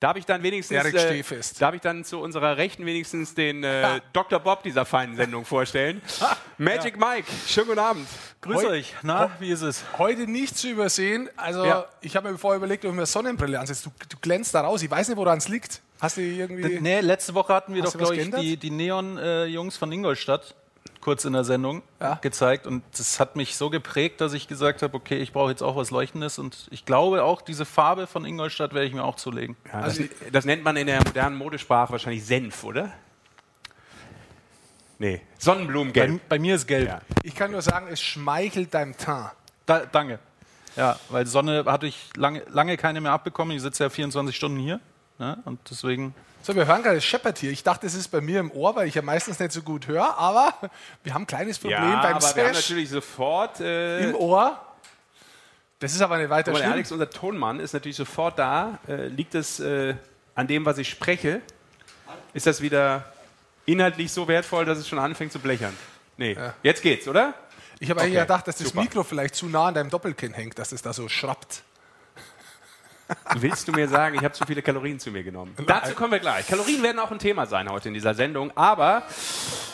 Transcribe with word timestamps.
Darf 0.00 0.16
ich 0.16 0.24
dann 0.24 0.42
wenigstens, 0.42 0.82
äh, 0.82 1.22
darf 1.58 1.74
ich 1.74 1.82
dann 1.82 2.04
zu 2.04 2.20
unserer 2.20 2.56
Rechten 2.56 2.86
wenigstens 2.86 3.34
den 3.34 3.62
äh, 3.62 4.00
Dr. 4.14 4.40
Bob 4.40 4.62
dieser 4.62 4.86
feinen 4.86 5.14
Sendung 5.14 5.44
vorstellen? 5.44 6.00
Magic 6.58 6.98
Mike, 6.98 7.26
schönen 7.46 7.66
guten 7.66 7.80
Abend. 7.80 8.08
Grüß 8.40 8.56
Heu- 8.56 8.68
euch. 8.68 8.94
Na, 9.02 9.30
wie 9.40 9.50
ist 9.50 9.60
es? 9.60 9.84
Heute 9.98 10.22
nicht 10.22 10.56
zu 10.56 10.70
übersehen. 10.70 11.28
Also, 11.36 11.66
Ja. 11.66 11.84
ich 12.00 12.16
habe 12.16 12.32
mir 12.32 12.38
vorher 12.38 12.56
überlegt, 12.56 12.82
ob 12.86 12.92
ich 12.92 12.96
mir 12.96 13.04
Sonnenbrille 13.04 13.60
ansetze. 13.60 13.90
Du, 13.90 14.06
du 14.08 14.16
glänzt 14.22 14.54
da 14.54 14.62
raus. 14.62 14.82
Ich 14.82 14.90
weiß 14.90 15.08
nicht, 15.08 15.18
woran 15.18 15.36
es 15.36 15.48
liegt. 15.48 15.82
Hast 16.00 16.16
du 16.16 16.22
irgendwie. 16.22 16.80
Nee, 16.80 17.00
letzte 17.00 17.34
Woche 17.34 17.52
hatten 17.52 17.74
wir 17.74 17.82
Hast 17.82 17.94
doch, 17.94 17.98
glaube 17.98 18.16
ich, 18.16 18.30
die, 18.30 18.56
die 18.56 18.70
Neon-Jungs 18.70 19.76
von 19.76 19.92
Ingolstadt 19.92 20.54
kurz 21.00 21.24
in 21.24 21.32
der 21.32 21.44
Sendung 21.44 21.82
Ja. 22.00 22.14
gezeigt. 22.16 22.66
Und 22.66 22.82
das 22.98 23.18
hat 23.20 23.34
mich 23.36 23.56
so 23.56 23.70
geprägt, 23.70 24.20
dass 24.20 24.32
ich 24.34 24.48
gesagt 24.48 24.82
habe, 24.82 24.94
okay, 24.96 25.16
ich 25.18 25.32
brauche 25.32 25.50
jetzt 25.50 25.62
auch 25.62 25.76
was 25.76 25.90
Leuchtendes. 25.90 26.38
Und 26.38 26.68
ich 26.70 26.84
glaube 26.84 27.24
auch, 27.24 27.40
diese 27.42 27.64
Farbe 27.64 28.06
von 28.06 28.24
Ingolstadt 28.24 28.74
werde 28.74 28.86
ich 28.86 28.92
mir 28.94 29.04
auch 29.04 29.16
zulegen. 29.16 29.56
Ja, 29.72 29.80
Also 29.80 30.02
das, 30.02 30.10
das 30.32 30.44
nennt 30.44 30.62
man 30.64 30.76
in 30.76 30.86
der 30.86 30.98
modernen 30.98 31.36
Modesprache 31.36 31.92
wahrscheinlich 31.92 32.24
Senf, 32.24 32.64
oder? 32.64 32.92
Nee, 34.98 35.16
Bei, 35.16 35.22
Sonnenblumengelb. 35.38 36.28
bei 36.28 36.38
mir 36.38 36.54
ist 36.54 36.66
gelb. 36.66 36.88
Ja. 36.88 37.00
Ich 37.22 37.34
kann 37.34 37.50
nur 37.52 37.62
sagen, 37.62 37.86
es 37.90 38.00
schmeichelt 38.02 38.74
deinem 38.74 38.96
Teint. 38.96 39.30
Da, 39.64 39.86
danke. 39.86 40.18
Ja, 40.76 40.98
weil 41.08 41.26
Sonne 41.26 41.64
hatte 41.66 41.86
ich 41.86 42.10
lange, 42.16 42.42
lange 42.50 42.76
keine 42.76 43.00
mehr 43.00 43.12
abbekommen. 43.12 43.56
Ich 43.56 43.62
sitze 43.62 43.84
ja 43.84 43.90
24 43.90 44.36
Stunden 44.36 44.58
hier. 44.58 44.78
Ne? 45.18 45.38
Und 45.46 45.58
deswegen. 45.70 46.14
So, 46.42 46.56
wir 46.56 46.66
hören 46.66 46.82
gerade, 46.82 46.96
es 46.96 47.04
scheppert 47.04 47.38
hier. 47.38 47.50
Ich 47.50 47.62
dachte, 47.62 47.86
es 47.86 47.94
ist 47.94 48.08
bei 48.08 48.20
mir 48.20 48.40
im 48.40 48.50
Ohr, 48.50 48.74
weil 48.74 48.88
ich 48.88 48.94
ja 48.94 49.02
meistens 49.02 49.38
nicht 49.38 49.52
so 49.52 49.62
gut 49.62 49.86
höre. 49.86 50.16
Aber 50.16 50.54
wir 51.04 51.14
haben 51.14 51.22
ein 51.22 51.26
kleines 51.26 51.58
Problem 51.58 51.78
Ja, 51.78 52.00
beim 52.02 52.16
aber 52.16 52.34
wir 52.34 52.44
haben 52.44 52.54
Smash 52.54 52.56
natürlich 52.70 52.88
sofort. 52.88 53.60
Äh, 53.60 54.04
im 54.04 54.14
Ohr. 54.14 54.60
Das 55.78 55.92
ist 55.92 56.00
aber 56.02 56.18
nicht 56.18 56.30
weiter 56.30 56.52
Guck 56.52 56.54
mal, 56.54 56.58
der 56.58 56.64
schlimm. 56.66 56.72
Alex, 56.72 56.92
unser 56.92 57.10
Tonmann, 57.10 57.60
ist 57.60 57.72
natürlich 57.72 57.96
sofort 57.96 58.38
da. 58.38 58.78
Äh, 58.88 59.08
liegt 59.08 59.34
es 59.34 59.60
äh, 59.60 59.94
an 60.34 60.46
dem, 60.46 60.64
was 60.64 60.78
ich 60.78 60.88
spreche? 60.88 61.40
Ist 62.32 62.46
das 62.46 62.60
wieder 62.60 63.12
inhaltlich 63.66 64.12
so 64.12 64.28
wertvoll, 64.28 64.64
dass 64.64 64.78
es 64.78 64.88
schon 64.88 64.98
anfängt 64.98 65.32
zu 65.32 65.38
blechern? 65.38 65.76
Nee. 66.16 66.36
Jetzt 66.62 66.82
geht's, 66.82 67.08
oder? 67.08 67.34
Ich 67.78 67.88
habe 67.88 68.00
eigentlich 68.00 68.14
Okay, 68.16 68.22
gedacht, 68.22 68.46
dass 68.46 68.56
das 68.58 68.68
super. 68.68 68.82
Mikro 68.82 69.02
vielleicht 69.04 69.34
zu 69.34 69.46
nah 69.46 69.68
an 69.68 69.74
deinem 69.74 69.88
Doppelkinn 69.90 70.34
hängt, 70.34 70.58
dass 70.58 70.72
es 70.72 70.82
da 70.82 70.92
so 70.92 71.08
schrappt. 71.08 71.62
Willst 73.36 73.68
du 73.68 73.72
mir 73.72 73.88
sagen, 73.88 74.16
ich 74.16 74.24
habe 74.24 74.34
zu 74.34 74.44
viele 74.44 74.62
Kalorien 74.62 74.98
zu 74.98 75.10
mir 75.10 75.22
genommen? 75.22 75.54
Dazu 75.66 75.94
kommen 75.94 76.12
wir 76.12 76.18
gleich. 76.18 76.46
Kalorien 76.46 76.82
werden 76.82 76.98
auch 76.98 77.10
ein 77.10 77.18
Thema 77.18 77.46
sein 77.46 77.68
heute 77.70 77.88
in 77.88 77.94
dieser 77.94 78.14
Sendung. 78.14 78.52
Aber, 78.56 79.02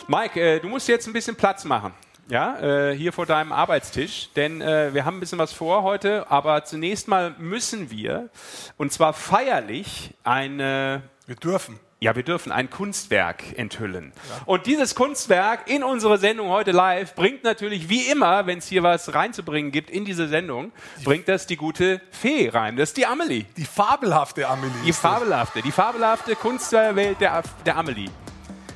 Mike, 0.07 0.39
äh, 0.39 0.59
du 0.59 0.67
musst 0.67 0.87
jetzt 0.87 1.07
ein 1.07 1.13
bisschen 1.13 1.35
Platz 1.35 1.65
machen. 1.65 1.93
Ja, 2.29 2.59
äh, 2.59 2.95
hier 2.95 3.13
vor 3.13 3.25
deinem 3.25 3.53
Arbeitstisch, 3.53 4.29
denn 4.35 4.61
äh, 4.61 4.93
wir 4.93 5.05
haben 5.05 5.17
ein 5.17 5.19
bisschen 5.21 5.39
was 5.39 5.53
vor 5.53 5.83
heute, 5.83 6.29
aber 6.29 6.65
zunächst 6.65 7.07
mal 7.07 7.33
müssen 7.37 7.89
wir, 7.89 8.29
und 8.75 8.91
zwar 8.91 9.13
feierlich, 9.13 10.13
eine 10.25 11.03
Wir 11.25 11.35
dürfen. 11.35 11.79
Ja, 11.99 12.15
wir 12.15 12.21
dürfen 12.21 12.51
ein 12.51 12.69
Kunstwerk 12.69 13.57
enthüllen. 13.57 14.13
Und 14.45 14.67
dieses 14.67 14.93
Kunstwerk 14.93 15.67
in 15.67 15.83
unsere 15.83 16.19
Sendung 16.19 16.49
heute 16.49 16.69
live 16.71 17.15
bringt 17.15 17.43
natürlich 17.43 17.89
wie 17.89 18.03
immer, 18.03 18.45
wenn 18.45 18.59
es 18.59 18.67
hier 18.67 18.83
was 18.83 19.15
reinzubringen 19.15 19.71
gibt 19.71 19.89
in 19.89 20.05
diese 20.05 20.27
Sendung, 20.27 20.71
bringt 21.03 21.27
das 21.27 21.47
die 21.47 21.55
gute 21.55 21.99
Fee 22.11 22.49
rein. 22.49 22.77
Das 22.77 22.89
ist 22.89 22.97
die 22.97 23.07
Amelie. 23.07 23.45
Die 23.57 23.65
fabelhafte 23.65 24.47
Amelie. 24.47 24.71
Die 24.85 24.93
fabelhafte, 24.93 25.63
die 25.63 25.71
fabelhafte 25.71 26.35
Kunstwelt 26.35 27.19
der, 27.19 27.41
der 27.65 27.77
Amelie. 27.77 28.11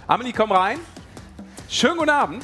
Amelie, 0.07 0.33
komm 0.33 0.51
rein. 0.51 0.79
Schönen 1.69 1.97
guten 1.97 2.09
Abend. 2.09 2.43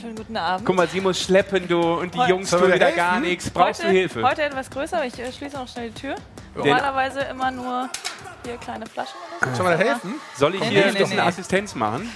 Schönen 0.00 0.14
guten 0.14 0.36
Abend. 0.36 0.64
Guck 0.64 0.76
mal, 0.76 0.86
sie 0.86 1.00
muss 1.00 1.20
schleppen, 1.20 1.66
du, 1.66 1.80
und 1.80 2.14
die 2.14 2.18
Heute- 2.20 2.30
Jungs 2.30 2.50
tun 2.50 2.60
wir 2.60 2.74
wieder 2.74 2.86
helfen? 2.86 2.96
gar 2.98 3.18
nichts. 3.18 3.50
Brauchst 3.50 3.80
heute, 3.82 3.92
du 3.92 3.98
Hilfe? 3.98 4.22
Heute 4.22 4.42
etwas 4.42 4.70
größer, 4.70 4.96
aber 4.98 5.06
ich 5.06 5.18
äh, 5.18 5.32
schließe 5.32 5.56
noch 5.56 5.66
schnell 5.66 5.90
die 5.90 6.00
Tür. 6.00 6.14
Normalerweise 6.54 7.20
immer 7.22 7.50
nur 7.50 7.88
hier 8.44 8.56
kleine 8.58 8.86
Flaschen 8.86 9.16
oder 9.40 9.50
so. 9.50 9.62
Sollen 9.62 9.78
wir 9.78 9.84
da 9.84 9.90
helfen? 9.90 10.14
Soll 10.36 10.54
ich 10.54 10.60
Nee, 10.60 10.68
hier 10.68 10.80
nee, 10.80 10.86
ein 10.88 10.94
bisschen 10.94 11.08
nee, 11.10 11.22
nee. 11.22 11.28
Assistenz 11.28 11.74
machen? 11.74 12.10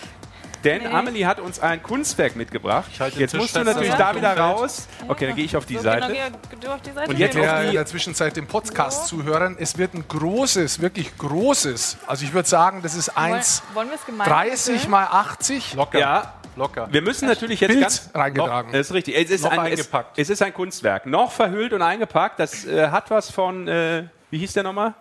Denn 0.65 0.83
Nee. 0.83 0.89
Amelie 0.89 1.25
hat 1.25 1.39
uns 1.39 1.61
ein 1.61 1.81
Kunstwerk 1.81 2.35
mitgebracht. 2.35 2.91
Ich 2.93 3.01
halte 3.01 3.15
den 3.15 3.21
Jetzt 3.21 3.37
musst 3.37 3.55
du 3.55 3.63
natürlich 3.63 3.95
da 3.95 4.15
wieder 4.17 4.37
raus. 4.37 4.89
Okay, 5.07 5.29
dann 5.29 5.37
gehe 5.37 5.45
ich 5.45 5.57
auf 5.57 5.67
die 5.67 5.77
so, 5.77 5.83
Seite. 5.83 6.13
Genau, 6.51 6.75
auf 6.75 6.83
die 6.83 6.91
Seite. 6.91 7.11
Und 7.11 7.17
jetzt 7.19 7.37
geh 7.37 7.49
auf 7.49 7.61
die- 7.61 7.67
in 7.69 7.73
der 7.75 7.87
Zwischenzeit 7.87 8.37
dem 8.37 8.49
Podcast 8.49 9.07
zuhören. 9.07 9.57
Es 9.61 9.79
wird 9.79 9.95
ein 9.95 10.05
großes, 10.09 10.81
wirklich 10.81 11.17
großes. 11.17 11.99
Also 12.09 12.25
ich 12.25 12.33
würde 12.33 12.49
sagen, 12.49 12.83
das 12.83 12.97
ist 12.97 13.15
Wollen, 13.15 13.35
1,30 13.35 13.63
wollen 13.75 13.89
wir 13.89 13.95
es 13.95 14.05
gemeinsam 14.05 14.91
mal 14.91 15.05
80 15.07 15.75
Locker. 15.75 15.99
Ja, 16.01 16.33
Locker. 16.57 16.89
wir 16.91 17.03
müssen 17.03 17.29
natürlich 17.29 17.61
jetzt 17.61 17.69
Bild 17.71 17.83
ganz. 17.83 18.11
reingetragen. 18.13 18.73
Das 18.73 18.89
ist 18.89 18.95
richtig. 18.95 19.17
Es 19.17 19.31
ist, 19.31 19.45
ein, 19.47 19.53
es, 19.53 19.59
eingepackt. 19.59 20.19
es 20.19 20.29
ist 20.29 20.43
ein 20.43 20.53
Kunstwerk. 20.53 21.07
Noch 21.07 21.31
verhüllt 21.31 21.73
und 21.73 21.83
eingepackt. 21.83 22.41
Das 22.41 22.65
äh, 22.67 22.89
hat 22.89 23.13
was 23.13 23.31
von, 23.31 23.69
äh, 23.69 24.09
wie 24.31 24.39
hieß 24.39 24.55
der 24.55 24.65
nochmal? 24.65 24.95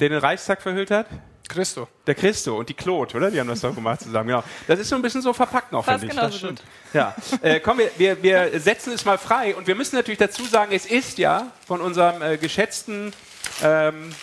Der 0.00 0.08
den 0.08 0.18
Reichstag 0.18 0.62
verhüllt 0.62 0.90
hat? 0.90 1.06
Christo. 1.48 1.88
Der 2.06 2.14
Christo 2.14 2.58
und 2.58 2.68
die 2.68 2.74
Claude, 2.74 3.16
oder? 3.16 3.30
Die 3.30 3.40
haben 3.40 3.48
das 3.48 3.62
doch 3.62 3.74
gemacht 3.74 4.02
zusammen. 4.02 4.28
Genau. 4.28 4.44
Das 4.66 4.78
ist 4.78 4.88
so 4.90 4.96
ein 4.96 5.02
bisschen 5.02 5.22
so 5.22 5.32
verpackt 5.32 5.72
noch, 5.72 5.84
finde 5.84 6.04
ich. 6.06 6.10
genauso 6.10 6.28
Das 6.28 6.36
stimmt. 6.38 6.60
gut. 6.60 6.94
Ja. 6.94 7.16
Äh, 7.40 7.60
komm, 7.60 7.78
wir, 7.78 7.90
wir, 7.96 8.22
wir 8.22 8.60
setzen 8.60 8.92
es 8.92 9.04
mal 9.06 9.16
frei 9.16 9.56
und 9.56 9.66
wir 9.66 9.74
müssen 9.74 9.96
natürlich 9.96 10.18
dazu 10.18 10.44
sagen, 10.44 10.72
es 10.74 10.84
ist 10.84 11.16
ja 11.16 11.46
von 11.66 11.80
unserem 11.80 12.20
äh, 12.20 12.36
geschätzten 12.36 13.14
ähm, 13.62 14.14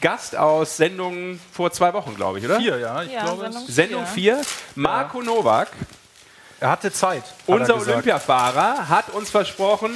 Gast 0.00 0.36
aus 0.36 0.76
Sendung 0.76 1.40
vor 1.52 1.72
zwei 1.72 1.92
Wochen, 1.94 2.14
glaube 2.14 2.38
ich, 2.38 2.44
oder? 2.44 2.60
Vier, 2.60 2.78
ja. 2.78 3.02
Ich 3.02 3.10
Ja, 3.10 3.24
glaube, 3.24 3.42
Sendung 3.50 3.66
Sendung 3.66 4.06
vier. 4.06 4.36
4. 4.36 4.44
Marco 4.76 5.20
Nowak, 5.20 5.68
er 6.60 6.70
hatte 6.70 6.92
Zeit. 6.92 7.24
hat 7.24 7.34
unser 7.46 7.74
er. 7.74 7.80
Olympiafahrer, 7.80 8.88
hat 8.88 9.10
uns 9.10 9.30
versprochen, 9.30 9.90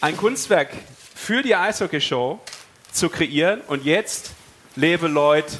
ein 0.00 0.16
Kunstwerk 0.16 0.70
für 1.14 1.42
die 1.42 1.54
Eishockey-Show 1.54 2.40
zu 2.90 3.08
kreieren. 3.08 3.60
Und 3.68 3.84
jetzt, 3.84 4.32
liebe 4.76 5.08
Leute, 5.08 5.56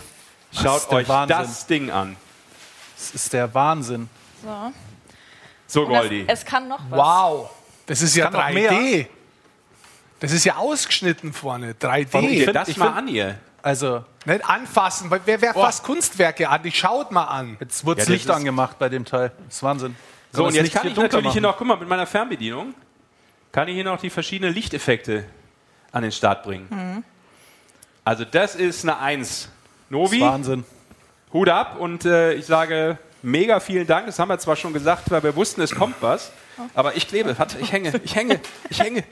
schaut 0.53 0.89
euch 0.93 1.09
Wahnsinn. 1.09 1.37
das 1.37 1.67
Ding 1.67 1.91
an. 1.91 2.17
Das 2.97 3.11
ist 3.11 3.33
der 3.33 3.53
Wahnsinn. 3.55 4.09
So. 4.43 4.73
So, 5.67 5.83
Und 5.87 5.93
es, 5.95 6.01
Goldi. 6.01 6.25
es 6.29 6.45
kann 6.45 6.69
noch 6.69 6.81
was. 6.89 6.99
Wow. 6.99 7.51
Das 7.87 8.01
ist 8.03 8.15
ja 8.17 8.25
kann 8.31 8.33
noch 8.35 8.41
3D. 8.41 8.71
mehr. 8.71 9.07
Das 10.21 10.33
ist 10.33 10.45
ja 10.45 10.57
ausgeschnitten 10.57 11.33
vorne. 11.33 11.75
3D. 11.75 12.11
Guckt 12.11 12.31
ihr 12.33 12.45
find- 12.45 12.57
das 12.57 12.69
ich 12.69 12.77
mal 12.77 12.87
find- 12.87 12.97
an, 12.99 13.09
ihr. 13.09 13.39
Also, 13.63 14.05
Nicht 14.25 14.49
anfassen. 14.49 15.11
weil 15.11 15.21
Wer, 15.25 15.41
wer 15.43 15.53
fasst 15.53 15.83
Kunstwerke 15.83 16.49
an? 16.49 16.63
Die 16.63 16.71
schaut 16.71 17.11
mal 17.11 17.25
an. 17.25 17.57
jetzt 17.61 17.85
wird 17.85 17.99
Ja, 17.99 18.05
das 18.05 18.09
Licht 18.09 18.31
angemacht 18.31 18.79
bei 18.79 18.89
dem 18.89 19.05
Teil. 19.05 19.33
Das 19.47 19.57
ist 19.57 19.63
Wahnsinn. 19.65 19.97
So, 20.33 20.45
und 20.45 20.55
das 20.57 20.63
jetzt 20.63 20.73
kann 20.73 20.83
hier 20.83 20.93
ich 20.93 20.97
natürlich 20.97 21.33
hier 21.33 21.43
machen. 21.43 21.51
noch, 21.51 21.59
guck 21.59 21.67
mal, 21.67 21.77
mit 21.77 21.89
meiner 21.89 22.07
Fernbedienung, 22.07 22.75
kann 23.51 23.67
ich 23.69 23.75
hier 23.75 23.85
noch 23.85 24.01
die 24.01 24.11
verschiedenen 24.11 24.55
Lichteffekte 24.55 25.25
an 25.91 26.03
den 26.03 26.13
Start 26.13 26.45
bringen. 26.45 26.67
Mhm. 26.71 27.05
Also 28.07 28.25
das 28.25 28.55
ist 28.55 28.85
eine 28.85 29.01
Eins. 29.01 29.41
Das 29.41 29.51
Novi, 29.91 30.19
ist 30.19 30.23
Wahnsinn. 30.23 30.65
Hut 31.33 31.49
ab 31.49 31.75
und 31.81 32.05
äh, 32.05 32.35
ich 32.35 32.47
sage 32.47 32.99
mega 33.21 33.59
vielen 33.59 33.85
Dank. 33.85 34.07
Das 34.07 34.21
haben 34.21 34.29
wir 34.29 34.39
zwar 34.39 34.55
schon 34.55 34.73
gesagt, 34.73 35.11
weil 35.11 35.25
wir 35.25 35.35
wussten, 35.35 35.61
es 35.61 35.75
kommt 35.75 35.97
was, 36.01 36.31
aber 36.73 36.95
ich 36.95 37.09
klebe. 37.09 37.37
Warte, 37.37 37.59
ich 37.59 37.73
hänge, 37.73 38.01
ich 38.05 38.15
hänge, 38.15 38.39
ich 38.71 38.79
hänge. 38.79 39.03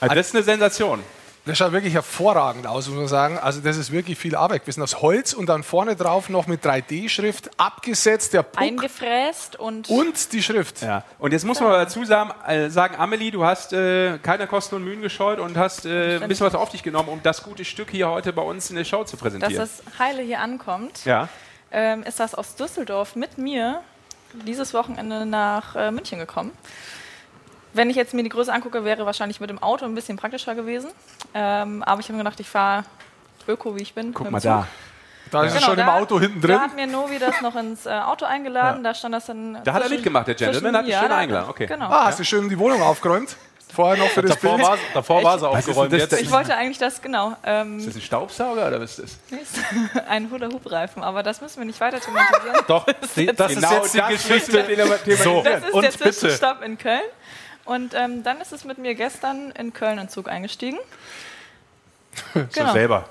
Also 0.00 0.14
das 0.14 0.28
ist 0.28 0.34
eine 0.34 0.42
Sensation. 0.42 1.00
Das 1.46 1.58
schaut 1.58 1.72
wirklich 1.72 1.92
hervorragend 1.92 2.66
aus, 2.66 2.88
muss 2.88 2.96
man 2.96 3.08
sagen. 3.08 3.38
Also 3.38 3.60
das 3.60 3.76
ist 3.76 3.92
wirklich 3.92 4.18
viel 4.18 4.34
Arbeit 4.34 4.62
gewesen. 4.62 4.82
Aus 4.82 5.02
Holz 5.02 5.34
und 5.34 5.46
dann 5.46 5.62
vorne 5.62 5.94
drauf 5.94 6.30
noch 6.30 6.46
mit 6.46 6.64
3D-Schrift 6.64 7.50
abgesetzt, 7.60 8.32
der 8.32 8.42
Puck 8.42 8.62
Eingefräst 8.62 9.56
und, 9.56 9.90
und 9.90 10.32
die 10.32 10.42
Schrift. 10.42 10.80
Ja. 10.80 11.04
Und 11.18 11.32
jetzt 11.32 11.44
muss 11.44 11.60
man 11.60 11.68
aber 11.68 11.78
dazu 11.84 12.02
sagen, 12.04 12.30
äh, 12.46 12.70
sagen 12.70 12.96
Amelie, 12.96 13.30
du 13.30 13.44
hast 13.44 13.74
äh, 13.74 14.16
keine 14.18 14.46
Kosten 14.46 14.76
und 14.76 14.84
Mühen 14.84 15.02
gescheut 15.02 15.38
und 15.38 15.58
hast 15.58 15.84
äh, 15.84 16.18
ein 16.18 16.28
bisschen 16.28 16.46
was 16.46 16.54
auf 16.54 16.70
dich 16.70 16.82
genommen, 16.82 17.10
um 17.10 17.22
das 17.22 17.42
gute 17.42 17.66
Stück 17.66 17.90
hier 17.90 18.08
heute 18.08 18.32
bei 18.32 18.42
uns 18.42 18.70
in 18.70 18.76
der 18.76 18.84
Show 18.84 19.04
zu 19.04 19.16
dass 19.16 19.20
präsentieren. 19.20 19.56
das 19.56 19.82
Heile 19.98 20.22
hier 20.22 20.40
ankommt, 20.40 21.04
ja. 21.04 21.28
ähm, 21.72 22.04
ist 22.04 22.20
das 22.20 22.34
aus 22.34 22.56
Düsseldorf 22.56 23.16
mit 23.16 23.36
mir 23.36 23.82
dieses 24.46 24.72
Wochenende 24.72 25.26
nach 25.26 25.76
äh, 25.76 25.90
München 25.90 26.18
gekommen. 26.18 26.52
Wenn 27.74 27.90
ich 27.90 27.96
jetzt 27.96 28.14
mir 28.14 28.22
die 28.22 28.28
Größe 28.28 28.52
angucke, 28.52 28.84
wäre 28.84 29.04
wahrscheinlich 29.04 29.40
mit 29.40 29.50
dem 29.50 29.62
Auto 29.62 29.84
ein 29.84 29.94
bisschen 29.94 30.16
praktischer 30.16 30.54
gewesen. 30.54 30.90
Ähm, 31.34 31.82
aber 31.82 32.00
ich 32.00 32.06
habe 32.06 32.14
mir 32.16 32.24
gedacht, 32.24 32.40
ich 32.40 32.48
fahre 32.48 32.84
Öko, 33.46 33.76
wie 33.76 33.82
ich 33.82 33.94
bin. 33.94 34.14
Guck 34.14 34.30
mal 34.30 34.40
Zug. 34.40 34.50
da. 34.50 34.66
Da 35.30 35.42
ist 35.44 35.52
es 35.52 35.58
Genau, 35.58 35.66
schon 35.70 35.78
im 35.80 35.86
da- 35.86 35.94
Auto 35.98 36.20
hinten 36.20 36.40
Da 36.40 36.46
drin. 36.48 36.60
hat 36.60 36.76
mir 36.76 36.86
Novi 36.86 37.18
das 37.18 37.40
noch 37.40 37.56
ins 37.56 37.86
äh, 37.86 37.90
Auto 37.90 38.24
eingeladen. 38.26 38.84
Da 38.84 38.94
stand 38.94 39.14
das 39.14 39.26
dann. 39.26 39.58
Da 39.64 39.72
hat 39.72 39.82
er 39.82 39.88
mitgemacht, 39.88 40.28
der 40.28 40.34
Gentleman, 40.36 40.76
hat 40.76 40.86
dich 40.86 40.96
schön 40.96 41.08
da- 41.08 41.16
eingeladen, 41.16 41.50
okay. 41.50 41.66
Genau. 41.66 41.86
Ah, 41.86 42.04
hast 42.06 42.20
du 42.20 42.24
schön 42.24 42.48
die 42.48 42.58
Wohnung 42.58 42.80
aufgeräumt? 42.82 43.36
Vorher 43.74 43.96
noch 43.96 44.08
für 44.10 44.22
das 44.22 44.32
Davor 44.38 44.56
Bild. 44.56 44.68
war, 44.68 44.78
davor 44.92 45.24
war 45.24 45.32
sie 45.36 45.46
ist 45.46 45.50
aufgeräumt. 45.68 45.92
das 45.92 46.00
Jetzt? 46.02 46.22
Ich 46.22 46.30
wollte 46.30 46.54
eigentlich 46.56 46.78
das, 46.78 47.02
genau, 47.02 47.30
Ist 47.30 47.36
ähm, 47.42 47.84
das 47.84 47.96
ein 47.96 48.00
Staubsauger 48.02 48.68
oder 48.68 48.80
was 48.80 49.00
ist 49.00 49.18
das? 49.32 50.04
ein 50.08 50.30
Hula-Hoop-Reifen, 50.30 51.02
aber 51.02 51.24
das 51.24 51.40
müssen 51.40 51.58
wir 51.58 51.64
nicht 51.64 51.80
weiter 51.80 51.98
thematisieren. 51.98 52.56
Doch, 52.68 52.84
das 52.86 52.94
ist 53.16 53.16
Genau 53.56 53.72
jetzt 53.74 53.94
die 53.94 54.00
Geschichte. 54.00 55.16
So, 55.24 55.42
Das 55.42 55.64
ist 55.64 55.72
und 55.72 55.82
der 55.82 55.90
bitte. 55.90 56.10
Zwischenstopp 56.12 56.62
in 56.62 56.78
Köln. 56.78 57.00
Und 57.64 57.94
ähm, 57.94 58.22
dann 58.22 58.40
ist 58.40 58.52
es 58.52 58.64
mit 58.64 58.78
mir 58.78 58.94
gestern 58.94 59.50
in 59.52 59.72
Köln 59.72 59.98
in 59.98 60.08
Zug 60.08 60.28
eingestiegen. 60.28 60.78
So 62.50 62.66
selber. 62.72 63.08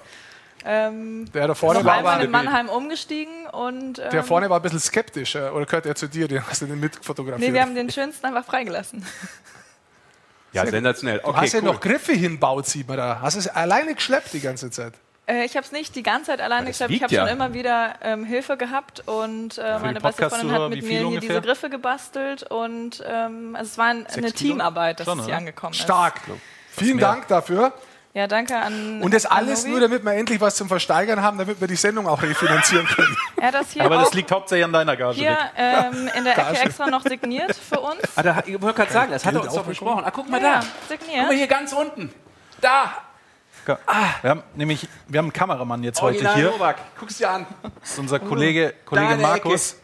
Ähm, 0.65 1.29
Der 1.33 1.47
da 1.47 1.53
vorne 1.55 1.83
war, 1.83 1.95
aber, 1.95 2.21
in 2.23 2.31
Mannheim 2.31 2.69
umgestiegen 2.69 3.47
und 3.47 3.99
ähm, 3.99 4.09
der 4.11 4.23
vorne 4.23 4.49
war 4.49 4.59
ein 4.59 4.61
bisschen 4.61 4.79
skeptisch. 4.79 5.35
äh, 5.35 5.49
Oder 5.49 5.65
gehört 5.65 5.85
er 5.85 5.95
zu 5.95 6.07
dir? 6.07 6.27
Den 6.29 6.47
hast 6.47 6.61
du 6.61 6.67
den 6.67 6.79
mitfotografiert. 6.79 7.41
nee, 7.49 7.53
wir 7.53 7.61
haben 7.61 7.75
den 7.75 7.89
schönsten 7.91 8.25
einfach 8.25 8.45
freigelassen. 8.45 9.05
Ja, 10.53 10.65
sensationell. 10.65 11.17
du 11.19 11.27
Okay, 11.27 11.37
hast 11.41 11.53
ja 11.53 11.59
cool. 11.59 11.65
noch 11.65 11.81
Griffe 11.81 12.13
hinbaut, 12.13 12.65
sieht 12.67 12.87
man 12.87 12.95
da. 12.95 13.19
Hast 13.21 13.35
es 13.35 13.47
alleine 13.49 13.93
geschleppt 13.93 14.31
die 14.33 14.39
ganze 14.39 14.71
Zeit. 14.71 14.93
Äh, 15.25 15.45
ich 15.45 15.55
habe 15.55 15.65
es 15.65 15.71
nicht 15.71 15.95
die 15.95 16.03
ganze 16.03 16.31
Zeit 16.31 16.41
alleine 16.41 16.67
geschafft. 16.67 16.91
Ich 16.91 17.01
habe 17.01 17.13
ja. 17.13 17.21
schon 17.21 17.29
immer 17.35 17.53
wieder 17.53 17.95
ähm, 18.01 18.25
Hilfe 18.25 18.57
gehabt 18.57 19.03
und 19.07 19.57
äh, 19.57 19.79
meine 19.79 20.01
beste 20.01 20.29
Freundin 20.29 20.51
hat 20.51 20.69
mit 20.69 20.81
mir 20.81 20.87
viel 20.87 20.97
hier 20.99 21.07
ungefähr? 21.07 21.29
diese 21.29 21.41
Griffe 21.41 21.69
gebastelt 21.69 22.43
und 22.43 23.01
ähm, 23.07 23.55
also 23.55 23.69
es 23.71 23.77
war 23.77 23.85
ein, 23.85 24.05
eine 24.07 24.31
Kilo? 24.31 24.53
Teamarbeit, 24.53 24.99
dass 24.99 25.07
Schon, 25.07 25.19
es 25.19 25.25
hier 25.25 25.33
oder? 25.33 25.37
angekommen 25.39 25.73
ist. 25.73 25.81
Stark. 25.81 26.21
Vielen 26.71 26.97
mehr. 26.97 27.05
Dank 27.07 27.27
dafür. 27.29 27.71
Ja, 28.15 28.27
danke 28.27 28.55
an. 28.55 29.01
Und 29.01 29.11
das 29.11 29.25
alles 29.25 29.65
nur, 29.65 29.79
damit 29.79 30.03
wir 30.05 30.11
endlich 30.13 30.39
was 30.39 30.55
zum 30.55 30.67
Versteigern 30.67 31.23
haben, 31.23 31.39
damit 31.39 31.59
wir 31.59 31.67
die 31.67 31.75
Sendung 31.75 32.07
auch 32.07 32.21
refinanzieren 32.21 32.85
können. 32.85 33.17
Hat 33.41 33.55
das 33.55 33.71
hier 33.71 33.83
Aber 33.83 33.95
das 33.95 34.13
liegt 34.13 34.31
hauptsächlich 34.31 34.65
an 34.65 34.71
deiner 34.73 34.95
Gage. 34.95 35.15
hier 35.17 35.35
ähm, 35.57 36.09
in 36.15 36.23
der 36.23 36.33
Ecke 36.37 36.41
Gage. 36.53 36.59
extra 36.59 36.87
noch 36.87 37.01
signiert 37.01 37.55
für 37.55 37.79
uns. 37.79 37.97
Ah, 38.15 38.21
da, 38.21 38.43
ich 38.45 38.61
wollte 38.61 38.77
gerade 38.81 38.93
sagen, 38.93 39.11
das 39.11 39.25
hat 39.25 39.33
er 39.33 39.41
uns 39.41 39.53
doch 39.55 39.63
besprochen. 39.65 40.03
Ah, 40.05 40.11
guck 40.11 40.29
mal 40.29 40.39
Ja, 40.39 40.59
da. 40.59 40.65
signiert. 40.87 41.19
Guck 41.21 41.27
mal 41.29 41.35
hier 41.35 41.47
ganz 41.47 41.73
unten. 41.73 42.13
Da. 42.61 42.93
Wir 43.65 44.29
haben 44.29 44.43
nämlich, 44.55 44.87
wir 45.07 45.19
haben 45.19 45.25
einen 45.25 45.33
Kameramann 45.33 45.83
jetzt 45.83 46.01
heute 46.01 46.17
Original 46.17 46.35
hier. 46.35 46.51
Novak. 46.51 46.77
Guck's 46.99 47.17
dir 47.17 47.29
an. 47.29 47.45
Das 47.81 47.91
ist 47.91 47.99
unser 47.99 48.19
Kollege, 48.19 48.73
Kollege 48.85 49.13
in 49.13 49.19
der 49.19 49.27
Markus. 49.27 49.77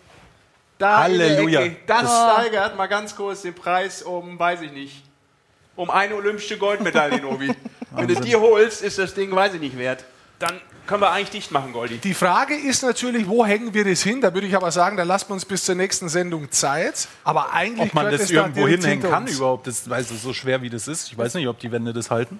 Halleluja. 0.81 1.61
Ecke. 1.61 1.77
Das 1.87 2.09
steigert 2.09 2.77
mal 2.77 2.87
ganz 2.87 3.15
kurz 3.15 3.41
den 3.41 3.53
Preis 3.53 4.01
um, 4.01 4.39
weiß 4.39 4.61
ich 4.61 4.71
nicht, 4.71 5.03
um 5.75 5.89
eine 5.89 6.15
olympische 6.15 6.57
Goldmedaille, 6.57 7.21
Nobi. 7.21 7.53
Wenn 7.91 8.07
du 8.07 8.15
die 8.15 8.35
holst, 8.35 8.81
ist 8.81 8.97
das 8.97 9.13
Ding, 9.13 9.31
weiß 9.35 9.55
ich 9.55 9.61
nicht, 9.61 9.77
wert. 9.77 10.05
Dann 10.37 10.61
können 10.85 11.01
wir 11.01 11.11
eigentlich 11.11 11.31
dicht 11.31 11.51
machen, 11.51 11.73
Goldi. 11.73 11.97
Die 11.97 12.13
Frage 12.13 12.55
ist 12.55 12.81
natürlich, 12.81 13.27
wo 13.27 13.45
hängen 13.45 13.73
wir 13.73 13.83
das 13.83 14.01
hin? 14.01 14.21
Da 14.21 14.33
würde 14.33 14.47
ich 14.47 14.55
aber 14.55 14.71
sagen, 14.71 14.95
da 14.95 15.03
lassen 15.03 15.29
wir 15.29 15.33
uns 15.33 15.45
bis 15.45 15.65
zur 15.65 15.75
nächsten 15.75 16.07
Sendung 16.07 16.49
Zeit. 16.49 17.07
Aber 17.23 17.51
eigentlich 17.53 17.89
Ob 17.89 17.93
man 17.93 18.11
das 18.11 18.31
irgendwo 18.31 18.67
hinhängen 18.67 19.09
kann 19.09 19.27
überhaupt, 19.27 19.67
das 19.67 19.89
weiß 19.89 20.11
ich 20.11 20.21
so 20.21 20.33
schwer 20.33 20.61
wie 20.61 20.69
das 20.69 20.87
ist. 20.87 21.11
Ich 21.11 21.17
weiß 21.17 21.33
nicht, 21.33 21.47
ob 21.47 21.59
die 21.59 21.71
Wände 21.71 21.93
das 21.93 22.09
halten. 22.09 22.39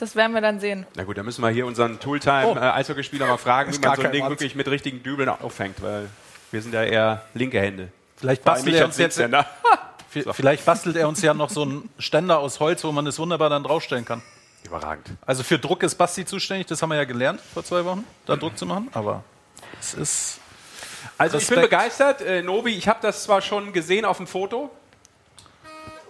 Das 0.00 0.16
werden 0.16 0.32
wir 0.32 0.40
dann 0.40 0.58
sehen. 0.60 0.86
Na 0.96 1.04
gut, 1.04 1.18
dann 1.18 1.26
müssen 1.26 1.42
wir 1.42 1.50
hier 1.50 1.66
unseren 1.66 2.00
Tooltime 2.00 2.46
Oh. 2.48 2.56
äh, 2.56 2.60
Eishockeyspieler 2.60 3.26
mal 3.26 3.36
fragen, 3.36 3.72
wie 3.74 3.78
man 3.78 3.96
so 3.96 4.02
ein 4.02 4.12
Ding 4.12 4.22
Wand. 4.22 4.30
wirklich 4.30 4.54
mit 4.54 4.66
richtigen 4.68 5.02
Dübeln 5.02 5.28
aufhängt, 5.28 5.82
weil 5.82 6.08
wir 6.50 6.62
sind 6.62 6.72
ja 6.74 6.82
eher 6.82 7.22
linke 7.34 7.60
Hände. 7.60 7.88
Vielleicht 8.16 8.42
bastelt 8.42 8.74
er 8.76 8.86
uns 8.86 8.96
jetzt, 8.98 9.18
v- 10.10 10.32
vielleicht 10.32 10.64
bastelt 10.64 10.96
er 10.96 11.06
uns 11.08 11.22
ja 11.22 11.34
noch 11.34 11.50
so 11.50 11.62
einen 11.62 11.90
Ständer 11.98 12.38
aus 12.38 12.60
Holz, 12.60 12.82
wo 12.82 12.92
man 12.92 13.04
das 13.04 13.18
wunderbar 13.18 13.50
dann 13.50 13.62
draufstellen 13.62 14.04
kann. 14.04 14.22
Überragend. 14.64 15.06
Also 15.24 15.42
für 15.42 15.58
Druck 15.58 15.82
ist 15.82 15.94
Basti 15.96 16.24
zuständig, 16.24 16.66
das 16.66 16.82
haben 16.82 16.90
wir 16.90 16.96
ja 16.96 17.04
gelernt 17.04 17.40
vor 17.54 17.62
zwei 17.64 17.84
Wochen, 17.84 18.04
da 18.26 18.36
Druck 18.36 18.56
zu 18.58 18.66
machen. 18.66 18.88
Aber 18.92 19.22
es 19.80 19.94
ist 19.94 20.40
Also 21.18 21.38
ich 21.38 21.46
bin 21.46 21.58
Respekt. 21.58 21.70
begeistert. 21.70 22.20
Äh, 22.22 22.42
Nobi, 22.42 22.70
ich 22.72 22.88
habe 22.88 22.98
das 23.02 23.22
zwar 23.24 23.40
schon 23.42 23.72
gesehen 23.72 24.04
auf 24.04 24.16
dem 24.18 24.26
Foto. 24.26 24.70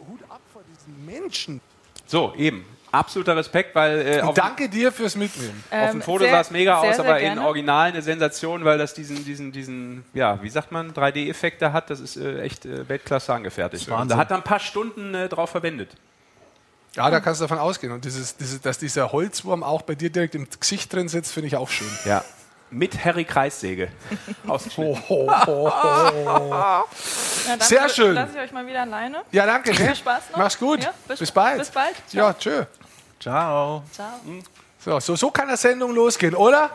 Hut 0.08 0.20
ab 0.28 0.40
vor 0.52 0.62
diesen 0.72 1.04
Menschen. 1.06 1.60
So, 2.06 2.34
eben. 2.36 2.64
Absoluter 2.92 3.36
Respekt, 3.36 3.74
weil 3.74 4.00
äh, 4.00 4.22
danke 4.34 4.68
dir 4.68 4.90
fürs 4.90 5.14
Mitnehmen. 5.14 5.62
auf 5.70 5.90
dem 5.90 5.96
Ähm, 5.98 6.02
Foto 6.02 6.24
sehr- 6.24 6.32
sah 6.32 6.40
es 6.40 6.50
mega 6.50 6.80
sehr, 6.80 6.90
aus, 6.90 6.96
sehr 6.96 7.04
aber 7.04 7.18
in 7.20 7.24
gerne. 7.26 7.46
Original 7.46 7.88
eine 7.88 8.02
Sensation, 8.02 8.64
weil 8.64 8.78
das 8.78 8.94
diesen, 8.94 9.24
diesen, 9.24 9.52
diesen, 9.52 10.04
ja, 10.12 10.42
wie 10.42 10.50
sagt 10.50 10.72
man, 10.72 10.92
3D-Effekte 10.92 11.72
hat. 11.72 11.90
Das 11.90 12.00
ist 12.00 12.16
äh, 12.16 12.40
echt 12.42 12.66
äh, 12.66 12.88
Weltklasse 12.88 13.32
angefertigt. 13.32 13.88
Da 13.88 14.16
hat 14.16 14.30
er 14.30 14.36
ein 14.36 14.42
paar 14.42 14.58
Stunden 14.60 15.14
äh, 15.14 15.28
drauf 15.28 15.50
verwendet. 15.50 15.90
Ja, 16.96 17.08
da 17.08 17.20
kannst 17.20 17.40
du 17.40 17.44
davon 17.44 17.58
ausgehen. 17.58 17.92
Und 17.92 18.04
dieses, 18.04 18.36
dieses, 18.36 18.60
dass 18.60 18.78
dieser 18.78 19.12
Holzwurm 19.12 19.62
auch 19.62 19.82
bei 19.82 19.94
dir 19.94 20.10
direkt 20.10 20.34
im 20.34 20.48
Gesicht 20.58 20.92
drin 20.92 21.08
sitzt, 21.08 21.32
finde 21.32 21.46
ich 21.46 21.56
auch 21.56 21.68
schön. 21.70 21.86
Ja. 22.04 22.24
Mit 22.72 23.04
Harry 23.04 23.24
Kreissäge. 23.24 23.88
Ho, 24.48 24.58
ho, 25.08 25.30
ho. 25.46 25.68
Ja, 26.50 26.84
dann 27.48 27.60
Sehr 27.60 27.88
schön. 27.88 28.14
Lasse 28.14 28.32
ich 28.34 28.38
euch 28.40 28.52
mal 28.52 28.66
wieder 28.66 28.82
alleine. 28.82 29.22
Ja, 29.32 29.46
danke. 29.46 29.70
Ne? 29.70 29.76
Viel 29.76 29.94
Spaß 29.96 30.30
noch. 30.32 30.38
Mach's 30.38 30.58
gut. 30.58 30.82
Ja, 30.84 30.92
bis, 31.08 31.18
bis- 31.20 31.30
bald. 31.32 31.58
bis 31.58 31.70
bald. 31.70 31.94
Ja, 32.12 32.32
tschö. 32.32 32.64
Ciao. 33.20 33.82
Ciao. 33.92 34.08
So, 34.82 34.98
so, 34.98 35.14
so 35.16 35.30
kann 35.30 35.48
eine 35.48 35.56
Sendung 35.56 35.94
losgehen, 35.94 36.34
oder? 36.34 36.70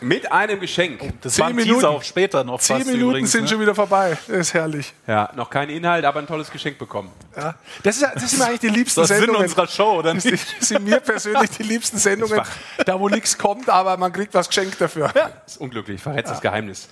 Mit 0.00 0.30
einem 0.32 0.58
Geschenk. 0.58 1.20
Das 1.20 1.34
Zehn 1.34 1.42
war 1.42 1.48
ein 1.50 1.56
Minuten. 1.56 1.84
Auf 1.84 2.02
später 2.04 2.42
noch 2.42 2.60
Zehn 2.60 2.78
fast 2.78 2.88
Minuten 2.88 3.10
übrigens, 3.10 3.32
sind 3.32 3.42
ne? 3.42 3.48
schon 3.48 3.60
wieder 3.60 3.74
vorbei. 3.74 4.16
Das 4.26 4.36
ist 4.36 4.54
herrlich. 4.54 4.92
Ja, 5.06 5.30
noch 5.36 5.48
kein 5.48 5.68
Inhalt, 5.68 6.04
aber 6.04 6.18
ein 6.20 6.26
tolles 6.26 6.50
Geschenk 6.50 6.76
bekommen. 6.78 7.10
Ja. 7.36 7.54
Das, 7.84 7.96
ist, 7.96 8.02
das 8.14 8.30
sind 8.30 8.38
mir 8.40 8.46
eigentlich 8.46 8.60
die 8.60 8.68
liebsten 8.68 9.00
Das 9.00 9.10
ist 9.10 9.16
Sinn 9.16 9.26
Sendungen. 9.26 9.48
unserer 9.48 9.66
Show, 9.68 9.98
oder 9.98 10.14
Das 10.14 10.24
nicht? 10.24 10.44
sind 10.62 10.84
mir 10.84 10.98
persönlich 10.98 11.50
die 11.50 11.62
liebsten 11.62 11.98
Sendungen, 11.98 12.40
da 12.84 12.98
wo 12.98 13.08
nichts 13.08 13.38
kommt, 13.38 13.68
aber 13.68 13.96
man 13.96 14.12
kriegt 14.12 14.34
was 14.34 14.48
geschenkt 14.48 14.80
dafür. 14.80 15.08
Das 15.14 15.32
ist 15.54 15.56
unglücklich, 15.60 16.00
verrätst 16.02 16.32
das 16.32 16.40
Geheimnis. 16.40 16.88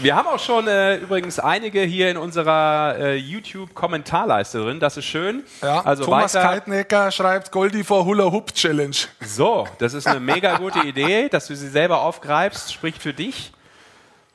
Wir 0.00 0.14
haben 0.14 0.28
auch 0.28 0.38
schon 0.38 0.68
äh, 0.68 0.96
übrigens 0.96 1.40
einige 1.40 1.80
hier 1.80 2.10
in 2.10 2.16
unserer 2.16 2.96
äh, 2.98 3.16
YouTube-Kommentarleiste 3.16 4.60
drin. 4.60 4.78
Das 4.78 4.96
ist 4.96 5.06
schön. 5.06 5.42
Ja, 5.60 5.80
also 5.84 6.04
Thomas 6.04 6.34
weiter. 6.34 6.46
Kaltnecker 6.46 7.10
schreibt 7.10 7.50
Goldie 7.50 7.82
vor 7.82 8.04
Hula 8.04 8.30
Hoop 8.30 8.54
Challenge. 8.54 8.94
So, 9.20 9.66
das 9.78 9.94
ist 9.94 10.06
eine 10.06 10.20
mega 10.20 10.56
gute 10.58 10.86
Idee, 10.86 11.28
dass 11.28 11.48
du 11.48 11.56
sie 11.56 11.68
selber 11.68 12.02
aufgreifst. 12.02 12.72
Spricht 12.72 13.02
für 13.02 13.12
dich. 13.12 13.52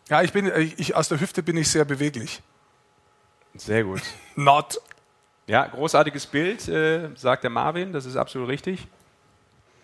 Ja, 0.09 0.21
ich 0.21 0.33
bin, 0.33 0.51
ich, 0.57 0.77
ich, 0.79 0.95
aus 0.95 1.07
der 1.07 1.21
Hüfte 1.21 1.41
bin 1.41 1.55
ich 1.55 1.71
sehr 1.71 1.85
beweglich. 1.85 2.41
Sehr 3.55 3.85
gut. 3.85 4.01
Not. 4.35 4.81
Ja, 5.47 5.65
großartiges 5.65 6.25
Bild, 6.25 6.67
äh, 6.67 7.09
sagt 7.15 7.43
der 7.43 7.49
Marvin. 7.49 7.93
Das 7.93 8.05
ist 8.05 8.17
absolut 8.17 8.49
richtig. 8.49 8.85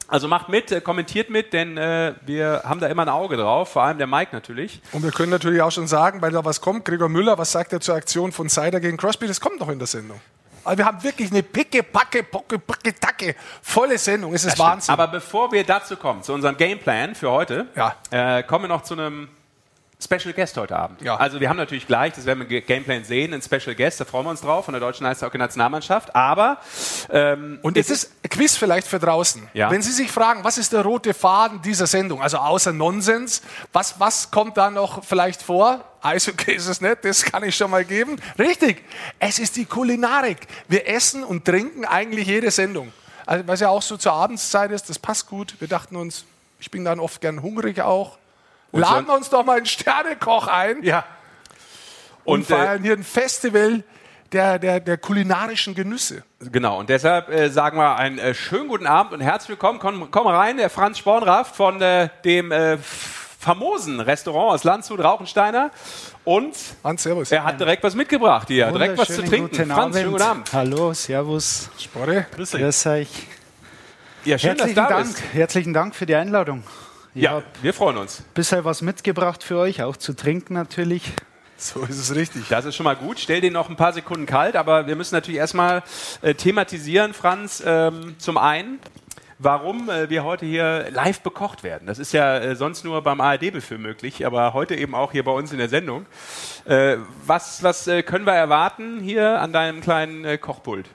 Also 0.10 0.28
macht 0.28 0.50
mit, 0.50 0.72
äh, 0.72 0.82
kommentiert 0.82 1.30
mit, 1.30 1.54
denn 1.54 1.78
äh, 1.78 2.14
wir 2.26 2.64
haben 2.66 2.80
da 2.80 2.88
immer 2.88 3.04
ein 3.04 3.10
Auge 3.10 3.38
drauf, 3.38 3.70
vor 3.74 3.84
allem 3.84 3.98
der 4.00 4.08
Mike 4.08 4.30
natürlich. 4.34 4.82
Und 4.92 5.04
wir 5.04 5.12
können 5.12 5.30
natürlich 5.30 5.62
auch 5.62 5.72
schon 5.72 5.88
sagen, 5.88 6.22
weil 6.22 6.32
da 6.32 6.44
was 6.44 6.62
kommt, 6.62 6.84
Gregor 6.86 7.10
Müller, 7.10 7.38
was 7.38 7.52
sagt 7.52 7.74
er 7.74 7.80
zur 7.80 7.96
Aktion 7.96 8.32
von 8.32 8.50
Seider 8.50 8.80
gegen 8.80 8.98
Crosby? 8.98 9.28
Das 9.28 9.40
kommt 9.40 9.60
noch 9.60 9.70
in 9.70 9.78
der 9.78 9.88
Sendung. 9.88 10.20
Also 10.64 10.78
wir 10.80 10.86
haben 10.86 11.02
wirklich 11.04 11.32
eine 11.32 11.42
picke, 11.44 11.84
packe, 11.84 12.24
pocke, 12.24 12.60
packe, 12.60 12.94
tacke, 12.94 13.36
volle 13.62 13.98
Sendung. 13.98 14.34
Es 14.34 14.44
ist 14.46 14.60
Wahnsinn. 14.60 14.92
Aber 14.94 15.08
bevor 15.08 15.52
wir 15.52 15.64
dazu 15.64 15.96
kommen, 15.96 16.22
zu 16.24 16.34
unserem 16.34 16.58
Gameplan 16.58 17.16
für 17.16 17.32
heute, 17.32 17.68
Ja. 17.76 17.96
äh, 18.12 18.44
kommen 18.44 18.66
wir 18.66 18.70
noch 18.70 18.82
zu 18.84 18.96
einem 18.96 19.30
Special 20.02 20.34
Guest 20.34 20.56
heute 20.56 20.78
Abend. 20.78 21.02
Ja. 21.02 21.18
Also 21.18 21.42
wir 21.42 21.50
haben 21.50 21.58
natürlich 21.58 21.86
gleich, 21.86 22.14
das 22.14 22.26
werden 22.26 22.48
wir 22.48 22.60
im 22.60 22.66
Gameplan 22.66 23.04
sehen, 23.04 23.34
einen 23.34 23.42
Special 23.42 23.76
Guest, 23.76 24.00
da 24.00 24.06
freuen 24.06 24.26
wir 24.26 24.30
uns 24.30 24.40
drauf, 24.40 24.64
von 24.64 24.74
der 24.74 24.80
deutschen 24.80 25.06
Eishockey-Nationalmannschaft. 25.06 26.16
Aber 26.16 26.60
ähm, 27.12 27.60
Und 27.64 27.76
jetzt 27.76 27.92
ist 27.92 28.12
Quiz 28.30 28.56
vielleicht 28.56 28.88
für 28.88 29.00
draußen. 29.00 29.50
Ja. 29.54 29.70
Wenn 29.70 29.82
Sie 29.82 29.92
sich 29.92 30.10
fragen, 30.10 30.46
was 30.46 30.58
ist 30.58 30.72
der 30.72 30.84
rote 30.84 31.14
Faden 31.14 31.62
dieser 31.62 31.86
Sendung, 31.86 32.22
also 32.22 32.38
außer 32.38 32.72
Nonsens, 32.72 33.42
was, 33.74 34.00
was 34.00 34.32
kommt 34.32 34.56
da 34.56 34.72
noch 34.72 35.04
vielleicht 35.04 35.42
vor? 35.42 35.84
Eishockey 36.02 36.54
ist 36.54 36.68
es 36.68 36.80
nicht, 36.80 37.04
das 37.04 37.26
kann 37.26 37.44
ich 37.44 37.58
schon 37.58 37.70
mal 37.70 37.84
geben. 37.84 38.22
Richtig, 38.38 38.82
es 39.20 39.38
ist 39.38 39.58
die 39.58 39.66
Kulinarik. 39.66 40.48
Wir 40.70 40.88
essen 40.88 41.26
und 41.26 41.44
trinken 41.44 41.84
eigentlich 41.84 42.26
jede 42.26 42.52
Sendung. 42.52 42.94
Also, 43.26 43.46
was 43.48 43.60
ja 43.60 43.68
auch 43.68 43.82
so 43.82 43.98
zur 43.98 44.14
Abendszeit 44.14 44.72
ist, 44.72 44.90
das 44.90 44.98
passt 44.98 45.28
gut. 45.28 45.56
Wir 45.60 45.68
dachten 45.68 45.98
uns, 45.98 46.24
ich 46.62 46.72
bin 46.72 46.86
dann 46.86 47.02
oft 47.02 47.20
gern 47.20 47.42
hungrig 47.42 47.82
auch. 47.82 48.18
Laden 48.72 49.08
wir 49.08 49.16
uns 49.16 49.30
doch 49.30 49.44
mal 49.44 49.58
einen 49.58 49.66
Sternekoch 49.66 50.48
ein 50.48 50.84
ja. 50.84 51.04
und, 52.24 52.40
Und, 52.40 52.50
äh, 52.50 52.56
feiern 52.56 52.84
hier 52.84 52.94
ein 52.94 53.04
Festival 53.04 53.84
der, 54.32 54.60
der, 54.60 54.80
der 54.80 54.98
kulinarischen 54.98 55.74
Genüsse. 55.74 56.24
Genau, 56.40 56.80
und 56.80 56.90
deshalb 56.90 57.30
äh, 57.30 57.50
sagen 57.50 57.78
wir 57.78 57.96
einen 57.96 58.20
äh, 58.20 58.34
schönen 58.34 58.68
guten 58.68 58.86
Abend 58.88 59.14
und 59.14 59.22
herzlich 59.22 59.50
willkommen. 59.50 59.80
Komm, 59.80 60.12
komm 60.12 60.28
rein, 60.28 60.58
der 60.58 60.70
Franz 60.70 61.00
Spornraff 61.00 61.56
von 61.56 61.82
äh, 61.82 62.10
dem 62.24 62.52
äh, 62.52 62.78
famosen 63.40 64.00
Restaurant 64.00 64.54
aus 64.54 64.64
Landshut, 64.64 65.00
Rauchensteiner. 65.00 65.72
Und 66.24 66.56
Hans, 66.84 67.04
Servus. 67.04 67.32
er 67.32 67.44
hat 67.44 67.60
direkt 67.60 67.84
was 67.84 67.96
mitgebracht 67.96 68.48
hier, 68.50 68.72
direkt 68.72 68.98
was 68.98 69.08
zu 69.08 69.24
trinken. 69.24 69.50
Guten 69.58 69.72
Franz, 69.72 69.98
schönen 69.98 70.12
guten 70.12 70.24
Abend. 70.24 70.54
Hallo, 70.54 70.94
Servus. 70.94 71.70
Sporre. 71.80 72.28
Grüß 72.36 72.56
euch. 72.86 73.08
Ja, 74.26 74.38
schön, 74.38 74.58
dass 74.58 74.68
Herzlichen 74.68 74.76
du 74.76 74.82
da 74.82 74.90
Dank, 74.90 75.08
bist. 75.08 75.24
herzlichen 75.34 75.74
Dank 75.74 75.96
für 75.96 76.06
die 76.06 76.16
Einladung. 76.16 76.64
Ich 77.16 77.24
Ja, 77.24 77.42
wir 77.62 77.74
freuen 77.74 77.98
uns. 77.98 78.24
bisschen 78.34 78.64
was 78.64 78.82
mitgebracht 78.82 79.44
für 79.44 79.58
euch, 79.58 79.82
auch 79.82 79.98
zu 79.98 80.14
trinken 80.14 80.54
natürlich. 80.54 81.12
So 81.58 81.82
ist 81.82 81.98
es 81.98 82.16
richtig. 82.16 82.48
Das 82.48 82.64
ist 82.66 82.76
schon 82.76 82.86
mal 82.86 82.96
gut. 82.96 83.20
Stell 83.20 83.42
den 83.42 83.54
noch 83.54 83.70
ein 83.70 83.76
paar 83.76 83.92
Sekunden 83.92 84.26
kalt, 84.26 84.56
aber 84.56 84.88
wir 84.88 84.96
müssen 84.96 85.16
natürlich 85.16 85.40
erstmal 85.40 85.84
äh, 86.22 86.34
thematisieren, 86.34 87.14
Franz. 87.14 87.62
Ähm, 87.66 88.16
zum 88.18 88.38
einen, 88.38 88.80
warum 89.40 89.90
äh, 89.90 90.10
wir 90.10 90.24
heute 90.24 90.46
hier 90.46 90.88
live 90.92 91.20
bekocht 91.22 91.64
werden. 91.64 91.86
Das 91.86 92.00
ist 92.00 92.14
ja 92.14 92.38
äh, 92.38 92.56
sonst 92.56 92.86
nur 92.86 93.02
beim 93.02 93.20
ARD-Buffet 93.20 93.78
möglich, 93.78 94.26
aber 94.26 94.54
heute 94.54 94.76
eben 94.76 94.96
auch 94.96 95.12
hier 95.12 95.24
bei 95.26 95.32
uns 95.32 95.52
in 95.52 95.58
der 95.58 95.68
Sendung. 95.68 96.06
Äh, 96.66 96.98
was 97.26 97.62
was 97.62 97.88
äh, 97.88 98.04
können 98.04 98.26
wir 98.26 98.34
erwarten 98.34 99.00
hier 99.02 99.42
an 99.42 99.52
deinem 99.52 99.82
kleinen 99.82 100.24
äh, 100.24 100.38
Kochpult? 100.38 100.86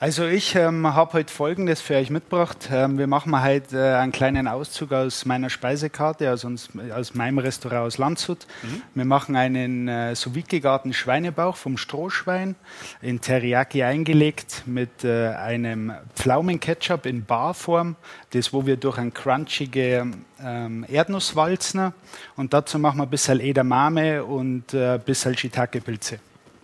Also 0.00 0.26
ich 0.26 0.54
ähm, 0.54 0.86
habe 0.86 1.14
heute 1.14 1.32
Folgendes 1.34 1.80
für 1.80 1.96
euch 1.96 2.08
mitgebracht. 2.08 2.68
Ähm, 2.70 2.98
wir 2.98 3.08
machen 3.08 3.32
mal 3.32 3.42
heute 3.42 3.76
äh, 3.76 3.94
einen 3.96 4.12
kleinen 4.12 4.46
Auszug 4.46 4.92
aus 4.92 5.24
meiner 5.24 5.50
Speisekarte, 5.50 6.32
aus, 6.32 6.44
uns, 6.44 6.68
aus 6.94 7.14
meinem 7.14 7.38
Restaurant 7.38 7.84
aus 7.84 7.98
Landshut. 7.98 8.46
Wir 8.94 9.04
machen 9.04 9.34
einen 9.34 9.88
äh, 9.88 10.14
sous 10.14 10.32
gegarten 10.46 10.92
Schweinebauch 10.92 11.56
vom 11.56 11.76
Strohschwein 11.76 12.54
in 13.02 13.20
Teriyaki 13.20 13.82
eingelegt 13.82 14.62
mit 14.66 15.02
äh, 15.02 15.30
einem 15.30 15.92
Pflaumenketchup 16.14 17.04
in 17.04 17.24
Barform, 17.24 17.96
das 18.30 18.52
wo 18.52 18.66
wir 18.66 18.76
durch 18.76 18.98
ein 18.98 19.12
crunchige 19.12 20.12
ähm, 20.40 20.86
Erdnusswalzner 20.88 21.92
und 22.36 22.54
dazu 22.54 22.78
machen 22.78 22.98
wir 22.98 23.02
ein 23.02 23.10
bisschen 23.10 23.40
Edamame 23.40 24.22
und 24.22 24.74
äh, 24.74 24.94
ein 24.94 25.00
bisschen 25.00 25.36
Shiitake-Pilze. 25.36 26.20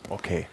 Okay. 0.09 0.47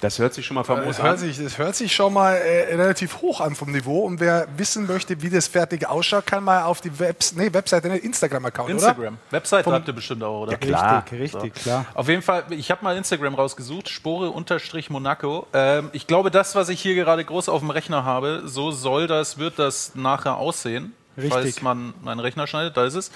Das 0.00 0.18
hört 0.18 0.34
sich 0.34 0.46
schon 0.46 0.54
mal 0.54 0.64
famos 0.64 0.86
Das 0.86 1.00
an. 1.00 1.06
hört, 1.06 1.18
sich, 1.18 1.42
das 1.42 1.58
hört 1.58 1.74
sich 1.74 1.94
schon 1.94 2.12
mal 2.12 2.34
äh, 2.34 2.74
relativ 2.74 3.20
hoch 3.20 3.40
an 3.40 3.54
vom 3.54 3.72
Niveau. 3.72 4.04
Und 4.04 4.20
wer 4.20 4.46
wissen 4.56 4.86
möchte, 4.86 5.20
wie 5.22 5.30
das 5.30 5.48
fertig 5.48 5.88
ausschaut, 5.88 6.26
kann 6.26 6.44
mal 6.44 6.62
auf 6.62 6.80
die 6.80 6.98
Webs 6.98 7.32
nee, 7.34 7.52
Webseite, 7.52 7.88
nicht 7.88 8.04
Instagram-Account, 8.04 8.68
oder? 8.68 8.74
Instagram. 8.74 9.18
Webseite 9.30 9.72
habt 9.72 9.88
ihr 9.88 9.94
bestimmt 9.94 10.22
auch, 10.22 10.42
oder? 10.42 10.56
klar. 10.56 11.04
Richtig, 11.10 11.34
richtig, 11.34 11.54
klar. 11.54 11.86
Auf 11.94 12.08
jeden 12.08 12.22
Fall, 12.22 12.44
ich 12.50 12.70
habe 12.70 12.84
mal 12.84 12.96
Instagram 12.96 13.34
rausgesucht, 13.34 13.88
Spore-Monaco. 13.88 15.46
Ähm, 15.52 15.90
ich 15.92 16.06
glaube, 16.06 16.30
das, 16.30 16.54
was 16.54 16.68
ich 16.68 16.80
hier 16.80 16.94
gerade 16.94 17.24
groß 17.24 17.48
auf 17.48 17.60
dem 17.60 17.70
Rechner 17.70 18.04
habe, 18.04 18.42
so 18.44 18.70
soll 18.70 19.06
das, 19.06 19.38
wird 19.38 19.58
das 19.58 19.92
nachher 19.94 20.36
aussehen. 20.36 20.94
Richtig. 21.16 21.32
Falls 21.32 21.62
man 21.62 21.94
meinen 22.02 22.20
Rechner 22.20 22.46
schneidet, 22.46 22.76
da 22.76 22.84
ist 22.86 22.94
es. 22.94 23.08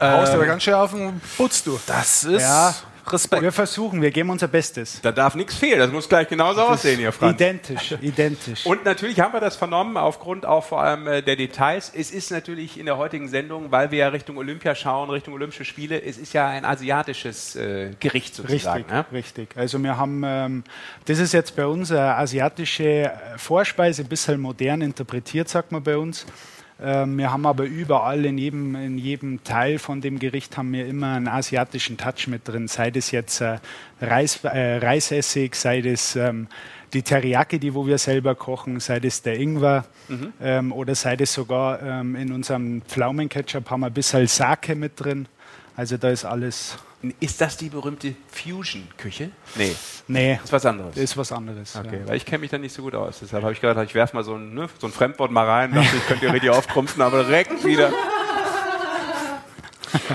Äh, 0.00 0.10
haust 0.10 0.32
dir 0.32 0.36
aber 0.36 0.44
ganz 0.44 0.62
schön 0.62 0.74
auf 0.74 0.92
den 0.92 1.18
Putz, 1.38 1.64
du. 1.64 1.80
Das 1.86 2.24
ist 2.24 2.42
Ja. 2.42 2.74
Respekt. 3.12 3.42
Wir 3.42 3.52
versuchen, 3.52 4.02
wir 4.02 4.10
geben 4.10 4.30
unser 4.30 4.48
Bestes. 4.48 5.00
Da 5.02 5.12
darf 5.12 5.34
nichts 5.34 5.54
fehlen. 5.54 5.78
Das 5.78 5.90
muss 5.90 6.08
gleich 6.08 6.28
genauso 6.28 6.62
aussehen 6.62 6.98
hier, 6.98 7.12
Franz. 7.12 7.34
Identisch, 7.34 7.92
identisch. 8.00 8.66
Und 8.66 8.84
natürlich 8.84 9.20
haben 9.20 9.32
wir 9.32 9.40
das 9.40 9.56
vernommen, 9.56 9.96
aufgrund 9.96 10.46
auch 10.46 10.64
vor 10.64 10.82
allem 10.82 11.06
äh, 11.06 11.22
der 11.22 11.36
Details. 11.36 11.92
Es 11.94 12.10
ist 12.10 12.30
natürlich 12.30 12.78
in 12.78 12.86
der 12.86 12.96
heutigen 12.96 13.28
Sendung, 13.28 13.70
weil 13.70 13.90
wir 13.90 13.98
ja 13.98 14.08
Richtung 14.08 14.36
Olympia 14.36 14.74
schauen, 14.74 15.10
Richtung 15.10 15.34
Olympische 15.34 15.64
Spiele, 15.64 16.02
es 16.02 16.18
ist 16.18 16.32
ja 16.32 16.48
ein 16.48 16.64
asiatisches 16.64 17.56
äh, 17.56 17.90
Gericht 18.00 18.34
sozusagen. 18.34 18.84
Richtig, 18.84 18.92
Ne? 18.92 19.04
richtig. 19.12 19.48
Also 19.56 19.82
wir 19.82 19.96
haben, 19.96 20.22
ähm, 20.24 20.64
das 21.06 21.18
ist 21.18 21.32
jetzt 21.32 21.54
bei 21.56 21.66
uns 21.66 21.90
eine 21.90 22.16
asiatische 22.16 22.84
äh, 22.84 23.10
Vorspeise, 23.36 24.02
ein 24.02 24.08
bisschen 24.08 24.40
modern 24.40 24.80
interpretiert, 24.80 25.48
sagt 25.48 25.72
man 25.72 25.82
bei 25.82 25.96
uns. 25.96 26.26
Ähm, 26.80 27.18
wir 27.18 27.32
haben 27.32 27.44
aber 27.44 27.64
überall 27.64 28.24
in 28.24 28.38
jedem, 28.38 28.76
in 28.76 28.98
jedem 28.98 29.42
Teil 29.42 29.78
von 29.78 30.00
dem 30.00 30.18
Gericht 30.18 30.56
haben 30.56 30.72
wir 30.72 30.86
immer 30.86 31.14
einen 31.14 31.26
asiatischen 31.26 31.96
Touch 31.96 32.28
mit 32.28 32.46
drin. 32.46 32.68
Sei 32.68 32.90
das 32.90 33.10
jetzt 33.10 33.40
äh, 33.40 33.58
Reis, 34.00 34.44
äh, 34.44 34.76
Reisessig, 34.76 35.56
sei 35.56 35.80
das 35.80 36.14
ähm, 36.14 36.46
die 36.92 37.02
Teriyaki, 37.02 37.58
die 37.58 37.74
wo 37.74 37.86
wir 37.86 37.98
selber 37.98 38.34
kochen, 38.34 38.80
sei 38.80 39.00
das 39.00 39.22
der 39.22 39.38
Ingwer 39.38 39.84
ähm, 40.40 40.72
oder 40.72 40.94
sei 40.94 41.16
das 41.16 41.34
sogar 41.34 41.82
ähm, 41.82 42.16
in 42.16 42.32
unserem 42.32 42.82
Pflaumenketchup 42.82 43.70
haben 43.70 43.80
wir 43.80 43.88
ein 43.88 43.92
bisschen 43.92 44.26
Sake 44.26 44.74
mit 44.74 44.92
drin. 44.96 45.26
Also 45.76 45.96
da 45.96 46.10
ist 46.10 46.24
alles. 46.24 46.78
Ist 47.20 47.40
das 47.40 47.56
die 47.56 47.68
berühmte 47.68 48.16
Fusion-Küche? 48.32 49.30
Nee, 49.54 49.76
Nee, 50.08 50.34
das 50.34 50.44
ist 50.46 50.52
was 50.52 50.66
anderes. 50.66 50.96
ist 50.96 51.16
was 51.16 51.30
anderes. 51.30 51.76
Okay, 51.76 52.00
ja. 52.00 52.08
weil 52.08 52.16
ich 52.16 52.24
kenne 52.26 52.38
mich 52.40 52.50
da 52.50 52.58
nicht 52.58 52.74
so 52.74 52.82
gut 52.82 52.94
aus. 52.96 53.20
Deshalb 53.20 53.44
habe 53.44 53.52
ich 53.52 53.60
gedacht, 53.60 53.84
ich 53.86 53.94
werfe 53.94 54.16
mal 54.16 54.24
so 54.24 54.34
ein, 54.34 54.54
ne, 54.54 54.68
so 54.78 54.88
ein 54.88 54.92
Fremdwort 54.92 55.30
mal 55.30 55.46
rein. 55.46 55.72
Dachte, 55.74 55.96
ich 55.96 56.06
könnte 56.06 56.26
ihr 56.26 56.32
richtig 56.32 56.50
aufkrumpfen, 56.50 57.00
aber 57.02 57.22
direkt 57.24 57.64
wieder. 57.64 57.92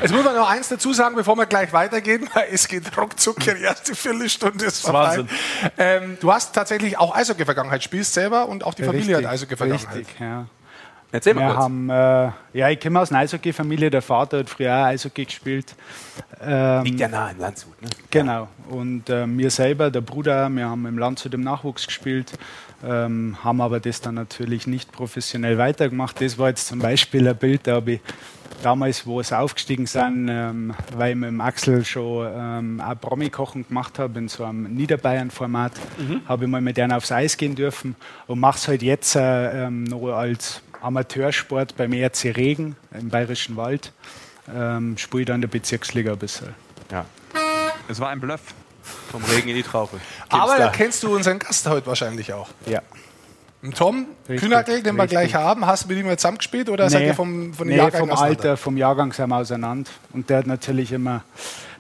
Jetzt 0.02 0.14
muss 0.14 0.24
man 0.24 0.36
noch 0.36 0.50
eins 0.50 0.68
dazu 0.70 0.94
sagen, 0.94 1.16
bevor 1.16 1.36
wir 1.38 1.46
gleich 1.46 1.74
weitergehen, 1.74 2.30
weil 2.34 2.48
es 2.52 2.68
geht 2.68 2.96
ruckzuck, 2.98 3.40
die 3.40 3.50
erste 3.50 3.96
Viertelstunde 3.96 4.66
ist 4.66 4.82
vorbei. 4.82 5.18
Wahnsinn. 5.18 5.30
Ähm, 5.78 6.18
du 6.20 6.32
hast 6.32 6.54
tatsächlich 6.54 6.98
auch 6.98 7.16
Eishockey-Vergangenheit, 7.16 7.84
spielst 7.84 8.14
selber 8.14 8.48
und 8.48 8.64
auch 8.64 8.74
die 8.74 8.84
Familie 8.84 9.16
hat 9.16 9.24
Richtig, 9.24 9.30
Eishockey-Vergangenheit. 9.32 9.96
Richtig, 9.96 10.20
ja. 10.20 10.48
Erzähl 11.14 11.36
mal 11.36 11.42
Wir 11.42 11.48
kurz. 11.50 11.58
haben, 11.60 11.90
äh, 11.92 12.32
ja, 12.58 12.70
ich 12.70 12.80
komme 12.80 13.00
aus 13.00 13.12
einer 13.12 13.20
Eishockey-Familie. 13.20 13.92
Der 13.92 14.02
Vater 14.02 14.40
hat 14.40 14.50
früher 14.50 14.74
auch 14.76 14.86
Eishockey 14.86 15.26
gespielt. 15.26 15.76
Ähm, 16.42 16.84
Liegt 16.86 17.00
ja 17.00 17.08
nah 17.08 17.30
in 17.30 17.38
Landshut. 17.38 17.80
Ne? 17.84 17.90
Genau. 18.10 18.48
Und 18.68 19.12
äh, 19.12 19.28
mir 19.28 19.52
selber, 19.52 19.92
der 19.92 20.02
Bruder, 20.02 20.50
wir 20.50 20.68
haben 20.68 20.88
im 20.88 20.98
Landshut 20.98 21.32
im 21.36 21.42
Nachwuchs 21.42 21.86
gespielt, 21.86 22.34
ähm, 22.84 23.38
haben 23.44 23.62
aber 23.62 23.80
das 23.80 24.02
dann 24.02 24.16
natürlich 24.16 24.66
nicht 24.66 24.92
professionell 24.92 25.60
weitergemacht. 25.60 26.20
Das 26.20 26.40
war 26.40 26.50
jetzt 26.50 26.66
zum 26.66 26.80
Beispiel 26.80 27.28
ein 27.28 27.38
Bild, 27.38 27.68
da 27.68 27.76
habe 27.76 27.92
ich 27.92 28.02
damals, 28.64 29.06
wo 29.06 29.20
es 29.20 29.32
aufgestiegen 29.32 29.86
sind, 29.86 30.30
ähm, 30.32 30.74
weil 30.98 31.12
ich 31.12 31.16
mit 31.16 31.30
dem 31.30 31.42
Axel 31.42 31.86
schon 31.86 32.28
ähm, 32.36 32.82
auch 32.82 33.00
Promi-Kochen 33.00 33.68
gemacht 33.68 34.00
habe, 34.00 34.18
in 34.18 34.30
so 34.30 34.46
einem 34.46 34.64
Niederbayern-Format, 34.74 35.74
habe 36.28 36.46
ich 36.46 36.50
mal 36.50 36.62
mit 36.62 36.78
denen 36.78 36.92
aufs 36.92 37.12
Eis 37.12 37.38
gehen 37.38 37.54
dürfen 37.54 37.96
und 38.26 38.40
mache 38.40 38.58
es 38.58 38.68
halt 38.68 38.82
jetzt 38.82 39.16
äh, 39.16 39.68
ähm, 39.68 39.84
noch 39.84 40.08
als 40.14 40.64
Amateursport 40.84 41.76
beim 41.78 41.94
ERC 41.94 42.36
Regen 42.36 42.76
im 43.00 43.10
Bayerischen 43.10 43.56
Wald. 43.56 43.92
Ähm, 44.54 44.98
spiele 44.98 45.26
dann 45.26 45.36
in 45.36 45.42
der 45.42 45.48
Bezirksliga 45.48 46.14
ein 46.14 46.20
bisschen. 46.20 46.54
Ja. 46.92 47.06
Es 47.88 48.00
war 48.00 48.10
ein 48.10 48.20
Bluff. 48.20 48.42
Vom 49.12 49.24
Regen 49.24 49.50
in 49.50 49.56
die 49.56 49.64
Traufe. 49.64 50.00
Aber 50.30 50.58
da 50.58 50.70
kennst 50.70 51.04
du 51.04 51.16
unseren 51.16 51.40
Gast 51.40 51.68
heute 51.68 51.88
wahrscheinlich 51.88 52.34
auch. 52.34 52.50
Ja. 52.66 52.82
Und 53.62 53.78
Tom 53.78 54.08
Kühnackel, 54.28 54.84
den 54.84 54.96
wir 54.96 55.04
richtig. 55.04 55.18
gleich 55.18 55.36
haben, 55.36 55.66
hast 55.66 55.86
du 55.86 55.88
mit 55.88 55.98
ihm 55.98 56.08
jetzt 56.08 56.22
zusammengespielt 56.22 56.70
oder 56.70 56.90
seid 56.90 57.04
ihr 57.04 57.14
vom, 57.14 57.54
von 57.54 57.66
den 57.66 57.78
nee, 57.78 57.82
Jahrgängen 57.82 58.10
vom? 58.10 58.18
Alter, 58.18 58.58
vom 58.58 58.76
Jahrgang 58.76 59.14
sind 59.14 59.30
wir 59.30 59.38
auseinander. 59.38 59.90
Und 60.12 60.30
der 60.30 60.40
hat 60.40 60.48
natürlich 60.48 60.92
immer, 60.92 61.24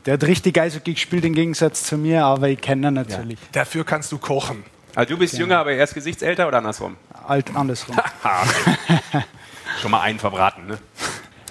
der 0.05 0.13
hat 0.13 0.23
richtig 0.23 0.57
Eishockey 0.57 0.93
gespielt 0.93 1.25
im 1.25 1.33
Gegensatz 1.33 1.83
zu 1.83 1.97
mir, 1.97 2.23
aber 2.23 2.47
ich 2.47 2.61
kenne 2.61 2.87
ihn 2.87 2.93
natürlich. 2.93 3.37
Dafür 3.51 3.83
kannst 3.83 4.13
du 4.13 4.17
kochen. 4.17 4.63
Also 4.95 5.15
du 5.15 5.19
bist 5.19 5.37
jünger, 5.37 5.57
aber 5.57 5.73
erst 5.73 5.93
gesichtsälter 5.93 6.47
oder 6.47 6.59
andersrum? 6.59 6.95
Alt 7.25 7.55
andersrum. 7.55 7.95
Schon 9.81 9.91
mal 9.91 10.01
einen 10.01 10.19
verbraten, 10.19 10.67
ne? 10.67 10.77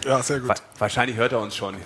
Ja, 0.04 0.22
sehr 0.22 0.40
gut. 0.40 0.48
Wa- 0.50 0.54
Wahrscheinlich 0.78 1.16
hört 1.16 1.32
er 1.32 1.40
uns 1.40 1.54
schon. 1.56 1.76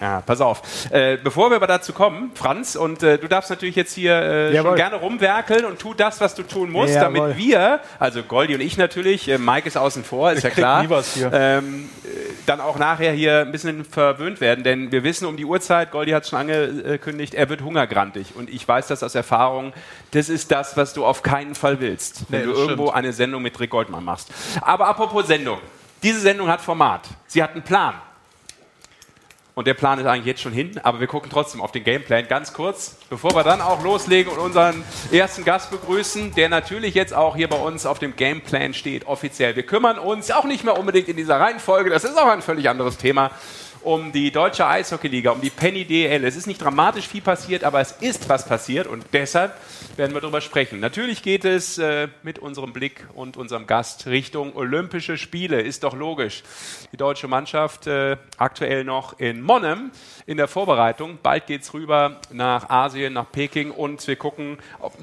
Ja, 0.00 0.20
pass 0.26 0.40
auf. 0.42 0.60
Äh, 0.90 1.16
bevor 1.16 1.48
wir 1.50 1.56
aber 1.56 1.66
dazu 1.66 1.92
kommen, 1.94 2.30
Franz, 2.34 2.76
und 2.76 3.02
äh, 3.02 3.16
du 3.16 3.28
darfst 3.28 3.48
natürlich 3.48 3.76
jetzt 3.76 3.94
hier 3.94 4.14
äh, 4.14 4.56
schon 4.56 4.74
gerne 4.74 4.96
rumwerkeln 4.96 5.64
und 5.64 5.78
tu 5.78 5.94
das, 5.94 6.20
was 6.20 6.34
du 6.34 6.42
tun 6.42 6.70
musst, 6.70 6.94
Jawohl. 6.94 7.18
damit 7.20 7.38
wir, 7.38 7.80
also 7.98 8.22
Goldi 8.22 8.54
und 8.54 8.60
ich 8.60 8.76
natürlich, 8.76 9.26
äh, 9.28 9.38
Mike 9.38 9.66
ist 9.66 9.78
außen 9.78 10.04
vor, 10.04 10.32
ist 10.32 10.42
ja 10.42 10.50
krieg 10.50 10.58
klar. 10.58 10.84
Ähm, 11.32 11.88
äh, 12.04 12.08
dann 12.44 12.60
auch 12.60 12.78
nachher 12.78 13.12
hier 13.12 13.40
ein 13.40 13.52
bisschen 13.52 13.84
verwöhnt 13.86 14.40
werden, 14.42 14.62
denn 14.64 14.92
wir 14.92 15.02
wissen 15.02 15.24
um 15.26 15.36
die 15.38 15.46
Uhrzeit, 15.46 15.90
Goldi 15.92 16.12
hat 16.12 16.24
es 16.24 16.28
schon 16.28 16.40
angekündigt, 16.40 17.34
er 17.34 17.48
wird 17.48 17.62
hungergrantig 17.62 18.34
und 18.36 18.50
ich 18.50 18.68
weiß 18.68 18.88
das 18.88 19.02
aus 19.02 19.14
Erfahrung, 19.14 19.72
das 20.10 20.28
ist 20.28 20.50
das, 20.52 20.76
was 20.76 20.92
du 20.92 21.06
auf 21.06 21.22
keinen 21.22 21.54
Fall 21.54 21.80
willst, 21.80 22.24
wenn 22.28 22.40
Nee, 22.40 22.46
du 22.46 22.52
irgendwo 22.52 22.84
stimmt. 22.88 22.96
eine 22.98 23.12
Sendung 23.14 23.42
mit 23.42 23.58
Rick 23.58 23.70
Goldmann 23.70 24.04
machst. 24.04 24.28
Aber 24.60 24.88
apropos 24.88 25.26
Sendung, 25.26 25.58
diese 26.02 26.20
Sendung 26.20 26.48
hat 26.48 26.60
Format, 26.60 27.00
sie 27.26 27.42
hat 27.42 27.52
einen 27.54 27.62
Plan. 27.62 27.94
Und 29.58 29.66
der 29.66 29.72
Plan 29.72 29.98
ist 29.98 30.04
eigentlich 30.04 30.26
jetzt 30.26 30.42
schon 30.42 30.52
hin, 30.52 30.78
aber 30.82 31.00
wir 31.00 31.06
gucken 31.06 31.30
trotzdem 31.30 31.62
auf 31.62 31.72
den 31.72 31.82
Gameplan 31.82 32.28
ganz 32.28 32.52
kurz, 32.52 32.98
bevor 33.08 33.34
wir 33.34 33.42
dann 33.42 33.62
auch 33.62 33.82
loslegen 33.82 34.30
und 34.30 34.38
unseren 34.38 34.84
ersten 35.10 35.46
Gast 35.46 35.70
begrüßen, 35.70 36.34
der 36.34 36.50
natürlich 36.50 36.94
jetzt 36.94 37.14
auch 37.14 37.36
hier 37.36 37.48
bei 37.48 37.56
uns 37.56 37.86
auf 37.86 37.98
dem 37.98 38.16
Gameplan 38.16 38.74
steht, 38.74 39.06
offiziell. 39.06 39.56
Wir 39.56 39.62
kümmern 39.62 39.98
uns 39.98 40.30
auch 40.30 40.44
nicht 40.44 40.62
mehr 40.62 40.78
unbedingt 40.78 41.08
in 41.08 41.16
dieser 41.16 41.40
Reihenfolge, 41.40 41.88
das 41.88 42.04
ist 42.04 42.18
auch 42.18 42.26
ein 42.26 42.42
völlig 42.42 42.68
anderes 42.68 42.98
Thema, 42.98 43.30
um 43.80 44.12
die 44.12 44.30
deutsche 44.30 44.66
Eishockeyliga, 44.66 45.30
um 45.30 45.40
die 45.40 45.48
Penny 45.48 45.86
DL. 45.86 46.22
Es 46.24 46.36
ist 46.36 46.46
nicht 46.46 46.60
dramatisch 46.60 47.08
viel 47.08 47.22
passiert, 47.22 47.64
aber 47.64 47.80
es 47.80 47.92
ist 47.92 48.28
was 48.28 48.44
passiert 48.44 48.86
und 48.86 49.06
deshalb 49.14 49.54
werden 49.98 50.14
wir 50.14 50.20
darüber 50.20 50.40
sprechen. 50.40 50.80
Natürlich 50.80 51.22
geht 51.22 51.44
es 51.44 51.78
äh, 51.78 52.08
mit 52.22 52.38
unserem 52.38 52.72
Blick 52.72 53.06
und 53.14 53.36
unserem 53.36 53.66
Gast 53.66 54.06
Richtung 54.06 54.54
Olympische 54.56 55.18
Spiele, 55.18 55.60
ist 55.60 55.84
doch 55.84 55.94
logisch. 55.94 56.42
Die 56.92 56.96
deutsche 56.96 57.28
Mannschaft 57.28 57.86
äh, 57.86 58.16
aktuell 58.36 58.84
noch 58.84 59.18
in 59.18 59.42
Monnem 59.42 59.90
in 60.26 60.36
der 60.36 60.48
Vorbereitung. 60.48 61.18
Bald 61.22 61.46
geht 61.46 61.62
es 61.62 61.74
rüber 61.74 62.20
nach 62.32 62.70
Asien, 62.70 63.12
nach 63.12 63.30
Peking 63.30 63.70
und 63.70 64.06
wir 64.06 64.16
gucken, 64.16 64.58
ob, 64.80 64.94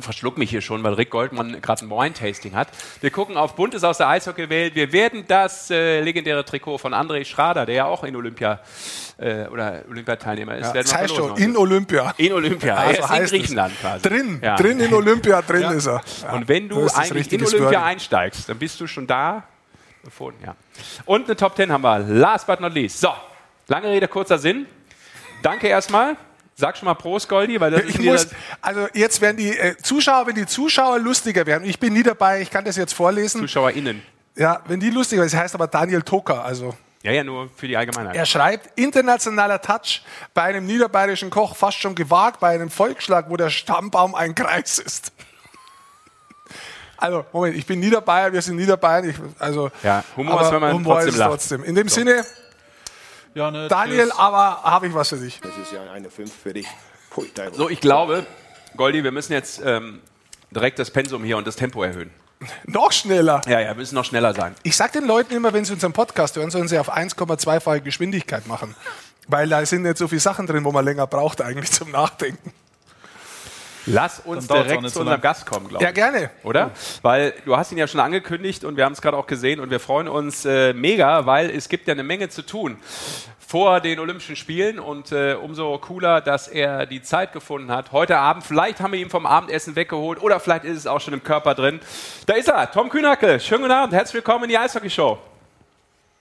verschluck 0.00 0.38
mich 0.38 0.50
hier 0.50 0.60
schon, 0.60 0.82
weil 0.82 0.94
Rick 0.94 1.10
Goldmann 1.10 1.60
gerade 1.60 1.84
ein 1.84 1.90
Wine-Tasting 1.90 2.54
hat. 2.54 2.68
Wir 3.00 3.10
gucken 3.10 3.36
auf 3.36 3.54
Buntes 3.54 3.84
aus 3.84 3.98
der 3.98 4.08
Eishockeywelt. 4.08 4.74
Wir 4.74 4.92
werden 4.92 5.24
das 5.28 5.70
äh, 5.70 6.00
legendäre 6.00 6.44
Trikot 6.44 6.78
von 6.78 6.92
André 6.94 7.24
Schrader, 7.24 7.64
der 7.66 7.74
ja 7.76 7.84
auch 7.84 8.02
in 8.04 8.16
Olympia 8.16 8.60
äh, 9.18 9.46
oder 9.46 9.82
Olympiateilnehmer 9.88 10.56
ist, 10.56 10.74
Ja, 10.74 10.82
das 10.82 10.94
heißt 10.94 11.14
schon, 11.14 11.36
in 11.36 11.56
Olympia. 11.56 12.12
in 12.16 12.32
Olympia. 12.32 12.74
Also 12.74 13.02
er 13.02 13.20
ist 13.22 13.32
in. 13.32 13.38
Griechenland 13.40 13.80
quasi. 13.80 14.08
Drin, 14.08 14.40
Ja. 14.42 14.56
drin 14.56 14.80
in 14.80 14.92
Olympia, 14.92 15.42
drin 15.42 15.70
ist 15.70 15.86
er. 15.86 16.02
Ja, 16.22 16.32
Und 16.32 16.48
wenn 16.48 16.68
du 16.68 16.86
eigentlich 16.88 17.32
in 17.32 17.40
Olympia 17.44 17.60
Wording. 17.66 17.78
einsteigst, 17.78 18.48
dann 18.48 18.58
bist 18.58 18.80
du 18.80 18.86
schon 18.86 19.06
da. 19.06 19.44
Ja. 20.44 20.54
Und 21.06 21.24
eine 21.26 21.36
Top 21.36 21.56
10 21.56 21.72
haben 21.72 21.82
wir. 21.82 21.98
Last 22.00 22.46
but 22.46 22.60
not 22.60 22.74
least. 22.74 23.00
So, 23.00 23.10
lange 23.68 23.88
Rede, 23.88 24.06
kurzer 24.08 24.38
Sinn. 24.38 24.66
Danke 25.42 25.68
erstmal. 25.68 26.16
Sag 26.56 26.76
schon 26.76 26.86
mal 26.86 26.94
Prost, 26.94 27.28
Goldi, 27.28 27.60
weil 27.60 27.70
das 27.72 27.82
ist 27.82 27.90
Ich 27.90 27.98
wieder- 27.98 28.12
muss, 28.12 28.28
also 28.60 28.86
jetzt 28.94 29.20
werden 29.20 29.36
die 29.36 29.50
äh, 29.58 29.76
Zuschauer, 29.78 30.26
wenn 30.28 30.36
die 30.36 30.46
Zuschauer 30.46 30.98
lustiger 31.00 31.44
werden, 31.46 31.68
ich 31.68 31.80
bin 31.80 31.92
nie 31.92 32.02
dabei, 32.04 32.40
ich 32.42 32.50
kann 32.50 32.64
das 32.64 32.76
jetzt 32.76 32.92
vorlesen. 32.94 33.40
ZuschauerInnen. 33.40 34.02
Ja, 34.36 34.60
wenn 34.66 34.78
die 34.80 34.90
lustiger 34.90 35.22
werden, 35.22 35.32
das 35.32 35.40
heißt 35.40 35.54
aber 35.54 35.66
Daniel 35.66 36.02
Toker, 36.02 36.44
also 36.44 36.74
Ja, 37.02 37.10
ja, 37.12 37.24
nur 37.24 37.48
für 37.56 37.66
die 37.66 37.76
Allgemeinheit. 37.76 38.14
er 38.14 38.24
schreibt, 38.26 38.78
internationaler 38.78 39.60
Touch 39.60 40.02
bei 40.32 40.42
einem 40.42 40.64
niederbayerischen 40.66 41.30
Koch 41.30 41.56
fast 41.56 41.78
schon 41.80 41.94
gewagt, 41.96 42.38
bei 42.40 42.50
einem 42.54 42.70
Volksschlag, 42.70 43.28
wo 43.30 43.36
der 43.36 43.50
Stammbaum 43.50 44.14
ein 44.14 44.34
Kreis 44.34 44.78
ist. 44.78 45.12
Also, 46.96 47.26
Moment, 47.32 47.56
ich 47.56 47.66
bin 47.66 47.80
Niederbayer, 47.80 48.32
wir 48.32 48.40
sind 48.40 48.56
Niederbayern, 48.56 49.10
ich, 49.10 49.16
also, 49.38 49.70
Ja, 49.82 50.02
Humor 50.16 50.34
aber 50.34 50.42
ist, 50.46 50.52
wenn 50.52 50.60
man 50.60 50.72
Humor 50.72 50.94
trotzdem 50.94 51.08
ist 51.10 51.16
lacht. 51.18 51.30
trotzdem. 51.30 51.64
In 51.64 51.74
dem 51.74 51.88
Sinne, 51.88 52.24
Ja, 53.34 53.50
ne, 53.50 53.68
Daniel, 53.68 54.08
tschüss. 54.08 54.18
aber 54.18 54.62
habe 54.62 54.86
ich 54.86 54.94
was 54.94 55.08
für 55.08 55.16
dich. 55.16 55.40
Das 55.40 55.56
ist 55.56 55.72
ja 55.72 55.90
eine 55.92 56.10
5 56.10 56.32
für 56.32 56.52
dich. 56.52 56.66
Teufel. 57.34 57.54
So, 57.54 57.68
ich 57.68 57.80
glaube, 57.80 58.26
Goldi, 58.76 59.04
wir 59.04 59.12
müssen 59.12 59.32
jetzt 59.32 59.62
ähm, 59.64 60.00
direkt 60.50 60.80
das 60.80 60.90
Pensum 60.90 61.22
hier 61.22 61.36
und 61.36 61.46
das 61.46 61.54
Tempo 61.54 61.82
erhöhen. 61.84 62.10
Noch 62.66 62.92
schneller. 62.92 63.40
Ja, 63.46 63.60
ja, 63.60 63.68
wir 63.68 63.74
müssen 63.76 63.94
noch 63.94 64.04
schneller 64.04 64.34
sein. 64.34 64.54
Ich 64.64 64.76
sag 64.76 64.92
den 64.92 65.06
Leuten 65.06 65.34
immer, 65.34 65.52
wenn 65.52 65.64
sie 65.64 65.72
unseren 65.72 65.92
Podcast 65.92 66.36
hören, 66.36 66.50
sollen 66.50 66.66
sie 66.66 66.78
auf 66.78 66.92
1,2-fache 66.92 67.80
Geschwindigkeit 67.80 68.46
machen. 68.46 68.74
Weil 69.28 69.48
da 69.48 69.64
sind 69.64 69.82
nicht 69.82 69.96
so 69.96 70.08
viele 70.08 70.20
Sachen 70.20 70.46
drin, 70.46 70.64
wo 70.64 70.72
man 70.72 70.84
länger 70.84 71.06
braucht 71.06 71.40
eigentlich 71.40 71.70
zum 71.70 71.90
Nachdenken. 71.90 72.52
Lass 73.86 74.20
uns 74.20 74.46
direkt 74.46 74.88
zu 74.90 75.00
unserem. 75.00 75.20
Gast 75.20 75.46
kommen, 75.46 75.68
glaube 75.68 75.84
ich. 75.84 75.86
Ja, 75.86 75.92
gerne. 75.92 76.30
Oder? 76.42 76.70
Weil 77.02 77.34
du 77.44 77.56
hast 77.56 77.72
ihn 77.72 77.78
ja 77.78 77.86
schon 77.86 78.00
angekündigt 78.00 78.64
und 78.64 78.76
wir 78.76 78.84
haben 78.84 78.92
es 78.92 79.02
gerade 79.02 79.16
auch 79.16 79.26
gesehen 79.26 79.60
und 79.60 79.70
wir 79.70 79.80
freuen 79.80 80.08
uns 80.08 80.44
äh, 80.44 80.72
mega, 80.72 81.26
weil 81.26 81.50
es 81.50 81.68
gibt 81.68 81.86
ja 81.86 81.92
eine 81.92 82.02
Menge 82.02 82.28
zu 82.28 82.42
tun 82.42 82.78
vor 83.46 83.80
den 83.80 84.00
Olympischen 84.00 84.34
Spielen 84.34 84.80
und 84.80 85.12
äh, 85.12 85.34
umso 85.34 85.78
cooler, 85.78 86.20
dass 86.20 86.48
er 86.48 86.86
die 86.86 87.02
Zeit 87.02 87.32
gefunden 87.32 87.70
hat. 87.70 87.92
Heute 87.92 88.16
Abend, 88.16 88.44
vielleicht 88.44 88.80
haben 88.80 88.92
wir 88.92 88.98
ihn 88.98 89.10
vom 89.10 89.26
Abendessen 89.26 89.76
weggeholt 89.76 90.20
oder 90.20 90.40
vielleicht 90.40 90.64
ist 90.64 90.78
es 90.78 90.86
auch 90.88 91.00
schon 91.00 91.14
im 91.14 91.22
Körper 91.22 91.54
drin. 91.54 91.78
Da 92.26 92.34
ist 92.34 92.48
er, 92.48 92.70
Tom 92.70 92.88
Kühnacke. 92.88 93.38
Schönen 93.38 93.62
guten 93.62 93.72
Abend, 93.72 93.94
herzlich 93.94 94.14
willkommen 94.14 94.44
in 94.44 94.50
die 94.50 94.58
Eishockey-Show. 94.58 95.18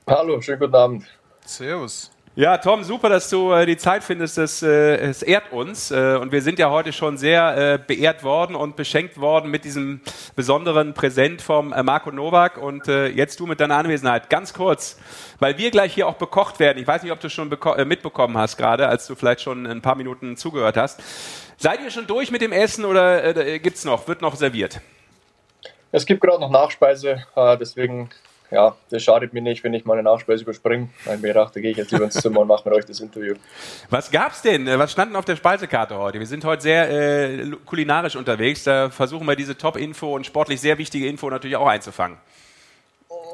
Hallo, 0.05 0.41
schönen 0.41 0.59
guten 0.59 0.75
Abend. 0.75 1.05
Servus. 1.45 2.12
Ja, 2.35 2.57
Tom, 2.57 2.83
super, 2.83 3.09
dass 3.09 3.29
du 3.29 3.51
äh, 3.51 3.67
die 3.67 3.77
Zeit 3.77 4.03
findest. 4.03 4.39
Das, 4.39 4.63
äh, 4.63 4.95
es 4.95 5.21
ehrt 5.21 5.51
uns. 5.51 5.91
Äh, 5.91 6.17
und 6.19 6.31
wir 6.31 6.41
sind 6.41 6.57
ja 6.57 6.71
heute 6.71 6.91
schon 6.91 7.15
sehr 7.15 7.73
äh, 7.75 7.77
beehrt 7.77 8.23
worden 8.23 8.55
und 8.55 8.75
beschenkt 8.75 9.21
worden 9.21 9.51
mit 9.51 9.65
diesem 9.65 10.01
besonderen 10.35 10.95
Präsent 10.95 11.43
vom 11.43 11.71
äh, 11.73 11.83
Marco 11.83 12.11
Nowak. 12.11 12.57
Und 12.57 12.87
jetzt 12.87 13.39
du 13.39 13.45
mit 13.45 13.59
deiner 13.59 13.77
Anwesenheit. 13.77 14.31
Ganz 14.31 14.51
kurz, 14.55 14.97
weil 15.37 15.59
wir 15.59 15.69
gleich 15.69 15.93
hier 15.93 16.07
auch 16.07 16.15
bekocht 16.15 16.59
werden. 16.59 16.79
Ich 16.79 16.87
weiß 16.87 17.03
nicht, 17.03 17.11
ob 17.11 17.19
du 17.19 17.29
schon 17.29 17.51
beko- 17.51 17.85
mitbekommen 17.85 18.35
hast 18.35 18.57
gerade, 18.57 18.87
als 18.87 19.05
du 19.05 19.13
vielleicht 19.13 19.41
schon 19.41 19.67
ein 19.67 19.83
paar 19.83 19.95
Minuten 19.95 20.35
zugehört 20.35 20.75
hast. 20.75 21.01
Seid 21.57 21.81
ihr 21.83 21.91
schon 21.91 22.07
durch 22.07 22.31
mit 22.31 22.41
dem 22.41 22.51
Essen 22.51 22.83
oder 22.83 23.37
äh, 23.37 23.59
gibt's 23.59 23.85
noch? 23.85 24.07
Wird 24.07 24.23
noch 24.23 24.35
serviert? 24.35 24.81
Es 25.91 26.07
gibt 26.07 26.21
gerade 26.21 26.39
noch 26.39 26.49
Nachspeise, 26.49 27.23
deswegen, 27.59 28.09
ja, 28.53 28.75
das 28.91 29.01
schadet 29.01 29.33
mir 29.33 29.41
nicht, 29.41 29.63
wenn 29.63 29.73
ich 29.73 29.83
mal 29.83 29.93
eine 29.93 30.03
Nachspeise 30.03 30.43
überspringe. 30.43 30.89
Ich 30.99 31.07
habe 31.07 31.17
mir 31.17 31.29
gedacht, 31.29 31.55
da 31.55 31.59
gehe 31.59 31.71
ich 31.71 31.77
jetzt 31.77 31.91
lieber 31.91 32.05
ins 32.05 32.13
Zimmer 32.13 32.41
und 32.41 32.47
mache 32.47 32.69
mit 32.69 32.77
euch 32.77 32.85
das 32.85 32.99
Interview. 32.99 33.33
Was 33.89 34.11
gab's 34.11 34.43
denn? 34.43 34.67
Was 34.67 34.91
stand 34.91 35.11
denn 35.11 35.15
auf 35.15 35.25
der 35.25 35.35
Speisekarte 35.35 35.97
heute? 35.97 36.19
Wir 36.19 36.27
sind 36.27 36.45
heute 36.45 36.61
sehr 36.61 36.89
äh, 36.91 37.51
kulinarisch 37.65 38.15
unterwegs. 38.15 38.63
Da 38.63 38.91
versuchen 38.91 39.27
wir 39.27 39.35
diese 39.35 39.57
Top-Info 39.57 40.13
und 40.13 40.27
sportlich 40.27 40.61
sehr 40.61 40.77
wichtige 40.77 41.07
Info 41.07 41.31
natürlich 41.31 41.55
auch 41.55 41.65
einzufangen. 41.65 42.17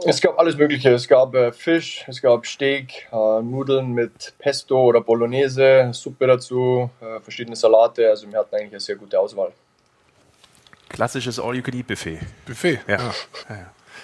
Es 0.05 0.21
gab 0.21 0.39
alles 0.39 0.55
Mögliche. 0.55 0.91
Es 0.91 1.05
gab 1.05 1.35
äh, 1.35 1.51
Fisch, 1.51 2.05
es 2.07 2.21
gab 2.21 2.45
Steak, 2.45 3.09
äh, 3.11 3.41
Nudeln 3.41 3.91
mit 3.91 4.33
Pesto 4.39 4.85
oder 4.85 5.01
Bolognese, 5.01 5.89
Suppe 5.91 6.27
dazu, 6.27 6.89
äh, 7.01 7.19
verschiedene 7.19 7.57
Salate. 7.57 8.09
Also 8.09 8.31
wir 8.31 8.39
hatten 8.39 8.55
eigentlich 8.55 8.71
eine 8.71 8.79
sehr 8.79 8.95
gute 8.95 9.19
Auswahl. 9.19 9.51
Klassisches 10.88 11.39
All-You-Can-Eat-Buffet. 11.39 12.19
Buffet. 12.45 12.79
Ja. 12.88 13.13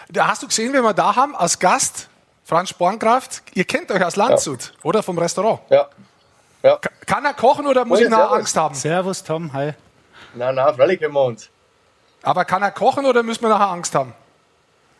Da 0.09 0.27
hast 0.27 0.43
du 0.43 0.47
gesehen, 0.47 0.73
wenn 0.73 0.83
wir 0.83 0.93
da 0.93 1.15
haben, 1.15 1.35
als 1.35 1.59
Gast, 1.59 2.09
Franz 2.43 2.69
Spornkraft, 2.69 3.41
ihr 3.53 3.65
kennt 3.65 3.91
euch 3.91 4.03
aus 4.03 4.15
Landshut, 4.15 4.73
oder? 4.83 5.01
Vom 5.01 5.17
Restaurant. 5.17 5.59
Ja. 5.69 5.89
Ja. 6.63 6.79
Kann 7.05 7.25
er 7.25 7.33
kochen 7.33 7.67
oder 7.67 7.85
muss 7.85 7.99
ja, 7.99 8.05
ich 8.05 8.11
nachher 8.11 8.23
servus. 8.23 8.39
Angst 8.39 8.57
haben? 8.57 8.75
Servus, 8.75 9.23
Tom. 9.23 9.53
Hi. 9.53 9.73
Na, 10.33 10.51
na, 10.51 10.73
freilich 10.73 10.99
können 10.99 11.13
wir 11.13 11.23
uns. 11.23 11.49
Aber 12.23 12.43
kann 12.45 12.63
er 12.63 12.71
kochen 12.71 13.05
oder 13.05 13.23
müssen 13.23 13.43
wir 13.43 13.49
nachher 13.49 13.69
Angst 13.69 13.93
haben? 13.93 14.13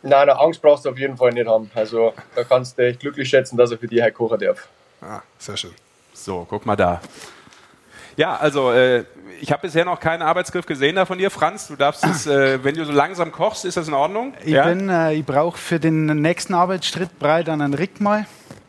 Nein, 0.02 0.28
nein, 0.28 0.36
Angst 0.36 0.62
brauchst 0.62 0.84
du 0.84 0.90
auf 0.90 0.98
jeden 0.98 1.16
Fall 1.16 1.32
nicht 1.32 1.48
haben. 1.48 1.70
Also 1.74 2.14
da 2.34 2.44
kannst 2.44 2.78
du 2.78 2.82
dich 2.82 2.98
glücklich 2.98 3.28
schätzen, 3.28 3.56
dass 3.56 3.72
er 3.72 3.78
für 3.78 3.88
dich 3.88 4.00
halt 4.00 4.14
kochen 4.14 4.38
darf. 4.38 4.68
Ah, 5.00 5.20
sehr 5.38 5.56
schön. 5.56 5.74
So, 6.12 6.46
guck 6.48 6.64
mal 6.64 6.76
da. 6.76 7.00
Ja, 8.16 8.36
also 8.36 8.72
äh, 8.72 9.04
ich 9.40 9.52
habe 9.52 9.62
bisher 9.62 9.84
noch 9.84 10.00
keinen 10.00 10.22
Arbeitsgriff 10.22 10.64
gesehen 10.66 10.96
da 10.96 11.04
von 11.04 11.18
dir, 11.18 11.30
Franz. 11.30 11.68
Du 11.68 11.76
darfst 11.76 12.04
es, 12.04 12.26
äh, 12.26 12.62
wenn 12.64 12.74
du 12.74 12.84
so 12.84 12.92
langsam 12.92 13.30
kochst, 13.32 13.64
ist 13.66 13.76
das 13.76 13.88
in 13.88 13.94
Ordnung? 13.94 14.32
Ich, 14.44 14.54
bin, 14.54 14.88
äh, 14.88 15.12
ich 15.14 15.24
brauche 15.26 15.58
für 15.58 15.78
den 15.78 16.06
nächsten 16.06 16.54
Arbeitsschritt 16.54 17.18
breit 17.18 17.48
an 17.50 17.60
einen 17.60 17.74
Rick 17.74 18.00
mal. 18.00 18.26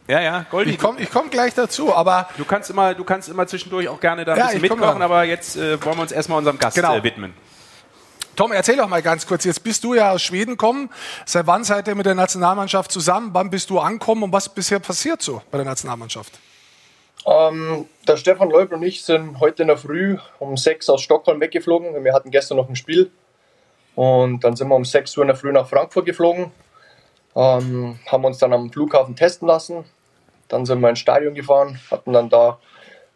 ja, 0.08 0.20
ja, 0.22 0.46
Goldi. 0.52 0.72
Ich 0.72 0.80
komme 0.80 1.00
ich 1.00 1.10
komm 1.10 1.30
gleich 1.30 1.54
dazu, 1.54 1.96
aber 1.96 2.28
Du 2.38 2.44
kannst 2.44 2.70
immer, 2.70 2.94
du 2.94 3.04
kannst 3.06 3.30
immer 3.30 3.48
zwischendurch 3.48 3.88
auch 3.88 4.00
gerne 4.02 4.26
da 4.26 4.34
ein 4.34 4.38
Ja, 4.40 4.46
bisschen 4.48 4.62
mitkochen, 4.64 5.02
aber 5.02 5.24
jetzt 5.24 5.56
äh, 5.56 5.82
wollen 5.84 5.96
wir 5.98 6.02
uns 6.02 6.12
erstmal 6.12 6.40
unserem 6.40 6.60
Gast 6.60 6.76
Genau. 6.76 6.96
äh, 6.98 7.04
widmen. 7.04 7.34
Tom, 8.36 8.52
erzähl 8.52 8.76
doch 8.76 8.88
mal 8.88 9.02
ganz 9.02 9.26
kurz. 9.26 9.46
Jetzt 9.46 9.64
bist 9.64 9.84
du 9.84 9.96
ja 9.96 10.12
aus 10.12 10.22
Schweden 10.22 10.52
gekommen. 10.52 10.90
Seit 11.26 11.48
wann 11.48 11.64
seid 11.64 11.88
ihr 11.88 11.96
mit 11.96 12.06
der 12.06 12.14
Nationalmannschaft 12.14 12.92
zusammen? 12.92 13.30
Wann 13.34 13.50
bist 13.50 13.70
du 13.72 13.80
angekommen 13.80 14.22
und 14.24 14.32
was 14.34 14.46
ist 14.48 14.54
bisher 14.54 14.78
passiert 14.80 15.22
so 15.24 15.42
bei 15.50 15.58
der 15.58 15.66
Nationalmannschaft? 15.66 16.34
Ähm, 17.28 17.88
der 18.08 18.16
Stefan 18.16 18.50
Leubel 18.50 18.78
und 18.78 18.84
ich 18.84 19.04
sind 19.04 19.42
heute 19.42 19.64
in 19.64 19.68
der 19.68 19.78
Früh 19.78 20.18
um 20.40 20.56
6 20.56 20.90
aus 20.90 21.02
Stockholm 21.02 21.42
weggeflogen. 21.42 22.04
Wir 22.06 22.14
hatten 22.14 22.32
gestern 22.32 22.58
noch 22.58 22.70
ein 22.70 22.78
Spiel. 22.78 23.12
Und 23.96 24.46
dann 24.46 24.56
sind 24.56 24.70
wir 24.70 24.76
um 24.76 24.86
6 24.86 25.18
Uhr 25.18 25.24
in 25.24 25.28
der 25.28 25.36
Früh 25.36 25.52
nach 25.52 25.68
Frankfurt 25.68 26.06
geflogen. 26.06 26.52
Ähm, 27.36 28.00
haben 28.06 28.24
uns 28.24 28.38
dann 28.38 28.54
am 28.54 28.72
Flughafen 28.72 29.18
testen 29.18 29.46
lassen. 29.48 29.84
Dann 30.48 30.66
sind 30.66 30.80
wir 30.80 30.90
ins 30.90 31.00
Stadion 31.00 31.36
gefahren, 31.36 31.78
hatten 31.92 32.14
dann 32.14 32.30
da 32.30 32.60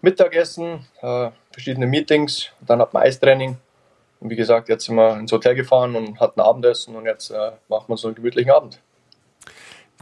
Mittagessen, 0.01 0.85
äh, 1.01 1.29
verschiedene 1.51 1.87
Meetings. 1.87 2.49
Dann 2.59 2.81
hatten 2.81 2.97
wir 2.97 3.01
Eistraining. 3.01 3.55
Und 4.19 4.29
wie 4.29 4.35
gesagt, 4.35 4.67
jetzt 4.67 4.85
sind 4.85 4.95
wir 4.95 5.17
ins 5.17 5.31
Hotel 5.31 5.55
gefahren 5.55 5.95
und 5.95 6.19
hatten 6.19 6.41
Abendessen. 6.41 6.97
Und 6.97 7.05
jetzt 7.05 7.29
äh, 7.29 7.51
machen 7.69 7.85
wir 7.87 7.95
so 7.95 8.09
einen 8.09 8.15
gemütlichen 8.15 8.51
Abend. 8.51 8.81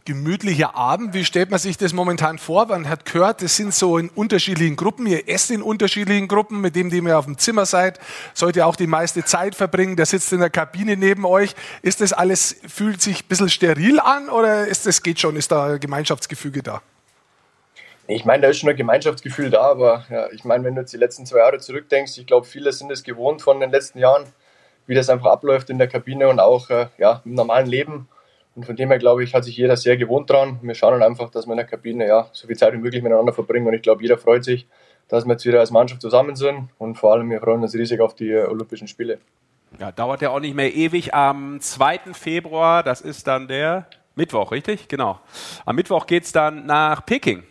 Gemütlicher 0.09 0.75
Abend. 0.75 1.13
Wie 1.13 1.23
stellt 1.23 1.51
man 1.51 1.59
sich 1.59 1.77
das 1.77 1.93
momentan 1.93 2.39
vor? 2.39 2.65
Man 2.65 2.89
hat 2.89 3.05
gehört, 3.05 3.43
das 3.43 3.55
sind 3.55 3.75
so 3.75 3.99
in 3.99 4.09
unterschiedlichen 4.09 4.75
Gruppen. 4.75 5.05
Ihr 5.05 5.29
esst 5.29 5.51
in 5.51 5.61
unterschiedlichen 5.61 6.27
Gruppen. 6.27 6.61
Mit 6.61 6.75
dem, 6.75 6.89
dem 6.89 7.05
ihr 7.05 7.15
auf 7.15 7.25
dem 7.25 7.37
Zimmer 7.37 7.67
seid, 7.67 7.99
sollt 8.33 8.55
ihr 8.55 8.65
auch 8.65 8.75
die 8.75 8.87
meiste 8.87 9.23
Zeit 9.23 9.53
verbringen. 9.53 9.97
Der 9.97 10.07
sitzt 10.07 10.33
in 10.33 10.39
der 10.39 10.49
Kabine 10.49 10.97
neben 10.97 11.25
euch. 11.25 11.53
Ist 11.83 12.01
das 12.01 12.11
alles, 12.11 12.55
fühlt 12.67 13.03
sich 13.03 13.21
ein 13.21 13.27
bisschen 13.27 13.49
steril 13.49 13.99
an 13.99 14.29
oder 14.29 14.65
ist 14.65 14.87
das 14.87 15.03
geht 15.03 15.19
schon? 15.19 15.35
Ist 15.35 15.51
da 15.51 15.77
Gemeinschaftsgefüge 15.77 16.63
da? 16.63 16.81
Ich 18.07 18.25
meine, 18.25 18.41
da 18.41 18.47
ist 18.49 18.57
schon 18.57 18.69
ein 18.71 18.77
Gemeinschaftsgefühl 18.77 19.51
da, 19.51 19.61
aber 19.61 20.05
ja, 20.09 20.31
ich 20.31 20.43
meine, 20.43 20.63
wenn 20.63 20.73
du 20.73 20.81
jetzt 20.81 20.91
die 20.91 20.97
letzten 20.97 21.27
zwei 21.27 21.37
Jahre 21.37 21.59
zurückdenkst, 21.59 22.17
ich 22.17 22.25
glaube, 22.25 22.47
viele 22.47 22.73
sind 22.73 22.91
es 22.91 23.03
gewohnt 23.03 23.43
von 23.43 23.59
den 23.59 23.69
letzten 23.69 23.99
Jahren, 23.99 24.25
wie 24.87 24.95
das 24.95 25.07
einfach 25.07 25.27
abläuft 25.27 25.69
in 25.69 25.77
der 25.77 25.87
Kabine 25.87 26.29
und 26.29 26.39
auch 26.39 26.71
äh, 26.71 26.87
ja, 26.97 27.21
im 27.25 27.35
normalen 27.35 27.67
Leben. 27.67 28.07
Und 28.55 28.65
von 28.65 28.75
dem 28.75 28.89
her, 28.89 28.97
glaube 28.97 29.23
ich, 29.23 29.33
hat 29.33 29.43
sich 29.43 29.55
jeder 29.55 29.77
sehr 29.77 29.95
gewohnt 29.97 30.29
dran. 30.29 30.59
Wir 30.61 30.75
schauen 30.75 30.99
dann 30.99 31.03
einfach, 31.03 31.29
dass 31.29 31.45
wir 31.45 31.53
in 31.53 31.57
der 31.57 31.65
Kabine 31.65 32.07
ja, 32.07 32.29
so 32.33 32.47
viel 32.47 32.57
Zeit 32.57 32.73
wie 32.73 32.77
möglich 32.77 33.01
miteinander 33.01 33.31
verbringen. 33.31 33.67
Und 33.67 33.73
ich 33.73 33.81
glaube, 33.81 34.01
jeder 34.01 34.17
freut 34.17 34.43
sich, 34.43 34.67
dass 35.07 35.25
wir 35.25 35.31
jetzt 35.33 35.45
wieder 35.45 35.59
als 35.59 35.71
Mannschaft 35.71 36.01
zusammen 36.01 36.35
sind. 36.35 36.69
Und 36.77 36.95
vor 36.95 37.13
allem, 37.13 37.29
wir 37.29 37.39
freuen 37.39 37.61
uns 37.61 37.73
riesig 37.73 38.01
auf 38.01 38.15
die 38.15 38.31
äh, 38.31 38.45
Olympischen 38.45 38.87
Spiele. 38.87 39.19
Ja, 39.79 39.91
dauert 39.91 40.21
ja 40.21 40.31
auch 40.31 40.39
nicht 40.39 40.55
mehr 40.55 40.73
ewig. 40.73 41.13
Am 41.13 41.61
2. 41.61 42.13
Februar, 42.13 42.83
das 42.83 43.01
ist 43.01 43.27
dann 43.27 43.47
der 43.47 43.87
Mittwoch, 44.15 44.51
richtig? 44.51 44.87
Genau. 44.87 45.19
Am 45.65 45.75
Mittwoch 45.75 46.05
geht's 46.07 46.31
dann 46.31 46.65
nach 46.65 47.05
Peking. 47.05 47.43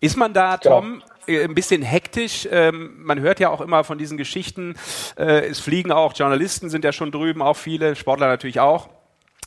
Ist 0.00 0.16
man 0.16 0.32
da, 0.32 0.56
Genau. 0.56 0.80
Tom, 0.80 1.02
äh, 1.26 1.44
ein 1.44 1.54
bisschen 1.54 1.82
hektisch? 1.82 2.48
Ähm, 2.50 2.94
man 2.98 3.20
hört 3.20 3.40
ja 3.40 3.50
auch 3.50 3.60
immer 3.60 3.84
von 3.84 3.98
diesen 3.98 4.16
Geschichten. 4.16 4.76
Äh, 5.16 5.46
es 5.46 5.58
fliegen 5.60 5.92
auch 5.92 6.14
Journalisten, 6.14 6.70
sind 6.70 6.84
ja 6.84 6.92
schon 6.92 7.10
drüben, 7.10 7.42
auch 7.42 7.56
viele, 7.56 7.96
Sportler 7.96 8.28
natürlich 8.28 8.60
auch. 8.60 8.88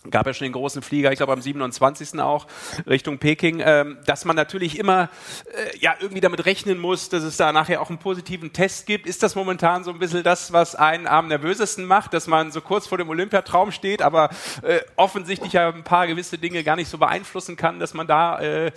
Gab 0.09 0.25
ja 0.25 0.33
schon 0.33 0.45
den 0.45 0.53
großen 0.53 0.81
Flieger, 0.81 1.11
ich 1.11 1.17
glaube 1.17 1.33
am 1.33 1.41
27. 1.41 2.19
auch 2.21 2.47
Richtung 2.87 3.19
Peking, 3.19 3.61
ähm, 3.63 3.99
dass 4.07 4.25
man 4.25 4.35
natürlich 4.35 4.79
immer 4.79 5.09
äh, 5.53 5.77
ja 5.77 5.93
irgendwie 5.99 6.21
damit 6.21 6.43
rechnen 6.47 6.79
muss, 6.79 7.09
dass 7.09 7.21
es 7.21 7.37
da 7.37 7.51
nachher 7.51 7.81
auch 7.81 7.89
einen 7.89 7.99
positiven 7.99 8.51
Test 8.51 8.87
gibt. 8.87 9.05
Ist 9.05 9.21
das 9.21 9.35
momentan 9.35 9.83
so 9.83 9.91
ein 9.91 9.99
bisschen 9.99 10.23
das, 10.23 10.51
was 10.53 10.73
einen 10.73 11.05
am 11.05 11.27
nervösesten 11.27 11.85
macht, 11.85 12.15
dass 12.15 12.25
man 12.25 12.51
so 12.51 12.61
kurz 12.61 12.87
vor 12.87 12.97
dem 12.97 13.09
Olympiatraum 13.09 13.71
steht, 13.71 14.01
aber 14.01 14.31
äh, 14.63 14.79
offensichtlich 14.95 15.53
ja 15.53 15.69
ein 15.69 15.83
paar 15.83 16.07
gewisse 16.07 16.39
Dinge 16.39 16.63
gar 16.63 16.77
nicht 16.77 16.89
so 16.89 16.97
beeinflussen 16.97 17.55
kann, 17.55 17.79
dass 17.79 17.93
man 17.93 18.07
da 18.07 18.39
äh, 18.39 18.71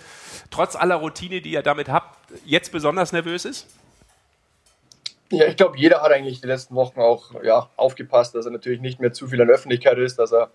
trotz 0.51 0.75
aller 0.75 0.95
Routine, 0.95 1.41
die 1.41 1.53
ihr 1.53 1.63
damit 1.63 1.89
habt, 1.89 2.19
jetzt 2.45 2.71
besonders 2.71 3.13
nervös 3.13 3.45
ist? 3.45 3.65
Ja, 5.31 5.47
ich 5.47 5.57
glaube, 5.57 5.77
jeder 5.77 6.03
hat 6.03 6.11
eigentlich 6.11 6.41
die 6.41 6.47
letzten 6.47 6.75
Wochen 6.75 6.99
auch 6.99 7.31
ja, 7.43 7.69
aufgepasst, 7.77 8.35
dass 8.35 8.45
er 8.45 8.51
natürlich 8.51 8.79
nicht 8.79 8.99
mehr 8.99 9.11
zu 9.11 9.27
viel 9.27 9.37
der 9.37 9.47
Öffentlichkeit 9.47 9.97
ist, 9.97 10.19
dass 10.19 10.31
er 10.31 10.51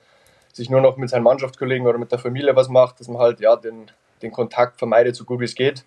sich 0.52 0.70
nur 0.70 0.80
noch 0.80 0.96
mit 0.96 1.10
seinen 1.10 1.22
Mannschaftskollegen 1.22 1.86
oder 1.86 1.98
mit 1.98 2.12
der 2.12 2.18
Familie 2.18 2.54
was 2.56 2.68
macht, 2.68 3.00
dass 3.00 3.08
man 3.08 3.18
halt 3.18 3.40
ja 3.40 3.56
den, 3.56 3.90
den 4.22 4.32
Kontakt 4.32 4.78
vermeidet, 4.78 5.16
so 5.16 5.24
gut 5.24 5.40
wie 5.40 5.44
es 5.44 5.54
geht. 5.54 5.84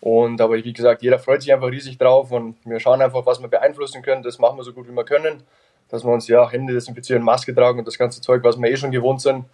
Und 0.00 0.40
aber 0.40 0.54
wie 0.56 0.72
gesagt, 0.72 1.02
jeder 1.02 1.18
freut 1.18 1.42
sich 1.42 1.52
einfach 1.52 1.70
riesig 1.70 1.98
drauf 1.98 2.30
und 2.30 2.56
wir 2.64 2.80
schauen 2.80 3.02
einfach, 3.02 3.26
was 3.26 3.40
wir 3.40 3.48
beeinflussen 3.48 4.02
können. 4.02 4.22
Das 4.22 4.38
machen 4.38 4.56
wir 4.58 4.62
so 4.62 4.72
gut 4.72 4.88
wie 4.88 4.92
wir 4.92 5.04
können, 5.04 5.42
dass 5.88 6.04
wir 6.04 6.12
uns 6.12 6.28
ja 6.28 6.48
Hände 6.50 6.72
desinfizieren, 6.72 7.22
Maske 7.22 7.54
tragen 7.54 7.78
und 7.78 7.86
das 7.86 7.98
ganze 7.98 8.20
Zeug, 8.20 8.44
was 8.44 8.58
wir 8.58 8.70
eh 8.70 8.76
schon 8.76 8.90
gewohnt 8.90 9.20
sind. 9.20 9.44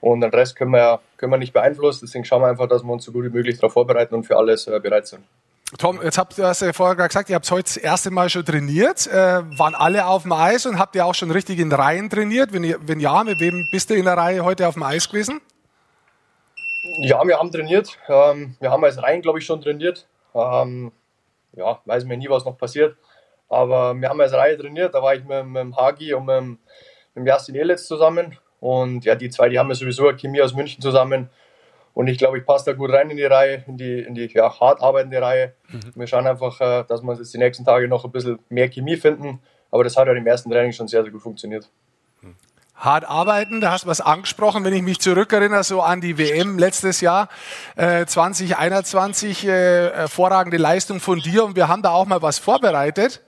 Und 0.00 0.20
den 0.20 0.30
Rest 0.30 0.56
können 0.56 0.72
wir 0.72 0.78
ja 0.78 1.00
können 1.16 1.32
wir 1.32 1.38
nicht 1.38 1.52
beeinflussen. 1.52 2.04
Deswegen 2.04 2.24
schauen 2.24 2.42
wir 2.42 2.48
einfach, 2.48 2.68
dass 2.68 2.82
wir 2.82 2.92
uns 2.92 3.04
so 3.04 3.12
gut 3.12 3.24
wie 3.24 3.30
möglich 3.30 3.56
darauf 3.56 3.72
vorbereiten 3.72 4.14
und 4.14 4.24
für 4.24 4.36
alles 4.36 4.66
äh, 4.66 4.80
bereit 4.80 5.06
sind. 5.06 5.22
Tom, 5.78 6.00
jetzt 6.02 6.18
habt 6.18 6.36
ihr 6.36 6.46
hast 6.46 6.60
ja 6.60 6.72
vorher 6.74 6.96
gerade 6.96 7.08
gesagt, 7.08 7.30
ihr 7.30 7.36
habt 7.36 7.50
heute 7.50 7.62
das 7.62 7.76
erste 7.78 8.10
Mal 8.10 8.28
schon 8.28 8.44
trainiert. 8.44 9.06
Äh, 9.06 9.42
waren 9.58 9.74
alle 9.74 10.06
auf 10.06 10.22
dem 10.22 10.32
Eis 10.32 10.66
und 10.66 10.78
habt 10.78 10.94
ihr 10.94 11.06
auch 11.06 11.14
schon 11.14 11.30
richtig 11.30 11.58
in 11.58 11.72
Reihen 11.72 12.10
trainiert? 12.10 12.52
Wenn, 12.52 12.74
wenn 12.86 13.00
ja, 13.00 13.24
mit 13.24 13.40
wem 13.40 13.66
bist 13.72 13.88
du 13.88 13.94
in 13.94 14.04
der 14.04 14.16
Reihe 14.16 14.44
heute 14.44 14.68
auf 14.68 14.74
dem 14.74 14.82
Eis 14.82 15.08
gewesen? 15.08 15.40
Ja, 16.98 17.26
wir 17.26 17.38
haben 17.38 17.50
trainiert. 17.50 17.98
Ähm, 18.08 18.54
wir 18.60 18.70
haben 18.70 18.84
als 18.84 19.02
Reihen, 19.02 19.22
glaube 19.22 19.38
ich, 19.38 19.46
schon 19.46 19.62
trainiert. 19.62 20.06
Ähm, 20.34 20.92
ja, 21.54 21.80
weiß 21.86 22.04
mir 22.04 22.18
nie, 22.18 22.28
was 22.28 22.44
noch 22.44 22.58
passiert. 22.58 22.96
Aber 23.48 23.94
wir 23.94 24.10
haben 24.10 24.20
als 24.20 24.34
Reihe 24.34 24.58
trainiert. 24.58 24.94
Da 24.94 25.02
war 25.02 25.14
ich 25.14 25.24
mit, 25.24 25.46
mit 25.46 25.60
dem 25.60 25.76
Hagi 25.76 26.12
und 26.12 26.26
mit, 26.26 26.42
mit 26.42 26.58
dem 27.16 27.26
Jasin 27.26 27.54
Elitz 27.54 27.86
zusammen. 27.86 28.36
Und 28.60 29.06
ja, 29.06 29.14
die 29.14 29.30
zwei, 29.30 29.48
die 29.48 29.58
haben 29.58 29.68
ja 29.68 29.74
sowieso 29.74 30.08
eine 30.08 30.18
Chemie 30.18 30.42
aus 30.42 30.54
München 30.54 30.82
zusammen. 30.82 31.30
Und 31.94 32.06
ich 32.06 32.18
glaube, 32.18 32.38
ich 32.38 32.46
passe 32.46 32.66
da 32.66 32.72
gut 32.72 32.90
rein 32.90 33.10
in 33.10 33.16
die 33.16 33.24
Reihe, 33.24 33.64
in 33.66 33.76
die, 33.76 34.00
in 34.00 34.14
die 34.14 34.26
ja, 34.26 34.58
hart 34.60 34.80
arbeitende 34.80 35.20
Reihe. 35.20 35.52
Wir 35.94 36.06
schauen 36.06 36.26
einfach, 36.26 36.60
äh, 36.60 36.84
dass 36.88 37.02
wir 37.02 37.14
jetzt 37.14 37.34
die 37.34 37.38
nächsten 37.38 37.64
Tage 37.64 37.88
noch 37.88 38.04
ein 38.04 38.10
bisschen 38.10 38.38
mehr 38.48 38.68
Chemie 38.68 38.96
finden. 38.96 39.40
Aber 39.70 39.84
das 39.84 39.96
hat 39.96 40.06
ja 40.06 40.12
im 40.12 40.26
ersten 40.26 40.50
Training 40.50 40.72
schon 40.72 40.88
sehr, 40.88 41.02
sehr 41.02 41.12
gut 41.12 41.22
funktioniert. 41.22 41.68
hart 42.76 43.04
arbeiten. 43.04 43.60
Da 43.60 43.70
hast 43.70 43.84
du 43.84 43.88
was 43.88 44.00
angesprochen, 44.00 44.64
wenn 44.64 44.72
ich 44.72 44.82
mich 44.82 45.00
zurückerinnere, 45.00 45.64
so 45.64 45.82
an 45.82 46.00
die 46.00 46.18
WM 46.18 46.58
letztes 46.58 47.00
Jahr, 47.00 47.28
äh, 47.76 48.06
2021, 48.06 49.46
äh, 49.46 49.90
hervorragende 49.92 50.56
Leistung 50.56 50.98
von 50.98 51.20
dir 51.20 51.44
und 51.44 51.56
wir 51.56 51.68
haben 51.68 51.82
da 51.82 51.90
auch 51.90 52.06
mal 52.06 52.22
was 52.22 52.38
vorbereitet. 52.38 53.20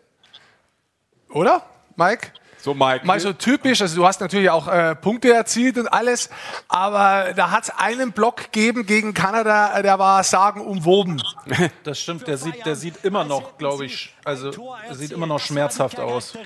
Oder, 1.31 1.63
Mike? 1.97 2.29
So, 2.65 2.73
Mike. 2.73 3.05
Mal 3.05 3.21
so 3.21 3.35
typisch, 3.35 3.83
also 3.83 3.95
du 3.95 4.07
hast 4.07 4.23
natürlich 4.23 4.49
auch 4.49 4.69
äh, 4.69 4.95
Punkte 4.95 5.31
erzielt 5.35 5.77
und 5.77 5.87
alles, 5.87 6.31
aber 6.67 7.35
da 7.37 7.51
hat 7.51 7.65
es 7.65 7.71
einen 7.77 8.13
Block 8.13 8.45
gegeben 8.45 8.87
gegen 8.87 9.13
Kanada, 9.13 9.83
der 9.83 9.99
war 9.99 10.25
sagenumwoben. 10.25 11.23
Das 11.85 12.01
stimmt, 12.01 12.27
der 12.27 12.39
sieht, 12.39 12.65
der 12.65 12.75
sieht 12.75 13.05
immer 13.05 13.23
noch, 13.23 13.59
glaube 13.59 13.85
ich, 13.85 14.15
also 14.25 14.51
der 14.51 14.95
sieht 14.95 15.13
immer 15.13 15.27
noch 15.27 15.41
schmerzhaft 15.41 16.01
aus. 16.01 16.39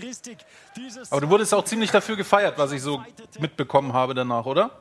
Aber 1.11 1.21
du 1.21 1.31
wurdest 1.31 1.55
auch 1.55 1.63
ziemlich 1.63 1.93
dafür 1.93 2.17
gefeiert, 2.17 2.59
was 2.59 2.73
ich 2.73 2.83
so 2.83 3.01
mitbekommen 3.39 3.93
habe 3.93 4.13
danach, 4.13 4.45
oder? 4.45 4.73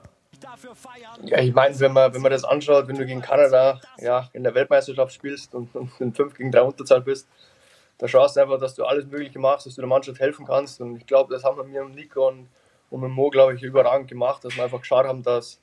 Ja, 1.21 1.37
ich 1.37 1.53
meine, 1.53 1.79
wenn 1.79 1.93
man, 1.93 2.15
wenn 2.15 2.21
man 2.23 2.31
das 2.31 2.45
anschaut, 2.45 2.87
wenn 2.87 2.95
du 2.97 3.05
gegen 3.05 3.21
Kanada 3.21 3.79
ja, 3.99 4.27
in 4.33 4.41
der 4.43 4.55
Weltmeisterschaft 4.55 5.13
spielst 5.13 5.53
und, 5.53 5.75
und 5.75 5.91
in 5.99 6.15
5 6.15 6.33
gegen 6.33 6.51
3 6.51 6.61
Unterzahl 6.63 7.01
bist, 7.01 7.27
da 7.97 8.07
schaust 8.07 8.35
du 8.35 8.41
einfach, 8.41 8.59
dass 8.59 8.75
du 8.75 8.85
alles 8.85 9.05
Mögliche 9.05 9.39
machst, 9.39 9.65
dass 9.65 9.75
du 9.75 9.81
der 9.81 9.89
Mannschaft 9.89 10.19
helfen 10.19 10.45
kannst. 10.45 10.81
Und 10.81 10.97
ich 10.97 11.05
glaube, 11.05 11.33
das 11.33 11.43
haben 11.43 11.57
wir 11.57 11.63
mir 11.63 11.83
und 11.83 11.95
Nico 11.95 12.27
und, 12.27 12.47
und 12.89 13.01
mit 13.01 13.09
Mo, 13.09 13.29
glaube 13.29 13.55
ich, 13.55 13.63
überragend 13.63 14.07
gemacht, 14.07 14.43
dass 14.45 14.55
wir 14.55 14.63
einfach 14.63 14.81
geschaut 14.81 15.05
haben, 15.05 15.23
dass, 15.23 15.59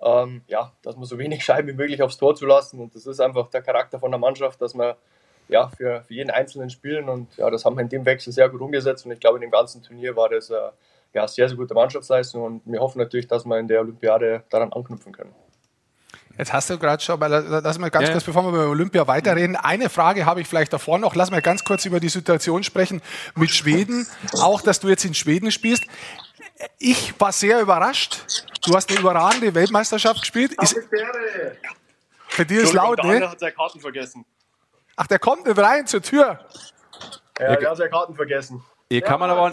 ähm, 0.00 0.42
ja, 0.46 0.72
dass 0.82 0.96
wir 0.96 1.06
so 1.06 1.18
wenig 1.18 1.44
Scheiben 1.44 1.68
wie 1.68 1.72
möglich 1.72 2.02
aufs 2.02 2.18
Tor 2.18 2.34
zu 2.34 2.46
lassen. 2.46 2.80
Und 2.80 2.94
das 2.94 3.06
ist 3.06 3.20
einfach 3.20 3.50
der 3.50 3.62
Charakter 3.62 3.98
von 3.98 4.10
der 4.10 4.20
Mannschaft, 4.20 4.60
dass 4.62 4.74
wir 4.74 4.96
ja, 5.48 5.68
für, 5.68 6.02
für 6.02 6.14
jeden 6.14 6.30
Einzelnen 6.30 6.70
spielen. 6.70 7.08
Und 7.08 7.36
ja, 7.36 7.50
das 7.50 7.64
haben 7.64 7.76
wir 7.76 7.82
in 7.82 7.88
dem 7.88 8.04
Wechsel 8.04 8.32
sehr 8.32 8.48
gut 8.48 8.60
umgesetzt. 8.60 9.04
Und 9.04 9.12
ich 9.12 9.20
glaube, 9.20 9.38
in 9.38 9.42
dem 9.42 9.50
ganzen 9.50 9.82
Turnier 9.82 10.14
war 10.14 10.28
das 10.28 10.50
äh, 10.50 10.70
ja, 11.14 11.26
sehr, 11.26 11.48
sehr 11.48 11.56
gute 11.56 11.74
Mannschaftsleistung. 11.74 12.42
Und 12.42 12.62
wir 12.64 12.80
hoffen 12.80 12.98
natürlich, 12.98 13.26
dass 13.26 13.44
wir 13.44 13.58
in 13.58 13.66
der 13.66 13.80
Olympiade 13.80 14.44
daran 14.50 14.72
anknüpfen 14.72 15.12
können. 15.12 15.34
Jetzt 16.38 16.52
hast 16.52 16.70
du 16.70 16.78
gerade 16.78 17.02
schon, 17.02 17.14
aber 17.14 17.28
lass 17.28 17.78
mal 17.78 17.90
ganz 17.90 18.08
Ja. 18.08 18.12
kurz, 18.12 18.24
bevor 18.24 18.42
wir 18.44 18.48
über 18.48 18.68
Olympia 18.68 19.06
weiterreden, 19.06 19.54
eine 19.56 19.88
Frage 19.90 20.24
habe 20.24 20.40
ich 20.40 20.48
vielleicht 20.48 20.72
davor 20.72 20.98
noch. 20.98 21.14
Lass 21.14 21.30
mal 21.30 21.42
ganz 21.42 21.62
kurz 21.64 21.84
über 21.84 22.00
die 22.00 22.08
Situation 22.08 22.64
sprechen 22.64 23.02
mit 23.34 23.50
Schweden. 23.50 24.06
Auch, 24.40 24.62
dass 24.62 24.80
du 24.80 24.88
jetzt 24.88 25.04
in 25.04 25.14
Schweden 25.14 25.50
spielst. 25.50 25.84
Ich 26.78 27.18
war 27.20 27.32
sehr 27.32 27.60
überrascht. 27.60 28.20
Du 28.64 28.74
hast 28.74 28.90
eine 28.90 29.00
überragende 29.00 29.54
Weltmeisterschaft 29.54 30.20
gespielt. 30.20 30.52
Ist, 30.62 30.76
für 32.28 32.46
dich 32.46 32.58
ist 32.58 32.72
laut, 32.72 33.02
ne? 33.04 33.28
hat 33.28 33.38
seine 33.40 33.52
Karten 33.52 33.80
vergessen. 33.80 34.24
Ach, 34.96 35.06
der 35.06 35.18
kommt 35.18 35.46
nicht 35.46 35.58
rein 35.58 35.86
zur 35.86 36.02
Tür. 36.02 36.38
Ja, 37.38 37.56
der 37.56 37.70
hat 37.70 37.76
seine 37.76 37.90
Karten 37.90 38.14
vergessen. 38.14 38.62
Hier 38.88 39.00
kann 39.02 39.18
man 39.20 39.30
aber, 39.30 39.50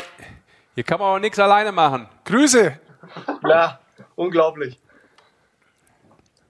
hier 0.75 0.83
kann 0.83 0.99
man 0.99 1.09
aber 1.09 1.19
nichts 1.19 1.39
alleine 1.39 1.71
machen. 1.71 2.07
Grüße. 2.25 2.79
Ja, 3.47 3.79
unglaublich. 4.15 4.79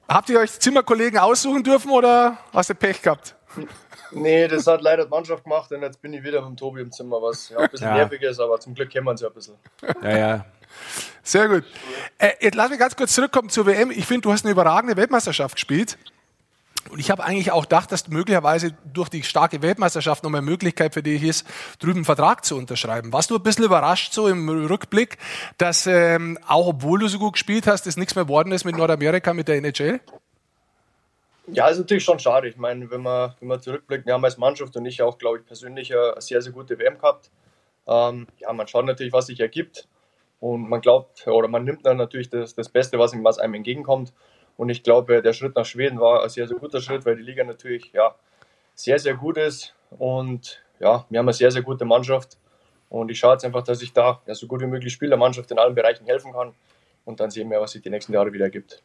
Habt 0.10 0.30
ihr 0.30 0.40
euch 0.40 0.60
Zimmerkollegen 0.60 1.20
aussuchen 1.20 1.64
dürfen 1.64 1.92
oder 1.92 2.38
hast 2.52 2.70
du 2.72 2.76
Pech 2.76 3.02
gehabt? 3.02 3.36
Nee, 4.12 4.48
das 4.48 4.66
hat 4.66 4.82
leider 4.82 5.04
die 5.04 5.10
Mannschaft 5.10 5.44
gemacht 5.44 5.72
und 5.72 5.84
jetzt 5.84 6.02
bin 6.02 6.14
ich 6.14 6.24
wieder 6.24 6.42
mit 6.42 6.50
dem 6.50 6.58
Tobi 6.58 6.82
im 6.82 6.92
Zimmer, 6.92 7.22
was 7.22 7.50
ja, 7.50 7.60
ein 7.60 7.70
bisschen 7.70 7.88
Ja. 7.90 7.96
nervig 7.96 8.22
ist, 8.24 8.40
aber 8.40 8.60
zum 8.60 8.74
Glück 8.74 8.90
kennen 8.90 9.06
wir 9.06 9.12
uns 9.12 9.22
ja 9.22 9.28
ein 9.28 9.34
bisschen. 9.34 9.56
Ja, 10.02 10.18
ja. 10.18 10.46
Sehr 11.22 11.48
gut. 11.48 11.64
Äh, 12.18 12.32
jetzt 12.42 12.56
lass 12.56 12.70
mich 12.72 12.80
ganz 12.80 12.96
kurz 12.96 13.14
zurückkommen 13.14 13.50
zur 13.50 13.68
WM. 13.68 13.92
Ich 13.92 14.06
finde, 14.08 14.22
du 14.22 14.32
hast 14.32 14.46
eine 14.46 14.52
überragende 14.52 14.98
Weltmeisterschaft 14.98 15.56
gespielt. 15.56 15.98
Und 16.90 17.00
ich 17.00 17.12
habe 17.12 17.24
eigentlich 17.24 17.52
auch 17.52 17.64
gedacht, 17.64 17.92
dass 17.92 18.08
möglicherweise 18.08 18.76
durch 18.94 19.10
die 19.10 19.24
starke 19.24 19.62
Weltmeisterschaft 19.62 20.24
noch 20.24 20.32
eine 20.32 20.42
Möglichkeit 20.42 20.94
für 20.94 21.04
dich 21.04 21.24
ist, 21.24 21.46
drüben 21.80 21.98
einen 21.98 22.06
Vertrag 22.06 22.46
zu 22.46 22.56
unterschreiben. 22.56 23.14
Warst 23.14 23.30
du 23.30 23.36
ein 23.36 23.44
bisschen 23.44 23.66
überrascht 23.66 24.14
so 24.14 24.28
im 24.28 24.50
Rückblick, 24.50 25.18
dass 25.58 25.86
ähm, 25.86 26.40
auch 26.48 26.68
obwohl 26.68 27.00
du 27.00 27.08
so 27.08 27.20
gut 27.20 27.34
gespielt 27.34 27.68
hast, 27.68 27.86
es 27.86 27.98
nichts 27.98 28.16
mehr 28.16 28.26
geworden 28.26 28.52
ist 28.52 28.66
mit 28.66 28.78
Nordamerika, 28.78 29.34
mit 29.34 29.48
der 29.48 29.58
NHL? 29.58 30.00
Ja, 31.52 31.68
ist 31.68 31.80
natürlich 31.80 32.04
schon 32.04 32.20
schade. 32.20 32.48
Ich 32.48 32.58
meine, 32.58 32.90
wenn 32.92 33.02
man, 33.02 33.34
wenn 33.40 33.48
man 33.48 33.62
zurückblickt, 33.62 34.06
wir 34.06 34.14
haben 34.14 34.24
als 34.24 34.38
Mannschaft 34.38 34.76
und 34.76 34.86
ich 34.86 35.02
auch, 35.02 35.18
glaube 35.18 35.40
ich, 35.40 35.46
persönlich 35.46 35.94
eine 35.94 36.20
sehr, 36.20 36.42
sehr 36.42 36.54
gute 36.54 36.78
WM 36.78 36.98
gehabt. 36.98 37.32
Ähm, 37.88 38.28
ja, 38.38 38.54
man 38.54 38.68
schaut 38.68 38.86
natürlich, 38.86 39.14
was 39.14 39.28
sich 39.28 39.40
ergibt. 39.40 39.88
Und 40.40 40.70
man 40.70 40.80
glaubt, 40.80 41.28
oder 41.28 41.48
man 41.48 41.66
nimmt 41.66 41.86
dann 41.86 41.98
natürlich 41.98 42.30
das, 42.30 42.56
das 42.56 42.70
Beste, 42.70 42.98
was, 42.98 43.14
was 43.24 43.40
einem 43.40 43.56
entgegenkommt. 43.56 44.14
Und 44.60 44.68
ich 44.68 44.84
glaube, 44.84 45.22
der 45.22 45.32
Schritt 45.32 45.56
nach 45.56 45.64
Schweden 45.64 46.02
war 46.02 46.22
ein 46.22 46.28
sehr, 46.28 46.46
sehr 46.46 46.58
guter 46.58 46.82
Schritt, 46.82 47.06
weil 47.06 47.16
die 47.16 47.24
Liga 47.24 47.46
natürlich 47.46 47.94
ja, 47.94 48.14
sehr, 48.76 49.00
sehr 49.00 49.14
gut 49.14 49.38
ist. 49.38 49.74
Und 49.90 50.62
ja, 50.82 51.06
wir 51.10 51.20
haben 51.20 51.28
eine 51.28 51.34
sehr, 51.34 51.50
sehr 51.50 51.62
gute 51.62 51.86
Mannschaft. 51.86 52.38
Und 52.90 53.10
ich 53.10 53.20
schaue 53.20 53.32
jetzt 53.32 53.46
einfach, 53.46 53.64
dass 53.64 53.82
ich 53.82 53.94
da 53.94 54.22
ja, 54.28 54.36
so 54.36 54.48
gut 54.48 54.60
wie 54.60 54.66
möglich 54.66 54.92
spiele, 54.92 55.12
der 55.12 55.18
Mannschaft 55.18 55.50
in 55.52 55.60
allen 55.60 55.76
Bereichen 55.76 56.06
helfen 56.08 56.34
kann. 56.34 56.52
Und 57.10 57.20
dann 57.20 57.32
sehen 57.32 57.50
wir, 57.50 57.60
was 57.60 57.72
sich 57.72 57.82
die 57.82 57.90
nächsten 57.90 58.14
Jahre 58.14 58.32
wieder 58.32 58.46
ergibt. 58.46 58.84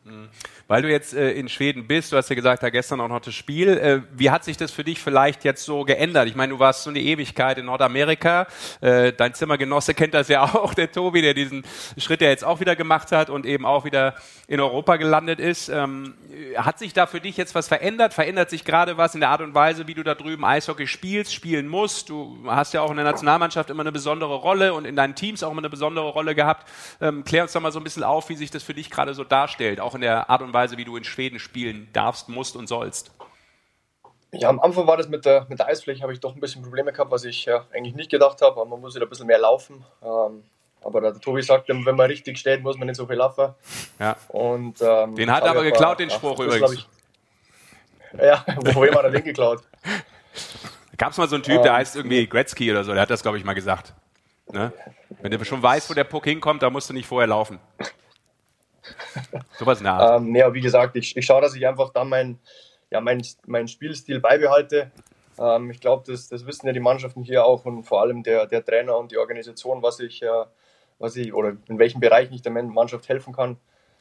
Weil 0.66 0.80
du 0.80 0.88
jetzt 0.88 1.12
äh, 1.12 1.32
in 1.32 1.50
Schweden 1.50 1.86
bist, 1.86 2.10
du 2.10 2.16
hast 2.16 2.30
ja 2.30 2.34
gesagt, 2.34 2.62
da 2.62 2.70
gestern 2.70 3.02
auch 3.02 3.08
noch 3.08 3.20
das 3.20 3.34
Spiel. 3.34 3.68
Äh, 3.68 4.00
wie 4.16 4.30
hat 4.30 4.44
sich 4.44 4.56
das 4.56 4.72
für 4.72 4.82
dich 4.82 4.98
vielleicht 4.98 5.44
jetzt 5.44 5.62
so 5.62 5.84
geändert? 5.84 6.26
Ich 6.26 6.34
meine, 6.34 6.54
du 6.54 6.58
warst 6.58 6.84
so 6.84 6.90
eine 6.90 7.00
Ewigkeit 7.00 7.58
in 7.58 7.66
Nordamerika. 7.66 8.46
Äh, 8.80 9.12
dein 9.12 9.34
Zimmergenosse 9.34 9.92
kennt 9.92 10.14
das 10.14 10.28
ja 10.28 10.42
auch, 10.54 10.72
der 10.72 10.90
Tobi, 10.90 11.20
der 11.20 11.34
diesen 11.34 11.66
Schritt 11.98 12.22
ja 12.22 12.28
jetzt 12.30 12.44
auch 12.44 12.60
wieder 12.60 12.76
gemacht 12.76 13.12
hat 13.12 13.28
und 13.28 13.44
eben 13.44 13.66
auch 13.66 13.84
wieder 13.84 14.14
in 14.48 14.58
Europa 14.58 14.96
gelandet 14.96 15.38
ist. 15.38 15.68
Ähm, 15.68 16.14
hat 16.56 16.78
sich 16.78 16.94
da 16.94 17.06
für 17.06 17.20
dich 17.20 17.36
jetzt 17.36 17.54
was 17.54 17.68
verändert? 17.68 18.14
Verändert 18.14 18.48
sich 18.48 18.64
gerade 18.64 18.96
was 18.96 19.14
in 19.14 19.20
der 19.20 19.28
Art 19.28 19.42
und 19.42 19.54
Weise, 19.54 19.86
wie 19.86 19.94
du 19.94 20.02
da 20.02 20.14
drüben 20.14 20.46
Eishockey 20.46 20.86
spielst, 20.86 21.34
spielen 21.34 21.68
musst? 21.68 22.08
Du 22.08 22.38
hast 22.46 22.72
ja 22.72 22.80
auch 22.80 22.90
in 22.90 22.96
der 22.96 23.04
Nationalmannschaft 23.04 23.68
immer 23.68 23.82
eine 23.82 23.92
besondere 23.92 24.36
Rolle 24.36 24.72
und 24.72 24.86
in 24.86 24.96
deinen 24.96 25.14
Teams 25.14 25.42
auch 25.42 25.50
immer 25.50 25.60
eine 25.60 25.68
besondere 25.68 26.08
Rolle 26.08 26.34
gehabt. 26.34 26.66
Ähm, 27.02 27.22
klär 27.22 27.42
uns 27.42 27.52
doch 27.52 27.60
mal 27.60 27.70
so 27.70 27.80
ein 27.80 27.84
bisschen 27.84 28.02
auf, 28.02 28.13
wie 28.28 28.36
sich 28.36 28.50
das 28.50 28.62
für 28.62 28.74
dich 28.74 28.90
gerade 28.90 29.14
so 29.14 29.24
darstellt, 29.24 29.80
auch 29.80 29.94
in 29.94 30.00
der 30.00 30.30
Art 30.30 30.42
und 30.42 30.52
Weise, 30.52 30.76
wie 30.76 30.84
du 30.84 30.96
in 30.96 31.04
Schweden 31.04 31.38
spielen 31.38 31.88
darfst, 31.92 32.28
musst 32.28 32.56
und 32.56 32.66
sollst. 32.66 33.12
Ja, 34.32 34.48
am 34.48 34.60
Anfang 34.60 34.86
war 34.86 34.96
das 34.96 35.08
mit 35.08 35.24
der, 35.24 35.46
mit 35.48 35.58
der 35.58 35.66
Eisfläche, 35.66 36.02
habe 36.02 36.12
ich 36.12 36.20
doch 36.20 36.34
ein 36.34 36.40
bisschen 36.40 36.62
Probleme 36.62 36.92
gehabt, 36.92 37.10
was 37.10 37.24
ich 37.24 37.44
ja, 37.44 37.66
eigentlich 37.72 37.94
nicht 37.94 38.10
gedacht 38.10 38.42
habe. 38.42 38.60
Aber 38.60 38.64
man 38.64 38.80
muss 38.80 38.94
wieder 38.94 39.06
ein 39.06 39.08
bisschen 39.08 39.26
mehr 39.26 39.38
laufen. 39.38 39.84
Ähm, 40.02 40.44
aber 40.82 41.00
der 41.00 41.14
Tobi 41.14 41.42
sagt, 41.42 41.68
wenn 41.68 41.82
man 41.82 42.00
richtig 42.00 42.38
steht, 42.38 42.62
muss 42.62 42.76
man 42.76 42.86
nicht 42.86 42.96
so 42.96 43.06
viel 43.06 43.16
laufen. 43.16 43.54
Ja. 43.98 44.16
Und, 44.28 44.82
ähm, 44.82 45.14
Den 45.14 45.30
hat 45.30 45.44
er 45.44 45.50
aber 45.50 45.62
geklaut, 45.62 45.98
den 45.98 46.10
Spruch 46.10 46.36
das, 46.36 46.46
übrigens. 46.46 46.72
Ich, 46.72 46.88
ja, 48.20 48.44
woher 48.74 48.92
hat 48.92 49.04
er 49.04 49.10
den 49.10 49.24
geklaut? 49.24 49.62
Da 50.90 51.06
gab 51.06 51.10
es 51.10 51.18
mal 51.18 51.28
so 51.28 51.34
einen 51.34 51.42
Typ, 51.42 51.60
der 51.62 51.74
heißt 51.74 51.96
irgendwie 51.96 52.24
Gretzky 52.24 52.70
oder 52.70 52.84
so, 52.84 52.92
der 52.92 53.02
hat 53.02 53.10
das, 53.10 53.22
glaube 53.22 53.36
ich, 53.36 53.44
mal 53.44 53.54
gesagt. 53.54 53.94
Ne? 54.52 54.72
Wenn 55.20 55.32
du 55.32 55.44
schon 55.44 55.60
weißt, 55.60 55.90
wo 55.90 55.94
der 55.94 56.04
Puck 56.04 56.22
hinkommt, 56.24 56.62
dann 56.62 56.72
musst 56.72 56.88
du 56.88 56.94
nicht 56.94 57.06
vorher 57.06 57.26
laufen. 57.26 57.58
Sowas 59.58 59.78
in 59.78 59.84
der. 59.84 60.16
Ähm, 60.16 60.34
ja, 60.34 60.52
wie 60.52 60.60
gesagt, 60.60 60.96
ich, 60.96 61.16
ich 61.16 61.26
schaue, 61.26 61.40
dass 61.40 61.54
ich 61.54 61.66
einfach 61.66 61.90
da 61.90 62.04
meinen 62.04 62.40
ja, 62.94 63.00
mein, 63.00 63.22
mein 63.46 63.66
Spielstil 63.66 64.20
beibehalte. 64.20 64.92
Ähm, 65.38 65.70
ich 65.70 65.80
glaube, 65.80 66.04
das, 66.06 66.28
das 66.28 66.46
wissen 66.46 66.66
ja 66.66 66.72
die 66.72 66.80
Mannschaften 66.80 67.24
hier 67.24 67.44
auch 67.44 67.64
und 67.64 67.82
vor 67.82 68.00
allem 68.00 68.22
der, 68.22 68.46
der 68.46 68.64
Trainer 68.64 68.96
und 68.96 69.10
die 69.10 69.18
Organisation, 69.18 69.82
was 69.82 69.98
ich, 69.98 70.22
äh, 70.22 70.44
was 71.00 71.16
ich 71.16 71.34
oder 71.34 71.56
in 71.68 71.78
welchen 71.80 72.00
Bereichen 72.00 72.34
ich 72.34 72.42
der 72.42 72.52
Mannschaft 72.52 73.08
helfen 73.08 73.34
kann. 73.34 73.56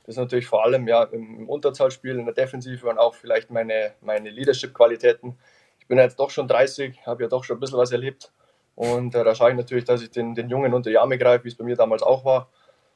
Das 0.06 0.15
ist 0.15 0.19
natürlich 0.19 0.46
vor 0.46 0.63
allem 0.63 0.88
ja, 0.88 1.04
im, 1.06 1.39
im 1.39 1.50
Unterzahlspiel, 1.50 2.19
in 2.19 2.26
der 2.26 2.36
Defensive 2.36 2.88
und 2.88 3.00
auch 3.00 3.15
vielleicht 3.15 3.50
meine, 3.50 3.93
meine 4.02 4.30
Leadership-Qualitäten. 4.30 5.39
Ich 5.80 5.88
bin 5.88 5.98
ja 5.98 6.04
jetzt 6.04 6.19
doch 6.19 6.30
schon 6.30 6.48
30, 6.48 7.08
habe 7.08 7.24
ja 7.24 7.30
doch 7.30 7.43
schon 7.43 7.58
ein 7.58 7.60
bisschen 7.62 7.80
was 7.80 7.91
erlebt. 7.91 8.32
Und 8.76 9.15
äh, 9.15 9.24
da 9.24 9.34
schaue 9.34 9.52
ich 9.52 9.58
natürlich, 9.58 9.86
dass 9.86 10.04
ich 10.04 10.12
den, 10.12 10.36
den 10.36 10.50
Jungen 10.50 10.74
unter 10.74 10.89
die 10.89 10.98
Arme 10.98 11.17
greife, 11.17 11.46
wie 11.46 11.50
es 11.50 11.56
bei 11.56 11.63
mir 11.63 11.76
damals 11.76 12.04
auch 12.04 12.26
war. 12.26 12.50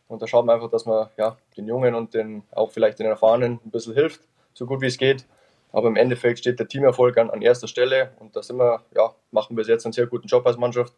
Und 0.08 0.22
da 0.22 0.28
schaut 0.28 0.46
man 0.46 0.56
einfach, 0.56 0.70
dass 0.70 0.86
man 0.86 1.10
ja, 1.18 1.38
den 1.58 1.68
Jungen 1.68 1.96
und 1.96 2.14
den, 2.14 2.44
auch 2.52 2.72
vielleicht 2.72 3.00
den 3.00 3.08
Erfahrenen 3.08 3.60
ein 3.66 3.72
bisschen 3.72 3.94
hilft, 3.94 4.22
so 4.54 4.66
gut 4.66 4.82
wie 4.82 4.88
es 4.88 4.98
geht. 4.98 5.26
Aber 5.72 5.88
im 5.90 5.96
Endeffekt 5.96 6.40
steht 6.40 6.60
der 6.60 6.68
Teamerfolg 6.68 7.18
an, 7.18 7.30
an 7.30 7.42
erster 7.42 7.68
Stelle 7.68 8.12
und 8.20 8.36
da 8.36 8.42
sind 8.42 8.58
wir, 8.58 8.82
ja, 8.96 9.14
machen 9.32 9.58
wir 9.58 9.66
jetzt 9.66 9.86
einen 9.86 9.94
sehr 9.94 10.08
guten 10.08 10.28
Job 10.28 10.46
als 10.48 10.58
Mannschaft. 10.58 10.94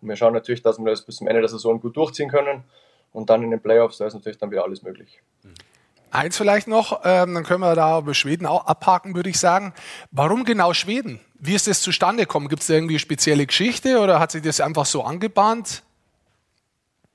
Und 0.00 0.08
wir 0.08 0.16
schauen 0.16 0.32
natürlich, 0.32 0.62
dass 0.62 0.78
wir 0.78 0.90
das 0.90 1.02
bis 1.02 1.16
zum 1.16 1.28
Ende 1.28 1.40
der 1.40 1.48
Saison 1.48 1.80
gut 1.80 1.96
durchziehen 1.96 2.30
können. 2.30 2.64
Und 3.12 3.30
dann 3.30 3.42
in 3.42 3.50
den 3.50 3.60
Playoffs, 3.60 3.98
da 3.98 4.06
ist 4.06 4.14
natürlich 4.14 4.38
dann 4.38 4.50
wieder 4.50 4.64
alles 4.64 4.82
möglich. 4.82 5.22
Eins 6.10 6.36
vielleicht 6.36 6.68
noch, 6.68 7.00
ähm, 7.04 7.34
dann 7.34 7.44
können 7.44 7.60
wir 7.60 7.74
da 7.74 7.98
über 7.98 8.14
Schweden 8.14 8.46
auch 8.46 8.66
abhaken, 8.66 9.14
würde 9.14 9.30
ich 9.30 9.38
sagen. 9.38 9.74
Warum 10.10 10.44
genau 10.44 10.72
Schweden? 10.72 11.20
Wie 11.34 11.54
ist 11.54 11.66
das 11.66 11.82
zustande 11.82 12.22
gekommen? 12.22 12.48
Gibt 12.48 12.62
es 12.62 12.68
da 12.68 12.74
irgendwie 12.74 12.98
spezielle 12.98 13.46
Geschichte 13.46 13.98
oder 14.00 14.18
hat 14.18 14.32
sich 14.32 14.42
das 14.42 14.60
einfach 14.60 14.86
so 14.86 15.02
angebahnt? 15.02 15.82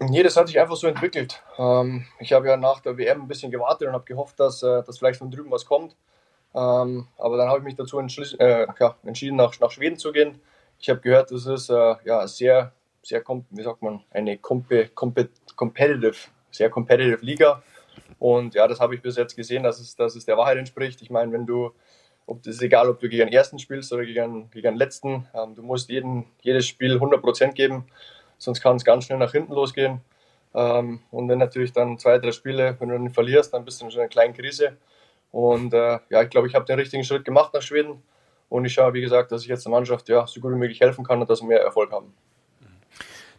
Nee, 0.03 0.23
das 0.23 0.35
hat 0.35 0.47
sich 0.47 0.59
einfach 0.59 0.75
so 0.75 0.87
entwickelt. 0.87 1.43
Ähm, 1.59 2.07
ich 2.19 2.33
habe 2.33 2.47
ja 2.47 2.57
nach 2.57 2.79
der 2.79 2.97
WM 2.97 3.21
ein 3.21 3.27
bisschen 3.27 3.51
gewartet 3.51 3.87
und 3.87 3.93
habe 3.93 4.03
gehofft, 4.05 4.39
dass, 4.39 4.63
äh, 4.63 4.81
dass 4.81 4.97
vielleicht 4.97 5.19
von 5.19 5.29
drüben 5.29 5.51
was 5.51 5.63
kommt. 5.63 5.95
Ähm, 6.55 7.07
aber 7.19 7.37
dann 7.37 7.47
habe 7.47 7.59
ich 7.59 7.63
mich 7.63 7.75
dazu 7.75 7.99
äh, 7.99 8.67
ja, 8.79 8.95
entschieden, 9.05 9.35
nach, 9.35 9.57
nach 9.59 9.69
Schweden 9.69 9.97
zu 9.97 10.11
gehen. 10.11 10.41
Ich 10.79 10.89
habe 10.89 11.01
gehört, 11.01 11.29
das 11.29 11.45
ist 11.45 11.69
äh, 11.69 11.95
ja 12.03 12.27
sehr, 12.27 12.73
sehr, 13.03 13.23
wie 13.51 13.61
sagt 13.61 13.83
man, 13.83 14.01
eine 14.09 14.39
compe, 14.39 14.87
compe, 14.87 15.29
competitive, 15.55 16.17
sehr 16.49 16.71
competitive 16.71 17.23
Liga. 17.23 17.61
Und 18.17 18.55
ja, 18.55 18.67
das 18.67 18.79
habe 18.79 18.95
ich 18.95 19.03
bis 19.03 19.17
jetzt 19.17 19.35
gesehen, 19.35 19.61
dass 19.61 19.79
es, 19.79 19.95
dass 19.95 20.15
es 20.15 20.25
der 20.25 20.35
Wahrheit 20.35 20.57
entspricht. 20.57 21.03
Ich 21.03 21.11
meine, 21.11 21.31
wenn 21.31 21.45
du, 21.45 21.73
ob 22.25 22.41
das 22.41 22.55
ist 22.55 22.63
egal, 22.63 22.89
ob 22.89 22.99
du 22.99 23.07
gegen 23.07 23.27
den 23.27 23.33
ersten 23.33 23.59
spielst 23.59 23.93
oder 23.93 24.03
gegen, 24.03 24.49
gegen 24.49 24.63
den 24.63 24.77
letzten, 24.77 25.27
ähm, 25.35 25.53
du 25.53 25.61
musst 25.61 25.89
jeden, 25.89 26.25
jedes 26.41 26.65
Spiel 26.65 26.97
100% 26.97 27.51
geben, 27.51 27.85
sonst 28.41 28.61
kann 28.61 28.75
es 28.75 28.83
ganz 28.83 29.05
schnell 29.05 29.19
nach 29.19 29.31
hinten 29.31 29.53
losgehen. 29.53 30.01
Ähm, 30.53 31.01
und 31.11 31.29
wenn 31.29 31.37
natürlich 31.37 31.71
dann 31.73 31.97
zwei, 31.99 32.17
drei 32.17 32.31
Spiele, 32.31 32.75
wenn 32.79 32.89
du 32.89 32.95
dann 32.97 33.09
verlierst, 33.09 33.53
dann 33.53 33.63
bist 33.63 33.81
du 33.81 33.87
in 33.87 33.91
einer 33.93 34.07
kleinen 34.07 34.33
Krise. 34.33 34.77
Und 35.31 35.73
äh, 35.73 35.99
ja, 36.09 36.23
ich 36.23 36.29
glaube, 36.29 36.47
ich 36.47 36.55
habe 36.55 36.65
den 36.65 36.79
richtigen 36.79 37.03
Schritt 37.03 37.23
gemacht 37.23 37.53
nach 37.53 37.61
Schweden. 37.61 38.01
Und 38.49 38.65
ich 38.65 38.73
schaue, 38.73 38.93
wie 38.93 39.01
gesagt, 39.01 39.31
dass 39.31 39.43
ich 39.43 39.47
jetzt 39.47 39.65
der 39.65 39.71
Mannschaft 39.71 40.09
ja, 40.09 40.25
so 40.25 40.41
gut 40.41 40.51
wie 40.51 40.57
möglich 40.57 40.81
helfen 40.81 41.05
kann 41.05 41.21
und 41.21 41.29
dass 41.29 41.41
wir 41.41 41.47
mehr 41.47 41.61
Erfolg 41.61 41.91
haben. 41.91 42.13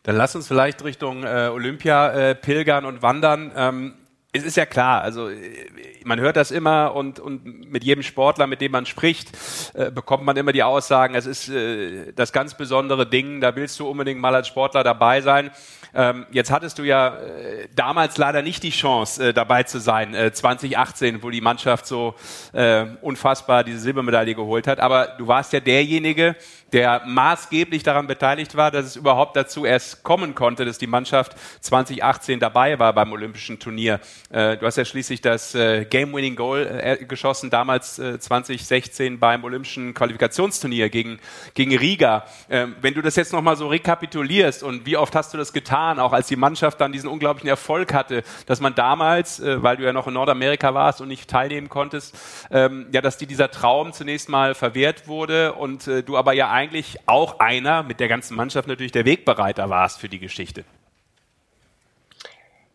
Dann 0.04 0.16
lass 0.16 0.34
uns 0.36 0.46
vielleicht 0.48 0.82
Richtung 0.84 1.24
äh, 1.24 1.50
Olympia 1.52 2.30
äh, 2.30 2.34
pilgern 2.34 2.84
und 2.84 3.02
wandern. 3.02 3.52
Ähm, 3.56 3.94
es 4.34 4.44
ist 4.44 4.56
ja 4.56 4.64
klar, 4.64 5.02
also 5.02 5.28
äh, 5.28 5.68
man 6.04 6.18
hört 6.18 6.36
das 6.36 6.50
immer 6.50 6.94
und, 6.94 7.20
und 7.20 7.70
mit 7.70 7.84
jedem 7.84 8.02
Sportler, 8.02 8.46
mit 8.46 8.62
dem 8.62 8.72
man 8.72 8.86
spricht, 8.86 9.30
äh, 9.74 9.90
bekommt 9.90 10.24
man 10.24 10.36
immer 10.38 10.52
die 10.52 10.62
Aussagen, 10.62 11.14
es 11.14 11.26
ist 11.26 11.50
äh, 11.50 12.12
das 12.14 12.32
ganz 12.32 12.56
besondere 12.56 13.06
Ding, 13.06 13.42
da 13.42 13.54
willst 13.56 13.78
du 13.78 13.88
unbedingt 13.88 14.20
mal 14.20 14.34
als 14.34 14.48
Sportler 14.48 14.84
dabei 14.84 15.20
sein. 15.20 15.50
Ähm, 15.94 16.24
jetzt 16.30 16.50
hattest 16.50 16.78
du 16.78 16.84
ja 16.84 17.18
äh, 17.18 17.68
damals 17.76 18.16
leider 18.16 18.40
nicht 18.40 18.62
die 18.62 18.70
Chance, 18.70 19.28
äh, 19.28 19.32
dabei 19.34 19.64
zu 19.64 19.78
sein, 19.78 20.14
äh, 20.14 20.32
2018, 20.32 21.22
wo 21.22 21.28
die 21.28 21.42
Mannschaft 21.42 21.86
so 21.86 22.14
äh, 22.54 22.86
unfassbar 23.02 23.62
diese 23.62 23.80
Silbermedaille 23.80 24.34
geholt 24.34 24.66
hat. 24.66 24.80
Aber 24.80 25.08
du 25.18 25.26
warst 25.26 25.52
ja 25.52 25.60
derjenige, 25.60 26.34
der 26.72 27.02
maßgeblich 27.06 27.82
daran 27.82 28.06
beteiligt 28.06 28.56
war, 28.56 28.70
dass 28.70 28.86
es 28.86 28.96
überhaupt 28.96 29.36
dazu 29.36 29.66
erst 29.66 30.02
kommen 30.02 30.34
konnte, 30.34 30.64
dass 30.64 30.78
die 30.78 30.86
Mannschaft 30.86 31.36
2018 31.60 32.40
dabei 32.40 32.78
war 32.78 32.92
beim 32.94 33.12
Olympischen 33.12 33.58
Turnier. 33.58 34.00
Äh, 34.30 34.56
du 34.56 34.66
hast 34.66 34.76
ja 34.76 34.84
schließlich 34.84 35.20
das 35.20 35.54
äh, 35.54 35.84
Game-Winning 35.84 36.36
Goal 36.36 36.80
äh, 36.82 37.04
geschossen, 37.04 37.50
damals 37.50 37.96
2016 37.96 39.18
beim 39.18 39.44
Olympischen 39.44 39.92
Qualifikationsturnier 39.92 40.88
gegen, 40.88 41.18
gegen 41.54 41.76
Riga. 41.76 42.24
Ähm, 42.48 42.76
wenn 42.80 42.94
du 42.94 43.02
das 43.02 43.16
jetzt 43.16 43.32
nochmal 43.32 43.56
so 43.56 43.68
rekapitulierst 43.68 44.62
und 44.62 44.86
wie 44.86 44.96
oft 44.96 45.14
hast 45.14 45.34
du 45.34 45.38
das 45.38 45.52
getan, 45.52 45.98
auch 45.98 46.12
als 46.12 46.28
die 46.28 46.36
Mannschaft 46.36 46.80
dann 46.80 46.92
diesen 46.92 47.08
unglaublichen 47.08 47.48
Erfolg 47.48 47.92
hatte, 47.92 48.22
dass 48.46 48.60
man 48.60 48.74
damals, 48.74 49.42
weil 49.44 49.76
du 49.76 49.84
ja 49.84 49.92
noch 49.92 50.06
in 50.06 50.14
Nordamerika 50.14 50.74
warst 50.74 51.00
und 51.00 51.08
nicht 51.08 51.28
teilnehmen 51.28 51.68
konntest, 51.68 52.16
ähm, 52.50 52.86
ja, 52.92 53.00
dass 53.00 53.18
dir 53.18 53.26
dieser 53.26 53.50
Traum 53.50 53.92
zunächst 53.92 54.28
mal 54.28 54.54
verwehrt 54.54 55.06
wurde 55.06 55.52
und 55.52 55.86
du 55.86 56.16
aber 56.16 56.32
ja 56.32 56.50
eigentlich 56.62 56.96
auch 57.06 57.40
einer 57.40 57.82
mit 57.82 57.98
der 57.98 58.06
ganzen 58.06 58.36
Mannschaft 58.36 58.68
natürlich 58.68 58.92
der 58.92 59.04
Wegbereiter 59.04 59.68
warst 59.68 59.98
für 59.98 60.08
die 60.08 60.20
Geschichte. 60.20 60.64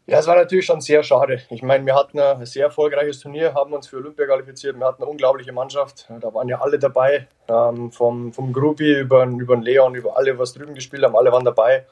Ja, 0.05 0.19
es 0.19 0.27
war 0.27 0.35
natürlich 0.35 0.65
schon 0.65 0.81
sehr 0.81 1.03
schade. 1.03 1.41
Ich 1.49 1.63
meine, 1.63 1.85
wir 1.85 1.95
hatten 1.95 2.19
ein 2.19 2.45
sehr 2.45 2.65
erfolgreiches 2.65 3.19
Turnier, 3.19 3.53
haben 3.53 3.73
uns 3.73 3.87
für 3.87 3.97
Olympia 3.97 4.25
qualifiziert. 4.25 4.77
Wir 4.77 4.85
hatten 4.85 5.03
eine 5.03 5.11
unglaubliche 5.11 5.51
Mannschaft. 5.51 6.09
Da 6.21 6.33
waren 6.33 6.47
ja 6.47 6.59
alle 6.61 6.79
dabei. 6.79 7.27
Ähm, 7.49 7.91
vom, 7.91 8.31
vom 8.33 8.53
Gruppi 8.53 8.99
über, 8.99 9.25
über 9.25 9.55
den 9.55 9.63
Leon, 9.63 9.95
über 9.95 10.17
alle, 10.17 10.37
was 10.37 10.53
drüben 10.53 10.75
gespielt 10.75 11.03
haben. 11.03 11.15
Alle 11.15 11.31
waren 11.31 11.45
dabei. 11.45 11.85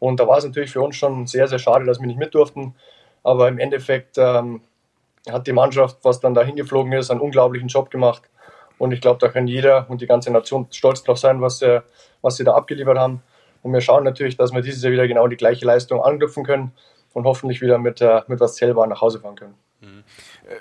Und 0.00 0.20
da 0.20 0.26
war 0.26 0.38
es 0.38 0.44
natürlich 0.44 0.70
für 0.70 0.80
uns 0.80 0.96
schon 0.96 1.26
sehr, 1.26 1.48
sehr 1.48 1.58
schade, 1.58 1.84
dass 1.84 2.00
wir 2.00 2.06
nicht 2.06 2.18
mit 2.18 2.34
durften. 2.34 2.74
Aber 3.22 3.48
im 3.48 3.58
Endeffekt 3.58 4.16
ähm, 4.16 4.62
hat 5.30 5.46
die 5.46 5.52
Mannschaft, 5.52 5.98
was 6.02 6.20
dann 6.20 6.34
da 6.34 6.42
hingeflogen 6.42 6.92
ist, 6.92 7.10
einen 7.10 7.20
unglaublichen 7.20 7.68
Job 7.68 7.90
gemacht. 7.90 8.22
Und 8.78 8.92
ich 8.92 9.00
glaube, 9.00 9.18
da 9.20 9.28
kann 9.28 9.46
jeder 9.46 9.86
und 9.90 10.00
die 10.00 10.06
ganze 10.06 10.30
Nation 10.30 10.66
stolz 10.70 11.02
drauf 11.02 11.18
sein, 11.18 11.40
was, 11.40 11.62
äh, 11.62 11.80
was 12.22 12.36
sie 12.36 12.44
da 12.44 12.54
abgeliefert 12.54 12.98
haben. 12.98 13.22
Und 13.62 13.72
wir 13.72 13.80
schauen 13.80 14.04
natürlich, 14.04 14.36
dass 14.36 14.52
wir 14.52 14.62
dieses 14.62 14.82
Jahr 14.82 14.92
wieder 14.92 15.08
genau 15.08 15.26
die 15.26 15.36
gleiche 15.36 15.66
Leistung 15.66 16.02
anknüpfen 16.02 16.44
können 16.44 16.72
und 17.12 17.24
hoffentlich 17.24 17.60
wieder 17.60 17.78
mit, 17.78 18.00
äh, 18.00 18.22
mit 18.28 18.40
was 18.40 18.56
selber 18.56 18.86
nach 18.86 19.00
Hause 19.00 19.20
fahren 19.20 19.34
können. 19.34 19.54
Äh, 19.80 19.86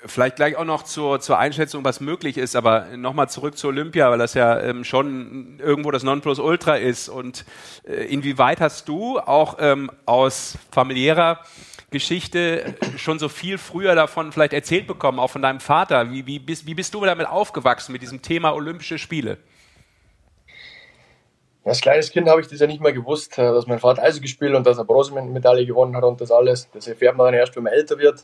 vielleicht 0.06 0.36
gleich 0.36 0.56
auch 0.56 0.66
noch 0.66 0.84
zur, 0.84 1.20
zur 1.20 1.40
Einschätzung, 1.40 1.84
was 1.84 2.00
möglich 2.00 2.38
ist, 2.38 2.56
aber 2.56 2.86
nochmal 2.96 3.30
zurück 3.30 3.58
zur 3.58 3.70
Olympia, 3.70 4.12
weil 4.12 4.20
das 4.20 4.36
ja 4.36 4.60
ähm, 4.60 4.84
schon 4.84 5.60
irgendwo 5.60 5.92
das 5.92 6.04
Nonplusultra 6.04 6.76
ist. 6.76 7.10
Und 7.10 7.46
äh, 7.84 8.06
inwieweit 8.06 8.62
hast 8.62 8.88
du 8.88 9.20
auch 9.20 9.58
ähm, 9.60 9.90
aus 10.06 10.58
familiärer 10.72 11.40
Geschichte 11.90 12.76
schon 12.98 13.18
so 13.18 13.30
viel 13.30 13.58
früher 13.58 13.96
davon 13.96 14.32
vielleicht 14.32 14.54
erzählt 14.54 14.88
bekommen, 14.88 15.20
auch 15.20 15.30
von 15.30 15.42
deinem 15.42 15.62
Vater? 15.62 16.12
Wie, 16.12 16.28
wie, 16.28 16.38
bist, 16.38 16.68
wie 16.68 16.76
bist 16.76 16.94
du 16.94 17.04
damit 17.04 17.28
aufgewachsen, 17.28 17.94
mit 17.94 18.02
diesem 18.02 18.22
Thema 18.22 18.54
Olympische 18.54 19.00
Spiele? 19.00 19.38
Als 21.64 21.82
kleines 21.82 22.12
Kind 22.12 22.30
habe 22.30 22.40
ich 22.40 22.48
das 22.48 22.60
ja 22.60 22.68
nicht 22.68 22.82
mehr 22.82 22.94
gewusst, 22.94 23.38
äh, 23.40 23.42
dass 23.42 23.66
mein 23.66 23.80
Vater 23.80 24.04
Eishockey 24.04 24.22
gespielt 24.22 24.54
und 24.54 24.68
dass 24.68 24.78
er 24.78 24.86
Bronzemedaille 24.86 25.66
gewonnen 25.66 25.96
hat 25.96 26.04
und 26.04 26.22
das 26.22 26.32
alles. 26.32 26.70
Das 26.72 26.88
erfährt 26.88 27.18
man 27.18 27.26
dann 27.26 27.34
erst, 27.34 27.56
wenn 27.56 27.64
man 27.64 27.74
älter 27.74 27.98
wird. 27.98 28.24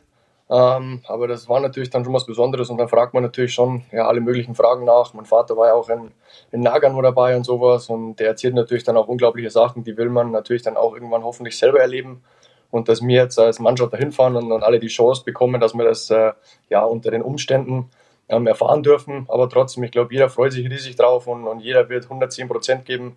Ähm, 0.50 1.02
aber 1.08 1.28
das 1.28 1.48
war 1.48 1.60
natürlich 1.60 1.90
dann 1.90 2.04
schon 2.04 2.14
was 2.14 2.26
Besonderes 2.26 2.70
und 2.70 2.78
dann 2.78 2.90
fragt 2.90 3.14
man 3.14 3.24
natürlich 3.24 3.54
schon 3.54 3.84
ja, 3.92 4.08
alle 4.08 4.20
möglichen 4.20 4.56
Fragen 4.56 4.86
nach. 4.86 5.14
Mein 5.14 5.26
Vater 5.26 5.56
war 5.56 5.68
ja 5.68 5.74
auch 5.74 5.90
in, 5.90 6.12
in 6.52 6.62
Nagano 6.62 7.02
dabei 7.02 7.36
und 7.36 7.46
sowas 7.46 7.90
und 7.90 8.18
der 8.18 8.28
erzählt 8.28 8.54
natürlich 8.54 8.84
dann 8.84 8.98
auch 8.98 9.08
unglaubliche 9.08 9.50
Sachen, 9.50 9.84
die 9.84 9.96
will 9.96 10.10
man 10.10 10.32
natürlich 10.32 10.62
dann 10.62 10.78
auch 10.78 10.94
irgendwann 10.94 11.24
hoffentlich 11.24 11.58
selber 11.58 11.80
erleben 11.80 12.24
und 12.72 12.90
dass 12.90 13.02
wir 13.02 13.16
jetzt 13.16 13.40
als 13.40 13.60
Mannschaft 13.60 13.94
dahin 13.94 14.12
fahren 14.12 14.36
und, 14.36 14.52
und 14.52 14.64
alle 14.64 14.80
die 14.80 14.88
Chance 14.88 15.24
bekommen, 15.24 15.62
dass 15.62 15.74
wir 15.76 15.86
das 15.86 16.10
äh, 16.10 16.34
ja 16.70 16.84
unter 16.84 17.12
den 17.12 17.22
Umständen 17.22 17.90
ähm, 18.30 18.48
erfahren 18.48 18.84
dürfen. 18.84 19.26
Aber 19.30 19.48
trotzdem, 19.48 19.84
ich 19.84 19.92
glaube, 19.92 20.14
jeder 20.14 20.30
freut 20.30 20.54
sich 20.54 20.70
riesig 20.70 20.96
drauf 20.96 21.28
und, 21.28 21.46
und 21.46 21.60
jeder 21.60 21.88
wird 21.90 22.06
110 22.06 22.48
Prozent 22.48 22.86
geben. 22.86 23.16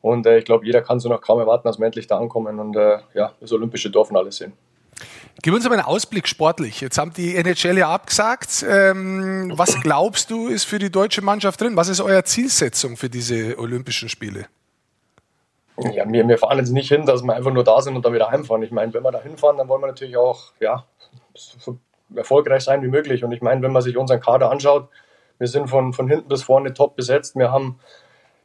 Und 0.00 0.26
äh, 0.26 0.38
ich 0.38 0.44
glaube, 0.44 0.64
jeder 0.66 0.80
kann 0.80 1.00
so 1.00 1.08
noch 1.08 1.20
kaum 1.20 1.38
erwarten, 1.38 1.68
dass 1.68 1.78
wir 1.78 1.86
endlich 1.86 2.06
da 2.06 2.18
ankommen 2.18 2.58
und 2.58 2.76
äh, 2.76 2.98
ja, 3.14 3.32
das 3.40 3.52
olympische 3.52 3.90
Dorf 3.90 4.10
und 4.10 4.16
alles 4.16 4.36
sehen. 4.36 4.54
Gib 5.42 5.54
uns 5.54 5.64
mal 5.64 5.72
einen 5.72 5.82
Ausblick 5.82 6.26
sportlich. 6.28 6.80
Jetzt 6.80 6.98
haben 6.98 7.12
die 7.12 7.36
NHL 7.36 7.78
ja 7.78 7.90
abgesagt. 7.90 8.64
Ähm, 8.68 9.52
was 9.54 9.80
glaubst 9.82 10.30
du, 10.30 10.48
ist 10.48 10.64
für 10.64 10.78
die 10.78 10.90
deutsche 10.90 11.22
Mannschaft 11.22 11.60
drin? 11.60 11.76
Was 11.76 11.88
ist 11.88 12.00
eure 12.00 12.24
Zielsetzung 12.24 12.96
für 12.96 13.10
diese 13.10 13.58
Olympischen 13.58 14.08
Spiele? 14.08 14.46
Ja, 15.76 16.04
wir, 16.10 16.28
wir 16.28 16.38
fahren 16.38 16.58
jetzt 16.58 16.70
nicht 16.70 16.88
hin, 16.88 17.04
dass 17.04 17.22
wir 17.22 17.34
einfach 17.34 17.52
nur 17.52 17.64
da 17.64 17.80
sind 17.80 17.96
und 17.96 18.04
dann 18.04 18.12
wieder 18.12 18.30
heimfahren. 18.30 18.62
Ich 18.62 18.70
meine, 18.70 18.94
wenn 18.94 19.02
wir 19.02 19.10
da 19.10 19.20
hinfahren, 19.20 19.58
dann 19.58 19.68
wollen 19.68 19.82
wir 19.82 19.88
natürlich 19.88 20.16
auch 20.16 20.52
ja, 20.60 20.84
so 21.34 21.78
erfolgreich 22.14 22.62
sein 22.62 22.82
wie 22.82 22.88
möglich. 22.88 23.24
Und 23.24 23.32
ich 23.32 23.42
meine, 23.42 23.60
wenn 23.62 23.72
man 23.72 23.82
sich 23.82 23.96
unseren 23.96 24.20
Kader 24.20 24.50
anschaut, 24.50 24.88
wir 25.38 25.48
sind 25.48 25.68
von, 25.68 25.92
von 25.92 26.08
hinten 26.08 26.28
bis 26.28 26.44
vorne 26.44 26.72
top 26.74 26.94
besetzt. 26.94 27.36
Wir 27.36 27.50
haben, 27.50 27.80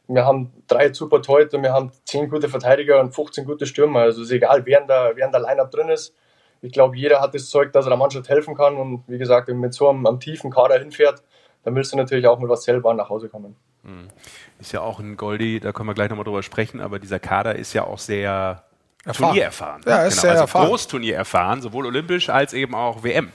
wir 0.07 0.25
haben 0.25 0.51
drei 0.67 0.91
super 0.91 1.21
Torhüter, 1.21 1.61
wir 1.61 1.71
haben 1.71 1.91
zehn 2.05 2.29
gute 2.29 2.49
Verteidiger 2.49 2.99
und 2.99 3.13
15 3.13 3.45
gute 3.45 3.67
Stürmer. 3.67 4.01
Also 4.01 4.21
es 4.21 4.29
ist 4.29 4.33
egal, 4.33 4.65
wer 4.65 4.81
in 4.81 4.87
der, 4.87 5.11
wer 5.15 5.25
in 5.27 5.31
der 5.31 5.41
Line-Up 5.41 5.69
drin 5.71 5.89
ist. 5.89 6.15
Ich 6.61 6.73
glaube, 6.73 6.97
jeder 6.97 7.21
hat 7.21 7.33
das 7.33 7.49
Zeug, 7.49 7.71
dass 7.73 7.85
er 7.85 7.89
der 7.89 7.97
Mannschaft 7.97 8.29
helfen 8.29 8.55
kann. 8.55 8.75
Und 8.75 9.03
wie 9.07 9.17
gesagt, 9.17 9.47
wenn 9.47 9.55
man 9.55 9.61
mit 9.67 9.73
so 9.73 9.89
einem, 9.89 10.05
einem 10.05 10.19
tiefen 10.19 10.51
Kader 10.51 10.77
hinfährt, 10.79 11.23
dann 11.63 11.75
willst 11.75 11.93
du 11.93 11.97
natürlich 11.97 12.27
auch 12.27 12.39
mit 12.39 12.49
was 12.49 12.63
selber 12.63 12.93
nach 12.93 13.09
Hause 13.09 13.29
kommen. 13.29 13.55
Mhm 13.83 14.09
ist 14.59 14.73
ja 14.73 14.81
auch 14.81 14.99
ein 14.99 15.17
Goldie, 15.17 15.59
da 15.59 15.71
können 15.71 15.87
wir 15.87 15.93
gleich 15.93 16.09
nochmal 16.09 16.25
drüber 16.25 16.43
sprechen, 16.43 16.81
aber 16.81 16.99
dieser 16.99 17.19
Kader 17.19 17.55
ist 17.55 17.73
ja 17.73 17.85
auch 17.85 17.97
sehr 17.97 18.63
erfahren. 19.05 19.29
turniererfahren. 19.29 19.81
Ja, 19.85 20.03
ist 20.03 20.15
genau, 20.15 20.21
sehr 20.21 20.31
also 20.31 20.43
erfahren. 20.43 20.67
Großturnier 20.67 21.15
erfahren, 21.15 21.61
sowohl 21.61 21.85
olympisch 21.85 22.29
als 22.29 22.53
eben 22.53 22.75
auch 22.75 23.03
WM. 23.03 23.31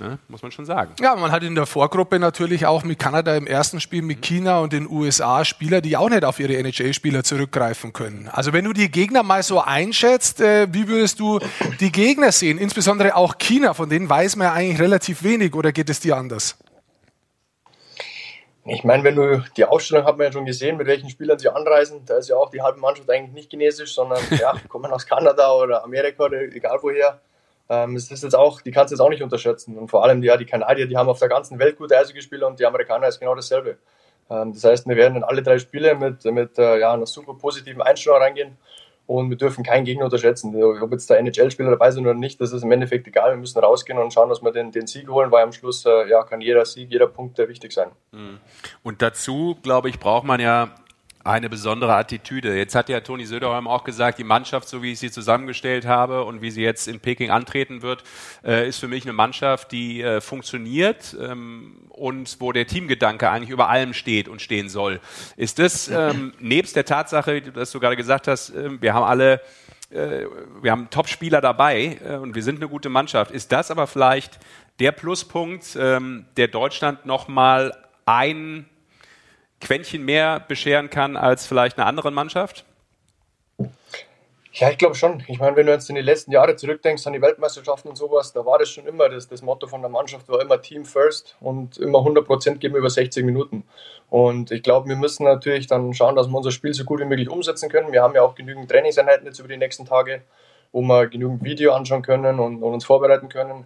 Ne, 0.00 0.18
muss 0.28 0.42
man 0.42 0.52
schon 0.52 0.64
sagen. 0.64 0.94
Ja, 1.00 1.16
man 1.16 1.32
hat 1.32 1.42
in 1.42 1.56
der 1.56 1.66
Vorgruppe 1.66 2.20
natürlich 2.20 2.66
auch 2.66 2.84
mit 2.84 3.00
Kanada 3.00 3.34
im 3.34 3.48
ersten 3.48 3.80
Spiel, 3.80 4.02
mit 4.02 4.22
China 4.22 4.60
und 4.60 4.72
den 4.72 4.88
USA 4.88 5.44
Spieler, 5.44 5.80
die 5.80 5.96
auch 5.96 6.08
nicht 6.08 6.24
auf 6.24 6.38
ihre 6.38 6.56
NHL-Spieler 6.56 7.24
zurückgreifen 7.24 7.92
können. 7.92 8.28
Also 8.32 8.52
wenn 8.52 8.64
du 8.64 8.72
die 8.72 8.90
Gegner 8.92 9.24
mal 9.24 9.42
so 9.42 9.60
einschätzt, 9.60 10.40
äh, 10.40 10.68
wie 10.72 10.86
würdest 10.86 11.18
du 11.18 11.40
die 11.80 11.90
Gegner 11.90 12.30
sehen? 12.30 12.58
Insbesondere 12.58 13.16
auch 13.16 13.38
China, 13.38 13.74
von 13.74 13.90
denen 13.90 14.08
weiß 14.08 14.36
man 14.36 14.46
ja 14.46 14.52
eigentlich 14.52 14.80
relativ 14.80 15.24
wenig 15.24 15.54
oder 15.54 15.72
geht 15.72 15.90
es 15.90 15.98
dir 15.98 16.16
anders? 16.16 16.56
Ich 18.64 18.84
meine, 18.84 19.02
wenn 19.02 19.16
du 19.16 19.42
die 19.56 19.64
Ausstellung 19.64 20.04
hat 20.04 20.16
man 20.16 20.26
ja 20.26 20.32
schon 20.32 20.44
gesehen, 20.44 20.76
mit 20.76 20.86
welchen 20.86 21.10
Spielern 21.10 21.38
sie 21.38 21.48
anreisen. 21.48 22.02
Da 22.04 22.18
ist 22.18 22.28
ja 22.28 22.36
auch 22.36 22.50
die 22.50 22.62
halbe 22.62 22.78
Mannschaft 22.78 23.10
eigentlich 23.10 23.32
nicht 23.32 23.50
chinesisch, 23.50 23.94
sondern 23.94 24.20
ja, 24.38 24.54
kommen 24.68 24.92
aus 24.92 25.06
Kanada 25.06 25.50
oder 25.52 25.82
Amerika 25.82 26.24
oder 26.24 26.42
egal 26.42 26.78
woher. 26.82 27.20
Ähm, 27.70 27.96
es 27.96 28.10
ist 28.10 28.22
jetzt 28.22 28.34
auch, 28.34 28.60
die 28.60 28.70
kannst 28.70 28.92
du 28.92 28.94
jetzt 28.94 29.00
auch 29.00 29.10
nicht 29.10 29.22
unterschätzen. 29.22 29.76
Und 29.76 29.88
vor 29.88 30.04
allem 30.04 30.22
ja, 30.22 30.36
die 30.36 30.46
Kanadier, 30.46 30.86
die 30.86 30.96
haben 30.96 31.08
auf 31.08 31.18
der 31.18 31.28
ganzen 31.28 31.58
Welt 31.58 31.76
gute 31.76 31.98
Eishockeyspieler 31.98 32.46
und 32.46 32.58
die 32.58 32.66
Amerikaner 32.66 33.08
ist 33.08 33.20
genau 33.20 33.34
dasselbe. 33.34 33.78
Ähm, 34.30 34.52
das 34.52 34.64
heißt, 34.64 34.86
wir 34.86 34.96
werden 34.96 35.16
in 35.16 35.24
alle 35.24 35.42
drei 35.42 35.58
Spiele 35.58 35.94
mit, 35.94 36.24
mit 36.24 36.58
äh, 36.58 36.80
ja, 36.80 36.92
einer 36.92 37.06
super 37.06 37.34
positiven 37.34 37.82
Einstellung 37.82 38.18
reingehen 38.18 38.56
und 39.06 39.30
wir 39.30 39.38
dürfen 39.38 39.64
keinen 39.64 39.84
Gegner 39.84 40.04
unterschätzen. 40.04 40.54
Ob 40.62 40.92
jetzt 40.92 41.08
der 41.08 41.18
NHL-Spieler 41.18 41.70
dabei 41.70 41.90
sind 41.90 42.04
oder 42.04 42.14
nicht, 42.14 42.40
das 42.42 42.52
ist 42.52 42.62
im 42.62 42.70
Endeffekt 42.70 43.06
egal. 43.06 43.32
Wir 43.32 43.38
müssen 43.38 43.58
rausgehen 43.58 43.98
und 43.98 44.12
schauen, 44.12 44.28
dass 44.28 44.42
wir 44.42 44.52
den, 44.52 44.70
den 44.70 44.86
Sieg 44.86 45.08
holen, 45.08 45.32
weil 45.32 45.42
am 45.42 45.52
Schluss 45.52 45.86
äh, 45.86 46.08
ja, 46.10 46.22
kann 46.24 46.42
jeder 46.42 46.66
Sieg, 46.66 46.90
jeder 46.90 47.06
Punkt 47.06 47.38
wichtig 47.38 47.72
sein. 47.72 47.88
Mhm. 48.12 48.38
Und 48.82 49.00
dazu, 49.00 49.56
glaube 49.62 49.88
ich, 49.88 49.98
braucht 49.98 50.24
man 50.24 50.40
ja 50.40 50.74
eine 51.28 51.48
besondere 51.48 51.94
Attitüde. 51.94 52.56
Jetzt 52.56 52.74
hat 52.74 52.88
ja 52.88 53.00
Toni 53.00 53.26
Söderholm 53.26 53.68
auch 53.68 53.84
gesagt, 53.84 54.18
die 54.18 54.24
Mannschaft, 54.24 54.68
so 54.68 54.82
wie 54.82 54.92
ich 54.92 54.98
sie 54.98 55.10
zusammengestellt 55.10 55.86
habe 55.86 56.24
und 56.24 56.40
wie 56.40 56.50
sie 56.50 56.62
jetzt 56.62 56.88
in 56.88 57.00
Peking 57.00 57.30
antreten 57.30 57.82
wird, 57.82 58.02
äh, 58.44 58.68
ist 58.68 58.78
für 58.78 58.88
mich 58.88 59.04
eine 59.04 59.12
Mannschaft, 59.12 59.72
die 59.72 60.02
äh, 60.02 60.20
funktioniert 60.20 61.16
ähm, 61.20 61.88
und 61.90 62.36
wo 62.40 62.52
der 62.52 62.66
Teamgedanke 62.66 63.30
eigentlich 63.30 63.50
über 63.50 63.68
allem 63.68 63.92
steht 63.92 64.28
und 64.28 64.40
stehen 64.40 64.68
soll. 64.68 65.00
Ist 65.36 65.58
das 65.58 65.88
ähm, 65.88 66.32
nebst 66.40 66.76
der 66.76 66.84
Tatsache, 66.84 67.42
dass 67.42 67.72
du 67.72 67.80
gerade 67.80 67.96
gesagt 67.96 68.26
hast, 68.26 68.50
äh, 68.50 68.80
wir 68.80 68.94
haben 68.94 69.04
alle 69.04 69.40
äh, 69.90 70.26
wir 70.60 70.70
haben 70.70 70.90
Top-Spieler 70.90 71.40
dabei 71.40 71.98
äh, 72.04 72.16
und 72.16 72.34
wir 72.34 72.42
sind 72.42 72.56
eine 72.56 72.68
gute 72.68 72.88
Mannschaft. 72.88 73.30
Ist 73.30 73.52
das 73.52 73.70
aber 73.70 73.86
vielleicht 73.86 74.38
der 74.80 74.92
Pluspunkt, 74.92 75.76
ähm, 75.80 76.26
der 76.36 76.48
Deutschland 76.48 77.06
nochmal 77.06 77.74
ein 78.04 78.66
Quäntchen 79.60 80.04
mehr 80.04 80.40
bescheren 80.40 80.90
kann 80.90 81.16
als 81.16 81.46
vielleicht 81.46 81.78
eine 81.78 81.86
andere 81.86 82.10
Mannschaft? 82.10 82.64
Ja, 84.58 84.70
ich 84.70 84.78
glaube 84.78 84.96
schon. 84.96 85.22
Ich 85.28 85.38
meine, 85.38 85.54
wenn 85.54 85.66
du 85.66 85.72
jetzt 85.72 85.88
in 85.88 85.94
die 85.94 86.02
letzten 86.02 86.32
Jahre 86.32 86.56
zurückdenkst 86.56 87.06
an 87.06 87.12
die 87.12 87.22
Weltmeisterschaften 87.22 87.90
und 87.90 87.96
sowas, 87.96 88.32
da 88.32 88.44
war 88.44 88.58
das 88.58 88.68
schon 88.68 88.86
immer, 88.86 89.08
das, 89.08 89.28
das 89.28 89.40
Motto 89.40 89.68
von 89.68 89.82
der 89.82 89.90
Mannschaft 89.90 90.28
war 90.28 90.40
immer 90.40 90.60
Team 90.60 90.84
First 90.84 91.36
und 91.40 91.78
immer 91.78 92.00
100% 92.00 92.56
geben 92.56 92.74
über 92.74 92.90
60 92.90 93.24
Minuten. 93.24 93.62
Und 94.10 94.50
ich 94.50 94.64
glaube, 94.64 94.88
wir 94.88 94.96
müssen 94.96 95.24
natürlich 95.24 95.68
dann 95.68 95.94
schauen, 95.94 96.16
dass 96.16 96.26
wir 96.26 96.36
unser 96.36 96.50
Spiel 96.50 96.74
so 96.74 96.84
gut 96.84 96.98
wie 96.98 97.04
möglich 97.04 97.30
umsetzen 97.30 97.68
können. 97.68 97.92
Wir 97.92 98.02
haben 98.02 98.14
ja 98.14 98.22
auch 98.22 98.34
genügend 98.34 98.68
Trainingseinheiten 98.68 99.26
jetzt 99.26 99.38
über 99.38 99.48
die 99.48 99.58
nächsten 99.58 99.84
Tage, 99.84 100.22
wo 100.72 100.82
wir 100.82 101.06
genügend 101.06 101.44
Video 101.44 101.72
anschauen 101.72 102.02
können 102.02 102.40
und, 102.40 102.62
und 102.62 102.74
uns 102.74 102.84
vorbereiten 102.84 103.28
können. 103.28 103.64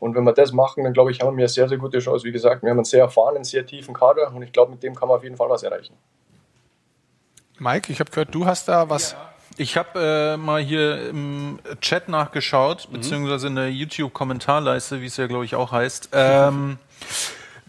Und 0.00 0.14
wenn 0.14 0.24
wir 0.24 0.32
das 0.32 0.52
machen, 0.52 0.82
dann 0.82 0.92
glaube 0.92 1.12
ich, 1.12 1.20
haben 1.20 1.36
wir 1.36 1.42
eine 1.42 1.48
sehr, 1.48 1.68
sehr 1.68 1.78
gute 1.78 1.98
Chance. 1.98 2.24
Wie 2.24 2.32
gesagt, 2.32 2.62
wir 2.62 2.70
haben 2.70 2.78
einen 2.78 2.84
sehr 2.84 3.02
erfahrenen, 3.02 3.44
sehr 3.44 3.64
tiefen 3.64 3.94
Kader 3.94 4.32
und 4.34 4.42
ich 4.42 4.52
glaube, 4.52 4.72
mit 4.72 4.82
dem 4.82 4.94
kann 4.94 5.08
man 5.08 5.18
auf 5.18 5.22
jeden 5.22 5.36
Fall 5.36 5.48
was 5.48 5.62
erreichen. 5.62 5.94
Mike, 7.58 7.92
ich 7.92 8.00
habe 8.00 8.10
gehört, 8.10 8.34
du 8.34 8.46
hast 8.46 8.68
da 8.68 8.88
was. 8.88 9.12
Ja. 9.12 9.30
Ich 9.58 9.76
habe 9.76 10.00
äh, 10.00 10.36
mal 10.38 10.62
hier 10.62 11.10
im 11.10 11.58
Chat 11.82 12.08
nachgeschaut, 12.08 12.88
mhm. 12.88 12.94
beziehungsweise 12.94 13.48
in 13.48 13.56
der 13.56 13.70
YouTube-Kommentarleiste, 13.70 15.02
wie 15.02 15.06
es 15.06 15.18
ja, 15.18 15.26
glaube 15.26 15.44
ich, 15.44 15.54
auch 15.54 15.70
heißt. 15.70 16.10
Ähm, 16.14 16.78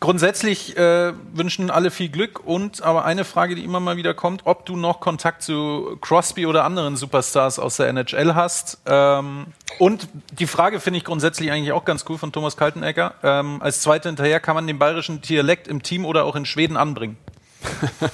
grundsätzlich 0.01 0.75
äh, 0.75 1.13
wünschen 1.31 1.71
alle 1.71 1.91
viel 1.91 2.09
Glück 2.09 2.41
und 2.45 2.81
aber 2.81 3.05
eine 3.05 3.23
Frage, 3.23 3.55
die 3.55 3.63
immer 3.63 3.79
mal 3.79 3.95
wieder 3.95 4.13
kommt, 4.13 4.41
ob 4.45 4.65
du 4.65 4.75
noch 4.75 4.99
Kontakt 4.99 5.43
zu 5.43 5.97
Crosby 6.01 6.45
oder 6.45 6.65
anderen 6.65 6.97
Superstars 6.97 7.59
aus 7.59 7.77
der 7.77 7.87
NHL 7.87 8.35
hast. 8.35 8.79
Ähm, 8.85 9.45
und 9.79 10.09
die 10.37 10.47
Frage 10.47 10.81
finde 10.81 10.97
ich 10.97 11.05
grundsätzlich 11.05 11.51
eigentlich 11.51 11.71
auch 11.71 11.85
ganz 11.85 12.03
cool 12.09 12.17
von 12.17 12.33
Thomas 12.33 12.57
Kaltenegger. 12.57 13.13
Ähm, 13.23 13.61
als 13.61 13.81
zweite 13.81 14.09
hinterher 14.09 14.41
kann 14.41 14.55
man 14.55 14.67
den 14.67 14.79
bayerischen 14.79 15.21
Dialekt 15.21 15.67
im 15.67 15.83
Team 15.83 16.05
oder 16.05 16.25
auch 16.25 16.35
in 16.35 16.45
Schweden 16.45 16.75
anbringen. 16.75 17.17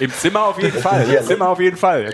Im 0.00 0.12
Zimmer 0.12 0.46
auf 0.46 0.60
jeden 0.60 0.80
Fall. 0.80 1.08
Im 1.08 1.24
Zimmer 1.24 1.48
auf 1.48 1.60
jeden 1.60 1.76
Fall. 1.76 2.12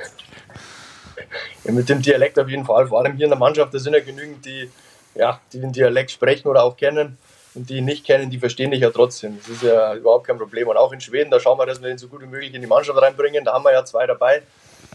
Ja, 1.64 1.72
mit 1.72 1.88
dem 1.88 2.03
Dialekt 2.03 2.38
auf 2.38 2.48
jeden 2.48 2.64
Fall. 2.64 2.87
Vor 2.88 3.00
allem 3.00 3.16
hier 3.16 3.24
in 3.24 3.31
der 3.31 3.38
Mannschaft, 3.38 3.72
da 3.72 3.79
sind 3.79 3.94
ja 3.94 4.00
genügend, 4.00 4.44
die, 4.44 4.70
ja, 5.14 5.40
die 5.53 5.61
den 5.61 5.72
Dialekt 5.72 6.11
sprechen 6.11 6.48
oder 6.48 6.62
auch 6.62 6.76
kennen. 6.76 7.16
Und 7.55 7.69
die 7.69 7.79
ihn 7.79 7.85
nicht 7.85 8.07
kennen, 8.07 8.31
die 8.31 8.39
verstehen 8.39 8.71
dich 8.71 8.81
ja 8.81 8.91
trotzdem. 8.91 9.39
Das 9.39 9.49
ist 9.49 9.63
ja 9.63 9.95
überhaupt 9.95 10.27
kein 10.27 10.39
Problem. 10.39 10.69
Und 10.69 10.77
auch 10.77 10.93
in 10.93 11.01
Schweden, 11.01 11.31
da 11.31 11.41
schauen 11.41 11.59
wir, 11.59 11.67
dass 11.67 11.83
wir 11.83 11.89
den 11.89 11.99
so 11.99 12.09
gut 12.09 12.23
wie 12.23 12.27
möglich 12.27 12.55
in 12.55 12.61
die 12.61 12.67
Mannschaft 12.67 13.01
reinbringen. 13.01 13.45
Da 13.45 13.55
haben 13.55 13.65
wir 13.65 13.73
ja 13.73 13.85
zwei 13.85 14.07
dabei, 14.07 14.43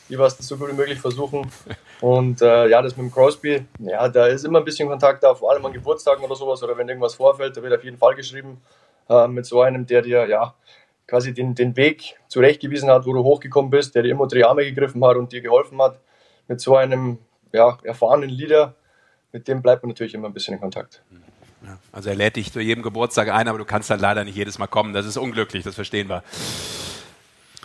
die 0.07 0.17
was 0.17 0.37
so 0.37 0.55
gut 0.55 0.69
wie 0.69 0.73
möglich 0.73 0.99
versuchen. 0.99 1.51
Und 1.99 2.41
äh, 2.41 2.67
ja, 2.67 2.81
das 2.81 2.95
mit 2.95 3.07
dem 3.07 3.11
Crosby, 3.11 3.65
ja, 3.79 4.07
da 4.07 4.27
ist 4.27 4.45
immer 4.45 4.59
ein 4.59 4.65
bisschen 4.65 4.87
Kontakt 4.87 5.23
da, 5.23 5.35
vor 5.35 5.51
allem 5.51 5.65
an 5.65 5.73
Geburtstagen 5.73 6.23
oder 6.23 6.35
sowas. 6.35 6.63
Oder 6.63 6.77
wenn 6.77 6.87
irgendwas 6.87 7.15
vorfällt, 7.15 7.57
da 7.57 7.61
wird 7.61 7.73
auf 7.73 7.83
jeden 7.83 7.97
Fall 7.97 8.15
geschrieben. 8.15 8.61
Äh, 9.09 9.27
mit 9.27 9.45
so 9.45 9.61
einem, 9.61 9.85
der 9.85 10.01
dir, 10.01 10.25
ja, 10.27 10.55
quasi 11.07 11.33
den, 11.33 11.55
den 11.55 11.75
Weg 11.75 12.15
zurechtgewiesen 12.27 12.89
hat, 12.89 13.05
wo 13.05 13.13
du 13.13 13.23
hochgekommen 13.23 13.69
bist, 13.69 13.95
der 13.95 14.03
dir 14.03 14.09
immer 14.09 14.21
unter 14.21 14.35
die 14.35 14.45
Arme 14.45 14.63
gegriffen 14.63 15.03
hat 15.05 15.17
und 15.17 15.31
dir 15.31 15.41
geholfen 15.41 15.81
hat. 15.81 15.99
Mit 16.47 16.59
so 16.61 16.75
einem 16.75 17.19
ja, 17.51 17.77
erfahrenen 17.83 18.29
Leader, 18.29 18.75
mit 19.31 19.47
dem 19.47 19.61
bleibt 19.61 19.83
man 19.83 19.89
natürlich 19.89 20.13
immer 20.13 20.27
ein 20.27 20.33
bisschen 20.33 20.55
in 20.55 20.59
Kontakt. 20.59 21.03
Ja, 21.11 21.17
also 21.91 22.09
er 22.09 22.15
lädt 22.15 22.35
dich 22.35 22.51
zu 22.51 22.59
jedem 22.59 22.83
Geburtstag 22.83 23.29
ein, 23.29 23.47
aber 23.47 23.57
du 23.57 23.65
kannst 23.65 23.89
dann 23.89 23.99
leider 23.99 24.23
nicht 24.23 24.35
jedes 24.35 24.57
Mal 24.59 24.67
kommen. 24.67 24.93
Das 24.93 25.05
ist 25.05 25.17
unglücklich, 25.17 25.63
das 25.63 25.75
verstehen 25.75 26.09
wir. 26.09 26.23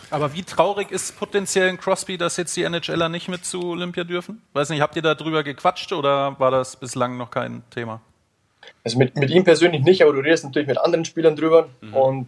Aber 0.09 0.33
wie 0.33 0.43
traurig 0.43 0.91
ist 0.91 1.17
potenziell 1.17 1.69
ein 1.69 1.77
Crosby, 1.77 2.17
dass 2.17 2.35
jetzt 2.35 2.55
die 2.57 2.63
NHLer 2.63 3.07
nicht 3.07 3.29
mit 3.29 3.45
zu 3.45 3.63
Olympia 3.71 4.03
dürfen? 4.03 4.41
Weiß 4.51 4.69
nicht, 4.69 4.81
habt 4.81 4.95
ihr 4.97 5.01
da 5.01 5.15
drüber 5.15 5.43
gequatscht 5.43 5.93
oder 5.93 6.37
war 6.37 6.51
das 6.51 6.75
bislang 6.75 7.17
noch 7.17 7.31
kein 7.31 7.63
Thema? 7.69 8.01
Also 8.83 8.97
mit, 8.97 9.15
mit 9.15 9.29
ihm 9.29 9.43
persönlich 9.43 9.83
nicht, 9.83 10.01
aber 10.01 10.11
du 10.11 10.19
redest 10.19 10.43
natürlich 10.43 10.67
mit 10.67 10.77
anderen 10.77 11.05
Spielern 11.05 11.35
drüber 11.35 11.69
mhm. 11.79 11.93
und 11.93 12.27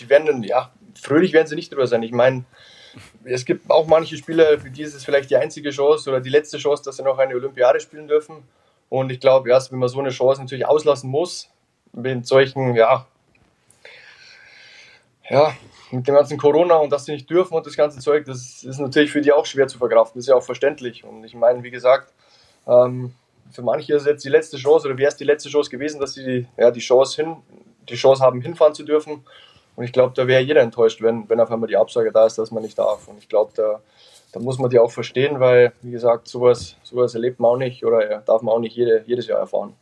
die 0.00 0.08
werden 0.08 0.26
dann, 0.26 0.42
ja, 0.42 0.72
fröhlich 1.00 1.32
werden 1.34 1.46
sie 1.46 1.54
nicht 1.54 1.70
drüber 1.70 1.86
sein. 1.86 2.02
Ich 2.02 2.12
meine, 2.12 2.44
es 3.24 3.44
gibt 3.44 3.70
auch 3.70 3.86
manche 3.86 4.16
Spieler, 4.16 4.58
für 4.58 4.70
die 4.70 4.82
ist 4.82 4.94
es 4.94 5.04
vielleicht 5.04 5.30
die 5.30 5.36
einzige 5.36 5.70
Chance 5.70 6.08
oder 6.08 6.20
die 6.20 6.30
letzte 6.30 6.58
Chance, 6.58 6.82
dass 6.84 6.96
sie 6.96 7.02
noch 7.02 7.18
eine 7.18 7.34
Olympiade 7.34 7.80
spielen 7.80 8.08
dürfen. 8.08 8.36
Und 8.88 9.10
ich 9.10 9.20
glaube, 9.20 9.50
erst 9.50 9.70
wenn 9.72 9.78
man 9.78 9.88
so 9.88 9.98
eine 9.98 10.10
Chance 10.10 10.40
natürlich 10.40 10.66
auslassen 10.66 11.10
muss, 11.10 11.50
mit 11.92 12.26
solchen, 12.26 12.74
ja, 12.74 13.06
ja, 15.28 15.52
mit 15.90 16.06
dem 16.06 16.14
ganzen 16.14 16.38
Corona 16.38 16.76
und 16.76 16.90
dass 16.90 17.04
sie 17.04 17.12
nicht 17.12 17.28
dürfen 17.28 17.54
und 17.54 17.66
das 17.66 17.76
ganze 17.76 17.98
Zeug, 17.98 18.24
das 18.24 18.62
ist 18.62 18.78
natürlich 18.78 19.10
für 19.10 19.20
die 19.20 19.32
auch 19.32 19.46
schwer 19.46 19.68
zu 19.68 19.78
verkraften. 19.78 20.18
Das 20.18 20.24
ist 20.24 20.28
ja 20.28 20.36
auch 20.36 20.42
verständlich. 20.42 21.04
Und 21.04 21.24
ich 21.24 21.34
meine, 21.34 21.62
wie 21.62 21.70
gesagt, 21.70 22.12
ähm, 22.66 23.14
für 23.50 23.62
manche 23.62 23.94
ist 23.94 24.06
jetzt 24.06 24.24
die 24.24 24.28
letzte 24.28 24.56
Chance 24.56 24.88
oder 24.88 24.98
wäre 24.98 25.08
es 25.08 25.16
die 25.16 25.24
letzte 25.24 25.48
Chance 25.48 25.70
gewesen, 25.70 26.00
dass 26.00 26.14
sie 26.14 26.46
ja, 26.56 26.70
die 26.70 26.80
Chance 26.80 27.22
hin, 27.22 27.36
die 27.88 27.94
Chance 27.94 28.22
haben, 28.22 28.40
hinfahren 28.42 28.74
zu 28.74 28.84
dürfen. 28.84 29.24
Und 29.76 29.84
ich 29.84 29.92
glaube, 29.92 30.12
da 30.14 30.26
wäre 30.26 30.42
jeder 30.42 30.60
enttäuscht, 30.60 31.00
wenn, 31.02 31.28
wenn 31.28 31.40
auf 31.40 31.50
einmal 31.50 31.68
die 31.68 31.76
Absage 31.76 32.12
da 32.12 32.26
ist, 32.26 32.36
dass 32.36 32.50
man 32.50 32.62
nicht 32.62 32.78
darf. 32.78 33.08
Und 33.08 33.18
ich 33.18 33.28
glaube, 33.28 33.52
da, 33.54 33.80
da 34.38 34.44
muss 34.44 34.58
man 34.58 34.70
die 34.70 34.78
auch 34.78 34.90
verstehen, 34.90 35.40
weil, 35.40 35.72
wie 35.82 35.90
gesagt, 35.90 36.28
sowas, 36.28 36.76
sowas 36.82 37.14
erlebt 37.14 37.40
man 37.40 37.50
auch 37.50 37.56
nicht 37.56 37.84
oder 37.84 38.22
darf 38.24 38.42
man 38.42 38.54
auch 38.54 38.60
nicht 38.60 38.76
jede, 38.76 39.02
jedes 39.06 39.26
Jahr 39.26 39.40
erfahren. 39.40 39.74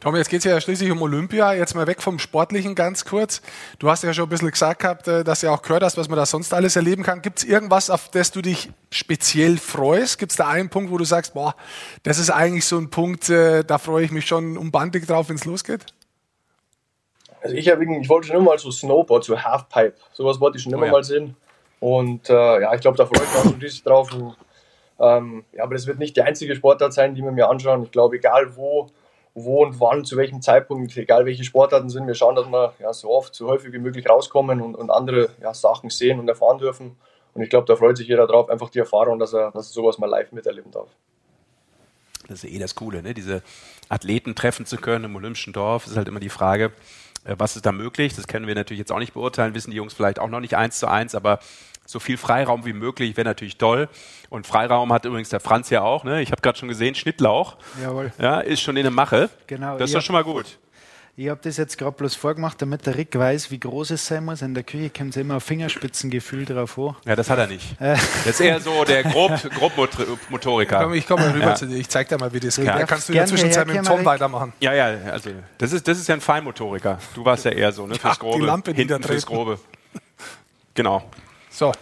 Tom, 0.00 0.14
jetzt 0.14 0.28
geht 0.28 0.40
es 0.40 0.44
ja 0.44 0.60
schließlich 0.60 0.92
um 0.92 1.02
Olympia. 1.02 1.54
Jetzt 1.54 1.74
mal 1.74 1.88
weg 1.88 2.02
vom 2.02 2.20
Sportlichen 2.20 2.76
ganz 2.76 3.04
kurz. 3.04 3.42
Du 3.80 3.90
hast 3.90 4.04
ja 4.04 4.12
schon 4.12 4.26
ein 4.26 4.28
bisschen 4.28 4.50
gesagt 4.50 4.82
gehabt, 4.82 5.08
äh, 5.08 5.24
dass 5.24 5.40
du 5.40 5.50
auch 5.50 5.62
gehört 5.62 5.82
hast, 5.82 5.96
was 5.96 6.08
man 6.08 6.16
da 6.16 6.24
sonst 6.24 6.54
alles 6.54 6.76
erleben 6.76 7.02
kann. 7.02 7.20
Gibt 7.20 7.38
es 7.38 7.44
irgendwas, 7.44 7.90
auf 7.90 8.08
das 8.10 8.30
du 8.30 8.40
dich 8.40 8.70
speziell 8.90 9.56
freust? 9.56 10.18
Gibt 10.18 10.30
es 10.30 10.36
da 10.36 10.46
einen 10.46 10.68
Punkt, 10.68 10.92
wo 10.92 10.98
du 10.98 11.04
sagst, 11.04 11.34
boah, 11.34 11.56
das 12.04 12.18
ist 12.18 12.30
eigentlich 12.30 12.64
so 12.64 12.78
ein 12.78 12.90
Punkt, 12.90 13.28
äh, 13.28 13.64
da 13.64 13.78
freue 13.78 14.04
ich 14.04 14.12
mich 14.12 14.26
schon 14.26 14.56
umbandig 14.56 15.06
drauf, 15.06 15.30
wenn 15.30 15.36
es 15.36 15.44
losgeht? 15.44 15.86
Also 17.40 17.56
ich, 17.56 17.66
ich 17.66 18.08
wollte 18.08 18.28
schon 18.28 18.36
immer 18.36 18.50
mal 18.50 18.58
so 18.58 18.70
Snowboard, 18.70 19.24
so 19.24 19.40
Halfpipe, 19.40 19.94
sowas 20.12 20.38
wollte 20.38 20.58
ich 20.58 20.64
schon 20.64 20.72
immer 20.72 20.82
oh 20.82 20.86
ja. 20.86 20.92
mal 20.92 21.04
sehen. 21.04 21.34
Und 21.80 22.28
äh, 22.28 22.60
ja, 22.62 22.74
ich 22.74 22.80
glaube, 22.80 22.96
da 22.96 23.06
freue 23.06 23.22
ich 23.22 23.28
mich 23.28 23.38
auch 23.38 23.44
schon 23.44 23.60
riesig 23.60 23.82
drauf. 23.84 24.12
Und, 24.12 24.36
ähm, 25.00 25.44
ja, 25.52 25.62
aber 25.62 25.74
das 25.74 25.86
wird 25.86 25.98
nicht 25.98 26.16
die 26.16 26.22
einzige 26.22 26.54
Sportart 26.56 26.92
sein, 26.92 27.14
die 27.14 27.22
wir 27.22 27.30
mir 27.30 27.48
anschauen. 27.48 27.82
Ich 27.84 27.90
glaube, 27.90 28.16
egal 28.16 28.56
wo, 28.56 28.88
wo 29.34 29.62
und 29.64 29.80
wann, 29.80 30.04
zu 30.04 30.16
welchem 30.16 30.42
Zeitpunkt, 30.42 30.96
egal 30.96 31.24
welche 31.24 31.44
Sportarten 31.44 31.88
sind, 31.88 32.06
wir 32.06 32.14
schauen, 32.14 32.34
dass 32.34 32.46
wir 32.46 32.74
ja, 32.80 32.92
so 32.92 33.10
oft, 33.10 33.34
so 33.34 33.48
häufig 33.48 33.72
wie 33.72 33.78
möglich 33.78 34.08
rauskommen 34.08 34.60
und, 34.60 34.74
und 34.74 34.90
andere 34.90 35.30
ja, 35.40 35.54
Sachen 35.54 35.90
sehen 35.90 36.18
und 36.18 36.28
erfahren 36.28 36.58
dürfen. 36.58 36.96
Und 37.34 37.42
ich 37.42 37.50
glaube, 37.50 37.66
da 37.66 37.76
freut 37.76 37.96
sich 37.96 38.08
jeder 38.08 38.26
drauf, 38.26 38.48
einfach 38.48 38.70
die 38.70 38.80
Erfahrung, 38.80 39.18
dass 39.18 39.32
er, 39.32 39.52
dass 39.52 39.70
er 39.70 39.72
sowas 39.72 39.98
mal 39.98 40.08
live 40.08 40.32
miterleben 40.32 40.72
darf. 40.72 40.88
Das 42.26 42.44
ist 42.44 42.50
eh 42.50 42.58
das 42.58 42.74
Coole, 42.74 43.02
ne? 43.02 43.14
diese 43.14 43.42
Athleten 43.88 44.34
treffen 44.34 44.66
zu 44.66 44.76
können 44.76 45.04
im 45.04 45.16
Olympischen 45.16 45.52
Dorf. 45.52 45.86
Ist 45.86 45.96
halt 45.96 46.08
immer 46.08 46.20
die 46.20 46.28
Frage, 46.28 46.72
was 47.24 47.56
ist 47.56 47.66
da 47.66 47.72
möglich? 47.72 48.14
Das 48.14 48.26
können 48.26 48.46
wir 48.46 48.54
natürlich 48.54 48.78
jetzt 48.78 48.92
auch 48.92 48.98
nicht 48.98 49.14
beurteilen, 49.14 49.54
wissen 49.54 49.70
die 49.70 49.76
Jungs 49.76 49.94
vielleicht 49.94 50.18
auch 50.18 50.28
noch 50.28 50.40
nicht 50.40 50.56
eins 50.56 50.78
zu 50.78 50.88
eins, 50.88 51.14
aber 51.14 51.40
so 51.88 52.00
viel 52.00 52.18
Freiraum 52.18 52.66
wie 52.66 52.74
möglich 52.74 53.16
wäre 53.16 53.26
natürlich 53.26 53.56
toll. 53.56 53.88
Und 54.28 54.46
Freiraum 54.46 54.92
hat 54.92 55.06
übrigens 55.06 55.30
der 55.30 55.40
Franz 55.40 55.70
ja 55.70 55.80
auch. 55.80 56.04
Ne? 56.04 56.20
Ich 56.20 56.30
habe 56.30 56.42
gerade 56.42 56.58
schon 56.58 56.68
gesehen, 56.68 56.94
Schnittlauch. 56.94 57.56
Jawohl. 57.82 58.12
Ja, 58.18 58.40
ist 58.40 58.60
schon 58.60 58.76
in 58.76 58.82
der 58.82 58.92
Mache. 58.92 59.30
Genau. 59.46 59.78
Das 59.78 59.88
ist 59.90 59.96
doch 59.96 60.02
schon 60.02 60.12
mal 60.12 60.24
gut. 60.24 60.58
Ich 61.20 61.28
habe 61.28 61.40
das 61.42 61.56
jetzt 61.56 61.76
gerade 61.76 61.96
bloß 61.96 62.14
vorgemacht, 62.14 62.62
damit 62.62 62.86
der 62.86 62.96
Rick 62.96 63.18
weiß, 63.18 63.50
wie 63.50 63.58
groß 63.58 63.90
es 63.90 64.06
sein 64.06 64.24
muss. 64.24 64.40
In 64.40 64.54
der 64.54 64.62
Küche 64.62 64.88
kommt 64.88 65.10
es 65.10 65.16
immer 65.16 65.34
ein 65.34 65.40
Fingerspitzengefühl 65.40 66.44
drauf 66.44 66.70
vor. 66.70 66.96
Ja, 67.04 67.16
das 67.16 67.28
hat 67.28 67.40
er 67.40 67.48
nicht. 67.48 67.72
Äh. 67.80 67.96
Das 68.24 68.26
ist 68.26 68.40
eher 68.40 68.60
so 68.60 68.84
der 68.84 69.02
Grob, 69.02 69.32
Grobmotoriker. 69.52 70.80
Komm, 70.80 70.94
ich 70.94 71.08
komme 71.08 71.24
mal 71.24 71.32
rüber 71.32 71.46
ja. 71.46 71.54
zu 71.56 71.66
dir. 71.66 71.74
Ich 71.74 71.88
zeig 71.88 72.08
dir 72.08 72.18
mal, 72.18 72.32
wie 72.32 72.38
das 72.38 72.54
geht. 72.54 72.68
Da 72.68 72.84
kannst 72.84 73.08
du 73.08 73.14
in 73.14 73.16
der 73.16 73.26
Zwischenzeit 73.26 73.66
mit 73.66 73.74
dem 73.74 73.84
Tom 73.84 74.04
weitermachen. 74.04 74.52
Ja, 74.60 74.72
ja, 74.72 75.10
also 75.10 75.30
das 75.58 75.72
ist, 75.72 75.88
das 75.88 75.98
ist 75.98 76.06
ja 76.06 76.14
ein 76.14 76.20
Feinmotoriker. 76.20 77.00
Du 77.16 77.24
warst 77.24 77.44
ja 77.46 77.50
eher 77.50 77.72
so, 77.72 77.88
ne? 77.88 77.96
Fürs 77.96 78.20
Grobe. 78.20 78.38
Die 78.38 78.46
Lampe 78.46 78.72
Hinten 78.72 79.02
fürs 79.02 79.26
Grobe. 79.26 79.58
Genau. 80.74 81.02
So. 81.50 81.72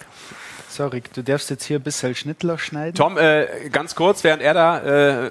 So, 0.70 0.86
Rick, 0.86 1.12
du 1.12 1.22
darfst 1.22 1.50
jetzt 1.50 1.64
hier 1.64 1.78
ein 1.78 1.82
bisschen 1.82 2.14
Schnittler 2.14 2.56
schneiden. 2.56 2.94
Tom, 2.94 3.18
äh, 3.18 3.68
ganz 3.70 3.94
kurz, 3.94 4.24
während 4.24 4.42
er 4.42 4.54
da, 4.54 5.24
äh, 5.26 5.30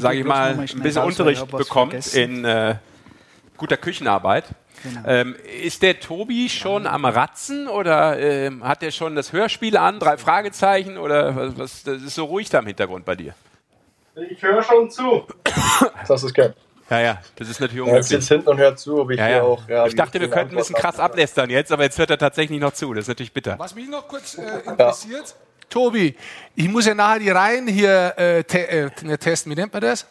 sage 0.00 0.18
ich 0.18 0.24
mal, 0.24 0.58
ein 0.58 0.82
bisschen 0.82 1.04
Unterricht 1.04 1.48
bekommt 1.48 2.12
in 2.12 2.44
äh, 2.44 2.74
guter 3.60 3.76
Küchenarbeit. 3.76 4.44
Genau. 4.82 5.00
Ähm, 5.06 5.36
ist 5.62 5.82
der 5.82 6.00
Tobi 6.00 6.48
schon 6.48 6.86
am 6.86 7.04
Ratzen 7.04 7.68
oder 7.68 8.18
ähm, 8.18 8.64
hat 8.64 8.82
er 8.82 8.90
schon 8.90 9.14
das 9.14 9.32
Hörspiel 9.32 9.76
an, 9.76 10.00
drei 10.00 10.16
Fragezeichen 10.16 10.96
oder 10.96 11.36
was, 11.36 11.58
was 11.58 11.82
das 11.84 12.02
ist 12.02 12.14
so 12.14 12.24
ruhig 12.24 12.48
da 12.48 12.60
im 12.60 12.66
Hintergrund 12.66 13.04
bei 13.04 13.14
dir? 13.14 13.34
Ich 14.30 14.42
höre 14.42 14.62
schon 14.62 14.90
zu. 14.90 15.26
das 16.08 16.22
ist 16.22 16.34
geil. 16.34 16.54
Ja, 16.88 17.00
ja, 17.00 17.18
das 17.36 17.48
ist 17.48 17.60
natürlich 17.60 17.82
unglücklich. 17.82 18.10
Er 18.10 18.20
sitzt 18.20 18.28
hinten 18.28 18.48
und 18.48 18.58
hört 18.58 18.78
zu, 18.80 19.00
ob 19.00 19.10
ich 19.10 19.18
ja, 19.18 19.28
ja. 19.28 19.42
auch. 19.42 19.68
Ja, 19.68 19.86
ich 19.86 19.94
dachte, 19.94 20.18
wir 20.18 20.28
könnten 20.28 20.54
ein 20.54 20.58
bisschen 20.58 20.74
krass 20.74 20.98
ablästern 20.98 21.48
jetzt, 21.48 21.70
aber 21.70 21.84
jetzt 21.84 21.98
hört 21.98 22.10
er 22.10 22.18
tatsächlich 22.18 22.58
noch 22.58 22.72
zu. 22.72 22.92
Das 22.94 23.02
ist 23.02 23.08
natürlich 23.08 23.32
bitter. 23.32 23.56
Was 23.58 23.76
mich 23.76 23.88
noch 23.88 24.08
kurz 24.08 24.36
äh, 24.38 24.68
interessiert, 24.68 25.36
Tobi, 25.68 26.16
ich 26.56 26.68
muss 26.68 26.86
ja 26.86 26.94
nachher 26.94 27.20
die 27.20 27.30
Reihen 27.30 27.68
hier 27.68 28.14
äh, 28.16 28.42
te 28.42 28.66
äh, 28.66 28.90
ne, 29.02 29.18
testen. 29.18 29.52
Wie 29.52 29.56
nennt 29.56 29.72
man 29.72 29.82
das? 29.82 30.04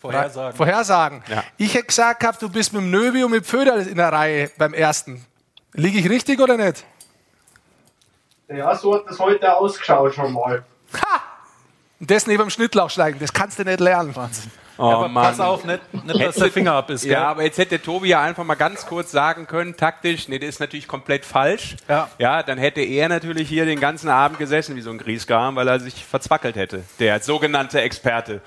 Vorhersagen. 0.00 0.56
Vorhersagen. 0.56 1.22
Ja. 1.28 1.44
Ich 1.56 1.74
hätte 1.74 1.86
gesagt 1.86 2.20
gehabt, 2.20 2.40
du 2.42 2.48
bist 2.48 2.72
mit 2.72 2.82
dem 2.82 2.90
Nöbi 2.90 3.24
und 3.24 3.30
mit 3.30 3.46
Föder 3.46 3.78
in 3.78 3.96
der 3.96 4.12
Reihe 4.12 4.50
beim 4.58 4.74
ersten. 4.74 5.24
Liege 5.72 5.98
ich 5.98 6.08
richtig 6.08 6.40
oder 6.40 6.56
nicht? 6.56 6.84
Ja, 8.48 8.74
so 8.76 8.94
hat 8.94 9.04
das 9.08 9.18
heute 9.18 9.54
ausgeschaut 9.56 10.14
schon 10.14 10.32
mal. 10.32 10.64
Ha! 10.94 11.20
Und 11.98 12.10
das 12.10 12.26
neben 12.26 12.44
dem 12.44 12.50
Schnittlauch 12.50 12.90
steigen, 12.90 13.18
das 13.18 13.32
kannst 13.32 13.58
du 13.58 13.64
nicht 13.64 13.80
lernen. 13.80 14.14
Wahnsinn. 14.14 14.50
Oh 14.78 14.84
aber 14.84 15.08
Mann. 15.08 15.24
pass 15.24 15.40
auf, 15.40 15.64
nicht, 15.64 15.80
nicht 16.04 16.22
dass 16.22 16.34
der 16.36 16.52
Finger 16.52 16.74
ab 16.74 16.90
ist. 16.90 17.02
Gell? 17.02 17.12
Ja, 17.12 17.28
aber 17.28 17.44
jetzt 17.44 17.56
hätte 17.56 17.80
Tobi 17.80 18.08
ja 18.08 18.20
einfach 18.20 18.44
mal 18.44 18.56
ganz 18.56 18.84
kurz 18.84 19.10
sagen 19.10 19.46
können, 19.46 19.76
taktisch, 19.76 20.28
nee, 20.28 20.38
das 20.38 20.50
ist 20.50 20.60
natürlich 20.60 20.86
komplett 20.86 21.24
falsch. 21.24 21.76
Ja. 21.88 22.10
ja, 22.18 22.42
dann 22.42 22.58
hätte 22.58 22.82
er 22.82 23.08
natürlich 23.08 23.48
hier 23.48 23.64
den 23.64 23.80
ganzen 23.80 24.10
Abend 24.10 24.38
gesessen 24.38 24.76
wie 24.76 24.82
so 24.82 24.90
ein 24.90 24.98
Griesgram, 24.98 25.56
weil 25.56 25.66
er 25.68 25.80
sich 25.80 26.04
verzwackelt 26.04 26.56
hätte, 26.56 26.84
der 26.98 27.20
sogenannte 27.20 27.80
Experte. 27.80 28.42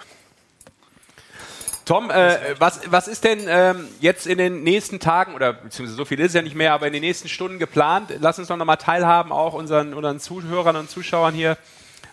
Tom, 1.90 2.12
äh, 2.12 2.38
was, 2.60 2.82
was 2.92 3.08
ist 3.08 3.24
denn 3.24 3.48
ähm, 3.48 3.88
jetzt 4.00 4.28
in 4.28 4.38
den 4.38 4.62
nächsten 4.62 5.00
Tagen, 5.00 5.34
oder 5.34 5.54
beziehungsweise 5.54 5.98
so 5.98 6.06
viel 6.06 6.20
ist 6.20 6.36
ja 6.36 6.44
nicht 6.44 6.54
mehr, 6.54 6.72
aber 6.74 6.86
in 6.86 6.94
den 6.94 7.02
nächsten 7.02 7.28
Stunden 7.28 7.58
geplant? 7.58 8.14
Lass 8.20 8.38
uns 8.38 8.48
doch 8.48 8.58
nochmal 8.58 8.78
teilhaben, 8.78 9.32
auch 9.32 9.56
unseren, 9.56 9.96
unseren 9.96 10.20
Zuhörern 10.20 10.76
und 10.76 10.88
Zuschauern 10.92 11.34
hier, 11.34 11.58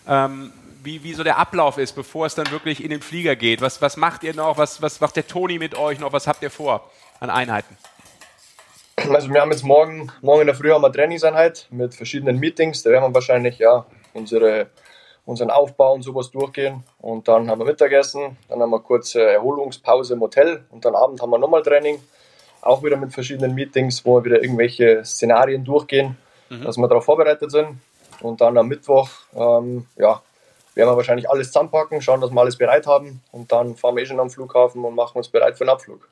ähm, 0.07 0.51
wie, 0.81 1.03
wie 1.03 1.13
so 1.13 1.23
der 1.23 1.37
Ablauf 1.37 1.77
ist, 1.77 1.91
bevor 1.91 2.25
es 2.25 2.33
dann 2.33 2.49
wirklich 2.49 2.83
in 2.83 2.89
den 2.89 3.03
Flieger 3.03 3.35
geht. 3.35 3.61
Was, 3.61 3.79
was 3.79 3.97
macht 3.97 4.23
ihr 4.23 4.33
noch? 4.33 4.57
Was, 4.57 4.81
was 4.81 4.99
macht 4.99 5.15
der 5.15 5.27
Toni 5.27 5.59
mit 5.59 5.75
euch 5.75 5.99
noch? 5.99 6.11
Was 6.11 6.25
habt 6.25 6.41
ihr 6.41 6.49
vor 6.49 6.89
an 7.19 7.29
Einheiten? 7.29 7.77
Also 9.11 9.31
wir 9.31 9.41
haben 9.41 9.51
jetzt 9.51 9.63
morgen, 9.63 10.11
morgen 10.21 10.41
in 10.41 10.47
der 10.47 10.55
Früh 10.55 10.71
haben 10.71 10.81
wir 10.81 10.91
Trainingseinheit 10.91 11.67
mit 11.69 11.93
verschiedenen 11.93 12.39
Meetings. 12.39 12.81
Da 12.81 12.89
werden 12.89 13.03
wir 13.03 13.13
wahrscheinlich 13.13 13.59
ja 13.59 13.85
unsere, 14.13 14.71
unseren 15.27 15.51
Aufbau 15.51 15.93
und 15.93 16.01
sowas 16.03 16.31
durchgehen. 16.31 16.83
Und 16.99 17.27
dann 17.27 17.49
haben 17.49 17.59
wir 17.59 17.65
Mittagessen, 17.65 18.37
dann 18.47 18.61
haben 18.61 18.71
wir 18.71 18.79
kurze 18.79 19.21
Erholungspause 19.21 20.13
im 20.13 20.21
Hotel 20.21 20.63
und 20.71 20.85
dann 20.85 20.95
Abend 20.95 21.21
haben 21.21 21.29
wir 21.29 21.37
nochmal 21.37 21.61
Training. 21.61 21.99
Auch 22.61 22.81
wieder 22.81 22.97
mit 22.97 23.13
verschiedenen 23.13 23.53
Meetings, 23.53 24.03
wo 24.05 24.15
wir 24.15 24.25
wieder 24.25 24.41
irgendwelche 24.41 25.03
Szenarien 25.05 25.63
durchgehen, 25.63 26.17
dass 26.49 26.77
wir 26.77 26.87
darauf 26.87 27.05
vorbereitet 27.05 27.51
sind. 27.51 27.79
Und 28.21 28.41
dann 28.41 28.57
am 28.57 28.67
Mittwoch, 28.67 29.09
ähm, 29.35 29.85
ja, 29.97 30.21
werden 30.73 30.89
wir 30.89 30.97
wahrscheinlich 30.97 31.29
alles 31.29 31.47
zusammenpacken, 31.47 32.01
schauen, 32.01 32.21
dass 32.21 32.31
wir 32.31 32.39
alles 32.39 32.57
bereit 32.57 32.87
haben. 32.87 33.21
Und 33.31 33.51
dann 33.51 33.75
fahren 33.75 33.95
wir 33.95 34.03
eh 34.03 34.05
schon 34.05 34.19
am 34.19 34.29
Flughafen 34.29 34.83
und 34.83 34.95
machen 34.95 35.17
uns 35.17 35.27
bereit 35.27 35.57
für 35.57 35.65
den 35.65 35.69
Abflug. 35.69 36.07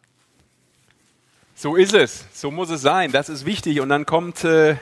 So 1.56 1.76
ist 1.78 1.94
es. 1.94 2.26
So 2.34 2.52
muss 2.52 2.70
es 2.70 2.82
sein. 2.82 3.12
Das 3.12 3.30
ist 3.30 3.46
wichtig. 3.46 3.80
Und 3.80 3.90
dann 3.90 4.06
kommt 4.06 4.44
äh, 4.44 4.76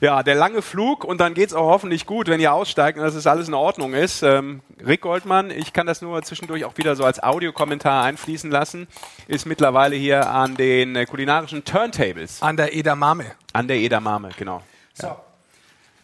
ja, 0.00 0.22
der 0.22 0.34
lange 0.34 0.62
Flug 0.62 1.04
und 1.04 1.20
dann 1.20 1.34
geht 1.34 1.48
es 1.48 1.54
auch 1.54 1.66
hoffentlich 1.70 2.06
gut, 2.06 2.28
wenn 2.28 2.40
ihr 2.40 2.52
aussteigt 2.52 2.98
und 2.98 3.04
dass 3.04 3.14
es 3.14 3.26
alles 3.26 3.48
in 3.48 3.54
Ordnung 3.54 3.94
ist. 3.94 4.22
Ähm, 4.22 4.60
Rick 4.86 5.00
Goldmann, 5.02 5.50
ich 5.50 5.72
kann 5.72 5.86
das 5.86 6.02
nur 6.02 6.22
zwischendurch 6.22 6.64
auch 6.64 6.76
wieder 6.76 6.94
so 6.96 7.04
als 7.04 7.22
Audiokommentar 7.22 8.04
einfließen 8.04 8.50
lassen, 8.50 8.86
ist 9.26 9.46
mittlerweile 9.46 9.96
hier 9.96 10.30
an 10.30 10.54
den 10.56 10.94
äh, 10.96 11.04
kulinarischen 11.06 11.64
Turntables. 11.64 12.42
An 12.42 12.56
der 12.56 12.74
Edamame. 12.74 13.26
An 13.52 13.66
der 13.68 13.78
Edamame, 13.78 14.30
genau. 14.36 14.62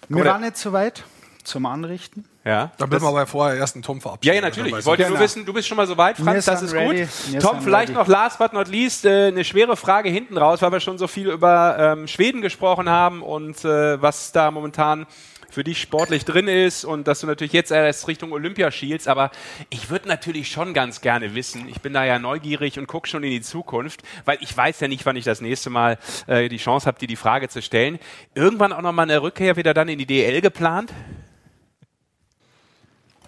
Wir 0.09 0.23
der- 0.23 0.33
waren 0.33 0.43
nicht 0.43 0.57
so 0.57 0.73
weit 0.73 1.05
zum 1.45 1.67
Anrichten. 1.67 2.25
Ja. 2.45 2.73
Da 2.77 2.87
müssen 2.87 3.03
wir 3.05 3.09
aber 3.09 3.27
vorher 3.27 3.57
erst 3.57 3.75
einen 3.75 3.83
Tom 3.83 3.97
Ja, 3.97 4.03
verabschieden. 4.03 4.35
ja, 4.37 4.41
natürlich. 4.43 4.77
Ich 4.77 4.85
wollte 4.85 5.05
du. 5.05 5.11
nur 5.11 5.21
wissen, 5.21 5.47
du 5.47 5.53
bist 5.55 5.67
schon 5.67 5.77
mal 5.79 5.87
so 5.87 5.97
weit, 5.97 6.19
Franz, 6.19 6.45
das 6.45 6.61
ist 6.63 6.75
ready. 6.75 7.03
gut. 7.03 7.09
Wir 7.33 7.41
Tom, 7.41 7.63
vielleicht 7.63 7.89
ready. 7.89 7.99
noch 7.99 8.07
last 8.07 8.39
but 8.39 8.53
not 8.53 8.69
least 8.69 9.07
äh, 9.07 9.29
eine 9.29 9.45
schwere 9.45 9.77
Frage 9.77 10.11
hinten 10.11 10.37
raus, 10.37 10.61
weil 10.61 10.71
wir 10.73 10.81
schon 10.81 10.99
so 10.99 11.07
viel 11.07 11.29
über 11.31 11.77
ähm, 11.79 12.07
Schweden 12.07 12.43
gesprochen 12.43 12.89
haben 12.91 13.23
und 13.23 13.65
äh, 13.65 14.01
was 14.03 14.33
da 14.33 14.51
momentan 14.51 15.07
für 15.51 15.63
dich 15.65 15.81
sportlich 15.81 16.25
drin 16.25 16.49
ist 16.49 16.85
und 16.85 17.07
dass 17.07 17.21
du 17.21 17.29
natürlich 17.29 17.53
jetzt 17.53 17.71
erst 17.71 18.09
Richtung 18.09 18.33
Olympia 18.33 18.73
schielst, 18.73 19.07
aber 19.07 19.31
ich 19.71 19.89
würde 19.89 20.09
natürlich 20.09 20.51
schon 20.51 20.75
ganz 20.75 21.01
gerne 21.01 21.35
wissen, 21.37 21.69
ich 21.69 21.81
bin 21.81 21.93
da 21.93 22.05
ja 22.05 22.19
neugierig 22.19 22.77
und 22.79 22.89
gucke 22.89 23.09
schon 23.09 23.23
in 23.23 23.31
die 23.31 23.41
Zukunft, 23.41 24.03
weil 24.25 24.37
ich 24.41 24.55
weiß 24.55 24.81
ja 24.81 24.89
nicht, 24.89 25.07
wann 25.07 25.15
ich 25.17 25.25
das 25.25 25.41
nächste 25.41 25.71
Mal 25.71 25.97
äh, 26.27 26.49
die 26.49 26.57
Chance 26.57 26.87
habe, 26.87 26.99
dir 26.99 27.07
die 27.07 27.15
Frage 27.17 27.49
zu 27.49 27.63
stellen. 27.63 28.01
Irgendwann 28.35 28.73
auch 28.73 28.83
nochmal 28.83 29.05
eine 29.05 29.23
Rückkehr 29.23 29.57
wieder 29.57 29.75
dann 29.75 29.89
in 29.89 29.99
die 29.99 30.07
DL 30.07 30.41
geplant? 30.41 30.93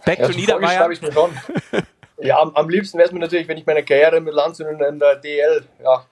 Back 0.06 0.20
Ja, 0.20 0.28
to 0.28 0.32
Niederbayern? 0.32 0.92
ich 0.92 1.02
mir 1.02 1.12
schon. 1.12 1.30
ja, 2.20 2.38
am, 2.40 2.54
am 2.54 2.68
liebsten 2.70 2.96
wäre 2.96 3.08
es 3.08 3.12
mir 3.12 3.18
natürlich, 3.20 3.46
wenn 3.48 3.58
ich 3.58 3.66
meine 3.66 3.84
Karriere 3.84 4.20
mit 4.22 4.32
Landshut 4.32 4.68
in, 4.68 4.80
in 4.80 4.98
der 4.98 5.16
DL 5.16 5.64
ja, 5.82 6.06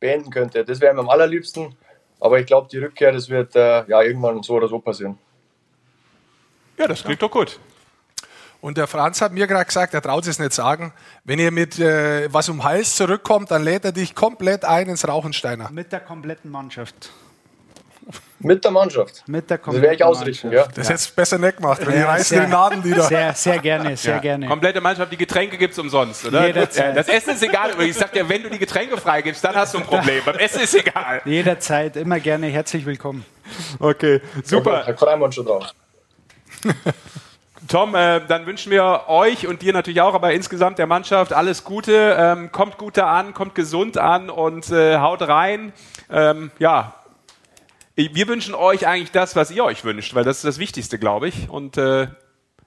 beenden 0.00 0.30
könnte. 0.30 0.64
Das 0.64 0.80
wäre 0.80 0.94
mir 0.94 1.00
am 1.00 1.10
allerliebsten. 1.10 1.76
Aber 2.20 2.38
ich 2.38 2.46
glaube, 2.46 2.68
die 2.70 2.78
Rückkehr, 2.78 3.12
das 3.12 3.28
wird 3.28 3.54
äh, 3.56 3.84
ja 3.86 4.00
irgendwann 4.00 4.42
so 4.42 4.54
oder 4.54 4.68
so 4.68 4.78
passieren. 4.78 5.18
Ja, 6.78 6.86
das 6.86 7.04
klingt 7.04 7.20
doch 7.20 7.30
gut. 7.30 7.58
Und 8.60 8.78
der 8.78 8.86
Franz 8.86 9.20
hat 9.20 9.32
mir 9.32 9.46
gerade 9.46 9.66
gesagt, 9.66 9.92
er 9.92 10.00
traut 10.00 10.26
es 10.26 10.38
nicht 10.38 10.52
sagen, 10.52 10.94
wenn 11.24 11.38
ihr 11.38 11.50
mit 11.50 11.78
äh, 11.78 12.32
was 12.32 12.48
um 12.48 12.64
Hals 12.64 12.96
zurückkommt, 12.96 13.50
dann 13.50 13.62
lädt 13.62 13.84
er 13.84 13.92
dich 13.92 14.14
komplett 14.14 14.64
ein 14.64 14.88
ins 14.88 15.06
Rauchensteiner. 15.06 15.70
Mit 15.70 15.92
der 15.92 16.00
kompletten 16.00 16.50
Mannschaft. 16.50 17.10
Mit 18.40 18.62
der 18.62 18.70
Mannschaft. 18.70 19.22
Mit 19.26 19.48
der 19.48 19.56
kompletten 19.56 19.82
werde 19.82 19.96
ich 19.96 20.04
ausrichten, 20.04 20.52
ja. 20.52 20.66
Das 20.74 20.88
hättest 20.90 21.10
du 21.10 21.14
besser 21.14 21.38
nicht 21.38 21.56
gemacht, 21.56 21.80
wenn 21.86 21.94
Ja, 21.94 22.00
die 22.00 22.02
reißen 22.04 22.36
sehr- 22.36 22.44
die 22.44 22.50
Nadellieder. 22.52 23.02
Sehr, 23.04 23.32
sehr 23.34 23.58
gerne, 23.58 23.96
sehr 23.96 24.18
gerne. 24.18 24.46
Komplette 24.46 24.80
Mannschaft, 24.82 25.10
die 25.10 25.16
Getränke 25.16 25.56
gibt's 25.56 25.78
umsonst, 25.78 26.26
oder? 26.26 26.46
Jederzeit. 26.46 26.88
Ja, 26.88 26.92
das 26.92 27.08
Essen 27.08 27.30
ist 27.34 27.42
egal. 27.42 27.70
Ich 27.80 27.96
sag 27.96 28.12
dir, 28.12 28.28
wenn 28.28 28.42
du 28.42 28.50
die 28.50 28.58
Getränke 28.58 28.98
freigibst, 28.98 29.42
dann 29.42 29.54
hast 29.54 29.72
du 29.72 29.78
ein 29.78 29.84
Problem. 29.84 30.22
Beim 30.24 30.36
Essen 30.36 30.60
ist 30.60 30.74
egal. 30.74 31.22
Jederzeit, 31.24 31.96
immer 31.96 32.20
gerne, 32.20 32.48
herzlich 32.48 32.84
willkommen. 32.84 33.24
Okay, 33.78 34.20
super. 34.42 34.82
Da 34.86 34.94
freuen 34.94 35.18
wir 35.20 35.24
uns 35.26 35.34
schon 35.34 35.46
drauf. 35.46 35.72
Tom, 37.66 37.94
äh, 37.94 38.20
dann 38.28 38.44
wünschen 38.44 38.70
wir 38.70 39.04
euch 39.08 39.46
und 39.46 39.62
dir 39.62 39.72
natürlich 39.72 40.02
auch, 40.02 40.12
aber 40.14 40.32
insgesamt 40.32 40.78
der 40.78 40.86
Mannschaft 40.86 41.32
alles 41.32 41.64
Gute. 41.64 42.14
Ähm, 42.18 42.52
kommt 42.52 42.76
gut 42.76 42.98
da 42.98 43.06
an, 43.10 43.32
kommt 43.32 43.54
gesund 43.54 43.96
an 43.96 44.28
und 44.28 44.70
äh, 44.70 44.98
haut 44.98 45.22
rein. 45.22 45.72
Ähm, 46.10 46.50
ja, 46.58 46.94
wir 47.96 48.28
wünschen 48.28 48.54
euch 48.54 48.86
eigentlich 48.86 49.12
das, 49.12 49.36
was 49.36 49.50
ihr 49.50 49.64
euch 49.64 49.84
wünscht, 49.84 50.14
weil 50.14 50.24
das 50.24 50.38
ist 50.38 50.44
das 50.44 50.58
Wichtigste, 50.58 50.98
glaube 50.98 51.28
ich. 51.28 51.48
Und 51.48 51.76
äh, 51.78 52.08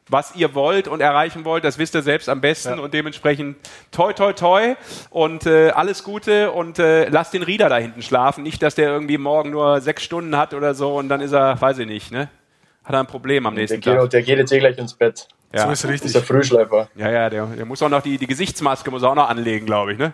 was 0.09 0.35
ihr 0.35 0.55
wollt 0.55 0.87
und 0.87 1.01
erreichen 1.01 1.43
wollt, 1.43 1.65
das 1.65 1.77
wisst 1.77 1.93
ihr 1.95 2.01
selbst 2.01 2.29
am 2.29 2.39
besten 2.39 2.79
und 2.79 2.93
dementsprechend 2.93 3.57
toi 3.91 4.13
toi 4.13 4.31
toi 4.31 4.75
und 5.09 5.45
äh, 5.45 5.71
alles 5.71 6.03
Gute 6.05 6.51
und 6.51 6.79
äh, 6.79 7.09
lasst 7.09 7.33
den 7.33 7.43
Rieder 7.43 7.67
da 7.67 7.77
hinten 7.77 8.01
schlafen. 8.01 8.43
Nicht, 8.43 8.63
dass 8.63 8.75
der 8.75 8.89
irgendwie 8.89 9.17
morgen 9.17 9.49
nur 9.51 9.81
sechs 9.81 10.03
Stunden 10.03 10.37
hat 10.37 10.53
oder 10.53 10.73
so 10.73 10.95
und 10.95 11.09
dann 11.09 11.19
ist 11.19 11.33
er, 11.33 11.59
weiß 11.59 11.79
ich 11.79 11.87
nicht, 11.87 12.11
ne? 12.11 12.29
Hat 12.85 12.93
er 12.93 13.01
ein 13.01 13.07
Problem 13.07 13.45
am 13.45 13.55
Der 13.55 13.63
nächsten 13.63 13.81
geht, 13.81 13.97
Tag. 13.97 14.09
der 14.11 14.21
geht 14.21 14.37
jetzt 14.37 14.51
eh 14.53 14.59
gleich 14.59 14.77
ins 14.77 14.93
Bett. 14.93 15.27
Ja. 15.53 15.65
So 15.65 15.71
ist 15.71 15.83
Das 15.83 15.91
richtig. 15.91 16.05
ist 16.07 16.15
der 16.15 16.23
Frühschleifer. 16.23 16.87
Ja, 16.95 17.11
ja, 17.11 17.29
der, 17.29 17.45
der 17.47 17.65
muss 17.65 17.81
auch 17.83 17.89
noch 17.89 18.01
die, 18.01 18.17
die 18.17 18.27
Gesichtsmaske 18.27 18.89
muss 18.91 19.03
er 19.03 19.09
auch 19.09 19.15
noch 19.15 19.27
anlegen, 19.29 19.65
glaube 19.65 19.91
ich, 19.91 19.97
ne? 19.99 20.13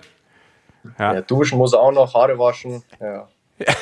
Ja, 0.97 1.21
duschen 1.21 1.59
muss 1.59 1.73
er 1.73 1.79
auch 1.81 1.91
noch, 1.91 2.15
Haare 2.15 2.37
waschen. 2.39 2.83
Ja. 2.99 3.27
Ja, 3.59 3.73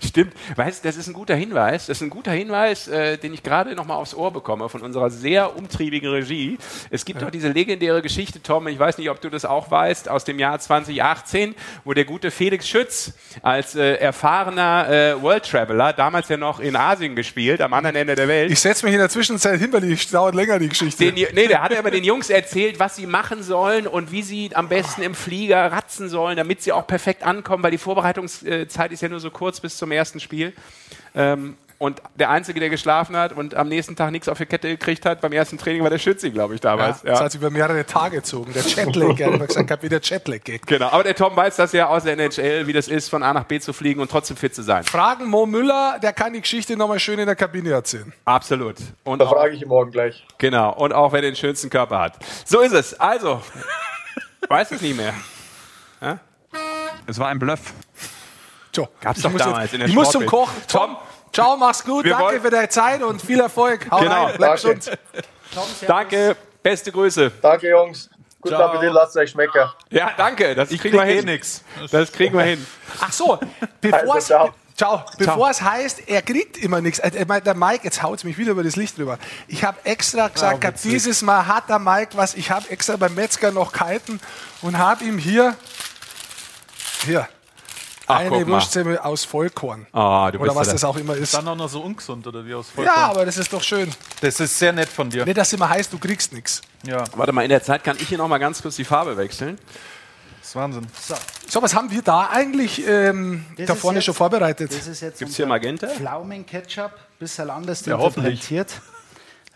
stimmt. 0.04 0.32
Weißt, 0.56 0.84
das 0.84 0.96
ist 0.96 1.06
ein 1.06 1.12
guter 1.12 1.34
Hinweis. 1.34 1.86
Das 1.86 1.98
ist 1.98 2.02
ein 2.02 2.10
guter 2.10 2.32
Hinweis, 2.32 2.88
äh, 2.88 3.18
den 3.18 3.34
ich 3.34 3.42
gerade 3.42 3.74
noch 3.74 3.84
mal 3.84 3.94
aufs 3.96 4.14
Ohr 4.14 4.32
bekomme 4.32 4.68
von 4.68 4.80
unserer 4.80 5.10
sehr 5.10 5.54
umtriebigen 5.56 6.10
Regie. 6.10 6.56
Es 6.90 7.04
gibt 7.04 7.20
doch 7.20 7.30
diese 7.30 7.48
legendäre 7.48 8.00
Geschichte, 8.00 8.42
Tom, 8.42 8.66
ich 8.68 8.78
weiß 8.78 8.96
nicht, 8.98 9.10
ob 9.10 9.20
du 9.20 9.28
das 9.28 9.44
auch 9.44 9.70
weißt, 9.70 10.08
aus 10.08 10.24
dem 10.24 10.38
Jahr 10.38 10.58
2018, 10.58 11.54
wo 11.84 11.92
der 11.92 12.06
gute 12.06 12.30
Felix 12.30 12.66
Schütz 12.66 13.12
als 13.42 13.74
äh, 13.74 13.96
erfahrener 13.96 14.88
äh, 14.88 15.22
World 15.22 15.44
Traveler, 15.44 15.92
damals 15.92 16.28
ja 16.28 16.38
noch 16.38 16.60
in 16.60 16.74
Asien 16.74 17.14
gespielt, 17.14 17.60
am 17.60 17.74
anderen 17.74 17.96
Ende 17.96 18.14
der 18.14 18.28
Welt, 18.28 18.50
Ich 18.50 18.60
setze 18.60 18.86
mich 18.86 18.94
in 18.94 19.00
der 19.00 19.10
Zwischenzeit 19.10 19.60
hin, 19.60 19.72
weil 19.72 19.82
die 19.82 19.96
dauert 20.10 20.34
länger, 20.34 20.58
die 20.58 20.70
Geschichte. 20.70 21.12
den, 21.12 21.14
nee, 21.34 21.46
der 21.48 21.62
hat 21.62 21.76
aber 21.76 21.90
den 21.90 22.04
Jungs 22.04 22.30
erzählt, 22.30 22.78
was 22.78 22.96
sie 22.96 23.06
machen 23.06 23.42
sollen 23.42 23.86
und 23.86 24.10
wie 24.10 24.22
sie 24.22 24.50
am 24.54 24.68
besten 24.68 25.02
im 25.02 25.14
Flieger 25.14 25.70
ratzen 25.70 26.08
sollen, 26.08 26.36
damit 26.38 26.62
sie 26.62 26.72
auch 26.72 26.86
perfekt 26.86 27.24
ankommen, 27.24 27.62
weil 27.62 27.70
die 27.72 27.78
Vorbereitungszeit 27.78 28.90
ist 28.92 29.01
ja 29.02 29.08
nur 29.08 29.20
so 29.20 29.30
kurz 29.30 29.60
bis 29.60 29.76
zum 29.76 29.92
ersten 29.92 30.20
Spiel. 30.20 30.52
Ähm, 31.14 31.56
und 31.78 32.00
der 32.14 32.30
Einzige, 32.30 32.60
der 32.60 32.70
geschlafen 32.70 33.16
hat 33.16 33.32
und 33.32 33.56
am 33.56 33.66
nächsten 33.68 33.96
Tag 33.96 34.12
nichts 34.12 34.28
auf 34.28 34.38
die 34.38 34.46
Kette 34.46 34.68
gekriegt 34.68 35.04
hat, 35.04 35.20
beim 35.20 35.32
ersten 35.32 35.58
Training 35.58 35.82
war 35.82 35.90
der 35.90 35.98
Schützi, 35.98 36.30
glaube 36.30 36.54
ich, 36.54 36.62
ja, 36.62 36.70
damals. 36.76 37.02
Das 37.02 37.18
Ja. 37.18 37.24
hat 37.24 37.32
sich 37.32 37.40
über 37.40 37.50
mehrere 37.50 37.84
Tage 37.84 38.18
gezogen. 38.18 38.52
Der 38.52 38.62
Jetlag, 38.62 39.18
er 39.18 39.26
hat 39.26 39.34
immer 39.34 39.46
gesagt, 39.48 39.82
wie 39.82 39.88
der 39.88 40.00
Jetlag 40.00 40.44
geht. 40.44 40.64
Genau, 40.68 40.86
aber 40.90 41.02
der 41.02 41.16
Tom 41.16 41.34
weiß 41.34 41.56
das 41.56 41.72
ja 41.72 41.88
aus 41.88 42.04
der 42.04 42.12
NHL, 42.16 42.68
wie 42.68 42.72
das 42.72 42.86
ist, 42.86 43.08
von 43.08 43.24
A 43.24 43.32
nach 43.32 43.42
B 43.44 43.58
zu 43.58 43.72
fliegen 43.72 44.00
und 44.00 44.08
trotzdem 44.12 44.36
fit 44.36 44.54
zu 44.54 44.62
sein. 44.62 44.84
Fragen 44.84 45.26
Mo 45.26 45.44
Müller, 45.44 45.98
der 46.00 46.12
kann 46.12 46.32
die 46.34 46.40
Geschichte 46.40 46.76
nochmal 46.76 47.00
schön 47.00 47.18
in 47.18 47.26
der 47.26 47.34
Kabine 47.34 47.70
erzählen. 47.72 48.12
Absolut. 48.26 48.76
Und 49.02 49.18
Da 49.18 49.24
auch, 49.24 49.32
frage 49.32 49.56
ich 49.56 49.62
ihn 49.62 49.68
morgen 49.68 49.90
gleich. 49.90 50.24
genau, 50.38 50.72
und 50.74 50.92
auch 50.92 51.12
wer 51.12 51.20
den 51.22 51.34
schönsten 51.34 51.68
Körper 51.68 51.98
hat. 51.98 52.16
So 52.44 52.60
ist 52.60 52.74
es. 52.74 52.94
Also, 53.00 53.42
weiß 54.48 54.70
es 54.70 54.80
nicht 54.82 54.96
mehr. 54.96 55.14
Es 57.08 57.18
war 57.18 57.26
ein 57.26 57.40
Bluff. 57.40 57.72
So, 58.74 58.88
Gab's 59.00 59.18
ich 59.18 59.22
doch 59.24 59.30
muss 59.32 59.42
damals 59.42 59.64
jetzt, 59.64 59.74
in 59.74 59.80
der 59.80 59.88
Ich 59.88 59.94
muss 59.94 60.10
zum 60.10 60.22
Sportwelt. 60.22 60.48
Kochen. 60.48 60.62
Tom, 60.68 60.96
ciao, 61.32 61.56
mach's 61.56 61.84
gut. 61.84 62.04
Wir 62.04 62.12
Danke 62.12 62.26
wollen- 62.26 62.40
für 62.42 62.50
deine 62.50 62.68
Zeit 62.70 63.02
und 63.02 63.20
viel 63.20 63.40
Erfolg. 63.40 63.86
Hau 63.90 63.98
Genau. 64.00 64.24
rein, 64.26 64.34
bleib 64.38 64.60
Danke. 64.62 64.76
gesund. 64.76 64.98
Danke, 65.86 66.36
beste 66.62 66.90
Grüße. 66.92 67.30
Danke, 67.42 67.68
Jungs. 67.68 68.08
Guten 68.40 68.54
Appetit, 68.56 68.92
lasst 68.92 69.10
es 69.10 69.16
euch 69.22 69.30
schmecken. 69.30 69.60
Ja, 69.90 70.10
danke. 70.16 70.54
Das 70.56 70.68
kriegen 70.70 70.82
wir 70.94 71.02
krieg 71.02 71.10
eh 71.10 71.16
hin. 71.16 71.24
nix. 71.26 71.62
Das 71.92 72.10
kriegen 72.10 72.36
wir 72.36 72.42
hin. 72.44 72.66
Ach 73.00 73.12
so, 73.12 73.38
bevor 73.80 74.16
es 74.16 74.32
Also, 74.32 74.52
ciao. 74.76 75.04
Bevor 75.16 75.48
es 75.50 75.62
heißt, 75.62 76.08
er 76.08 76.22
kriegt 76.22 76.56
immer 76.56 76.80
nichts. 76.80 76.98
Äh, 76.98 77.08
äh, 77.08 77.40
Der 77.40 77.54
Mike, 77.54 77.84
jetzt 77.84 78.02
haut 78.02 78.24
mich 78.24 78.38
wieder 78.38 78.50
über 78.52 78.64
das 78.64 78.74
Licht 78.74 78.98
drüber. 78.98 79.18
Ich 79.46 79.62
habe 79.62 79.78
extra 79.84 80.26
gesagt, 80.26 80.60
gehabt, 80.62 80.82
dieses 80.82 81.22
Mal 81.22 81.46
hat 81.46 81.68
der 81.68 81.78
Mike 81.78 82.16
was. 82.16 82.34
Ich 82.34 82.50
habe 82.50 82.68
extra 82.70 82.96
beim 82.96 83.14
Metzger 83.14 83.52
noch 83.52 83.72
gehalten 83.72 84.18
und 84.62 84.76
habe 84.78 85.04
ihm 85.04 85.18
hier, 85.18 85.54
hier, 87.04 87.28
Ach, 88.06 88.16
eine. 88.18 88.46
Wurstsemmel 88.46 88.98
aus 88.98 89.24
Vollkorn. 89.24 89.86
Ah, 89.92 90.30
du 90.30 90.38
Oder 90.38 90.48
bist 90.48 90.56
was 90.60 90.66
ja 90.68 90.72
das 90.74 90.84
auch 90.84 90.96
immer 90.96 91.14
ist. 91.16 91.34
Dann 91.34 91.46
auch 91.48 91.56
noch 91.56 91.68
so 91.68 91.80
ungesund 91.80 92.26
oder 92.26 92.44
wie 92.44 92.54
aus 92.54 92.66
Ja, 92.70 92.74
Vollkorn. 92.74 92.98
aber 93.10 93.24
das 93.26 93.36
ist 93.38 93.52
doch 93.52 93.62
schön. 93.62 93.90
Das 94.20 94.40
ist 94.40 94.58
sehr 94.58 94.72
nett 94.72 94.88
von 94.88 95.08
dir. 95.10 95.24
Nicht, 95.24 95.36
dass 95.38 95.52
immer 95.52 95.68
heißt, 95.68 95.92
du 95.92 95.98
kriegst 95.98 96.32
nichts. 96.32 96.60
Ja, 96.84 97.04
Warte 97.16 97.32
mal, 97.32 97.42
in 97.42 97.48
der 97.50 97.62
Zeit 97.62 97.84
kann 97.84 97.96
ich 98.00 98.08
hier 98.08 98.18
noch 98.18 98.28
mal 98.28 98.38
ganz 98.38 98.60
kurz 98.60 98.76
die 98.76 98.84
Farbe 98.84 99.16
wechseln. 99.16 99.58
das 100.40 100.48
ist 100.48 100.56
Wahnsinn. 100.56 100.86
So, 101.48 101.62
was 101.62 101.74
haben 101.74 101.90
wir 101.90 102.02
da 102.02 102.28
eigentlich 102.32 102.86
ähm, 102.86 103.44
da 103.56 103.74
vorne 103.74 103.98
jetzt- 103.98 104.06
schon 104.06 104.14
vorbereitet? 104.14 104.72
Das 104.74 104.86
ist 104.86 105.00
jetzt 105.00 105.18
Gibt's 105.18 105.36
hier 105.36 105.46
Magenta? 105.46 105.86
Pflaumenketchup, 105.88 106.92
bisschen 107.18 107.50
anders 107.50 107.84
Ja, 107.86 107.98
hoffentlich. 107.98 108.50
interpretiert. 108.50 108.80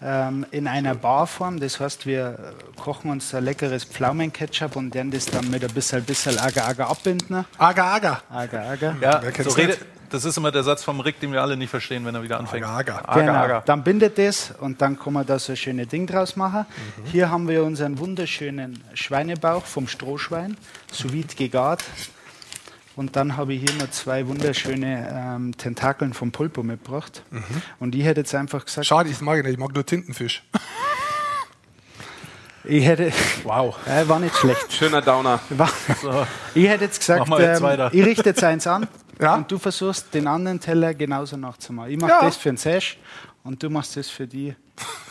Ähm, 0.02 0.44
in 0.50 0.68
einer 0.68 0.94
Barform, 0.94 1.58
das 1.58 1.80
heißt, 1.80 2.04
wir 2.04 2.38
äh, 2.38 2.80
kochen 2.80 3.10
uns 3.10 3.34
ein 3.34 3.44
leckeres 3.44 3.84
Pflaumenketchup 3.84 4.76
und 4.76 4.94
werden 4.94 5.10
das 5.10 5.24
dann 5.24 5.48
mit 5.50 5.64
ein 5.64 5.72
bisschen, 5.72 6.04
bisschen 6.04 6.38
Agar-Agar 6.38 6.90
abbinden. 6.90 7.46
Agar, 7.56 7.86
Agar. 7.94 8.22
Agar-Agar. 8.28 8.96
Ja, 9.00 9.22
so 9.42 9.50
redet, 9.52 9.78
das 10.10 10.26
ist 10.26 10.36
immer 10.36 10.52
der 10.52 10.62
Satz 10.64 10.84
vom 10.84 11.00
Rick, 11.00 11.18
den 11.20 11.32
wir 11.32 11.40
alle 11.40 11.56
nicht 11.56 11.70
verstehen, 11.70 12.04
wenn 12.04 12.14
er 12.14 12.22
wieder 12.22 12.38
anfängt. 12.38 12.64
Agar, 12.66 12.78
Agar. 12.78 13.08
Agar, 13.08 13.20
Genau, 13.24 13.38
Agar. 13.38 13.62
dann 13.62 13.82
bindet 13.84 14.18
das 14.18 14.52
und 14.60 14.82
dann 14.82 14.98
kann 14.98 15.14
man 15.14 15.24
da 15.24 15.38
so 15.38 15.52
ein 15.52 15.56
schönes 15.56 15.88
Ding 15.88 16.06
draus 16.06 16.36
machen. 16.36 16.66
Hier 17.10 17.30
haben 17.30 17.48
wir 17.48 17.64
unseren 17.64 17.98
wunderschönen 17.98 18.82
Schweinebauch 18.92 19.64
vom 19.64 19.88
Strohschwein, 19.88 20.58
sous 20.92 21.10
vide 21.10 21.34
gegart. 21.34 21.82
Und 22.96 23.14
dann 23.14 23.36
habe 23.36 23.52
ich 23.52 23.60
hier 23.60 23.74
noch 23.78 23.90
zwei 23.90 24.26
wunderschöne 24.26 25.08
ähm, 25.12 25.56
Tentakeln 25.56 26.14
vom 26.14 26.32
Pulpo 26.32 26.62
mitgebracht. 26.62 27.22
Und 27.78 27.94
ich 27.94 28.04
hätte 28.04 28.20
jetzt 28.20 28.34
einfach 28.34 28.64
gesagt, 28.64 28.86
Schade, 28.86 29.10
ich 29.10 29.20
mag 29.20 29.36
ihn 29.38 29.42
nicht, 29.44 29.52
ich 29.52 29.58
mag 29.58 29.74
nur 29.74 29.84
Tintenfisch. 29.84 30.42
ich 32.64 32.84
hätte, 32.84 33.12
Wow. 33.44 33.76
äh, 33.86 34.08
war 34.08 34.18
nicht 34.18 34.34
schlecht. 34.36 34.72
Schöner 34.72 35.02
Downer. 35.02 35.40
War, 35.50 35.70
Ich 36.54 36.66
hätte 36.66 36.84
jetzt 36.84 36.98
gesagt, 37.00 37.28
jetzt 37.28 37.60
ähm, 37.62 37.88
ich 37.92 38.04
richte 38.04 38.30
jetzt 38.30 38.42
eins 38.42 38.66
an 38.66 38.88
Ja. 39.20 39.36
und 39.36 39.50
du 39.50 39.58
versuchst 39.58 40.12
den 40.14 40.26
anderen 40.26 40.58
Teller 40.58 40.94
genauso 40.94 41.36
nachzumachen. 41.36 41.92
Ich 41.92 42.00
mache 42.00 42.10
Ja. 42.12 42.20
das 42.22 42.36
für 42.36 42.48
den 42.50 42.56
Sesh 42.56 42.98
und 43.44 43.62
du 43.62 43.70
machst 43.70 43.96
das 43.96 44.08
für 44.08 44.26
die. 44.26 44.54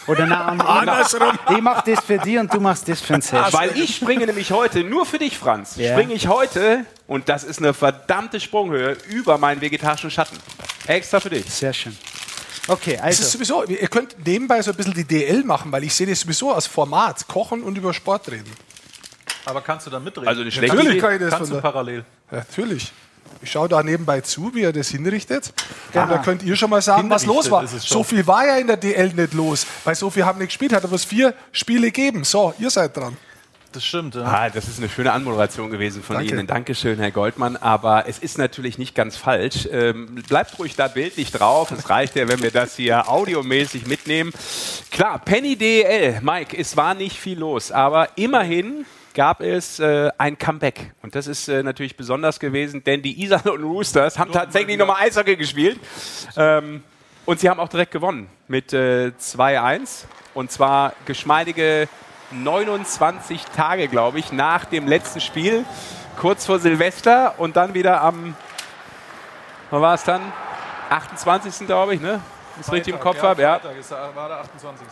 Oder 0.08 0.28
nein, 0.28 0.62
Andersrum. 0.62 1.32
ich 1.50 1.62
mache 1.62 1.92
das 1.92 2.04
für 2.06 2.18
die 2.20 2.38
und 2.38 2.54
du 2.54 2.60
machst 2.60 2.88
das 2.88 3.02
für 3.02 3.14
den 3.14 3.22
Sesh. 3.22 3.52
Weil 3.54 3.76
ich 3.78 3.96
springe 3.96 4.26
nämlich 4.28 4.52
heute, 4.52 4.84
nur 4.84 5.06
für 5.06 5.18
dich, 5.18 5.38
Franz, 5.38 5.76
Ja. 5.78 5.94
springe 5.94 6.14
ich 6.14 6.28
heute, 6.28 6.86
und 7.08 7.28
das 7.30 7.44
ist 7.44 7.58
eine 7.60 7.74
verdammte 7.74 8.40
Sprunghöhe, 8.40 8.96
über 9.10 9.38
meinen 9.38 9.62
vegetarischen 9.62 10.12
Schatten. 10.12 10.38
Extra 10.88 11.20
für 11.20 11.32
dich. 11.32 11.46
Sehr 11.52 11.74
schön. 11.74 11.98
Okay, 12.68 12.98
Das 13.02 13.14
ist 13.20 13.26
also 13.26 13.38
sowieso, 13.38 13.64
ihr 13.64 13.88
könnt 13.88 14.16
nebenbei 14.26 14.62
so 14.62 14.72
ein 14.72 14.78
bisschen 14.78 14.94
die 14.94 15.04
DL 15.04 15.44
machen, 15.44 15.72
weil 15.72 15.84
ich 15.84 15.94
sehe 15.94 16.08
das 16.08 16.20
sowieso 16.22 16.52
als 16.54 16.66
Format. 16.68 17.28
Kochen 17.28 17.62
und 17.64 17.78
über 17.78 17.94
Sport 17.94 18.30
reden. 18.32 18.52
Aber 19.46 19.62
kannst 19.62 19.86
du 19.86 19.92
da 19.92 20.00
mitreden? 20.00 20.28
Also 20.28 20.42
eine 20.42 20.52
schlechte 20.52 20.76
Natürlich 20.76 20.98
Idee. 20.98 21.02
kann 21.08 21.14
ich 21.16 21.20
das 21.22 21.30
kannst 21.32 21.52
du 21.52 21.62
parallel. 21.62 22.06
ja, 22.32 22.38
Natürlich. 22.38 22.92
Ich 23.46 23.52
schaue 23.52 23.70
da 23.70 23.84
nebenbei 23.84 24.22
zu, 24.22 24.54
wie 24.56 24.64
er 24.64 24.74
das 24.74 24.90
hinrichtet. 24.90 25.54
Genau. 25.92 26.06
Und 26.06 26.12
da 26.12 26.18
könnt 26.18 26.42
ihr 26.42 26.56
schon 26.56 26.72
mal 26.72 26.82
sagen, 26.82 27.10
was 27.12 27.26
los 27.26 27.50
war. 27.52 27.66
So 27.68 28.04
viel 28.04 28.26
war 28.26 28.46
ja 28.46 28.58
in 28.58 28.66
der 28.68 28.78
DL 28.78 29.14
nicht 29.14 29.34
los, 29.34 29.68
weil 29.84 29.94
so 29.94 30.10
viel 30.10 30.26
haben 30.26 30.40
nicht 30.40 30.50
gespielt, 30.50 30.74
hat 30.74 30.84
aber 30.84 30.96
es 30.96 31.06
vier 31.06 31.34
Spiele 31.52 31.92
gegeben. 31.92 32.24
So, 32.24 32.54
ihr 32.58 32.72
seid 32.72 32.98
dran. 32.98 33.16
Das 33.72 33.86
stimmt, 33.86 34.16
ja. 34.16 34.24
Ah, 34.24 34.50
das 34.50 34.70
ist 34.70 34.80
eine 34.80 34.88
schöne 34.88 35.12
Anmoderation 35.12 35.70
gewesen 35.70 36.02
von 36.02 36.16
Danke. 36.16 36.34
Ihnen. 36.34 36.48
Dankeschön, 36.48 36.98
Herr 36.98 37.12
Goldmann. 37.12 37.58
Aber 37.58 38.06
es 38.08 38.20
ist 38.20 38.38
natürlich 38.38 38.78
nicht 38.78 38.96
ganz 38.96 39.18
falsch. 39.18 39.68
Ähm, 39.70 40.16
bleibt 40.28 40.58
ruhig 40.58 40.76
da 40.76 40.88
bildlich 40.88 41.32
drauf. 41.32 41.72
Es 41.72 41.90
reicht 41.90 42.16
ja, 42.16 42.28
wenn 42.30 42.42
wir 42.42 42.52
das 42.52 42.78
hier 42.78 43.10
audiomäßig 43.10 43.86
mitnehmen. 43.86 44.32
Klar, 44.92 45.20
Penny 45.20 45.58
DEL, 45.58 46.22
Mike, 46.22 46.58
es 46.58 46.78
war 46.78 46.94
nicht 46.94 47.20
viel 47.20 47.38
los, 47.38 47.72
aber 47.72 48.10
immerhin 48.16 48.86
gab 49.16 49.42
es 49.42 49.80
äh, 49.80 50.12
ein 50.20 50.38
Comeback. 50.38 50.94
Und 51.02 51.16
das 51.16 51.26
ist 51.26 51.48
äh, 51.48 51.64
natürlich 51.64 51.98
besonders 51.98 52.40
gewesen, 52.40 52.84
denn 52.84 53.02
die 53.02 53.24
Iserlohn 53.24 53.64
Roosters 53.64 54.20
haben 54.20 54.32
tatsächlich 54.32 54.78
nochmal 54.78 54.98
Eishockey 55.08 55.36
gespielt. 55.36 55.80
Ähm, 56.38 56.84
und 57.26 57.40
sie 57.40 57.50
haben 57.50 57.60
auch 57.60 57.70
direkt 57.70 57.92
gewonnen 57.92 58.30
mit 58.48 58.74
äh, 58.74 59.12
2-1. 59.20 60.04
Und 60.36 60.52
zwar 60.52 60.94
geschmeidige 61.06 61.88
29 62.32 63.46
Tage, 63.46 63.88
glaube 63.88 64.20
ich, 64.20 64.32
nach 64.32 64.66
dem 64.66 64.88
letzten 64.88 65.22
Spiel, 65.22 65.66
kurz 66.20 66.46
vor 66.46 66.60
Silvester 66.60 67.36
und 67.38 67.56
dann 67.56 67.74
wieder 67.74 68.02
am, 68.02 68.36
wann 69.72 69.82
war 69.82 69.96
es 69.96 70.04
dann? 70.04 70.22
28. 70.90 71.66
glaube 71.66 71.96
ich, 71.96 72.02
ne? 72.02 72.20
Ich 72.56 72.68
es 72.68 72.72
richtig 72.72 72.94
im 72.94 73.00
Kopf 73.00 73.22
habe, 73.22 73.42
ja. 73.42 73.60
Freitag 73.60 73.78
ist, 73.78 73.92
war 73.92 74.28
der 74.30 74.38
28. 74.40 74.88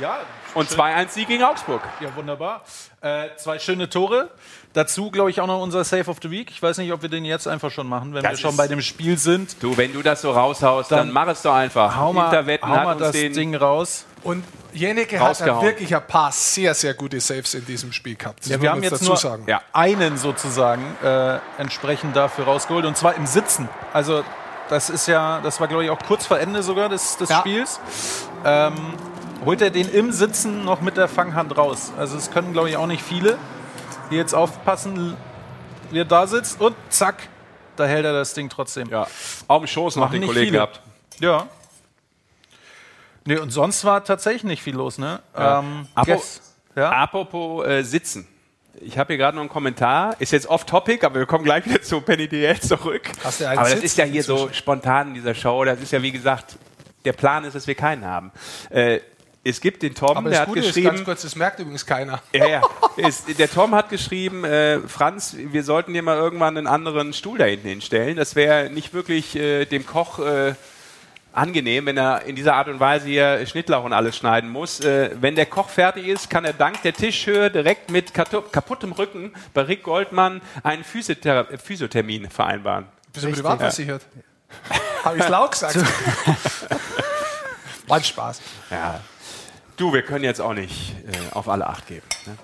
Ja, 0.00 0.18
Und 0.54 0.68
2-1-Sieg 0.68 1.28
gegen 1.28 1.42
Augsburg. 1.42 1.80
Ja, 2.00 2.14
wunderbar. 2.14 2.62
Äh, 3.06 3.36
zwei 3.36 3.58
schöne 3.58 3.88
Tore. 3.88 4.30
Dazu, 4.72 5.10
glaube 5.10 5.30
ich, 5.30 5.40
auch 5.40 5.46
noch 5.46 5.62
unser 5.62 5.84
Save 5.84 6.10
of 6.10 6.18
the 6.22 6.30
Week. 6.30 6.50
Ich 6.50 6.60
weiß 6.60 6.78
nicht, 6.78 6.92
ob 6.92 7.02
wir 7.02 7.08
den 7.08 7.24
jetzt 7.24 7.46
einfach 7.46 7.70
schon 7.70 7.86
machen, 7.86 8.12
wenn 8.12 8.22
Das 8.22 8.32
wir 8.32 8.38
schon 8.38 8.56
bei 8.56 8.66
dem 8.68 8.82
Spiel 8.82 9.16
sind. 9.16 9.56
Du, 9.62 9.76
wenn 9.76 9.92
du 9.92 10.02
das 10.02 10.22
so 10.22 10.32
raushaust, 10.32 10.90
dann, 10.90 10.98
Dann 10.98 11.12
mach 11.12 11.28
es 11.28 11.42
doch 11.42 11.54
einfach. 11.54 11.96
Hau 11.96 12.12
mal, 12.12 12.30
hau 12.30 12.46
hat 12.46 12.60
mal 12.84 12.92
uns 12.92 13.00
das 13.00 13.12
den 13.12 13.32
Ding 13.32 13.54
raus. 13.54 14.04
Und 14.22 14.44
Jeneke 14.72 15.20
hat 15.20 15.38
ja 15.40 15.62
wirklich 15.62 15.94
ein 15.94 16.06
paar 16.06 16.32
sehr, 16.32 16.74
sehr 16.74 16.94
gute 16.94 17.20
Saves 17.20 17.54
in 17.54 17.64
diesem 17.64 17.92
Spiel 17.92 18.16
gehabt. 18.16 18.44
Ja, 18.46 18.60
wir 18.60 18.70
haben 18.70 18.82
jetzt 18.82 18.94
dazu 18.94 19.04
nur 19.04 19.16
sagen. 19.16 19.44
Ja. 19.46 19.62
einen 19.72 20.18
sozusagen 20.18 20.82
äh, 21.02 21.38
entsprechend 21.58 22.16
dafür 22.16 22.44
rausgeholt 22.44 22.84
und 22.84 22.96
zwar 22.96 23.14
im 23.14 23.26
Sitzen. 23.26 23.68
Also 23.92 24.24
das 24.68 24.90
ist 24.90 25.06
ja, 25.06 25.40
das 25.42 25.60
war 25.60 25.68
glaube 25.68 25.84
ich 25.84 25.90
auch 25.90 25.98
kurz 26.06 26.26
vor 26.26 26.38
Ende 26.38 26.62
sogar 26.62 26.88
des, 26.88 27.16
des 27.16 27.30
Ja. 27.30 27.38
Spiels. 27.38 27.80
Ähm, 28.44 28.74
holt 29.46 29.62
er 29.62 29.70
den 29.70 29.88
im 29.88 30.12
Sitzen 30.12 30.64
noch 30.64 30.80
mit 30.82 30.96
der 30.98 31.08
Fanghand 31.08 31.56
raus. 31.56 31.92
Also 31.96 32.16
es 32.18 32.30
können 32.30 32.52
glaube 32.52 32.68
ich 32.68 32.76
auch 32.76 32.86
nicht 32.86 33.02
viele. 33.02 33.38
Die 34.10 34.16
jetzt 34.16 34.34
aufpassen, 34.34 35.16
wie 35.90 35.98
er 36.00 36.04
da 36.04 36.26
sitzt 36.26 36.60
und 36.60 36.76
zack, 36.90 37.28
da 37.76 37.86
hält 37.86 38.04
er 38.04 38.12
das 38.12 38.34
Ding 38.34 38.48
trotzdem. 38.48 38.88
ja, 38.90 39.06
auf 39.48 39.62
dem 39.62 39.66
Schoß 39.66 39.96
noch 39.96 40.10
den 40.10 40.26
Kollegen 40.26 40.46
viele. 40.46 40.58
gehabt. 40.58 40.80
Ja. 41.20 41.46
Nee, 43.24 43.38
und 43.38 43.50
sonst 43.50 43.84
war 43.84 44.04
tatsächlich 44.04 44.44
nicht 44.44 44.62
viel 44.62 44.76
los, 44.76 44.98
ne? 44.98 45.20
Ja. 45.36 45.58
Ähm, 45.60 45.88
Guess- 45.96 46.40
ja? 46.76 46.90
Apropos 46.90 47.66
äh, 47.66 47.82
Sitzen. 47.82 48.28
Ich 48.80 48.98
habe 48.98 49.08
hier 49.08 49.16
gerade 49.16 49.34
noch 49.36 49.42
einen 49.42 49.50
Kommentar. 49.50 50.14
Ist 50.20 50.32
jetzt 50.32 50.46
off-topic, 50.46 51.04
aber 51.04 51.18
wir 51.20 51.26
kommen 51.26 51.44
gleich 51.44 51.64
wieder 51.64 51.82
zu 51.82 52.00
Penny 52.02 52.28
DL 52.28 52.60
zurück. 52.60 53.10
Hast 53.24 53.40
du 53.40 53.48
einen 53.48 53.58
aber 53.58 53.68
das 53.70 53.80
Sitz 53.80 53.92
ist 53.92 53.98
ja 53.98 54.04
hier 54.04 54.22
so 54.22 54.50
spontan 54.52 55.08
in 55.08 55.14
dieser 55.14 55.34
Show. 55.34 55.64
Das 55.64 55.80
ist 55.80 55.92
ja, 55.92 56.02
wie 56.02 56.12
gesagt, 56.12 56.56
der 57.04 57.14
Plan 57.14 57.44
ist, 57.44 57.54
dass 57.54 57.66
wir 57.66 57.74
keinen 57.74 58.04
haben. 58.04 58.30
Äh, 58.70 59.00
es 59.48 59.60
gibt 59.60 59.82
den 59.82 59.94
Tom, 59.94 60.16
Aber 60.16 60.22
der 60.28 60.30
das 60.30 60.40
hat 60.40 60.48
Gute 60.48 60.60
ist, 60.60 60.66
geschrieben. 60.66 60.88
ganz 60.88 61.04
kurz, 61.04 61.22
das 61.22 61.36
merkt 61.36 61.60
übrigens 61.60 61.86
keiner. 61.86 62.20
Ja, 62.32 62.46
ja. 62.46 62.62
Ist, 62.96 63.38
der 63.38 63.50
Tom 63.50 63.74
hat 63.74 63.90
geschrieben, 63.90 64.44
äh, 64.44 64.80
Franz, 64.80 65.36
wir 65.36 65.62
sollten 65.62 65.92
dir 65.92 66.02
mal 66.02 66.16
irgendwann 66.16 66.56
einen 66.56 66.66
anderen 66.66 67.12
Stuhl 67.12 67.38
da 67.38 67.44
hinten 67.44 67.68
hinstellen. 67.68 68.16
Das 68.16 68.34
wäre 68.34 68.70
nicht 68.70 68.92
wirklich 68.92 69.36
äh, 69.36 69.64
dem 69.66 69.86
Koch 69.86 70.18
äh, 70.18 70.54
angenehm, 71.32 71.86
wenn 71.86 71.96
er 71.96 72.22
in 72.22 72.34
dieser 72.34 72.54
Art 72.54 72.68
und 72.68 72.80
Weise 72.80 73.06
hier 73.06 73.46
Schnittlauch 73.46 73.84
und 73.84 73.92
alles 73.92 74.16
schneiden 74.16 74.50
muss. 74.50 74.80
Äh, 74.80 75.10
wenn 75.20 75.36
der 75.36 75.46
Koch 75.46 75.68
fertig 75.68 76.08
ist, 76.08 76.28
kann 76.28 76.44
er 76.44 76.52
dank 76.52 76.82
der 76.82 76.94
Tischhöhe 76.94 77.50
direkt 77.50 77.90
mit 77.90 78.14
kaputtem 78.14 78.92
Rücken 78.92 79.32
bei 79.54 79.62
Rick 79.62 79.84
Goldmann 79.84 80.40
einen 80.62 80.82
Physiothera 80.82 81.46
Physiothermin 81.62 82.30
vereinbaren. 82.30 82.86
Bist 83.12 83.26
du 83.26 83.30
privat 83.30 83.60
versichert? 83.60 84.02
Habe 85.04 85.18
ich 85.18 85.28
laut 85.28 85.52
gesagt? 85.52 85.76
War 87.86 87.98
ein 87.98 88.04
Spaß. 88.04 88.40
Ja. 88.70 89.00
Du, 89.76 89.92
wir 89.92 90.02
können 90.02 90.24
jetzt 90.24 90.40
auch 90.40 90.54
nicht 90.54 90.94
äh, 91.06 91.34
auf 91.34 91.48
alle 91.48 91.66
Acht 91.66 91.86
geben. 91.86 92.06
Ne? 92.26 92.36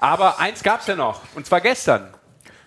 Aber 0.00 0.38
eins 0.38 0.62
gab 0.62 0.80
es 0.80 0.86
ja 0.86 0.96
noch, 0.96 1.22
und 1.34 1.46
zwar 1.46 1.60
gestern. 1.60 2.08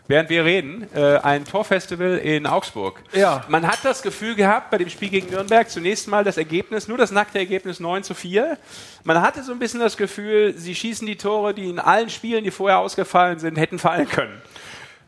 Während 0.07 0.29
wir 0.29 0.43
reden, 0.43 0.87
äh, 0.93 1.19
ein 1.19 1.45
Torfestival 1.45 2.17
in 2.17 2.45
Augsburg. 2.45 3.01
Ja. 3.13 3.45
Man 3.47 3.65
hat 3.65 3.79
das 3.83 4.01
Gefühl 4.01 4.35
gehabt, 4.35 4.69
bei 4.69 4.77
dem 4.77 4.89
Spiel 4.89 5.09
gegen 5.09 5.29
Nürnberg 5.29 5.69
zunächst 5.69 6.07
mal 6.09 6.25
das 6.25 6.35
Ergebnis, 6.37 6.89
nur 6.89 6.97
das 6.97 7.11
nackte 7.11 7.39
Ergebnis 7.39 7.79
9 7.79 8.03
zu 8.03 8.13
4. 8.13 8.57
Man 9.05 9.21
hatte 9.21 9.41
so 9.41 9.53
ein 9.53 9.59
bisschen 9.59 9.79
das 9.79 9.95
Gefühl, 9.95 10.53
sie 10.57 10.75
schießen 10.75 11.07
die 11.07 11.15
Tore, 11.15 11.53
die 11.53 11.69
in 11.69 11.79
allen 11.79 12.09
Spielen, 12.09 12.43
die 12.43 12.51
vorher 12.51 12.79
ausgefallen 12.79 13.39
sind, 13.39 13.57
hätten 13.57 13.79
fallen 13.79 14.09
können. 14.09 14.41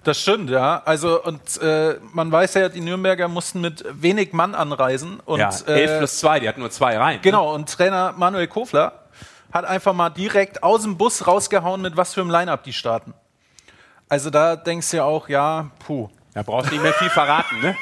Das 0.03 0.19
stimmt, 0.19 0.49
ja. 0.49 0.81
Also 0.85 1.23
und 1.23 1.61
äh, 1.61 1.97
man 2.11 2.31
weiß 2.31 2.55
ja, 2.55 2.69
die 2.69 2.81
Nürnberger 2.81 3.27
mussten 3.27 3.61
mit 3.61 3.85
wenig 3.89 4.33
Mann 4.33 4.53
anreisen 4.53 5.19
und 5.25 5.39
ja, 5.39 5.49
11 5.49 5.67
äh, 5.67 5.97
plus 5.99 6.17
2, 6.19 6.39
die 6.41 6.49
hatten 6.49 6.59
nur 6.59 6.71
zwei 6.71 6.97
rein. 6.97 7.19
genau. 7.21 7.53
Und 7.53 7.69
Trainer 7.69 8.13
Manuel 8.17 8.47
Kofler 8.47 9.03
hat 9.51 9.65
einfach 9.65 9.93
mal 9.93 10.09
direkt 10.09 10.63
aus 10.63 10.81
dem 10.81 10.97
Bus 10.97 11.25
rausgehauen, 11.27 11.81
mit 11.81 11.95
was 11.95 12.13
für 12.13 12.21
einem 12.21 12.31
Line-up 12.31 12.63
die 12.63 12.73
starten. 12.73 13.13
Also 14.09 14.29
da 14.29 14.55
denkst 14.55 14.91
du 14.91 14.97
ja 14.97 15.03
auch, 15.05 15.29
ja, 15.29 15.69
puh, 15.85 16.09
Da 16.33 16.43
brauchst 16.43 16.69
du 16.69 16.73
nicht 16.73 16.83
mehr 16.83 16.93
viel 16.93 17.09
verraten, 17.09 17.61
ne? 17.61 17.75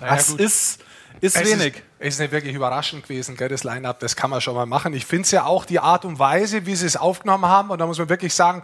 das 0.00 0.32
gut. 0.32 0.40
ist 0.40 0.84
ist 1.20 1.36
Es 1.36 1.50
wenig. 1.50 1.74
Ist, 1.74 1.82
es 2.00 2.08
ist 2.14 2.20
nicht 2.20 2.32
wirklich 2.32 2.54
überraschend 2.54 3.02
gewesen, 3.02 3.36
gell, 3.36 3.48
das 3.48 3.64
Line-Up, 3.64 3.98
das 3.98 4.14
kann 4.14 4.30
man 4.30 4.40
schon 4.40 4.54
mal 4.54 4.66
machen. 4.66 4.94
Ich 4.94 5.04
finde 5.04 5.22
es 5.22 5.32
ja 5.32 5.44
auch 5.44 5.64
die 5.64 5.80
Art 5.80 6.04
und 6.04 6.18
Weise, 6.20 6.64
wie 6.64 6.76
sie 6.76 6.86
es 6.86 6.96
aufgenommen 6.96 7.46
haben, 7.46 7.70
und 7.70 7.78
da 7.78 7.86
muss 7.86 7.98
man 7.98 8.08
wirklich 8.08 8.34
sagen, 8.34 8.62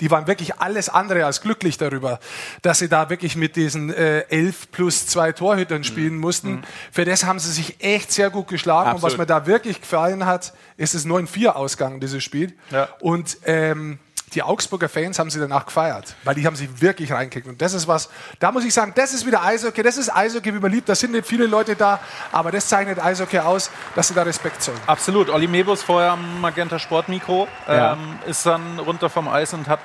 die 0.00 0.10
waren 0.10 0.26
wirklich 0.28 0.60
alles 0.60 0.88
andere 0.88 1.24
als 1.26 1.40
glücklich 1.40 1.78
darüber, 1.78 2.20
dass 2.62 2.78
sie 2.78 2.88
da 2.88 3.10
wirklich 3.10 3.34
mit 3.34 3.56
diesen 3.56 3.92
äh, 3.92 4.20
elf 4.28 4.70
plus 4.70 5.06
zwei 5.06 5.30
Mhm. 5.30 5.34
Torhütern 5.36 5.84
spielen 5.84 6.16
mussten. 6.16 6.62
Für 6.92 7.04
das 7.04 7.24
haben 7.24 7.38
sie 7.40 7.50
sich 7.50 7.82
echt 7.82 8.12
sehr 8.12 8.30
gut 8.30 8.46
geschlagen. 8.48 8.90
Und 8.90 8.96
was 9.02 9.14
Absolut. 9.14 9.18
mir 9.18 9.26
da 9.26 9.46
wirklich 9.46 9.80
gefallen 9.80 10.24
hat, 10.26 10.52
ist 10.76 10.94
das 10.94 11.04
9-4 11.06 11.48
Ausgang, 11.48 11.98
dieses 12.00 12.22
Spiel. 12.22 12.54
Ja. 12.70 12.88
Und 13.00 13.38
ähm, 13.44 13.98
die 14.36 14.42
Augsburger 14.42 14.88
Fans 14.88 15.18
haben 15.18 15.30
sie 15.30 15.40
danach 15.40 15.66
gefeiert, 15.66 16.14
weil 16.22 16.34
die 16.36 16.46
haben 16.46 16.54
sie 16.54 16.68
wirklich 16.80 17.10
reingekickt. 17.12 17.48
Und 17.48 17.60
das 17.60 17.72
ist 17.72 17.88
was, 17.88 18.08
da 18.38 18.52
muss 18.52 18.64
ich 18.64 18.72
sagen, 18.74 18.92
das 18.94 19.12
ist 19.14 19.26
wieder 19.26 19.42
Eishockey, 19.42 19.82
das 19.82 19.96
ist 19.96 20.14
Eishockey, 20.14 20.54
wie 20.54 20.60
man 20.60 20.70
liebt. 20.70 20.88
Da 20.88 20.94
sind 20.94 21.12
nicht 21.12 21.26
viele 21.26 21.46
Leute 21.46 21.74
da, 21.74 21.98
aber 22.30 22.52
das 22.52 22.68
zeichnet 22.68 23.02
Eishockey 23.02 23.38
aus, 23.40 23.70
dass 23.96 24.08
sie 24.08 24.14
da 24.14 24.22
Respekt 24.22 24.62
zollen. 24.62 24.78
Absolut. 24.86 25.30
Olli 25.30 25.48
Mebus 25.48 25.82
vorher 25.82 26.12
am 26.12 26.40
Magenta 26.40 26.78
Sportmikro 26.78 27.48
Ja. 27.66 27.94
ähm, 27.94 28.18
ist 28.26 28.44
dann 28.46 28.78
runter 28.78 29.08
vom 29.10 29.26
Eis 29.28 29.52
und 29.54 29.66
hat 29.68 29.80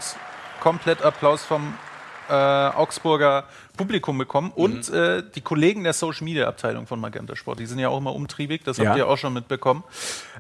komplett 0.60 1.02
Applaus 1.02 1.44
vom 1.44 1.74
äh, 2.30 2.34
Augsburger 2.34 3.44
Publikum 3.76 4.18
bekommen 4.18 4.52
und 4.56 4.90
Mhm. 4.90 4.96
äh, 4.96 5.24
die 5.36 5.42
Kollegen 5.42 5.84
der 5.84 5.92
Social 5.94 6.24
Media 6.24 6.48
Abteilung 6.48 6.88
von 6.88 7.00
Magenta 7.00 7.36
Sport, 7.36 7.60
die 7.60 7.66
sind 7.66 7.80
ja 7.80 7.90
auch 7.90 7.98
immer 7.98 8.14
umtriebig, 8.14 8.64
das 8.64 8.78
Ja. 8.78 8.90
habt 8.90 8.98
ihr 8.98 9.08
auch 9.08 9.18
schon 9.18 9.34
mitbekommen. 9.34 9.84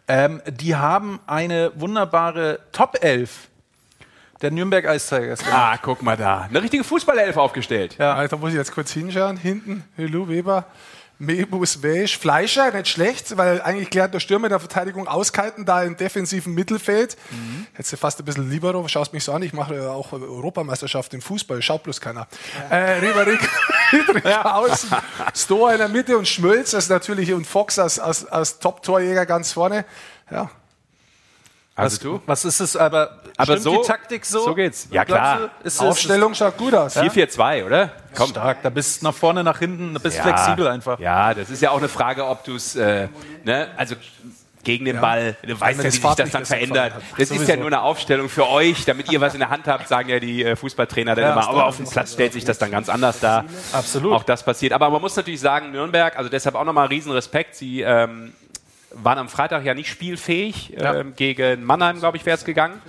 Ähm, 0.07 0.41
die 0.47 0.75
haben 0.75 1.19
eine 1.27 1.71
wunderbare 1.75 2.59
Top 2.71 2.97
11 3.03 3.49
der 4.41 4.51
Nürnberg 4.51 4.85
Ice 4.85 5.15
Tigers 5.15 5.39
gemacht. 5.39 5.55
Ah, 5.55 5.77
guck 5.81 6.01
mal 6.01 6.17
da. 6.17 6.41
Eine 6.49 6.61
richtige 6.61 6.83
Fußballelf 6.83 7.37
aufgestellt. 7.37 7.95
Ja. 7.97 8.15
Also, 8.15 8.35
da 8.35 8.41
muss 8.41 8.51
ich 8.51 8.57
jetzt 8.57 8.73
kurz 8.73 8.91
hinschauen. 8.91 9.37
Hinten, 9.37 9.83
Helu 9.95 10.27
Weber, 10.27 10.65
Mebus, 11.21 11.83
Wesch, 11.83 12.17
Fleischer, 12.17 12.71
nicht 12.71 12.87
schlecht, 12.87 13.37
weil 13.37 13.61
eigentlich 13.61 13.91
klärt 13.91 14.11
der 14.11 14.19
Stürmer 14.19 14.47
in 14.47 14.49
der 14.49 14.59
Verteidigung 14.59 15.07
auskalten, 15.07 15.65
da 15.65 15.83
im 15.83 15.95
defensiven 15.95 16.55
Mittelfeld. 16.55 17.15
Jetzt 17.77 17.95
fast 17.95 18.17
ein 18.17 18.25
bisschen 18.25 18.49
Libero, 18.49 18.87
schaust 18.87 19.13
mich 19.13 19.23
so 19.23 19.31
an, 19.31 19.43
ich 19.43 19.53
mache 19.53 19.75
ja 19.75 19.91
auch 19.91 20.13
Europameisterschaft 20.13 21.13
im 21.13 21.21
Fußball, 21.21 21.61
schaut 21.61 21.83
bloß 21.83 22.01
keiner. 22.01 22.27
Äh, 22.71 22.93
Rieberik, 22.93 23.47
Friedrich 23.91 24.25
außen, 24.43 24.89
Stoa 25.35 25.73
in 25.73 25.77
der 25.77 25.89
Mitte 25.89 26.17
und 26.17 26.27
Schmölz, 26.27 26.71
das 26.71 26.89
natürlich, 26.89 27.31
und 27.33 27.45
Fox 27.45 27.77
als, 27.77 27.99
als, 27.99 28.25
als 28.25 28.57
Top-Torjäger 28.57 29.27
ganz 29.27 29.51
vorne. 29.51 29.85
Ja, 30.31 30.49
Also 31.75 31.95
was, 31.95 31.99
du? 32.01 32.21
was 32.25 32.45
ist 32.45 32.59
es 32.59 32.75
aber? 32.75 33.21
Aber 33.37 33.45
stimmt 33.53 33.61
so- 33.63 33.81
die 33.81 33.87
Taktik 33.87 34.25
so? 34.25 34.43
so 34.43 34.53
geht's. 34.55 34.87
Ja, 34.91 35.05
klar. 35.05 35.37
du, 35.63 35.67
Ist 35.67 35.79
Aufstellung 35.81 36.33
schaut 36.33 36.57
gut 36.57 36.73
aus. 36.75 36.97
4-4-2, 36.97 37.65
oder? 37.65 37.91
Komm. 38.15 38.29
stark. 38.29 38.61
Da 38.61 38.69
bist 38.69 39.01
nach 39.03 39.13
vorne, 39.13 39.43
nach 39.43 39.59
hinten, 39.59 39.93
da 39.93 39.99
bist 39.99 40.17
Ja. 40.17 40.23
flexibel 40.23 40.67
einfach. 40.67 40.99
Ja, 40.99 41.33
das 41.33 41.49
ist 41.49 41.61
ja 41.61 41.71
auch 41.71 41.77
eine 41.77 41.87
Frage, 41.87 42.25
ob 42.25 42.43
du 42.43 42.55
es, 42.55 42.75
äh, 42.75 43.07
ne, 43.45 43.69
also 43.77 43.95
gegen 44.63 44.85
den 44.85 45.01
Ball, 45.01 45.35
du 45.41 45.59
weißt 45.59 45.79
ja, 45.79 45.85
wie 45.85 45.87
das 45.87 45.93
sich 45.95 46.03
das 46.03 46.15
dann 46.29 46.41
das 46.41 46.49
verändert. 46.49 46.93
Das 47.17 47.31
ist 47.31 47.31
ja 47.31 47.37
Sowieso. 47.45 47.55
nur 47.55 47.67
eine 47.67 47.81
Aufstellung 47.81 48.29
für 48.29 48.47
euch, 48.47 48.85
damit 48.85 49.11
ihr 49.11 49.19
was 49.19 49.33
in 49.33 49.39
der 49.39 49.49
Hand 49.49 49.67
habt, 49.67 49.87
sagen 49.87 50.09
ja 50.09 50.19
die 50.19 50.43
äh, 50.43 50.55
Fußballtrainer 50.55 51.15
dann 51.15 51.31
immer. 51.31 51.47
Aber 51.49 51.65
auf 51.65 51.77
dem 51.77 51.89
Platz 51.89 52.13
stellt 52.13 52.33
sich 52.33 52.45
das 52.45 52.59
dann 52.59 52.69
ganz 52.69 52.87
anders 52.89 53.19
dar. 53.21 53.45
Absolut. 53.73 54.13
Auch 54.13 54.23
das 54.23 54.43
passiert. 54.43 54.73
Aber 54.73 54.89
man 54.91 55.01
muss 55.01 55.15
natürlich 55.15 55.39
sagen, 55.39 55.71
Nürnberg, 55.71 56.15
also 56.15 56.29
deshalb 56.29 56.53
auch 56.55 56.63
nochmal 56.65 56.87
riesen 56.87 57.11
Respekt. 57.11 57.55
Sie 57.55 57.81
ähm, 57.81 58.33
waren 58.93 59.17
am 59.17 59.29
Freitag 59.29 59.65
ja 59.65 59.73
nicht 59.73 59.89
spielfähig. 59.89 60.73
Ähm, 60.77 61.13
gegen 61.15 61.63
Mannheim, 61.63 61.99
glaube 61.99 62.17
ich, 62.17 62.25
wäre 62.25 62.37
es 62.37 62.45
gegangen. 62.45 62.81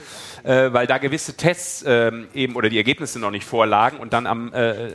Äh, 0.44 0.72
weil 0.72 0.88
da 0.88 0.98
gewisse 0.98 1.36
Tests 1.36 1.84
ähm, 1.86 2.26
eben 2.34 2.56
oder 2.56 2.68
die 2.68 2.76
Ergebnisse 2.76 3.20
noch 3.20 3.30
nicht 3.30 3.44
vorlagen 3.44 3.98
und 3.98 4.12
dann 4.12 4.26
am 4.26 4.52
äh, 4.52 4.90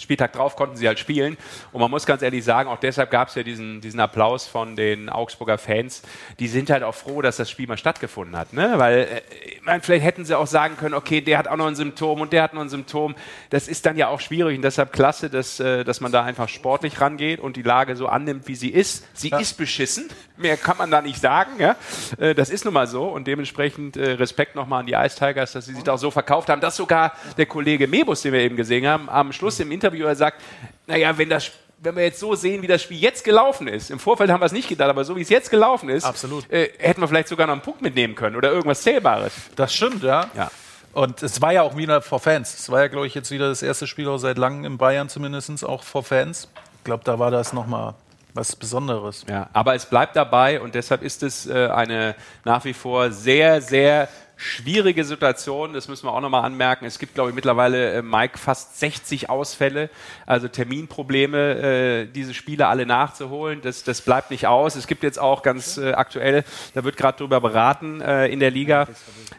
Spieltag 0.00 0.32
drauf 0.32 0.56
konnten 0.56 0.76
sie 0.76 0.88
halt 0.88 0.98
spielen. 0.98 1.36
Und 1.70 1.80
man 1.80 1.88
muss 1.88 2.04
ganz 2.04 2.20
ehrlich 2.22 2.42
sagen, 2.42 2.68
auch 2.68 2.80
deshalb 2.80 3.12
gab 3.12 3.28
es 3.28 3.36
ja 3.36 3.44
diesen, 3.44 3.80
diesen 3.80 4.00
Applaus 4.00 4.48
von 4.48 4.74
den 4.74 5.08
Augsburger 5.08 5.56
Fans. 5.56 6.02
Die 6.40 6.48
sind 6.48 6.68
halt 6.68 6.82
auch 6.82 6.96
froh, 6.96 7.22
dass 7.22 7.36
das 7.36 7.48
Spiel 7.48 7.68
mal 7.68 7.76
stattgefunden 7.76 8.36
hat. 8.36 8.52
Ne? 8.52 8.74
Weil, 8.76 8.98
äh, 8.98 9.76
ich 9.76 9.84
vielleicht 9.84 10.04
hätten 10.04 10.24
sie 10.24 10.36
auch 10.36 10.48
sagen 10.48 10.76
können, 10.76 10.94
okay, 10.94 11.20
der 11.20 11.38
hat 11.38 11.46
auch 11.46 11.56
noch 11.56 11.68
ein 11.68 11.76
Symptom 11.76 12.20
und 12.20 12.32
der 12.32 12.42
hat 12.42 12.52
noch 12.52 12.62
ein 12.62 12.68
Symptom. 12.68 13.14
Das 13.50 13.68
ist 13.68 13.86
dann 13.86 13.96
ja 13.96 14.08
auch 14.08 14.20
schwierig 14.20 14.56
und 14.56 14.62
deshalb 14.62 14.92
klasse, 14.92 15.30
dass, 15.30 15.60
äh, 15.60 15.84
dass 15.84 16.00
man 16.00 16.10
da 16.10 16.24
einfach 16.24 16.48
sportlich 16.48 17.00
rangeht 17.00 17.38
und 17.38 17.54
die 17.54 17.62
Lage 17.62 17.94
so 17.94 18.08
annimmt, 18.08 18.48
wie 18.48 18.56
sie 18.56 18.70
ist. 18.70 19.04
Sie 19.14 19.30
ist 19.30 19.56
beschissen. 19.56 20.10
Mehr 20.36 20.56
kann 20.56 20.78
man 20.78 20.90
da 20.90 21.02
nicht 21.02 21.20
sagen. 21.20 21.52
Ja? 21.58 21.76
Äh, 22.18 22.34
das 22.34 22.50
ist 22.50 22.64
nun 22.64 22.74
mal 22.74 22.86
so 22.86 23.04
und 23.04 23.26
dementsprechend 23.26 23.96
äh, 23.96 24.12
Respekt 24.12 24.54
nochmal 24.54 24.80
an 24.80 24.86
die 24.86 24.94
Ice 24.94 25.16
Tigers, 25.16 25.52
dass 25.52 25.66
sie 25.66 25.74
sich 25.74 25.84
da 25.84 25.94
auch 25.94 25.98
so 25.98 26.10
verkauft 26.10 26.48
haben, 26.48 26.60
dass 26.60 26.76
sogar 26.76 27.12
der 27.36 27.46
Kollege 27.46 27.86
Mebus, 27.86 28.22
den 28.22 28.32
wir 28.32 28.40
eben 28.40 28.56
gesehen 28.56 28.86
haben, 28.86 29.08
am 29.08 29.32
Schluss 29.32 29.60
im 29.60 29.70
Interview 29.72 30.06
er 30.06 30.16
sagt, 30.16 30.42
naja, 30.86 31.16
wenn 31.16 31.28
das 31.28 31.52
wenn 31.82 31.96
wir 31.96 32.04
jetzt 32.04 32.20
so 32.20 32.34
sehen, 32.36 32.62
wie 32.62 32.68
das 32.68 32.82
Spiel 32.82 32.98
jetzt 32.98 33.24
gelaufen 33.24 33.66
ist, 33.66 33.90
im 33.90 33.98
Vorfeld 33.98 34.30
haben 34.30 34.40
wir 34.40 34.46
es 34.46 34.52
nicht 34.52 34.68
gedacht, 34.68 34.88
aber 34.88 35.04
so 35.04 35.16
wie 35.16 35.22
es 35.22 35.28
jetzt 35.28 35.50
gelaufen 35.50 35.88
ist. 35.88 36.06
Äh, 36.48 36.68
hätten 36.78 37.00
wir 37.00 37.08
vielleicht 37.08 37.26
sogar 37.26 37.48
noch 37.48 37.54
einen 37.54 37.62
Punkt 37.62 37.82
mitnehmen 37.82 38.14
können 38.14 38.36
oder 38.36 38.52
irgendwas 38.52 38.82
Zählbares. 38.82 39.32
Das 39.56 39.74
stimmt, 39.74 40.02
ja. 40.04 40.30
Ja. 40.36 40.50
Und 40.92 41.22
es 41.22 41.40
war 41.40 41.52
ja 41.52 41.62
auch 41.62 41.76
wieder 41.76 42.02
vor 42.02 42.20
Fans. 42.20 42.54
Es 42.54 42.70
war 42.70 42.80
ja, 42.80 42.88
glaube 42.88 43.06
ich, 43.06 43.14
jetzt 43.14 43.30
wieder 43.30 43.48
das 43.48 43.62
erste 43.62 43.86
Spiel 43.86 44.08
auch 44.08 44.18
seit 44.18 44.38
langem 44.38 44.64
in 44.64 44.78
Bayern 44.78 45.08
zumindest 45.08 45.64
auch 45.64 45.82
vor 45.82 46.04
Fans. 46.04 46.48
Ich 46.78 46.84
glaube, 46.84 47.02
da 47.04 47.18
war 47.18 47.30
das 47.30 47.52
nochmal 47.52 47.94
was 48.34 48.56
Besonderes. 48.56 49.24
Ja, 49.28 49.48
aber 49.52 49.74
es 49.74 49.86
bleibt 49.86 50.16
dabei 50.16 50.60
und 50.60 50.74
deshalb 50.74 51.02
ist 51.02 51.22
es 51.22 51.46
äh, 51.46 51.68
eine 51.68 52.14
nach 52.44 52.64
wie 52.64 52.72
vor 52.72 53.10
sehr, 53.10 53.60
sehr 53.60 54.08
schwierige 54.42 55.04
Situation. 55.04 55.72
Das 55.72 55.88
müssen 55.88 56.06
wir 56.06 56.12
auch 56.12 56.20
nochmal 56.20 56.44
anmerken. 56.44 56.84
Es 56.84 56.98
gibt, 56.98 57.14
glaube 57.14 57.30
ich, 57.30 57.34
mittlerweile, 57.34 57.94
äh, 57.94 58.02
Mike, 58.02 58.38
fast 58.38 58.78
60 58.80 59.30
Ausfälle, 59.30 59.88
also 60.26 60.48
Terminprobleme, 60.48 61.38
äh, 61.38 62.06
diese 62.06 62.34
Spiele 62.34 62.66
alle 62.66 62.84
nachzuholen. 62.84 63.60
Das, 63.62 63.84
das 63.84 64.02
bleibt 64.02 64.30
nicht 64.30 64.46
aus. 64.46 64.74
Es 64.74 64.86
gibt 64.86 65.02
jetzt 65.02 65.18
auch 65.18 65.42
ganz 65.42 65.78
äh, 65.78 65.92
aktuell, 65.92 66.44
da 66.74 66.84
wird 66.84 66.96
gerade 66.96 67.18
drüber 67.18 67.40
beraten 67.40 68.00
äh, 68.00 68.26
in 68.26 68.40
der 68.40 68.50
Liga, 68.50 68.88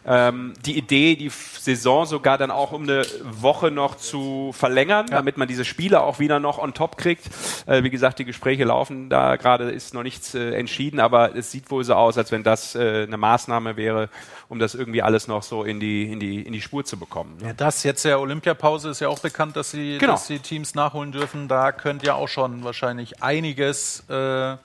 ähm, 0.06 0.54
die 0.66 0.78
Idee, 0.78 1.16
die 1.16 1.30
Saison 1.30 2.06
sogar 2.06 2.38
dann 2.38 2.52
auch 2.52 2.72
um 2.72 2.84
eine 2.84 3.06
Woche 3.24 3.72
noch 3.72 3.96
zu 3.96 4.52
verlängern, 4.54 5.08
damit 5.10 5.38
man 5.38 5.48
diese 5.48 5.66
Spiele 5.66 6.02
auch 6.02 6.20
wieder 6.20 6.40
noch 6.40 6.58
on 6.58 6.74
top 6.74 6.98
kriegt. 6.98 7.30
Äh, 7.66 7.84
wie 7.84 7.90
gesagt, 7.90 8.20
die 8.20 8.26
Gespräche 8.26 8.64
laufen, 8.64 9.10
da 9.10 9.36
gerade 9.36 9.70
ist 9.70 9.94
noch 9.94 10.04
nichts 10.04 10.34
äh, 10.34 10.52
entschieden, 10.52 11.00
aber 11.00 11.36
es 11.36 11.52
sieht 11.52 11.70
wohl 11.72 11.84
so 11.84 11.96
aus, 11.96 12.18
als 12.18 12.32
wenn 12.32 12.44
das 12.44 12.76
äh, 12.76 13.04
eine 13.04 13.18
Maßnahme 13.18 13.76
wäre, 13.76 14.10
um 14.54 14.60
das 14.60 14.76
irgendwie 14.76 15.02
alles 15.02 15.28
noch 15.28 15.42
so 15.42 15.64
in 15.64 15.80
die, 15.80 16.12
in 16.12 16.20
die, 16.20 16.44
in 16.44 16.54
die 16.54 16.62
Spur 16.62 16.86
zu 16.86 16.96
bekommen. 16.98 17.38
Ne? 17.42 17.48
Ja, 17.48 17.54
das 17.54 17.82
jetzt 17.84 18.06
ja 18.06 18.18
Olympiapause 18.18 18.90
ist 18.92 19.00
ja 19.02 19.10
auch 19.10 19.18
bekannt, 19.18 19.56
dass 19.56 19.72
sie 19.72 19.98
Genau. 19.98 20.14
dass 20.14 20.28
die 20.28 20.38
Teams 20.38 20.76
nachholen 20.76 21.12
dürfen. 21.12 21.48
Da 21.48 21.72
könnt 21.72 22.04
ja 22.04 22.14
auch 22.14 22.28
schon 22.28 22.64
wahrscheinlich 22.64 23.24
einiges 23.24 24.08
äh, 24.10 24.56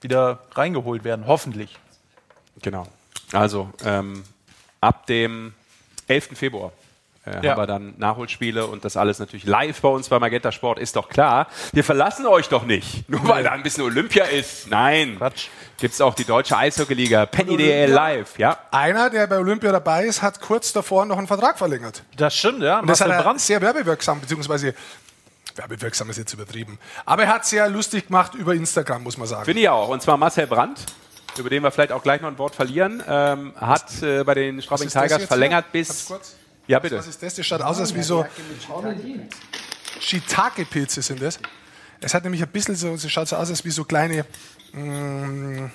wieder 0.00 0.40
reingeholt 0.54 1.04
werden, 1.04 1.26
hoffentlich. 1.26 1.78
Genau. 2.62 2.86
Also 3.32 3.70
ähm, 3.84 4.24
ab 4.80 5.06
dem 5.06 5.52
11. 6.08 6.30
Februar 6.38 6.72
äh, 7.26 7.44
Ja. 7.44 7.50
haben 7.52 7.60
wir 7.62 7.66
dann 7.66 7.94
Nachholspiele 7.98 8.66
und 8.66 8.84
das 8.84 8.96
alles 8.96 9.18
natürlich 9.18 9.44
live 9.44 9.80
bei 9.80 9.88
uns 9.88 10.08
bei 10.08 10.18
Magenta 10.18 10.52
Sport, 10.52 10.78
ist 10.78 10.96
doch 10.96 11.08
klar. 11.08 11.48
Wir 11.72 11.84
verlassen 11.84 12.26
euch 12.26 12.48
doch 12.48 12.64
nicht, 12.64 13.08
nur 13.10 13.26
weil 13.28 13.44
da 13.44 13.50
ein 13.52 13.62
bisschen 13.62 13.82
Olympia 13.84 14.24
ist. 14.24 14.68
Nein. 14.70 15.16
Quatsch. 15.18 15.48
Gibt 15.78 15.92
es 15.92 16.00
auch 16.00 16.14
die 16.14 16.24
deutsche 16.24 16.56
Eishockeyliga, 16.56 17.26
Penny 17.26 17.56
DL 17.58 17.90
live, 17.90 18.38
ja. 18.38 18.58
Einer, 18.70 19.10
der 19.10 19.26
bei 19.26 19.38
Olympia 19.38 19.72
dabei 19.72 20.04
ist, 20.06 20.22
hat 20.22 20.40
kurz 20.40 20.72
davor 20.72 21.04
noch 21.04 21.18
einen 21.18 21.26
Vertrag 21.26 21.58
verlängert. 21.58 22.02
Das 22.16 22.34
stimmt, 22.34 22.62
ja. 22.62 22.78
Und 22.80 22.86
das 22.88 23.00
hat 23.02 23.08
Marcel 23.08 23.20
er 23.20 23.24
Brandt. 23.24 23.40
sehr 23.42 23.60
werbewirksam, 23.60 24.20
beziehungsweise 24.20 24.74
werbewirksam 25.54 26.08
ist 26.10 26.16
jetzt 26.18 26.32
übertrieben. 26.32 26.78
Aber 27.04 27.24
er 27.24 27.34
hat 27.34 27.46
sehr 27.46 27.68
lustig 27.68 28.06
gemacht 28.08 28.34
über 28.34 28.54
Instagram, 28.54 29.02
muss 29.02 29.16
man 29.16 29.26
sagen. 29.26 29.44
Finde 29.44 29.60
ich 29.62 29.68
auch. 29.68 29.88
Und 29.88 30.02
zwar 30.02 30.16
Marcel 30.16 30.46
Brandt, 30.46 30.80
über 31.38 31.50
den 31.50 31.62
wir 31.62 31.70
vielleicht 31.70 31.92
auch 31.92 32.02
gleich 32.02 32.20
noch 32.20 32.28
ein 32.28 32.38
Wort 32.38 32.54
verlieren, 32.54 33.02
ähm, 33.08 33.52
hat 33.56 34.02
äh, 34.02 34.24
bei 34.24 34.34
den 34.34 34.60
Straubing 34.62 34.88
Tigers 34.88 35.24
verlängert 35.24 35.66
hier? 35.72 35.82
Ganz 35.84 36.06
bis. 36.08 36.18
Ja, 36.66 36.78
bitte. 36.78 36.98
Was 36.98 37.06
ist 37.06 37.22
das? 37.22 37.34
Das 37.34 37.46
schaut 37.46 37.62
aus, 37.62 37.78
als 37.78 37.94
wie 37.94 38.02
so 38.02 38.26
Shiitake-Pilze 40.00 41.02
sind 41.02 41.22
das. 41.22 41.38
Es 42.00 42.12
hat 42.14 42.24
nämlich 42.24 42.42
ein 42.42 42.48
bisschen 42.48 42.74
so, 42.76 42.92
es 42.94 43.10
schaut 43.10 43.28
so 43.28 43.36
aus, 43.36 43.48
als 43.48 43.64
wie 43.64 43.70
so 43.70 43.84
kleine, 43.84 44.24
mm, 44.72 45.66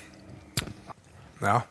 ja, 1.40 1.64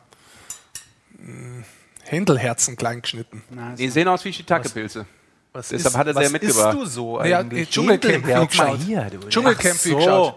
mm, 1.18 1.62
Händelherzen 2.04 2.76
klein 2.76 3.00
geschnitten. 3.00 3.42
Die 3.78 3.88
sehen 3.88 4.08
aus 4.08 4.24
wie 4.24 4.32
Shiitake-Pilze. 4.32 5.06
Was 5.52 5.68
Deshalb 5.68 5.94
hat 5.96 6.06
er 6.06 6.14
sie 6.14 6.20
ja 6.20 6.24
was 6.26 6.32
mitgebracht. 6.32 6.74
Isst 6.74 6.82
du 6.82 6.86
so 6.86 7.22
Ja, 7.24 7.40
eigentlich? 7.40 7.68
Dschungelcamp 7.68 8.26
wie 8.26 8.46
geschaut. 8.46 8.80
Dschungelcamp 9.28 9.84
wie 9.84 9.90
so. 9.90 9.96
geschaut. 9.96 10.36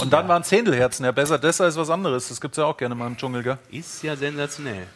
Und 0.00 0.12
dann 0.12 0.28
waren 0.28 0.42
es 0.42 0.52
Händelherzen. 0.52 1.04
Ja, 1.04 1.12
besser 1.12 1.38
das 1.38 1.60
als 1.60 1.76
was 1.76 1.90
anderes. 1.90 2.28
Das 2.28 2.40
gibt 2.40 2.54
es 2.54 2.58
ja 2.58 2.64
auch 2.64 2.76
gerne 2.76 2.94
mal 2.94 3.06
im 3.06 3.16
Dschungel, 3.16 3.42
gell? 3.42 3.58
Ist 3.70 4.02
ja 4.02 4.14
sensationell. 4.14 4.86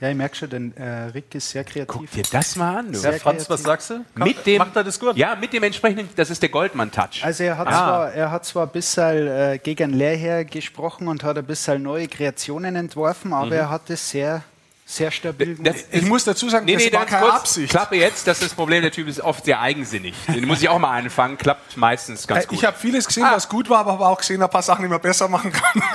Ja, 0.00 0.08
ich 0.10 0.14
merke 0.16 0.36
schon, 0.36 0.48
denn 0.48 0.76
äh, 0.76 1.06
Rick 1.12 1.34
ist 1.34 1.50
sehr 1.50 1.64
kreativ. 1.64 1.88
Guck 1.88 2.10
dir 2.12 2.22
das 2.30 2.54
mal 2.54 2.76
an, 2.78 2.92
du. 2.92 2.98
Sehr 2.98 3.12
Ja, 3.14 3.18
Franz, 3.18 3.50
was 3.50 3.64
kreativ. 3.64 3.66
sagst 3.66 3.90
du? 3.90 3.94
Kann- 4.14 4.28
Mit 4.28 4.46
dem, 4.46 4.58
Macht 4.58 4.76
er 4.76 4.84
das 4.84 5.00
gut? 5.00 5.16
Ja, 5.16 5.34
mit 5.34 5.52
dem 5.52 5.62
entsprechenden, 5.64 6.08
das 6.14 6.30
ist 6.30 6.40
der 6.40 6.50
Goldmann-Touch. 6.50 7.24
Also 7.24 7.42
er 7.42 7.58
hat, 7.58 7.66
Ah. 7.66 7.70
zwar, 7.72 8.12
er 8.12 8.30
hat 8.30 8.44
zwar 8.44 8.66
ein 8.66 8.72
bisschen 8.72 9.26
äh, 9.26 9.58
gegen 9.60 9.92
Lehrherr 9.92 10.44
gesprochen 10.44 11.08
und 11.08 11.24
hat 11.24 11.36
ein 11.36 11.44
bisschen 11.44 11.82
neue 11.82 12.06
Kreationen 12.06 12.76
entworfen, 12.76 13.32
aber 13.32 13.56
er 13.56 13.70
hat 13.70 13.90
es 13.90 14.08
sehr, 14.08 14.42
sehr 14.86 15.10
stabil 15.10 15.56
gemacht. 15.56 15.74
Das- 15.74 15.84
Ich 15.90 16.06
muss 16.06 16.22
dazu 16.22 16.48
sagen, 16.48 16.64
Nee, 16.66 16.74
das 16.74 16.84
nee, 16.84 16.92
war 16.92 17.00
ganz 17.00 17.10
keine 17.10 17.22
kurz. 17.24 17.34
Absicht. 17.34 17.70
Klappe 17.70 17.96
jetzt, 17.96 18.24
das 18.28 18.38
ist 18.40 18.44
das 18.52 18.54
Problem, 18.54 18.82
der 18.82 18.92
Typ 18.92 19.08
ist 19.08 19.20
oft 19.20 19.44
sehr 19.46 19.60
eigensinnig. 19.60 20.14
Den 20.28 20.46
muss 20.46 20.62
ich 20.62 20.68
auch 20.68 20.78
mal 20.78 20.92
einfangen, 20.92 21.36
klappt 21.38 21.76
meistens 21.76 22.24
ganz 22.28 22.44
Äh, 22.44 22.46
gut. 22.46 22.58
Ich 22.58 22.64
habe 22.64 22.78
vieles 22.78 23.04
gesehen, 23.04 23.24
Ah. 23.24 23.32
was 23.34 23.48
gut 23.48 23.68
war, 23.68 23.78
aber 23.80 23.94
habe 23.94 24.06
auch 24.06 24.18
gesehen, 24.18 24.40
ein 24.40 24.48
paar 24.48 24.62
Sachen, 24.62 24.82
die 24.82 24.88
man 24.88 25.00
besser 25.00 25.26
machen 25.26 25.50
kann. 25.52 25.82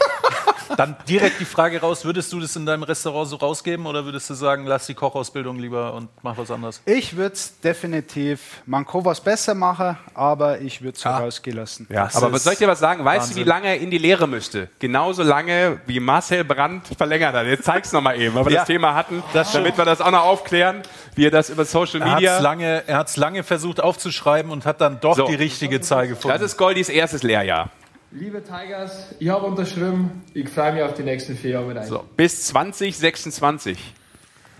Dann 0.77 0.95
direkt 1.07 1.39
die 1.39 1.45
Frage 1.45 1.81
raus, 1.81 2.05
würdest 2.05 2.31
du 2.33 2.39
das 2.39 2.55
in 2.55 2.65
deinem 2.65 2.83
Restaurant 2.83 3.27
so 3.29 3.35
rausgeben 3.35 3.85
oder 3.85 4.05
würdest 4.05 4.29
du 4.29 4.33
sagen, 4.33 4.65
lass 4.65 4.87
die 4.87 4.93
Kochausbildung 4.93 5.59
lieber 5.59 5.93
und 5.93 6.09
mach 6.21 6.37
was 6.37 6.51
anderes? 6.51 6.81
Ich 6.85 7.15
würde 7.15 7.33
es 7.33 7.59
definitiv, 7.59 8.61
man 8.65 8.85
kann 8.85 9.05
was 9.05 9.21
besser 9.21 9.53
machen, 9.53 9.97
aber 10.13 10.59
ich 10.61 10.81
würde 10.81 10.95
es 10.95 11.01
so 11.01 11.09
rausgehen 11.09 11.57
lassen. 11.57 11.87
Ja, 11.89 12.09
aber 12.13 12.31
was 12.31 12.43
soll 12.43 12.53
ich 12.53 12.59
dir 12.59 12.67
was 12.67 12.79
sagen? 12.79 13.03
Weißt 13.03 13.31
du, 13.31 13.35
wie 13.35 13.43
lange 13.43 13.67
er 13.67 13.79
in 13.79 13.91
die 13.91 13.97
Lehre 13.97 14.27
müsste? 14.27 14.69
Genauso 14.79 15.23
lange, 15.23 15.81
wie 15.85 15.99
Marcel 15.99 16.43
Brandt 16.43 16.87
verlängert 16.97 17.35
hat. 17.35 17.45
Jetzt 17.45 17.65
zeig's 17.65 17.91
noch 17.91 18.01
mal 18.01 18.19
eben, 18.19 18.35
weil 18.35 18.45
wir 18.45 18.51
Ja, 18.51 18.59
das 18.59 18.67
Thema 18.67 18.95
hatten, 18.95 19.23
das 19.33 19.51
damit 19.51 19.77
wir 19.77 19.85
das 19.85 20.01
auch 20.01 20.11
noch 20.11 20.23
aufklären, 20.23 20.81
wie 21.15 21.27
er 21.27 21.31
das 21.31 21.49
über 21.49 21.65
Social 21.65 22.01
Er 22.01 22.07
hat 22.11 22.15
Media... 22.15 22.37
es 22.37 23.17
er 23.17 23.21
lange 23.21 23.43
versucht 23.43 23.81
aufzuschreiben 23.81 24.51
und 24.51 24.65
hat 24.65 24.81
dann 24.81 24.99
doch 24.99 25.15
So. 25.15 25.27
die 25.27 25.35
richtige 25.35 25.81
Zahl 25.81 26.07
gefunden. 26.07 26.37
Das 26.37 26.41
ist 26.41 26.57
Goldis 26.57 26.89
erstes 26.89 27.23
Lehrjahr. 27.23 27.69
Liebe 28.15 28.43
Tigers, 28.43 29.07
ich 29.17 29.27
habe 29.29 29.45
unterschrieben. 29.47 30.21
Ich 30.35 30.47
freue 30.47 30.73
mich 30.73 30.83
auf 30.83 30.93
die 30.93 31.01
nächsten 31.01 31.35
vier 31.35 31.51
Jahre 31.51 31.65
mit 31.65 31.77
euch. 31.79 31.87
So, 31.87 32.03
bis 32.15 32.45
2026. 32.45 33.77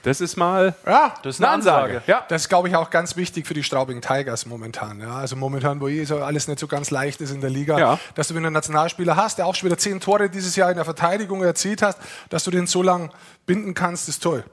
Das 0.01 0.19
ist 0.21 0.35
mal 0.37 0.73
Ja, 0.87 1.13
das 1.21 1.35
ist 1.35 1.39
eine 1.41 1.47
eine 1.49 1.55
Ansage. 1.57 1.83
Ansage. 1.97 2.03
Ja. 2.07 2.25
Das 2.27 2.41
ist, 2.41 2.49
glaube 2.49 2.67
ich, 2.67 2.75
auch 2.75 2.89
ganz 2.89 3.15
wichtig 3.15 3.45
für 3.45 3.53
die 3.53 3.61
Straubing 3.63 4.01
Tigers 4.01 4.47
momentan. 4.47 4.99
Ja. 4.99 5.17
Also 5.17 5.35
momentan, 5.35 5.79
wo 5.81 5.87
eh 5.87 6.03
so 6.03 6.17
alles 6.17 6.47
nicht 6.47 6.59
so 6.59 6.65
ganz 6.67 6.89
leicht 6.89 7.21
ist 7.21 7.29
in 7.31 7.41
der 7.41 7.51
Liga, 7.51 7.77
Ja. 7.77 7.99
dass 8.15 8.27
du, 8.29 8.33
wenn 8.35 8.41
du 8.41 8.47
einen 8.47 8.53
Nationalspieler 8.55 9.15
hast, 9.15 9.37
der 9.37 9.45
auch 9.45 9.53
schon 9.55 9.67
wieder 9.67 9.77
zehn 9.77 9.99
Tore 9.99 10.29
dieses 10.31 10.55
Jahr 10.55 10.71
in 10.71 10.75
der 10.75 10.83
Verteidigung 10.85 11.43
erzielt 11.43 11.83
hast, 11.83 11.99
dass 12.29 12.43
du 12.43 12.49
den 12.51 12.65
so 12.65 12.81
lang 12.81 13.11
binden 13.45 13.75
kannst, 13.75 14.09
ist 14.09 14.23
toll. 14.23 14.43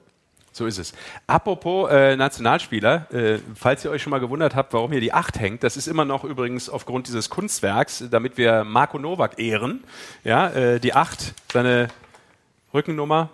So 0.53 0.67
ist 0.67 0.79
es. 0.79 0.93
Apropos 1.29 1.91
äh, 1.91 2.17
Nationalspieler, 2.17 3.07
äh, 3.13 3.39
falls 3.55 3.85
ihr 3.85 3.91
euch 3.93 4.03
schon 4.03 4.11
mal 4.11 4.19
gewundert 4.19 4.57
habt, 4.57 4.73
warum 4.73 4.91
hier 4.91 5.01
die 5.01 5.13
8 5.13 5.39
hängt, 5.39 5.63
das 5.63 5.77
ist 5.77 5.87
immer 5.87 6.05
noch 6.05 6.25
übrigens 6.25 6.69
aufgrund 6.69 7.07
dieses 7.07 7.31
Kunstwerks, 7.31 8.05
damit 8.11 8.37
wir 8.37 8.65
Marco 8.65 8.99
Nowak 8.99 9.39
ehren. 9.39 9.85
Ja, 10.25 10.49
äh, 10.51 10.81
die 10.81 10.93
8, 10.95 11.35
seine 11.53 11.89
Rückennummer. 12.75 13.29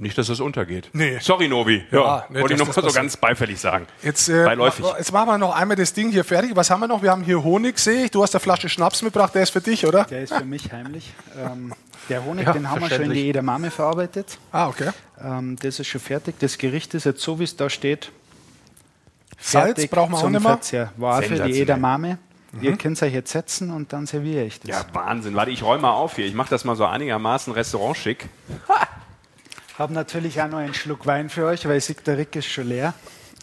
Nicht, 0.00 0.16
dass 0.16 0.28
das 0.28 0.38
untergeht. 0.38 0.90
Nee. 0.92 1.18
Sorry, 1.20 1.48
Novi. 1.48 1.84
Ja, 1.90 1.98
Ja, 1.98 2.24
nee, 2.28 2.40
wollte 2.40 2.54
ich 2.54 2.60
noch 2.60 2.68
mal 2.74 2.82
so 2.88 2.92
ganz 2.92 3.16
beifällig 3.16 3.58
sagen. 3.58 3.88
Jetzt, 4.04 4.28
äh, 4.28 4.44
Beiläufig. 4.44 4.84
ma- 4.84 4.96
jetzt 4.96 5.12
machen 5.12 5.26
wir 5.28 5.38
noch 5.38 5.52
einmal 5.56 5.76
das 5.76 5.92
Ding 5.92 6.10
hier 6.10 6.22
fertig. 6.22 6.52
Was 6.54 6.70
haben 6.70 6.78
wir 6.80 6.86
noch? 6.86 7.02
Wir 7.02 7.10
haben 7.10 7.24
hier 7.24 7.42
Honig, 7.42 7.80
sehe 7.80 8.04
ich. 8.04 8.12
Du 8.12 8.22
hast 8.22 8.32
eine 8.32 8.38
Flasche 8.40 8.68
Schnaps 8.68 9.02
mitgebracht, 9.02 9.34
der 9.34 9.42
ist 9.42 9.50
für 9.50 9.60
dich, 9.60 9.84
oder? 9.86 10.04
Der 10.04 10.22
ist 10.22 10.32
für 10.32 10.44
mich 10.44 10.70
heimlich. 10.72 11.12
Ähm, 11.36 11.74
der 12.08 12.24
Honig, 12.24 12.46
Ja, 12.46 12.52
den 12.52 12.70
haben 12.70 12.80
wir 12.80 12.88
schon 12.90 13.02
in 13.06 13.12
die 13.12 13.28
Edamame 13.30 13.70
verarbeitet. 13.70 14.38
Ah, 14.52 14.68
okay. 14.68 14.90
Ähm, 15.22 15.56
das 15.60 15.78
ist 15.80 15.86
schon 15.88 16.00
fertig. 16.00 16.36
Das 16.38 16.58
Gericht 16.58 16.94
ist 16.94 17.04
jetzt 17.04 17.20
so, 17.22 17.38
wie 17.38 17.44
es 17.44 17.56
da 17.56 17.68
steht. 17.70 18.10
Salz 19.40 19.86
brauchen 19.86 20.12
wir 20.12 20.18
auch 20.18 20.28
nicht 20.28 20.40
mehr. 20.42 20.50
Verzehr. 20.52 20.92
War 20.96 21.22
für 21.22 21.36
die 21.40 21.60
Edamame. 21.60 22.18
Ihr 22.60 22.76
könnt 22.76 23.00
euch 23.02 23.12
jetzt 23.12 23.30
setzen 23.30 23.70
und 23.70 23.92
dann 23.92 24.06
serviere 24.06 24.44
ich 24.44 24.58
das. 24.60 24.70
Ja, 24.70 24.84
Wahnsinn. 24.94 25.34
Warte, 25.34 25.50
ich 25.50 25.62
räume 25.62 25.82
mal 25.82 25.92
auf 25.92 26.16
hier. 26.16 26.26
Ich 26.26 26.34
mache 26.34 26.48
das 26.50 26.64
mal 26.64 26.76
so 26.76 26.86
einigermaßen 26.86 27.52
restaurantschick. 27.52 28.26
Habe 29.78 29.92
natürlich 29.92 30.40
auch 30.40 30.48
noch 30.48 30.58
einen 30.58 30.74
Schluck 30.74 31.06
Wein 31.06 31.28
für 31.28 31.44
euch, 31.44 31.68
weil 31.68 31.76
ich 31.78 31.84
sehe, 31.84 31.94
der 32.04 32.18
Rick 32.18 32.34
ist 32.36 32.46
schon 32.46 32.66
leer. 32.68 32.94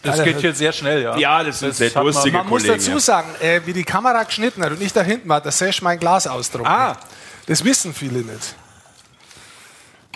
Das 0.02 0.22
geht 0.22 0.38
hier 0.40 0.52
sehr 0.54 0.72
schnell, 0.72 1.02
ja. 1.02 1.16
Ja, 1.16 1.42
das 1.42 1.60
sind 1.60 1.74
sehr 1.74 1.88
hat 1.88 1.94
man- 1.96 2.06
lustige 2.06 2.36
Man 2.36 2.48
muss 2.48 2.62
Kollegen. 2.64 2.84
dazu 2.84 2.98
sagen, 2.98 3.28
äh, 3.40 3.60
wie 3.64 3.72
die 3.72 3.84
Kamera 3.84 4.22
geschnitten 4.24 4.62
hat 4.62 4.72
und 4.72 4.82
ich 4.82 4.92
da 4.92 5.02
hinten 5.02 5.28
war, 5.28 5.40
das 5.40 5.56
Sesh 5.58 5.80
mein 5.82 5.98
Glas 5.98 6.26
ausdrucken. 6.26 6.68
Ah. 6.68 6.96
Das 7.46 7.64
wissen 7.64 7.94
viele 7.94 8.20
nicht. 8.20 8.54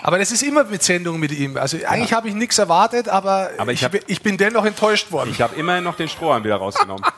Aber 0.03 0.18
das 0.18 0.31
ist 0.33 0.43
immer 0.43 0.64
mit 0.64 0.83
Sendungen 0.83 1.20
mit 1.20 1.31
ihm. 1.33 1.57
Also 1.59 1.76
eigentlich 1.87 2.12
habe 2.12 2.28
ich 2.28 2.35
nichts 2.35 2.59
erwartet, 2.59 3.09
aber, 3.09 3.51
Aber 3.59 3.70
ich 3.72 3.81
ich, 3.81 3.85
hab- 3.85 3.93
bin- 3.93 4.03
ich 4.07 4.22
bin 4.22 4.37
dennoch 4.39 4.64
enttäuscht 4.64 5.12
worden. 5.12 5.31
Ich 5.31 5.41
habe 5.43 5.55
immerhin 5.57 5.85
noch 5.85 5.95
den 5.97 6.09
Strohhalm 6.09 6.43
wieder 6.45 6.57
rausgenommen. 6.57 7.05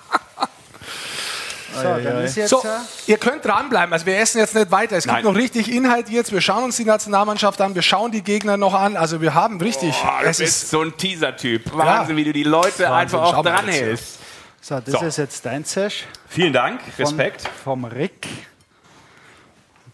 So, 1.75 1.85
dann 1.85 2.23
ist 2.25 2.37
jetzt 2.37 2.51
So, 2.51 2.59
äh, 2.63 2.67
ihr 3.07 3.17
könnt 3.17 3.47
dranbleiben. 3.47 3.95
Also 3.95 4.05
wir 4.05 4.19
essen 4.19 4.39
jetzt 4.41 4.55
nicht 4.55 4.71
weiter. 4.71 4.95
Es 4.95 5.07
Nein. 5.07 5.23
gibt 5.23 5.29
noch 5.33 5.35
richtig 5.41 5.73
Inhalt 5.73 6.11
jetzt. 6.11 6.31
Wir 6.31 6.43
schauen 6.43 6.65
uns 6.65 6.77
die 6.77 6.85
Nationalmannschaft 6.85 7.59
an. 7.63 7.75
Wir 7.75 7.81
schauen 7.81 8.13
die 8.13 8.23
Gegner 8.23 8.59
noch 8.59 8.75
an. 8.75 8.95
Also 8.95 9.23
wir 9.23 9.33
haben 9.33 9.59
richtig. 9.59 9.95
Boah, 10.03 10.19
du 10.23 10.29
es 10.29 10.37
bist 10.37 10.65
ist, 10.65 10.71
so 10.71 10.83
ein 10.83 10.95
Teaser-Typ. 10.95 11.75
Wahnsinn, 11.75 12.17
wie 12.17 12.25
du 12.25 12.33
die 12.35 12.43
Leute 12.43 12.93
einfach 12.93 13.23
auch 13.23 13.43
dranhältst. 13.43 14.19
so, 14.61 14.81
das 14.81 14.93
So. 14.93 15.01
ist 15.07 15.17
jetzt 15.17 15.47
dein 15.47 15.65
Sesh. 15.65 16.05
Vielen 16.29 16.53
Dank, 16.53 16.83
Von- 16.83 17.07
Respekt. 17.07 17.49
Vom 17.65 17.87
Rick. 17.87 18.29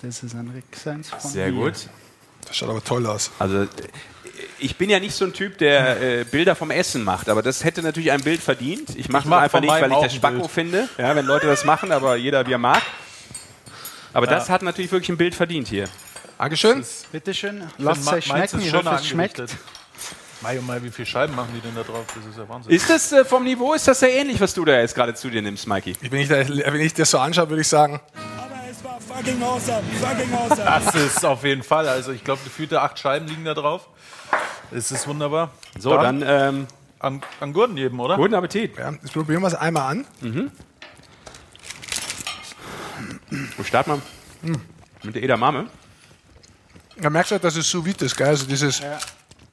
Das 0.01 0.23
ist 0.23 0.35
ein 0.35 0.51
Rick 0.55 0.65
seins 0.77 1.11
von 1.11 1.21
Sehr 1.21 1.51
mir. 1.51 1.65
gut. 1.71 1.89
das 2.47 2.57
schaut 2.57 2.71
aber 2.71 2.83
toll 2.85 3.07
aus. 3.07 3.31
Also 3.39 3.63
äh, 3.63 3.69
ich 4.61 4.77
bin 4.77 4.91
ja 4.91 5.01
nicht 5.01 5.15
so 5.15 5.25
ein 5.25 5.33
Typ, 5.33 5.59
der 5.59 6.21
äh, 6.21 6.25
Bilder 6.25 6.55
vom 6.55 6.71
Essen 6.71 7.03
macht, 7.03 7.29
aber 7.29 7.43
das 7.43 7.65
hätte 7.65 7.83
natürlich 7.83 8.13
ein 8.13 8.23
Bild 8.23 8.41
verdient. 8.41 8.91
Ich 8.97 9.09
mache 9.09 9.25
es 9.25 9.29
mach 9.29 9.43
einfach 9.43 9.61
nicht, 9.61 9.71
weil 9.71 9.91
ich 9.91 9.99
das 9.99 10.15
Spacko 10.15 10.39
Bild. 10.39 10.51
finde, 10.51 10.89
ja, 10.99 11.17
wenn 11.17 11.27
Leute 11.27 11.47
das 11.47 11.65
machen, 11.65 11.91
aber 11.91 12.17
jeder 12.17 12.47
wie 12.47 12.53
er 12.53 12.59
mag. 12.59 12.83
Aber 14.13 14.27
das 14.27 14.49
hat 14.49 14.63
natürlich 14.63 14.91
wirklich 14.93 15.11
ein 15.11 15.17
Bild 15.17 15.35
verdient 15.35 15.69
hier. 15.69 15.89
Dankeschön. 16.39 16.85
Bitte 17.11 17.35
schön, 17.35 17.65
lasst 17.79 18.11
euch 18.13 18.27
schmecken. 18.27 18.61
Ich 18.61 18.73
hoffe, 18.73 18.95
es 18.95 19.07
schmeckt. 19.07 19.43
Mai, 20.41 20.57
oh 20.61 20.63
Mai, 20.63 20.81
wie 20.83 20.91
viele 20.91 21.07
Scheiben 21.07 21.35
machen 21.35 21.49
die 21.53 21.61
denn 21.61 21.75
da 21.75 21.83
drauf? 21.83 22.05
Das 22.15 22.25
ist 22.25 22.39
ja 22.39 22.49
Wahnsinn. 22.49 22.73
Ist 22.73 22.89
das 22.89 23.11
äh, 23.11 23.25
vom 23.25 23.43
Niveau, 23.43 23.75
ist 23.75 23.89
das 23.89 23.99
sehr 23.99 24.13
ähnlich, 24.15 24.41
was 24.41 24.55
du 24.55 24.65
da 24.65 24.79
jetzt 24.79 24.95
gerade 24.95 25.13
zu 25.15 25.29
dir 25.31 25.43
nimmst, 25.43 25.67
Mikey? 25.67 25.97
Ich, 26.01 26.13
wenn, 26.13 26.21
ich 26.21 26.29
da, 26.29 26.37
wenn 26.47 26.81
ich 26.81 26.95
das 26.95 27.11
so 27.11 27.19
anschaue, 27.19 27.49
würde 27.51 27.63
ich 27.63 27.67
sagen, 27.67 28.01
Das 30.57 30.95
ist 30.95 31.25
auf 31.25 31.45
jeden 31.45 31.63
Fall. 31.63 31.89
Also 31.89 32.13
ich 32.13 32.25
glaube, 32.25 32.41
gefühlte 32.45 32.81
acht 32.81 32.99
Scheiben 32.99 33.27
liegen 33.29 33.45
da 33.45 33.55
drauf. 33.55 33.89
Es 34.71 34.91
ist 34.91 35.07
wunderbar. 35.07 35.51
So, 35.79 35.97
dann 35.97 36.23
ähm, 36.27 36.67
an, 36.99 37.23
an 37.41 37.53
Gurten 37.53 37.77
geben, 37.77 38.01
oder? 38.01 38.17
guten 38.17 38.35
Appetit. 38.35 38.77
ja, 38.77 38.91
jetzt 38.91 39.13
probieren 39.13 39.41
wir 39.43 39.49
es 39.49 39.55
einmal 39.55 39.91
an. 39.91 40.07
Wo 43.57 43.63
starten 43.63 44.03
wir? 44.43 44.61
Mit 45.03 45.15
der 45.15 45.23
Edamame. 45.23 45.67
Da 47.01 47.11
merkst 47.11 47.33
du, 47.33 47.39
dass 47.39 47.57
es 47.57 47.71
sous 47.71 47.85
vide 47.85 48.05
ist. 48.05 48.17
Gell? 48.17 48.27
Also 48.29 48.47
dieses 48.47 48.83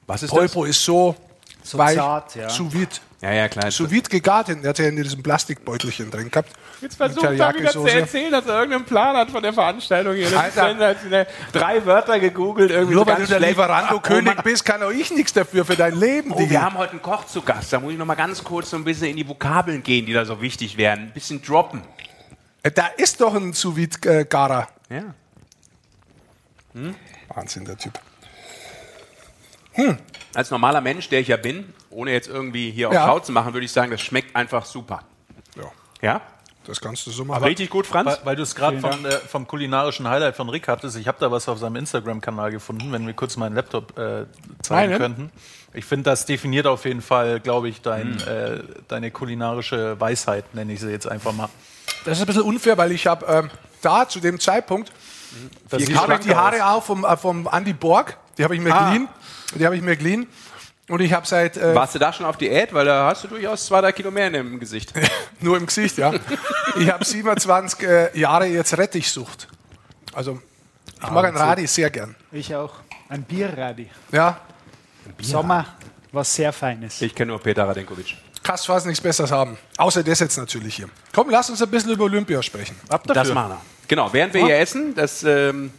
Was 0.06 0.22
ist 0.22 0.30
Polpo 0.30 0.64
ist 0.64 0.84
so, 0.84 1.14
So 1.62 1.78
weich. 1.78 1.96
zart, 1.96 2.34
ja. 2.34 2.48
Sous 2.48 2.72
vide. 2.72 2.90
Ja, 3.20 3.32
ja, 3.32 3.48
klar. 3.48 3.70
Sous 3.70 3.90
vide 3.90 4.08
gegart. 4.08 4.48
Der 4.48 4.62
hat 4.68 4.78
ja 4.78 4.86
in 4.88 4.96
diesem 4.96 5.22
Plastikbeutelchen 5.22 6.10
drin 6.10 6.30
gehabt. 6.30 6.50
Jetzt 6.80 6.96
versucht 6.96 7.24
er 7.24 7.54
wieder 7.54 7.70
zu 7.70 7.86
erzählen, 7.86 8.30
dass 8.32 8.46
er 8.46 8.54
irgendeinen 8.58 8.84
Plan 8.84 9.16
hat 9.16 9.30
von 9.30 9.42
der 9.42 9.52
Veranstaltung 9.52 10.14
hier. 10.14 10.30
Das 10.30 10.58
Alter. 10.58 10.90
ist. 10.92 11.28
Drei 11.52 11.84
Wörter 11.86 12.20
gegoogelt, 12.20 12.70
irgendwie 12.70 12.94
Nur 12.94 13.04
so 13.04 13.10
weil 13.10 13.22
du 13.22 13.26
der. 13.26 13.40
Lieferando-König 13.40 14.32
Oh, 14.32 14.34
Mann. 14.36 14.44
bist, 14.44 14.64
kann 14.64 14.82
auch 14.82 14.90
ich 14.90 15.10
nichts 15.10 15.32
dafür 15.32 15.64
für 15.64 15.76
dein 15.76 15.94
Leben. 15.98 16.32
Oh, 16.32 16.38
wir 16.38 16.62
haben 16.62 16.76
heute 16.76 16.92
einen 16.92 17.02
Koch 17.02 17.24
zu 17.24 17.40
Gast. 17.42 17.72
Da 17.72 17.80
muss 17.80 17.92
ich 17.92 17.98
noch 17.98 18.04
mal 18.06 18.14
ganz 18.14 18.44
kurz 18.44 18.70
so 18.70 18.76
ein 18.76 18.84
bisschen 18.84 19.08
in 19.08 19.16
die 19.16 19.26
Vokabeln 19.26 19.82
gehen, 19.82 20.04
die 20.06 20.12
da 20.12 20.24
so 20.26 20.42
wichtig 20.42 20.76
wären. 20.76 21.00
Ein 21.00 21.12
bisschen 21.12 21.40
droppen. 21.42 21.82
Äh, 22.62 22.70
Da 22.70 22.86
ist 22.96 23.20
doch 23.22 23.34
ein 23.34 23.52
sous 23.54 23.74
vide 23.76 24.24
garer 24.26 24.68
Ja. 24.90 25.02
Wahnsinn, 27.34 27.64
der 27.64 27.78
Typ. 27.78 27.98
Als 30.34 30.50
normaler 30.50 30.80
Mensch, 30.82 31.08
der 31.08 31.20
ich 31.20 31.28
ja 31.28 31.36
bin, 31.38 31.72
ohne 31.90 32.12
jetzt 32.12 32.28
irgendwie 32.28 32.70
hier 32.70 32.88
auf 32.88 32.94
Ja. 32.94 33.06
Schau 33.06 33.20
zu 33.20 33.32
machen, 33.32 33.52
würde 33.54 33.64
ich 33.64 33.72
sagen, 33.72 33.90
das 33.90 34.00
schmeckt 34.02 34.36
einfach 34.36 34.64
super. 34.66 35.02
Ja, 35.56 35.70
Ja? 36.02 36.20
Das 36.66 36.80
kannst 36.80 37.06
du 37.06 37.10
so 37.10 37.24
machen. 37.24 37.44
Richtig 37.44 37.70
gut, 37.70 37.86
Franz? 37.86 38.08
Weil, 38.10 38.18
weil 38.24 38.36
du 38.36 38.42
es 38.42 38.54
gerade 38.54 38.76
äh, 38.76 39.18
vom 39.28 39.46
kulinarischen 39.46 40.08
Highlight 40.08 40.36
von 40.36 40.48
Rick 40.48 40.68
hattest. 40.68 40.96
Ich 40.96 41.06
habe 41.08 41.18
da 41.20 41.30
was 41.30 41.48
auf 41.48 41.58
seinem 41.58 41.76
Instagram-Kanal 41.76 42.50
gefunden, 42.50 42.92
wenn 42.92 43.06
wir 43.06 43.14
kurz 43.14 43.36
meinen 43.36 43.54
Laptop 43.54 43.96
äh, 43.98 44.26
zeigen 44.62 44.90
Meinen? 44.92 44.98
könnten. 44.98 45.30
Ich 45.72 45.84
finde, 45.84 46.04
das 46.10 46.24
definiert 46.26 46.66
auf 46.66 46.84
jeden 46.84 47.02
Fall, 47.02 47.38
glaube 47.40 47.68
ich, 47.68 47.82
dein, 47.82 48.18
äh, 48.22 48.62
deine 48.88 49.10
kulinarische 49.10 50.00
Weisheit, 50.00 50.54
nenne 50.54 50.72
ich 50.72 50.80
sie 50.80 50.90
jetzt 50.90 51.06
einfach 51.06 51.32
mal. 51.32 51.48
Das 52.04 52.16
ist 52.18 52.22
ein 52.22 52.26
bisschen 52.26 52.42
unfair, 52.42 52.78
weil 52.78 52.92
ich 52.92 53.06
habe 53.06 53.26
ähm, 53.26 53.50
da 53.82 54.08
zu 54.08 54.20
dem 54.20 54.40
Zeitpunkt 54.40 54.90
Das 55.68 55.82
habe 55.82 55.92
schlank 55.92 56.20
die 56.22 56.34
Haare 56.34 56.64
aus. 56.64 56.76
auf 56.78 56.86
vom, 56.86 57.04
äh, 57.04 57.16
vom 57.16 57.48
Andy 57.52 57.72
Borg. 57.74 58.16
Die 58.38 58.44
habe 58.44 58.54
ich 58.54 58.60
mir 58.60 58.74
Ah. 58.74 58.88
geliehen. 58.90 59.08
Die 59.54 59.64
habe 59.64 59.76
ich 59.76 59.82
mir 59.82 59.96
geliehen. 59.96 60.26
Und 60.88 61.00
ich 61.00 61.12
habe 61.12 61.26
seit 61.26 61.56
äh, 61.56 61.74
Warst 61.74 61.94
du 61.96 61.98
da 61.98 62.12
schon 62.12 62.26
auf 62.26 62.36
Diät? 62.36 62.72
Weil 62.72 62.86
da 62.86 63.08
hast 63.08 63.24
du 63.24 63.28
durchaus 63.28 63.66
zwei, 63.66 63.80
drei 63.80 63.92
Kilo 63.92 64.10
mehr 64.10 64.32
im 64.32 64.60
Gesicht. 64.60 64.92
nur 65.40 65.56
im 65.56 65.66
Gesicht, 65.66 65.98
ja. 65.98 66.12
ich 66.78 66.90
habe 66.90 67.04
27 67.04 67.82
äh, 67.82 68.18
Jahre 68.18 68.46
jetzt 68.46 68.76
Rettichsucht. 68.78 69.48
Also 70.14 70.40
ich 71.02 71.10
mag 71.10 71.24
ein 71.24 71.36
Radi 71.36 71.66
sehr 71.66 71.90
gern. 71.90 72.14
Ich 72.30 72.54
auch. 72.54 72.74
Ein 73.08 73.22
Bierradi. 73.22 73.88
Ja, 74.12 74.40
Sommer, 75.20 75.66
was 76.12 76.34
sehr 76.34 76.52
Feines. 76.52 77.00
Ich 77.02 77.14
kenne 77.14 77.32
nur 77.32 77.40
Peter 77.40 77.66
Radenkovic. 77.68 78.16
kannst 78.42 78.66
fast 78.66 78.86
nichts 78.86 79.00
Besseres 79.00 79.30
haben. 79.30 79.58
Außer 79.76 80.02
das 80.02 80.20
jetzt 80.20 80.36
natürlich 80.36 80.76
hier. 80.76 80.88
Komm, 81.12 81.30
lass 81.30 81.50
uns 81.50 81.62
ein 81.62 81.70
bisschen 81.70 81.92
über 81.92 82.04
Olympia 82.04 82.42
sprechen. 82.42 82.76
Ab 82.88 83.02
dafür. 83.04 83.22
Das 83.22 83.32
machen 83.32 83.50
wir. 83.50 83.60
Genau, 83.88 84.12
während 84.12 84.34
wir 84.34 84.44
hier 84.44 84.58
essen, 84.58 84.94
das 84.94 85.22
ähm, 85.22 85.72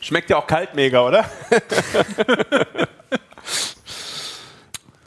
schmeckt 0.00 0.30
ja 0.30 0.38
auch 0.38 0.46
kalt 0.46 0.74
mega, 0.74 1.00
oder? 1.00 1.24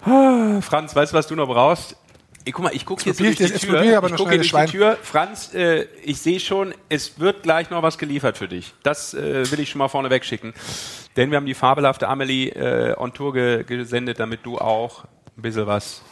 Franz, 0.06 0.96
weißt 0.96 1.14
du, 1.14 1.18
was 1.18 1.28
du 1.28 1.36
noch 1.36 1.48
brauchst? 1.48 1.98
Ich, 2.48 2.54
guck 2.54 2.66
mal, 2.66 2.76
ich 2.76 2.86
gucke 2.86 3.04
jetzt 3.06 3.20
durch 3.20 3.38
die 3.38 3.48
Tür. 3.48 3.82
ich 3.82 3.98
aber 3.98 4.06
ich 4.06 4.12
noch 4.12 4.20
gucke 4.20 4.38
durch 4.38 4.52
die 4.52 4.66
Tür. 4.72 4.98
Franz, 5.02 5.52
äh, 5.56 5.88
ich 6.04 6.22
sehe 6.22 6.40
schon, 6.40 6.76
es 6.90 7.20
wird 7.20 7.42
gleich 7.42 7.72
noch 7.72 7.82
was 7.82 7.98
geliefert 7.98 8.38
für 8.38 8.48
dich. 8.48 8.76
Das 8.84 9.16
äh, 9.16 9.50
will 9.52 9.60
ich 9.60 9.70
schon 9.70 9.80
mal 9.80 9.88
vorne 9.88 10.12
wegschicken. 10.12 10.54
Denn 11.18 11.32
wir 11.32 11.38
haben 11.38 11.48
die 11.48 11.56
fabelhafte 11.56 12.08
Amelie 12.08 12.50
äh, 12.50 12.96
on 12.98 13.14
Tour 13.14 13.34
ge 13.34 13.64
gesendet, 13.64 14.20
damit 14.20 14.46
du 14.46 14.60
auch 14.60 15.06
ein 15.36 15.42
bisschen 15.42 15.66
was 15.66 16.04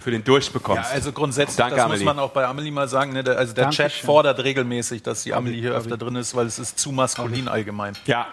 für 0.00 0.10
den 0.10 0.24
Durst 0.24 0.52
bekommst. 0.52 0.90
Ja, 0.90 0.96
also 0.96 1.12
grundsätzlich, 1.12 1.56
Danke, 1.56 1.76
das 1.76 1.84
Amelie. 1.84 2.04
muss 2.04 2.14
man 2.14 2.24
auch 2.24 2.30
bei 2.30 2.46
Amelie 2.46 2.72
mal 2.72 2.88
sagen. 2.88 3.12
Ne? 3.12 3.22
Der, 3.22 3.38
also 3.38 3.54
der 3.54 3.70
Chat 3.70 3.78
Dankeschön. 3.78 4.06
fordert 4.06 4.42
regelmäßig, 4.42 5.02
dass 5.04 5.22
die 5.22 5.34
Amelie 5.34 5.60
hier 5.60 5.74
öfter 5.74 5.96
drin 5.96 6.16
ist, 6.16 6.34
weil 6.34 6.46
es 6.46 6.58
ist 6.58 6.80
zu 6.80 6.90
maskulin 6.90 7.46
allgemein. 7.46 7.96
Ja, 8.06 8.26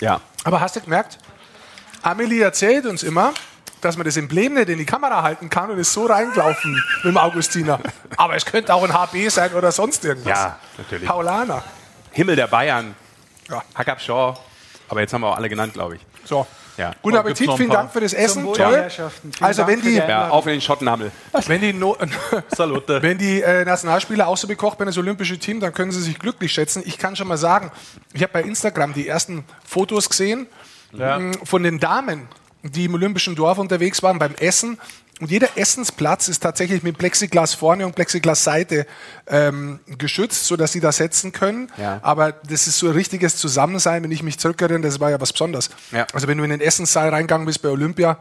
ja. 0.00 0.20
Aber 0.44 0.60
hast 0.60 0.76
du 0.76 0.80
gemerkt, 0.80 1.18
Amelie 2.02 2.42
erzählt 2.42 2.86
uns 2.86 3.02
immer, 3.02 3.32
dass 3.84 3.96
man 3.96 4.04
das 4.04 4.16
Emblem 4.16 4.54
nicht 4.54 4.68
in 4.68 4.78
die 4.78 4.84
Kamera 4.86 5.22
halten 5.22 5.50
kann 5.50 5.70
und 5.70 5.78
ist 5.78 5.92
so 5.92 6.06
reingelaufen 6.06 6.72
mit 7.02 7.12
dem 7.12 7.18
Augustiner. 7.18 7.78
Aber 8.16 8.34
es 8.36 8.44
könnte 8.46 8.72
auch 8.74 8.82
ein 8.84 8.92
HB 8.92 9.28
sein 9.28 9.52
oder 9.54 9.70
sonst 9.72 10.04
irgendwas. 10.04 10.38
Ja, 10.38 10.58
natürlich. 10.78 11.08
Paulaner. 11.08 11.62
Himmel 12.12 12.36
der 12.36 12.46
Bayern. 12.46 12.94
Ja. 13.50 13.62
Hackab 13.74 14.00
Shaw. 14.00 14.34
Aber 14.88 15.00
jetzt 15.00 15.12
haben 15.12 15.20
wir 15.22 15.28
auch 15.28 15.36
alle 15.36 15.48
genannt, 15.48 15.74
glaube 15.74 15.96
ich. 15.96 16.00
So. 16.24 16.46
Ja. 16.76 16.92
Guten 17.02 17.16
Appetit, 17.18 17.52
vielen? 17.52 17.70
Dank 17.70 17.92
für 17.92 18.00
das 18.00 18.12
Essen. 18.12 18.44
Wohl, 18.44 18.56
Toll. 18.56 18.88
Also 19.40 19.62
Dank 19.62 19.68
wenn 19.72 19.80
die, 19.80 19.90
die 19.90 19.94
Ja, 19.96 20.28
auf 20.30 20.44
in 20.46 20.52
den 20.54 20.60
Schottenhammel. 20.60 21.12
wenn 21.46 21.60
die, 21.60 21.72
no 21.72 21.96
Salute. 22.48 23.00
wenn 23.00 23.16
die 23.16 23.42
äh, 23.42 23.64
Nationalspieler 23.64 24.26
auch 24.26 24.36
so 24.36 24.48
bekocht 24.48 24.80
werden, 24.80 24.88
das 24.88 24.98
olympische 24.98 25.38
Team, 25.38 25.60
dann 25.60 25.72
können 25.72 25.92
sie 25.92 26.02
sich 26.02 26.18
glücklich 26.18 26.52
schätzen. 26.52 26.82
Ich 26.84 26.98
kann 26.98 27.14
schon 27.14 27.28
mal 27.28 27.36
sagen, 27.36 27.70
ich 28.12 28.22
habe 28.22 28.32
bei 28.32 28.42
Instagram 28.42 28.92
die 28.92 29.06
ersten 29.06 29.44
Fotos 29.64 30.08
gesehen 30.10 30.48
Ja. 30.92 31.18
mh, 31.20 31.38
von 31.44 31.62
den 31.62 31.78
Damen, 31.78 32.28
die 32.72 32.86
im 32.86 32.94
Olympischen 32.94 33.34
Dorf 33.34 33.58
unterwegs 33.58 34.02
waren 34.02 34.18
beim 34.18 34.34
Essen. 34.34 34.78
Und 35.20 35.30
jeder 35.30 35.56
Essensplatz 35.56 36.28
ist 36.28 36.42
tatsächlich 36.42 36.82
mit 36.82 36.98
Plexiglas 36.98 37.54
vorne 37.54 37.86
und 37.86 37.94
Plexiglas 37.94 38.42
Seite 38.42 38.84
ähm, 39.28 39.78
geschützt, 39.86 40.46
sodass 40.46 40.72
sie 40.72 40.80
da 40.80 40.90
setzen 40.90 41.30
können. 41.30 41.70
Ja. 41.78 42.00
Aber 42.02 42.32
das 42.32 42.66
ist 42.66 42.78
so 42.78 42.88
ein 42.88 42.94
richtiges 42.94 43.36
Zusammensein, 43.36 44.02
wenn 44.02 44.10
ich 44.10 44.24
mich 44.24 44.38
zurückerinnere, 44.38 44.82
das 44.82 44.98
war 44.98 45.10
ja 45.10 45.20
was 45.20 45.32
Besonderes. 45.32 45.70
Ja. 45.92 46.06
Also 46.12 46.26
wenn 46.26 46.38
du 46.38 46.44
in 46.44 46.50
den 46.50 46.60
Essenssaal 46.60 47.10
reingegangen 47.10 47.46
bist 47.46 47.62
bei 47.62 47.68
Olympia, 47.68 48.18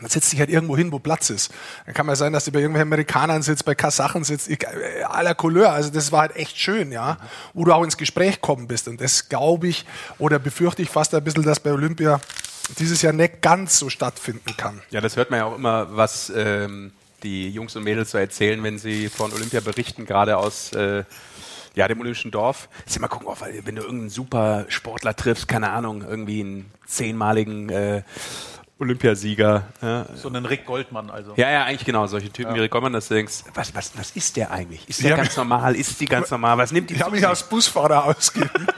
dann 0.00 0.10
setzt 0.10 0.32
dich 0.32 0.40
halt 0.40 0.50
irgendwo 0.50 0.76
hin, 0.76 0.92
wo 0.92 0.98
Platz 0.98 1.30
ist. 1.30 1.50
Dann 1.86 1.94
kann 1.94 2.04
man 2.04 2.16
sein, 2.16 2.32
dass 2.32 2.44
du 2.44 2.52
bei 2.52 2.58
irgendwelchen 2.58 2.88
Amerikanern 2.88 3.42
sitzt, 3.42 3.64
bei 3.64 3.74
Kasachen 3.74 4.24
sitzt, 4.24 4.50
äh, 4.50 4.58
la 5.22 5.32
Couleur. 5.32 5.72
Also 5.72 5.90
das 5.90 6.12
war 6.12 6.22
halt 6.22 6.36
echt 6.36 6.58
schön, 6.58 6.92
ja. 6.92 7.16
Wo 7.54 7.64
du 7.64 7.72
auch 7.72 7.82
ins 7.82 7.96
Gespräch 7.96 8.40
kommen 8.40 8.66
bist. 8.66 8.88
Und 8.88 9.00
das 9.00 9.28
glaube 9.28 9.68
ich 9.68 9.86
oder 10.18 10.38
befürchte 10.38 10.82
ich 10.82 10.90
fast 10.90 11.14
ein 11.14 11.24
bisschen, 11.24 11.44
dass 11.44 11.60
bei 11.60 11.72
Olympia 11.72 12.20
dieses 12.78 13.02
Jahr 13.02 13.12
nicht 13.12 13.42
ganz 13.42 13.78
so 13.78 13.88
stattfinden 13.88 14.56
kann. 14.56 14.82
Ja, 14.90 15.00
das 15.00 15.16
hört 15.16 15.30
man 15.30 15.38
ja 15.38 15.46
auch 15.46 15.56
immer, 15.56 15.96
was 15.96 16.32
ähm, 16.34 16.92
die 17.22 17.50
Jungs 17.50 17.76
und 17.76 17.84
Mädels 17.84 18.10
so 18.10 18.18
erzählen, 18.18 18.62
wenn 18.62 18.78
sie 18.78 19.08
von 19.08 19.32
Olympia 19.32 19.60
berichten, 19.60 20.06
gerade 20.06 20.36
aus 20.36 20.72
äh, 20.72 21.04
ja, 21.74 21.88
dem 21.88 22.00
Olympischen 22.00 22.30
Dorf. 22.30 22.68
Ist 22.86 22.96
immer 22.96 23.08
gucken, 23.08 23.28
wenn 23.64 23.76
du 23.76 23.82
irgendeinen 23.82 24.10
super 24.10 24.64
Sportler 24.68 25.14
triffst, 25.14 25.46
keine 25.46 25.70
Ahnung, 25.70 26.02
irgendwie 26.02 26.40
einen 26.40 26.70
zehnmaligen 26.86 27.68
äh, 27.68 28.02
Olympiasieger. 28.78 29.64
Ja. 29.80 30.06
So 30.14 30.28
einen 30.28 30.44
Rick 30.44 30.66
Goldmann 30.66 31.10
also. 31.10 31.32
ja, 31.36 31.50
ja, 31.50 31.64
eigentlich 31.64 31.84
genau, 31.84 32.06
solche 32.06 32.30
Typen 32.30 32.54
wie 32.54 32.60
Rick 32.60 32.70
Goldmann, 32.70 32.92
dass 32.92 33.08
du 33.08 33.14
denkst, 33.14 33.44
was, 33.54 33.74
was, 33.74 33.96
was 33.96 34.10
ist 34.10 34.36
der 34.36 34.50
eigentlich? 34.50 34.88
Ist 34.88 35.02
der 35.02 35.10
Ja. 35.10 35.16
ganz 35.16 35.36
normal? 35.36 35.74
Ist 35.74 36.00
die 36.00 36.06
ganz 36.06 36.30
normal? 36.30 36.58
Was 36.58 36.72
nimmt 36.72 36.90
die 36.90 36.94
Ich 36.94 37.02
habe 37.02 37.16
mich 37.16 37.26
als 37.26 37.42
Busfahrer 37.48 38.04
ausgegeben. 38.04 38.66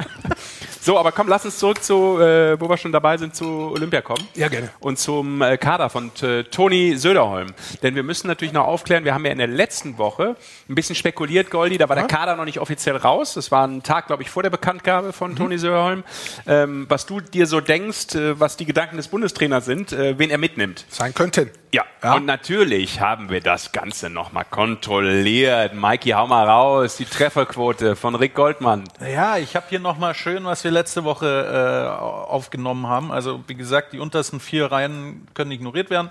So, 0.81 0.99
aber 0.99 1.13
komm, 1.13 1.29
lass 1.29 1.45
uns 1.45 1.59
zurück 1.59 1.85
zu, 1.85 2.19
äh, 2.19 2.59
wo 2.59 2.67
wir 2.71 2.79
schon 2.79 2.93
dabei 2.93 3.19
sind, 3.19 3.35
zu 3.35 3.45
Olympia 3.45 4.01
kommen. 4.01 4.27
Ja, 4.35 4.49
gerne. 4.49 4.71
Und 4.81 4.99
zum 4.99 5.43
äh, 5.43 5.59
Kader 5.59 5.91
von 5.91 6.11
äh, 6.23 6.45
Toni 6.45 6.97
Söderholm. 6.97 7.49
Denn 7.83 7.95
wir 7.95 8.03
müssen 8.03 8.27
natürlich 8.27 8.55
noch 8.55 8.65
aufklären, 8.67 9.05
wir 9.05 9.13
haben 9.13 9.27
ja 9.27 9.33
in 9.33 9.37
der 9.37 9.49
letzten 9.49 9.99
Woche 9.99 10.35
ein 10.67 10.75
bisschen 10.75 10.95
spekuliert, 10.95 11.51
Goldi, 11.51 11.77
da 11.77 11.91
war 11.91 11.97
der 11.97 12.07
Kader 12.07 12.37
noch 12.37 12.47
nicht 12.47 12.59
offiziell 12.59 12.97
raus. 12.97 13.35
Das 13.35 13.51
war 13.51 13.67
ein 13.67 13.83
Tag, 13.83 14.07
glaube 14.07 14.23
ich, 14.23 14.31
vor 14.31 14.43
der 14.43 14.49
Bekanntgabe 14.49 15.13
von 15.13 15.37
Toni 15.37 15.59
Söderholm. 15.59 16.05
Ähm, 16.47 16.87
was 16.89 17.05
du 17.05 17.21
dir 17.21 17.47
so 17.47 17.61
denkst, 17.61 18.15
äh, 18.15 18.41
was 18.41 18.57
die 18.57 18.65
Gedanken 18.65 18.97
des 18.97 19.09
Bundestrainers 19.09 19.67
sind, 19.67 19.88
äh, 19.93 20.19
wen 20.19 20.31
er 20.31 20.39
mitnimmt. 20.39 20.85
Sein 20.89 21.15
könnten. 21.15 21.51
Ja. 21.73 21.85
Ja. 22.03 22.15
und 22.15 22.27
natürlich 22.27 23.01
haben 23.01 23.29
wir 23.29 23.41
das 23.41 23.73
Ganze 23.73 24.09
nochmal 24.09 24.45
kontrolliert. 24.45 25.75
Mikey, 25.75 26.11
hau 26.11 26.27
mal 26.27 26.49
raus, 26.49 26.97
die 26.97 27.05
Trefferquote 27.05 27.97
von 27.97 28.15
Rick 28.15 28.35
Goldmann. 28.35 28.85
Ja, 29.01 29.37
ich 29.37 29.57
habe 29.57 29.67
hier 29.69 29.81
nochmal 29.81 30.15
schön, 30.15 30.45
was 30.45 30.63
wir 30.63 30.71
letzte 30.71 31.03
Woche 31.05 31.27
äh, 31.27 32.01
aufgenommen 32.01 32.87
haben. 32.87 33.11
Also 33.11 33.43
wie 33.49 33.57
gesagt, 33.57 33.93
die 33.93 33.99
untersten 33.99 34.39
vier 34.39 34.71
Reihen 34.71 35.27
können 35.35 35.51
ignoriert 35.51 35.91
werden. 35.91 36.11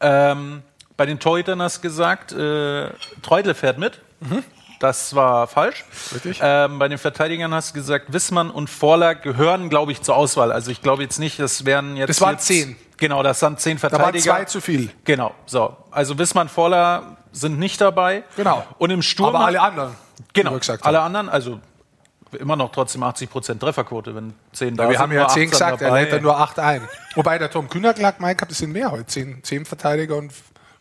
Ähm, 0.00 0.62
bei 0.96 1.06
den 1.06 1.18
Torhütern 1.18 1.60
hast 1.60 1.78
du 1.78 1.82
gesagt, 1.82 2.32
äh, 2.32 2.90
Treudle 3.22 3.54
fährt 3.54 3.78
mit. 3.78 4.00
Das 4.80 5.14
war 5.14 5.46
falsch. 5.46 5.84
Richtig. 6.12 6.40
Ähm, 6.42 6.78
bei 6.78 6.88
den 6.88 6.98
Verteidigern 6.98 7.54
hast 7.54 7.70
du 7.70 7.74
gesagt, 7.74 8.12
Wissmann 8.12 8.50
und 8.50 8.68
Vorler 8.68 9.14
gehören, 9.14 9.70
glaube 9.70 9.92
ich, 9.92 10.02
zur 10.02 10.16
Auswahl. 10.16 10.52
Also 10.52 10.70
ich 10.70 10.82
glaube 10.82 11.02
jetzt 11.02 11.18
nicht, 11.18 11.38
das 11.38 11.64
wären 11.64 11.96
jetzt. 11.96 12.08
Das 12.10 12.20
waren 12.20 12.34
jetzt, 12.34 12.46
zehn. 12.46 12.76
Genau, 12.96 13.22
das 13.22 13.40
sind 13.40 13.60
zehn 13.60 13.76
Da 13.76 13.82
waren 13.84 13.90
Verteidiger. 13.90 14.24
zwei 14.36 14.44
zu 14.44 14.60
viel. 14.60 14.90
Genau, 15.04 15.34
so. 15.46 15.76
Also 15.90 16.18
Wissmann, 16.18 16.48
Vorler 16.48 17.16
sind 17.32 17.58
nicht 17.58 17.80
dabei. 17.80 18.24
Genau. 18.36 18.64
Und 18.78 18.90
im 18.90 19.02
Sturm. 19.02 19.34
Aber 19.34 19.46
alle 19.46 19.60
anderen. 19.60 19.94
Genau, 20.32 20.58
alle 20.82 21.00
anderen, 21.00 21.28
also 21.28 21.60
immer 22.38 22.56
noch 22.56 22.72
trotzdem 22.72 23.02
80% 23.02 23.58
Trefferquote, 23.58 24.14
wenn 24.14 24.34
10 24.52 24.76
da 24.76 24.84
Ja, 24.84 24.90
wir 24.90 24.98
haben 24.98 25.12
ja 25.12 25.20
nur 25.20 25.28
10 25.28 25.42
18 25.44 25.50
gesagt, 25.50 25.82
er 25.82 25.88
dabei. 25.88 26.02
lädt 26.04 26.12
dann 26.12 26.22
nur 26.22 26.38
8 26.38 26.58
ein. 26.58 26.88
Wobei 27.14 27.38
der 27.38 27.50
Tom 27.50 27.68
Kühner 27.68 27.94
lag, 27.96 28.18
Mike, 28.18 28.42
hat 28.42 28.50
es 28.50 28.58
sind 28.58 28.72
mehr 28.72 28.90
heute. 28.90 29.06
10, 29.06 29.42
10 29.42 29.64
Verteidiger 29.64 30.16
und 30.16 30.32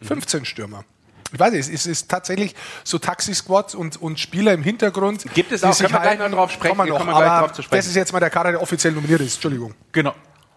15 0.01 0.45
Stürmer. 0.45 0.84
Ich 1.32 1.39
weiß 1.39 1.51
nicht, 1.53 1.68
es 1.68 1.86
ist 1.88 2.09
tatsächlich 2.09 2.55
so 2.84 2.99
Taxi-Squad 2.99 3.74
und, 3.74 3.99
und 3.99 4.20
Spieler 4.20 4.53
im 4.53 4.61
Hintergrund. 4.61 5.26
Gibt 5.34 5.51
es 5.51 5.64
auch, 5.64 5.76
können 5.76 5.91
wir 5.91 5.99
gleich 5.99 6.20
halten. 6.20 6.32
noch 6.32 6.38
drauf 6.38 6.51
sprechen, 6.51 6.78
noch, 6.78 6.86
gleich 6.86 6.99
aber 7.07 7.26
drauf 7.47 7.53
zu 7.53 7.64
sprechen. 7.64 7.80
Das 7.80 7.88
ist 7.88 7.95
jetzt 7.95 8.14
mal 8.14 8.20
der 8.20 8.30
Kader, 8.30 8.51
der 8.51 8.61
offiziell 8.61 8.93
nominiert 8.93 9.22
ist. 9.22 9.36
Entschuldigung. 9.36 9.74
Genau. 9.91 10.14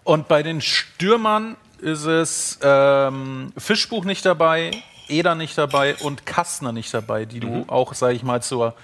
Und 0.06 0.28
bei 0.28 0.44
den 0.44 0.60
Stürmern 0.60 1.56
ist 1.80 2.04
es 2.04 2.60
ähm, 2.62 3.52
Fischbuch 3.58 4.04
nicht 4.04 4.24
dabei, 4.24 4.70
Eder 5.08 5.34
nicht 5.34 5.58
dabei 5.58 5.96
und 5.96 6.24
Kastner 6.24 6.70
nicht 6.70 6.94
dabei, 6.94 7.24
die 7.24 7.40
du 7.40 7.64
auch, 7.66 7.92
sage 7.92 8.14
ich 8.14 8.22
mal, 8.22 8.40
zur, 8.40 8.74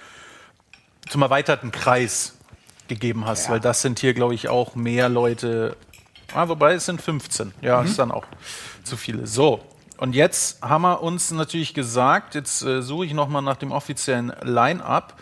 zum 1.07 1.21
erweiterten 1.21 1.71
Kreis 1.71 2.37
gegeben 2.89 3.25
hast, 3.25 3.49
weil 3.49 3.61
das 3.61 3.81
sind 3.81 3.99
hier, 3.99 4.13
glaube 4.13 4.35
ich, 4.35 4.49
auch 4.49 4.75
mehr 4.75 5.07
Leute. 5.07 5.77
Ah, 6.33 6.49
wobei 6.49 6.73
es 6.73 6.87
sind 6.87 7.01
15. 7.01 7.53
Ja, 7.61 7.81
ist 7.83 7.97
dann 7.97 8.11
auch 8.11 8.25
zu 8.83 8.97
viele. 8.97 9.25
So. 9.25 9.63
Und 9.95 10.15
jetzt 10.15 10.61
haben 10.61 10.81
wir 10.81 11.01
uns 11.01 11.31
natürlich 11.31 11.73
gesagt, 11.73 12.35
jetzt 12.35 12.63
äh, 12.63 12.81
suche 12.81 13.05
ich 13.05 13.13
nochmal 13.13 13.41
nach 13.41 13.55
dem 13.55 13.71
offiziellen 13.71 14.33
Line-Up. 14.41 15.13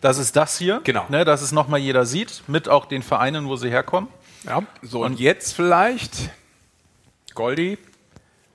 Das 0.00 0.16
ist 0.16 0.36
das 0.36 0.56
hier. 0.56 0.80
Genau. 0.84 1.04
Ne, 1.10 1.26
dass 1.26 1.42
es 1.42 1.52
nochmal 1.52 1.80
jeder 1.80 2.06
sieht, 2.06 2.44
mit 2.46 2.66
auch 2.66 2.86
den 2.86 3.02
Vereinen, 3.02 3.46
wo 3.46 3.56
sie 3.56 3.68
herkommen. 3.68 4.08
Ja. 4.44 4.62
So, 4.82 5.04
und 5.04 5.20
jetzt 5.20 5.54
vielleicht, 5.54 6.30
Goldi, 7.34 7.78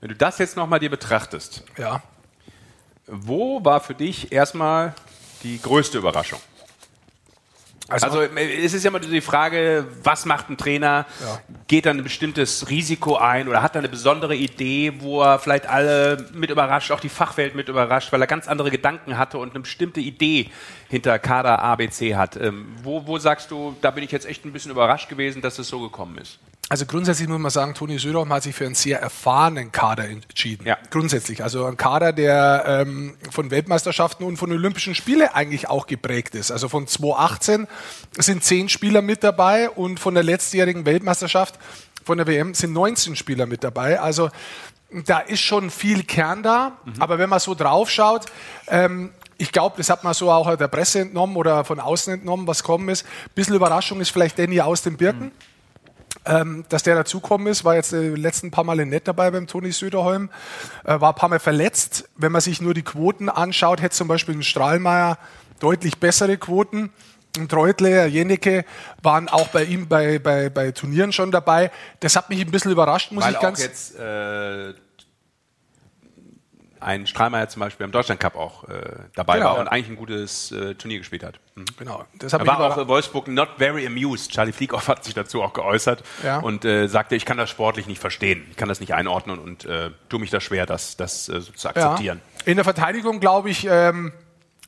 wenn 0.02 0.10
du 0.10 0.16
das 0.16 0.38
jetzt 0.38 0.56
nochmal 0.56 0.80
dir 0.80 0.90
betrachtest, 0.90 1.64
ja. 1.78 2.02
wo 3.08 3.64
war 3.64 3.80
für 3.82 3.96
dich 3.96 4.32
erstmal 4.32 4.96
die 5.44 5.62
größte 5.62 5.98
Überraschung? 5.98 6.40
Also, 7.88 8.22
es 8.22 8.74
ist 8.74 8.84
ja 8.84 8.90
immer 8.90 9.00
die 9.00 9.22
Frage, 9.22 9.86
was 10.04 10.26
macht 10.26 10.50
ein 10.50 10.58
Trainer? 10.58 11.06
Geht 11.68 11.86
er 11.86 11.94
ein 11.94 12.04
bestimmtes 12.04 12.70
Risiko 12.70 13.18
ein 13.18 13.48
oder 13.48 13.62
hat 13.62 13.76
er 13.76 13.80
eine 13.80 13.90
besondere 13.90 14.36
Idee, 14.36 14.94
wo 15.00 15.22
er 15.22 15.38
vielleicht 15.38 15.68
alle 15.68 16.26
mit 16.34 16.50
überrascht, 16.50 16.92
auch 16.92 17.00
die 17.00 17.10
Fachwelt 17.10 17.54
mit 17.54 17.70
überrascht, 17.70 18.12
weil 18.12 18.22
er 18.22 18.28
ganz 18.28 18.48
andere 18.48 18.72
Gedanken 18.72 19.18
hatte 19.18 19.38
und 19.38 19.52
eine 19.52 19.60
bestimmte 19.60 20.00
Idee 20.00 20.50
hinter 20.90 21.20
Kader 21.20 21.62
ABC 21.62 22.16
hat. 22.16 22.38
Ähm, 22.38 22.76
wo, 22.82 23.06
wo 23.06 23.20
sagst 23.20 23.52
du, 23.52 23.76
da 23.82 23.92
bin 23.92 24.04
ich 24.04 24.12
jetzt 24.12 24.26
echt 24.26 24.46
ein 24.46 24.54
bisschen 24.54 24.72
überrascht 24.72 25.10
gewesen, 25.10 25.42
dass 25.42 25.60
es 25.60 25.68
so 25.68 25.80
gekommen 25.80 26.18
ist? 26.18 26.40
Also 26.68 26.88
grundsätzlich 26.88 27.28
muss 27.28 27.40
man 27.40 27.52
sagen, 27.52 27.76
Toni 27.76 28.00
Söderholm 28.00 28.34
hat 28.34 28.42
sich 28.42 28.56
für 28.56 28.66
einen 28.66 28.74
sehr 28.74 29.00
erfahrenen 29.00 29.72
Kader 29.72 30.10
entschieden. 30.10 30.66
Ja. 30.66 30.78
Grundsätzlich. 30.90 31.44
Also 31.44 31.66
ein 31.66 31.78
Kader, 31.78 32.12
der 32.12 32.64
ähm, 32.68 33.16
von 33.30 33.52
Weltmeisterschaften 33.52 34.24
und 34.24 34.38
von 34.38 34.52
Olympischen 34.52 34.96
Spielen 34.96 35.28
eigentlich 35.28 35.70
auch 35.70 35.86
geprägt 35.86 36.34
ist. 36.34 36.52
Also 36.52 36.68
von 36.68 36.88
2018 36.88 37.68
sind 38.18 38.44
zehn 38.44 38.68
Spieler 38.68 39.04
mit 39.04 39.24
dabei 39.24 39.70
und 39.70 40.00
von 40.00 40.16
der 40.16 40.24
letztjährigen 40.24 40.86
Weltmeisterschaft 40.88 41.60
von 42.04 42.18
der 42.18 42.26
WM 42.26 42.56
sind 42.56 42.74
19 42.74 43.16
Spieler 43.16 43.46
mit 43.46 43.64
dabei. 43.64 44.00
Also 44.00 44.30
da 45.06 45.20
ist 45.20 45.42
schon 45.42 45.70
viel 45.70 46.04
Kern 46.04 46.42
da. 46.42 46.78
Aber 47.00 47.20
wenn 47.20 47.30
man 47.30 47.40
so 47.40 47.54
drauf 47.54 47.92
schaut, 47.92 48.26
ähm, 48.68 49.12
ich 49.38 49.52
glaube, 49.52 49.76
das 49.78 49.90
hat 49.92 50.04
man 50.04 50.14
so 50.16 50.32
auch 50.32 50.56
der 50.56 50.68
Presse 50.68 51.02
entnommen 51.02 51.36
oder 51.36 51.64
von 51.64 51.80
außen 51.80 52.14
entnommen, 52.14 52.48
was 52.48 52.64
kommen 52.64 52.90
ist. 52.90 53.06
Ein 53.06 53.32
bisschen 53.36 53.56
Überraschung 53.56 54.02
ist 54.02 54.10
vielleicht 54.10 54.40
Danny 54.40 54.62
aus 54.62 54.82
den 54.82 54.98
Birken 54.98 55.32
ähm, 56.26 56.66
dass 56.70 56.84
der 56.84 56.96
dazukommen 56.96 57.48
ist, 57.48 57.64
war 57.64 57.76
jetzt 57.76 57.92
die 57.92 57.98
letzten 57.98 58.52
paar 58.52 58.64
Male 58.64 58.86
nicht 58.86 59.08
dabei 59.08 59.32
beim 59.32 59.48
Toni 59.48 59.72
Söderholm, 59.72 60.30
äh, 60.84 61.00
war 61.00 61.14
ein 61.14 61.16
paar 61.16 61.30
Mal 61.30 61.40
verletzt. 61.40 62.10
Wenn 62.16 62.32
man 62.32 62.42
sich 62.42 62.62
nur 62.62 62.74
die 62.74 62.84
Quoten 62.84 63.30
anschaut, 63.30 63.82
hätte 63.82 63.96
zum 63.96 64.08
Beispiel 64.08 64.36
ein 64.36 64.44
Strahlmeier 64.44 65.18
deutlich 65.60 65.98
bessere 66.00 66.38
Quoten. 66.38 66.92
Ein 67.38 67.50
Treutler, 67.50 68.06
Jenecke 68.06 68.64
waren 69.02 69.28
auch 69.28 69.50
bei 69.50 69.64
ihm 69.66 69.88
bei, 69.88 70.20
bei, 70.20 70.50
bei 70.50 70.72
Turnieren 70.72 71.12
schon 71.12 71.32
dabei. 71.32 71.70
Das 72.00 72.16
hat 72.16 72.30
mich 72.30 72.40
ein 72.40 72.50
bisschen 72.50 72.72
überrascht, 72.72 73.12
muss 73.12 73.26
Weil 73.26 73.32
ich 73.32 73.38
auch 73.38 73.42
ganz 73.42 73.62
jetzt 73.62 74.00
äh, 74.00 74.74
ein 76.86 77.08
Strahlmeier 77.08 77.50
zum 77.50 77.62
Beispiel 77.62 77.84
am 77.84 77.92
Deutschland 77.92 78.20
Cup 78.22 78.36
auch 78.36 78.64
äh, 78.70 78.80
dabei 79.16 79.38
Genau. 79.40 79.52
war 79.54 79.60
und 79.60 79.68
eigentlich 79.68 79.90
ein 79.90 79.96
gutes 79.96 80.52
äh, 80.52 80.76
Turnier 80.76 81.00
gespielt 81.00 81.24
hat. 81.24 81.40
Mhm. 81.56 81.66
genau. 81.78 82.06
Das 82.20 82.32
Er 82.34 82.40
mich 82.40 82.48
war 82.48 82.60
auch 82.78 82.88
Wolfsburg 82.88 83.28
not 83.28 83.50
very 83.58 83.88
amused. 83.88 84.32
Charlie 84.32 84.52
Flieghoff 84.52 84.88
hat 84.88 85.04
sich 85.04 85.14
dazu 85.16 85.42
auch 85.42 85.54
geäußert 85.54 86.04
Ja. 86.24 86.40
und 86.40 86.64
äh, 86.64 86.88
sagte, 86.88 87.16
ich 87.16 87.26
kann 87.26 87.38
das 87.38 87.50
sportlich 87.50 87.88
nicht 87.88 88.00
verstehen. 88.00 88.46
Ich 88.52 88.58
kann 88.58 88.70
das 88.70 88.80
nicht 88.80 88.94
einordnen 88.94 89.40
und 89.40 89.66
äh, 89.66 89.90
tue 90.10 90.20
mich 90.20 90.30
da 90.30 90.40
schwer, 90.40 90.66
das, 90.66 90.96
das 90.96 91.28
äh, 91.28 91.42
so 91.42 91.52
zu 91.54 91.68
akzeptieren. 91.70 92.22
In 92.46 92.56
der 92.58 92.64
Verteidigung 92.64 93.20
glaube 93.20 93.50
ich, 93.50 93.68
ähm, 93.70 94.14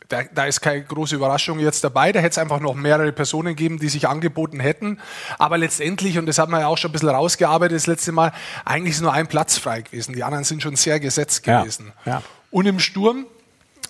da, 0.10 0.24
da 0.24 0.46
ist 0.46 0.62
keine 0.62 0.84
große 0.84 1.16
Überraschung 1.16 1.60
jetzt 1.60 1.84
dabei. 1.84 2.12
Da 2.12 2.20
hätte 2.20 2.32
es 2.32 2.38
einfach 2.38 2.60
noch 2.60 2.74
mehrere 2.76 3.12
Personen 3.12 3.50
gegeben, 3.50 3.80
die 3.80 3.90
sich 3.90 4.08
angeboten 4.08 4.60
hätten. 4.60 5.00
Aber 5.38 5.58
letztendlich, 5.58 6.18
und 6.18 6.26
das 6.26 6.38
hat 6.40 6.50
man 6.50 6.62
ja 6.62 6.68
auch 6.68 6.78
schon 6.78 6.90
ein 6.90 6.94
bisschen 6.94 7.10
rausgearbeitet 7.10 7.76
das 7.76 7.88
letzte 7.88 8.12
Mal, 8.12 8.32
eigentlich 8.66 8.96
ist 8.96 9.02
nur 9.02 9.14
ein 9.14 9.28
Platz 9.28 9.58
frei 9.58 9.82
gewesen. 9.82 10.14
Die 10.14 10.24
anderen 10.24 10.44
sind 10.44 10.62
schon 10.64 10.76
sehr 10.76 11.00
gesetzt 11.00 11.46
Ja, 11.46 11.62
gewesen. 11.62 11.92
ja. 12.06 12.22
Und 12.52 12.66
im 12.66 12.80
Sturm 12.80 13.26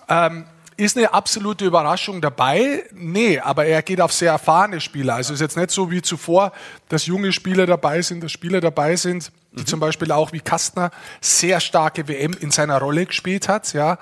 ähm, 0.10 0.46
ist 0.78 0.98
eine 0.98 1.14
absolute 1.14 1.66
Überraschung 1.66 2.22
dabei? 2.22 2.84
Nee, 2.94 3.40
aber 3.40 3.66
er 3.66 3.82
geht 3.82 4.00
auf 4.02 4.14
sehr 4.14 4.32
erfahrene 4.32 4.80
Spieler. 4.80 5.16
Also 5.16 5.34
ist 5.34 5.40
jetzt 5.40 5.58
nicht 5.58 5.72
so 5.72 5.90
wie 5.92 6.02
zuvor, 6.02 6.52
dass 6.90 7.06
junge 7.08 7.32
Spieler 7.32 7.66
dabei 7.66 8.02
sind, 8.02 8.24
dass 8.24 8.32
Spieler 8.32 8.62
dabei 8.62 8.96
sind, 8.96 9.32
die 9.52 9.66
zum 9.66 9.80
Beispiel 9.80 10.12
auch 10.12 10.34
wie 10.34 10.40
Kastner 10.40 10.92
sehr 11.20 11.60
starke 11.60 12.08
WM 12.08 12.34
in 12.40 12.52
seiner 12.52 12.78
Rolle 12.80 13.06
gespielt 13.08 13.48
hat. 13.50 13.74
Ja, 13.74 13.98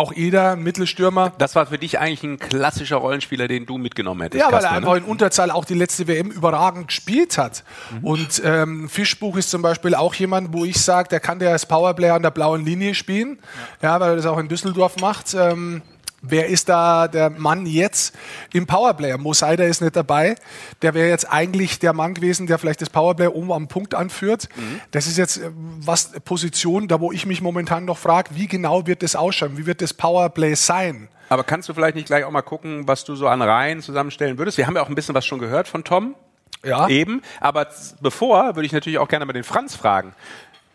auch 0.00 0.12
Eder, 0.14 0.56
Mittelstürmer. 0.56 1.32
Das 1.38 1.54
war 1.54 1.66
für 1.66 1.78
dich 1.78 1.98
eigentlich 1.98 2.22
ein 2.22 2.38
klassischer 2.38 2.96
Rollenspieler, 2.96 3.48
den 3.48 3.66
du 3.66 3.76
mitgenommen 3.76 4.22
hättest. 4.22 4.40
Ja, 4.40 4.46
weil 4.46 4.54
er 4.54 4.60
Kasper, 4.62 4.76
einfach 4.76 4.92
ne? 4.94 4.98
in 4.98 5.04
Unterzahl 5.04 5.50
auch 5.50 5.64
die 5.64 5.74
letzte 5.74 6.08
WM 6.08 6.30
überragend 6.30 6.88
gespielt 6.88 7.36
hat. 7.36 7.64
Und 8.02 8.40
ähm, 8.44 8.88
Fischbuch 8.88 9.36
ist 9.36 9.50
zum 9.50 9.60
Beispiel 9.62 9.94
auch 9.94 10.14
jemand, 10.14 10.54
wo 10.54 10.64
ich 10.64 10.80
sage, 10.80 11.08
der 11.10 11.20
kann 11.20 11.38
der 11.38 11.50
als 11.50 11.66
Powerplayer 11.66 12.14
an 12.14 12.22
der 12.22 12.30
blauen 12.30 12.64
Linie 12.64 12.94
spielen. 12.94 13.38
Ja, 13.82 14.00
weil 14.00 14.10
er 14.10 14.16
das 14.16 14.26
auch 14.26 14.38
in 14.38 14.48
Düsseldorf 14.48 14.96
macht. 15.00 15.34
Ähm, 15.34 15.82
wer 16.22 16.46
ist 16.46 16.68
da 16.68 17.08
der 17.08 17.30
Mann 17.30 17.66
jetzt 17.66 18.14
im 18.52 18.66
Powerplayer? 18.66 19.18
Mo 19.18 19.32
Seider 19.32 19.66
ist 19.66 19.80
nicht 19.80 19.96
dabei. 19.96 20.34
Der 20.82 20.94
wäre 20.94 21.08
jetzt 21.08 21.30
eigentlich 21.30 21.78
der 21.78 21.92
Mann 21.92 22.14
gewesen, 22.14 22.46
der 22.46 22.58
vielleicht 22.58 22.80
das 22.80 22.90
Powerplayer 22.90 23.34
oben 23.34 23.52
am 23.52 23.68
Punkt 23.68 23.94
anführt. 23.94 24.48
Das 24.90 25.06
ist 25.06 25.18
jetzt 25.18 25.38
äh, 25.38 25.50
was 25.54 26.12
Position, 26.24 26.88
da 26.88 27.00
wo 27.00 27.12
ich 27.12 27.26
mich 27.26 27.40
momentan 27.40 27.84
noch 27.84 27.98
frage, 27.98 28.30
wie 28.34 28.46
genau 28.46 28.86
wird 28.86 29.02
das 29.02 29.16
ausschauen? 29.16 29.56
Wie 29.56 29.66
wird 29.66 29.82
das 29.82 29.94
Powerplay 29.94 30.54
sein? 30.54 31.08
Aber 31.28 31.44
kannst 31.44 31.68
du 31.68 31.74
vielleicht 31.74 31.94
nicht 31.94 32.06
gleich 32.06 32.24
auch 32.24 32.30
mal 32.30 32.42
gucken, 32.42 32.88
was 32.88 33.04
du 33.04 33.14
so 33.14 33.28
an 33.28 33.40
Reihen 33.40 33.82
zusammenstellen 33.82 34.36
würdest? 34.36 34.58
Wir 34.58 34.66
haben 34.66 34.74
ja 34.74 34.82
auch 34.82 34.88
ein 34.88 34.94
bisschen 34.96 35.14
was 35.14 35.24
schon 35.24 35.38
gehört 35.38 35.68
von 35.68 35.84
Tom. 35.84 36.16
Ja. 36.64 36.88
Eben. 36.88 37.22
Aber 37.40 37.68
bevor 38.00 38.56
würde 38.56 38.66
ich 38.66 38.72
natürlich 38.72 38.98
auch 38.98 39.08
gerne 39.08 39.24
mal 39.24 39.32
den 39.32 39.44
Franz 39.44 39.74
fragen. 39.74 40.12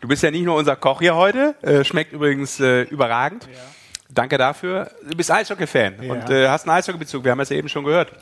Du 0.00 0.08
bist 0.08 0.22
ja 0.22 0.30
nicht 0.30 0.44
nur 0.44 0.56
unser 0.56 0.76
Koch 0.76 1.00
hier 1.00 1.14
heute. 1.14 1.54
Äh, 1.62 1.84
schmeckt 1.84 2.12
übrigens 2.12 2.60
äh, 2.60 2.82
überragend. 2.82 3.48
Danke 4.08 4.38
dafür. 4.38 4.90
Du 5.08 5.16
bist 5.16 5.30
Eishockey-Fan 5.30 5.94
und 6.08 6.30
äh, 6.30 6.48
hast 6.48 6.68
einen 6.68 6.76
Eishockey-Bezug. 6.78 7.24
Wir 7.24 7.32
haben 7.32 7.40
es 7.40 7.48
ja 7.48 7.56
eben 7.56 7.68
schon 7.68 7.84
gehört. 7.84 8.12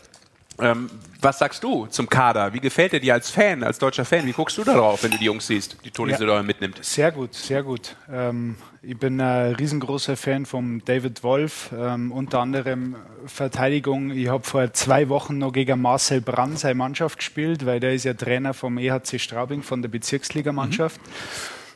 Ähm, 0.60 0.88
was 1.20 1.40
sagst 1.40 1.64
du 1.64 1.86
zum 1.86 2.08
Kader? 2.08 2.52
Wie 2.52 2.60
gefällt 2.60 2.92
dir 2.92 3.00
die 3.00 3.10
als 3.10 3.28
Fan, 3.28 3.64
als 3.64 3.78
deutscher 3.78 4.04
Fan? 4.04 4.24
Wie 4.24 4.32
guckst 4.32 4.56
du 4.56 4.62
da 4.62 4.74
drauf, 4.74 5.02
wenn 5.02 5.10
du 5.10 5.18
die 5.18 5.24
Jungs 5.24 5.48
siehst, 5.48 5.78
die 5.84 5.90
Toni 5.90 6.12
Ja. 6.12 6.18
Söder 6.18 6.42
mitnimmt? 6.44 6.78
Sehr 6.84 7.10
gut, 7.10 7.34
sehr 7.34 7.64
gut. 7.64 7.96
Ähm, 8.08 8.54
ich 8.80 8.96
bin 8.96 9.20
ein 9.20 9.54
riesengroßer 9.56 10.16
Fan 10.16 10.46
von 10.46 10.80
David 10.84 11.24
Wolf, 11.24 11.70
ähm, 11.76 12.12
unter 12.12 12.38
anderem 12.38 12.94
Verteidigung. 13.26 14.12
Ich 14.12 14.28
habe 14.28 14.44
vor 14.44 14.72
zwei 14.74 15.08
Wochen 15.08 15.38
noch 15.38 15.52
gegen 15.52 15.80
Marcel 15.82 16.20
Brand 16.20 16.58
seine 16.60 16.76
Mannschaft 16.76 17.18
gespielt, 17.18 17.66
weil 17.66 17.80
der 17.80 17.94
ist 17.94 18.04
ja 18.04 18.14
Trainer 18.14 18.54
vom 18.54 18.78
EHC 18.78 19.18
Straubing, 19.18 19.62
von 19.64 19.82
der 19.82 19.88
Bezirksligamannschaft. 19.88 21.00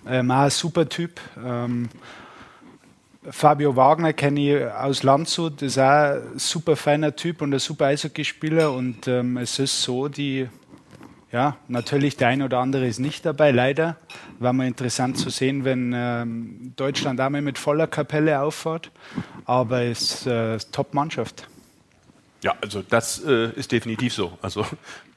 Ähm, 0.06 0.30
auch 0.30 0.36
ein 0.42 0.50
super 0.50 0.88
Typ. 0.88 1.20
Fabio 3.31 3.76
Wagner 3.76 4.12
kenne 4.12 4.41
ich 4.41 4.64
aus 4.72 5.03
Landshut, 5.03 5.62
ist 5.62 5.79
auch 5.79 5.83
ein 5.83 6.39
super 6.39 6.76
feiner 6.76 7.14
Typ 7.16 7.43
und 7.43 7.53
ein 7.53 7.59
super 7.59 7.87
Eishockeyspieler. 7.87 8.72
Und 8.72 9.09
ähm, 9.09 9.37
es 9.37 9.59
ist 9.59 9.83
so, 9.83 10.09
die 10.09 10.49
ja, 11.31 11.57
natürlich 11.68 12.16
der 12.16 12.29
ein 12.29 12.43
oder 12.43 12.59
andere 12.59 12.87
ist 12.87 12.99
nicht 12.99 13.26
dabei, 13.26 13.51
leider. 13.51 13.97
War 14.39 14.53
mal 14.53 14.66
interessant 14.66 15.18
zu 15.18 15.29
sehen, 15.29 15.64
wenn 15.64 15.93
ähm, 15.95 16.72
Deutschland 16.76 17.20
einmal 17.20 17.43
mit 17.43 17.59
voller 17.59 17.87
Kapelle 17.87 18.41
auffährt. 18.41 18.91
Aber 19.45 19.83
es 19.83 20.01
ist 20.01 20.26
äh, 20.26 20.59
Top-Mannschaft. 20.72 21.49
Ja, 22.43 22.55
also 22.62 22.83
das 22.83 23.22
äh, 23.24 23.51
ist 23.53 23.72
definitiv 23.72 24.14
so. 24.14 24.39
Also 24.41 24.64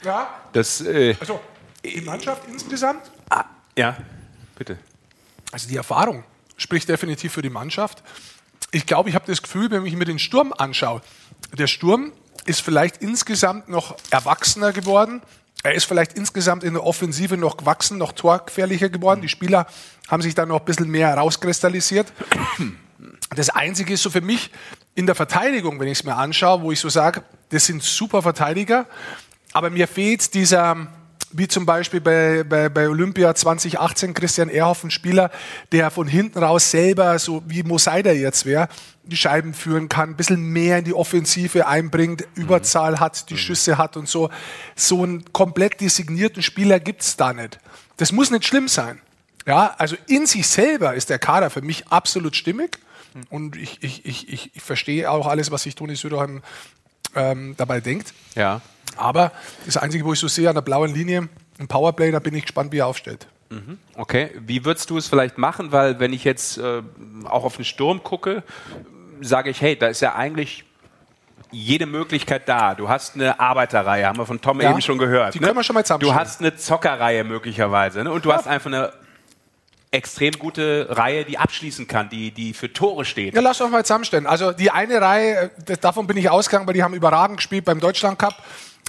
Ja, 0.04 0.28
das, 0.52 0.82
äh, 0.82 1.16
also 1.20 1.40
die 1.84 2.02
Mannschaft 2.02 2.44
insgesamt 2.48 3.12
ja, 3.78 3.98
bitte. 4.58 4.78
Also 5.52 5.68
die 5.68 5.78
Erfahrung 5.78 6.24
spricht 6.58 6.90
definitiv 6.90 7.34
für 7.34 7.42
die 7.42 7.50
Mannschaft. 7.50 8.04
Ich 8.72 8.86
glaube, 8.86 9.10
ich 9.10 9.16
habe 9.16 9.26
das 9.28 9.42
Gefühl, 9.42 9.70
wenn 9.72 9.86
ich 9.86 9.96
mir 9.96 10.06
den 10.06 10.20
Sturm 10.20 10.54
anschaue, 10.58 11.02
der 11.58 11.68
Sturm 11.68 12.12
ist 12.46 12.62
vielleicht 12.62 12.98
insgesamt 12.98 13.70
noch 13.70 13.96
erwachsener 14.10 14.72
geworden. 14.72 15.22
Er 15.64 15.74
ist 15.74 15.86
vielleicht 15.86 16.14
insgesamt 16.14 16.64
in 16.64 16.74
der 16.74 16.84
Offensive 16.84 17.38
noch 17.38 17.58
gewachsen, 17.58 17.98
noch 17.98 18.14
torgefährlicher 18.14 18.90
geworden. 18.90 19.22
Die 19.22 19.30
Spieler 19.30 19.68
haben 20.08 20.22
sich 20.22 20.34
da 20.34 20.46
noch 20.46 20.60
ein 20.60 20.66
bisschen 20.66 20.90
mehr 20.90 21.10
herauskristallisiert. 21.10 22.12
Das 23.36 23.50
Einzige 23.50 23.94
ist 23.94 24.04
so 24.04 24.10
für 24.10 24.22
mich 24.22 24.52
in 24.96 25.06
der 25.06 25.16
Verteidigung, 25.16 25.80
wenn 25.80 25.88
ich 25.88 26.00
es 26.00 26.04
mir 26.04 26.16
anschaue, 26.16 26.62
wo 26.62 26.72
ich 26.72 26.80
so 26.80 26.90
sage, 26.90 27.24
das 27.50 27.66
sind 27.66 27.84
super 27.84 28.22
Verteidiger, 28.22 28.88
aber 29.54 29.70
mir 29.70 29.88
fehlt 29.88 30.34
dieser, 30.34 30.88
wie 31.34 31.48
zum 31.48 31.66
Beispiel 31.66 32.02
bei, 32.02 32.44
bei, 32.44 32.70
bei 32.70 32.90
Olympia 32.90 33.34
2018 33.34 34.14
Christian 34.14 34.50
Ehrhoff, 34.50 34.84
ein 34.84 34.92
Spieler, 34.92 35.32
der 35.72 35.92
von 35.92 36.08
hinten 36.08 36.40
raus 36.40 36.72
selber, 36.72 37.18
so 37.20 37.44
wie 37.46 37.64
Moseider 37.64 38.14
jetzt 38.14 38.46
wäre, 38.46 38.68
die 39.04 39.18
Scheiben 39.18 39.54
führen 39.54 39.90
kann, 39.90 40.12
ein 40.12 40.16
bisschen 40.16 40.42
mehr 40.42 40.80
in 40.80 40.86
die 40.86 40.94
Offensive 40.94 41.68
einbringt, 41.68 42.26
Überzahl 42.36 43.00
hat, 43.00 43.30
die 43.30 43.38
Schüsse 43.38 43.78
hat 43.78 43.98
und 43.98 44.08
so. 44.08 44.30
So 44.76 45.04
einen 45.04 45.32
komplett 45.34 45.82
designierten 45.82 46.44
Spieler 46.44 46.80
gibt's 46.80 47.18
da 47.18 47.34
nicht. 47.34 47.60
Das 47.98 48.12
muss 48.12 48.32
nicht 48.32 48.46
schlimm 48.46 48.68
sein. 48.68 49.00
Ja, 49.46 49.74
also 49.78 49.96
in 50.08 50.28
sich 50.28 50.48
selber 50.48 50.94
ist 50.94 51.10
der 51.10 51.20
Kader 51.20 51.50
für 51.50 51.62
mich 51.62 51.88
absolut 51.88 52.36
stimmig. 52.36 52.80
Und 53.30 53.58
ich, 53.58 53.84
ich, 53.84 54.06
ich, 54.06 54.32
ich, 54.32 54.52
ich 54.56 54.62
verstehe 54.62 55.10
auch 55.10 55.28
alles, 55.28 55.52
was 55.52 55.64
sich 55.64 55.76
Toni 55.76 55.96
Söderheim 55.96 56.42
ähm, 57.16 57.56
dabei 57.58 57.82
denkt. 57.82 58.14
Ja. 58.36 58.62
Aber 58.98 59.32
das 59.66 59.78
Einzige, 59.78 60.06
wo 60.06 60.14
ich 60.14 60.20
so 60.20 60.28
sehe 60.28 60.50
an 60.50 60.56
der 60.56 60.62
blauen 60.62 60.94
Linie, 60.94 61.30
im 61.58 61.68
Powerplay, 61.68 62.12
da 62.12 62.20
bin 62.20 62.34
ich 62.36 62.44
gespannt, 62.44 62.72
wie 62.72 62.80
er 62.80 62.88
aufstellt. 62.88 63.28
Okay, 63.96 64.32
wie 64.40 64.64
würdest 64.64 64.90
du 64.90 64.98
es 64.98 65.08
vielleicht 65.08 65.38
machen? 65.38 65.72
Weil 65.74 66.00
wenn 66.00 66.14
ich 66.14 66.24
jetzt 66.24 66.58
äh, 66.58 66.82
auch 67.26 67.44
auf 67.44 67.58
den 67.58 67.66
Sturm 67.66 68.02
gucke, 68.02 68.44
sage 69.20 69.50
ich, 69.50 69.60
hey, 69.62 69.76
da 69.78 69.88
ist 69.88 70.00
ja 70.02 70.16
eigentlich 70.16 70.64
jede 71.52 71.86
Möglichkeit 71.86 72.48
da. 72.48 72.76
Du 72.76 72.88
hast 72.88 73.16
eine 73.16 73.42
Arbeiterreihe, 73.42 74.06
haben 74.08 74.18
wir 74.18 74.26
von 74.26 74.40
Tom 74.40 74.62
Ja, 74.62 74.72
eben 74.72 74.82
schon 74.82 74.98
gehört. 74.98 75.34
die 75.34 75.40
ne? 75.42 75.48
können 75.48 75.58
wir 75.58 75.64
schon 75.64 75.74
mal 75.74 75.82
Du 75.82 75.88
zusammenstellen. 75.88 76.20
hast 76.20 76.40
eine 76.40 76.56
Zockerreihe 76.56 77.26
möglicherweise 77.26 78.04
ne? 78.06 78.12
und 78.12 78.24
du 78.24 78.32
hast 78.32 78.48
einfach 78.48 78.68
eine 78.72 78.94
extrem 79.92 80.32
gute 80.40 80.88
Reihe, 80.90 81.26
die 81.26 81.38
abschließen 81.38 81.86
kann, 81.88 82.08
die, 82.10 82.32
die 82.32 82.54
für 82.54 82.72
Tore 82.72 83.04
steht. 83.04 83.36
Ja, 83.36 83.42
lass 83.42 83.58
doch 83.58 83.70
mal 83.70 83.84
zusammenstellen. 83.84 84.26
Also 84.28 84.54
die 84.54 84.72
eine 84.72 85.02
Reihe, 85.02 85.52
äh, 85.68 85.76
davon 85.78 86.08
bin 86.08 86.16
ich 86.16 86.30
ausgegangen, 86.30 86.66
weil 86.68 86.74
die 86.74 86.84
haben 86.84 86.94
überragend 86.94 87.36
gespielt 87.38 87.66
beim 87.66 87.82
Deutschland 87.82 88.18
Cup. 88.18 88.42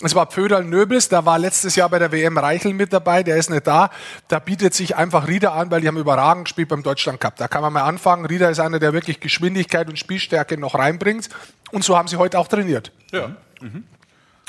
Es 0.05 0.15
war 0.15 0.27
Pföderl 0.27 0.65
Nöbels, 0.65 1.09
da 1.09 1.25
war 1.25 1.39
letztes 1.39 1.77
Jahr 1.77 1.89
bei 1.89 1.99
der 1.99 2.11
WM 2.11 2.37
Reichel 2.37 2.75
mit 2.75 2.93
dabei, 2.93 3.23
der 3.23 3.37
ist 3.37 3.51
nicht 3.51 3.67
da. 3.67 3.91
Da 4.29 4.39
bietet 4.39 4.75
sich 4.75 4.97
einfach 4.97 5.29
Rieder 5.29 5.53
an, 5.53 5.71
weil 5.71 5.81
die 5.81 5.89
haben 5.89 5.97
überragend 5.97 6.47
gespielt 6.47 6.69
beim 6.69 6.83
Deutschland 6.83 7.21
Cup. 7.21 7.37
Da 7.37 7.49
kann 7.49 7.63
man 7.63 7.73
mal 7.73 7.83
anfangen. 7.83 8.27
Rieder 8.27 8.51
ist 8.51 8.59
einer, 8.59 8.79
der 8.79 8.93
wirklich 8.93 9.21
Geschwindigkeit 9.21 9.89
und 9.89 9.99
Spielstärke 9.99 10.59
noch 10.59 10.75
reinbringt. 10.75 11.29
Und 11.71 11.85
so 11.85 11.97
haben 11.97 12.09
sie 12.09 12.17
heute 12.17 12.39
auch 12.39 12.49
trainiert. 12.49 12.93
Ja. 13.13 13.37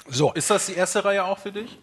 So. 0.10 0.34
Ist 0.34 0.50
das 0.50 0.66
die 0.66 0.74
erste 0.74 1.06
Reihe 1.06 1.24
auch 1.24 1.38
für 1.38 1.52
dich? 1.52 1.78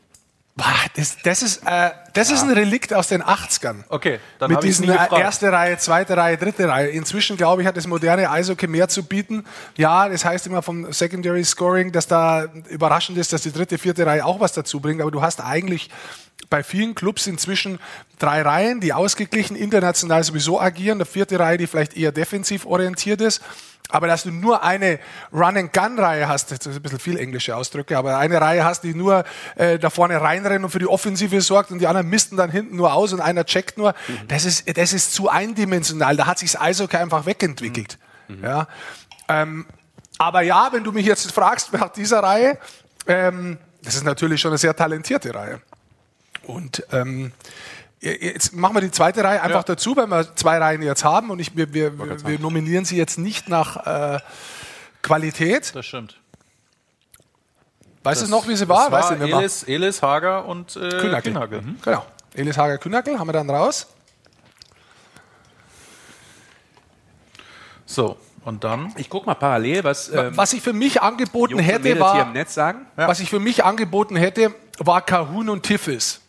Boah, 0.60 0.74
Das, 0.94 1.16
das 1.22 1.42
ist, 1.42 1.62
äh, 1.64 1.90
das 2.12 2.30
ist 2.30 2.42
ein 2.42 2.50
Relikt 2.50 2.92
aus 2.92 3.08
den 3.08 3.22
80ern. 3.22 3.76
Okay, 3.88 4.20
dann 4.38 4.50
Mit 4.50 4.62
diesen 4.62 4.90
erste 4.90 5.50
Reihe, 5.50 5.78
zweite 5.78 6.14
Reihe, 6.18 6.36
dritte 6.36 6.68
Reihe. 6.68 6.88
Inzwischen, 6.88 7.38
glaube 7.38 7.62
ich, 7.62 7.68
hat 7.68 7.78
das 7.78 7.86
moderne 7.86 8.30
Eishockey 8.30 8.66
mehr 8.66 8.88
zu 8.88 9.02
bieten. 9.04 9.46
Ja, 9.78 10.06
das 10.10 10.26
heißt 10.26 10.46
immer 10.46 10.60
vom 10.60 10.92
Secondary 10.92 11.44
Scoring, 11.44 11.92
dass 11.92 12.06
da 12.06 12.44
überraschend 12.68 13.16
ist, 13.16 13.32
dass 13.32 13.40
die 13.40 13.52
dritte, 13.52 13.78
vierte 13.78 14.04
Reihe 14.04 14.22
auch 14.22 14.38
was 14.38 14.52
dazu 14.52 14.80
bringt. 14.80 15.00
Aber 15.00 15.10
du 15.10 15.22
hast 15.22 15.40
eigentlich 15.40 15.88
bei 16.48 16.62
vielen 16.62 16.94
Clubs 16.94 17.26
inzwischen 17.26 17.78
drei 18.18 18.42
Reihen, 18.42 18.80
die 18.80 18.92
ausgeglichen 18.92 19.56
international 19.56 20.24
sowieso 20.24 20.60
agieren. 20.60 20.98
Eine 20.98 21.06
vierte 21.06 21.38
Reihe, 21.38 21.58
die 21.58 21.66
vielleicht 21.66 21.96
eher 21.96 22.12
defensiv 22.12 22.66
orientiert 22.66 23.20
ist. 23.20 23.42
Aber 23.92 24.06
dass 24.06 24.22
du 24.22 24.30
nur 24.30 24.62
eine 24.62 25.00
Run-and-Gun-Reihe 25.32 26.28
hast, 26.28 26.52
das 26.52 26.64
ist 26.64 26.76
ein 26.76 26.82
bisschen 26.82 27.00
viel 27.00 27.18
englische 27.18 27.56
Ausdrücke, 27.56 27.98
aber 27.98 28.18
eine 28.18 28.40
Reihe 28.40 28.64
hast, 28.64 28.84
die 28.84 28.94
nur 28.94 29.24
äh, 29.56 29.78
da 29.78 29.90
vorne 29.90 30.20
reinrennt 30.20 30.64
und 30.64 30.70
für 30.70 30.78
die 30.78 30.86
Offensive 30.86 31.40
sorgt 31.40 31.72
und 31.72 31.80
die 31.80 31.88
anderen 31.88 32.08
misten 32.08 32.36
dann 32.36 32.50
hinten 32.50 32.76
nur 32.76 32.92
aus 32.94 33.12
und 33.12 33.20
einer 33.20 33.44
checkt 33.44 33.78
nur, 33.78 33.94
das, 34.28 34.44
ist, 34.44 34.76
das 34.76 34.92
ist 34.92 35.12
zu 35.12 35.28
eindimensional. 35.28 36.16
Da 36.16 36.26
hat 36.26 36.38
sich 36.38 36.52
das 36.52 36.60
Eishockey 36.60 36.96
einfach 36.98 37.26
wegentwickelt. 37.26 37.98
Ja. 38.42 38.68
Ähm, 39.28 39.66
aber 40.18 40.42
ja, 40.42 40.68
wenn 40.72 40.84
du 40.84 40.92
mich 40.92 41.06
jetzt 41.06 41.32
fragst 41.32 41.72
nach 41.72 41.88
dieser 41.88 42.22
Reihe, 42.22 42.58
ähm, 43.06 43.58
das 43.82 43.94
ist 43.94 44.04
natürlich 44.04 44.40
schon 44.40 44.50
eine 44.50 44.58
sehr 44.58 44.76
talentierte 44.76 45.34
Reihe. 45.34 45.60
Und 46.46 46.84
ähm, 46.92 47.32
Jetzt 48.02 48.54
machen 48.54 48.74
wir 48.74 48.80
die 48.80 48.90
zweite 48.90 49.22
Reihe 49.22 49.42
einfach 49.42 49.62
dazu, 49.62 49.94
weil 49.94 50.06
wir 50.06 50.34
zwei 50.34 50.56
Reihen 50.56 50.80
jetzt 50.80 51.04
haben 51.04 51.28
und 51.28 51.38
ich, 51.38 51.54
wir, 51.54 51.74
wir, 51.74 51.98
wir, 52.26 52.38
nominieren 52.38 52.86
sie 52.86 52.96
jetzt 52.96 53.18
nicht 53.18 53.50
nach 53.50 54.14
äh, 54.14 54.20
Qualität. 55.02 55.74
Das 55.74 55.84
stimmt. 55.84 56.18
Weißt 58.02 58.22
du 58.22 58.28
noch, 58.28 58.48
wie 58.48 58.56
sie 58.56 58.66
war? 58.70 58.88
Das 58.88 59.10
war 59.10 59.18
Weißt 59.18 59.20
du? 59.20 59.38
Elis, 59.38 59.62
Elis 59.64 60.00
Hager 60.00 60.46
und 60.46 60.76
äh, 60.76 60.88
Kühnackel. 60.88 61.32
Kühnackel. 61.32 61.60
Mhm. 61.60 61.76
Genau. 61.82 62.06
Elis 62.32 62.56
Hager 62.56 62.78
Kühnackel 62.78 63.18
haben 63.18 63.28
wir 63.28 63.34
dann 63.34 63.50
raus. 63.50 63.86
So, 67.84 68.16
und 68.46 68.64
dann? 68.64 68.94
Ich 68.96 69.10
guck 69.10 69.26
mal 69.26 69.34
parallel, 69.34 69.84
was, 69.84 70.08
ähm, 70.08 70.34
Was 70.38 70.54
ich 70.54 70.62
für 70.62 70.72
mich 70.72 71.02
angeboten 71.02 71.56
Jungs 71.56 71.66
hätte, 71.66 71.80
Mädels 71.80 72.12
hier 72.12 72.22
im 72.22 72.28
war, 72.28 72.32
Netz 72.32 72.54
sagen. 72.54 72.86
was 72.96 73.20
ich 73.20 73.28
für 73.28 73.40
mich 73.40 73.62
angeboten 73.62 74.16
hätte, 74.16 74.54
war 74.78 75.02
Kahun 75.02 75.50
und 75.50 75.64
Tiffis. 75.64 76.22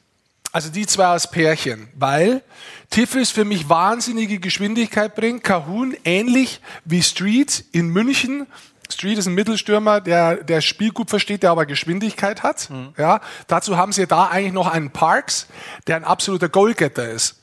Also 0.51 0.69
die 0.69 0.85
zwei 0.85 1.05
als 1.05 1.31
Pärchen, 1.31 1.87
weil 1.95 2.41
Tiffis 2.89 3.31
für 3.31 3.45
mich 3.45 3.69
wahnsinnige 3.69 4.39
Geschwindigkeit 4.39 5.15
bringt. 5.15 5.43
Kahun 5.45 5.95
ähnlich 6.03 6.59
wie 6.83 7.01
Street 7.01 7.63
in 7.71 7.87
München. 7.87 8.47
Street 8.91 9.17
ist 9.17 9.27
ein 9.27 9.33
Mittelstürmer, 9.33 10.01
der 10.01 10.43
der 10.43 10.59
Spiel 10.59 10.91
gut 10.91 11.09
versteht, 11.09 11.43
der 11.43 11.51
aber 11.51 11.65
Geschwindigkeit 11.65 12.43
hat. 12.43 12.69
Ja, 12.97 13.21
dazu 13.47 13.77
haben 13.77 13.93
sie 13.93 14.07
da 14.07 14.27
eigentlich 14.27 14.51
noch 14.51 14.67
einen 14.67 14.91
Parks, 14.91 15.47
der 15.87 15.95
ein 15.95 16.03
absoluter 16.03 16.49
Goalgetter 16.49 17.09
ist. 17.09 17.37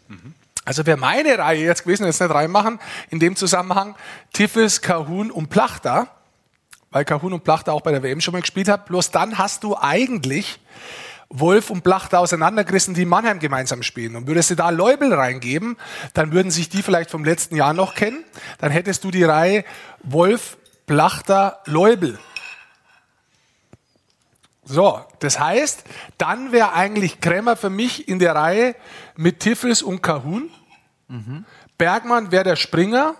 Also 0.66 0.84
wäre 0.84 0.98
meine 0.98 1.38
Reihe 1.38 1.64
jetzt 1.64 1.84
gewesen, 1.84 2.04
jetzt 2.04 2.20
nicht 2.20 2.30
reinmachen, 2.30 2.78
in 3.08 3.20
dem 3.20 3.36
Zusammenhang 3.36 3.96
Tiffis, 4.34 4.82
Kahun 4.82 5.30
und 5.30 5.48
Plachta, 5.48 6.08
weil 6.90 7.06
Kahun 7.06 7.32
und 7.32 7.42
Plachta 7.42 7.72
auch 7.72 7.80
bei 7.80 7.90
der 7.90 8.02
WM 8.02 8.20
schon 8.20 8.32
mal 8.32 8.42
gespielt 8.42 8.68
hat. 8.68 8.84
Bloß 8.84 9.10
dann 9.10 9.38
hast 9.38 9.64
du 9.64 9.78
eigentlich 9.78 10.60
Wolf 11.30 11.68
und 11.70 11.84
Plachta 11.84 12.18
auseinandergerissen, 12.18 12.94
die 12.94 13.02
in 13.02 13.08
Mannheim 13.08 13.38
gemeinsam 13.38 13.82
spielen. 13.82 14.16
Und 14.16 14.26
würdest 14.26 14.50
du 14.50 14.54
da 14.54 14.70
Leubel 14.70 15.12
reingeben, 15.12 15.76
dann 16.14 16.32
würden 16.32 16.50
sich 16.50 16.68
die 16.68 16.82
vielleicht 16.82 17.10
vom 17.10 17.24
letzten 17.24 17.56
Jahr 17.56 17.74
noch 17.74 17.94
kennen. 17.94 18.24
Dann 18.58 18.70
hättest 18.70 19.04
du 19.04 19.10
die 19.10 19.24
Reihe 19.24 19.64
Wolf, 20.02 20.56
Plachta, 20.86 21.60
Leubel. 21.66 22.18
So, 24.64 25.00
das 25.20 25.38
heißt, 25.38 25.84
dann 26.18 26.52
wäre 26.52 26.72
eigentlich 26.74 27.20
Kremmer 27.20 27.56
für 27.56 27.70
mich 27.70 28.08
in 28.08 28.18
der 28.18 28.34
Reihe 28.34 28.74
mit 29.16 29.40
Tiffels 29.40 29.82
und 29.82 30.02
Kahun. 30.02 30.50
Bergmann 31.78 32.32
wäre 32.32 32.44
der 32.44 32.56
Springer, 32.56 33.14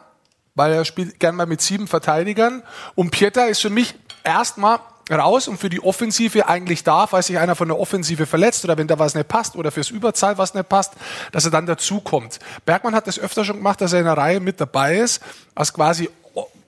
weil 0.54 0.72
er 0.72 0.84
spielt 0.84 1.20
gern 1.20 1.36
mal 1.36 1.46
mit 1.46 1.61
sieben 1.61 1.86
Verteidigern. 1.86 2.62
Und 2.94 3.11
Pieter 3.11 3.48
ist 3.48 3.61
für 3.61 3.70
mich 3.70 3.94
erstmal 4.24 4.80
raus 5.11 5.48
und 5.48 5.59
für 5.59 5.68
die 5.68 5.82
Offensive 5.82 6.48
eigentlich 6.48 6.84
da, 6.84 7.06
falls 7.06 7.26
sich 7.28 7.38
einer 7.38 7.54
von 7.54 7.68
der 7.68 7.78
Offensive 7.78 8.26
verletzt 8.26 8.64
oder 8.64 8.76
wenn 8.76 8.86
da 8.86 8.98
was 8.98 9.14
nicht 9.14 9.28
passt 9.28 9.56
oder 9.56 9.70
fürs 9.70 9.90
Überzahl 9.90 10.38
was 10.38 10.54
nicht 10.54 10.68
passt, 10.68 10.94
dass 11.32 11.44
er 11.44 11.50
dann 11.50 11.66
dazukommt. 11.66 12.38
Bergmann 12.64 12.94
hat 12.94 13.06
das 13.06 13.18
öfter 13.18 13.44
schon 13.44 13.56
gemacht, 13.56 13.80
dass 13.80 13.92
er 13.92 14.00
in 14.00 14.04
der 14.04 14.16
Reihe 14.16 14.40
mit 14.40 14.61
dabei 14.61 14.98
ist, 14.98 15.22
als 15.54 15.72
quasi 15.72 16.09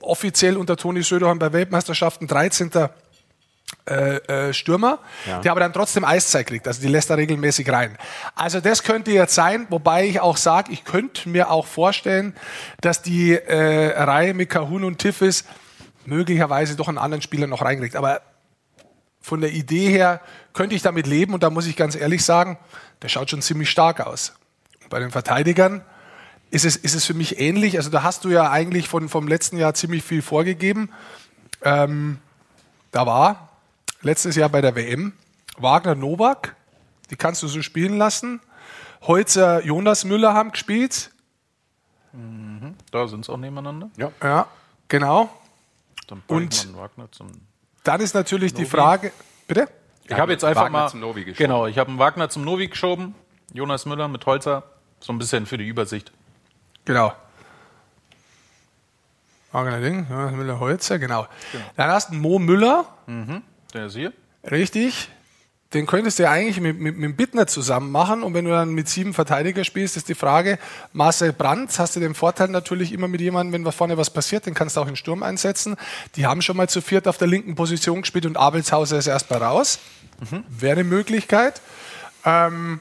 offiziell 0.01 0.57
unter 0.57 0.75
Toni 0.75 1.03
Söderholm 1.03 1.39
bei 1.39 1.53
Weltmeisterschaften 1.53 2.27
13 2.27 2.71
äh, 3.85 4.15
äh, 4.15 4.53
Stürmer, 4.53 4.99
der 5.43 5.51
aber 5.51 5.59
dann 5.59 5.73
trotzdem 5.73 6.03
Eiszeit 6.03 6.47
kriegt. 6.47 6.67
Also 6.67 6.81
die 6.81 6.87
lässt 6.87 7.09
er 7.09 7.17
regelmäßig 7.17 7.69
rein. 7.71 7.97
Also 8.35 8.59
das 8.59 8.83
könnte 8.83 9.11
jetzt 9.11 9.33
sein, 9.33 9.67
wobei 9.69 10.05
ich 10.05 10.19
auch 10.19 10.37
sage, 10.37 10.71
ich 10.71 10.83
könnte 10.83 11.29
mir 11.29 11.49
auch 11.49 11.65
vorstellen, 11.65 12.35
dass 12.81 13.01
die 13.01 13.33
äh, 13.33 13.99
Reihe 13.99 14.33
mit 14.33 14.49
Kahun 14.49 14.83
und 14.83 14.99
Tiffis 14.99 15.45
möglicherweise 16.05 16.75
doch 16.75 16.87
einen 16.87 16.97
anderen 16.97 17.21
Spieler 17.21 17.47
noch 17.47 17.61
reinkriegt. 17.61 17.95
Aber 17.95 18.21
von 19.21 19.41
der 19.41 19.51
Idee 19.51 19.89
her 19.89 20.21
könnte 20.53 20.75
ich 20.75 20.81
damit 20.81 21.07
leben 21.07 21.33
und 21.33 21.43
da 21.43 21.49
muss 21.49 21.67
ich 21.67 21.75
ganz 21.75 21.95
ehrlich 21.95 22.23
sagen, 22.25 22.57
der 23.01 23.09
schaut 23.09 23.29
schon 23.29 23.41
ziemlich 23.41 23.69
stark 23.69 23.99
aus. 24.01 24.33
Bei 24.89 24.99
den 24.99 25.11
Verteidigern 25.11 25.83
ist 26.49 26.65
es, 26.65 26.75
ist 26.75 26.95
es 26.95 27.05
für 27.05 27.13
mich 27.13 27.39
ähnlich. 27.39 27.77
Also 27.77 27.89
da 27.89 28.03
hast 28.03 28.25
du 28.25 28.29
ja 28.29 28.49
eigentlich 28.51 28.89
von, 28.89 29.07
vom 29.09 29.27
letzten 29.27 29.57
Jahr 29.57 29.73
ziemlich 29.73 30.03
viel 30.03 30.21
vorgegeben. 30.21 30.89
Ähm, 31.61 32.17
da 32.91 33.05
war 33.05 33.49
letztes 34.01 34.35
Jahr 34.35 34.49
bei 34.49 34.61
der 34.61 34.75
WM 34.75 35.13
Wagner 35.57 35.95
Novak, 35.95 36.55
die 37.09 37.15
kannst 37.15 37.43
du 37.43 37.47
so 37.47 37.61
spielen 37.61 37.97
lassen. 37.97 38.41
Holzer 39.01 39.63
Jonas 39.63 40.03
Müller 40.03 40.33
haben 40.33 40.51
gespielt. 40.51 41.11
Da 42.91 43.07
sind 43.07 43.25
sie 43.25 43.31
auch 43.31 43.37
nebeneinander. 43.37 43.89
Ja. 43.97 44.11
Ja, 44.21 44.47
genau. 44.87 45.29
Dann 46.07 46.21
Und- 46.27 46.75
Wagner 46.75 47.09
zum 47.11 47.27
Dann 47.83 48.01
ist 48.01 48.13
natürlich 48.13 48.53
die 48.53 48.65
Frage. 48.65 49.11
Bitte? 49.47 49.67
Ich 50.05 50.13
habe 50.13 50.31
jetzt 50.33 50.43
einfach 50.43 50.63
Wagner 50.63 50.79
mal 50.79 50.89
zum 50.89 50.99
Novi 50.99 51.23
geschoben. 51.23 51.37
Genau, 51.37 51.67
ich 51.67 51.77
habe 51.77 51.89
einen 51.89 51.99
Wagner 51.99 52.29
zum 52.29 52.43
Novi 52.43 52.67
geschoben, 52.67 53.15
Jonas 53.53 53.85
Müller 53.85 54.07
mit 54.07 54.25
Holzer, 54.25 54.63
so 54.99 55.13
ein 55.13 55.17
bisschen 55.19 55.45
für 55.45 55.57
die 55.57 55.67
Übersicht. 55.67 56.11
Genau. 56.85 57.13
Wagner 59.51 59.79
Ding, 59.81 60.05
Jonas 60.09 60.31
Müller 60.33 60.59
Holzer, 60.59 60.99
genau. 60.99 61.27
Dann 61.75 61.89
hast 61.91 62.09
du 62.09 62.13
einen 62.13 62.21
Mo 62.21 62.39
Müller, 62.39 62.85
Der 63.73 63.85
ist 63.85 63.95
hier. 63.95 64.13
richtig. 64.49 65.09
Den 65.73 65.85
könntest 65.85 66.19
du 66.19 66.23
ja 66.23 66.31
eigentlich 66.31 66.59
mit, 66.59 66.79
mit, 66.79 66.97
mit 66.97 67.15
Bittner 67.15 67.47
zusammen 67.47 67.91
machen. 67.91 68.23
Und 68.23 68.33
wenn 68.33 68.45
du 68.45 68.51
dann 68.51 68.73
mit 68.73 68.89
sieben 68.89 69.13
Verteidiger 69.13 69.63
spielst, 69.63 69.95
ist 69.95 70.09
die 70.09 70.15
Frage, 70.15 70.59
Marcel 70.91 71.31
Brandt, 71.31 71.79
hast 71.79 71.95
du 71.95 71.99
den 72.01 72.13
Vorteil 72.13 72.49
natürlich 72.49 72.91
immer 72.91 73.07
mit 73.07 73.21
jemandem, 73.21 73.53
wenn 73.53 73.63
da 73.63 73.71
vorne 73.71 73.97
was 73.97 74.09
passiert, 74.09 74.45
den 74.45 74.53
kannst 74.53 74.75
du 74.75 74.81
auch 74.81 74.87
in 74.87 74.97
Sturm 74.97 75.23
einsetzen. 75.23 75.77
Die 76.15 76.25
haben 76.25 76.41
schon 76.41 76.57
mal 76.57 76.67
zu 76.67 76.81
viert 76.81 77.07
auf 77.07 77.17
der 77.17 77.27
linken 77.27 77.55
Position 77.55 78.01
gespielt 78.01 78.25
und 78.25 78.35
Abelshauser 78.35 78.97
ist 78.97 79.07
erstmal 79.07 79.41
raus. 79.41 79.79
Wäre 80.49 80.73
eine 80.73 80.83
Möglichkeit. 80.83 81.61
Ähm, 82.25 82.79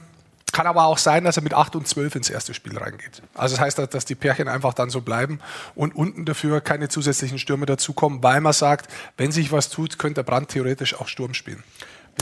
kann 0.52 0.66
aber 0.66 0.84
auch 0.84 0.98
sein, 0.98 1.24
dass 1.24 1.36
er 1.36 1.42
mit 1.42 1.54
8 1.54 1.76
und 1.76 1.86
12 1.86 2.16
ins 2.16 2.30
erste 2.30 2.54
Spiel 2.54 2.76
reingeht. 2.76 3.22
Also 3.34 3.54
das 3.54 3.64
heißt, 3.64 3.78
dass 3.94 4.04
die 4.04 4.14
Pärchen 4.16 4.48
einfach 4.48 4.74
dann 4.74 4.90
so 4.90 5.00
bleiben 5.00 5.40
und 5.74 5.94
unten 5.94 6.24
dafür 6.24 6.60
keine 6.60 6.88
zusätzlichen 6.88 7.38
Stürme 7.38 7.66
dazukommen, 7.66 8.22
weil 8.22 8.40
man 8.40 8.52
sagt, 8.52 8.90
wenn 9.16 9.32
sich 9.32 9.52
was 9.52 9.70
tut, 9.70 9.98
könnte 9.98 10.16
der 10.16 10.22
Brand 10.24 10.48
theoretisch 10.48 10.94
auch 10.94 11.08
Sturm 11.08 11.34
spielen. 11.34 11.62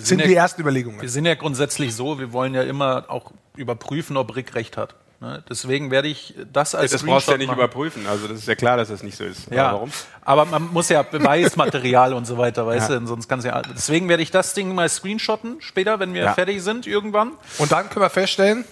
Das 0.01 0.09
sind 0.09 0.21
ja- 0.21 0.27
die 0.27 0.35
ersten 0.35 0.61
Überlegungen. 0.61 1.01
Wir 1.01 1.09
sind 1.09 1.25
ja 1.27 1.35
grundsätzlich 1.35 1.95
so, 1.95 2.19
wir 2.19 2.33
wollen 2.33 2.55
ja 2.55 2.63
immer 2.63 3.05
auch 3.09 3.33
überprüfen, 3.57 4.17
ob 4.17 4.35
Rick 4.37 4.55
recht 4.55 4.77
hat. 4.77 4.95
Ne? 5.21 5.43
Deswegen 5.51 5.91
werde 5.91 6.07
ich 6.07 6.35
das 6.53 6.77
als 6.77 6.93
Das 6.93 7.03
brauchst 7.03 7.27
du 7.27 7.33
ja 7.33 7.37
Screenshot 7.37 7.39
nicht 7.39 7.49
machen. 7.49 7.59
überprüfen. 7.59 8.07
Also 8.07 8.29
das 8.29 8.39
ist 8.39 8.47
ja 8.49 8.55
klar, 8.55 8.77
dass 8.77 8.89
das 8.89 9.03
nicht 9.03 9.17
so 9.17 9.25
ist. 9.25 9.51
Ja, 9.51 9.65
Aber 9.69 9.73
warum? 9.79 9.91
aber 10.25 10.45
man 10.45 10.73
muss 10.73 10.89
ja 10.91 11.03
Beweismaterial 11.03 12.13
und 12.13 12.25
so 12.25 12.39
weiter, 12.39 12.65
weißt 12.67 12.91
du, 12.91 13.07
sonst 13.07 13.29
kannst 13.29 13.45
ja. 13.45 13.61
Deswegen 13.63 14.09
werde 14.09 14.23
ich 14.23 14.31
das 14.31 14.55
Ding 14.55 14.73
mal 14.75 14.89
screenshotten 14.89 15.57
später, 15.61 15.99
wenn 15.99 16.15
wir 16.15 16.23
Ja. 16.23 16.35
fertig 16.35 16.63
sind 16.63 16.87
irgendwann. 16.87 17.33
Und 17.59 17.73
dann 17.73 17.89
können 17.91 18.05
wir 18.05 18.11
feststellen, 18.11 18.65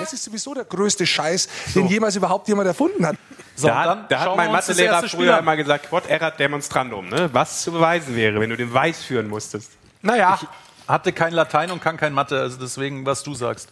das 0.00 0.12
ist 0.12 0.24
sowieso 0.24 0.52
der 0.54 0.64
größte 0.64 1.06
Scheiß, 1.06 1.48
den 1.76 1.86
jemals 1.86 2.16
überhaupt 2.16 2.48
jemand 2.48 2.66
erfunden 2.66 3.06
hat. 3.06 3.16
So, 3.54 3.68
Da, 3.68 3.84
hat- 3.84 4.10
da 4.10 4.18
hat 4.20 4.36
mein 4.36 4.48
wir 4.48 4.52
Mathelehrer 4.54 4.98
Spiel 5.06 5.10
früher 5.20 5.38
immer 5.38 5.56
gesagt, 5.56 5.88
quod 5.88 6.06
erat 6.08 6.40
demonstrandum, 6.40 7.08
ne? 7.08 7.30
was 7.32 7.62
zu 7.62 7.70
beweisen 7.70 8.16
wäre, 8.16 8.40
wenn 8.40 8.50
du 8.50 8.56
den 8.56 8.70
Beweis 8.70 9.00
führen 9.04 9.28
musstest. 9.28 9.70
Naja, 10.02 10.40
Hatte 10.86 11.12
kein 11.12 11.32
Latein 11.32 11.70
und 11.70 11.80
kann 11.82 11.96
kein 11.96 12.12
Mathe, 12.12 12.38
also 12.40 12.58
deswegen, 12.58 13.06
was 13.06 13.22
du 13.22 13.34
sagst. 13.34 13.70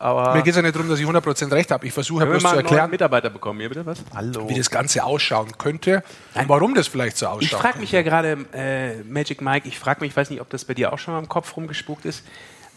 Aber 0.00 0.34
mir 0.34 0.42
geht 0.42 0.52
es 0.52 0.56
ja 0.56 0.62
nicht 0.62 0.74
darum, 0.74 0.88
dass 0.88 0.98
ich 0.98 1.06
100% 1.06 1.52
recht 1.52 1.70
habe. 1.70 1.86
Ich 1.86 1.92
versuche 1.92 2.24
bloß 2.24 2.42
mal 2.42 2.48
zu 2.50 2.56
einen 2.56 2.56
neuen 2.56 2.66
erklären, 2.66 2.90
Mitarbeiter 2.90 3.28
bekommen 3.28 3.60
hier, 3.60 3.68
bitte 3.68 3.84
was? 3.84 4.02
hallo. 4.14 4.48
wie 4.48 4.54
das 4.54 4.70
Ganze 4.70 5.04
ausschauen 5.04 5.52
könnte 5.58 6.02
und 6.34 6.48
warum 6.48 6.74
das 6.74 6.88
vielleicht 6.88 7.18
so 7.18 7.26
ausschaut. 7.26 7.42
Ich 7.42 7.52
frage 7.54 7.78
mich 7.78 7.92
ja 7.92 8.00
gerade, 8.00 8.38
äh, 8.54 9.02
Magic 9.02 9.42
Mike, 9.42 9.68
ich 9.68 9.78
frage 9.78 10.00
mich, 10.00 10.12
ich 10.12 10.16
weiß 10.16 10.30
nicht, 10.30 10.40
ob 10.40 10.48
das 10.48 10.64
bei 10.64 10.72
dir 10.72 10.94
auch 10.94 10.98
schon 10.98 11.12
mal 11.12 11.20
im 11.20 11.28
Kopf 11.28 11.54
rumgespukt 11.54 12.06
ist, 12.06 12.24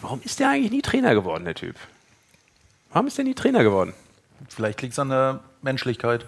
warum 0.01 0.21
ist 0.21 0.41
der 0.41 0.49
eigentlich 0.49 0.71
nie 0.71 0.81
Trainer 0.81 1.13
geworden, 1.13 1.45
der 1.45 1.55
Typ? 1.55 1.77
Warum 2.91 3.07
ist 3.07 3.17
der 3.17 3.23
nie 3.23 3.35
Trainer 3.35 3.63
geworden? 3.63 3.93
Vielleicht 4.49 4.81
liegt 4.81 4.91
es 4.91 4.99
an 4.99 5.07
der 5.09 5.39
Menschlichkeit. 5.61 6.25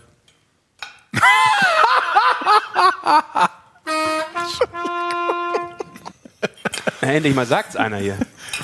Endlich 7.05 7.35
mal 7.35 7.45
sagt's 7.45 7.75
einer 7.75 7.97
hier. 7.97 8.17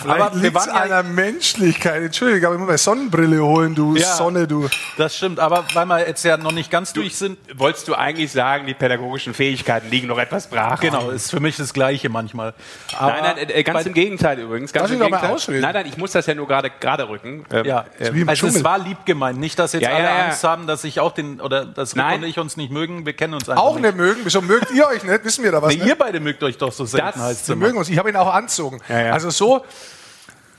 Aber 0.07 0.31
wir 0.35 0.41
liegt 0.49 0.57
an 0.69 0.89
der 0.89 1.03
Menschlichkeit. 1.03 2.01
Entschuldigung, 2.03 2.45
aber 2.45 2.53
ich 2.55 2.59
muss 2.59 2.67
meine 2.67 2.77
Sonnenbrille 2.77 3.43
holen, 3.43 3.75
du 3.75 3.95
Ja. 3.95 4.15
Sonne, 4.15 4.47
du. 4.47 4.69
Das 4.97 5.15
stimmt, 5.17 5.39
aber 5.39 5.65
weil 5.73 5.85
wir 5.85 6.07
jetzt 6.07 6.23
ja 6.23 6.37
noch 6.37 6.51
nicht 6.51 6.71
ganz 6.71 6.93
durch 6.93 7.15
sind, 7.17 7.37
Wolltest 7.55 7.87
du 7.87 7.95
eigentlich 7.95 8.31
sagen, 8.31 8.65
die 8.67 8.73
pädagogischen 8.73 9.33
Fähigkeiten 9.33 9.89
liegen 9.89 10.07
noch 10.07 10.17
etwas 10.17 10.47
brach? 10.47 10.79
genau, 10.79 11.09
ist 11.09 11.29
für 11.31 11.39
mich 11.39 11.57
das 11.57 11.73
Gleiche 11.73 12.09
manchmal. 12.09 12.53
Aber 12.97 13.11
Nein, 13.11 13.33
nein, 13.37 13.49
äh, 13.49 13.63
ganz 13.63 13.79
bei- 13.83 13.87
im 13.89 13.93
Gegenteil 13.93 14.39
übrigens. 14.39 14.71
Ganz 14.71 14.89
im 14.91 14.99
Gegenteil. 14.99 15.35
Nein, 15.47 15.73
nein, 15.73 15.85
ich 15.87 15.97
muss 15.97 16.11
das 16.11 16.25
ja 16.25 16.35
nur 16.35 16.47
gerade 16.47 16.69
gerade 16.79 17.09
rücken. 17.09 17.45
Ähm, 17.51 17.65
Ja, 17.65 17.85
äh, 17.99 18.11
also 18.27 18.47
es 18.47 18.63
war 18.63 18.79
lieb 18.79 19.05
gemeint. 19.05 19.39
Nicht, 19.39 19.59
dass 19.59 19.73
jetzt 19.73 19.83
Ja, 19.83 19.89
alle 19.89 20.03
ja, 20.05 20.17
ja. 20.17 20.25
Angst 20.25 20.43
haben, 20.43 20.67
dass 20.67 20.83
ich 20.83 20.99
auch 20.99 21.11
den, 21.11 21.41
oder 21.41 21.65
dass 21.65 21.91
Rick 21.95 21.97
Nein. 22.03 22.23
und 22.23 22.29
ich 22.29 22.39
uns 22.39 22.55
nicht 22.57 22.71
mögen. 22.71 23.05
Wir 23.05 23.13
kennen 23.13 23.33
uns 23.33 23.49
einfach 23.49 23.61
Auch 23.61 23.75
nicht. 23.75 23.83
nicht 23.83 23.97
mögen. 23.97 24.21
Wieso 24.23 24.41
mögt 24.41 24.71
ihr 24.71 24.87
euch 24.87 25.03
nicht? 25.03 25.25
Wissen 25.25 25.43
wir 25.43 25.51
da 25.51 25.61
was? 25.61 25.69
Nee, 25.73 25.77
nicht? 25.79 25.87
ihr 25.87 25.95
beide 25.95 26.19
mögt 26.19 26.41
euch 26.43 26.57
doch 26.57 26.71
so 26.71 26.85
selten, 26.85 27.07
Das- 27.15 27.21
heißt 27.23 27.49
mögen 27.49 27.71
immer. 27.71 27.79
uns. 27.79 27.89
Ich 27.89 27.97
habe 27.97 28.09
ihn 28.09 28.15
auch 28.15 28.30
anzogen. 28.33 28.79
ja. 28.89 29.11
Also 29.13 29.29
so, 29.29 29.63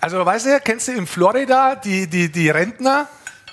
also 0.00 0.24
weißt 0.24 0.46
du, 0.46 0.60
kennst 0.60 0.88
du 0.88 0.92
in 0.92 1.06
Florida 1.06 1.74
die, 1.76 2.06
die, 2.08 2.30
die 2.30 2.50
Rentner, 2.50 3.06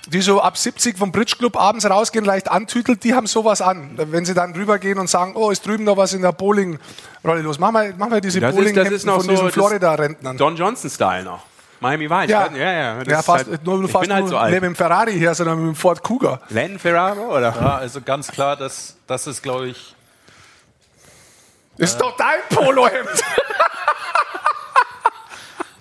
die 0.08 0.22
so 0.22 0.42
ab 0.42 0.58
70 0.58 0.98
vom 0.98 1.12
Bridge 1.12 1.36
Club 1.38 1.56
abends 1.56 1.88
rausgehen, 1.88 2.26
leicht 2.26 2.50
antütelt, 2.50 3.04
die 3.04 3.14
haben 3.14 3.28
sowas 3.28 3.62
an. 3.62 3.92
Wenn 3.96 4.26
sie 4.26 4.34
dann 4.34 4.54
rübergehen 4.56 4.98
und 4.98 5.08
sagen, 5.10 5.34
oh, 5.36 5.52
ist 5.52 5.66
drüben 5.66 5.84
noch 5.84 5.98
was 5.98 6.14
in 6.14 6.22
der 6.24 6.32
Bowling-Rolle 6.32 7.42
los. 7.42 7.60
Machen 7.60 7.74
wir, 7.76 7.96
machen 7.96 8.14
wir 8.14 8.22
diese 8.22 8.40
Das 8.40 8.50
ist- 8.52 8.56
bowling 8.56 8.76
das 8.76 8.90
ist 8.90 9.06
noch 9.06 9.16
von 9.18 9.24
so 9.26 9.32
diesen 9.32 9.52
Florida-Rentnern. 9.52 10.38
Don 10.38 10.56
Johnson-Style 10.56 11.24
noch. 11.24 11.44
Miami 11.82 12.10
Vice. 12.10 12.30
Ja. 12.30 12.50
ja, 12.52 12.72
ja. 12.72 13.04
Ja, 13.04 13.22
fast, 13.22 13.48
halt, 13.48 13.66
nur, 13.66 13.88
fast 13.88 14.02
bin 14.02 14.12
halt 14.14 14.22
nur 14.24 14.30
so 14.32 14.38
alt. 14.38 14.52
nicht 14.52 14.62
mit 14.62 14.70
dem 14.72 14.76
Ferrari 14.76 15.14
her, 15.18 15.34
sondern 15.36 15.60
mit 15.64 15.76
dem 15.76 15.80
Ford 15.80 16.04
Cougar. 16.04 16.42
Len 16.50 16.78
Ferraro, 16.80 17.38
oder? 17.38 17.56
Ja, 17.56 17.78
also 17.78 18.02
ganz 18.02 18.28
klar, 18.28 18.58
das, 18.58 18.98
das 19.08 19.28
ist, 19.28 19.42
glaube 19.44 19.68
ich, 19.68 19.96
Ist 21.80 21.98
doch 21.98 22.16
dein 22.18 22.40
Polohemd. 22.50 23.10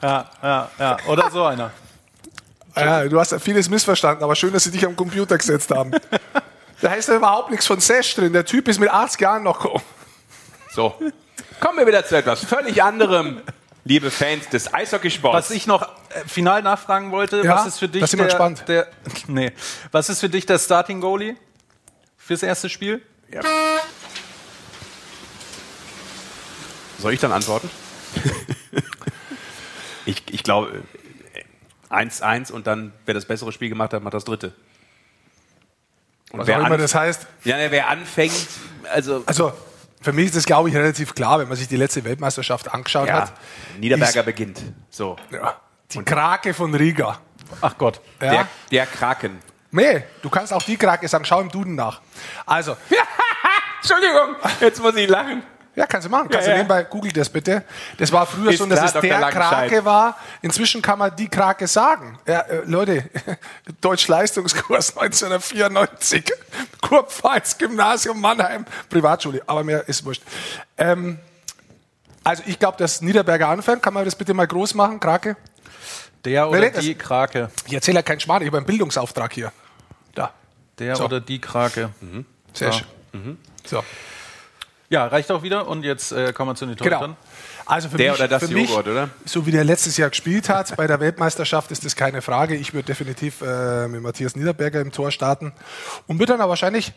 ja, 0.03 0.25
ja, 0.43 0.71
ja, 0.79 0.97
oder 1.07 1.31
so 1.31 1.45
einer. 1.45 1.71
ja, 2.77 3.05
du 3.05 3.19
hast 3.19 3.33
ja 3.33 3.39
vieles 3.39 3.69
missverstanden, 3.69 4.23
aber 4.23 4.37
schön, 4.37 4.53
dass 4.53 4.65
sie 4.65 4.71
dich 4.71 4.85
am 4.87 4.95
Computer 4.97 5.37
gesetzt 5.39 5.71
haben. 5.71 5.93
Da 6.81 6.91
heißt 6.91 7.09
ja 7.09 7.17
überhaupt 7.17 7.51
nichts 7.51 7.67
von 7.67 7.81
Sesh 7.81 8.15
drin. 8.15 8.33
Der 8.33 8.45
Typ 8.45 8.69
ist 8.69 8.79
mit 8.79 8.89
80 8.89 9.21
Jahren 9.21 9.43
noch 9.43 9.59
gekommen. 9.61 9.83
So, 10.73 10.95
kommen 11.59 11.77
wir 11.77 11.85
wieder 11.89 12.07
zu 12.07 12.15
etwas 12.17 12.45
völlig 12.45 12.81
anderem, 12.81 13.43
liebe 13.85 14.13
Fans 14.13 14.49
des 14.49 14.73
Eishockeysports. 14.73 15.37
Was 15.37 15.51
ich 15.51 15.67
noch 15.67 15.83
äh, 15.83 16.21
final 16.29 16.63
nachfragen 16.63 17.11
wollte, 17.11 17.43
Ja, 17.43 17.57
was 17.57 17.67
ist 17.67 17.81
für 17.81 17.89
dich 17.89 18.03
das 18.03 18.11
ist 18.11 18.15
immer 18.15 18.27
der, 18.27 18.31
spannend. 18.31 18.63
der 18.69 18.87
nee, 19.27 19.51
was 19.91 20.09
ist 20.09 20.21
für 20.21 20.29
dich 20.29 20.47
der 20.47 20.61
Starting 20.61 21.01
Goalie 21.01 21.35
fürs 22.17 22.45
erste 22.45 22.69
Spiel? 22.69 23.03
Soll 26.99 27.13
ich 27.13 27.21
dann 27.21 27.33
antworten? 27.33 27.71
ich 30.07 30.23
ich 30.31 30.43
glaube, 30.43 30.83
äh, 31.35 31.95
1-1 31.95 32.53
und 32.53 32.67
dann, 32.67 32.93
wer 33.07 33.15
das 33.15 33.25
bessere 33.27 33.53
Spiel 33.53 33.69
gemacht 33.69 33.93
hat, 33.93 34.03
macht 34.03 34.15
das 34.15 34.25
dritte. 34.25 34.53
Und 36.31 36.41
Was 36.41 36.51
auch 36.51 36.67
immer 36.67 36.77
das 36.77 36.95
heißt. 36.95 37.27
Ja, 37.45 37.57
ne, 37.57 37.71
wer 37.71 37.89
anfängt, 37.89 38.35
also, 38.93 39.23
Also, 39.27 39.53
für 40.03 40.13
mich 40.13 40.27
ist 40.27 40.37
das, 40.37 40.45
glaube 40.45 40.69
ich, 40.69 40.75
relativ 40.75 41.15
klar, 41.15 41.39
wenn 41.39 41.49
man 41.49 41.57
sich 41.57 41.69
die 41.69 41.77
letzte 41.77 42.05
Weltmeisterschaft 42.05 42.73
angeschaut 42.73 43.09
ja, 43.09 43.23
hat. 43.23 43.33
Niederberger 43.79 44.21
ist- 44.21 44.27
beginnt. 44.27 44.63
So. 44.91 45.17
Ja, 45.31 45.61
die 45.93 46.03
Krake 46.03 46.53
von 46.53 46.75
Riga. 46.75 47.19
Ach 47.63 47.77
Gott. 47.79 48.01
Ja? 48.21 48.31
Der, 48.31 48.49
der 48.71 48.87
Kraken. 48.87 49.39
Nee, 49.71 50.05
du 50.23 50.31
kannst 50.31 50.53
auch 50.53 50.63
die 50.63 50.77
Krake 50.77 51.09
sagen, 51.09 51.25
schau 51.25 51.41
im 51.41 51.51
Duden 51.51 51.75
nach. 51.75 52.01
Also, 52.45 52.77
Entschuldigung, 53.81 54.37
jetzt 54.61 54.83
muss 54.83 54.97
ich 54.97 55.09
lachen. 55.09 55.43
Ja, 55.79 55.87
kannst 55.87 56.07
du 56.07 56.11
machen. 56.11 56.29
Kannst 56.29 56.47
Ja, 56.49 56.55
du 56.55 56.59
ja. 56.59 56.65
nebenbei, 56.65 56.83
google 56.85 57.13
das 57.13 57.29
bitte. 57.29 57.63
Das 57.99 58.11
war 58.11 58.27
früher 58.27 58.51
Ist 58.51 58.59
so, 58.59 58.67
dass 58.67 58.79
klar, 58.79 58.87
es 58.87 58.93
Dr. 58.95 59.09
der 59.09 59.21
Langenscheid. 59.21 59.69
Krake 59.71 59.85
war. 59.85 60.19
Inzwischen 60.43 60.83
kann 60.83 60.99
man 60.99 61.15
die 61.15 61.29
Krake 61.29 61.67
sagen. 61.67 62.19
Ja, 62.27 62.41
äh, 62.41 62.63
Leute, 62.67 63.05
Deutsch-Leistungskurs 63.81 64.97
1994. 64.97 66.33
Kurpfalz, 66.81 67.57
Gymnasium 67.59 68.21
Mannheim, 68.21 68.65
Privatschule. 68.91 69.43
Aber 69.47 69.63
mehr 69.65 69.89
ist 69.89 70.05
wurscht. 70.05 70.23
Ähm, 70.77 71.19
also 72.25 72.43
ich 72.47 72.59
glaube, 72.59 72.77
dass 72.79 73.01
Niederberger 73.01 73.49
anfängt. 73.49 73.83
Kann 73.83 73.95
man 73.95 74.05
das 74.05 74.17
bitte 74.17 74.35
mal 74.35 74.47
groß 74.47 74.75
machen, 74.75 75.01
Krake? 75.01 75.37
Der 76.25 76.49
oder 76.51 76.71
das? 76.71 76.81
die 76.85 76.95
Krake. 76.97 77.51
Ich 77.67 77.73
erzähle 77.75 77.97
ja 77.99 78.03
keinen 78.03 78.21
Schmarrn, 78.21 78.43
ich 78.43 78.49
habe 78.49 78.57
einen 78.59 78.67
Bildungsauftrag 78.67 79.33
hier. 79.33 79.53
Da, 80.15 80.33
Der 80.79 80.97
So. 80.97 81.05
oder 81.05 81.21
die 81.21 81.41
Krake. 81.41 81.91
sehr 82.53 82.69
Ja. 82.69 82.73
schön. 82.75 83.39
So, 83.65 83.83
Ja, 84.91 85.07
reicht 85.07 85.31
auch 85.31 85.43
wieder. 85.43 85.69
Und 85.69 85.85
jetzt 85.85 86.13
äh, 86.13 86.33
kommen 86.33 86.51
wir 86.51 86.55
zu 86.55 86.65
den 86.65 86.77
genau. 86.77 86.99
Torhütern. 86.99 87.17
Also 87.67 87.91
für 87.91 87.99
Der 87.99 88.13
mich, 88.13 88.21
oder 88.21 88.29
das 88.29 88.45
für 88.45 88.55
mich, 88.55 88.71
Joghurt, 88.71 88.89
oder? 88.89 89.11
So 89.27 89.45
wie 89.45 89.51
der 89.51 89.65
letztes 89.65 89.99
Jahr 89.99 90.09
gespielt 90.09 90.49
hat 90.49 90.75
bei 90.77 90.87
der 90.87 91.01
Weltmeisterschaft, 91.01 91.71
ist 91.71 91.85
das 91.85 91.95
keine 91.95 92.23
Frage. 92.23 92.55
Ich 92.57 92.73
würde 92.73 92.87
definitiv 92.87 93.43
äh, 93.43 93.87
mit 93.89 94.03
Matthias 94.03 94.35
Niederberger 94.35 94.81
im 94.81 94.91
Tor 94.91 95.11
starten 95.11 95.53
und 96.07 96.19
würde 96.19 96.33
dann 96.33 96.41
aber 96.41 96.51
wahrscheinlich 96.51 96.95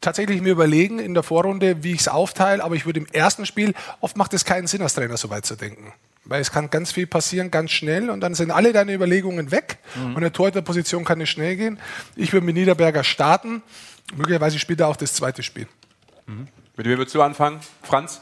tatsächlich 0.00 0.42
mir 0.42 0.50
überlegen 0.50 0.98
in 0.98 1.14
der 1.14 1.22
Vorrunde, 1.22 1.84
wie 1.84 1.92
ich 1.92 2.00
es 2.00 2.08
aufteile. 2.08 2.64
Aber 2.64 2.74
ich 2.74 2.84
würde 2.84 3.00
im 3.00 3.06
ersten 3.06 3.46
Spiel, 3.46 3.74
oft 4.00 4.16
macht 4.16 4.34
es 4.34 4.44
keinen 4.44 4.66
Sinn, 4.66 4.82
als 4.82 4.94
Trainer 4.94 5.16
so 5.16 5.30
weit 5.30 5.46
zu 5.46 5.54
denken. 5.54 5.92
Weil 6.24 6.40
es 6.40 6.50
kann 6.50 6.70
ganz 6.70 6.90
viel 6.90 7.06
passieren, 7.06 7.50
ganz 7.50 7.70
schnell 7.70 8.10
und 8.10 8.20
dann 8.20 8.34
sind 8.34 8.50
alle 8.50 8.72
deine 8.72 8.94
Überlegungen 8.94 9.50
weg 9.50 9.78
und 9.96 10.14
in 10.14 10.20
der 10.22 10.32
Torhüterposition 10.32 11.04
kann 11.04 11.20
es 11.20 11.28
schnell 11.28 11.54
gehen. 11.54 11.78
Ich 12.16 12.32
würde 12.32 12.46
mit 12.46 12.54
Niederberger 12.56 13.04
starten. 13.04 13.62
Möglicherweise 14.16 14.58
spielt 14.58 14.80
er 14.80 14.88
auch 14.88 14.96
das 14.96 15.12
zweite 15.12 15.42
Spiel. 15.42 15.68
Mit 16.76 16.86
wem 16.86 16.98
würdest 16.98 17.14
du 17.14 17.22
anfangen? 17.22 17.60
Franz? 17.82 18.20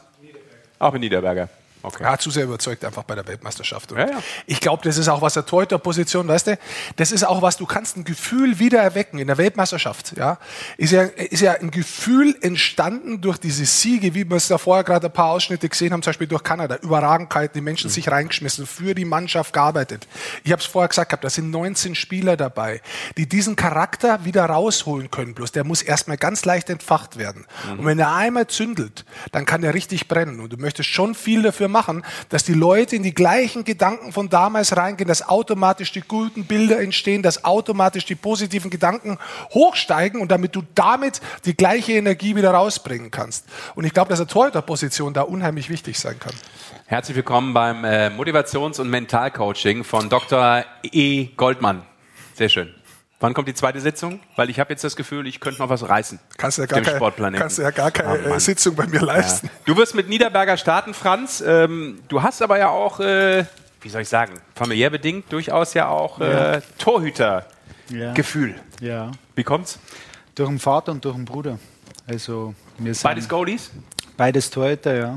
Auch 0.78 0.92
mit 0.92 1.00
Niederberger. 1.00 1.48
Okay. 1.82 2.02
Ja, 2.04 2.16
zu 2.18 2.30
sehr 2.30 2.44
überzeugt 2.44 2.84
einfach 2.84 3.02
bei 3.02 3.14
der 3.14 3.26
Weltmeisterschaft. 3.26 3.90
Ja, 3.92 4.09
ja. 4.09 4.22
Ich 4.46 4.60
glaube, 4.60 4.82
das 4.84 4.98
ist 4.98 5.09
auch 5.09 5.20
was 5.20 5.34
der 5.34 5.44
Torhüterposition, 5.44 6.28
weißt 6.28 6.46
du, 6.48 6.59
das 6.96 7.10
ist 7.10 7.24
auch 7.24 7.42
was, 7.42 7.56
du 7.56 7.66
kannst 7.66 7.96
ein 7.96 8.04
Gefühl 8.04 8.59
wieder 8.59 8.80
erwecken 8.80 9.18
in 9.18 9.26
der 9.26 9.38
Weltmeisterschaft. 9.38 10.16
Ja? 10.16 10.38
Ist, 10.76 10.92
ja, 10.92 11.02
ist 11.02 11.40
ja 11.40 11.52
ein 11.52 11.70
Gefühl 11.70 12.36
entstanden 12.40 13.20
durch 13.20 13.38
diese 13.38 13.64
Siege, 13.64 14.14
wie 14.14 14.28
wir 14.28 14.36
es 14.36 14.48
da 14.48 14.59
vorher 14.59 14.84
gerade 14.84 15.06
ein 15.06 15.12
paar 15.12 15.30
Ausschnitte 15.30 15.68
gesehen 15.68 15.92
haben, 15.92 16.02
zum 16.02 16.10
Beispiel 16.10 16.28
durch 16.28 16.44
Kanada. 16.44 16.76
Überragenheit, 16.76 17.54
die 17.54 17.60
Menschen 17.60 17.90
sich 17.90 18.10
reingeschmissen, 18.10 18.66
für 18.66 18.94
die 18.94 19.04
Mannschaft 19.04 19.52
gearbeitet. 19.52 20.06
Ich 20.44 20.52
habe 20.52 20.60
es 20.60 20.66
vorher 20.66 20.88
gesagt, 20.88 21.10
gehabt, 21.10 21.24
da 21.24 21.30
sind 21.30 21.50
19 21.50 21.94
Spieler 21.94 22.36
dabei, 22.36 22.80
die 23.16 23.28
diesen 23.28 23.56
Charakter 23.56 24.24
wieder 24.24 24.44
rausholen 24.44 25.10
können. 25.10 25.34
Bloß 25.34 25.52
der 25.52 25.64
muss 25.64 25.82
erstmal 25.82 26.16
ganz 26.16 26.44
leicht 26.44 26.70
entfacht 26.70 27.18
werden. 27.18 27.46
Und 27.70 27.84
wenn 27.84 27.98
er 27.98 28.14
einmal 28.14 28.46
zündelt, 28.46 29.04
dann 29.32 29.46
kann 29.46 29.62
der 29.62 29.74
richtig 29.74 30.09
brennen. 30.09 30.40
Und 30.40 30.52
du 30.52 30.56
möchtest 30.56 30.88
schon 30.88 31.14
viel 31.14 31.42
dafür 31.42 31.68
machen, 31.72 32.04
dass 32.28 32.44
die 32.44 32.54
Leute 32.54 32.94
in 32.94 33.02
die 33.02 33.14
gleichen 33.14 33.64
Gedanken 33.64 34.12
von 34.12 34.28
damals 34.28 34.76
reingehen, 34.76 35.08
dass 35.08 35.28
automatisch 35.28 35.90
die 35.92 36.02
guten 36.02 36.44
Bilder 36.44 36.80
entstehen, 36.80 37.22
dass 37.22 37.44
automatisch 37.44 38.04
die 38.04 38.14
positiven 38.14 38.70
Gedanken 38.70 39.18
hochsteigen 39.52 40.20
und 40.20 40.30
damit 40.30 40.54
du 40.54 40.62
damit 40.74 41.20
die 41.44 41.56
gleiche 41.56 41.92
Energie 41.92 42.36
wieder 42.36 42.52
rausbringen 42.52 43.10
kannst. 43.10 43.46
Und 43.74 43.84
ich 43.84 43.92
glaube, 43.92 44.10
dass 44.10 44.20
eine 44.20 44.28
Torhüterposition 44.28 45.14
da 45.14 45.22
unheimlich 45.22 45.68
wichtig 45.68 45.98
sein 45.98 46.18
kann. 46.20 46.34
Herzlich 46.86 47.16
willkommen 47.16 47.54
beim 47.54 47.84
äh, 47.84 48.08
Motivations- 48.08 48.80
und 48.80 48.90
Mentalcoaching 48.90 49.82
von 49.82 50.08
Dr. 50.08 50.64
E. 50.82 51.26
Goldmann. 51.36 51.82
Sehr 52.34 52.48
schön. 52.48 52.81
Wann 53.22 53.34
kommt 53.34 53.46
die 53.46 53.54
zweite 53.54 53.80
Sitzung? 53.80 54.18
Weil 54.34 54.50
ich 54.50 54.58
habe 54.58 54.72
jetzt 54.72 54.82
das 54.82 54.96
Gefühl, 54.96 55.28
ich 55.28 55.38
könnte 55.38 55.60
noch 55.60 55.68
was 55.68 55.88
reißen. 55.88 56.18
Kannst 56.38 56.58
du 56.58 56.62
ja 56.62 56.66
gar, 56.66 56.80
dem 56.80 57.00
keine, 57.14 57.38
kannst 57.38 57.56
ja 57.56 57.70
gar 57.70 57.92
keine 57.92 58.34
Oh, 58.34 58.38
Sitzung 58.40 58.74
bei 58.74 58.84
mir 58.88 59.00
leisten. 59.00 59.48
Du 59.64 59.76
wirst 59.76 59.94
mit 59.94 60.08
Niederberger 60.08 60.56
starten, 60.56 60.92
Franz. 60.92 61.40
Ähm, 61.46 62.00
du 62.08 62.20
hast 62.20 62.42
aber 62.42 62.58
ja 62.58 62.70
auch, 62.70 62.98
äh, 62.98 63.44
wie 63.80 63.88
soll 63.88 64.00
ich 64.02 64.08
sagen, 64.08 64.32
familiär 64.56 64.90
bedingt 64.90 65.32
durchaus 65.32 65.72
ja 65.72 65.86
auch 65.86 66.18
äh, 66.20 66.62
Torhüter-Gefühl. 66.78 68.56
Ja. 68.80 68.88
ja. 68.88 69.10
Wie 69.36 69.44
kommt's? 69.44 69.78
Durch 70.34 70.48
den 70.48 70.58
Vater 70.58 70.90
und 70.90 71.04
durch 71.04 71.14
den 71.14 71.24
Bruder. 71.24 71.60
Also 72.08 72.54
wir 72.78 72.92
sind 72.92 73.04
Beides 73.04 73.28
Goalies? 73.28 73.70
beides 74.16 74.50
Torhüter, 74.50 74.94
ja. 74.96 75.16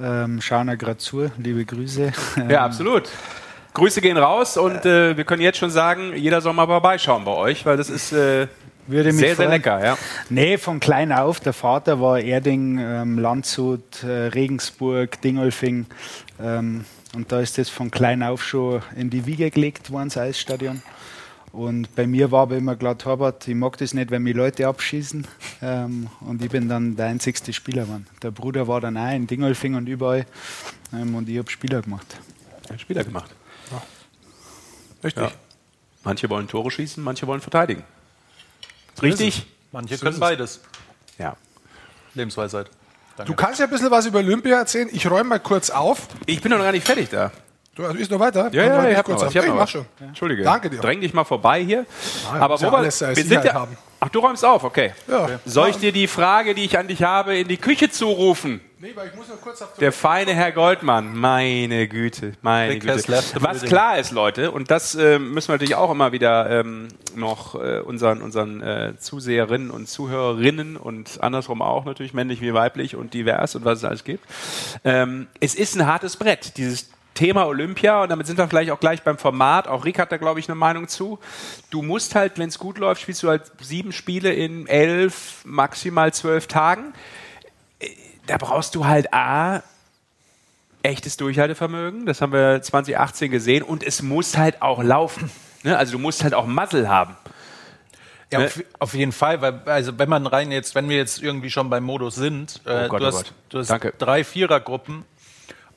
Ähm, 0.00 0.40
schauen 0.40 0.68
ja 0.68 0.76
gerade 0.76 0.96
zu, 0.96 1.30
liebe 1.36 1.66
Grüße. 1.66 2.10
Ja, 2.48 2.64
absolut. 2.64 3.10
Grüße 3.78 4.00
gehen 4.00 4.16
raus 4.16 4.56
und 4.56 4.84
äh, 4.84 5.16
wir 5.16 5.24
können 5.24 5.42
jetzt 5.42 5.58
schon 5.58 5.70
sagen, 5.70 6.14
jeder 6.14 6.40
soll 6.40 6.52
mal 6.52 6.66
vorbeischauen 6.66 7.24
bei 7.24 7.32
euch, 7.32 7.64
weil 7.64 7.76
das 7.76 7.88
ist 7.88 8.12
äh, 8.12 8.48
sehr, 8.88 9.12
sehr 9.12 9.36
freuen. 9.36 9.50
lecker. 9.50 9.84
Ja. 9.84 9.98
Nee, 10.30 10.58
von 10.58 10.80
klein 10.80 11.12
auf. 11.12 11.40
Der 11.40 11.52
Vater 11.52 12.00
war 12.00 12.20
Erding, 12.20 12.78
ähm, 12.78 13.18
Landshut, 13.18 14.02
äh, 14.02 14.28
Regensburg, 14.28 15.20
Dingolfing. 15.20 15.86
Ähm, 16.40 16.84
und 17.14 17.32
da 17.32 17.40
ist 17.40 17.58
das 17.58 17.68
von 17.68 17.90
klein 17.90 18.22
auf 18.22 18.42
schon 18.42 18.82
in 18.96 19.10
die 19.10 19.26
Wiege 19.26 19.50
gelegt 19.50 19.90
worden, 19.90 20.08
das 20.08 20.18
Eisstadion. 20.18 20.82
Und 21.52 21.94
bei 21.94 22.06
mir 22.06 22.30
war 22.30 22.42
aber 22.42 22.56
immer 22.56 22.76
klar, 22.76 22.98
Torwart, 22.98 23.48
ich 23.48 23.54
mag 23.54 23.78
das 23.78 23.94
nicht, 23.94 24.10
wenn 24.10 24.22
mich 24.22 24.36
Leute 24.36 24.66
abschießen. 24.66 25.26
Ähm, 25.62 26.08
und 26.20 26.44
ich 26.44 26.50
bin 26.50 26.68
dann 26.68 26.96
der 26.96 27.06
einzigste 27.06 27.52
Spieler 27.52 27.84
geworden. 27.84 28.06
Der 28.22 28.30
Bruder 28.30 28.68
war 28.68 28.80
dann 28.80 28.96
auch 28.96 29.12
in 29.12 29.26
Dingolfing 29.26 29.74
und 29.74 29.88
überall. 29.88 30.26
Ähm, 30.92 31.14
und 31.14 31.28
ich 31.28 31.38
habe 31.38 31.50
Spieler 31.50 31.80
gemacht. 31.80 32.06
Spieler 32.76 33.02
gemacht. 33.02 33.34
Richtig. 35.04 35.22
Ja. 35.22 35.30
Manche 36.04 36.28
wollen 36.30 36.48
Tore 36.48 36.70
schießen, 36.70 37.02
manche 37.02 37.26
wollen 37.26 37.40
verteidigen. 37.40 37.84
Richtig? 39.02 39.46
Manche 39.72 39.96
So 39.96 40.06
können 40.06 40.18
beides. 40.18 40.60
Ja. 41.18 41.36
Lebensweisheit. 42.14 42.70
Du 43.26 43.34
kannst 43.34 43.58
ja 43.58 43.66
ein 43.66 43.70
bisschen 43.70 43.90
was 43.90 44.06
über 44.06 44.20
Olympia 44.20 44.58
erzählen. 44.58 44.88
Ich 44.92 45.10
räume 45.10 45.24
mal 45.24 45.40
kurz 45.40 45.70
auf. 45.70 46.06
Ich 46.26 46.40
bin 46.40 46.52
noch 46.52 46.58
gar 46.58 46.72
nicht 46.72 46.86
fertig 46.86 47.08
da. 47.10 47.32
Du 47.74 47.84
also 47.84 47.96
ist 47.98 48.10
noch 48.10 48.20
weiter? 48.20 48.48
Ja, 48.52 48.64
ja, 48.64 48.76
räume 48.76 48.90
ich 48.92 48.96
hab 48.96 49.04
kurz 49.04 49.20
noch 49.20 49.26
was. 49.26 49.28
auf. 49.28 49.34
Ich 49.34 49.36
hab 49.38 49.44
Ja, 49.44 49.48
noch 49.50 49.56
mach 49.56 49.62
was. 49.64 49.70
schon. 49.70 49.86
Entschuldige. 50.00 50.42
Danke 50.44 50.70
dir. 50.70 50.80
Dräng 50.80 51.00
dich 51.00 51.12
mal 51.12 51.24
vorbei 51.24 51.62
hier. 51.64 51.84
Ah, 52.32 52.38
Aber 52.40 52.56
ja 52.56 52.72
wo 52.72 52.82
wir, 52.82 52.90
sind 52.90 53.30
ja, 53.30 53.54
haben. 53.54 53.76
Ach, 54.00 54.08
du 54.08 54.20
räumst 54.20 54.44
auf, 54.44 54.62
okay. 54.62 54.92
Ja. 55.08 55.40
Soll 55.44 55.70
ich 55.70 55.76
dir 55.76 55.92
die 55.92 56.06
Frage, 56.06 56.54
die 56.54 56.64
ich 56.64 56.78
an 56.78 56.86
dich 56.86 57.02
habe, 57.02 57.36
in 57.36 57.48
die 57.48 57.56
Küche 57.56 57.90
zurufen? 57.90 58.60
Nee, 58.80 58.92
weil 58.94 59.08
ich 59.08 59.14
muss 59.16 59.28
noch 59.28 59.40
kurz 59.40 59.60
auf 59.60 59.74
Der 59.74 59.90
feine 59.90 60.34
Herr 60.34 60.52
Goldmann, 60.52 61.16
meine 61.16 61.88
Güte, 61.88 62.34
meine 62.42 62.74
Big 62.74 62.88
has 62.88 63.06
Güte. 63.06 63.22
Was 63.40 63.62
klar 63.62 63.98
ist, 63.98 64.12
Leute, 64.12 64.52
und 64.52 64.70
das 64.70 64.94
äh, 64.94 65.18
müssen 65.18 65.48
wir 65.48 65.54
natürlich 65.54 65.74
auch 65.74 65.90
immer 65.90 66.12
wieder 66.12 66.48
ähm, 66.48 66.86
noch 67.16 67.56
äh, 67.56 67.80
unseren, 67.80 68.22
unseren 68.22 68.62
äh, 68.62 68.92
Zuseherinnen 68.96 69.72
und 69.72 69.88
Zuhörerinnen 69.88 70.76
und 70.76 71.20
andersrum 71.20 71.60
auch 71.60 71.86
natürlich, 71.86 72.14
männlich 72.14 72.40
wie 72.40 72.54
weiblich 72.54 72.94
und 72.94 73.14
divers 73.14 73.56
und 73.56 73.64
was 73.64 73.78
es 73.78 73.84
alles 73.84 74.04
gibt. 74.04 74.24
Ähm, 74.84 75.26
es 75.40 75.56
ist 75.56 75.74
ein 75.74 75.84
hartes 75.84 76.16
Brett, 76.16 76.56
dieses 76.56 76.88
Thema 77.18 77.46
Olympia 77.46 78.02
und 78.02 78.08
damit 78.08 78.26
sind 78.26 78.38
wir 78.38 78.48
vielleicht 78.48 78.70
auch 78.70 78.80
gleich 78.80 79.02
beim 79.02 79.18
Format. 79.18 79.68
Auch 79.68 79.84
Rick 79.84 79.98
hat 79.98 80.12
da, 80.12 80.16
glaube 80.16 80.40
ich, 80.40 80.48
eine 80.48 80.54
Meinung 80.54 80.88
zu. 80.88 81.18
Du 81.70 81.82
musst 81.82 82.14
halt, 82.14 82.38
wenn 82.38 82.48
es 82.48 82.58
gut 82.58 82.78
läuft, 82.78 83.02
spielst 83.02 83.22
du 83.22 83.28
halt 83.28 83.50
sieben 83.60 83.92
Spiele 83.92 84.32
in 84.32 84.66
elf, 84.66 85.42
maximal 85.44 86.12
zwölf 86.12 86.46
Tagen 86.46 86.92
da 88.28 88.36
brauchst 88.36 88.74
du 88.74 88.86
halt 88.86 89.12
A, 89.12 89.62
echtes 90.82 91.16
Durchhaltevermögen. 91.16 92.06
Das 92.06 92.20
haben 92.20 92.32
wir 92.32 92.62
2018 92.62 93.30
gesehen. 93.30 93.62
Und 93.62 93.82
es 93.82 94.02
muss 94.02 94.36
halt 94.36 94.62
auch 94.62 94.82
laufen. 94.82 95.30
Ne? 95.64 95.76
Also 95.76 95.92
du 95.92 95.98
musst 95.98 96.22
halt 96.22 96.34
auch 96.34 96.46
Muscle 96.46 96.88
haben. 96.88 97.16
Ja, 98.30 98.40
Ne? 98.40 98.44
auf, 98.44 98.62
auf 98.78 98.94
jeden 98.94 99.12
Fall, 99.12 99.40
weil 99.40 99.62
also 99.64 99.98
wenn 99.98 100.08
man 100.08 100.26
rein 100.26 100.52
jetzt, 100.52 100.74
wenn 100.74 100.88
wir 100.88 100.98
jetzt 100.98 101.22
irgendwie 101.22 101.50
schon 101.50 101.70
beim 101.70 101.82
Modus 101.82 102.14
sind, 102.14 102.60
äh, 102.66 102.84
Oh 102.84 102.88
Gott, 102.88 103.00
du, 103.00 103.04
oh 103.04 103.08
hast, 103.08 103.32
du 103.48 103.58
hast 103.58 103.74
drei 103.98 104.22
Vierergruppen 104.22 105.04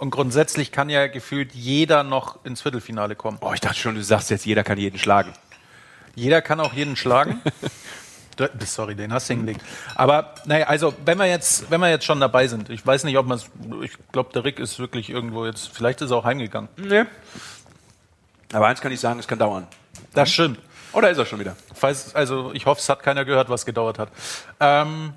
und 0.02 0.10
grundsätzlich 0.10 0.72
kann 0.72 0.90
ja 0.90 1.06
gefühlt 1.06 1.54
jeder 1.54 2.02
noch 2.02 2.44
ins 2.44 2.64
Viertelfinale 2.64 3.16
kommen. 3.16 3.38
Oh, 3.40 3.54
ich 3.54 3.60
dachte 3.60 3.78
schon, 3.78 3.94
du 3.94 4.04
sagst 4.04 4.32
jetzt, 4.32 4.48
jeder 4.48 4.64
kann 4.64 4.80
jeden 4.80 4.98
schlagen. 4.98 5.32
Jeder 6.16 6.42
kann 6.42 6.60
auch 6.60 6.74
jeden 6.74 6.96
schlagen. 6.96 7.40
Sorry, 8.66 8.96
den 8.96 9.14
hast 9.14 9.30
du 9.30 9.36
hingelegt. 9.36 9.62
Aber 9.94 10.34
naja, 10.46 10.66
also 10.66 10.96
wenn 11.06 11.20
wir 11.20 11.28
jetzt, 11.28 11.70
wenn 11.70 11.80
wir 11.80 11.90
jetzt 11.92 12.04
schon 12.04 12.20
dabei 12.20 12.48
sind, 12.48 12.72
ich 12.72 12.84
weiß 12.84 13.04
nicht, 13.04 13.16
ob 13.16 13.28
man 13.28 13.38
es. 13.38 13.46
Ich 13.84 13.92
glaube, 14.12 14.34
der 14.34 14.44
Rick 14.44 14.58
ist 14.58 14.80
wirklich 14.80 15.12
irgendwo 15.12 15.46
jetzt. 15.46 15.70
Vielleicht 15.72 16.02
ist 16.02 16.10
er 16.10 16.18
auch 16.18 16.26
heimgegangen. 16.26 16.68
Nee. 16.78 17.04
Aber 18.54 18.66
eins 18.66 18.82
kann 18.82 18.92
ich 18.92 19.00
sagen, 19.00 19.20
es 19.20 19.28
kann 19.28 19.38
dauern. 19.38 19.68
Das 20.16 20.32
stimmt. 20.32 20.58
Oder 20.94 21.12
ist 21.12 21.20
er 21.20 21.28
schon 21.28 21.40
wieder? 21.40 21.56
Falls, 21.76 22.16
also 22.16 22.52
ich 22.54 22.66
hoffe, 22.66 22.82
es 22.82 22.90
hat 22.90 23.04
keiner 23.04 23.24
gehört, 23.24 23.50
was 23.50 23.68
gedauert 23.68 24.00
hat. 24.00 24.10
Ähm, 24.60 25.14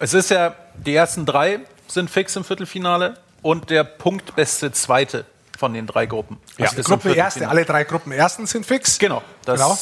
es 0.00 0.12
ist 0.12 0.28
ja, 0.28 0.54
die 0.76 0.94
ersten 0.94 1.24
drei 1.24 1.60
sind 1.88 2.10
fix 2.10 2.36
im 2.36 2.44
Viertelfinale 2.44 3.16
und 3.42 3.70
der 3.70 3.84
punktbeste 3.84 4.72
Zweite 4.72 5.24
von 5.58 5.74
den 5.74 5.86
drei 5.86 6.06
Gruppen. 6.06 6.38
Ja, 6.58 6.66
ist 6.66 6.76
im 6.78 6.82
Gruppe 6.84 7.12
Erste, 7.14 7.48
alle 7.48 7.64
drei 7.64 7.84
Gruppen 7.84 8.10
Ersten 8.10 8.46
sind 8.46 8.66
fix. 8.66 8.98
Genau, 8.98 9.22
das 9.44 9.60
Genau. 9.60 9.78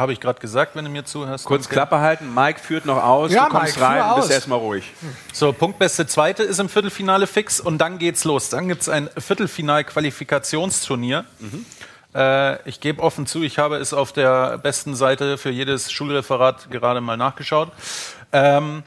habe 0.00 0.12
ich 0.12 0.20
gerade 0.20 0.38
gesagt, 0.40 0.76
wenn 0.76 0.84
du 0.84 0.90
mir 0.92 1.04
zuhörst. 1.04 1.44
Kurz. 1.44 1.68
Klappe 1.68 1.98
halten, 1.98 2.32
Mike 2.32 2.60
führt 2.60 2.84
noch 2.86 3.02
aus, 3.02 3.32
Ja, 3.32 3.46
du 3.46 3.50
kommst 3.50 3.76
Mike, 3.76 3.84
rein, 3.84 4.14
bist 4.16 4.30
erstmal 4.30 4.58
ruhig. 4.60 4.92
So, 5.32 5.52
punktbeste 5.52 6.06
Zweite 6.06 6.44
ist 6.44 6.60
im 6.60 6.68
Viertelfinale 6.68 7.26
fix 7.26 7.58
und 7.58 7.78
dann 7.78 7.98
geht's 7.98 8.22
los. 8.24 8.48
Dann 8.50 8.68
gibt's 8.68 8.88
ein 8.88 9.08
Viertelfinal-Qualifikationsturnier. 10.04 11.24
Äh, 12.14 12.68
ich 12.68 12.80
gebe 12.80 13.02
offen 13.02 13.26
zu, 13.26 13.42
ich 13.42 13.58
habe 13.58 13.76
es 13.78 13.92
auf 13.92 14.12
der 14.12 14.58
besten 14.58 14.94
Seite 14.94 15.36
für 15.36 15.50
jedes 15.50 15.90
Schulreferat 15.90 16.70
gerade 16.70 17.00
mal 17.00 17.16
nachgeschaut. 17.16 17.72
Ähm, 18.32 18.84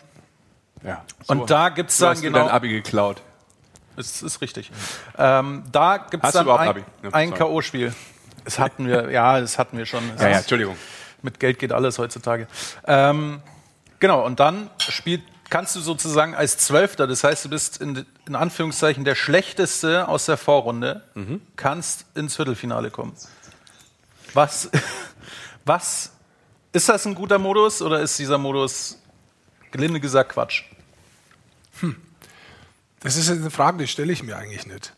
Ja. 0.83 1.03
und 1.27 1.49
da 1.49 1.67
gibt's 1.69 1.97
Du 1.97 2.05
dann 2.05 2.11
hast 2.15 2.21
genau. 2.21 2.39
dein 2.39 2.49
Abi 2.49 2.69
geklaut. 2.69 3.21
Das 3.97 4.21
ist 4.21 4.41
richtig. 4.41 4.71
Ähm, 5.17 5.63
da 5.71 5.97
gibt 5.97 6.23
es 6.23 6.31
dann 6.31 6.47
ein? 6.47 6.85
Ja, 7.03 7.09
ein. 7.11 7.33
K.O.-Spiel. 7.33 7.93
Das 8.45 8.59
hatten 8.59 8.87
wir, 8.87 9.09
ja, 9.11 9.41
das 9.41 9.57
hatten 9.57 9.77
wir 9.77 9.85
schon. 9.85 10.03
Es 10.15 10.21
Ja, 10.21 10.29
ja, 10.29 10.37
Entschuldigung. 10.37 10.77
Mit 11.23 11.39
Geld 11.39 11.57
geht 11.59 11.73
alles 11.73 11.97
heutzutage. 11.97 12.47
Ähm, 12.85 13.41
genau, 13.99 14.23
und 14.23 14.39
dann 14.39 14.69
spielt, 14.77 15.23
kannst 15.49 15.75
du 15.75 15.79
sozusagen 15.79 16.35
als 16.35 16.59
Zwölfter, 16.59 17.07
das 17.07 17.23
heißt, 17.23 17.43
du 17.45 17.49
bist 17.49 17.81
in, 17.81 18.05
in 18.27 18.35
Anführungszeichen 18.35 19.03
der 19.03 19.15
Schlechteste 19.15 20.07
aus 20.07 20.27
der 20.27 20.37
Vorrunde, 20.37 21.03
Mhm. 21.15 21.41
kannst 21.55 22.05
ins 22.15 22.35
Viertelfinale 22.35 22.91
kommen. 22.91 23.13
Was, 24.33 24.69
was, 25.65 26.13
ist 26.71 26.87
das 26.87 27.05
ein 27.07 27.15
guter 27.15 27.39
Modus 27.39 27.81
oder 27.81 27.99
ist 27.99 28.19
dieser 28.19 28.37
Modus, 28.37 29.01
gelinde 29.71 29.99
gesagt, 29.99 30.33
Quatsch? 30.33 30.63
Das 33.01 33.15
ist 33.15 33.29
eine 33.29 33.51
Frage, 33.51 33.77
die 33.77 33.87
stelle 33.87 34.11
ich 34.11 34.23
mir 34.23 34.37
eigentlich 34.37 34.65
nicht. 34.65 34.93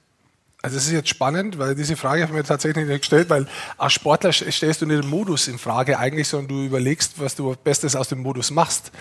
Also 0.61 0.75
es 0.75 0.87
ist 0.87 0.91
jetzt 0.91 1.07
spannend, 1.09 1.57
weil 1.57 1.73
diese 1.73 1.95
Frage 1.95 2.21
habe 2.21 2.33
ich 2.33 2.37
mir 2.37 2.43
tatsächlich 2.43 2.85
nicht 2.85 2.99
gestellt, 2.99 3.29
weil 3.29 3.47
als 3.77 3.93
Sportler 3.93 4.31
st- 4.31 4.51
stellst 4.51 4.81
du 4.81 4.85
nicht 4.85 5.03
den 5.03 5.09
Modus 5.09 5.47
in 5.47 5.57
Frage 5.57 5.97
eigentlich, 5.97 6.27
sondern 6.27 6.49
du 6.49 6.65
überlegst, 6.65 7.13
was 7.17 7.33
du 7.35 7.55
Bestes 7.63 7.95
aus 7.95 8.09
dem 8.09 8.19
Modus 8.19 8.51
machst. 8.51 8.91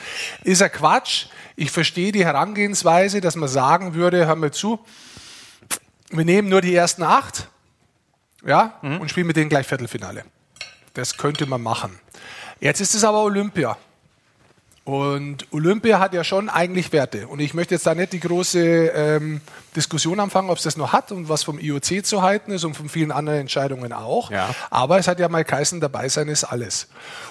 Ist 0.45 0.61
ja 0.61 0.69
Quatsch. 0.69 1.27
Ich 1.57 1.73
verstehe 1.73 2.13
die 2.13 2.25
Herangehensweise, 2.25 3.21
dass 3.21 3.35
man 3.35 3.49
sagen 3.49 3.95
würde, 3.95 4.27
hör 4.27 4.37
mir 4.37 4.53
zu, 4.53 4.79
wir 6.11 6.25
nehmen 6.25 6.49
nur 6.49 6.61
die 6.61 6.75
ersten 6.75 7.03
acht 7.03 7.49
ja, 8.47 8.79
und 8.83 9.11
spielen 9.11 9.27
mit 9.27 9.37
denen 9.37 9.49
gleich 9.49 9.67
Viertelfinale. 9.67 10.25
Das 10.95 11.17
könnte 11.17 11.45
man 11.47 11.61
machen. 11.61 11.99
Jetzt 12.61 12.81
ist 12.81 12.95
es 12.95 13.03
aber 13.03 13.23
Olympia. 13.25 13.77
Und 14.89 15.47
Olympia 15.51 16.01
hat 16.01 16.15
ja 16.15 16.25
schon 16.25 16.49
eigentlich 16.49 16.91
Werte. 16.95 17.29
Und 17.29 17.41
ich 17.41 17.53
möchte 17.53 17.75
jetzt 17.75 17.87
da 17.87 17.95
nicht 17.95 18.15
die 18.15 18.21
große 18.21 18.59
ähm, 18.95 19.43
Diskussion 19.79 20.19
anfangen, 20.19 20.51
ob 20.51 20.59
es 20.59 20.65
das 20.65 20.77
noch 20.77 20.93
hat 20.93 21.13
und 21.13 21.29
was 21.29 21.45
vom 21.45 21.59
IOC 21.59 22.05
zu 22.05 22.23
halten 22.23 22.51
ist 22.51 22.65
und 22.65 22.75
von 22.75 22.89
vielen 22.89 23.13
anderen 23.13 23.39
Entscheidungen 23.39 23.93
auch. 23.93 24.31
Ja. 24.31 24.51
Aber 24.71 24.99
es 24.99 25.07
hat 25.07 25.21
ja 25.21 25.29
mal 25.29 25.45
geheißen, 25.45 25.81
dabei 25.81 26.09
sein 26.09 26.27
ist 26.29 26.43
alles. 26.43 26.89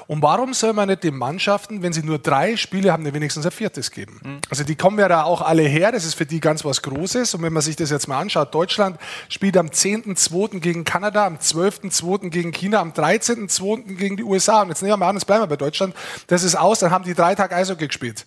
Und 0.08 0.22
warum 0.22 0.54
soll 0.54 0.72
man 0.72 0.88
nicht 0.88 1.04
den 1.04 1.18
Mannschaften, 1.18 1.84
wenn 1.84 1.92
sie 1.92 2.04
nur 2.04 2.20
drei 2.20 2.56
Spiele 2.56 2.94
haben, 2.94 3.04
wenigstens 3.14 3.46
ein 3.46 3.52
viertes 3.52 3.92
geben? 3.92 4.40
Also 4.50 4.64
die 4.64 4.76
kommen 4.76 4.98
ja 4.98 5.10
da 5.10 5.24
auch 5.24 5.42
alle 5.42 5.64
her, 5.64 5.92
das 5.92 6.06
ist 6.06 6.14
für 6.14 6.26
die 6.26 6.40
ganz 6.40 6.64
was 6.64 6.82
Großes. 6.82 7.34
Und 7.34 7.44
wenn 7.44 7.52
man 7.52 7.62
sich 7.62 7.76
das 7.76 7.90
jetzt 7.90 8.08
mal 8.08 8.20
anschaut, 8.20 8.56
Deutschland 8.56 8.98
spielt 9.28 9.58
am 9.58 9.68
10.2. 9.68 10.62
gegen 10.62 10.86
Kanada, 10.86 11.26
am 11.26 11.36
12.2. 11.36 12.30
gegen 12.30 12.54
China, 12.54 12.80
am 12.80 12.92
13.2. 12.92 13.96
gegen 13.96 14.16
die 14.16 14.24
USA. 14.24 14.62
Und 14.62 14.70
jetzt 14.70 14.82
nehmen 14.82 14.94
wir 14.94 14.98
mal 14.98 15.10
an, 15.10 15.16
jetzt 15.16 15.26
bleiben 15.26 15.44
wir 15.44 15.48
bei 15.48 15.58
Deutschland. 15.58 15.94
Das 16.28 16.44
ist 16.44 16.56
aus, 16.56 16.80
dann 16.80 16.92
haben 16.92 17.04
die 17.04 17.14
drei 17.14 17.36
Tage 17.36 17.54
Eishockey 17.54 17.88
gespielt. 17.88 18.26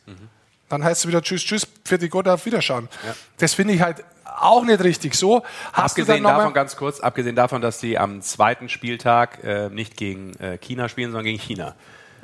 Dann 0.70 0.82
heißt 0.82 1.02
es 1.02 1.06
wieder 1.08 1.20
Tschüss, 1.20 1.42
Tschüss, 1.42 1.66
für 1.84 1.98
die 1.98 2.08
Gott 2.08 2.26
auf 2.28 2.46
Wiederschauen. 2.46 2.88
Das 3.36 3.52
finde 3.54 3.74
ich 3.74 3.82
halt 3.82 4.04
auch 4.24 4.64
nicht 4.64 4.82
richtig 4.82 5.14
so. 5.14 5.42
Hast 5.72 5.98
Abgesehen 5.98 6.24
davon, 6.24 6.54
ganz 6.54 6.76
kurz, 6.76 7.00
abgesehen 7.00 7.36
davon, 7.36 7.60
dass 7.60 7.78
die 7.78 7.98
am 7.98 8.22
zweiten 8.22 8.68
Spieltag 8.70 9.44
äh, 9.44 9.68
nicht 9.68 9.96
gegen 9.96 10.34
äh, 10.36 10.56
China 10.56 10.88
spielen, 10.88 11.10
sondern 11.10 11.24
gegen 11.26 11.38
China. 11.38 11.74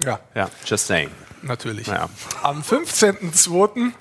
Ja, 0.02 0.20
Ja, 0.34 0.48
just 0.64 0.86
saying. 0.86 1.10
natürlich. 1.42 1.88
Ja. 1.88 2.08
Am 2.42 2.62
15.02. 2.62 3.92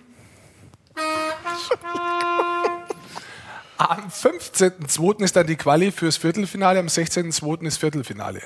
Am 3.77 4.07
15.02. 4.07 5.23
ist 5.23 5.35
dann 5.35 5.47
die 5.47 5.55
Quali 5.57 5.91
fürs 5.91 6.17
Viertelfinale, 6.17 6.79
am 6.79 6.87
16.02. 6.87 7.65
ist 7.65 7.77
Viertelfinale. 7.77 8.41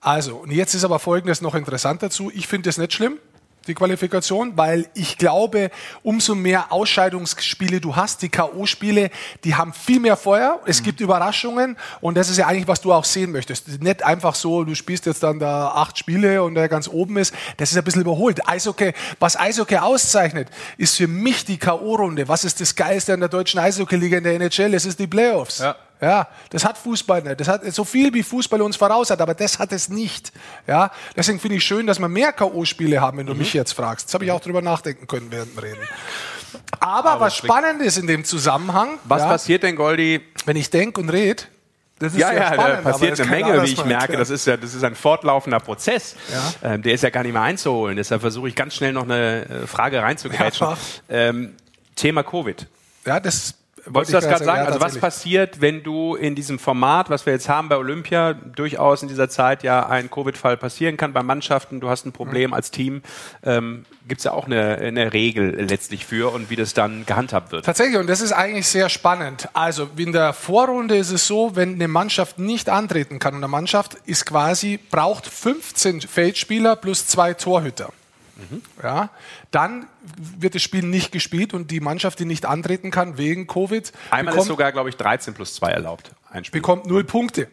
Also, 0.00 0.36
und 0.36 0.50
jetzt 0.50 0.74
ist 0.74 0.84
aber 0.84 0.98
Folgendes 0.98 1.40
noch 1.40 1.54
interessant 1.54 2.02
dazu. 2.02 2.30
Ich 2.34 2.46
finde 2.46 2.68
das 2.68 2.76
nicht 2.78 2.92
schlimm, 2.92 3.18
die 3.66 3.74
Qualifikation, 3.74 4.56
weil 4.56 4.88
ich 4.94 5.18
glaube, 5.18 5.70
umso 6.02 6.34
mehr 6.34 6.72
Ausscheidungsspiele 6.72 7.80
du 7.80 7.96
hast, 7.96 8.22
die 8.22 8.28
K.O.-Spiele, 8.28 9.10
die 9.44 9.54
haben 9.54 9.72
viel 9.72 10.00
mehr 10.00 10.16
Feuer. 10.16 10.60
Es 10.66 10.82
gibt 10.82 11.00
Überraschungen 11.00 11.76
und 12.00 12.16
das 12.16 12.30
ist 12.30 12.38
ja 12.38 12.46
eigentlich, 12.46 12.68
was 12.68 12.80
du 12.80 12.92
auch 12.92 13.04
sehen 13.04 13.30
möchtest. 13.30 13.82
Nicht 13.82 14.02
einfach 14.02 14.34
so, 14.34 14.64
du 14.64 14.74
spielst 14.74 15.06
jetzt 15.06 15.22
dann 15.22 15.38
da 15.38 15.68
acht 15.68 15.98
Spiele 15.98 16.42
und 16.42 16.54
der 16.54 16.68
ganz 16.68 16.88
oben 16.88 17.18
ist. 17.18 17.34
Das 17.56 17.70
ist 17.70 17.76
ein 17.76 17.84
bisschen 17.84 18.02
überholt. 18.02 18.48
Eishockey, 18.48 18.92
was 19.18 19.38
Eishockey 19.38 19.76
auszeichnet, 19.76 20.48
ist 20.76 20.96
für 20.96 21.08
mich 21.08 21.44
die 21.44 21.58
K.O.-Runde. 21.58 22.28
Was 22.28 22.44
ist 22.44 22.60
das 22.60 22.74
Geilste 22.74 23.12
an 23.12 23.20
der 23.20 23.28
deutschen 23.28 23.60
Eishockey-Liga 23.60 24.18
in 24.18 24.24
der 24.24 24.34
NHL? 24.34 24.74
Es 24.74 24.86
ist 24.86 24.98
die 24.98 25.06
Playoffs. 25.06 25.58
Ja. 25.58 25.76
Ja, 26.00 26.28
das 26.50 26.64
hat 26.64 26.78
Fußball 26.78 27.22
nicht. 27.22 27.40
Das 27.40 27.48
hat 27.48 27.64
so 27.72 27.84
viel 27.84 28.14
wie 28.14 28.22
Fußball 28.22 28.62
uns 28.62 28.76
voraus 28.76 29.10
hat, 29.10 29.20
aber 29.20 29.34
das 29.34 29.58
hat 29.58 29.72
es 29.72 29.88
nicht. 29.88 30.32
Ja, 30.66 30.90
deswegen 31.16 31.40
finde 31.40 31.56
ich 31.56 31.64
schön, 31.64 31.86
dass 31.86 31.98
wir 31.98 32.08
mehr 32.08 32.32
K.O.-Spiele 32.32 33.00
haben, 33.00 33.18
wenn 33.18 33.26
du 33.26 33.34
mich 33.34 33.52
jetzt 33.52 33.72
fragst. 33.72 34.06
Jetzt 34.06 34.14
habe 34.14 34.24
ich 34.24 34.30
auch 34.30 34.40
drüber 34.40 34.62
nachdenken 34.62 35.06
können 35.06 35.30
während 35.30 35.54
dem 35.54 35.58
Reden. 35.58 35.80
Aber, 36.80 37.20
was 37.20 37.36
spannend 37.36 37.82
ist 37.82 37.98
in 37.98 38.06
dem 38.06 38.24
Zusammenhang, 38.24 38.98
Was 39.04 39.22
ja, 39.22 39.28
passiert 39.28 39.62
denn, 39.62 39.76
Goldi? 39.76 40.20
wenn 40.46 40.56
ich 40.56 40.70
denke 40.70 41.00
und 41.00 41.10
rede, 41.10 41.42
das 41.98 42.12
ist 42.12 42.20
Ja, 42.20 42.32
ja, 42.32 42.46
spannend, 42.54 42.60
da 42.60 42.78
aber 42.78 42.82
passiert 42.92 43.20
eine 43.20 43.30
Menge, 43.30 43.62
wie 43.64 43.72
ich 43.72 43.84
merke. 43.84 44.16
Das 44.16 44.30
ist 44.30 44.46
ja, 44.46 44.56
das 44.56 44.72
ist 44.74 44.84
ein 44.84 44.94
fortlaufender 44.94 45.58
Prozess. 45.60 46.14
Ja. 46.62 46.74
Ähm, 46.74 46.82
der 46.82 46.94
ist 46.94 47.02
ja 47.02 47.10
gar 47.10 47.24
nicht 47.24 47.32
mehr 47.32 47.42
einzuholen. 47.42 47.96
Deshalb 47.96 48.20
versuche 48.20 48.48
ich 48.48 48.54
ganz 48.54 48.74
schnell 48.76 48.92
noch 48.92 49.02
eine 49.02 49.44
äh, 49.48 49.66
Frage 49.66 50.00
reinzugrätschen. 50.00 50.68
Ja. 50.68 50.76
Ähm, 51.08 51.56
Thema 51.96 52.22
Covid. 52.22 52.66
ja, 53.04 53.18
das 53.18 53.54
Wolltest 53.94 54.12
wollte 54.14 54.26
du 54.26 54.30
das 54.30 54.38
gerade 54.40 54.44
sagen? 54.44 54.60
ja, 54.60 54.66
Also 54.66 54.80
was 54.80 54.98
passiert, 54.98 55.60
wenn 55.60 55.82
du 55.82 56.14
in 56.14 56.34
diesem 56.34 56.58
Format, 56.58 57.10
was 57.10 57.26
wir 57.26 57.32
jetzt 57.32 57.48
haben 57.48 57.68
bei 57.68 57.76
Olympia, 57.76 58.32
durchaus 58.34 59.02
in 59.02 59.08
dieser 59.08 59.28
Zeit 59.28 59.62
ja 59.62 59.86
ein 59.88 60.10
Covid-Fall 60.10 60.56
passieren 60.56 60.96
kann 60.96 61.12
bei 61.12 61.22
Mannschaften, 61.22 61.80
du 61.80 61.88
hast 61.88 62.04
ein 62.06 62.08
Mhm. 62.10 62.12
Problem 62.12 62.52
als 62.54 62.70
Team, 62.70 63.02
ähm, 63.44 63.84
gibt 64.06 64.20
es 64.20 64.24
ja 64.24 64.32
auch 64.32 64.46
eine, 64.46 64.76
eine 64.78 65.12
Regel 65.12 65.54
letztlich 65.68 66.06
für 66.06 66.32
und 66.32 66.50
wie 66.50 66.56
das 66.56 66.74
dann 66.74 67.04
gehandhabt 67.06 67.52
wird. 67.52 67.64
Tatsächlich, 67.66 67.98
und 67.98 68.08
das 68.08 68.20
ist 68.20 68.32
eigentlich 68.32 68.66
sehr 68.66 68.88
spannend. 68.88 69.48
Also 69.52 69.88
in 69.96 70.12
der 70.12 70.32
Vorrunde 70.32 70.96
ist 70.96 71.10
es 71.10 71.26
so, 71.26 71.54
wenn 71.56 71.74
eine 71.74 71.88
Mannschaft 71.88 72.38
nicht 72.38 72.68
antreten 72.68 73.18
kann, 73.18 73.34
und 73.34 73.40
eine 73.40 73.48
Mannschaft 73.48 73.96
ist 74.06 74.24
quasi, 74.26 74.78
braucht 74.90 75.26
15 75.26 76.00
Feldspieler 76.02 76.76
plus 76.76 77.06
zwei 77.06 77.34
Torhüter. 77.34 77.92
Ja, 78.82 79.10
dann 79.50 79.86
wird 80.38 80.54
das 80.54 80.62
Spiel 80.62 80.84
nicht 80.84 81.12
gespielt 81.12 81.54
und 81.54 81.70
die 81.70 81.80
Mannschaft, 81.80 82.18
die 82.20 82.24
nicht 82.24 82.46
antreten 82.46 82.90
kann 82.90 83.18
wegen 83.18 83.46
Covid, 83.46 83.92
Einmal 84.10 84.32
ist 84.32 84.36
bekommt, 84.36 84.48
sogar, 84.48 84.72
glaube 84.72 84.88
ich, 84.88 84.96
13 84.96 85.34
plus 85.34 85.54
2 85.54 85.70
erlaubt. 85.70 86.12
Ein 86.30 86.44
Spiel. 86.44 86.60
bekommt 86.60 86.86
null 86.86 87.04
Punkte. 87.04 87.48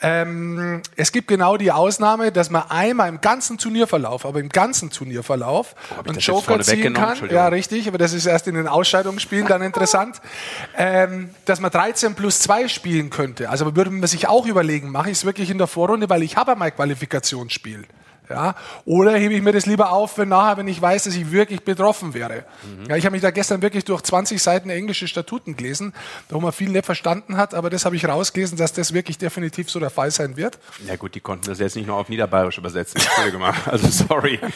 Ähm, 0.00 0.82
es 0.96 1.12
gibt 1.12 1.28
genau 1.28 1.56
die 1.56 1.72
Ausnahme, 1.72 2.32
dass 2.32 2.50
man 2.50 2.64
einmal 2.70 3.08
im 3.08 3.20
ganzen 3.20 3.56
Turnierverlauf, 3.56 4.26
aber 4.26 4.40
im 4.40 4.48
ganzen 4.48 4.90
Turnierverlauf 4.90 5.74
ich 6.02 6.08
einen 6.08 6.18
Joker 6.18 6.60
ziehen 6.60 6.94
kann. 6.94 7.16
Ja, 7.30 7.48
richtig, 7.48 7.88
aber 7.88 7.98
das 7.98 8.12
ist 8.12 8.26
erst 8.26 8.46
in 8.48 8.54
den 8.54 8.68
Ausscheidungsspielen 8.68 9.46
dann 9.46 9.62
interessant, 9.62 10.20
ähm, 10.76 11.30
dass 11.44 11.60
man 11.60 11.70
13 11.70 12.14
plus 12.14 12.40
2 12.40 12.68
spielen 12.68 13.10
könnte. 13.10 13.48
Also 13.48 13.74
würde 13.76 13.90
man 13.90 14.06
sich 14.06 14.28
auch 14.28 14.46
überlegen, 14.46 14.90
mache 14.90 15.10
ich 15.10 15.18
es 15.18 15.24
wirklich 15.24 15.50
in 15.50 15.58
der 15.58 15.66
Vorrunde, 15.66 16.10
weil 16.10 16.22
ich 16.22 16.36
habe 16.36 16.56
mein 16.56 16.74
Qualifikationsspiel. 16.74 17.86
Ja? 18.28 18.54
Oder 18.84 19.16
hebe 19.16 19.34
ich 19.34 19.42
mir 19.42 19.52
das 19.52 19.66
lieber 19.66 19.92
auf, 19.92 20.16
wenn 20.18 20.28
nachher, 20.30 20.56
wenn 20.56 20.68
ich 20.68 20.80
weiß, 20.80 21.04
dass 21.04 21.14
ich 21.14 21.30
wirklich 21.30 21.62
betroffen 21.62 22.14
wäre. 22.14 22.44
Ja, 22.88 22.96
ich 22.96 23.04
habe 23.04 23.12
mich 23.12 23.22
da 23.22 23.30
gestern 23.30 23.60
wirklich 23.62 23.84
durch 23.84 24.02
20 24.02 24.42
Seiten 24.42 24.70
englische 24.70 25.06
Statuten 25.08 25.56
gelesen, 25.56 25.92
wo 26.30 26.40
man 26.40 26.52
viel 26.52 26.70
nicht 26.70 26.86
verstanden 26.86 27.36
hat, 27.36 27.54
aber 27.54 27.70
das 27.70 27.84
habe 27.84 27.96
ich 27.96 28.06
rausgelesen, 28.08 28.56
dass 28.56 28.72
das 28.72 28.94
wirklich 28.94 29.18
definitiv 29.18 29.70
so 29.70 29.78
der 29.80 29.90
Fall 29.90 30.10
sein 30.10 30.36
wird. 30.36 30.58
Ja 30.86 30.96
gut, 30.96 31.14
die 31.14 31.20
konnten 31.20 31.46
das 31.46 31.58
jetzt 31.58 31.76
nicht 31.76 31.86
nur 31.86 31.96
auf 31.96 32.08
Niederbayerisch 32.08 32.58
übersetzen. 32.58 33.00
Entschuldige 33.00 33.38
mal. 33.38 33.54
Also 33.66 33.88
sorry. 33.88 34.38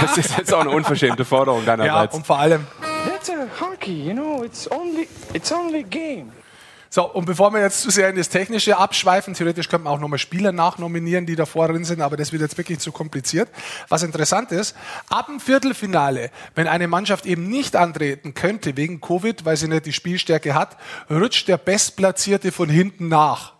Das 0.00 0.18
ist 0.18 0.36
jetzt 0.38 0.52
auch 0.52 0.60
eine 0.60 0.70
unverschämte 0.70 1.24
Forderung 1.24 1.60
Ja, 1.64 1.76
deinerseits. 1.76 2.14
und 2.14 2.26
vor 2.26 2.38
allem, 2.38 2.66
That's 3.06 3.30
a 3.30 3.46
hockey, 3.60 4.08
you 4.08 4.12
know. 4.12 4.42
It's 4.44 4.70
only 4.70 5.08
it's 5.32 5.52
only 5.52 5.82
game. 5.82 6.30
So, 6.94 7.10
und 7.10 7.24
bevor 7.24 7.52
wir 7.52 7.60
jetzt 7.60 7.80
zu 7.80 7.90
sehr 7.90 8.08
in 8.08 8.14
das 8.14 8.28
Technische 8.28 8.76
abschweifen, 8.76 9.34
theoretisch 9.34 9.68
könnten 9.68 9.88
wir 9.88 9.90
auch 9.90 9.98
nochmal 9.98 10.20
Spieler 10.20 10.52
nachnominieren, 10.52 11.26
die 11.26 11.34
davor 11.34 11.66
drin 11.66 11.84
sind, 11.84 12.00
aber 12.00 12.16
das 12.16 12.30
wird 12.30 12.40
jetzt 12.40 12.56
wirklich 12.56 12.78
zu 12.78 12.92
kompliziert. 12.92 13.48
Was 13.88 14.04
interessant 14.04 14.52
ist, 14.52 14.76
ab 15.08 15.26
dem 15.26 15.40
Viertelfinale, 15.40 16.30
wenn 16.54 16.68
eine 16.68 16.86
Mannschaft 16.86 17.26
eben 17.26 17.48
nicht 17.48 17.74
antreten 17.74 18.34
könnte 18.34 18.76
wegen 18.76 19.00
Covid, 19.00 19.44
weil 19.44 19.56
sie 19.56 19.66
nicht 19.66 19.86
die 19.86 19.92
Spielstärke 19.92 20.54
hat, 20.54 20.76
rutscht 21.10 21.48
der 21.48 21.56
Bestplatzierte 21.56 22.52
von 22.52 22.68
hinten 22.68 23.08
nach. 23.08 23.54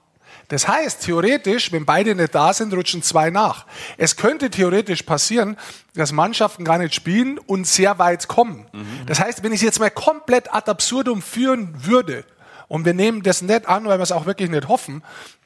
Das 0.47 0.69
heißt, 0.69 1.03
theoretisch, 1.03 1.73
wenn 1.73 1.85
beide 1.85 2.15
nicht 2.15 2.37
da 2.37 2.53
sind, 2.53 2.73
rutschen 2.73 3.03
zwei 3.03 3.31
nach. 3.31 3.67
Es 3.97 4.15
könnte 4.15 4.49
theoretisch 4.49 5.03
passieren, 5.03 5.57
dass 5.97 6.13
Mannschaften 6.13 6.65
gar 6.65 6.79
nicht 6.79 6.95
spielen 6.95 7.39
und 7.39 7.67
sehr 7.67 7.99
weit 7.99 8.29
kommen. 8.29 8.69
Das 9.07 9.19
heißt, 9.19 9.43
wenn 9.43 9.51
ich 9.51 9.59
es 9.59 9.65
jetzt 9.65 9.81
mal 9.81 9.91
komplett 9.91 10.55
ad 10.55 10.71
absurdum 10.71 11.21
führen 11.21 11.75
würde, 11.85 12.25
und 12.69 12.85
wir 12.85 12.95
nehmen 12.95 13.23
das 13.23 13.43
nicht 13.43 13.67
an, 13.67 13.87
weil 13.87 13.99
wir 13.99 14.03
es 14.03 14.13
auch 14.13 14.27
wirklich 14.27 14.51
nicht 14.51 14.69
hoffen, 14.69 15.03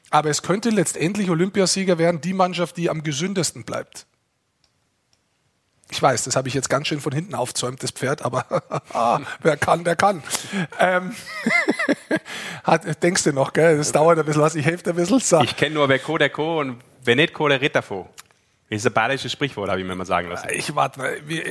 aber 0.09 0.29
es 0.29 0.41
könnte 0.41 0.69
letztendlich 0.69 1.29
Olympiasieger 1.29 1.97
werden, 1.97 2.21
die 2.21 2.33
Mannschaft, 2.33 2.77
die 2.77 2.89
am 2.89 3.03
gesündesten 3.03 3.63
bleibt. 3.63 4.07
Ich 5.91 6.01
weiß, 6.01 6.25
das 6.25 6.35
habe 6.35 6.47
ich 6.47 6.53
jetzt 6.53 6.69
ganz 6.69 6.87
schön 6.87 7.01
von 7.01 7.11
hinten 7.13 7.33
aufzäumt, 7.33 7.81
das 7.81 7.89
Pferd, 7.91 8.21
aber 8.21 8.45
wer 9.41 9.57
kann, 9.57 9.83
der 9.83 9.95
kann. 9.95 10.21
Ähm, 10.79 11.15
hat, 12.63 13.01
denkst 13.01 13.23
du 13.23 13.33
noch, 13.33 13.53
gell? 13.53 13.77
Das 13.77 13.91
dauert 13.91 14.19
ein 14.19 14.25
bisschen, 14.25 14.41
was 14.41 14.53
ich 14.53 14.65
helfe 14.65 14.91
ein 14.91 14.95
bisschen. 14.95 15.19
So. 15.19 15.41
Ich 15.41 15.55
kenne 15.55 15.75
nur 15.75 15.89
wer 15.89 15.97
Co, 15.97 16.19
der 16.19 16.29
Co 16.29 16.59
und 16.59 16.79
wer 17.03 17.15
nicht 17.15 17.33
Co, 17.33 17.47
der 17.47 17.59
Ritter 17.59 17.81
vor. 17.81 18.07
Das 18.07 18.28
ist 18.69 18.85
ein 18.85 18.93
badisches 18.93 19.31
Sprichwort, 19.31 19.69
habe 19.69 19.79
ich 19.81 19.85
mir 19.87 19.95
mal 19.95 20.05
sagen 20.05 20.29
lassen. 20.29 20.47
Ich 20.51 20.75
warte 20.75 20.99
mal, 20.99 21.17
wir, 21.25 21.43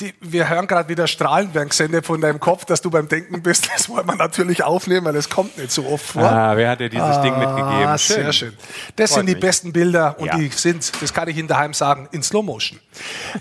die, 0.00 0.12
wir 0.20 0.48
hören 0.48 0.66
gerade 0.66 0.88
wieder 0.88 1.06
Strahlen 1.06 1.54
werden 1.54 1.68
gesendet 1.68 2.04
von 2.04 2.20
deinem 2.20 2.40
Kopf, 2.40 2.64
dass 2.64 2.80
du 2.82 2.90
beim 2.90 3.08
Denken 3.08 3.42
bist. 3.42 3.68
Das 3.72 3.88
wollen 3.88 4.06
wir 4.06 4.16
natürlich 4.16 4.64
aufnehmen, 4.64 5.06
weil 5.06 5.14
es 5.16 5.28
kommt 5.30 5.56
nicht 5.56 5.70
so 5.70 5.86
oft 5.86 6.04
vor. 6.04 6.24
Ah, 6.24 6.56
wer 6.56 6.70
hat 6.70 6.80
dir 6.80 6.88
dieses 6.88 7.20
Ding 7.22 7.38
mitgegeben? 7.38 7.68
Ah, 7.68 7.96
sehr 7.96 8.32
schön. 8.32 8.56
Das 8.96 9.10
Freut 9.10 9.18
sind 9.20 9.26
die 9.26 9.34
mich. 9.34 9.40
besten 9.40 9.72
Bilder 9.72 10.16
und 10.18 10.26
Ja. 10.26 10.36
die 10.36 10.48
sind, 10.48 10.90
das 11.00 11.12
kann 11.14 11.28
ich 11.28 11.36
Ihnen 11.36 11.46
daheim 11.48 11.74
sagen, 11.74 12.08
in 12.10 12.22
Slow 12.24 12.42
Motion. 12.44 12.80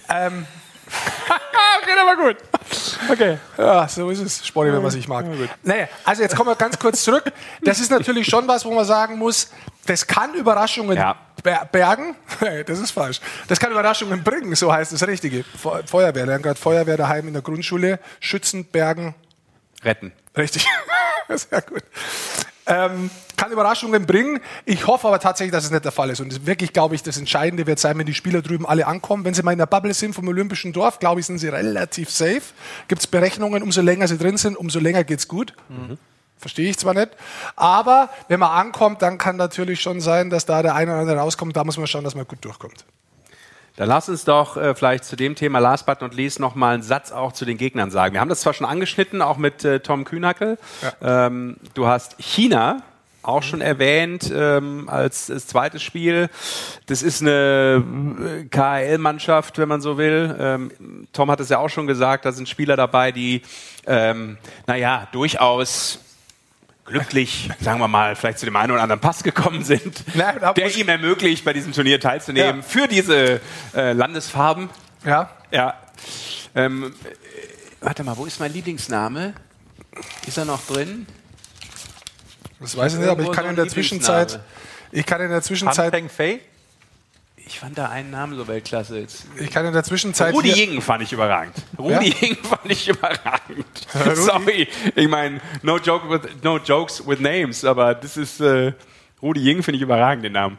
ähm, 0.09 0.45
Geht 1.85 1.97
aber 1.99 2.15
gut. 2.15 2.37
Okay. 3.09 3.37
Ja, 3.57 3.87
so 3.87 4.09
ist 4.09 4.19
es. 4.19 4.45
Sportlich, 4.45 4.75
wenn 4.75 4.81
man 4.83 4.91
sich 4.91 5.07
mag. 5.07 5.25
Naja, 5.63 5.87
also 6.05 6.21
jetzt 6.21 6.35
kommen 6.35 6.49
wir 6.49 6.55
ganz 6.55 6.77
kurz 6.77 7.03
zurück. 7.03 7.31
Das 7.61 7.79
ist 7.79 7.89
natürlich 7.89 8.27
schon 8.27 8.47
was, 8.47 8.63
wo 8.63 8.73
man 8.73 8.85
sagen 8.85 9.17
muss, 9.17 9.49
das 9.85 10.05
kann 10.05 10.33
Überraschungen 10.35 10.95
Ja. 10.97 11.15
Ber- 11.43 11.67
bergen. 11.71 12.15
Das 12.65 12.79
ist 12.79 12.91
falsch. 12.91 13.19
Das 13.47 13.59
kann 13.59 13.71
Überraschungen 13.71 14.23
bringen, 14.23 14.55
so 14.55 14.71
heißt 14.73 14.91
das 14.93 15.05
Richtige. 15.07 15.43
Fe- 15.43 15.83
Feuerwehr, 15.85 16.25
lernen 16.25 16.41
gerade 16.43 16.59
Feuerwehr 16.59 16.97
daheim 16.97 17.27
in 17.27 17.33
der 17.33 17.41
Grundschule. 17.43 17.99
Schützen, 18.19 18.65
bergen, 18.65 19.13
Retten. 19.83 20.11
Richtig. 20.37 20.65
Sehr 21.29 21.61
gut. 21.61 21.83
Ähm, 22.65 23.09
kann 23.35 23.51
Überraschungen 23.51 24.05
bringen. 24.05 24.39
Ich 24.63 24.87
hoffe 24.87 25.07
aber 25.07 25.19
tatsächlich, 25.19 25.51
dass 25.51 25.65
es 25.65 25.71
nicht 25.71 25.83
der 25.83 25.91
Fall 25.91 26.09
ist. 26.09 26.21
Und 26.21 26.45
wirklich, 26.45 26.71
glaube 26.71 26.95
ich, 26.95 27.03
das 27.03 27.17
Entscheidende 27.17 27.67
wird 27.67 27.77
sein, 27.77 27.97
wenn 27.97 28.05
die 28.05 28.13
Spieler 28.13 28.41
drüben 28.41 28.65
alle 28.65 28.87
ankommen. 28.87 29.25
Wenn 29.25 29.33
sie 29.33 29.43
mal 29.43 29.51
in 29.51 29.57
der 29.57 29.65
Bubble 29.65 29.93
sind 29.93 30.13
vom 30.15 30.27
Olympischen 30.29 30.71
Dorf, 30.71 30.99
glaube 30.99 31.19
ich, 31.19 31.25
sind 31.25 31.39
sie 31.39 31.49
relativ 31.49 32.09
safe. 32.09 32.41
Gibt 32.87 33.01
es 33.01 33.07
Berechnungen, 33.07 33.61
umso 33.63 33.81
länger 33.81 34.07
sie 34.07 34.17
drin 34.17 34.37
sind, 34.37 34.55
umso 34.55 34.79
länger 34.79 35.03
geht's 35.03 35.27
gut. 35.27 35.53
Verstehe 36.43 36.69
ich 36.69 36.77
zwar 36.77 36.93
nicht. 36.93 37.11
Aber 37.55 38.09
wenn 38.27 38.37
man 38.37 38.51
ankommt, 38.51 39.01
dann 39.01 39.17
kann 39.17 39.37
natürlich 39.37 39.79
schon 39.79 40.01
sein, 40.01 40.29
dass 40.29 40.45
da 40.45 40.61
der 40.61 40.75
eine 40.75 40.91
oder 40.91 40.99
andere 40.99 41.17
rauskommt. 41.19 41.55
Da 41.55 41.63
muss 41.63 41.77
man 41.77 41.87
schauen, 41.87 42.03
dass 42.03 42.15
man 42.15 42.27
gut 42.27 42.43
durchkommt. 42.43 42.83
Dann 43.77 43.87
lass 43.87 44.09
uns 44.09 44.25
doch 44.25 44.57
äh, 44.57 44.75
vielleicht 44.75 45.05
zu 45.05 45.15
dem 45.15 45.35
Thema 45.35 45.59
last 45.59 45.85
but 45.85 46.01
not 46.01 46.13
least 46.13 46.41
noch 46.41 46.53
mal 46.53 46.73
einen 46.73 46.83
Satz 46.83 47.13
auch 47.13 47.31
zu 47.31 47.45
den 47.45 47.57
Gegnern 47.57 47.91
sagen. 47.91 48.13
Wir 48.13 48.19
haben 48.19 48.27
das 48.27 48.41
zwar 48.41 48.53
schon 48.53 48.67
angeschnitten, 48.67 49.21
auch 49.21 49.37
mit 49.37 49.63
äh, 49.63 49.79
Tom 49.79 50.03
Kühnackel. 50.03 50.57
Ähm, 51.01 51.55
du 51.75 51.87
hast 51.87 52.17
China 52.19 52.83
auch 53.21 53.41
schon 53.41 53.61
erwähnt 53.61 54.29
ähm, 54.35 54.89
als, 54.89 55.31
als 55.31 55.47
zweites 55.47 55.81
Spiel. 55.81 56.29
Das 56.87 57.01
ist 57.01 57.21
eine 57.21 57.81
äh, 58.21 58.43
KHL-Mannschaft, 58.49 59.57
wenn 59.59 59.69
man 59.69 59.79
so 59.79 59.97
will. 59.97 60.35
Ähm, 60.37 61.07
Tom 61.13 61.31
hat 61.31 61.39
es 61.39 61.47
ja 61.47 61.59
auch 61.59 61.69
schon 61.69 61.87
gesagt, 61.87 62.25
da 62.25 62.33
sind 62.33 62.49
Spieler 62.49 62.75
dabei, 62.75 63.13
die, 63.13 63.41
ähm, 63.87 64.37
naja, 64.67 65.07
durchaus 65.13 65.99
glücklich, 66.85 67.49
sagen 67.61 67.79
wir 67.79 67.87
mal, 67.87 68.15
vielleicht 68.15 68.39
zu 68.39 68.45
dem 68.45 68.55
einen 68.55 68.71
oder 68.71 68.81
anderen 68.81 69.01
Pass 69.01 69.23
gekommen 69.23 69.63
sind, 69.63 70.03
da 70.15 70.53
der 70.53 70.75
ihm 70.75 70.89
ermöglicht, 70.89 71.45
bei 71.45 71.53
diesem 71.53 71.73
Turnier 71.73 71.99
teilzunehmen, 71.99 72.63
für 72.63 72.87
diese 72.87 73.41
äh, 73.75 73.93
Landesfarben. 73.93 74.69
Ja, 75.05 75.29
Ja. 75.51 75.75
Ähm, 76.55 76.93
äh, 77.03 77.07
warte 77.81 78.03
mal, 78.03 78.17
wo 78.17 78.25
ist 78.25 78.39
mein 78.39 78.53
Lieblingsname? 78.53 79.33
Ist 80.27 80.37
er 80.37 80.45
noch 80.45 80.65
drin? 80.65 81.05
das 82.59 82.77
weiß 82.77 82.93
ich 82.93 82.99
nicht, 82.99 83.09
aber 83.09 83.23
ich 83.23 83.31
kann 83.31 83.45
in 83.45 83.55
der 83.55 83.67
Zwischenzeit, 83.67 84.39
ich 84.91 85.05
kann 85.05 85.21
in 85.21 85.29
der 85.29 85.41
Zwischenzeit, 85.41 85.91
Peng 85.91 86.09
Fei? 86.09 86.39
Ich 87.45 87.59
fand 87.59 87.77
da 87.77 87.89
einen 87.89 88.09
Namen 88.09 88.37
so 88.37 88.47
Weltklasse 88.47 88.99
jetzt. 88.99 89.25
ich 89.37 89.51
kann 89.51 89.65
in 89.65 89.73
der 89.73 89.83
Zwischenzeit 89.83 90.33
Rudi 90.33 90.51
Jing 90.51 90.81
fand 90.81 91.03
ich 91.03 91.11
überragend. 91.11 91.53
Rudi 91.77 92.15
Jing 92.19 92.37
fand 92.37 92.71
ich 92.71 92.87
überragend. 92.87 93.65
Sorry, 94.15 94.69
ich 94.95 95.07
meine, 95.09 95.41
no, 95.61 95.77
joke 95.77 96.09
with, 96.09 96.21
no 96.41 96.57
jokes 96.57 97.05
with 97.05 97.19
names, 97.19 97.65
aber 97.65 97.95
das 97.95 98.15
ist, 98.15 98.39
äh, 98.39 98.71
Rudi 99.21 99.41
Jing 99.41 99.61
finde 99.61 99.75
ich 99.75 99.81
überragend, 99.81 100.23
den 100.23 100.31
Namen. 100.33 100.57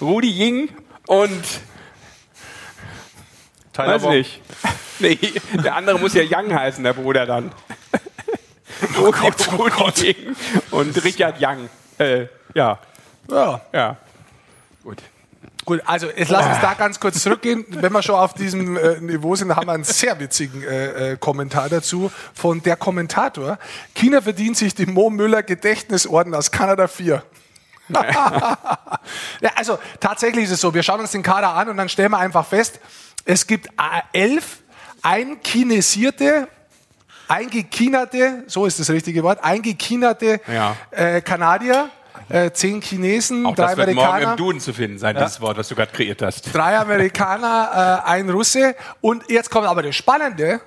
Rudi 0.00 0.30
Jing 0.30 0.70
und 1.06 1.44
Tyler 3.72 3.94
Weiß 3.94 4.04
nicht. 4.04 4.40
Nee, 4.98 5.18
der 5.64 5.74
andere 5.76 5.98
muss 5.98 6.14
ja 6.14 6.22
Young 6.22 6.54
heißen, 6.54 6.84
der 6.84 6.92
Bruder 6.92 7.26
dann. 7.26 7.52
Oh 8.98 9.12
Gott, 9.12 9.48
oh 9.56 9.68
Gott. 9.68 10.04
Und 10.70 11.04
Richard 11.04 11.36
Young. 11.40 11.68
Äh, 11.98 12.26
ja, 12.54 12.78
ja, 13.30 13.60
ja. 13.72 13.96
Gut. 14.82 14.98
Gut, 15.64 15.80
also 15.84 16.08
jetzt 16.08 16.30
lass 16.30 16.46
uns 16.46 16.60
da 16.60 16.74
ganz 16.74 16.98
kurz 16.98 17.22
zurückgehen. 17.22 17.64
Wenn 17.68 17.92
wir 17.92 18.02
schon 18.02 18.16
auf 18.16 18.34
diesem 18.34 18.76
äh, 18.76 19.00
Niveau 19.00 19.36
sind, 19.36 19.54
haben 19.54 19.66
wir 19.66 19.72
einen 19.72 19.84
sehr 19.84 20.18
witzigen 20.18 20.62
äh, 20.64 21.12
äh, 21.12 21.16
Kommentar 21.16 21.68
dazu 21.68 22.10
von 22.34 22.60
der 22.62 22.76
Kommentator. 22.76 23.58
China 23.94 24.20
verdient 24.20 24.56
sich 24.56 24.74
den 24.74 24.92
Mo 24.92 25.08
Müller 25.08 25.44
Gedächtnisorden 25.44 26.34
aus 26.34 26.50
Kanada 26.50 26.88
4. 26.88 27.22
ja, 27.92 29.50
also 29.54 29.78
tatsächlich 30.00 30.44
ist 30.44 30.52
es 30.52 30.60
so, 30.60 30.74
wir 30.74 30.82
schauen 30.82 31.00
uns 31.00 31.12
den 31.12 31.22
Kader 31.22 31.54
an 31.54 31.68
und 31.68 31.76
dann 31.76 31.88
stellen 31.88 32.10
wir 32.10 32.18
einfach 32.18 32.46
fest, 32.46 32.80
es 33.24 33.46
gibt 33.46 33.68
äh, 33.68 33.70
elf 34.12 34.62
einkinesierte, 35.02 36.48
eingekinerte, 37.32 38.44
so 38.46 38.66
ist 38.66 38.78
das 38.78 38.90
richtige 38.90 39.22
Wort, 39.22 39.42
eingekinerte 39.42 40.40
Ja. 40.52 40.76
äh, 40.90 41.20
Kanadier, 41.20 41.88
äh, 42.28 42.50
zehn 42.50 42.80
Chinesen, 42.80 43.46
Auch 43.46 43.54
drei 43.54 43.68
das 43.68 43.76
wird 43.76 43.94
morgen 43.94 44.08
Amerikaner 44.08 44.32
im 44.32 44.36
Duden 44.36 44.60
zu 44.60 44.72
finden 44.72 44.98
sein, 44.98 45.16
dieses 45.16 45.40
Wort, 45.40 45.56
was 45.56 45.68
du 45.68 45.74
gerade 45.74 45.92
kreiert 45.92 46.22
hast. 46.22 46.54
drei 46.54 46.78
Amerikaner, 46.78 48.02
äh, 48.06 48.08
ein 48.10 48.30
Russe. 48.30 48.74
Und 49.00 49.28
jetzt 49.28 49.50
kommt 49.50 49.66
aber 49.66 49.82
das 49.82 49.96
Spannende. 49.96 50.60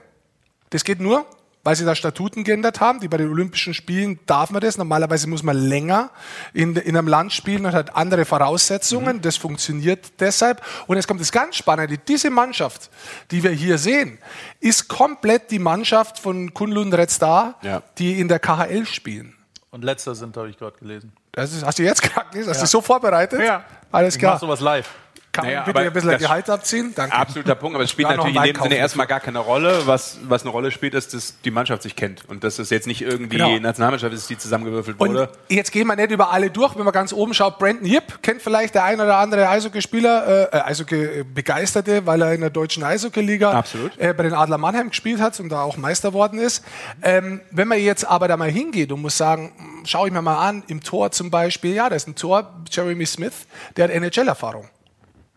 Das 0.72 0.84
geht 0.84 1.00
nur, 1.00 1.26
weil 1.66 1.76
sie 1.76 1.84
da 1.84 1.94
Statuten 1.96 2.46
geändert 2.46 2.80
haben. 2.80 3.02
Die 3.02 3.10
bei 3.10 3.18
den 3.18 3.30
Olympischen 3.30 3.74
Spielen 3.74 4.20
darf 4.28 4.52
man 4.52 4.62
das. 4.62 4.78
Normalerweise 4.78 5.28
muss 5.28 5.44
man 5.44 5.58
länger 5.58 6.12
in, 6.54 6.76
in 6.78 6.96
einem 6.96 7.08
Land 7.10 7.34
spielen 7.34 7.66
und 7.66 7.74
hat 7.74 7.96
andere 7.98 8.24
Voraussetzungen. 8.24 9.22
Das 9.22 9.36
funktioniert 9.36 10.14
deshalb. 10.22 10.62
Und 10.88 10.96
jetzt 10.96 11.08
kommt 11.08 11.20
das 11.20 11.32
ganz 11.32 11.58
Spannende. 11.58 11.98
Diese 11.98 12.30
Mannschaft, 12.30 12.90
die 13.32 13.44
wir 13.44 13.52
hier 13.52 13.78
sehen, 13.78 14.20
ist 14.62 14.88
komplett 14.88 15.52
die 15.52 15.60
Mannschaft 15.60 16.20
von 16.20 16.54
Kunlun 16.54 16.94
Red 16.94 17.10
Star, 17.12 17.56
Ja. 17.64 17.82
die 17.98 18.20
in 18.20 18.30
der 18.30 18.40
KHL 18.40 18.86
spielen. 18.86 19.36
Und 19.72 19.84
letzter 19.84 20.16
sind, 20.16 20.38
habe 20.38 20.50
ich 20.50 20.58
gerade 20.58 20.78
gelesen. 20.78 21.12
Das 21.34 21.52
ist, 21.52 21.66
hast 21.66 21.78
du 21.80 21.84
jetzt 21.84 22.02
gerade 22.02 22.30
gelesen? 22.30 22.50
Hast 22.52 22.60
du 22.62 22.64
dich 22.64 22.70
so 22.72 22.80
vorbereitet? 22.80 23.42
Ja. 23.42 23.66
Alles 23.92 24.16
Ich 24.16 24.22
mache 24.22 24.30
klar. 24.32 24.40
sowas 24.40 24.60
live. 24.62 24.88
Kann 25.36 25.46
Naja, 25.46 25.64
man 25.66 25.66
bitte 25.74 25.80
ein 25.86 25.94
bisschen 25.94 26.18
Gehalt 26.18 26.50
abziehen? 26.50 26.94
Danke. 26.96 27.16
Absoluter 27.16 27.56
Punkt, 27.56 27.76
aber 27.76 27.84
es 27.84 27.90
spielt 27.92 28.08
natürlich 28.10 28.36
in 28.36 28.44
dem 28.44 28.62
Sinne 28.64 28.76
erstmal 28.78 29.06
gar 29.06 29.20
keine 29.20 29.40
Rolle. 29.40 29.82
Was, 29.86 30.18
was 30.24 30.44
eine 30.44 30.52
Rolle 30.52 30.72
spielt, 30.72 30.94
ist, 30.94 31.14
dass 31.14 31.40
die 31.42 31.52
Mannschaft 31.52 31.84
sich 31.84 31.96
kennt 31.96 32.24
und 32.30 32.44
dass 32.46 32.58
es 32.58 32.70
jetzt 32.70 32.88
nicht 32.88 33.02
irgendwie 33.02 33.36
Genau. 33.38 33.60
Nationalmannschaft 33.60 34.14
ist, 34.14 34.30
die 34.30 34.38
zusammengewürfelt 34.38 34.98
Und 35.00 35.10
wurde. 35.10 35.30
jetzt 35.50 35.72
gehen 35.74 35.88
wir 35.88 35.96
nicht 35.98 36.12
über 36.12 36.32
alle 36.32 36.50
durch. 36.50 36.76
Wenn 36.78 36.86
man 36.86 36.94
ganz 36.94 37.12
oben 37.12 37.34
schaut, 37.34 37.60
Brandon 37.60 37.86
Yip 37.86 38.22
kennt 38.22 38.42
vielleicht 38.42 38.76
der 38.76 38.86
ein 38.86 39.02
oder 39.02 39.18
andere 39.18 39.50
Eishockeyspieler, 39.50 40.54
äh, 40.54 40.58
Eishockey-Begeisterte, 40.62 42.06
weil 42.06 42.22
er 42.22 42.34
in 42.34 42.42
der 42.42 42.50
deutschen 42.50 42.84
Eishockey-Liga 42.84 43.64
äh, 43.98 44.14
bei 44.14 44.24
den 44.24 44.34
Adler 44.34 44.58
Mannheim 44.58 44.90
gespielt 44.90 45.20
hat 45.22 45.40
und 45.40 45.50
da 45.50 45.62
auch 45.64 45.78
Meister 45.78 46.14
worden 46.14 46.40
ist. 46.40 46.64
Ähm, 47.02 47.42
wenn 47.52 47.68
man 47.68 47.80
jetzt 47.80 48.06
aber 48.06 48.28
da 48.28 48.38
mal 48.38 48.50
hingeht 48.50 48.92
und 48.92 49.02
muss 49.02 49.18
sagen, 49.18 49.82
schaue 49.86 50.08
ich 50.08 50.14
mir 50.14 50.22
mal 50.22 50.48
an, 50.48 50.64
im 50.68 50.82
Tor 50.82 51.12
zum 51.12 51.30
Beispiel, 51.32 51.74
ja, 51.74 51.90
da 51.90 51.96
ist 51.96 52.08
ein 52.08 52.16
Tor, 52.16 52.54
Jeremy 52.70 53.06
Smith, 53.06 53.34
der 53.76 53.86
hat 53.86 53.92
NHL-Erfahrung. 53.92 54.70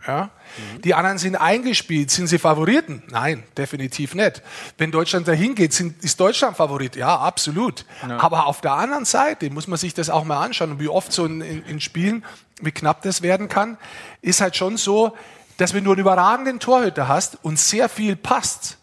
Ja? 0.07 0.31
Die 0.85 0.95
anderen 0.95 1.19
sind 1.19 1.37
eingespielt. 1.37 2.11
Sind 2.11 2.29
sie 2.29 2.39
Favoriten? 2.39 3.03
Nein, 3.11 3.43
definitiv 3.57 4.15
nicht. 4.15 4.43
Wenn 4.79 4.91
Deutschland 4.91 5.29
dahin 5.29 5.55
geht, 5.55 5.73
sind, 5.73 6.03
ist 6.03 6.19
Deutschland 6.21 6.57
Favorit? 6.57 6.97
Ja, 6.97 7.19
absolut. 7.19 7.85
Aber 8.19 8.47
auf 8.47 8.61
der 8.61 8.73
anderen 8.73 9.05
Seite 9.05 9.51
muss 9.51 9.67
man 9.67 9.79
sich 9.79 9.95
das 9.95 10.09
auch 10.09 10.25
mal 10.25 10.43
anschauen. 10.43 10.73
Und 10.73 10.81
wie 10.81 10.89
oft 10.89 11.13
so 11.13 11.27
in, 11.27 11.41
in, 11.41 11.65
in 11.65 11.81
Spielen, 11.81 12.25
wie 12.61 12.73
knapp 12.73 13.03
das 13.03 13.23
werden 13.23 13.49
kann, 13.49 13.77
ist 14.23 14.41
halt 14.41 14.57
schon 14.57 14.77
so, 14.77 15.17
dass 15.59 15.75
wenn 15.75 15.85
du 15.85 15.91
einen 15.91 16.01
überragenden 16.01 16.61
Torhüter 16.61 17.09
hast 17.09 17.39
und 17.43 17.59
sehr 17.59 17.89
viel 17.89 18.17
passt 18.17 18.79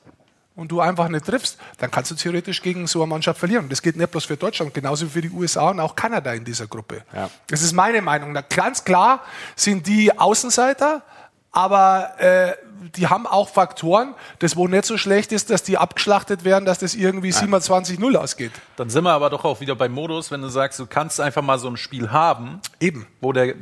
und 0.56 0.72
du 0.72 0.80
einfach 0.80 1.10
nicht 1.10 1.26
triffst, 1.26 1.58
dann 1.78 1.92
kannst 1.92 2.12
du 2.12 2.16
theoretisch 2.16 2.62
gegen 2.62 2.88
so 2.88 3.02
eine 3.02 3.10
Mannschaft 3.10 3.40
verlieren. 3.40 3.68
Das 3.70 3.82
gilt 3.82 3.98
nicht 3.98 4.12
bloß 4.12 4.26
für 4.26 4.38
Deutschland, 4.38 4.74
genauso 4.74 5.06
wie 5.06 5.10
für 5.10 5.22
die 5.22 5.30
USA 5.30 5.70
und 5.70 5.80
auch 5.80 5.96
Kanada 5.96 6.34
in 6.34 6.46
dieser 6.46 6.68
Gruppe. 6.68 7.04
Ja. 7.14 7.30
Das 7.48 7.62
ist 7.62 7.74
meine 7.74 8.02
Meinung. 8.02 8.32
Na, 8.32 8.42
ganz 8.42 8.84
klar 8.84 9.22
sind 9.56 9.88
die 9.88 10.18
Außenseiter, 10.18 11.04
aber 11.52 12.20
äh, 12.20 12.54
die 12.96 13.08
haben 13.08 13.26
auch 13.26 13.50
Faktoren, 13.50 14.14
das 14.40 14.56
wo 14.56 14.68
nicht 14.68 14.86
so 14.86 14.98
schlecht 14.98 15.32
ist, 15.32 15.50
dass 15.50 15.64
die 15.64 15.78
abgeschlachtet 15.78 16.44
werden, 16.44 16.66
dass 16.66 16.80
das 16.80 16.96
irgendwie 16.96 17.32
27-0 17.32 18.16
ausgeht. 18.16 18.52
Dann 18.76 18.90
sind 18.90 19.04
wir 19.04 19.12
aber 19.12 19.30
doch 19.30 19.46
auch 19.46 19.60
wieder 19.60 19.76
beim 19.76 19.92
Modus, 19.92 20.32
wenn 20.32 20.42
du 20.42 20.50
sagst, 20.50 20.80
du 20.80 20.86
kannst 20.86 21.20
einfach 21.20 21.42
mal 21.42 21.58
so 21.58 21.68
ein 21.68 21.78
Spiel 21.78 22.12
haben, 22.12 22.60
Eben. 22.80 23.08
wo 23.22 23.32
der 23.32 23.56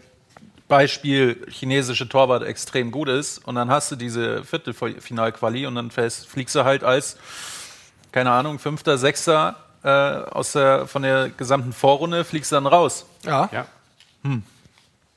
Beispiel 0.68 1.46
chinesische 1.50 2.08
Torwart 2.08 2.44
extrem 2.44 2.92
gut 2.92 3.10
ist 3.10 3.40
und 3.46 3.56
dann 3.56 3.70
hast 3.70 3.92
du 3.92 3.96
diese 3.96 4.44
Viertelfinalquali 4.44 5.66
und 5.68 5.76
dann 5.76 5.92
fliegst 5.92 6.56
du 6.56 6.64
halt 6.64 6.84
als, 6.84 7.18
keine 8.12 8.32
Ahnung, 8.32 8.60
Fünfter, 8.60 8.98
Sechster 8.98 9.56
äh, 9.84 9.90
aus 9.90 10.54
der, 10.54 10.88
von 10.88 11.02
der 11.04 11.30
gesamten 11.30 11.74
Vorrunde, 11.74 12.24
fliegst 12.24 12.52
du 12.52 12.56
dann 12.56 12.68
raus. 12.68 13.06
Ja. 13.24 13.50
Ja. 13.52 13.66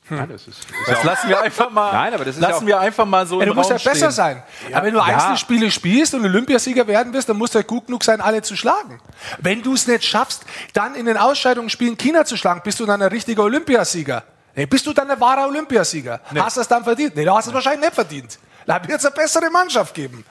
Ja, 0.09 0.25
das 0.27 0.43
ist, 0.47 0.59
ist 0.59 0.67
Das 0.83 0.89
ja 0.89 0.99
auch, 0.99 1.05
lassen 1.05 1.29
wir 1.29 1.41
einfach 1.41 1.71
mal, 1.71 1.93
Nein, 1.93 2.15
aber 2.15 2.25
das 2.25 2.37
ist 2.37 2.41
lassen 2.41 2.63
ja 2.69 2.77
wir 2.77 2.81
einfach 2.81 3.05
mal 3.07 3.27
so 3.27 3.41
Ja, 3.41 3.47
du 3.47 3.55
musst 3.55 3.71
Raum 3.73 3.79
ja 3.79 3.91
besser 3.91 4.07
stehen. 4.07 4.11
sein. 4.13 4.43
Aber 4.73 4.87
wenn 4.87 4.95
du 4.95 5.01
Einzelspiele 5.01 5.69
spielst 5.71 6.15
und 6.15 6.25
Olympiasieger 6.25 6.87
werden 6.87 7.13
wirst, 7.13 7.29
dann 7.29 7.37
musst 7.37 7.55
du 7.55 7.59
ja 7.59 7.65
gut 7.65 7.87
genug 7.87 8.05
sein, 8.05 8.21
alle 8.21 8.41
zu 8.43 8.57
schlagen. 8.57 9.01
Wenn 9.39 9.63
du 9.63 9.75
es 9.75 9.89
nicht 9.89 10.05
schaffst, 10.05 10.45
dann 10.75 10.95
in 10.95 11.07
den 11.07 11.17
Ausscheidungsspielen 11.17 11.97
China 11.99 12.25
zu 12.25 12.37
schlagen, 12.37 12.61
bist 12.63 12.79
du 12.79 12.87
dann 12.87 13.03
ein 13.03 13.09
richtiger 13.09 13.43
Olympiasieger. 13.43 14.23
Nee, 14.57 14.65
bist 14.67 14.87
du 14.87 14.93
dann 14.95 15.11
ein 15.11 15.21
wahrer 15.21 15.47
Olympiasieger? 15.49 16.21
Hast 16.35 16.57
du 16.57 16.63
es 16.63 16.69
dann 16.69 16.83
verdient? 16.83 17.15
Nee, 17.15 17.25
du 17.25 17.33
hast 17.35 17.47
es 17.47 17.53
wahrscheinlich 17.53 17.83
nicht 17.83 17.95
verdient. 17.95 18.39
Da 18.67 18.83
wird 18.89 18.99
es 18.99 19.05
eine 19.05 19.15
bessere 19.15 19.51
Mannschaft 19.51 19.95
geben. 19.95 20.25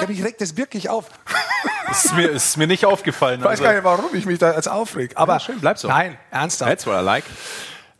Ja, 0.00 0.06
mich 0.06 0.22
regt 0.22 0.40
das 0.40 0.56
wirklich 0.56 0.88
auf. 0.88 1.06
Ist 1.90 2.14
mir, 2.14 2.28
ist 2.28 2.56
mir 2.56 2.66
nicht 2.66 2.84
aufgefallen. 2.84 3.40
Ich 3.40 3.44
weiß 3.44 3.50
also- 3.52 3.62
gar 3.64 3.72
nicht, 3.72 3.84
warum 3.84 4.14
ich 4.14 4.26
mich 4.26 4.38
da 4.38 4.54
jetzt 4.54 4.68
aufreg. 4.68 5.12
Aber 5.14 5.34
Ja, 5.34 5.40
schön, 5.40 5.60
bleib 5.60 5.78
so. 5.78 5.88
Nein, 5.88 6.18
ernsthaft. 6.30 6.70
That's 6.70 6.86
what 6.86 7.00
I 7.00 7.04
like. 7.04 7.24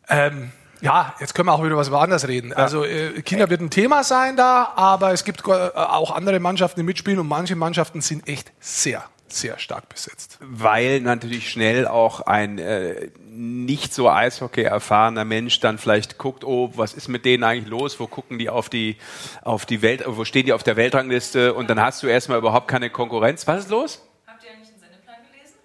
Ähm, 0.09 0.53
ja, 0.81 1.15
jetzt 1.19 1.35
können 1.35 1.49
wir 1.49 1.55
auch 1.55 1.65
wieder 1.65 1.77
was 1.77 1.91
anderes 1.91 2.29
reden. 2.29 2.53
Also 2.53 2.85
äh, 2.85 3.23
China 3.23 3.49
wird 3.51 3.61
ein 3.63 3.71
Thema 3.71 4.05
sein 4.05 4.37
da, 4.37 4.73
aber 4.77 5.13
es 5.13 5.25
gibt 5.25 5.47
äh, 5.49 5.51
auch 5.51 6.15
andere 6.15 6.41
Mannschaften, 6.41 6.81
die 6.81 6.85
mitspielen 6.85 7.19
und 7.19 7.27
manche 7.27 7.57
Mannschaften 7.57 8.01
sind 8.03 8.29
echt 8.29 8.53
sehr, 8.61 9.03
sehr 9.33 9.59
stark 9.59 9.89
besetzt. 9.89 10.39
Weil 10.41 11.01
natürlich 11.01 11.51
schnell 11.51 11.87
auch 11.87 12.21
ein 12.21 12.59
äh, 12.59 13.11
nicht 13.31 13.95
so 13.95 14.11
Eishockey 14.11 14.63
erfahrener 14.63 15.25
Mensch 15.25 15.61
dann 15.61 15.79
vielleicht 15.79 16.19
guckt, 16.19 16.45
oh, 16.45 16.73
was 16.75 16.95
ist 16.95 17.09
mit 17.09 17.25
denen 17.25 17.45
eigentlich 17.45 17.69
los? 17.69 18.01
Wo 18.01 18.07
gucken 18.07 18.39
die 18.39 18.51
auf 18.51 18.69
die 18.69 18.97
auf 19.43 19.67
die 19.67 19.83
Welt, 19.83 20.03
wo 20.07 20.25
stehen 20.25 20.47
die 20.47 20.53
auf 20.53 20.63
der 20.63 20.77
Weltrangliste? 20.77 21.55
Und 21.55 21.71
dann 21.71 21.81
hast 21.81 22.03
du 22.03 22.07
erstmal 22.07 22.39
überhaupt 22.39 22.69
keine 22.69 22.91
Konkurrenz. 22.91 23.47
Was 23.47 23.65
ist 23.65 23.71
los? 23.71 24.03
Habt 24.27 24.43
ihr 24.45 24.51
eigentlich 24.51 24.69
den 24.69 24.81
Sendeplan 24.81 25.17
gelesen? 25.31 25.57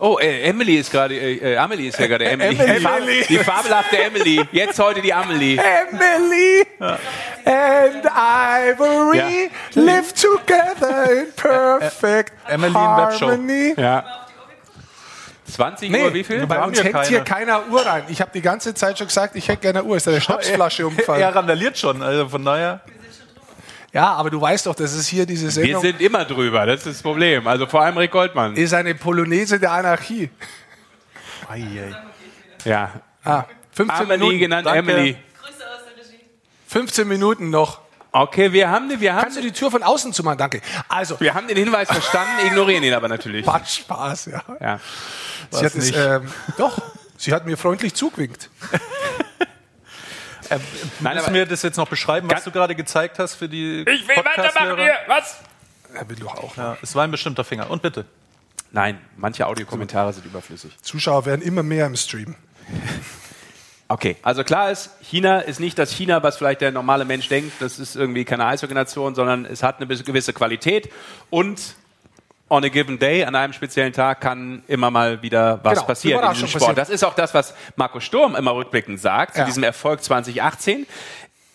Oh, 0.00 0.16
äh, 0.20 0.42
Emily 0.42 0.76
ist 0.76 0.92
gerade, 0.92 1.14
äh, 1.16 1.54
äh, 1.54 1.56
Amelie 1.56 1.88
ist 1.88 1.98
ja 1.98 2.06
gerade 2.06 2.24
Emily. 2.26 2.56
Emily. 2.58 2.76
Die, 2.76 2.80
Fab 2.82 3.28
die 3.28 3.38
fabelhafte 3.38 3.98
Emily. 3.98 4.46
Jetzt 4.52 4.78
heute 4.78 5.00
die 5.02 5.12
Amelie. 5.12 5.58
Emily 5.58 6.64
and 7.44 8.04
Ivory 8.06 9.50
live 9.74 10.12
together 10.12 11.10
in 11.10 11.32
perfect 11.36 12.32
Emily 12.46 12.68
im 12.68 12.74
Webshow. 12.96 13.26
harmony. 13.30 13.74
Ja. 13.76 14.04
20 15.50 15.90
Nee, 15.90 16.02
Uhr, 16.04 16.14
wie 16.14 16.22
viel? 16.24 16.46
bei 16.46 16.62
uns 16.62 16.80
hängt 16.82 16.92
keine. 16.94 17.06
hier 17.08 17.20
keiner 17.22 17.66
Uhr 17.68 17.84
rein. 17.84 18.04
Ich 18.08 18.20
habe 18.20 18.30
die 18.34 18.42
ganze 18.42 18.74
Zeit 18.74 18.98
schon 18.98 19.06
gesagt, 19.08 19.34
ich 19.34 19.48
hätte 19.48 19.62
gerne 19.62 19.78
eine 19.80 19.88
Uhr. 19.88 19.96
Ist 19.96 20.06
da 20.06 20.10
eine 20.12 20.20
Schnapsflasche 20.20 20.82
Er 20.82 20.86
umgefallen? 20.88 21.24
randaliert 21.24 21.76
schon, 21.78 22.02
also 22.02 22.28
von 22.28 22.44
daher. 22.44 22.80
Ja, 23.92 24.12
aber 24.14 24.28
du 24.30 24.40
weißt 24.40 24.66
doch, 24.66 24.74
das 24.74 24.92
ist 24.94 25.08
hier 25.08 25.24
diese 25.24 25.46
Wir 25.46 25.50
Sendung. 25.52 25.82
sind 25.82 26.00
immer 26.00 26.24
drüber, 26.24 26.66
das 26.66 26.80
ist 26.80 26.86
das 26.86 27.02
Problem. 27.02 27.46
Also 27.46 27.66
vor 27.66 27.82
allem 27.82 27.96
Rick 27.96 28.10
Goldmann. 28.10 28.54
ist 28.56 28.74
eine 28.74 28.94
Polonaise 28.94 29.58
der 29.58 29.72
Anarchie. 29.72 30.30
Ja. 32.64 33.00
Ah, 33.24 33.44
15 33.72 33.96
Amelie 34.02 34.18
Minuten, 34.18 34.38
genannt 34.38 34.66
danke. 34.66 34.78
Emily. 34.92 35.16
Grüße 35.40 35.54
aus 35.54 35.80
der 35.86 36.04
Regie. 36.04 36.20
15 36.66 37.08
Minuten 37.08 37.50
noch. 37.50 37.80
Okay, 38.12 38.52
wir 38.52 38.70
haben, 38.70 38.88
wir 39.00 39.14
haben, 39.14 39.22
Kannst 39.22 39.36
du 39.38 39.42
die 39.42 39.52
Tür 39.52 39.70
von 39.70 39.82
außen 39.82 40.12
zumachen? 40.12 40.38
Danke. 40.38 40.60
Also, 40.88 41.20
wir 41.20 41.34
haben 41.34 41.46
den 41.46 41.56
Hinweis 41.56 41.88
verstanden, 41.88 42.46
ignorieren 42.46 42.82
ihn 42.82 42.94
aber 42.94 43.08
natürlich. 43.08 43.44
Spaß, 43.44 43.76
Spaß, 43.76 44.26
ja. 44.26 44.42
Ja. 44.60 44.80
Sie 45.50 45.64
hat 45.64 45.74
es, 45.74 45.86
nicht. 45.86 45.96
ähm, 45.96 46.28
doch, 46.56 46.78
sie 47.16 47.32
hat 47.32 47.46
mir 47.46 47.56
freundlich 47.56 47.94
zugewinkt. 47.94 48.50
Nein, 51.00 51.16
Müssen 51.16 51.34
wir 51.34 51.46
das 51.46 51.62
jetzt 51.62 51.76
noch 51.76 51.88
beschreiben, 51.88 52.30
was 52.30 52.44
du 52.44 52.50
gerade 52.50 52.74
gezeigt 52.74 53.18
hast 53.18 53.34
für 53.34 53.48
die 53.48 53.80
ich 53.80 54.08
will 54.08 54.16
weitermachen 54.16 54.76
hier. 54.76 54.96
Was? 55.06 55.38
Er 55.94 56.08
will 56.08 56.16
doch 56.16 56.36
auch. 56.36 56.56
Ja, 56.56 56.76
es 56.82 56.94
war 56.94 57.04
ein 57.04 57.10
bestimmter 57.10 57.44
Finger. 57.44 57.70
Und 57.70 57.82
bitte. 57.82 58.04
Nein, 58.70 59.00
manche 59.16 59.46
Audiokommentare 59.46 60.12
sind 60.12 60.26
überflüssig. 60.26 60.76
Zuschauer 60.82 61.24
werden 61.24 61.42
immer 61.42 61.62
mehr 61.62 61.86
im 61.86 61.96
Stream. 61.96 62.34
Okay, 63.90 64.16
also 64.22 64.44
klar 64.44 64.70
ist, 64.70 64.90
China 65.00 65.38
ist 65.38 65.60
nicht 65.60 65.78
das 65.78 65.90
China, 65.90 66.22
was 66.22 66.36
vielleicht 66.36 66.60
der 66.60 66.70
normale 66.72 67.06
Mensch 67.06 67.26
denkt. 67.28 67.52
Das 67.60 67.78
ist 67.78 67.96
irgendwie 67.96 68.26
keine 68.26 68.44
Eishockey-Nation, 68.44 69.14
sondern 69.14 69.46
es 69.46 69.62
hat 69.62 69.80
eine 69.80 69.86
gewisse 69.86 70.34
Qualität 70.34 70.90
und 71.30 71.74
on 72.50 72.64
a 72.64 72.68
given 72.68 72.98
day, 72.98 73.24
an 73.24 73.34
einem 73.34 73.52
speziellen 73.52 73.92
Tag, 73.92 74.20
kann 74.20 74.62
immer 74.68 74.90
mal 74.90 75.20
wieder 75.22 75.60
was 75.62 75.74
Genau, 75.74 75.86
passieren 75.86 76.24
in 76.24 76.32
diesem 76.32 76.48
Sport. 76.48 76.60
passiert. 76.62 76.78
Das 76.78 76.90
ist 76.90 77.04
auch 77.04 77.14
das, 77.14 77.34
was 77.34 77.54
Marco 77.76 78.00
Sturm 78.00 78.34
immer 78.36 78.54
rückblickend 78.54 79.00
sagt, 79.00 79.34
zu 79.34 79.40
Ja. 79.40 79.44
diesem 79.46 79.62
Erfolg 79.62 80.02
2018. 80.02 80.86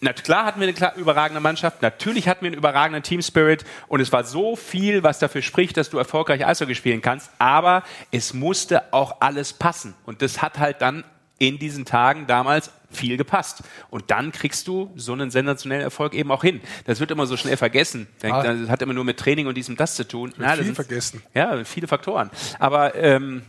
Na 0.02 0.12
klar 0.12 0.44
hatten 0.46 0.60
wir 0.60 0.68
eine 0.68 0.94
überragende 0.98 1.40
Mannschaft, 1.40 1.82
natürlich 1.82 2.28
hatten 2.28 2.42
wir 2.42 2.48
einen 2.50 2.58
überragenden 2.58 3.04
Team 3.04 3.22
Spirit 3.22 3.64
und 3.88 4.02
es 4.02 4.12
war 4.12 4.26
so 4.26 4.58
viel, 4.58 5.02
was 5.02 5.18
dafür 5.20 5.42
spricht, 5.42 5.78
dass 5.78 5.90
du 5.90 5.98
erfolgreich 5.98 6.46
Eishockey 6.46 6.76
spielen 6.76 7.02
kannst, 7.02 7.32
aber 7.40 7.84
es 8.12 8.34
musste 8.34 8.92
auch 8.92 9.22
alles 9.22 9.54
passen 9.54 9.94
und 10.06 10.22
das 10.22 10.42
hat 10.42 10.60
halt 10.60 10.82
dann 10.82 11.06
in 11.40 11.58
diesen 11.58 11.86
Tagen 11.86 12.28
damals 12.28 12.70
viel 12.96 13.18
gepasst. 13.18 13.64
Und 13.90 14.12
dann 14.12 14.32
kriegst 14.32 14.68
du 14.68 14.92
so 14.96 15.14
einen 15.14 15.32
sensationellen 15.32 15.84
Erfolg 15.84 16.14
eben 16.14 16.32
auch 16.32 16.44
hin. 16.44 16.62
Das 16.86 17.00
wird 17.00 17.12
immer 17.12 17.26
so 17.26 17.38
schnell 17.38 17.58
vergessen. 17.58 18.08
Denkt, 18.22 18.38
Ah. 18.38 18.44
Das 18.54 18.70
hat 18.70 18.82
immer 18.82 18.94
nur 18.94 19.04
mit 19.04 19.20
Training 19.20 19.48
und 19.48 19.56
diesem 19.56 19.76
das 19.76 19.96
zu 19.96 20.08
tun. 20.08 20.34
Das 20.38 20.60
viel 20.60 20.76
vergessen. 20.76 21.22
Ja, 21.34 21.64
viele 21.66 21.88
Faktoren. 21.88 22.30
Aber 22.60 22.96
ähm, 22.96 23.44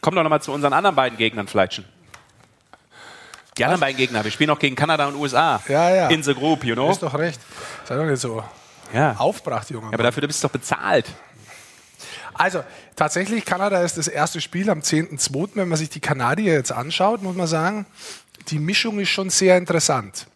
komm 0.00 0.14
doch 0.14 0.22
nochmal 0.22 0.42
zu 0.42 0.52
unseren 0.52 0.72
anderen 0.72 0.96
beiden 0.96 1.16
Gegnern, 1.18 1.46
Fleitschen. 1.48 1.84
Die 3.56 3.64
anderen 3.64 3.80
beiden 3.80 3.96
Gegner. 3.96 4.22
Wir 4.22 4.30
spielen 4.30 4.50
auch 4.50 4.58
gegen 4.58 4.76
Kanada 4.76 5.06
und 5.08 5.16
USA. 5.16 5.60
Ja, 5.68 5.92
ja. 5.94 6.08
In 6.08 6.22
the 6.22 6.34
group, 6.34 6.64
you 6.64 6.74
know? 6.74 6.90
Ist 6.90 7.02
doch 7.02 7.14
recht. 7.18 7.40
Sei 7.84 7.96
doch 7.96 8.04
nicht 8.04 8.20
so 8.20 8.44
Ja. 8.94 9.16
aufbracht, 9.18 9.68
Junge. 9.70 9.86
Ja, 9.88 9.94
aber 9.94 10.04
dafür 10.04 10.24
bist 10.26 10.42
du 10.42 10.46
doch 10.46 10.52
bezahlt. 10.52 11.06
Also, 12.34 12.62
tatsächlich, 12.94 13.44
Kanada 13.44 13.82
ist 13.82 13.98
das 13.98 14.06
erste 14.06 14.40
Spiel 14.40 14.70
am 14.70 14.80
10.2. 14.80 15.56
Wenn 15.56 15.68
man 15.68 15.76
sich 15.76 15.90
die 15.90 15.98
Kanadier 15.98 16.52
jetzt 16.52 16.70
anschaut, 16.70 17.20
muss 17.20 17.34
man 17.34 17.48
sagen, 17.48 17.84
die 18.50 18.58
Mischung 18.58 18.98
ist 19.00 19.10
schon 19.10 19.30
sehr 19.30 19.56
interessant. 19.56 20.26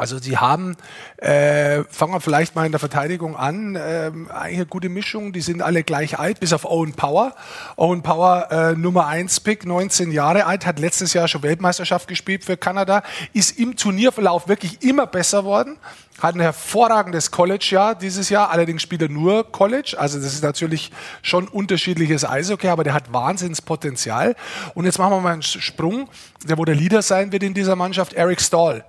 Also 0.00 0.16
sie 0.16 0.38
haben, 0.38 0.78
äh, 1.18 1.84
fangen 1.90 2.14
wir 2.14 2.22
vielleicht 2.22 2.56
mal 2.56 2.64
in 2.64 2.72
der 2.72 2.78
Verteidigung 2.78 3.36
an, 3.36 3.78
ähm, 3.78 4.30
eigentlich 4.30 4.56
eine 4.56 4.64
gute 4.64 4.88
Mischung. 4.88 5.34
Die 5.34 5.42
sind 5.42 5.60
alle 5.60 5.82
gleich 5.82 6.18
alt, 6.18 6.40
bis 6.40 6.54
auf 6.54 6.64
Owen 6.64 6.94
Power. 6.94 7.34
Owen 7.76 8.02
Power, 8.02 8.50
äh, 8.50 8.72
Nummer 8.72 9.08
1 9.08 9.40
Pick, 9.40 9.66
19 9.66 10.10
Jahre 10.10 10.46
alt, 10.46 10.64
hat 10.64 10.78
letztes 10.78 11.12
Jahr 11.12 11.28
schon 11.28 11.42
Weltmeisterschaft 11.42 12.08
gespielt 12.08 12.46
für 12.46 12.56
Kanada, 12.56 13.02
ist 13.34 13.58
im 13.58 13.76
Turnierverlauf 13.76 14.48
wirklich 14.48 14.82
immer 14.82 15.06
besser 15.06 15.44
worden, 15.44 15.76
hat 16.18 16.34
ein 16.34 16.40
hervorragendes 16.40 17.30
College-Jahr 17.30 17.94
dieses 17.94 18.30
Jahr, 18.30 18.50
allerdings 18.50 18.80
spielt 18.80 19.02
er 19.02 19.10
nur 19.10 19.52
College, 19.52 19.96
also 19.98 20.18
das 20.18 20.32
ist 20.32 20.42
natürlich 20.42 20.92
schon 21.20 21.46
unterschiedliches 21.46 22.24
Eishockey, 22.24 22.68
aber 22.68 22.84
der 22.84 22.94
hat 22.94 23.12
Wahnsinnspotenzial. 23.12 24.34
Und 24.72 24.86
jetzt 24.86 24.98
machen 24.98 25.12
wir 25.12 25.20
mal 25.20 25.34
einen 25.34 25.42
Sprung, 25.42 26.08
der 26.48 26.56
wo 26.56 26.64
der 26.64 26.74
Leader 26.74 27.02
sein 27.02 27.32
wird 27.32 27.42
in 27.42 27.52
dieser 27.52 27.76
Mannschaft, 27.76 28.14
Eric 28.14 28.40
Stahl. 28.40 28.86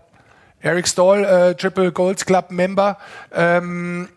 Eric 0.62 0.88
Stahl, 0.88 1.24
äh, 1.24 1.56
Triple 1.56 1.92
Gold 1.92 2.26
Club 2.26 2.52
Member, 2.52 2.98
ähm, 3.34 4.08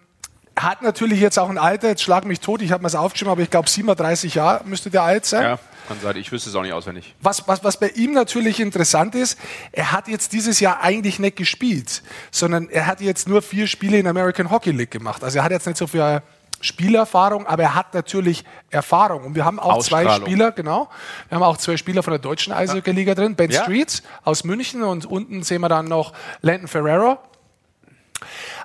hat 0.56 0.82
natürlich 0.82 1.20
jetzt 1.20 1.38
auch 1.38 1.50
ein 1.50 1.58
Alter, 1.58 1.88
jetzt 1.88 2.02
schlag 2.02 2.24
mich 2.24 2.40
tot, 2.40 2.62
ich 2.62 2.70
habe 2.70 2.82
mir 2.82 2.86
es 2.86 2.94
aufgeschrieben, 2.94 3.32
aber 3.32 3.42
ich 3.42 3.50
glaube 3.50 3.68
37 3.68 4.36
Jahre 4.36 4.64
müsste 4.64 4.90
der 4.90 5.02
alt 5.02 5.24
sein. 5.26 5.42
Ja, 5.42 5.58
kann 5.88 5.98
sein. 6.02 6.16
Ich 6.16 6.30
wüsste 6.30 6.50
es 6.50 6.56
auch 6.56 6.62
nicht 6.62 6.72
auswendig. 6.72 7.14
Was, 7.20 7.46
was, 7.48 7.64
was 7.64 7.78
bei 7.78 7.88
ihm 7.88 8.12
natürlich 8.12 8.60
interessant 8.60 9.14
ist, 9.14 9.38
er 9.72 9.92
hat 9.92 10.08
jetzt 10.08 10.32
dieses 10.32 10.60
Jahr 10.60 10.80
eigentlich 10.82 11.18
nicht 11.18 11.36
gespielt, 11.36 12.02
sondern 12.30 12.68
er 12.68 12.86
hat 12.86 13.00
jetzt 13.00 13.28
nur 13.28 13.42
vier 13.42 13.66
Spiele 13.66 13.98
in 13.98 14.04
der 14.04 14.10
American 14.10 14.50
Hockey 14.50 14.70
League 14.70 14.90
gemacht. 14.90 15.24
Also 15.24 15.38
er 15.38 15.44
hat 15.44 15.50
jetzt 15.50 15.66
nicht 15.66 15.76
so 15.76 15.86
viel 15.86 16.22
Spielerfahrung, 16.64 17.46
aber 17.46 17.62
er 17.62 17.74
hat 17.74 17.92
natürlich 17.92 18.42
Erfahrung. 18.70 19.24
Und 19.24 19.34
wir 19.34 19.44
haben 19.44 19.60
auch 19.60 19.82
zwei. 19.82 20.08
Spieler, 20.16 20.50
genau. 20.50 20.88
Wir 21.28 21.36
haben 21.36 21.42
auch 21.42 21.58
zwei 21.58 21.76
Spieler 21.76 22.02
von 22.02 22.12
der 22.12 22.18
deutschen 22.18 22.54
Eishockey-Liga 22.54 23.14
drin. 23.14 23.36
Ben 23.36 23.50
Ja. 23.50 23.64
Streets 23.64 24.02
aus 24.24 24.44
München 24.44 24.82
und 24.82 25.04
unten 25.04 25.42
sehen 25.42 25.60
wir 25.60 25.68
dann 25.68 25.86
noch 25.86 26.14
Landon 26.40 26.66
Ferrero. 26.66 27.18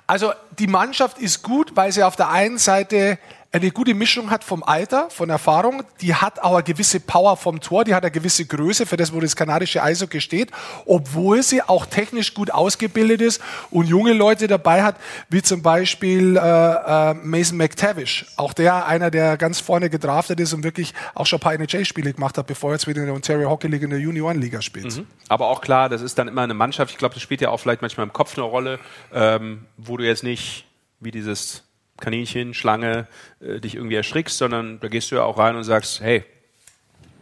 Also 0.06 0.32
die 0.58 0.66
Mannschaft 0.66 1.18
ist 1.18 1.42
gut, 1.42 1.76
weil 1.76 1.92
sie 1.92 2.02
auf 2.02 2.16
der 2.16 2.30
einen 2.30 2.56
Seite 2.56 3.18
eine 3.52 3.72
gute 3.72 3.94
Mischung 3.94 4.30
hat 4.30 4.44
vom 4.44 4.62
Alter, 4.62 5.10
von 5.10 5.28
Erfahrung, 5.28 5.82
die 6.00 6.14
hat 6.14 6.38
auch 6.38 6.54
eine 6.54 6.62
gewisse 6.62 7.00
Power 7.00 7.36
vom 7.36 7.60
Tor, 7.60 7.84
die 7.84 7.94
hat 7.94 8.04
eine 8.04 8.12
gewisse 8.12 8.44
Größe 8.44 8.86
für 8.86 8.96
das, 8.96 9.12
wo 9.12 9.18
das 9.18 9.34
kanadische 9.34 9.82
Eishockey 9.82 10.20
steht, 10.20 10.52
obwohl 10.86 11.42
sie 11.42 11.60
auch 11.60 11.86
technisch 11.86 12.32
gut 12.32 12.52
ausgebildet 12.52 13.20
ist 13.20 13.42
und 13.70 13.88
junge 13.88 14.12
Leute 14.12 14.46
dabei 14.46 14.84
hat, 14.84 14.96
wie 15.30 15.42
zum 15.42 15.62
Beispiel 15.62 16.36
äh, 16.36 16.40
äh, 16.40 17.14
Mason 17.14 17.58
McTavish. 17.58 18.26
Auch 18.36 18.52
der, 18.52 18.86
einer, 18.86 19.10
der 19.10 19.36
ganz 19.36 19.58
vorne 19.58 19.90
gedraftet 19.90 20.38
ist 20.38 20.52
und 20.52 20.62
wirklich 20.62 20.94
auch 21.14 21.26
schon 21.26 21.38
ein 21.38 21.42
paar 21.42 21.54
NHL-Spiele 21.54 22.12
gemacht 22.12 22.38
hat, 22.38 22.46
bevor 22.46 22.70
er 22.70 22.74
jetzt 22.74 22.86
wieder 22.86 23.00
in 23.00 23.06
der 23.06 23.16
Ontario 23.16 23.50
Hockey 23.50 23.66
League 23.66 23.82
in 23.82 23.90
der 23.90 23.98
Juniorenliga 23.98 24.62
spielt. 24.62 24.96
Mhm. 24.96 25.08
Aber 25.28 25.48
auch 25.48 25.60
klar, 25.60 25.88
das 25.88 26.02
ist 26.02 26.16
dann 26.18 26.28
immer 26.28 26.42
eine 26.42 26.54
Mannschaft. 26.54 26.92
Ich 26.92 26.98
glaube, 26.98 27.14
das 27.14 27.22
spielt 27.22 27.40
ja 27.40 27.50
auch 27.50 27.58
vielleicht 27.58 27.82
manchmal 27.82 28.06
im 28.06 28.12
Kopf 28.12 28.38
eine 28.38 28.46
Rolle, 28.46 28.78
ähm, 29.12 29.66
wo 29.76 29.96
du 29.96 30.04
jetzt 30.04 30.22
nicht 30.22 30.66
wie 31.00 31.10
dieses 31.10 31.64
Kaninchen, 32.00 32.54
Schlange 32.54 33.06
äh, 33.40 33.60
dich 33.60 33.76
irgendwie 33.76 33.96
erschrickst, 33.96 34.38
sondern 34.38 34.80
da 34.80 34.88
gehst 34.88 35.10
du 35.10 35.16
ja 35.16 35.22
auch 35.22 35.38
rein 35.38 35.56
und 35.56 35.64
sagst, 35.64 36.00
hey, 36.00 36.24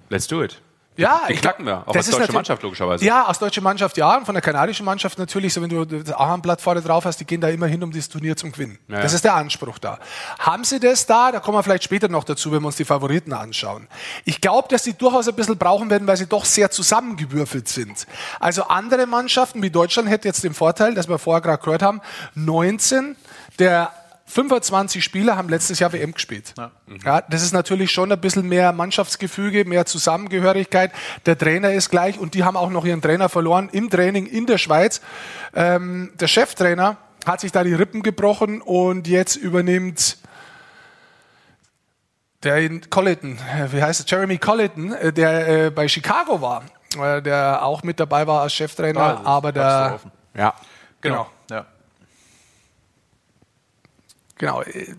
let's 0.09 0.26
do 0.26 0.42
it. 0.42 0.60
Ja, 0.98 1.22
Die 1.28 1.34
ich 1.34 1.40
knacken 1.40 1.64
wir, 1.64 1.84
auch 1.86 1.94
als 1.94 2.10
deutsche 2.10 2.32
Mannschaft 2.32 2.60
logischerweise. 2.64 3.05
Ja, 3.05 3.26
aus 3.26 3.38
deutscher 3.38 3.60
Mannschaft 3.60 3.96
ja 3.96 4.16
und 4.16 4.26
von 4.26 4.34
der 4.34 4.42
kanadischen 4.42 4.84
Mannschaft 4.84 5.16
natürlich, 5.16 5.55
so 5.55 5.62
wenn 5.62 5.68
du 5.68 5.84
das 5.84 6.12
Ahornblatt 6.12 6.60
vorne 6.60 6.82
drauf 6.82 7.05
hast, 7.05 7.20
die 7.20 7.24
gehen 7.24 7.40
da 7.40 7.48
immer 7.48 7.68
hin, 7.68 7.84
um 7.84 7.92
dieses 7.92 8.09
Turnier 8.09 8.36
zum 8.36 8.50
Gewinnen. 8.50 8.80
Ja. 8.88 9.00
Das 9.00 9.12
ist 9.12 9.22
der 9.22 9.36
Anspruch 9.36 9.78
da. 9.78 10.00
Haben 10.40 10.64
sie 10.64 10.80
das 10.80 11.06
da? 11.06 11.30
Da 11.30 11.38
kommen 11.38 11.56
wir 11.56 11.62
vielleicht 11.62 11.84
später 11.84 12.09
noch 12.09 12.24
dazu, 12.24 12.50
wenn 12.50 12.62
wir 12.62 12.66
uns 12.66 12.76
die 12.76 12.84
Favoriten 12.84 13.32
anschauen. 13.32 13.86
Ich 14.24 14.40
glaube, 14.40 14.66
dass 14.68 14.82
sie 14.82 14.94
durchaus 14.94 15.28
ein 15.28 15.36
bisschen 15.36 15.56
brauchen 15.56 15.88
werden, 15.88 16.09
weil 16.09 16.16
sie 16.16 16.26
doch 16.26 16.44
sehr 16.44 16.72
zusammengewürfelt 16.72 17.68
sind. 17.68 18.09
Also 18.40 18.64
andere 18.64 19.06
Mannschaften 19.06 19.62
wie 19.62 19.70
Deutschland 19.70 20.09
hätte 20.09 20.26
jetzt 20.26 20.42
den 20.42 20.52
Vorteil, 20.52 20.94
dass 20.94 21.09
wir 21.09 21.18
vorher 21.18 21.42
gerade 21.42 21.62
gehört 21.62 21.82
haben, 21.82 22.00
19 22.34 23.14
der 23.60 23.92
25 24.28 25.02
Spieler 25.02 25.36
haben 25.36 25.48
letztes 25.48 25.78
Jahr 25.78 25.92
WM 25.92 26.12
gespielt. 26.12 26.55
Ja. 27.05 27.22
das 27.22 27.42
ist 27.42 27.52
natürlich 27.52 27.90
schon 27.90 28.12
ein 28.12 28.20
bisschen 28.20 28.46
mehr 28.46 28.72
Mannschaftsgefüge, 28.72 29.64
mehr 29.64 29.86
Zusammengehörigkeit. 29.86 30.92
Der 31.26 31.36
Trainer 31.36 31.72
ist 31.72 31.88
gleich 31.88 32.18
und 32.18 32.34
die 32.34 32.44
haben 32.44 32.56
auch 32.56 32.68
noch 32.70 32.84
ihren 32.84 33.00
Trainer 33.00 33.28
verloren 33.28 33.70
im 33.72 33.88
Training 33.88 34.26
in 34.26 34.46
der 34.46 34.59
Schweiz. 34.59 35.00
Ähm, 35.55 36.12
der 36.20 36.28
Cheftrainer 36.28 36.98
hat 37.26 37.40
sich 37.40 37.52
da 37.52 37.64
die 37.64 37.72
Rippen 37.74 38.02
gebrochen 38.02 38.60
und 38.60 39.09
jetzt 39.09 39.36
übernimmt 39.36 40.18
der 42.42 42.59
in 42.59 42.88
Colleton, 42.90 43.38
äh, 43.38 43.72
wie 43.72 43.82
heißt 43.82 44.00
es, 44.00 44.10
Jeremy 44.10 44.38
Colleton, 44.38 44.92
äh, 44.92 45.12
der 45.12 45.48
äh, 45.66 45.70
bei 45.70 45.88
Chicago 45.88 46.40
war, 46.40 46.62
äh, 47.00 47.20
der 47.22 47.64
auch 47.64 47.82
mit 47.82 47.98
dabei 47.98 48.26
war 48.26 48.42
als 48.42 48.52
Cheftrainer, 48.52 49.22
aber 49.24 49.52
der, 49.52 49.98
Ja. 50.34 50.55
genau. 51.00 51.22
Ja. 51.24 51.26
Genau, 54.39 54.62
äh, 54.62 54.94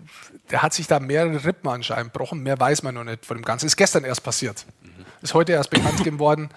der 0.50 0.62
hat 0.62 0.74
sich 0.74 0.86
da 0.86 1.00
mehrere 1.00 1.44
Rippen 1.44 1.68
anscheinend 1.68 2.12
gebrochen. 2.12 2.42
Mehr 2.42 2.58
weiß 2.58 2.82
man 2.82 2.94
noch 2.94 3.04
nicht 3.04 3.24
von 3.26 3.36
dem 3.38 3.44
Ganzen. 3.44 3.66
Ist 3.66 3.76
gestern 3.76 4.04
erst 4.04 4.22
passiert. 4.22 4.66
Ist 5.22 5.34
heute 5.34 5.52
erst 5.52 5.68
bekannt 5.70 6.02
geworden, 6.04 6.48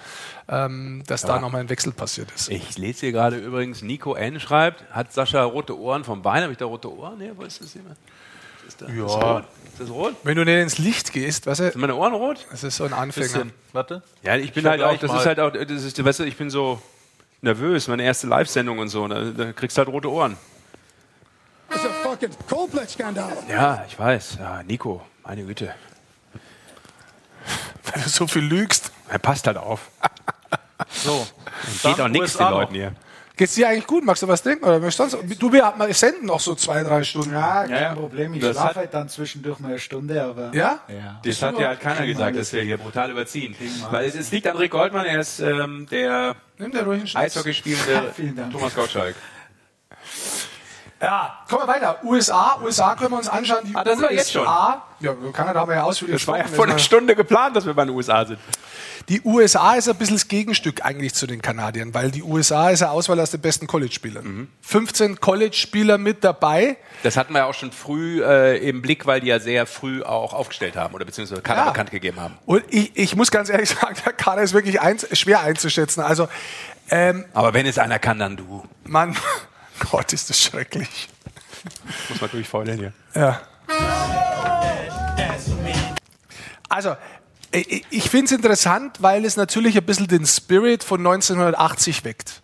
ähm, 0.48 1.04
dass 1.08 1.24
da 1.24 1.40
nochmal 1.40 1.62
ein 1.62 1.70
Wechsel 1.70 1.92
passiert 1.92 2.32
ist. 2.32 2.50
Ich 2.50 2.78
lese 2.78 3.02
hier 3.02 3.12
gerade 3.12 3.38
übrigens, 3.38 3.82
Nico 3.82 4.14
N. 4.16 4.40
schreibt, 4.40 4.90
hat 4.92 5.12
Sascha 5.12 5.44
rote 5.44 5.78
Ohren 5.78 6.04
vom 6.06 6.22
Bein? 6.22 6.44
Habe 6.44 6.54
ich 6.54 6.58
da 6.58 6.66
rote 6.66 6.90
Ohren? 6.96 7.18
Nee, 7.18 7.32
wo 7.36 7.44
ist 7.44 7.62
das 7.62 7.74
jemand? 7.74 7.98
Ist 8.66 8.82
das, 8.82 8.90
ja. 8.90 9.06
ist, 9.06 9.14
das 9.16 9.24
rot? 9.24 9.44
ist 9.66 9.80
das 9.82 9.90
rot? 9.90 10.16
Wenn 10.24 10.38
du 10.38 10.46
nicht 10.46 10.56
ins 10.62 10.78
Licht 10.78 11.12
gehst, 11.12 11.46
weißt 11.46 11.58
Sind 11.58 11.76
du, 11.76 11.80
meine 11.80 11.96
Ohren 11.96 12.14
rot? 12.14 12.48
das 12.52 12.64
ist 12.64 12.78
so 12.78 12.86
ein 12.86 12.94
Anfänger. 12.94 13.28
Bisschen. 13.28 13.54
Warte. 13.74 14.02
Ja, 14.22 14.38
ich 14.38 14.54
bin 14.54 14.64
Ich 14.64 14.70
halt 14.70 14.82
auch, 14.82 14.98
das 14.98 15.12
mal. 15.12 15.20
ist 15.20 15.26
halt 15.26 15.40
auch, 15.42 15.52
das 15.52 15.84
ist, 15.84 16.04
weißt 16.04 16.20
du, 16.20 16.24
ich 16.24 16.38
bin 16.38 16.50
so 16.50 16.82
nervös, 17.42 17.90
meine 17.90 18.04
erste 18.04 18.28
Live-Sendung 18.28 18.80
und 18.80 18.88
so, 18.88 19.06
da, 19.10 19.26
da 19.26 19.52
kriegst 19.52 19.76
du 19.78 19.80
halt 19.80 19.90
rote 19.90 20.10
Ohren. 20.10 20.38
Ja, 23.50 23.86
ich 23.88 23.98
weiß. 23.98 24.38
Ja, 24.40 24.64
Nico, 24.64 25.02
meine 25.24 25.44
Güte. 25.44 25.74
Wenn 27.94 28.04
du 28.04 28.10
so 28.10 28.28
viel 28.28 28.44
lügst. 28.44 28.92
Er 29.10 29.20
passt 29.20 29.48
halt 29.48 29.58
auf. 29.58 29.90
So. 30.90 31.28
Geht 31.84 32.00
auch 32.00 32.08
nichts 32.08 32.38
den. 32.38 32.50
Leuten 32.50 32.74
hier. 32.74 32.94
Geht's 33.36 33.56
dir 33.56 33.68
eigentlich 33.68 33.88
gut? 33.88 34.06
Magst 34.06 34.22
du 34.22 34.28
was 34.28 34.44
trinken? 34.44 34.64
Oder 34.64 34.80
möchtest 34.80 35.14
du 35.14 35.18
sonst? 35.18 35.42
Du, 35.42 35.52
wir 35.52 35.74
senden 35.94 36.28
noch 36.28 36.40
so 36.40 36.54
zwei, 36.54 36.84
drei 36.84 37.04
Stunden. 37.04 37.34
Ja, 37.34 37.64
kein 37.64 37.72
Ja, 37.72 37.82
ja. 37.82 37.96
Problem. 37.96 38.34
Ich 38.36 38.42
Das 38.42 38.56
schlafe 38.58 38.76
halt 38.76 38.94
dann 38.94 39.10
zwischendurch 39.10 39.60
mal 39.60 39.70
eine 39.70 39.80
Stunde, 39.80 40.24
aber. 40.24 40.54
Ja? 40.54 40.82
Ja. 40.88 41.20
Das 41.26 41.42
hat 41.42 41.58
ja 41.58 41.70
halt 41.70 41.80
keiner 41.80 42.06
gesagt, 42.06 42.38
dass 42.38 42.54
wir 42.54 42.62
hier 42.62 42.78
brutal 42.78 43.10
überziehen. 43.10 43.56
Weil 43.90 44.06
es, 44.06 44.14
es 44.14 44.32
liegt 44.32 44.46
an 44.46 44.56
Rick 44.58 44.72
Goldmann, 44.72 45.08
er 45.08 45.20
ist 45.20 45.40
ähm, 45.40 45.88
der 45.90 46.36
Nimm 46.60 46.72
dir 46.72 46.84
ruhig 46.84 47.00
einen 47.00 47.08
Schnaps. 47.08 47.26
Eishockey 47.36 47.54
spielende 47.56 48.14
Vielen 48.16 48.36
Dank. 48.36 48.52
Thomas 48.52 48.76
Gottschalk. 48.76 49.16
Ja, 51.04 51.38
kommen 51.50 51.64
wir 51.64 51.68
weiter. 51.68 51.98
USA, 52.04 52.58
USA 52.64 52.96
können 52.96 53.12
wir 53.12 53.18
uns 53.18 53.28
anschauen. 53.28 53.60
Die 53.66 53.76
Ah, 53.76 53.84
da 53.84 53.92
sind 53.92 54.02
wir 54.02 54.14
jetzt 54.14 54.36
USA, 54.36 54.82
ja, 55.00 55.14
Kanada 55.34 55.60
haben 55.60 55.70
wir 55.70 55.76
ja 55.76 55.84
ausführlich 55.84 56.22
Das 56.22 56.28
war 56.28 56.38
ja 56.38 56.46
vor 56.46 56.64
einer 56.66 56.74
Das 56.74 56.84
Stunde 56.84 57.16
geplant, 57.16 57.56
dass 57.56 57.66
wir 57.66 57.74
bei 57.74 57.84
den 57.86 57.94
USA 57.94 58.26
sind. 58.26 58.40
Die 59.10 59.22
USA 59.26 59.74
ist 59.74 59.90
ein 59.90 59.98
bisschen 59.98 60.16
das 60.16 60.30
Gegenstück 60.30 60.86
eigentlich 60.86 61.14
zu 61.14 61.28
den 61.28 61.42
Kanadiern, 61.42 61.94
weil 61.94 62.10
die 62.10 62.24
USA 62.24 62.70
ist 62.70 62.82
eine 62.84 62.92
Auswahl 62.92 63.20
aus 63.20 63.32
den 63.32 63.42
besten 63.42 63.68
College-Spielern. 63.68 64.48
15 64.62 65.20
College-Spieler 65.20 65.98
mit 65.98 66.24
dabei. 66.24 66.78
Das 67.04 67.18
hatten 67.18 67.34
wir 67.34 67.40
ja 67.40 67.46
auch 67.48 67.54
schon 67.54 67.74
früh 67.74 68.24
äh, 68.24 68.58
im 68.66 68.82
Blick, 68.82 69.06
weil 69.06 69.20
die 69.20 69.28
ja 69.28 69.42
sehr 69.42 69.66
früh 69.66 70.02
auch 70.04 70.34
aufgestellt 70.34 70.78
haben 70.78 70.94
oder 70.96 71.04
beziehungsweise 71.04 71.42
Kader 71.42 71.66
Ja. 71.66 71.70
bekannt 71.72 71.92
gegeben 71.92 72.22
haben. 72.22 72.38
Und 72.46 72.64
ich, 72.70 72.96
ich 72.96 73.16
muss 73.18 73.30
ganz 73.30 73.50
ehrlich 73.50 73.70
sagen, 73.82 73.96
der 74.06 74.14
Kader 74.14 74.42
ist 74.42 74.54
wirklich 74.54 74.80
eins, 74.80 75.06
schwer 75.20 75.42
einzuschätzen. 75.42 76.02
Also, 76.02 76.30
ähm, 76.90 77.26
Aber 77.34 77.54
wenn 77.54 77.66
es 77.66 77.78
einer 77.78 78.00
kann, 78.00 78.20
dann 78.20 78.38
du. 78.38 78.64
Mann, 78.86 79.18
Gott, 79.92 80.14
ist 80.14 80.30
das 80.30 80.40
schrecklich. 80.40 81.10
Muss 82.10 82.22
man 82.22 82.30
durchfeuern 82.30 82.78
hier. 82.78 82.94
Ja. 83.16 83.42
Also, 86.70 86.96
ich, 87.52 87.86
ich 87.90 88.10
finde 88.10 88.26
es 88.26 88.32
interessant, 88.32 89.02
weil 89.02 89.26
es 89.26 89.38
natürlich 89.38 89.78
ein 89.78 89.86
bisschen 89.86 90.08
den 90.08 90.26
Spirit 90.26 90.84
von 90.84 91.00
1980 91.00 92.04
weckt. 92.04 92.42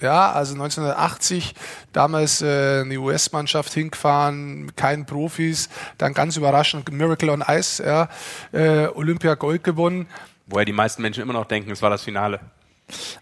Ja, 0.00 0.30
also 0.30 0.54
1980, 0.54 1.54
damals 1.92 2.40
äh, 2.40 2.82
eine 2.82 2.98
US-Mannschaft 2.98 3.72
hingefahren, 3.72 4.74
kein 4.76 5.06
Profis, 5.06 5.68
dann 5.98 6.14
ganz 6.14 6.36
überraschend 6.36 6.90
Miracle 6.92 7.30
on 7.30 7.42
Ice, 7.48 7.82
ja, 7.84 8.08
äh, 8.52 8.86
Olympia 8.88 9.34
Gold 9.34 9.64
gewonnen. 9.64 10.06
Woher 10.46 10.64
die 10.64 10.72
meisten 10.72 11.02
Menschen 11.02 11.22
immer 11.22 11.32
noch 11.32 11.46
denken, 11.46 11.72
es 11.72 11.82
war 11.82 11.90
das 11.90 12.02
Finale. 12.02 12.38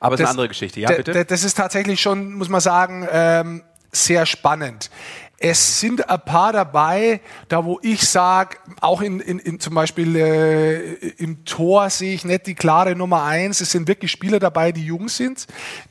Aber 0.01 0.15
es 0.15 0.21
ist 0.21 0.27
eine 0.27 0.31
andere 0.31 0.49
Geschichte. 0.49 0.81
Ja, 0.81 0.93
bitte? 0.93 1.25
Das 1.25 1.45
ist 1.45 1.57
tatsächlich 1.57 2.01
schon, 2.01 2.35
muss 2.35 2.49
man 2.49 2.61
sagen, 2.61 3.07
ähm, 3.11 3.63
sehr 3.93 4.27
spannend. 4.27 4.91
Es 5.39 5.81
sind 5.81 6.09
ein 6.09 6.21
paar 6.23 6.55
dabei, 6.55 7.21
da 7.49 7.65
wo 7.67 7.79
ich 7.83 8.09
sage, 8.09 8.57
auch 8.81 9.03
in, 9.03 9.21
in, 9.21 9.39
in 9.39 9.61
zum 9.61 9.75
Beispiel 9.75 10.17
äh, 10.17 10.93
im 11.19 11.45
Tor 11.45 11.91
sehe 11.91 12.15
ich 12.15 12.25
nicht 12.25 12.47
die 12.47 12.55
klare 12.55 12.97
Nummer 12.97 13.25
eins. 13.25 13.61
Es 13.61 13.71
sind 13.71 13.87
wirklich 13.87 14.11
Spieler 14.11 14.39
dabei, 14.39 14.73
die 14.73 14.87
jung 14.87 15.11
sind, 15.11 15.47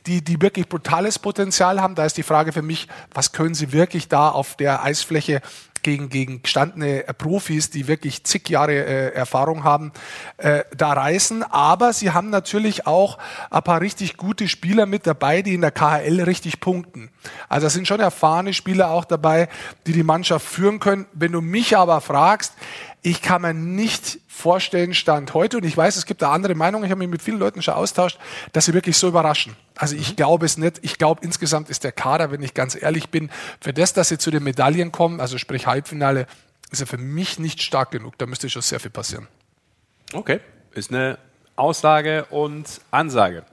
die, 0.06 0.22
die 0.22 0.42
wirklich 0.42 0.68
brutales 0.68 1.20
Potenzial 1.20 1.80
haben. 1.80 1.94
Da 1.94 2.04
ist 2.04 2.16
die 2.16 2.24
Frage 2.24 2.52
für 2.52 2.62
mich, 2.62 2.88
was 3.14 3.30
können 3.30 3.54
sie 3.54 3.72
wirklich 3.72 4.08
da 4.08 4.30
auf 4.30 4.56
der 4.56 4.82
Eisfläche 4.82 5.40
gegen, 5.82 6.08
gegen 6.08 6.42
gestandene 6.42 7.06
äh, 7.06 7.14
Profis, 7.14 7.70
die 7.70 7.88
wirklich 7.88 8.24
zig 8.24 8.48
Jahre 8.48 8.74
äh, 8.74 9.14
Erfahrung 9.14 9.64
haben, 9.64 9.92
äh, 10.38 10.64
da 10.76 10.92
reißen. 10.92 11.42
Aber 11.42 11.92
sie 11.92 12.10
haben 12.12 12.30
natürlich 12.30 12.86
auch 12.86 13.18
ein 13.50 13.62
paar 13.62 13.80
richtig 13.80 14.16
gute 14.16 14.48
Spieler 14.48 14.86
mit 14.86 15.06
dabei, 15.06 15.42
die 15.42 15.54
in 15.54 15.60
der 15.60 15.70
KHL 15.70 16.22
richtig 16.22 16.60
punkten. 16.60 17.10
Also 17.48 17.66
es 17.66 17.72
sind 17.72 17.88
schon 17.88 18.00
erfahrene 18.00 18.52
Spieler 18.52 18.90
auch 18.90 19.04
dabei, 19.04 19.48
die 19.86 19.92
die 19.92 20.02
Mannschaft 20.02 20.46
führen 20.46 20.80
können. 20.80 21.06
Wenn 21.12 21.32
du 21.32 21.40
mich 21.40 21.76
aber 21.76 22.00
fragst, 22.00 22.54
ich 23.06 23.22
kann 23.22 23.42
mir 23.42 23.54
nicht 23.54 24.18
vorstellen, 24.26 24.92
Stand 24.92 25.32
heute, 25.32 25.58
und 25.58 25.64
ich 25.64 25.76
weiß, 25.76 25.94
es 25.94 26.06
gibt 26.06 26.22
da 26.22 26.32
andere 26.32 26.56
Meinungen, 26.56 26.84
ich 26.84 26.90
habe 26.90 26.98
mich 26.98 27.08
mit 27.08 27.22
vielen 27.22 27.38
Leuten 27.38 27.62
schon 27.62 27.74
austauscht, 27.74 28.18
dass 28.50 28.64
sie 28.64 28.74
wirklich 28.74 28.98
so 28.98 29.06
überraschen. 29.06 29.54
Also 29.76 29.94
ich 29.94 30.16
glaube 30.16 30.44
es 30.44 30.58
nicht. 30.58 30.80
Ich 30.82 30.98
glaube, 30.98 31.20
insgesamt 31.22 31.70
ist 31.70 31.84
der 31.84 31.92
Kader, 31.92 32.32
wenn 32.32 32.42
ich 32.42 32.52
ganz 32.52 32.74
ehrlich 32.74 33.10
bin, 33.10 33.30
für 33.60 33.72
das, 33.72 33.92
dass 33.92 34.08
sie 34.08 34.18
zu 34.18 34.32
den 34.32 34.42
Medaillen 34.42 34.90
kommen, 34.90 35.20
also 35.20 35.38
sprich 35.38 35.68
Halbfinale, 35.68 36.26
ist 36.72 36.80
er 36.80 36.88
für 36.88 36.98
mich 36.98 37.38
nicht 37.38 37.62
stark 37.62 37.92
genug. 37.92 38.18
Da 38.18 38.26
müsste 38.26 38.50
schon 38.50 38.62
sehr 38.62 38.80
viel 38.80 38.90
passieren. 38.90 39.28
Okay, 40.12 40.40
ist 40.72 40.90
eine 40.90 41.16
Aussage 41.54 42.24
und 42.30 42.80
Ansage. 42.90 43.44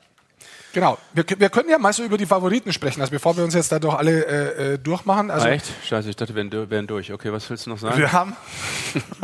Genau. 0.74 0.98
Wir, 1.14 1.24
wir 1.38 1.50
können 1.50 1.70
ja 1.70 1.78
mal 1.78 1.94
so 1.94 2.04
über 2.04 2.18
die 2.18 2.26
Favoriten 2.26 2.74
sprechen, 2.74 3.00
also 3.02 3.12
bevor 3.12 3.38
wir 3.38 3.44
uns 3.44 3.54
jetzt 3.54 3.72
da 3.72 3.78
doch 3.80 3.94
alle 3.94 4.26
äh, 4.26 4.74
äh, 4.74 4.78
durchmachen. 4.80 5.30
Also 5.32 5.48
Ah, 5.48 5.52
echt? 5.52 5.66
Scheiße, 5.88 6.10
ich 6.10 6.16
dachte, 6.16 6.34
wir 6.34 6.38
wären, 6.38 6.50
du- 6.50 6.70
wären 6.70 6.88
durch. 6.88 7.14
Okay, 7.14 7.32
was 7.32 7.50
willst 7.50 7.66
du 7.68 7.70
noch 7.70 7.78
sagen? 7.78 7.98
wir 7.98 8.12
haben. 8.12 8.36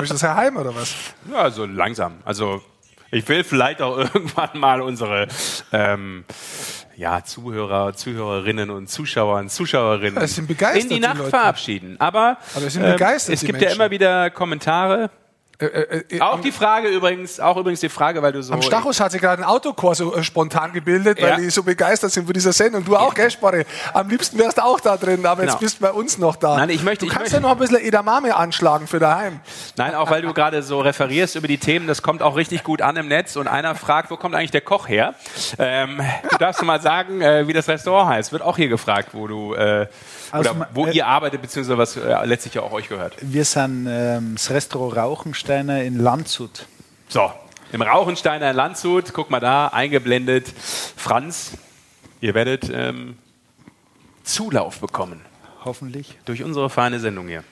Ist 0.02 0.12
das 0.14 0.22
Herr 0.24 0.36
Heim 0.36 0.58
oder 0.58 0.76
was? 0.76 0.94
Ja, 1.32 1.50
so 1.50 1.66
langsam. 1.66 2.14
Also 2.24 2.62
ich 3.12 3.28
will 3.28 3.44
vielleicht 3.44 3.82
auch 3.82 3.98
irgendwann 4.14 4.60
mal 4.60 4.82
unsere 4.82 5.28
ähm, 5.72 6.24
ja, 6.96 7.24
Zuhörer, 7.24 7.94
Zuhörerinnen 7.94 8.70
und 8.70 8.88
Zuschauer 8.90 9.40
und 9.40 9.50
Zuschauerinnen 9.50 10.16
Ja, 10.18 10.22
es 10.24 10.36
sind 10.36 10.48
begeistert, 10.48 10.84
in 10.84 10.90
die 10.90 10.96
die 10.96 11.00
Nacht 11.02 11.18
Leute. 11.18 11.30
verabschieden. 11.32 11.96
Aber, 12.00 12.38
Aber 12.54 12.66
ähm, 12.66 12.66
es 12.66 13.26
die 13.26 13.46
gibt 13.48 13.60
ja 13.60 13.68
Menschen. 13.70 13.76
immer 13.76 13.90
wieder 13.90 14.30
Kommentare 14.30 15.10
Äh, 15.62 16.02
äh, 16.10 16.22
Auch 16.22 16.40
die 16.40 16.54
Frage 16.54 16.88
übrigens, 16.88 17.38
auch 17.42 17.58
übrigens 17.58 17.82
die 17.82 17.90
Frage, 17.90 18.22
weil 18.22 18.32
du 18.32 18.42
so. 18.42 18.54
Am 18.54 18.62
Stachus 18.62 19.02
hat 19.02 19.12
sich 19.12 19.20
gerade 19.20 19.42
ein 19.44 19.48
Autokor 19.48 19.94
so 19.94 20.16
äh, 20.16 20.24
spontan 20.24 20.72
gebildet, 20.72 21.22
weil 21.22 21.30
Ja. 21.32 21.36
die 21.36 21.50
so 21.50 21.64
begeistert 21.64 22.12
sind 22.14 22.24
von 22.26 22.34
dieser 22.34 22.54
Sendung. 22.54 22.86
Du 22.86 22.96
auch, 22.96 23.14
gell, 23.14 23.30
Sparre? 23.30 23.66
Am 23.94 24.08
liebsten 24.10 24.38
wärst 24.40 24.58
du 24.58 24.64
auch 24.64 24.80
da 24.80 24.96
drin, 24.96 25.26
aber 25.26 25.42
Genau. 25.42 25.52
jetzt 25.52 25.60
bist 25.60 25.78
du 25.80 25.82
bei 25.82 25.92
uns 25.92 26.18
noch 26.18 26.38
da. 26.38 26.56
Nein, 26.56 26.70
ich 26.70 26.82
möchte- 26.82 27.04
du 27.06 27.08
ich 27.08 27.12
kannst 27.12 27.34
möchte- 27.34 27.36
ja 27.36 27.42
noch 27.42 27.52
ein 27.52 27.58
bisschen 27.58 27.78
Edamame 27.86 28.38
anschlagen 28.38 28.88
für 28.88 29.00
daheim. 29.00 29.42
Nein, 29.76 29.96
auch 29.96 30.10
weil 30.10 30.22
du 30.22 30.34
gerade 30.34 30.64
so 30.64 30.80
referierst 30.80 31.36
über 31.36 31.50
die 31.50 31.58
Themen, 31.58 31.88
das 31.88 32.02
kommt 32.02 32.22
auch 32.22 32.38
richtig 32.38 32.64
gut 32.64 32.82
an 32.82 32.96
im 32.96 33.10
Netz 33.10 33.36
und 33.36 33.50
einer 33.50 33.76
fragt, 33.76 34.12
wo 34.12 34.16
kommt 34.16 34.36
eigentlich 34.36 34.52
der 34.52 34.62
Koch 34.62 34.88
her? 34.88 35.14
Ähm, 35.58 36.00
du 36.32 36.38
darfst 36.38 36.64
mal 36.64 36.80
sagen, 36.80 37.20
äh, 37.22 37.48
wie 37.50 37.54
das 37.54 37.68
Restaurant 37.68 38.10
heißt. 38.10 38.32
Wird 38.32 38.44
auch 38.44 38.56
hier 38.56 38.70
gefragt, 38.70 39.10
wo 39.12 39.28
du 39.28 39.56
äh, 39.56 39.88
Aus 40.32 40.40
oder 40.48 40.68
wo 40.74 40.86
äh, 40.86 40.92
ihr 40.92 41.06
arbeitet, 41.06 41.42
beziehungsweise 41.42 41.78
was 41.78 41.98
äh, 41.98 42.26
letztlich 42.26 42.54
ja 42.54 42.62
auch 42.62 42.72
euch 42.72 42.88
gehört. 42.88 43.16
Wir 43.20 43.44
sind 43.44 43.88
ähm, 43.90 44.36
das 44.36 44.50
Restaurant 44.52 44.96
Rauchensteiner 45.50 45.84
in 45.84 45.98
Landshut. 45.98 46.68
So, 47.08 47.32
im 47.72 47.82
Rauchensteiner 47.82 48.52
in 48.52 48.56
Landshut, 48.56 49.14
guck 49.14 49.32
mal 49.32 49.40
da, 49.40 49.70
eingeblendet. 49.70 50.48
Franz, 50.96 51.54
ihr 52.22 52.36
werdet 52.36 52.70
ähm, 52.72 53.18
Zulauf 54.24 54.80
bekommen 54.80 55.22
Hoffentlich. 55.66 56.20
durch 56.26 56.44
unsere 56.44 56.70
feine 56.70 57.00
Sendung 57.00 57.28
hier. 57.28 57.44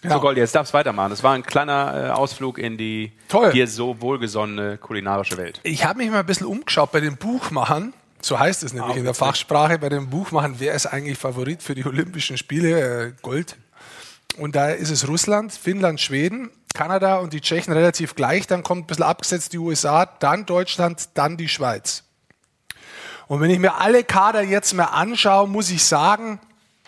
Genau. 0.00 0.16
So, 0.16 0.20
Gold, 0.20 0.36
jetzt 0.36 0.52
darfst 0.56 0.72
du 0.72 0.78
weitermachen. 0.78 1.10
Das 1.10 1.22
war 1.22 1.34
ein 1.34 1.44
kleiner 1.44 2.08
äh, 2.08 2.10
Ausflug 2.10 2.58
in 2.58 2.76
die 2.76 3.12
Toll. 3.28 3.52
dir 3.52 3.68
so 3.68 4.00
wohlgesonnene 4.00 4.78
kulinarische 4.78 5.36
Welt. 5.36 5.60
Ich 5.62 5.84
habe 5.84 5.98
mich 5.98 6.10
mal 6.10 6.18
ein 6.18 6.26
bisschen 6.26 6.48
umgeschaut 6.48 6.90
bei 6.90 6.98
den 6.98 7.16
Buchmachern. 7.18 7.94
So 8.20 8.40
heißt 8.40 8.64
es 8.64 8.72
nämlich 8.72 8.96
in 8.96 9.04
der 9.04 9.14
Fachsprache 9.14 9.78
bei 9.78 9.90
den 9.90 10.10
Buchmachern. 10.10 10.56
Wer 10.58 10.74
ist 10.74 10.86
eigentlich 10.86 11.18
Favorit 11.18 11.62
für 11.62 11.76
die 11.76 11.86
Olympischen 11.86 12.36
Spiele? 12.36 13.10
Äh, 13.10 13.12
Gold. 13.22 13.56
Und 14.38 14.56
da 14.56 14.70
ist 14.70 14.90
es 14.90 15.06
Russland, 15.08 15.52
Finnland, 15.52 16.00
Schweden, 16.00 16.50
Kanada 16.74 17.18
und 17.18 17.32
die 17.32 17.40
Tschechen 17.40 17.72
relativ 17.72 18.14
gleich. 18.14 18.46
Dann 18.46 18.62
kommt 18.62 18.84
ein 18.84 18.86
bisschen 18.86 19.04
abgesetzt 19.04 19.52
die 19.52 19.58
USA, 19.58 20.06
dann 20.06 20.46
Deutschland, 20.46 21.10
dann 21.14 21.36
die 21.36 21.48
Schweiz. 21.48 22.04
Und 23.28 23.40
wenn 23.40 23.50
ich 23.50 23.58
mir 23.58 23.76
alle 23.76 24.04
Kader 24.04 24.42
jetzt 24.42 24.74
mal 24.74 24.84
anschaue, 24.84 25.48
muss 25.48 25.70
ich 25.70 25.84
sagen, 25.84 26.40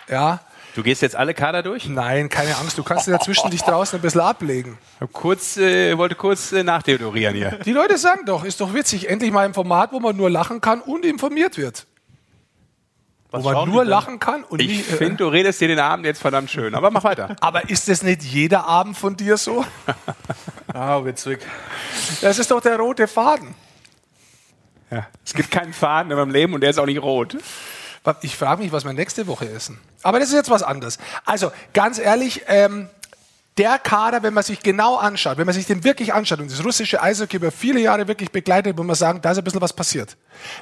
ja, 0.09 0.41
Du 0.75 0.83
gehst 0.83 1.03
jetzt 1.03 1.15
alle 1.15 1.35
Kader 1.35 1.63
durch? 1.63 1.89
nein, 1.89 2.29
keine 2.29 2.57
Angst, 2.57 2.77
du 2.77 2.83
kannst 2.83 3.07
dazwischen 3.07 3.49
dich 3.51 3.63
draußen 3.63 3.97
ein 3.99 4.03
bisschen 4.03 4.23
ablegen. 4.23 4.77
Kurz, 5.13 5.57
äh, 5.57 5.97
wollte 5.97 6.17
kurz 6.17 6.51
äh, 6.51 6.65
nachdeodorieren 6.65 7.37
hier. 7.37 7.61
Die 7.65 7.71
Leute 7.71 7.97
sagen 7.97 8.27
doch, 8.27 8.43
ist 8.45 8.61
doch 8.61 8.75
witzig, 8.75 9.09
endlich 9.09 9.31
mal 9.31 9.45
ein 9.47 9.55
Format, 9.55 9.93
wo 9.93 10.01
man 10.01 10.17
nur 10.17 10.31
lachen 10.31 10.61
kann 10.61 10.81
und 10.81 11.05
informiert 11.05 11.59
wird. 11.59 11.87
Wo 13.43 13.53
man 13.53 13.69
nur 13.69 13.85
lachen 13.85 14.19
kann 14.19 14.45
und 14.45 14.61
Ich 14.61 14.81
äh, 14.81 14.97
finde, 14.97 15.17
du 15.17 15.29
redest 15.29 15.61
dir 15.61 15.69
den 15.69 15.79
Abend 15.79 16.07
jetzt 16.07 16.21
verdammt 16.21 16.51
schön, 16.51 16.75
aber 16.75 16.91
mach 16.91 17.05
weiter. 17.05 17.37
Aber 17.41 17.69
ist 17.69 17.89
das 17.89 18.03
nicht 18.03 18.23
jeder 18.23 18.67
Abend 18.67 18.97
von 18.97 19.17
dir 19.17 19.37
so? 19.37 19.65
Ah, 20.73 21.05
witzig. 21.05 21.39
Das 22.21 22.41
ist 22.41 22.51
doch 22.51 22.61
der 22.61 22.77
rote 22.79 23.07
Faden. 23.07 23.55
Ja. 24.91 25.07
Es 25.25 25.33
gibt 25.33 25.53
keinen 25.53 25.73
Faden 25.73 26.11
in 26.11 26.19
meinem 26.19 26.33
Leben 26.33 26.53
und 26.53 26.63
der 26.63 26.71
ist 26.71 26.79
auch 26.79 26.87
nicht 26.87 27.01
rot. 27.01 27.37
Ich 28.23 28.37
frage 28.37 28.61
mich, 28.61 28.73
was 28.73 28.85
wir 28.85 28.93
nächste 28.93 29.29
Woche 29.29 29.49
essen. 29.49 29.79
Aber 30.03 30.19
das 30.19 30.29
ist 30.29 30.35
jetzt 30.35 30.51
was 30.51 30.65
anderes. 30.65 30.99
Also, 31.25 31.53
ganz 31.75 32.01
ehrlich, 32.01 32.43
ähm, 32.49 32.89
der 33.57 33.79
Kader, 33.79 34.25
wenn 34.25 34.35
man 34.35 34.43
sich 34.43 34.61
genau 34.61 34.97
anschaut, 34.97 35.39
wenn 35.39 35.47
man 35.47 35.55
sich 35.55 35.67
den 35.67 35.85
wirklich 35.85 36.13
anschaut 36.13 36.41
und 36.41 36.51
das 36.51 36.65
russische 36.65 37.01
Eishockey 37.01 37.37
über 37.37 37.53
viele 37.53 37.79
Jahre 37.79 38.09
wirklich 38.09 38.33
begleitet, 38.33 38.77
muss 38.77 38.87
man 38.87 38.97
sagen, 38.97 39.21
da 39.23 39.31
ist 39.31 39.39
ein 39.39 39.45
bisschen 39.45 39.61
was 39.61 39.73
passiert. 39.73 40.17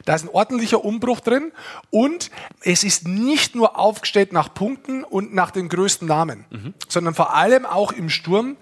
Da 0.04 0.14
ist 0.14 0.24
ein 0.24 0.28
ordentlicher 0.28 0.84
Umbruch 0.84 1.20
drin 1.20 1.52
und 1.88 2.30
es 2.60 2.84
ist 2.84 3.08
nicht 3.08 3.54
nur 3.54 3.78
aufgestellt 3.78 4.34
nach 4.34 4.52
Punkten 4.52 5.04
und 5.04 5.32
nach 5.32 5.50
den 5.50 5.70
größten 5.70 6.06
Namen, 6.06 6.44
sondern 6.86 7.14
vor 7.14 7.34
allem 7.34 7.64
auch 7.64 7.92
im 7.92 8.10
Sturm 8.10 8.58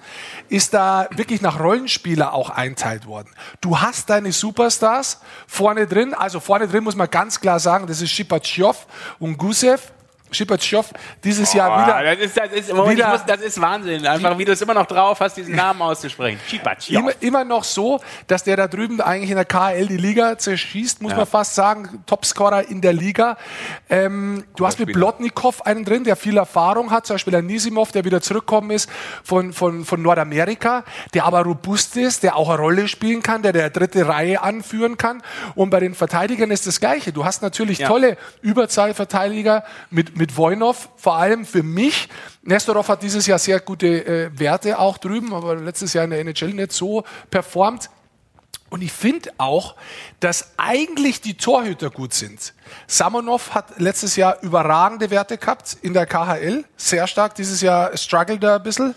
ist 0.48 0.74
da 0.74 1.08
wirklich 1.10 1.40
nach 1.42 1.58
Rollenspieler 1.58 2.32
auch 2.32 2.50
einteilt 2.50 3.06
worden. 3.06 3.30
Du 3.60 3.80
hast 3.80 4.10
deine 4.10 4.30
Superstars 4.30 5.20
vorne 5.48 5.88
drin, 5.88 6.14
also 6.14 6.38
vorne 6.38 6.68
drin 6.68 6.84
muss 6.84 6.94
man 6.94 7.10
ganz 7.10 7.40
klar 7.40 7.58
sagen, 7.58 7.88
das 7.88 8.00
ist 8.00 8.10
Shipachyov 8.10 8.86
und 9.18 9.38
Gusev. 9.38 9.92
Shipachyov 10.30 10.90
dieses 11.24 11.52
Jahr 11.52 11.82
wieder. 11.82 12.14
das, 12.16 12.24
ist, 12.26 12.36
das, 12.36 12.52
ist, 12.52 12.72
Moment, 12.74 12.96
wieder- 12.98 13.10
muss, 13.10 13.24
das 13.26 13.40
ist 13.40 13.60
Wahnsinn. 13.60 14.06
Einfach, 14.06 14.36
wie 14.38 14.44
du 14.44 14.52
es 14.52 14.60
immer 14.62 14.74
noch 14.74 14.86
drauf 14.86 15.18
hast, 15.20 15.36
diesen 15.36 15.54
Namen 15.56 15.82
auszusprechen. 15.82 16.38
Chipachiow. 16.48 16.98
Immer, 17.00 17.12
immer 17.20 17.44
noch 17.44 17.64
so, 17.64 18.00
dass 18.26 18.44
der 18.44 18.56
da 18.56 18.68
drüben 18.68 19.00
eigentlich 19.00 19.30
in 19.30 19.36
der 19.36 19.44
KL 19.44 19.86
die 19.86 19.96
Liga 19.96 20.38
zerschießt, 20.38 21.02
muss 21.02 21.12
Ja. 21.12 21.18
man 21.18 21.26
fast 21.26 21.54
sagen. 21.54 22.02
Topscorer 22.06 22.68
in 22.68 22.80
der 22.80 22.92
Liga. 22.92 23.36
Ähm, 23.88 24.44
du 24.56 24.66
hast 24.66 24.78
mit. 24.78 24.92
Blotnikow 24.92 25.62
einen 25.62 25.84
drin, 25.84 26.04
der 26.04 26.16
viel 26.16 26.36
Erfahrung 26.36 26.90
hat, 26.90 27.06
zum 27.06 27.14
Beispiel 27.14 27.30
der 27.32 27.42
Nisimov, 27.42 27.92
der 27.92 28.04
wieder 28.04 28.20
zurückgekommen 28.20 28.70
ist 28.72 28.90
von, 29.22 29.52
von, 29.52 29.84
von 29.84 30.02
Nordamerika, 30.02 30.84
der 31.14 31.24
aber 31.24 31.42
robust 31.42 31.96
ist, 31.96 32.22
der 32.22 32.36
auch 32.36 32.48
eine 32.50 32.58
Rolle 32.58 32.88
spielen 32.88 33.22
kann, 33.22 33.42
der 33.42 33.52
der 33.52 33.70
dritte 33.70 34.06
Reihe 34.08 34.42
anführen 34.42 34.96
kann. 34.96 35.22
Und 35.54 35.70
bei 35.70 35.80
den 35.80 35.94
Verteidigern 35.94 36.50
ist 36.50 36.66
das 36.66 36.80
Gleiche. 36.80 37.12
Du 37.12 37.24
hast 37.24 37.42
natürlich 37.42 37.78
Ja. 37.78 37.88
tolle 37.88 38.16
Überzahlverteidiger 38.42 39.64
mit, 39.90 40.16
mit 40.20 40.36
Wojnov, 40.36 40.90
vor 40.96 41.16
allem 41.16 41.44
für 41.44 41.62
mich. 41.62 42.08
Nestorov 42.42 42.88
hat 42.88 43.02
dieses 43.02 43.26
Jahr 43.26 43.38
sehr 43.38 43.58
gute 43.58 43.86
äh, 44.06 44.38
Werte 44.38 44.78
auch 44.78 44.98
drüben, 44.98 45.34
aber 45.34 45.56
letztes 45.56 45.94
Jahr 45.94 46.04
in 46.04 46.10
der 46.10 46.20
NHL 46.20 46.52
nicht 46.52 46.72
so 46.72 47.02
performt. 47.30 47.90
Und 48.68 48.82
ich 48.82 48.92
finde 48.92 49.32
auch, 49.36 49.74
dass 50.20 50.52
eigentlich 50.56 51.20
die 51.20 51.34
Torhüter 51.34 51.90
gut 51.90 52.14
sind. 52.14 52.54
Samonov 52.86 53.52
hat 53.52 53.80
letztes 53.80 54.14
Jahr 54.14 54.40
überragende 54.42 55.10
Werte 55.10 55.38
gehabt 55.38 55.76
in 55.82 55.92
der 55.92 56.06
KHL, 56.06 56.64
sehr 56.76 57.08
stark. 57.08 57.34
Dieses 57.34 57.62
Jahr 57.62 57.96
struggelt 57.96 58.44
er 58.44 58.56
ein 58.56 58.62
bisschen. 58.62 58.94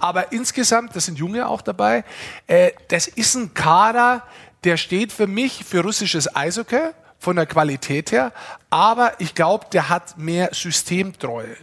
Aber 0.00 0.32
insgesamt, 0.32 0.96
das 0.96 1.04
sind 1.04 1.18
Junge 1.18 1.46
auch 1.46 1.62
dabei, 1.62 2.04
äh, 2.48 2.72
das 2.88 3.06
ist 3.06 3.36
ein 3.36 3.54
Kader, 3.54 4.24
der 4.64 4.76
steht 4.76 5.12
für 5.12 5.28
mich 5.28 5.64
für 5.64 5.82
russisches 5.82 6.34
Eishockey 6.34 6.90
von 7.22 7.36
der 7.36 7.46
Qualität 7.46 8.10
her, 8.10 8.32
aber 8.68 9.12
ich 9.18 9.36
glaube, 9.36 9.66
der 9.72 9.88
hat 9.88 10.18
mehr 10.18 10.48
Systemtreue. 10.52 11.56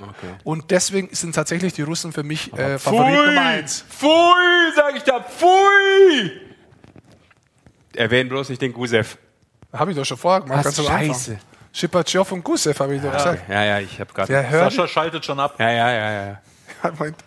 Und 0.45 0.71
deswegen 0.71 1.13
sind 1.13 1.35
tatsächlich 1.35 1.73
die 1.73 1.81
Russen 1.81 2.13
für 2.13 2.23
mich 2.23 2.53
äh, 2.53 2.79
Favorit 2.79 3.25
Nummer 3.25 3.41
eins. 3.41 3.83
Pfui, 3.89 4.71
sag 4.73 4.95
ich 4.95 5.03
da, 5.03 5.19
pfui! 5.19 6.31
Erwähnen 7.93 8.29
bloß 8.29 8.47
nicht 8.47 8.61
den 8.61 8.71
Gusev. 8.71 9.17
Habe 9.73 9.91
ich 9.91 9.97
doch 9.97 10.05
schon 10.05 10.15
vorher 10.15 10.39
gemacht, 10.39 10.59
Was? 10.59 10.77
ganz 10.77 10.79
am 10.79 10.95
Anfang. 10.95 11.07
Scheiße. 11.07 11.39
Schipachyov 11.73 12.31
und 12.31 12.43
Gusev, 12.45 12.79
habe 12.79 12.95
ich 12.95 13.01
doch 13.01 13.11
gesagt. 13.11 13.49
Ja, 13.49 13.63
ja, 13.65 13.79
ich 13.79 13.99
habe 13.99 14.13
gerade. 14.13 14.47
Sascha 14.49 14.87
schaltet 14.87 15.25
schon 15.25 15.41
ab. 15.41 15.55
Ja, 15.59 15.69
ja, 15.69 15.91
ja, 15.91 16.11
ja. 16.25 16.41
Moment. 16.97 17.17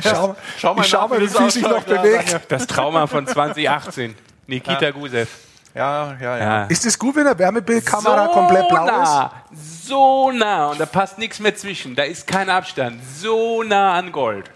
schau, 0.00 0.36
schau 0.58 0.74
mal 0.74 0.82
ich 0.82 0.88
schau 0.88 1.08
mal, 1.08 1.20
wie 1.20 1.26
viel 1.26 1.50
sich 1.50 1.62
noch 1.62 1.84
ja, 1.88 2.00
bewegt. 2.00 2.40
Das 2.48 2.68
Trauma 2.68 3.08
von 3.08 3.26
2018. 3.26 4.14
Nikita 4.46 4.92
Gusev. 4.92 5.28
Ja, 5.74 6.16
ja, 6.20 6.38
ja. 6.38 6.38
Ja. 6.38 6.64
Ist 6.64 6.84
es 6.84 6.98
gut, 6.98 7.16
wenn 7.16 7.26
eine 7.26 7.38
Wärmebildkamera 7.38 8.28
komplett 8.28 8.68
blau 8.68 8.84
ist? 8.84 8.90
nah, 8.90 9.32
so 9.82 10.30
nah 10.30 10.68
und 10.70 10.80
da 10.80 10.86
passt 10.86 11.18
nichts 11.18 11.38
mehr 11.40 11.54
zwischen. 11.56 11.94
Da 11.94 12.02
ist 12.02 12.26
kein 12.26 12.50
Abstand. 12.50 13.00
So 13.18 13.62
nah 13.62 13.94
an 13.94 14.12
Gold. 14.12 14.50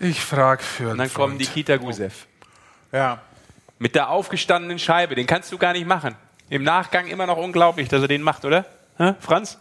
Ich 0.00 0.20
frage 0.20 0.62
für 0.62 0.90
Und 0.90 0.98
dann 0.98 1.12
kommt 1.12 1.38
Nikita 1.38 1.76
Gusev. 1.76 2.26
ja. 2.92 3.20
Mit 3.80 3.94
der 3.94 4.10
aufgestandenen 4.10 4.80
Scheibe. 4.80 5.14
Den 5.14 5.28
kannst 5.28 5.52
du 5.52 5.58
gar 5.58 5.72
nicht 5.72 5.86
machen. 5.86 6.16
Im 6.50 6.64
Nachgang 6.64 7.06
immer 7.06 7.26
noch 7.26 7.36
unglaublich, 7.36 7.88
dass 7.88 8.02
er 8.02 8.08
den 8.08 8.22
macht, 8.22 8.44
oder? 8.44 8.64
Hä, 8.96 9.14
Franz? 9.20 9.56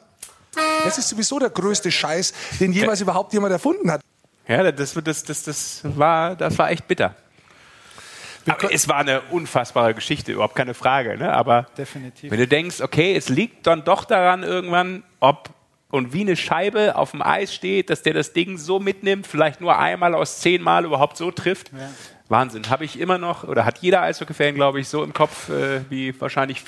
Das 0.84 0.98
ist 0.98 1.10
sowieso 1.10 1.38
der 1.38 1.52
größte 1.52 1.92
Scheiß, 1.92 2.34
den 2.60 2.74
jemals 2.74 3.00
überhaupt 3.00 3.32
jemand 3.34 3.52
erfunden 3.52 3.92
hat. 3.92 4.02
Ja, 4.48 4.72
das, 4.72 4.94
das, 4.94 5.24
das, 5.24 5.44
das, 5.44 5.82
war, 5.84 6.36
das 6.36 6.58
war 6.58 6.72
echt 6.72 6.88
bitter. 6.88 7.14
Aber 8.48 8.74
es 8.74 8.88
war 8.88 8.98
eine 8.98 9.22
unfassbare 9.22 9.94
Geschichte, 9.94 10.32
überhaupt 10.32 10.56
keine 10.56 10.74
Frage. 10.74 11.18
Ne? 11.18 11.34
Aber 11.34 11.68
Definitiv. 11.78 12.32
wenn 12.32 12.40
du 12.40 12.48
denkst, 12.48 12.82
okay, 12.82 13.16
es 13.16 13.30
liegt 13.30 13.68
dann 13.68 13.84
doch 13.84 14.06
daran 14.06 14.44
irgendwann, 14.44 15.04
ob 15.20 15.50
und 15.90 16.14
wie 16.14 16.22
eine 16.22 16.36
Scheibe 16.36 16.96
auf 16.96 17.12
dem 17.12 17.22
Eis 17.22 17.54
steht, 17.54 17.90
dass 17.90 18.02
der 18.02 18.14
das 18.14 18.34
Ding 18.34 18.58
so 18.58 18.80
mitnimmt, 18.80 19.26
vielleicht 19.26 19.62
nur 19.62 19.78
einmal 19.80 20.16
aus 20.16 20.40
zehn 20.40 20.62
Mal 20.62 20.84
überhaupt 20.84 21.16
so 21.18 21.32
trifft. 21.32 21.72
Wahnsinn. 22.28 22.70
Habe 22.70 22.84
ich 22.84 23.00
immer 23.00 23.18
noch, 23.18 23.46
oder 23.46 23.64
hat 23.64 23.78
jeder 23.80 24.02
Eishockey-Fan, 24.02 24.56
glaube 24.56 24.82
ich, 24.82 24.90
so 24.90 25.04
im 25.04 25.14
Kopf 25.14 25.50
äh, 25.50 25.82
wie 25.90 26.20
wahrscheinlich 26.20 26.64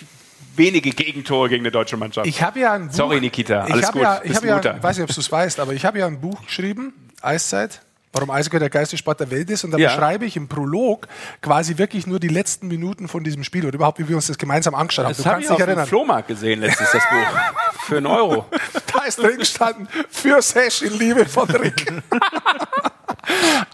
wenige 0.56 0.92
Gegentore 0.92 1.50
gegen 1.50 1.64
eine 1.64 1.72
deutsche 1.72 1.98
Mannschaft. 1.98 2.28
Ich 2.28 2.42
habe 2.42 2.60
ja 2.60 2.74
ein 2.74 2.88
Buch. 2.88 2.94
Sorry, 2.94 3.20
Nikita. 3.20 3.62
Alles 3.62 3.88
ich 3.88 3.92
gut. 3.92 4.02
ja, 4.02 4.22
ich 4.24 4.36
habe 4.36 4.48
ja, 4.48 4.84
weiß 4.84 4.98
nicht, 4.98 5.10
ob 5.10 5.14
du 5.14 5.20
es 5.20 5.32
weißt, 5.32 5.60
aber 5.60 5.74
ich 5.74 5.86
habe 5.86 6.00
ja 6.00 6.08
ein 6.08 6.22
Buch 6.22 6.46
geschrieben, 6.46 6.94
Eiszeit. 7.22 7.82
Warum 8.12 8.32
Eishockey 8.32 8.58
der 8.60 8.70
geilste 8.72 8.98
Sport 8.98 9.20
der 9.20 9.30
Welt 9.30 9.50
ist. 9.52 9.64
Und 9.64 9.72
da 9.72 9.78
Ja. 9.78 9.90
beschreibe 9.90 10.26
ich 10.26 10.36
im 10.36 10.48
Prolog 10.48 11.08
quasi 11.42 11.78
wirklich 11.78 12.08
nur 12.08 12.20
die 12.20 12.28
letzten 12.28 12.68
Minuten 12.68 13.08
von 13.08 13.24
diesem 13.24 13.44
Spiel 13.44 13.66
oder 13.66 13.76
überhaupt, 13.76 14.00
wie 14.00 14.10
wir 14.10 14.16
uns 14.16 14.28
das 14.28 14.38
gemeinsam 14.38 14.74
angeschaut 14.74 15.06
haben. 15.06 15.12
Das 15.12 15.18
du 15.18 15.26
habe 15.26 15.36
kannst 15.36 15.50
ich 15.52 15.56
dich 15.56 15.62
auf 15.62 15.66
dem 15.66 15.70
erinnern. 15.70 15.88
Flohmarkt 15.88 16.28
gesehen 16.28 16.60
letztens, 16.60 16.90
das 16.92 17.04
Buch. 17.04 17.82
Für 17.86 17.98
einen 17.98 18.08
Euro. 18.08 18.46
Da 18.92 19.04
ist 19.06 19.20
drin 19.22 19.38
gestanden, 19.38 19.88
für 20.10 20.42
Sesh 20.42 20.82
in 20.82 20.98
Liebe 20.98 21.26
von 21.26 21.48
Rick. 21.52 21.94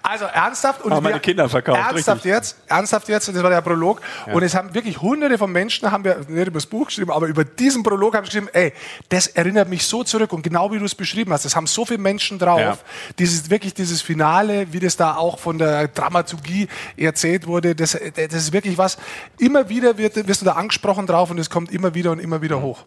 Also 0.04 0.26
ernsthaft 0.26 0.82
und 0.84 0.94
Haben 0.94 1.04
meine 1.04 1.16
wir- 1.16 1.20
Kinder 1.22 1.50
verkauft, 1.50 1.80
Ernsthaft 1.80 2.18
richtig. 2.26 2.32
jetzt, 2.32 2.58
ernsthaft 2.68 3.10
jetzt, 3.10 3.28
und 3.28 3.36
das 3.36 3.44
war 3.44 3.50
der 3.50 3.62
Prolog. 3.62 4.02
Und 4.32 4.44
es 4.44 4.54
haben 4.56 4.74
wirklich 4.74 5.02
hunderte 5.02 5.38
von 5.38 5.52
Menschen, 5.52 5.92
haben 5.92 6.04
wir 6.04 6.18
nicht 6.28 6.48
über 6.48 6.52
das 6.58 6.66
Buch 6.66 6.88
geschrieben, 6.88 7.12
aber 7.12 7.28
über 7.28 7.44
diesen 7.44 7.84
Prolog 7.84 8.16
haben 8.16 8.26
geschrieben, 8.26 8.50
ey, 8.54 8.74
das 9.10 9.28
erinnert 9.28 9.68
mich 9.70 9.86
so 9.86 10.04
zurück 10.04 10.32
und 10.34 10.42
genau 10.44 10.72
wie 10.72 10.80
du 10.80 10.86
es 10.86 10.96
beschrieben 10.96 11.32
hast, 11.34 11.46
das 11.46 11.56
haben 11.56 11.68
so 11.68 11.86
viele 11.86 12.00
Menschen 12.00 12.38
drauf. 12.40 12.60
Ja. 12.60 12.78
Dieses 13.20 13.50
wirklich 13.50 13.74
dieses 13.74 14.02
Finale, 14.02 14.68
wie 14.72 14.80
das 14.80 14.96
da 14.98 15.16
auch 15.16 15.40
von 15.40 15.58
der 15.58 15.88
Dramaturgie 15.88 16.68
erzählt 16.98 17.48
wurde, 17.48 17.76
das, 17.76 17.92
das 17.92 18.34
ist 18.34 18.54
wirklich 18.54 18.78
was. 18.78 18.98
Immer 19.40 19.70
wieder 19.70 19.98
wird, 19.98 20.28
wirst 20.28 20.42
du 20.42 20.46
da 20.46 20.54
angesprochen 20.54 21.08
drauf 21.08 21.32
und 21.32 21.40
es 21.40 21.50
kommt 21.50 21.72
immer 21.72 21.94
wieder 21.94 22.12
und 22.12 22.20
immer 22.20 22.42
wieder 22.42 22.62
hoch. 22.62 22.86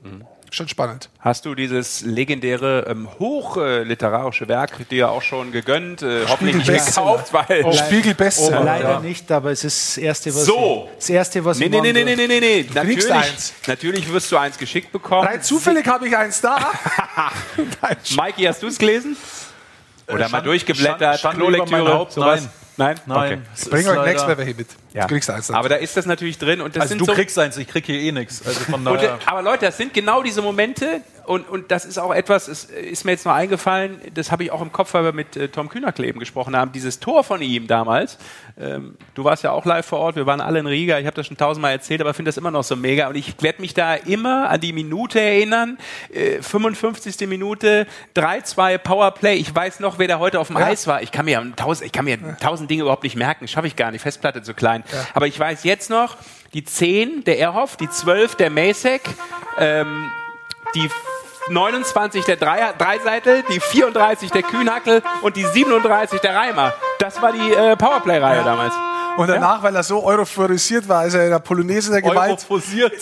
Schon 0.51 0.67
spannend. 0.69 1.11
Hast 1.21 1.45
du 1.45 1.55
dieses 1.55 2.01
legendäre, 2.01 2.87
ähm, 2.89 3.07
hochliterarische 3.19 4.49
Werk 4.49 4.89
dir 4.89 5.11
auch 5.11 5.21
schon 5.21 5.53
gegönnt, 5.53 6.03
äh, 6.03 6.25
hoffentlich 6.27 6.57
nicht 6.67 6.87
gekauft, 6.87 7.33
weil... 7.35 7.63
Oh, 7.65 7.73
Spiegel-Bestseller. 7.73 8.65
Leider 8.65 8.91
ja. 8.93 9.01
nicht, 9.01 9.31
aber 9.31 9.51
es 9.51 9.63
ist 9.65 9.97
das 9.97 9.99
erste, 9.99 10.35
was 10.35 10.45
So. 10.47 10.89
ich, 10.91 10.97
das 10.97 11.11
erste, 11.11 11.45
was 11.45 11.59
Nee, 11.59 11.67
ich 11.67 11.71
nee, 11.71 11.81
nee, 11.81 11.93
nee, 11.93 12.05
nee, 12.05 12.27
nee, 12.27 12.41
nee. 12.41 12.63
kriegst 12.65 12.75
Natürlich, 12.75 13.11
eins. 13.11 13.53
natürlich 13.67 14.11
wirst 14.13 14.33
du 14.33 14.37
eins 14.39 14.57
geschickt 14.57 14.91
bekommen. 14.91 15.29
Rein 15.29 15.43
zufällig 15.43 15.87
habe 15.87 16.09
ich 16.09 16.17
eins 16.17 16.41
da. 16.41 16.59
Mikey, 18.17 18.45
hast 18.45 18.63
du 18.63 18.69
es 18.69 18.79
gelesen? 18.79 19.17
Oder 20.07 20.21
mal 20.21 20.29
Schand- 20.39 20.47
durchgeblättert, 20.47 21.21
Schand- 21.21 21.37
Klolektüre, 21.37 22.07
sowas? 22.09 22.41
nein. 22.43 22.51
Nein? 22.79 23.01
Nein. 23.07 23.43
Okay. 23.61 23.71
Bring 23.71 23.89
euch 23.89 24.05
nächstes 24.07 24.29
Mal 24.29 24.39
welche 24.39 24.55
mit. 24.55 24.69
Ja. 24.95 25.03
Du 25.07 25.15
kriegst 25.15 25.31
eins. 25.31 25.51
Aber 25.51 25.69
da 25.69 25.77
ist 25.77 25.97
das 25.97 26.07
natürlich 26.07 26.39
drin 26.39 26.61
und 26.61 26.77
das 26.77 26.83
Also 26.83 26.91
sind 26.93 27.01
du 27.01 27.05
so 27.07 27.13
kriegst 27.13 27.39
eins, 27.39 27.57
ich 27.57 27.69
krieg 27.69 27.85
hier 27.87 28.01
eh 28.01 28.13
nichts. 28.13 28.45
Also 28.47 28.61
von 28.61 28.75
Und, 28.87 28.95
daher. 28.97 29.19
aber 29.27 29.43
Leute, 29.43 29.67
das 29.67 29.77
sind 29.77 29.93
genau 29.95 30.23
diese 30.23 30.41
Momente 30.43 31.03
und, 31.27 31.47
und 31.47 31.71
das 31.71 31.85
ist 31.85 31.99
auch 31.99 32.15
etwas, 32.15 32.49
es 32.49 32.65
ist 32.65 33.05
mir 33.05 33.11
jetzt 33.11 33.27
noch 33.27 33.35
eingefallen, 33.35 34.01
das 34.15 34.33
habe 34.33 34.45
ich 34.45 34.51
auch 34.51 34.63
im 34.63 34.73
Kopf, 34.73 34.95
weil 34.95 35.05
wir 35.05 35.13
mit 35.13 35.37
äh, 35.37 35.49
Tom 35.49 35.69
Kühnerkleben 35.69 36.19
gesprochen 36.19 36.57
haben, 36.57 36.73
dieses 36.73 37.01
Tor 37.01 37.23
von 37.23 37.43
ihm 37.43 37.67
damals. 37.67 38.17
Ähm, 38.59 38.97
du 39.15 39.25
warst 39.25 39.43
ja 39.45 39.51
auch 39.51 39.67
live 39.67 39.85
vor 39.85 39.99
Ort, 39.99 40.17
wir 40.17 40.25
waren 40.25 40.41
alle 40.41 40.59
in 40.59 40.67
Riga, 40.67 40.99
ich 40.99 41.05
habe 41.05 41.15
das 41.15 41.27
schon 41.27 41.37
tausendmal 41.37 41.73
erzählt, 41.73 42.01
aber 42.01 42.15
finde 42.15 42.31
das 42.31 42.39
immer 42.39 42.51
noch 42.51 42.65
so 42.65 42.77
mega 42.77 43.09
und 43.09 43.15
ich 43.15 43.35
werde 43.43 43.61
mich 43.61 43.75
da 43.75 43.95
immer 43.95 44.49
an 44.49 44.59
die 44.63 44.73
Minute 44.73 45.21
erinnern, 45.21 45.77
äh, 46.15 46.41
55. 46.41 47.29
Minute, 47.29 47.87
3-2 48.17 48.79
Powerplay, 48.79 49.35
ich 49.35 49.55
weiß 49.55 49.81
noch, 49.81 49.99
wer 49.99 50.09
da 50.09 50.19
heute 50.19 50.41
auf 50.41 50.47
dem 50.47 50.57
Eis 50.57 50.87
war, 50.87 51.03
ich 51.03 51.13
kann 51.13 51.27
mir 51.27 51.43
tausend, 51.57 51.85
ich 51.85 51.93
kann 51.93 52.07
mir 52.07 52.19
tausend 52.41 52.71
Dinge 52.71 52.83
überhaupt 52.85 53.03
nicht 53.03 53.17
merken, 53.17 53.47
schaffe 53.49 53.67
ich 53.67 53.77
gar 53.77 53.91
nicht, 53.91 54.01
Festplatte 54.01 54.41
zu 54.43 54.55
klein, 54.55 54.78
aber 55.15 55.27
ich 55.27 55.39
weiß 55.39 55.65
jetzt 55.65 55.91
noch, 55.91 56.17
die 56.55 56.65
10 56.65 57.25
der 57.25 57.39
Erhoff, 57.39 57.77
die 57.77 57.89
12 57.89 58.37
der 58.37 58.51
Masek, 58.51 59.03
ähm, 59.59 60.11
die 60.75 60.89
29 61.51 62.25
der 62.25 62.37
Dreier, 62.37 62.75
Dreiseitel, 62.77 63.43
die 63.51 63.61
34 63.61 64.31
der 64.31 64.43
Kühnhackel 64.43 65.03
und 65.23 65.37
die 65.37 65.45
37 65.45 66.21
der 66.21 66.35
Reimer. 66.35 66.75
Das 66.99 67.21
war 67.23 67.33
die 67.33 67.53
äh, 67.53 67.77
Powerplay-Reihe 67.77 68.45
damals. 68.45 68.75
Und 69.19 69.27
danach, 69.27 69.65
weil 69.65 69.75
er 69.75 69.83
so 69.83 70.05
euphorisiert 70.05 70.89
war, 70.89 71.05
ist 71.05 71.15
er 71.15 71.25
in 71.25 71.31
der 71.31 71.41
Polonaise 71.41 71.91
der 71.91 72.03
Gewalt, 72.03 72.47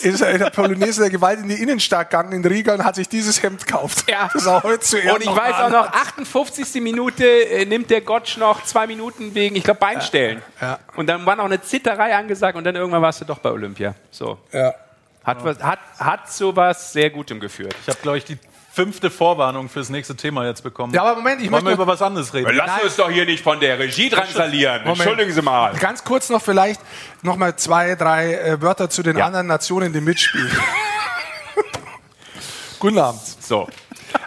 ist 0.01 0.21
er 0.21 0.31
in 0.31 0.39
der 0.39 0.49
Polonaise 0.49 1.01
der 1.01 1.11
Gewalt 1.11 1.39
in 1.39 1.47
die 1.47 1.61
Innenstadt 1.61 2.09
gegangen 2.09 2.31
in 2.31 2.43
Riga 2.43 2.73
und 2.73 2.83
hat 2.83 2.95
sich 2.95 3.07
dieses 3.07 3.43
Hemd 3.43 3.67
gekauft. 3.67 4.09
Ja. 4.09 4.27
Das 4.33 4.47
er 4.47 4.63
heute 4.63 4.79
zu 4.79 4.97
Ehren 4.97 5.17
Und 5.17 5.21
ich 5.21 5.29
weiß 5.29 5.53
auch 5.55 5.69
noch, 5.69 5.93
anhat. 5.93 6.17
58. 6.17 6.81
Minute 6.81 7.23
äh, 7.23 7.65
nimmt 7.65 7.91
der 7.91 8.01
Gottsch 8.01 8.37
noch 8.37 8.63
zwei 8.63 8.87
Minuten 8.87 9.35
wegen, 9.35 9.55
ich 9.55 9.63
glaube, 9.63 9.79
Beinstellen. 9.79 10.41
Ja. 10.59 10.79
Und 10.95 11.05
dann 11.05 11.23
war 11.25 11.35
noch 11.35 11.45
eine 11.45 11.61
Zitterei 11.61 12.15
angesagt 12.15 12.57
und 12.57 12.63
dann 12.63 12.75
irgendwann 12.75 13.03
warst 13.03 13.21
du 13.21 13.25
doch 13.25 13.37
bei 13.37 13.51
Olympia. 13.51 13.93
So. 14.09 14.39
Ja. 14.51 14.73
Hat, 15.23 15.43
was, 15.43 15.59
hat, 15.59 15.79
hat 15.99 16.31
sowas 16.31 16.93
sehr 16.93 17.11
Gutem 17.11 17.39
geführt. 17.39 17.75
Ich 17.83 17.89
habe, 17.89 17.99
glaube 18.01 18.17
ich, 18.17 18.25
die 18.25 18.39
fünfte 18.77 19.09
Vorwarnung 19.09 19.69
fürs 19.69 19.89
nächste 19.89 20.15
Thema 20.15 20.45
jetzt 20.45 20.61
bekommen. 20.61 20.93
ja, 20.93 21.01
aber 21.01 21.15
Moment, 21.15 21.41
ich 21.41 21.49
Wollen 21.51 21.63
wir 21.63 21.71
möchte 21.71 21.81
über 21.81 21.91
was 21.91 22.01
anderes 22.03 22.31
reden? 22.31 22.55
Lass 22.55 22.83
uns 22.83 22.95
doch 22.95 23.09
hier 23.09 23.25
nicht 23.25 23.43
von 23.43 23.59
der 23.59 23.79
Regie 23.79 24.07
drangsalieren. 24.09 24.81
Moment. 24.83 24.99
Entschuldigen 24.99 25.31
Sie 25.33 25.41
mal. 25.41 25.73
ganz 25.79 26.03
kurz 26.03 26.29
noch 26.29 26.43
vielleicht 26.43 26.79
noch 27.23 27.37
mal 27.37 27.55
zwei, 27.55 27.95
drei 27.95 28.35
äh, 28.35 28.61
Wörter 28.61 28.87
zu 28.91 29.01
den 29.01 29.17
Ja. 29.17 29.25
anderen 29.25 29.47
Nationen, 29.47 29.93
die 29.93 30.01
mitspielen. 30.01 30.51
Guten 32.79 32.99
Abend. 32.99 33.21
So. 33.39 33.67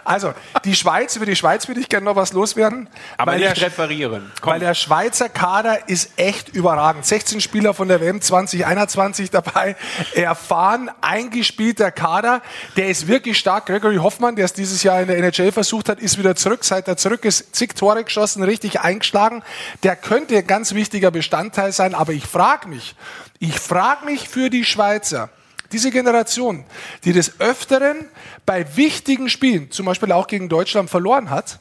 Also, 0.03 0.33
die 0.65 0.75
Schweiz, 0.75 1.15
über 1.15 1.25
die 1.25 1.35
Schweiz 1.35 1.67
würde 1.67 1.81
ich 1.81 1.89
gerne 1.89 2.05
noch 2.05 2.15
was 2.15 2.33
loswerden. 2.33 2.87
Aber 3.17 3.35
nicht 3.35 3.57
der, 3.57 3.67
referieren. 3.67 4.31
Komm. 4.41 4.53
weil 4.53 4.59
der 4.59 4.73
Schweizer 4.73 5.29
Kader 5.29 5.89
ist 5.89 6.11
echt 6.17 6.49
überragend. 6.49 7.05
16 7.05 7.41
Spieler 7.41 7.73
von 7.73 7.87
der 7.87 8.01
WM 8.01 8.21
2021 8.21 9.29
dabei. 9.29 9.75
Erfahren, 10.13 10.89
eingespielter 11.01 11.91
Kader. 11.91 12.41
Der 12.77 12.89
ist 12.89 13.07
wirklich 13.07 13.37
stark. 13.37 13.65
Gregory 13.65 13.97
Hoffmann, 13.97 14.35
der 14.35 14.45
es 14.45 14.53
dieses 14.53 14.83
Jahr 14.83 15.01
in 15.01 15.07
der 15.07 15.17
NHL 15.17 15.51
versucht 15.51 15.89
hat, 15.89 15.99
ist 15.99 16.17
wieder 16.17 16.35
zurück. 16.35 16.63
Seit 16.63 16.87
er 16.87 16.97
zurück 16.97 17.25
ist, 17.25 17.55
zig 17.55 17.75
Tore 17.75 18.03
geschossen, 18.03 18.43
richtig 18.43 18.79
eingeschlagen. 18.81 19.43
Der 19.83 19.95
könnte 19.95 20.37
ein 20.37 20.47
ganz 20.47 20.73
wichtiger 20.73 21.11
Bestandteil 21.11 21.71
sein. 21.71 21.95
Aber 21.95 22.13
ich 22.13 22.25
frage 22.25 22.67
mich, 22.67 22.95
ich 23.39 23.59
frage 23.59 24.05
mich 24.05 24.29
für 24.29 24.49
die 24.49 24.65
Schweizer, 24.65 25.29
diese 25.71 25.91
Generation, 25.91 26.65
die 27.03 27.13
des 27.13 27.39
Öfteren 27.39 28.05
bei 28.45 28.75
wichtigen 28.75 29.29
Spielen, 29.29 29.71
zum 29.71 29.85
Beispiel 29.85 30.11
auch 30.11 30.27
gegen 30.27 30.49
Deutschland, 30.49 30.89
verloren 30.89 31.29
hat, 31.29 31.59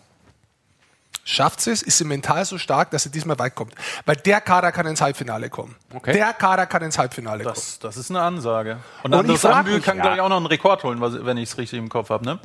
schafft 1.25 1.67
es, 1.67 1.83
ist 1.83 1.99
sie 1.99 2.05
mental 2.05 2.45
so 2.45 2.59
stark, 2.59 2.91
dass 2.91 3.05
sie 3.05 3.11
diesmal 3.11 3.39
weit 3.39 3.55
kommt. 3.55 3.75
Weil 4.07 4.17
der 4.17 4.41
Kader 4.41 4.73
kann 4.73 4.87
ins 4.87 5.01
Halbfinale 5.01 5.51
kommen. 5.51 5.77
Okay. 5.95 6.13
Der 6.13 6.33
Kader 6.33 6.67
kann 6.67 6.83
ins 6.83 6.99
Halbfinale 6.99 7.45
kommen. 7.45 7.55
Das, 7.55 7.79
das 7.79 7.97
ist 7.97 8.11
eine 8.11 8.21
Ansage. 8.21 8.79
Und, 9.03 9.13
Und 9.13 9.21
Andres 9.21 9.43
mich, 9.43 9.83
kann, 9.83 9.97
ja. 9.97 10.03
glaube 10.03 10.17
ich, 10.17 10.21
auch 10.21 10.29
noch 10.29 10.37
einen 10.37 10.47
Rekord 10.47 10.83
holen, 10.83 11.01
wenn 11.01 11.37
ich 11.37 11.51
es 11.51 11.59
richtig 11.59 11.79
im 11.79 11.89
Kopf 11.89 12.11
habe, 12.11 12.25
ne? 12.25 12.39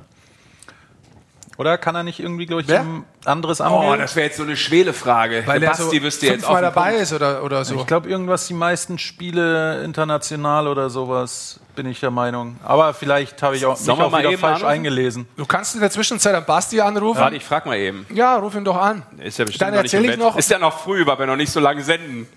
Oder 1.57 1.77
kann 1.77 1.95
er 1.95 2.03
nicht 2.03 2.19
irgendwie, 2.19 2.45
glaube 2.45 2.63
ich, 2.63 2.67
Wer? 2.67 2.81
zum 2.81 3.05
Andres 3.23 3.61
Oh, 3.61 3.63
Ambühl? 3.63 3.97
das 3.97 4.15
wäre 4.17 4.25
jetzt 4.27 4.35
so 4.37 4.43
eine 4.43 4.57
schwele 4.57 4.91
Frage. 4.91 5.43
Weil 5.45 5.61
Der 5.61 5.69
er 5.69 5.75
so 5.75 5.83
Basti 5.85 6.03
wüsste 6.03 6.25
jetzt 6.25 6.45
den 6.47 6.53
dabei 6.53 6.89
Punkt. 6.89 7.01
ist 7.03 7.13
oder, 7.13 7.43
oder 7.43 7.63
so. 7.63 7.75
ich 7.75 7.85
glaube, 7.87 8.09
irgendwas 8.09 8.47
die 8.47 8.53
meisten 8.53 8.97
Spiele 8.99 9.81
international 9.83 10.67
oder 10.67 10.89
sowas, 10.89 11.61
bin 11.77 11.85
ich 11.85 12.01
der 12.01 12.11
Meinung. 12.11 12.57
Aber 12.63 12.93
vielleicht 12.93 13.41
habe 13.41 13.55
ich 13.55 13.65
auch, 13.65 13.77
mich 13.77 13.85
Sollen 13.85 13.97
wir 13.99 14.05
auch 14.07 14.11
mal 14.11 14.19
wieder 14.19 14.31
eben 14.31 14.39
falsch 14.41 14.55
anrufen? 14.63 14.69
eingelesen. 14.73 15.27
Du 15.37 15.45
kannst 15.45 15.75
in 15.75 15.81
der 15.81 15.91
Zwischenzeit 15.91 16.35
an 16.35 16.45
Basti 16.45 16.81
anrufen. 16.81 17.21
Warte, 17.21 17.37
ich 17.37 17.45
frag 17.45 17.65
mal 17.65 17.77
eben. 17.77 18.05
Ja, 18.13 18.35
ruf 18.35 18.53
ihn 18.55 18.65
doch 18.65 18.75
an. 18.77 19.03
Ist 19.19 19.39
ja 19.39 19.45
bestimmt 19.45 19.61
Dann 19.61 19.75
noch 19.75 19.83
nicht 19.83 19.93
erzähl 19.93 20.05
im 20.05 20.11
ich 20.11 20.17
noch- 20.17 20.35
Ist 20.37 20.51
ja 20.51 20.59
noch 20.59 20.77
früh, 20.79 21.05
weil 21.05 21.17
wir 21.19 21.25
noch 21.25 21.37
nicht 21.37 21.51
so 21.53 21.61
lange 21.61 21.81
senden. 21.83 22.27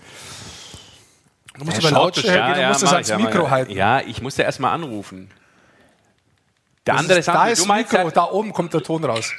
Du 1.59 1.65
musst 1.65 1.79
Er 1.79 1.81
über 1.81 1.89
schaut 1.89 2.17
Lautstärke 2.17 2.55
gehen, 2.55 2.63
du 2.63 2.69
musst 2.69 2.83
es 2.85 2.85
mach 2.85 2.93
ans 2.93 3.09
ich, 3.09 3.19
ja, 3.19 3.19
Mikro 3.19 3.43
ich. 3.47 3.51
halten. 3.51 3.73
Ja, 3.73 4.01
ich 4.01 4.23
muss 4.23 4.37
ja 4.37 4.45
erstmal 4.45 4.73
anrufen. 4.75 5.29
Der 6.89 6.95
Das 6.95 7.03
andere 7.03 7.19
ist, 7.19 7.29
da 7.29 7.47
ist 7.49 7.63
du 7.63 7.67
meinst 7.69 7.93
Mikro, 7.93 8.11
da 8.11 8.25
oben 8.25 8.53
kommt 8.53 8.73
der 8.73 8.83
Ton 8.83 9.05
raus. 9.05 9.31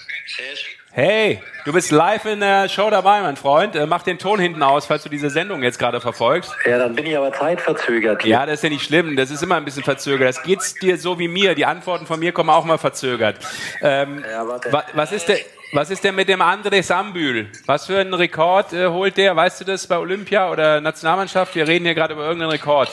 Hey, 0.91 1.41
du 1.65 1.71
bist 1.73 1.91
live 1.91 2.25
in 2.25 2.39
der 2.39 2.67
Show 2.67 2.89
dabei, 2.89 3.21
mein 3.21 3.37
Freund. 3.37 3.75
Äh, 3.75 3.85
Mach 3.85 4.01
den 4.01 4.17
Ton 4.17 4.39
hinten 4.39 4.61
aus, 4.63 4.85
falls 4.87 5.03
du 5.03 5.09
diese 5.09 5.29
Sendung 5.29 5.61
jetzt 5.63 5.77
gerade 5.79 6.01
verfolgst. 6.01 6.51
Ja, 6.65 6.77
dann 6.79 6.95
bin 6.95 7.05
ich 7.05 7.15
aber 7.17 7.31
zeitverzögert. 7.31 8.25
Ja, 8.25 8.45
das 8.45 8.55
ist 8.55 8.63
ja 8.63 8.69
nicht 8.69 8.83
schlimm. 8.85 9.15
Das 9.15 9.29
ist 9.31 9.41
immer 9.43 9.55
ein 9.55 9.65
bisschen 9.65 9.83
verzögert. 9.83 10.27
Das 10.29 10.43
geht's 10.43 10.73
dir 10.75 10.97
so 10.97 11.17
wie 11.19 11.27
mir. 11.27 11.53
Die 11.55 11.65
Antworten 11.65 12.05
von 12.07 12.19
mir 12.19 12.31
kommen 12.31 12.49
auch 12.49 12.65
mal 12.65 12.77
verzögert. 12.79 13.37
Ähm, 13.81 14.23
Ja, 14.29 14.47
warte. 14.47 14.71
wa 14.73 14.83
was, 14.93 15.11
ist 15.11 15.27
der, 15.27 15.37
was 15.73 15.89
ist 15.91 16.03
denn 16.03 16.15
mit 16.15 16.27
dem 16.27 16.41
André 16.41 16.81
Sambül? 16.83 17.49
Was 17.67 17.85
für 17.85 17.99
einen 17.99 18.13
Rekord 18.15 18.73
äh, 18.73 18.87
holt 18.87 19.15
der? 19.17 19.35
Weißt 19.35 19.61
du 19.61 19.65
das 19.65 19.85
bei 19.87 19.97
Olympia 19.97 20.49
oder 20.51 20.81
Nationalmannschaft? 20.81 21.53
Wir 21.55 21.67
reden 21.67 21.85
hier 21.85 21.95
gerade 21.95 22.13
über 22.13 22.23
irgendeinen 22.25 22.51
Rekord. 22.51 22.89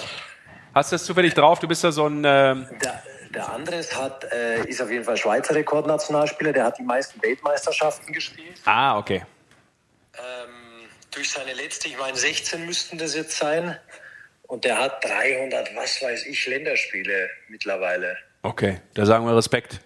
Hast 0.75 0.93
du 0.93 0.97
das 0.97 1.05
zufällig 1.05 1.33
drauf? 1.35 1.59
Du 1.61 1.67
bist 1.69 1.83
ja 1.83 1.91
so 1.93 2.07
ein. 2.07 2.23
ähm, 2.27 2.67
Der, 2.83 3.03
der 3.37 3.53
Andres 3.53 3.95
hat, 3.95 4.25
äh, 4.33 4.65
ist 4.65 4.81
auf 4.81 4.91
jeden 4.91 5.05
Fall 5.05 5.19
Schweizer 5.19 5.55
Rekordnationalspieler. 5.55 6.55
Der 6.55 6.65
hat 6.65 6.79
die 6.79 6.83
meisten 6.83 7.23
Weltmeisterschaften 7.23 8.13
gespielt. 8.13 8.57
ah, 8.65 8.97
okay. 8.99 9.25
Ähm, 10.15 10.89
durch 11.11 11.31
seine 11.31 11.53
letzte, 11.53 11.89
ich 11.89 11.99
meine 11.99 12.17
16 12.17 12.65
müssten 12.65 12.97
das 12.97 13.15
jetzt 13.15 13.37
sein. 13.37 13.79
Und 14.45 14.65
der 14.65 14.79
hat 14.79 15.05
300, 15.05 15.77
was 15.77 16.01
weiß 16.01 16.25
ich, 16.27 16.47
Länderspiele 16.47 17.29
mittlerweile. 17.49 18.17
Okay, 18.43 18.81
da 18.95 19.05
sagen 19.05 19.27
wir 19.27 19.37
Respekt. 19.37 19.81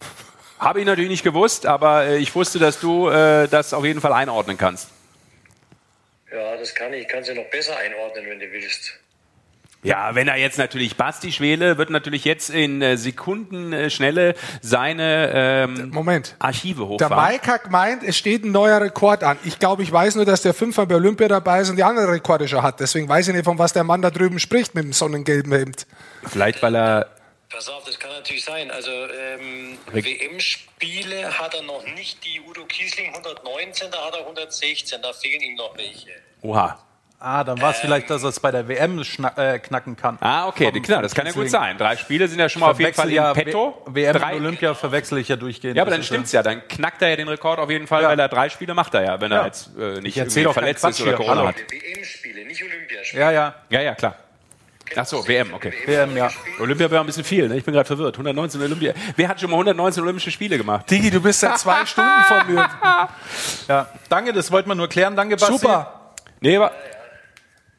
Habe 0.58 0.80
ich 0.80 0.86
natürlich 0.86 1.10
nicht 1.10 1.24
gewusst, 1.24 1.64
aber 1.64 2.04
äh, 2.04 2.18
ich 2.18 2.34
wusste, 2.34 2.58
dass 2.58 2.80
du 2.80 3.08
äh, 3.08 3.48
das 3.48 3.72
auf 3.72 3.84
jeden 3.84 4.02
Fall 4.02 4.12
einordnen 4.12 4.58
kannst. 4.58 4.90
Ja, 6.30 6.54
das 6.56 6.74
kann 6.74 6.92
ich. 6.92 7.02
Ich 7.02 7.08
kann 7.08 7.24
sie 7.24 7.32
noch 7.32 7.48
besser 7.48 7.78
einordnen, 7.78 8.26
wenn 8.26 8.40
du 8.40 8.52
willst. 8.52 8.99
Ja, 9.82 10.14
wenn 10.14 10.28
er 10.28 10.36
jetzt 10.36 10.58
natürlich 10.58 10.96
Basti 10.96 11.32
Schwele 11.32 11.78
wird 11.78 11.88
natürlich 11.88 12.24
jetzt 12.26 12.50
in 12.50 12.82
äh, 12.82 12.98
Sekundenschnelle 12.98 14.34
seine 14.60 15.30
ähm, 15.34 15.90
Moment. 15.90 16.36
Archive 16.38 16.80
Der 16.80 16.88
hochfahren. 17.06 17.32
Mike 17.32 17.50
hat 17.50 17.64
gemeint, 17.64 18.02
es 18.02 18.18
steht 18.18 18.44
ein 18.44 18.52
neuer 18.52 18.80
Rekord 18.80 19.24
an. 19.24 19.38
Ich 19.44 19.58
glaube, 19.58 19.82
ich 19.82 19.90
weiß 19.90 20.16
nur, 20.16 20.26
dass 20.26 20.42
der 20.42 20.52
fünfmal 20.52 20.86
bei 20.86 20.96
Olympia 20.96 21.28
dabei 21.28 21.62
ist 21.62 21.70
und 21.70 21.76
die 21.76 21.84
andere 21.84 22.12
Rekorde 22.12 22.46
schon 22.46 22.62
hat. 22.62 22.78
Deswegen 22.80 23.08
weiß 23.08 23.28
ich 23.28 23.34
nicht, 23.34 23.44
von 23.44 23.58
was 23.58 23.72
der 23.72 23.84
Mann 23.84 24.02
da 24.02 24.10
drüben 24.10 24.38
spricht 24.38 24.74
mit 24.74 24.84
dem 24.84 24.92
sonnengelben 24.92 25.52
Hemd. 25.52 25.86
Vielleicht, 26.26 26.62
weil 26.62 26.76
er 26.76 27.08
Pass 27.48 27.68
auf, 27.68 27.82
das 27.84 27.98
kann 27.98 28.12
natürlich 28.12 28.44
sein. 28.44 28.70
Also 28.70 28.90
ähm, 28.92 29.76
WM-Spiele 29.90 31.36
hat 31.36 31.54
er 31.54 31.62
noch 31.62 31.84
nicht. 31.96 32.24
Die 32.24 32.40
Udo 32.48 32.64
Kiesling 32.64 33.12
119, 33.12 33.90
da 33.90 34.06
hat 34.06 34.14
er 34.14 34.20
116. 34.20 35.02
Da 35.02 35.12
fehlen 35.12 35.40
ihm 35.40 35.56
noch 35.56 35.76
welche. 35.76 36.10
Oha. 36.42 36.78
Ah, 37.22 37.44
dann 37.44 37.60
war 37.60 37.72
es 37.72 37.78
vielleicht, 37.80 38.08
dass 38.08 38.22
er 38.22 38.30
es 38.30 38.40
bei 38.40 38.50
der 38.50 38.66
WM 38.66 38.98
äh, 39.36 39.58
knacken 39.58 39.94
kann. 39.94 40.16
Ah, 40.22 40.48
okay, 40.48 40.72
Vom- 40.72 40.80
klar, 40.80 41.02
das 41.02 41.14
kann 41.14 41.26
ja 41.26 41.32
gut 41.32 41.50
sein. 41.50 41.76
Drei 41.76 41.94
Spiele 41.96 42.26
sind 42.28 42.38
ja 42.38 42.48
schon 42.48 42.60
mal 42.60 42.70
auf 42.70 42.80
jeden 42.80 42.94
Fall 42.94 43.10
verwechsel 43.10 43.18
in 43.18 43.22
ja 43.24 43.34
petto. 43.34 43.82
W- 43.86 43.94
WM 44.02 44.16
Drei- 44.16 44.36
und 44.36 44.40
Olympia 44.46 44.72
verwechsel 44.74 45.18
ich 45.18 45.28
ja 45.28 45.36
durchgehend. 45.36 45.76
Ja, 45.76 45.82
aber 45.82 45.90
dann 45.90 46.02
stimmt's 46.02 46.32
ja. 46.32 46.42
Dann 46.42 46.66
knackt 46.66 47.02
er 47.02 47.10
ja 47.10 47.16
den 47.16 47.28
Rekord 47.28 47.58
auf 47.58 47.68
jeden 47.68 47.86
Fall, 47.86 48.02
Ja. 48.04 48.08
weil 48.08 48.18
er 48.18 48.28
drei 48.28 48.48
Spiele 48.48 48.72
macht 48.72 48.94
er 48.94 49.04
ja, 49.04 49.20
wenn 49.20 49.30
er 49.32 49.40
Ja. 49.40 49.44
jetzt 49.46 49.70
äh, 49.78 50.00
nicht 50.00 50.14
verletzt 50.18 50.82
ist 50.84 51.00
oder. 51.02 51.12
Corona 51.12 51.36
Hallo. 51.36 51.48
hat. 51.48 51.56
WM-Spiele, 51.70 52.46
nicht 52.46 52.62
Olympiaspiele. 52.64 53.22
Ja, 53.22 53.30
ja. 53.30 53.54
Ja, 53.68 53.80
ja, 53.82 53.94
klar. 53.94 54.14
Ach 54.96 55.04
so, 55.06 55.28
WM, 55.28 55.52
okay. 55.52 55.72
WM, 55.86 56.16
ja. 56.16 56.30
Olympia 56.58 56.90
wäre 56.90 57.00
ein 57.02 57.06
bisschen 57.06 57.22
viel, 57.22 57.48
ne? 57.48 57.56
Ich 57.58 57.64
bin 57.64 57.74
gerade 57.74 57.86
verwirrt. 57.86 58.14
119 58.16 58.60
Olympia. 58.62 58.94
Wer 59.14 59.28
hat 59.28 59.38
schon 59.40 59.50
mal 59.50 59.56
119 59.56 60.02
Olympische 60.02 60.30
Spiele 60.30 60.56
gemacht? 60.56 60.90
Digi, 60.90 61.10
du 61.10 61.20
bist 61.20 61.38
seit 61.40 61.58
zwei 61.58 61.84
Stunden 61.84 62.24
von 62.26 62.54
mir. 62.54 62.68
ja. 63.68 63.88
Danke, 64.08 64.32
das 64.32 64.50
wollten 64.50 64.68
wir 64.70 64.74
nur 64.74 64.88
klären. 64.88 65.14
Danke, 65.14 65.36
Basti. 65.36 65.52
Super. 65.52 66.00
Nee, 66.40 66.56
aber 66.56 66.72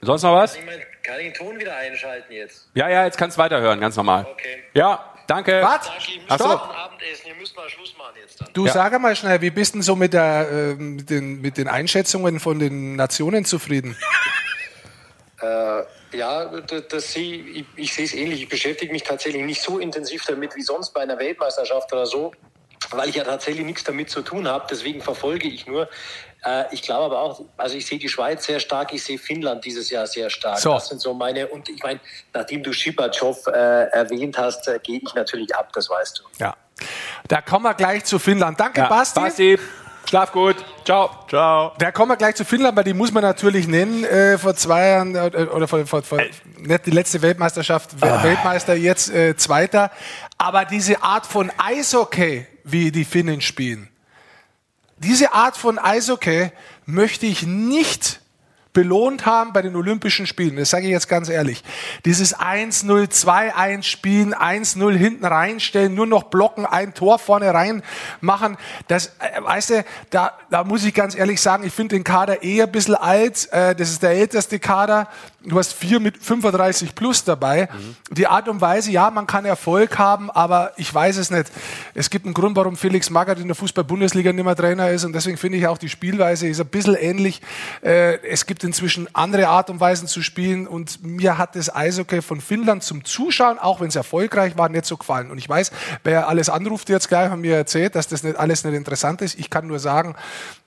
sonst 0.02 0.23
noch 0.23 0.34
was? 0.34 0.56
Ich 0.56 0.65
mein, 0.65 0.80
kann 1.03 1.19
ich 1.19 1.26
den 1.28 1.34
Ton 1.34 1.60
wieder 1.60 1.76
einschalten 1.76 2.32
jetzt? 2.34 2.68
Ja, 2.73 2.90
ja, 2.90 3.06
jetzt 3.06 3.18
kannst 3.18 3.38
du 3.38 3.41
weiterhören, 3.41 3.80
ganz 3.80 3.95
normal. 3.95 4.26
Okay. 4.32 4.64
Ja, 4.73 5.14
danke. 5.28 5.61
Was? 5.61 5.90
Danke, 6.28 6.44
so. 6.44 6.49
Abendessen. 6.49 7.28
Ihr 7.28 7.36
müsst 7.36 7.56
mal 7.56 7.69
Schluss 7.69 7.95
machen 7.98 8.15
jetzt 8.22 8.40
dann. 8.41 8.49
Du 8.53 8.65
Ja. 8.65 8.73
sag 8.73 8.99
mal 8.99 9.15
schnell, 9.15 9.41
wie 9.41 9.49
bist 9.49 9.73
denn 9.76 9.82
so 9.82 9.95
mit, 9.95 10.14
der, 10.14 10.48
äh, 10.52 10.73
mit, 10.76 11.10
den, 11.10 11.41
mit 11.41 11.57
den 11.57 11.68
Einschätzungen 11.68 12.40
von 12.40 12.60
den 12.60 12.95
Nationen 12.95 13.45
zufrieden? 13.45 13.95
Äh, 15.41 15.84
ja, 16.15 16.45
das, 16.90 17.14
sehe 17.14 17.36
ich, 17.36 17.65
ich 17.76 17.94
sehe 17.95 18.06
es 18.06 18.14
ähnlich. 18.14 18.44
Ich 18.44 18.49
beschäftige 18.49 18.91
mich 18.91 19.02
tatsächlich 19.02 19.44
nicht 19.44 19.61
so 19.61 19.80
intensiv 19.80 20.23
damit 20.26 20.56
wie 20.56 20.61
sonst 20.61 20.94
bei 20.94 21.02
einer 21.02 21.18
Weltmeisterschaft 21.18 21.91
oder 21.91 22.06
so, 22.06 22.32
weil 22.91 23.10
ich 23.10 23.15
ja 23.15 23.23
tatsächlich 23.23 23.65
nichts 23.65 23.84
damit 23.84 24.11
zu 24.11 24.22
tun 24.22 24.48
habe. 24.48 24.68
Deswegen 24.69 25.02
verfolge 25.02 25.48
ich 25.48 25.65
nur. 25.65 25.90
Äh, 26.43 26.63
ich 26.72 26.81
glaube 26.81 27.05
aber 27.05 27.19
auch, 27.22 27.41
also 27.57 27.76
ich 27.76 27.85
sehe 27.85 27.99
die 27.99 28.09
Schweiz 28.09 28.45
sehr 28.45 28.59
stark, 28.59 28.93
ich 28.93 29.03
sehe 29.03 29.18
Finnland 29.18 29.63
dieses 29.63 29.89
Jahr 29.89 30.07
sehr 30.07 30.30
stark. 30.30 30.57
So. 30.59 30.73
Das 30.73 30.88
sind 30.88 30.99
so 31.01 31.13
meine, 31.13 31.47
und 31.47 31.69
ich 31.69 31.81
meine, 31.84 31.99
nachdem 32.34 32.63
du 32.63 32.73
Schipatschow 32.73 33.45
äh, 33.47 33.51
erwähnt 33.91 34.38
hast, 34.38 34.68
äh, 34.68 34.80
gehe 34.81 34.99
ich 35.03 35.13
natürlich 35.13 35.53
ab, 35.55 35.72
das 35.73 35.89
weißt 35.89 36.19
du. 36.19 36.23
Ja. 36.43 36.55
Da 37.27 37.41
kommen 37.41 37.63
wir 37.65 37.76
gleich 37.76 38.05
zu 38.05 38.18
Finnland. 38.18 38.59
Danke, 38.59 38.81
Ja, 38.81 38.88
Basti. 38.88 39.19
Basti, 39.19 39.59
schlaf 40.09 40.31
gut. 40.31 40.55
Ciao. 40.84 41.11
Ciao. 41.30 41.73
Da 41.77 41.91
kommen 41.91 42.09
wir 42.09 42.18
gleich 42.18 42.34
zu 42.34 42.43
Finnland, 42.43 42.76
weil 42.76 42.85
die 42.85 42.95
muss 42.95 43.11
man 43.11 43.22
natürlich 43.22 43.68
nennen. 43.68 44.03
Äh, 44.03 44.39
vor 44.39 44.55
zwei 44.55 44.88
Jahren, 44.88 45.13
äh, 45.15 45.47
oder 45.53 45.68
vor, 45.68 45.85
vor, 45.85 46.01
vor 46.01 46.19
nicht 46.57 46.85
die 46.88 46.91
letzte 46.91 47.22
Weltmeisterschaft, 47.22 47.91
Ah. 48.01 48.23
Weltmeister, 48.23 48.73
jetzt 48.73 49.11
äh, 49.13 49.35
Zweiter. 49.38 49.91
Aber 50.39 50.65
diese 50.65 51.03
Art 51.03 51.27
von 51.27 51.51
Eishockey, 51.59 52.47
wie 52.63 52.91
die 52.91 53.05
Finnen 53.05 53.41
spielen, 53.41 53.90
diese 55.03 55.34
Art 55.34 55.57
von 55.57 55.80
Eishockey 55.80 56.52
möchte 56.86 57.26
ich 57.26 57.44
nicht 57.44 58.19
belohnt 58.73 59.26
haben 59.26 59.53
bei 59.53 59.61
den 59.61 59.76
Olympischen 59.76 60.26
Spielen. 60.26 60.56
Das 60.56 60.69
sage 60.69 60.85
ich 60.85 60.91
jetzt 60.91 61.10
ganz 61.10 61.30
ehrlich. 61.30 61.64
Dieses 62.06 62.35
1-0, 62.38 62.85
2-1 63.10 63.84
spielen, 63.84 64.34
1-0 64.34 64.93
hinten 64.93 65.26
reinstellen, 65.26 65.93
nur 65.93 66.07
noch 66.07 66.23
blocken, 66.23 66.65
ein 66.65 66.93
Tor 66.93 67.19
vorne 67.19 67.53
rein 67.53 67.84
machen. 68.22 68.57
Das, 68.88 69.07
äh, 69.19 69.41
weißt 69.41 69.69
du, 69.72 69.85
da, 70.10 70.34
da 70.49 70.64
muss 70.64 70.85
ich 70.85 70.93
ganz 70.93 71.15
ehrlich 71.15 71.41
sagen, 71.41 71.65
ich 71.65 71.73
finde 71.73 71.95
den 71.95 72.03
Kader 72.03 72.43
eher 72.43 72.65
ein 72.65 72.72
bisschen 72.72 72.95
alt. 72.95 73.52
Äh, 73.52 73.76
das 73.76 73.89
ist 73.89 74.03
der 74.03 74.11
älteste 74.11 74.60
Kader. 74.60 75.07
Du 75.43 75.57
hast 75.57 75.73
vier 75.73 75.99
mit 75.99 76.18
35 76.18 76.93
plus 76.93 77.23
dabei. 77.23 77.68
Die 78.11 78.27
Art 78.27 78.48
und 78.48 78.61
Weise, 78.61 78.91
ja, 78.91 79.10
man 79.10 79.26
kann 79.26 79.43
Erfolg 79.43 79.98
haben, 79.98 80.30
aber 80.30 80.72
ich 80.77 80.93
weiß 80.93 81.18
es 81.18 81.31
nicht. 81.31 81.52
Es 81.95 82.11
gibt 82.11 82.26
einen 82.26 82.35
Grund, 82.35 82.56
warum 82.56 82.77
Felix 82.77 83.10
Magath 83.10 83.39
in 83.39 83.48
der 83.48 83.56
Fußball-Bundesliga 83.56 84.31
nicht 84.34 84.45
mehr 84.45 84.56
Trainer 84.56 84.91
ist 84.91 85.03
und 85.03 85.14
deswegen 85.14 85.38
finde 85.38 85.57
ich 85.57 85.65
auch 85.65 85.80
die 85.80 85.89
Spielweise 85.89 86.48
ist 86.48 86.61
ein 86.61 86.68
bisschen 86.68 86.95
ähnlich. 86.95 87.41
Äh, 87.81 88.19
es 88.27 88.45
gibt 88.45 88.60
inzwischen 88.63 89.07
andere 89.13 89.47
Art 89.47 89.69
und 89.69 89.79
Weisen 89.79 90.07
zu 90.07 90.21
spielen 90.21 90.67
und 90.67 91.03
mir 91.03 91.38
hat 91.38 91.55
das 91.55 91.73
Eishockey 91.73 92.21
von 92.21 92.41
Finnland 92.41 92.83
zum 92.83 93.03
Zuschauen, 93.03 93.59
auch 93.59 93.81
wenn 93.81 93.88
es 93.88 93.95
erfolgreich 93.95 94.57
war, 94.57 94.69
nicht 94.69 94.85
so 94.85 94.97
gefallen. 94.97 95.31
Und 95.31 95.38
ich 95.38 95.47
weiß, 95.47 95.71
wer 96.03 96.27
alles 96.27 96.49
anruft 96.49 96.89
jetzt 96.89 97.07
gleich 97.07 97.31
und 97.31 97.41
mir 97.41 97.55
erzählt, 97.55 97.95
dass 97.95 98.07
das 98.07 98.23
nicht 98.23 98.38
alles 98.38 98.63
nicht 98.63 98.75
interessant 98.75 99.21
ist. 99.21 99.39
Ich 99.39 99.49
kann 99.49 99.67
nur 99.67 99.79
sagen, 99.79 100.15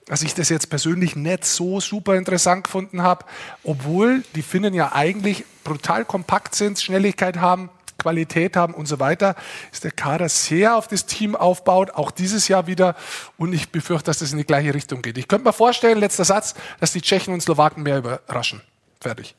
dass 0.05 0.21
ich 0.21 0.33
das 0.33 0.49
jetzt 0.49 0.69
persönlich 0.69 1.15
nicht 1.15 1.45
so 1.45 1.79
super 1.79 2.15
interessant 2.15 2.65
gefunden 2.65 3.01
habe, 3.01 3.25
obwohl 3.63 4.23
die 4.35 4.43
Finnen 4.43 4.73
ja 4.73 4.91
eigentlich 4.93 5.45
brutal 5.63 6.05
kompakt 6.05 6.55
sind, 6.55 6.79
Schnelligkeit 6.79 7.37
haben, 7.37 7.69
Qualität 8.05 8.55
haben 8.55 8.75
und 8.75 8.85
so 8.85 8.99
weiter, 8.99 9.35
ist 9.71 9.83
der 9.83 9.89
Kader 9.89 10.29
sehr 10.29 10.75
auf 10.75 10.87
das 10.87 11.07
Team 11.07 11.35
aufbaut, 11.35 11.89
auch 11.91 12.11
dieses 12.11 12.47
Jahr 12.47 12.67
wieder. 12.67 12.95
Und 13.37 13.51
ich 13.51 13.71
befürchte, 13.71 14.05
dass 14.05 14.19
das 14.19 14.31
in 14.31 14.37
die 14.37 14.45
gleiche 14.45 14.75
Richtung 14.75 15.01
geht. 15.01 15.17
Ich 15.17 15.27
könnte 15.27 15.45
mir 15.45 15.53
vorstellen, 15.53 15.97
letzter 15.97 16.23
Satz, 16.23 16.53
dass 16.79 16.93
die 16.93 17.01
Tschechen 17.01 17.33
und 17.33 17.41
Slowaken 17.41 17.81
mehr 17.81 17.97
überraschen. 17.97 18.61
Fertig. 19.01 19.33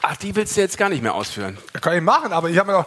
Ach, 0.00 0.16
die 0.16 0.34
willst 0.36 0.56
du 0.56 0.60
jetzt 0.60 0.78
gar 0.78 0.88
nicht 0.88 1.02
mehr 1.02 1.12
ausführen. 1.12 1.58
Kann 1.80 1.96
ich 1.96 2.02
machen, 2.02 2.32
aber 2.32 2.48
ich 2.48 2.56
habe 2.56 2.70
mir 2.70 2.78
noch. 2.78 2.86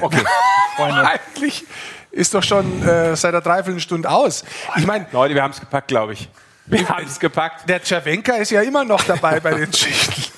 Okay. 0.00 0.24
Eigentlich 0.78 1.64
ist 2.10 2.32
doch 2.32 2.42
schon 2.42 2.82
äh, 2.82 3.14
seit 3.16 3.34
einer 3.34 3.42
Dreiviertelstunde 3.42 4.08
aus. 4.08 4.44
Ich 4.76 4.86
meine, 4.86 5.06
Leute, 5.12 5.34
wir 5.34 5.42
haben 5.42 5.52
es 5.52 5.60
gepackt, 5.60 5.88
glaube 5.88 6.14
ich. 6.14 6.28
Wir 6.64 6.88
haben 6.88 7.06
es 7.06 7.20
gepackt. 7.20 7.68
der 7.68 7.84
Cervenka 7.84 8.36
ist 8.36 8.50
ja 8.50 8.62
immer 8.62 8.84
noch 8.84 9.02
dabei 9.04 9.40
bei 9.40 9.52
den 9.52 9.72
Schichten. 9.74 10.32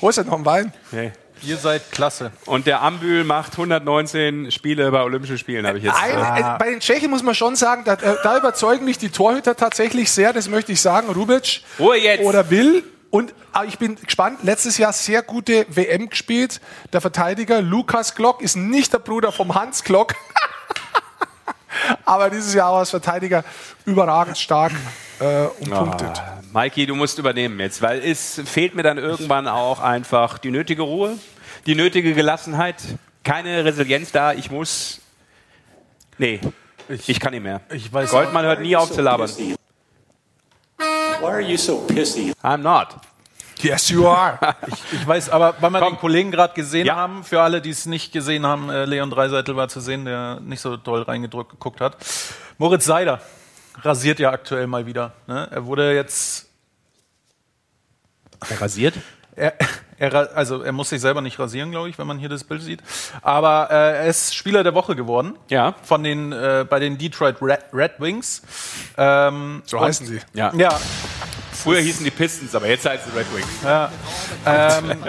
Holst 0.00 0.18
du 0.18 0.22
noch 0.22 0.34
einen 0.34 0.44
Wein? 0.44 0.72
Nee. 0.92 1.12
Ihr 1.42 1.56
seid 1.56 1.92
klasse. 1.92 2.32
Und 2.46 2.66
der 2.66 2.82
Ambül 2.82 3.24
macht 3.24 3.52
119 3.52 4.50
Spiele 4.50 4.90
bei 4.90 5.02
Olympischen 5.02 5.38
Spielen, 5.38 5.66
habe 5.66 5.78
ich 5.78 5.84
jetzt. 5.84 5.96
Ein, 5.96 6.18
äh, 6.18 6.58
bei 6.58 6.70
den 6.70 6.80
Tschechen 6.80 7.10
muss 7.10 7.22
man 7.22 7.34
schon 7.34 7.56
sagen, 7.56 7.84
da, 7.84 7.94
äh, 7.94 8.16
da 8.22 8.38
überzeugen 8.38 8.84
mich 8.84 8.98
die 8.98 9.10
Torhüter 9.10 9.56
tatsächlich 9.56 10.10
sehr, 10.10 10.32
das 10.32 10.48
möchte 10.48 10.72
ich 10.72 10.80
sagen. 10.80 11.08
Rubic 11.08 11.62
Ruhe 11.78 11.96
jetzt. 11.98 12.24
oder 12.24 12.50
Will. 12.50 12.82
Und 13.10 13.34
ah, 13.52 13.64
ich 13.64 13.78
bin 13.78 13.96
gespannt, 13.96 14.40
letztes 14.42 14.78
Jahr 14.78 14.92
sehr 14.92 15.22
gute 15.22 15.66
WM 15.68 16.10
gespielt. 16.10 16.60
Der 16.92 17.00
Verteidiger 17.00 17.62
Lukas 17.62 18.14
Glock 18.14 18.42
ist 18.42 18.56
nicht 18.56 18.92
der 18.92 18.98
Bruder 18.98 19.32
vom 19.32 19.54
Hans 19.54 19.84
Glock. 19.84 20.14
Aber 22.04 22.30
dieses 22.30 22.54
Jahr 22.54 22.70
auch 22.70 22.78
als 22.78 22.90
Verteidiger 22.90 23.44
überragend 23.84 24.38
stark 24.38 24.72
äh, 25.20 25.46
und 25.60 25.70
punktet. 25.70 26.18
Ah, 26.18 26.40
Mikey, 26.52 26.86
du 26.86 26.94
musst 26.94 27.18
übernehmen 27.18 27.58
jetzt, 27.60 27.82
weil 27.82 28.00
es 28.02 28.40
fehlt 28.44 28.74
mir 28.74 28.82
dann 28.82 28.98
irgendwann 28.98 29.48
auch 29.48 29.80
einfach 29.80 30.38
die 30.38 30.50
nötige 30.50 30.82
Ruhe, 30.82 31.18
die 31.66 31.74
nötige 31.74 32.14
Gelassenheit, 32.14 32.76
keine 33.24 33.64
Resilienz 33.64 34.12
da. 34.12 34.32
Ich 34.32 34.50
muss. 34.50 35.00
Nee, 36.18 36.40
ich, 36.88 37.20
kann 37.20 37.32
nicht 37.32 37.42
mehr. 37.42 37.60
Ich 37.70 37.92
weiß 37.92 38.10
Goldmann 38.10 38.44
hört 38.44 38.60
nie 38.60 38.76
auf 38.76 38.90
zu 38.90 39.02
labern. 39.02 39.28
Why 41.20 41.24
are 41.24 41.40
you 41.40 41.56
so 41.56 41.78
pissy? 41.86 42.32
I'm 42.42 42.58
not. 42.58 42.88
Yes, 43.60 43.88
you 43.88 44.06
are. 44.06 44.38
Ich 44.92 45.06
weiß, 45.06 45.30
aber 45.30 45.54
weil 45.60 45.70
wir 45.70 45.80
Komm. 45.80 45.94
den 45.94 45.98
Kollegen 45.98 46.30
gerade 46.30 46.54
gesehen 46.54 46.86
Ja. 46.86 46.96
haben, 46.96 47.24
für 47.24 47.40
alle, 47.40 47.60
die 47.60 47.70
es 47.70 47.86
nicht 47.86 48.12
gesehen 48.12 48.46
haben, 48.46 48.68
äh, 48.70 48.84
Leon 48.84 49.10
Dreiseitel 49.10 49.56
war 49.56 49.68
zu 49.68 49.80
sehen, 49.80 50.04
der 50.04 50.40
nicht 50.40 50.60
so 50.60 50.76
doll 50.76 51.02
reingedrückt 51.02 51.50
geguckt 51.50 51.80
hat. 51.80 51.96
Moritz 52.58 52.84
Seider 52.84 53.20
rasiert 53.82 54.18
ja 54.18 54.30
aktuell 54.30 54.66
mal 54.66 54.86
wieder. 54.86 55.12
Ne? 55.26 55.48
Er 55.50 55.66
wurde 55.66 55.94
jetzt, 55.94 56.46
Rasiert? 58.60 58.94
er, 59.36 59.52
er, 59.98 60.36
also 60.36 60.62
er 60.62 60.72
muss 60.72 60.88
sich 60.90 61.00
selber 61.00 61.20
nicht 61.20 61.38
rasieren, 61.38 61.70
glaube 61.70 61.88
ich, 61.90 61.98
wenn 61.98 62.06
man 62.06 62.18
hier 62.18 62.28
das 62.28 62.44
Bild 62.44 62.62
sieht. 62.62 62.80
Aber 63.22 63.68
äh, 63.70 63.98
er 63.98 64.06
ist 64.06 64.34
Spieler 64.34 64.62
der 64.64 64.74
Woche 64.74 64.96
geworden. 64.96 65.34
Ja. 65.48 65.74
Von 65.82 66.02
den 66.04 66.32
äh, 66.32 66.64
bei 66.68 66.78
den 66.78 66.96
Detroit 66.98 67.36
Red, 67.42 67.60
Red 67.72 67.92
Wings. 67.98 68.42
Ähm, 68.96 69.62
So 69.66 69.78
und- 69.78 69.84
heißen 69.84 70.06
sie. 70.06 70.20
Ja. 70.32 70.52
Ja, 70.54 70.78
Früher 71.52 71.80
hießen 71.80 72.04
die 72.04 72.10
Pistons, 72.10 72.54
aber 72.54 72.68
jetzt 72.68 72.84
heißt 72.86 73.08
es 73.08 73.14
Red 73.14 73.26
Wings. 73.34 73.48
ähm, 74.46 75.04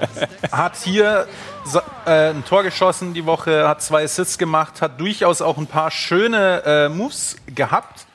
hat 0.52 0.76
hier 0.78 1.28
so- 1.66 1.82
äh, 2.06 2.30
ein 2.32 2.44
Tor 2.46 2.64
geschossen 2.64 3.14
die 3.14 3.26
Woche, 3.26 3.68
hat 3.68 3.82
zwei 3.82 4.04
Assists 4.04 4.38
gemacht, 4.38 4.82
hat 4.82 5.00
durchaus 5.00 5.42
auch 5.42 5.58
ein 5.58 5.68
paar 5.68 5.92
schöne 5.92 6.64
äh, 6.66 6.90
Moves 6.90 7.36
gehabt. 7.54 8.07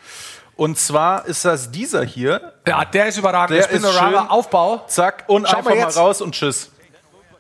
Und 0.56 0.78
zwar 0.78 1.26
ist 1.26 1.44
das 1.44 1.70
dieser 1.70 2.04
hier. 2.04 2.52
Ja, 2.68 2.84
der 2.84 3.06
ist 3.06 3.16
überragend. 3.18 3.58
Der 3.58 3.66
Der 3.66 3.76
ist 3.76 3.92
schön. 3.98 4.14
Aufbau. 4.14 4.84
Zack, 4.86 5.24
und 5.26 5.46
Schau 5.46 5.52
mal 5.52 5.58
einfach 5.58 5.70
mal, 5.70 5.76
jetzt. 5.78 5.96
raus 5.96 6.20
und 6.20 6.32
tschüss. 6.34 6.68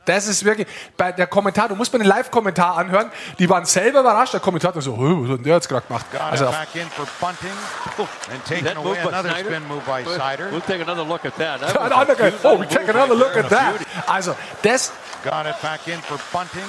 Das 0.04 0.26
ist 0.26 0.44
wirklich, 0.44 0.66
bei 0.96 1.12
der 1.12 1.28
Kommentar, 1.28 1.68
du 1.68 1.76
musst 1.76 1.92
mir 1.92 2.00
den 2.00 2.08
Live-Kommentar 2.08 2.76
anhören, 2.76 3.12
die 3.38 3.48
waren 3.48 3.64
selber 3.64 4.00
überrascht. 4.00 4.32
Der 4.32 4.40
Kommentator 4.40 4.82
so, 4.82 4.96
"Hö, 4.98 5.22
was 5.22 5.30
hat 5.30 5.36
denn 5.36 5.44
der 5.44 5.54
jetzt 5.54 5.68
gerade 5.68 5.86
gemacht? 5.86 6.06
Also, 6.18 6.46
back 6.46 6.74
in 6.74 6.88
for 6.90 7.06
bunting 7.20 7.48
and 8.32 8.44
taking 8.44 8.64
That 8.64 8.74
move 8.78 8.86
away 8.88 8.98
by 9.04 9.08
another 9.10 9.28
Snyder. 9.30 9.48
spin 9.48 9.68
move 9.68 9.82
by 9.86 10.02
Sider. 10.04 10.50
We'll 10.50 10.60
take 10.66 10.82
another 10.82 11.04
look 11.04 11.24
at 11.24 11.36
that. 11.38 11.60
That 11.60 11.76
was 11.76 11.86
Another 11.92 12.12
a 12.14 12.30
guy. 12.30 12.32
Oh, 12.42 12.58
we 12.58 12.66
take 12.66 12.88
another 12.90 13.14
look 13.14 13.36
at 13.36 13.48
that. 13.50 13.74
Also, 14.08 14.34
das, 14.62 14.90
Got 15.24 15.46
it 15.46 15.60
back 15.62 15.86
in 15.86 16.00
for 16.02 16.18
bunting. 16.32 16.62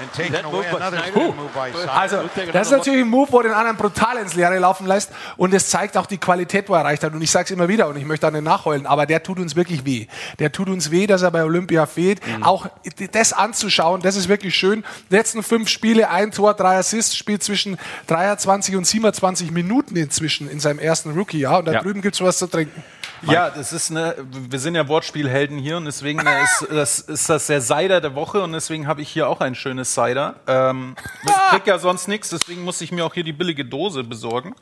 And 0.00 0.12
taken 0.12 0.32
That 0.32 0.44
away 0.44 0.56
move 0.56 0.70
by 0.70 0.76
another 0.78 0.98
Snyder. 0.98 1.12
good 1.12 1.36
move 1.36 1.50
by 1.54 1.72
Seider. 1.72 1.92
Also, 1.94 2.16
das 2.52 2.66
ist 2.66 2.72
natürlich 2.72 3.00
ein 3.02 3.08
Move, 3.08 3.28
wo 3.30 3.40
den 3.42 3.52
anderen 3.52 3.76
brutal 3.76 4.16
ins 4.16 4.34
Leere 4.34 4.58
laufen 4.58 4.86
lässt. 4.86 5.10
Und 5.36 5.54
es 5.54 5.68
zeigt 5.70 5.96
auch 5.96 6.06
die 6.06 6.18
Qualität, 6.18 6.68
wo 6.68 6.74
er 6.74 6.80
erreicht 6.80 7.04
hat. 7.04 7.12
Und 7.12 7.22
ich 7.22 7.30
sage 7.30 7.44
es 7.44 7.50
immer 7.52 7.68
wieder 7.68 7.86
und 7.88 7.96
ich 7.96 8.04
möchte 8.04 8.26
an 8.26 8.34
den 8.34 8.42
nachheulen, 8.44 8.86
aber 8.86 9.06
der 9.06 9.22
tut 9.22 9.38
uns 9.38 9.54
wirklich 9.54 9.84
weh. 9.84 10.06
Der 10.40 10.50
tut 10.50 10.68
uns 10.68 10.90
weh, 10.90 11.06
dass 11.06 11.22
er 11.22 11.30
bei 11.30 11.44
Olympia 11.44 11.86
fehlt. 11.86 12.20
Auch 12.42 12.66
das 13.12 13.32
anzuschauen, 13.32 14.02
das 14.02 14.16
ist 14.16 14.28
wirklich 14.28 14.56
schön. 14.56 14.84
Die 15.10 15.14
letzten 15.14 15.42
fünf 15.44 15.68
Spiele, 15.68 16.10
ein 16.10 16.32
Tor, 16.32 16.54
drei 16.54 16.78
Assists, 16.78 17.16
spielt 17.16 17.42
zwischen 17.44 17.78
23 18.08 18.74
und 18.76 18.86
27 18.86 19.50
Minuten 19.52 19.94
inzwischen 19.96 20.50
in 20.50 20.58
seinem 20.60 20.78
ersten 20.80 21.12
Rookie-Jahr. 21.12 21.60
Und 21.60 21.66
da 21.66 21.72
Ja. 21.74 21.82
drüben 21.82 22.02
gibt's 22.02 22.20
was 22.20 22.38
zu 22.38 22.48
trinken. 22.48 22.82
Ja, 23.22 23.50
das 23.50 23.72
ist 23.72 23.90
eine, 23.90 24.14
wir 24.30 24.58
sind 24.58 24.74
ja 24.74 24.86
Wortspielhelden 24.88 25.58
hier 25.58 25.76
und 25.76 25.84
deswegen 25.86 26.24
äh, 26.26 26.42
ist 26.44 26.66
das, 26.70 26.98
ist 27.00 27.28
das 27.28 27.46
der 27.48 27.60
Cider 27.60 28.00
der 28.00 28.14
Woche 28.14 28.42
und 28.42 28.52
deswegen 28.52 28.86
habe 28.86 29.02
ich 29.02 29.08
hier 29.08 29.28
auch 29.28 29.40
ein 29.40 29.54
schönes 29.54 29.92
Cider. 29.94 30.36
Ähm, 30.46 30.94
ich 31.24 31.32
krieg 31.50 31.66
ja 31.66 31.78
sonst 31.78 32.06
nichts, 32.08 32.30
deswegen 32.30 32.62
muss 32.64 32.80
ich 32.80 32.92
mir 32.92 33.04
auch 33.04 33.14
hier 33.14 33.24
die 33.24 33.32
billige 33.32 33.64
Dose 33.64 34.04
besorgen. 34.04 34.54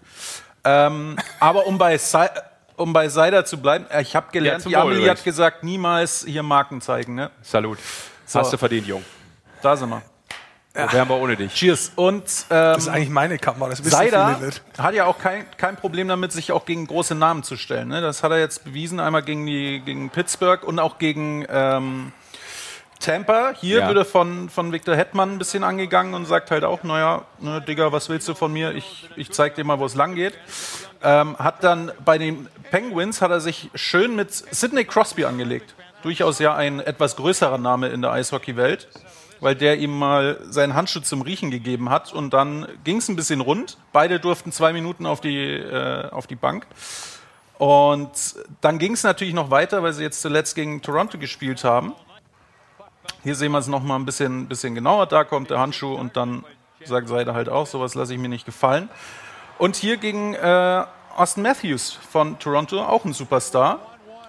Ähm, 0.65 1.17
aber 1.39 1.67
um 1.67 1.79
bei, 1.79 1.99
um 2.77 2.93
bei 2.93 3.09
Cider 3.09 3.45
zu 3.45 3.59
bleiben, 3.61 3.87
äh, 3.91 4.03
ich 4.03 4.17
habe 4.17 4.27
Ja, 4.29 4.33
gelernt, 4.33 4.63
zum 4.63 4.71
die 4.71 4.77
Amelie 4.77 4.99
übrigens. 5.01 5.19
hat 5.21 5.25
gesagt, 5.25 5.63
niemals 5.63 6.25
hier 6.27 6.43
Marken 6.43 6.81
zeigen. 6.81 7.15
Ne? 7.15 7.31
Salut. 7.43 7.79
So. 8.25 8.41
Hast 8.41 8.53
du 8.53 8.59
verdient, 8.59 8.87
Jung. 8.87 9.05
Da 9.63 9.77
sind 9.77 9.89
wir. 9.91 10.03
Wo 10.77 10.93
wären 10.93 11.09
wir 11.09 11.17
ohne 11.17 11.37
dich? 11.37 11.55
Cheers. 11.55 11.93
Und 11.97 12.23
ähm, 12.23 12.25
Das 12.49 12.79
ist 12.85 12.89
eigentlich 12.89 13.11
meine 13.11 13.39
Kamera, 13.39 13.71
das 13.71 13.81
wissen 13.81 13.91
Seider 13.97 14.35
viele 14.37 14.47
nicht. 14.47 14.63
hat 14.79 14.95
ja 14.95 15.07
auch 15.07 15.19
kein, 15.19 15.45
kein 15.57 15.77
Problem 15.77 16.09
damit, 16.09 16.33
sich 16.33 16.53
auch 16.53 16.65
gegen 16.67 16.87
große 16.87 17.15
Namen 17.15 17.43
zu 17.43 17.57
stellen. 17.57 17.89
Ne? 17.89 18.01
Das 18.01 18.23
hat 18.23 18.31
er 18.33 18.39
jetzt 18.39 18.65
bewiesen, 18.65 19.01
einmal 19.01 19.23
gegen, 19.23 19.47
die, 19.47 19.81
gegen 19.85 20.11
Pittsburgh 20.11 20.63
und 20.65 20.79
auch 20.79 20.99
gegen 20.99 21.47
ähm, 21.51 22.13
Tampa. 23.01 23.53
Hier 23.61 23.81
Ja. 23.81 23.89
wird 23.89 23.99
er 23.99 24.05
von, 24.05 24.49
von 24.49 24.73
Victor 24.73 24.97
Hetman 24.97 25.33
ein 25.33 25.39
bisschen 25.39 25.65
angegangen 25.65 26.15
und 26.15 26.27
sagt 26.27 26.51
halt 26.51 26.65
auch, 26.65 26.83
naja, 26.83 27.23
ne, 27.41 27.61
Digga, 27.61 27.93
was 27.93 28.09
willst 28.09 28.27
du 28.29 28.35
von 28.35 28.53
mir? 28.53 28.73
Ich, 28.75 29.09
ich 29.17 29.31
zeig 29.33 29.55
dir 29.55 29.65
mal, 29.65 29.79
wo 29.79 29.85
es 29.85 29.95
lang 29.95 30.15
geht. 30.15 30.35
Ähm, 31.03 31.37
hat 31.39 31.63
dann 31.63 31.93
bei 32.05 32.17
den 32.19 32.49
Penguins 32.71 33.21
hat 33.21 33.31
er 33.31 33.41
sich 33.41 33.71
schön 33.75 34.17
mit 34.17 34.33
Sidney 34.33 34.85
Crosby 34.85 35.25
angelegt. 35.27 35.75
Durchaus 36.03 36.39
ja 36.39 36.55
ein 36.55 36.81
etwas 36.81 37.17
größerer 37.17 37.59
Name 37.59 37.89
in 37.89 38.01
der 38.01 38.13
Eishockey-Welt, 38.13 38.89
weil 39.41 39.55
der 39.55 39.79
ihm 39.79 39.99
mal 39.99 40.41
seinen 40.49 40.75
Handschuh 40.75 41.01
zum 41.01 41.23
Riechen 41.23 41.51
gegeben 41.51 41.91
hat 41.91 42.13
und 42.13 42.33
dann 42.33 42.67
ging 42.85 42.99
es 42.99 43.09
ein 43.09 43.17
bisschen 43.17 43.41
rund. 43.41 43.79
Beide 43.93 44.21
durften 44.21 44.53
zwei 44.53 44.73
Minuten 44.73 45.07
auf 45.07 45.21
die, 45.21 45.45
äh, 45.45 46.09
auf 46.11 46.27
die 46.27 46.37
Bank. 46.37 46.67
Und 47.59 48.11
dann 48.61 48.79
ging 48.79 48.93
es 48.93 49.03
natürlich 49.03 49.35
noch 49.35 49.51
weiter, 49.51 49.83
weil 49.83 49.93
sie 49.93 50.03
jetzt 50.03 50.21
zuletzt 50.21 50.55
gegen 50.55 50.83
Toronto 50.83 51.19
gespielt 51.19 51.65
haben. 51.65 51.95
Hier 53.23 53.35
sehen 53.35 53.53
wir 53.53 53.59
es 53.59 53.67
noch 53.67 53.83
mal 53.83 53.97
ein 53.97 54.05
bisschen, 54.05 54.47
bisschen 54.47 54.75
genauer. 54.75 55.07
Da 55.07 55.25
kommt 55.25 55.51
der 55.51 55.59
Handschuh 55.59 55.95
und 55.95 56.17
dann 56.17 56.45
sagt 56.85 57.09
Seide 57.09 57.35
halt 57.35 57.49
auch, 57.49 57.67
sowas 57.67 57.95
lasse 57.95 58.15
ich 58.15 58.21
mir 58.21 58.29
nicht 58.29 58.45
gefallen. 58.45 58.89
Und 59.59 59.77
hier 59.77 59.97
gegen 59.97 60.35
äh, 60.35 60.85
Austin 61.17 61.43
Matthews 61.43 61.93
von 61.93 62.39
Toronto, 62.39 62.85
auch 62.85 63.05
ein 63.05 63.15
Superstar. 63.15 63.81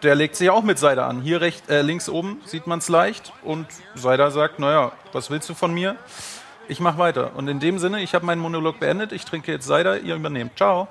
Der 0.04 0.16
legt 0.16 0.36
sich 0.36 0.50
auch 0.50 0.64
mit 0.64 0.78
Seider 0.78 1.08
an. 1.08 1.22
Hier 1.22 1.42
recht, 1.42 1.70
äh, 1.70 1.82
links 1.82 2.08
oben 2.08 2.42
sieht 2.46 2.68
man 2.68 2.80
es 2.80 2.88
leicht. 2.90 3.34
Und 3.44 3.66
Seider 3.96 4.32
sagt, 4.32 4.60
naja, 4.60 4.92
was 5.12 5.30
willst 5.30 5.50
du 5.50 5.54
von 5.54 5.74
mir? 5.74 5.96
Ich 6.68 6.80
mache 6.80 6.98
weiter. 6.98 7.32
Und 7.36 7.48
in 7.48 7.60
dem 7.60 7.80
Sinne, 7.80 8.02
ich 8.02 8.14
habe 8.14 8.26
meinen 8.26 8.42
Monolog 8.42 8.80
beendet. 8.80 9.12
Ich 9.12 9.26
trinke 9.26 9.52
jetzt 9.52 9.66
Seider, 9.66 10.00
ihr 10.00 10.16
übernehmt. 10.16 10.58
Ciao. 10.58 10.88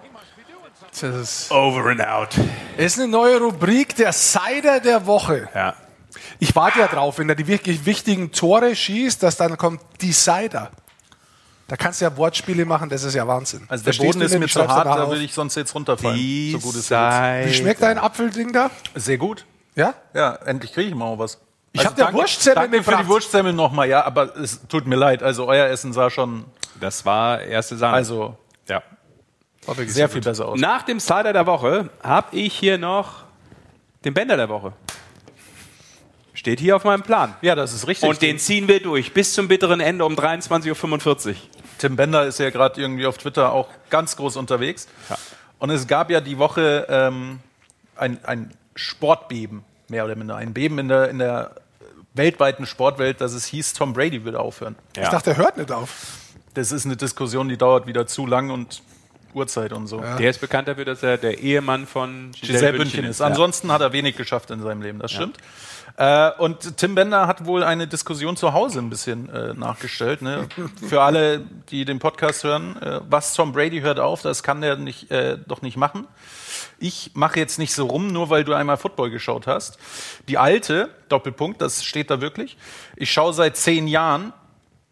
Das 0.90 1.02
ist, 1.02 1.50
Over 1.52 1.90
and 1.90 2.00
out. 2.06 2.30
ist 2.78 2.98
eine 2.98 3.08
neue 3.08 3.38
Rubrik, 3.38 3.94
der 3.96 4.12
Cider 4.12 4.80
der 4.80 5.06
Woche. 5.06 5.48
Ja. 5.54 5.74
Ich 6.38 6.56
warte 6.56 6.78
ja 6.80 6.86
drauf, 6.86 7.18
wenn 7.18 7.28
er 7.28 7.34
die 7.34 7.46
wirklich 7.46 7.84
wichtigen 7.84 8.32
Tore 8.32 8.74
schießt, 8.74 9.22
dass 9.22 9.36
dann 9.36 9.58
kommt 9.58 9.80
die 10.00 10.12
Cider. 10.12 10.70
Da 11.68 11.76
kannst 11.76 12.00
du 12.00 12.04
ja 12.04 12.16
Wortspiele 12.16 12.64
machen, 12.64 12.88
das 12.88 13.02
ist 13.02 13.14
ja 13.14 13.26
Wahnsinn. 13.26 13.62
Also 13.68 13.82
der 13.84 13.92
Verstehst 13.92 14.12
Boden 14.12 14.24
ist 14.24 14.38
mir 14.38 14.46
zu 14.48 14.68
hart, 14.68 14.86
da 14.86 15.08
würde 15.08 15.22
ich 15.22 15.34
sonst 15.34 15.56
jetzt 15.56 15.74
runterfallen. 15.74 16.16
Die 16.16 16.52
so 16.52 16.58
gut 16.60 16.76
ist. 16.76 16.90
Wie 16.90 17.54
schmeckt 17.54 17.82
dein 17.82 17.98
Apfelding 17.98 18.52
da? 18.52 18.70
Sehr 18.94 19.18
gut. 19.18 19.44
Ja? 19.74 19.94
Ja, 20.14 20.34
endlich 20.46 20.72
kriege 20.72 20.88
ich 20.88 20.94
mal 20.94 21.06
auch 21.06 21.18
was. 21.18 21.38
Ich 21.72 21.84
hab 21.84 21.94
dir 21.96 22.04
danke- 22.04 22.20
Wurstsemmeln 22.20 22.70
Danke 22.70 22.82
für 22.84 22.90
gebracht. 22.90 23.04
die 23.04 23.08
Wurstsemmeln 23.08 23.56
nochmal, 23.56 23.88
ja, 23.88 24.04
aber 24.04 24.34
es 24.36 24.66
tut 24.68 24.86
mir 24.86 24.96
leid. 24.96 25.22
Also 25.22 25.46
euer 25.46 25.66
Essen 25.66 25.92
sah 25.92 26.08
schon 26.08 26.44
Das 26.80 27.04
war 27.04 27.42
erste 27.42 27.76
Sahne. 27.76 27.94
also 27.96 28.38
ja. 28.68 28.82
sehr 29.86 30.08
viel 30.08 30.22
besser 30.22 30.46
aus. 30.48 30.58
Nach 30.60 30.82
dem 30.82 31.00
Cider 31.00 31.32
der 31.32 31.46
Woche 31.46 31.90
habe 32.02 32.34
ich 32.36 32.54
hier 32.54 32.78
noch 32.78 33.24
den 34.04 34.14
Bänder 34.14 34.36
der 34.36 34.48
Woche. 34.48 34.72
Steht 36.46 36.60
hier 36.60 36.76
auf 36.76 36.84
meinem 36.84 37.02
Plan. 37.02 37.34
Ja, 37.42 37.56
das 37.56 37.72
ist 37.72 37.88
richtig. 37.88 38.08
Und 38.08 38.22
den 38.22 38.38
ziehen 38.38 38.68
wir 38.68 38.80
durch 38.80 39.12
bis 39.12 39.32
zum 39.32 39.48
bitteren 39.48 39.80
Ende 39.80 40.04
um 40.04 40.14
23.45 40.14 41.28
Uhr. 41.30 41.34
Tim 41.78 41.96
Bender 41.96 42.24
ist 42.24 42.38
ja 42.38 42.50
gerade 42.50 42.80
irgendwie 42.80 43.04
auf 43.04 43.18
Twitter 43.18 43.50
auch 43.50 43.66
ganz 43.90 44.14
groß 44.14 44.36
unterwegs. 44.36 44.86
Ja. 45.10 45.18
Und 45.58 45.70
es 45.70 45.88
gab 45.88 46.08
ja 46.08 46.20
die 46.20 46.38
Woche 46.38 46.86
ähm, 46.88 47.40
ein, 47.96 48.24
ein 48.24 48.52
Sportbeben, 48.76 49.64
mehr 49.88 50.04
oder 50.04 50.14
minder. 50.14 50.36
Ein 50.36 50.54
Beben 50.54 50.78
in 50.78 50.86
der, 50.86 51.10
in 51.10 51.18
der 51.18 51.50
weltweiten 52.14 52.64
Sportwelt, 52.64 53.20
dass 53.20 53.32
es 53.32 53.46
hieß, 53.46 53.72
Tom 53.72 53.92
Brady 53.92 54.24
würde 54.24 54.38
aufhören. 54.38 54.76
Ich 54.96 55.08
dachte, 55.08 55.30
er 55.30 55.38
hört 55.38 55.56
nicht 55.56 55.72
auf. 55.72 55.96
Das 56.54 56.70
ist 56.70 56.86
eine 56.86 56.96
Diskussion, 56.96 57.48
die 57.48 57.56
dauert 57.56 57.88
wieder 57.88 58.06
zu 58.06 58.24
lang 58.24 58.50
und 58.50 58.82
Uhrzeit 59.34 59.72
und 59.72 59.88
so. 59.88 60.00
Der 60.00 60.30
ist 60.30 60.40
bekannt 60.40 60.68
dafür, 60.68 60.84
dass 60.84 61.02
er 61.02 61.18
der 61.18 61.38
Ehemann 61.38 61.88
von 61.88 62.30
Giselle 62.40 62.78
Bündchen 62.78 63.04
ist. 63.04 63.20
Ansonsten 63.20 63.72
hat 63.72 63.80
er 63.80 63.92
wenig 63.92 64.16
geschafft 64.16 64.52
in 64.52 64.62
seinem 64.62 64.80
Leben, 64.80 65.00
das 65.00 65.10
stimmt. 65.10 65.38
Äh, 65.96 66.30
und 66.38 66.76
Tim 66.76 66.94
Bender 66.94 67.26
hat 67.26 67.46
wohl 67.46 67.64
eine 67.64 67.86
Diskussion 67.86 68.36
zu 68.36 68.52
Hause 68.52 68.80
ein 68.80 68.90
bisschen 68.90 69.30
äh, 69.30 69.54
nachgestellt. 69.54 70.20
Ne? 70.20 70.46
Für 70.88 71.02
alle, 71.02 71.40
die 71.70 71.84
den 71.84 71.98
Podcast 71.98 72.44
hören, 72.44 72.80
äh, 72.82 73.00
was 73.08 73.32
Tom 73.32 73.52
Brady 73.52 73.80
hört 73.80 73.98
auf, 73.98 74.20
das 74.22 74.42
kann 74.42 74.60
der 74.60 74.76
nicht, 74.76 75.10
äh, 75.10 75.38
doch 75.38 75.62
nicht 75.62 75.76
machen. 75.76 76.06
Ich 76.78 77.12
mache 77.14 77.38
jetzt 77.38 77.58
nicht 77.58 77.72
so 77.72 77.86
rum, 77.86 78.08
nur 78.08 78.28
weil 78.28 78.44
du 78.44 78.52
einmal 78.52 78.76
Football 78.76 79.10
geschaut 79.10 79.46
hast. 79.46 79.78
Die 80.28 80.36
alte, 80.36 80.90
Doppelpunkt, 81.08 81.62
das 81.62 81.82
steht 81.82 82.10
da 82.10 82.20
wirklich. 82.20 82.58
Ich 82.96 83.10
schaue 83.10 83.32
seit 83.32 83.56
zehn 83.56 83.88
Jahren. 83.88 84.34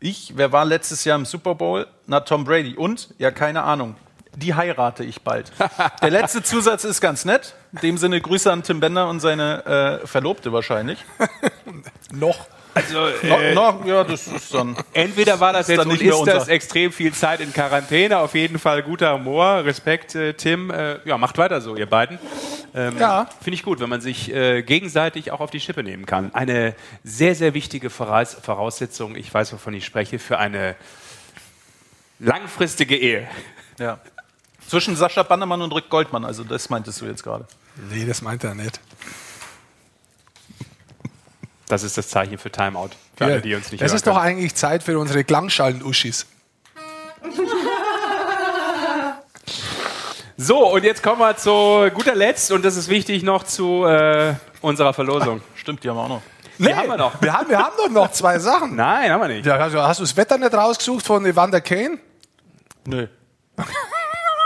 Ich, 0.01 0.33
wer 0.37 0.53
war 0.53 0.65
letztes 0.65 1.05
Jahr 1.05 1.19
im 1.19 1.27
Super 1.27 1.55
Bowl? 1.55 1.87
Na, 2.07 2.21
Tom 2.21 2.45
Brady. 2.45 2.77
Und, 2.77 3.15
ja, 3.19 3.31
keine 3.31 3.63
Ahnung. 3.63 3.97
Die 4.37 4.55
heirate 4.55 5.05
ich 5.05 5.23
bald. 5.23 5.53
Der 6.03 6.11
letzte 6.11 6.43
Zusatz 6.43 6.85
ist 6.85 7.01
ganz 7.01 7.25
nett. 7.25 7.55
In 7.73 7.79
dem 7.81 7.99
Sinne 7.99 8.21
Grüße 8.21 8.51
an 8.53 8.63
Tim 8.63 8.81
Bender 8.81 9.09
und 9.09 9.21
seine 9.21 10.01
äh, 10.03 10.07
Verlobte 10.07 10.53
wahrscheinlich. 10.53 10.99
Noch. 12.13 12.47
Also, 12.77 13.07
No, 13.23 13.39
äh, 13.39 13.55
no, 13.55 13.83
ja, 13.87 14.03
das 14.03 14.27
ist 14.27 14.53
dann. 14.53 14.77
entweder 14.95 15.39
war 15.39 15.53
das 15.53 15.63
ist 15.63 15.69
jetzt 15.69 15.79
dann 15.79 15.87
und 15.87 15.93
nicht 15.93 16.03
mehr 16.05 16.13
ist 16.15 16.27
das 16.27 16.39
unser. 16.43 16.53
extrem 16.53 16.91
viel 16.91 17.13
Zeit 17.15 17.39
in 17.39 17.53
Quarantäne. 17.53 18.19
Auf 18.19 18.35
jeden 18.35 18.59
Fall 18.59 18.83
guter 18.83 19.15
Humor. 19.15 19.65
Respekt, 19.65 20.17
äh, 20.17 20.35
Tim. 20.35 20.73
Äh, 20.73 20.97
ja, 21.05 21.17
macht 21.17 21.39
weiter 21.39 21.61
so, 21.61 21.77
ihr 21.77 21.87
beiden. 21.87 22.19
Ähm, 22.75 22.99
Ja. 22.99 23.29
Finde 23.41 23.55
ich 23.55 23.63
gut, 23.63 23.79
wenn 23.79 23.89
man 23.89 24.01
sich 24.01 24.35
äh, 24.35 24.63
gegenseitig 24.65 25.31
auch 25.31 25.39
auf 25.39 25.51
die 25.53 25.61
Schippe 25.61 25.85
nehmen 25.85 26.05
kann. 26.05 26.35
Eine 26.35 26.75
sehr, 27.05 27.37
sehr 27.37 27.55
wichtige 27.55 27.91
Voraus 27.91 28.35
Voraussetzung, 28.43 29.15
ich 29.15 29.33
weiß, 29.33 29.53
wovon 29.53 29.73
ich 29.75 29.85
spreche, 29.85 30.19
für 30.19 30.39
eine 30.39 30.75
langfristige 32.19 32.97
Ehe. 32.97 33.29
Ja. 33.79 33.99
Zwischen 34.69 34.97
Sascha 34.97 35.23
Bannermann 35.23 35.63
und 35.63 35.73
Rick 35.75 35.91
Goldmann, 35.91 36.25
also 36.25 36.45
das 36.45 36.71
meintest 36.71 37.01
du 37.01 37.07
jetzt 37.07 37.23
gerade. 37.23 37.47
Nee, 37.91 38.05
das 38.07 38.23
meint 38.23 38.45
er 38.45 38.55
nicht. 38.55 38.81
Das 41.69 41.83
ist 41.83 41.97
das 41.97 42.09
Zeichen 42.09 42.39
für 42.39 42.51
Timeout. 42.51 42.91
Für 43.17 43.25
alle, 43.25 43.41
die 43.41 43.55
uns 43.55 43.71
nicht 43.71 43.83
es 43.83 43.93
ist 43.93 44.07
doch 44.07 44.17
eigentlich 44.17 44.55
Zeit 44.55 44.83
für 44.83 44.99
unsere 44.99 45.25
Klangschalen-Uschis. 45.25 46.27
So, 50.37 50.69
und 50.73 50.83
jetzt 50.83 51.01
kommen 51.01 51.21
wir 51.21 51.37
zu 51.37 51.89
guter 51.95 52.15
Letzt, 52.15 52.51
und 52.51 52.65
das 52.65 52.77
ist 52.77 52.89
wichtig 52.89 53.23
noch 53.23 53.45
zu 53.45 53.85
äh, 53.85 54.35
unserer 54.63 54.93
Verlosung. 54.93 55.41
Stimmt, 55.55 55.85
die 55.85 55.89
haben 55.89 55.97
wir 55.97 56.03
auch 56.03 56.09
noch. 56.09 56.23
Nee, 56.59 56.75
haben 56.75 56.89
wir 56.89 56.97
noch. 56.97 57.23
Wir 57.23 57.33
haben, 57.33 57.49
wir 57.49 57.59
haben 57.59 57.75
doch 57.77 57.89
noch 57.89 58.11
zwei 58.11 58.39
Sachen. 58.41 58.75
Nein, 58.77 59.11
haben 59.11 59.21
wir 59.21 59.29
nicht. 59.29 59.47
Ja, 59.47 59.59
hast 59.59 60.01
du 60.01 60.03
das 60.03 60.17
Wetter 60.17 60.37
nicht 60.37 60.53
rausgesucht 60.53 61.07
von 61.07 61.25
Evander 61.25 61.61
Kane? 61.61 61.99
Nö. 62.85 63.07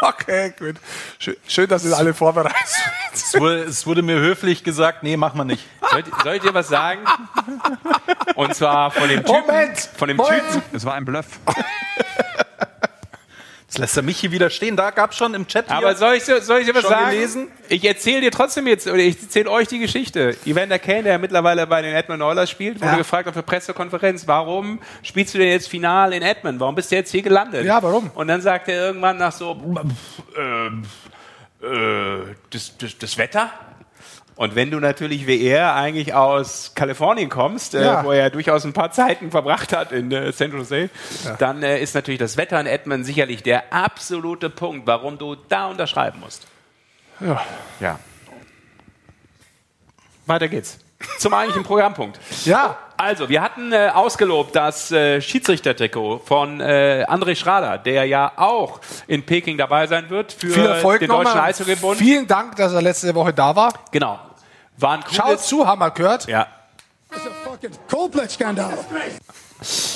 Okay, 0.03 0.55
gut. 0.59 0.77
Schön, 1.19 1.37
schön 1.49 1.69
dass 1.69 1.85
ihr 1.85 1.97
alle 1.97 2.15
vorbereitet 2.15 2.57
seid. 2.67 3.15
Es 3.15 3.35
wurde, 3.41 3.63
es 3.65 3.85
wurde 3.87 4.03
mir 4.03 4.17
höflich 4.21 4.63
gesagt, 4.63 5.03
nee, 5.03 5.17
mach 5.17 5.35
mal 5.35 5.45
nicht. 5.45 5.65
Soll, 5.91 6.01
ich- 6.01 6.23
soll 6.23 6.35
ich 6.37 6.43
dir 6.43 6.55
was 6.55 6.69
sagen? 6.69 7.01
Und 8.37 8.55
zwar 8.55 8.91
von 8.93 9.09
dem 9.09 9.25
Typen. 9.25 9.41
Moment! 9.41 9.79
Von 9.97 10.09
dem 10.09 10.17
Moment. 10.17 10.43
Typen. 10.53 10.77
Es 10.77 10.85
war 10.85 10.95
ein 10.95 11.05
Bluff. 11.05 11.27
Jetzt 13.79 13.83
lässt 13.95 13.97
er 13.97 14.03
mich 14.03 14.19
hier 14.19 14.33
wieder 14.33 14.51
stehen. 14.51 14.77
Da 14.77 14.91
gab 14.91 15.13
es 15.13 15.17
schon 15.17 15.35
im 15.35 15.47
Chat. 15.47 15.71
Aber 15.71 15.95
soll 15.95 16.15
ich, 16.15 16.25
dir- 16.25 16.43
soll 16.43 16.59
ich 16.61 16.67
dir 16.67 16.75
was 16.75 16.83
sagen? 16.83 17.11
gelesen? 17.11 17.49
Ich 17.69 17.85
erzähle 17.85 18.23
dir 18.23 18.33
trotzdem 18.33 18.67
jetzt, 18.67 18.89
oder 18.89 18.97
ich 18.97 19.23
erzähle 19.23 19.49
euch 19.51 19.69
die 19.69 19.79
Geschichte. 19.79 20.37
Evander 20.45 20.81
Kane, 20.81 21.05
der 21.05 21.19
mittlerweile 21.21 21.65
bei 21.67 21.81
den 21.81 21.95
Edmund 21.95 22.21
Oilers 22.23 22.51
spielt, 22.51 22.81
wurde 22.81 22.91
Ja. 22.93 22.97
gefragt 22.99 23.29
auf 23.29 23.35
der 23.35 23.43
Pressekonferenz, 23.43 24.27
warum 24.27 24.81
spielst 25.05 25.35
du 25.35 25.39
denn 25.39 25.49
jetzt 25.49 25.69
Final 25.69 26.13
in 26.13 26.23
Edmund? 26.23 26.59
Warum 26.59 26.75
bist 26.75 26.91
du 26.91 26.97
jetzt 26.97 27.13
hier 27.13 27.23
gelandet? 27.23 27.65
Ja, 27.65 27.81
warum? 27.83 28.11
Und 28.17 28.27
dann 28.27 28.41
sagt 28.41 28.69
er 28.69 28.87
irgendwann 28.89 29.17
nach 29.19 29.33
so, 29.33 29.57
ähm, 30.37 30.83
äh, 31.63 32.35
das, 32.51 32.77
das, 32.79 32.99
das 32.99 33.17
Wetter? 33.17 33.51
Und 34.37 34.55
wenn 34.55 34.71
du 34.71 34.79
natürlich 34.79 35.27
wie 35.27 35.43
er 35.43 35.75
eigentlich 35.75 36.15
aus 36.15 36.73
Kalifornien 36.77 37.29
kommst, 37.29 37.75
äh, 37.75 37.83
Ja. 37.85 38.05
wo 38.05 38.13
er 38.13 38.31
durchaus 38.31 38.65
ein 38.65 38.73
paar 38.73 38.93
Zeiten 38.93 39.33
verbracht 39.33 39.73
hat 39.73 39.91
in 39.91 40.13
äh, 40.13 40.31
San 40.33 40.53
Jose, 40.53 40.91
dann 41.41 41.63
äh, 41.65 41.81
ist 41.81 41.95
natürlich 41.95 42.21
das 42.21 42.37
Wetter 42.37 42.61
in 42.61 42.67
Edmond 42.67 43.05
sicherlich 43.05 43.43
der 43.43 43.73
absolute 43.73 44.49
Punkt, 44.49 44.87
warum 44.87 45.19
du 45.19 45.35
da 45.35 45.67
unterschreiben 45.67 46.21
musst. 46.21 46.47
Ja. 47.19 47.43
Ja. 47.81 47.99
Weiter 50.27 50.47
geht's. 50.49 50.79
Zum 51.19 51.33
eigentlichen 51.35 51.65
Programmpunkt. 51.65 52.19
Ja. 52.45 52.77
Also, 52.97 53.29
wir 53.29 53.41
hatten 53.41 53.73
äh, 53.73 53.91
ausgelobt 53.95 54.57
das 54.57 54.91
äh, 54.91 55.21
Schiedsrichtertrikot 55.21 56.19
von 56.25 56.61
äh, 56.61 57.05
André 57.09 57.37
Schrader, 57.37 57.79
der 57.79 58.05
ja 58.07 58.33
auch 58.35 58.81
in 59.07 59.25
Peking 59.25 59.57
dabei 59.57 59.87
sein 59.87 60.11
wird 60.11 60.33
für 60.33 60.51
Viel 60.51 60.67
Erfolg 60.67 60.99
den 60.99 61.09
Deutschen. 61.09 61.39
Eishockeybund. 61.39 61.99
Vielen 61.99 62.27
Dank, 62.27 62.57
dass 62.57 62.73
er 62.73 62.83
letzte 62.83 63.15
Woche 63.15 63.33
da 63.33 63.55
war. 63.55 63.73
Genau. 63.93 64.19
War 64.79 64.95
ein 64.95 65.05
Schaut 65.13 65.41
zu, 65.41 65.65
haben 65.65 65.81
wir 65.81 65.93
gehört. 65.93 66.27
Ja. 66.27 66.49
Coldplay-Skandal. 67.89 68.79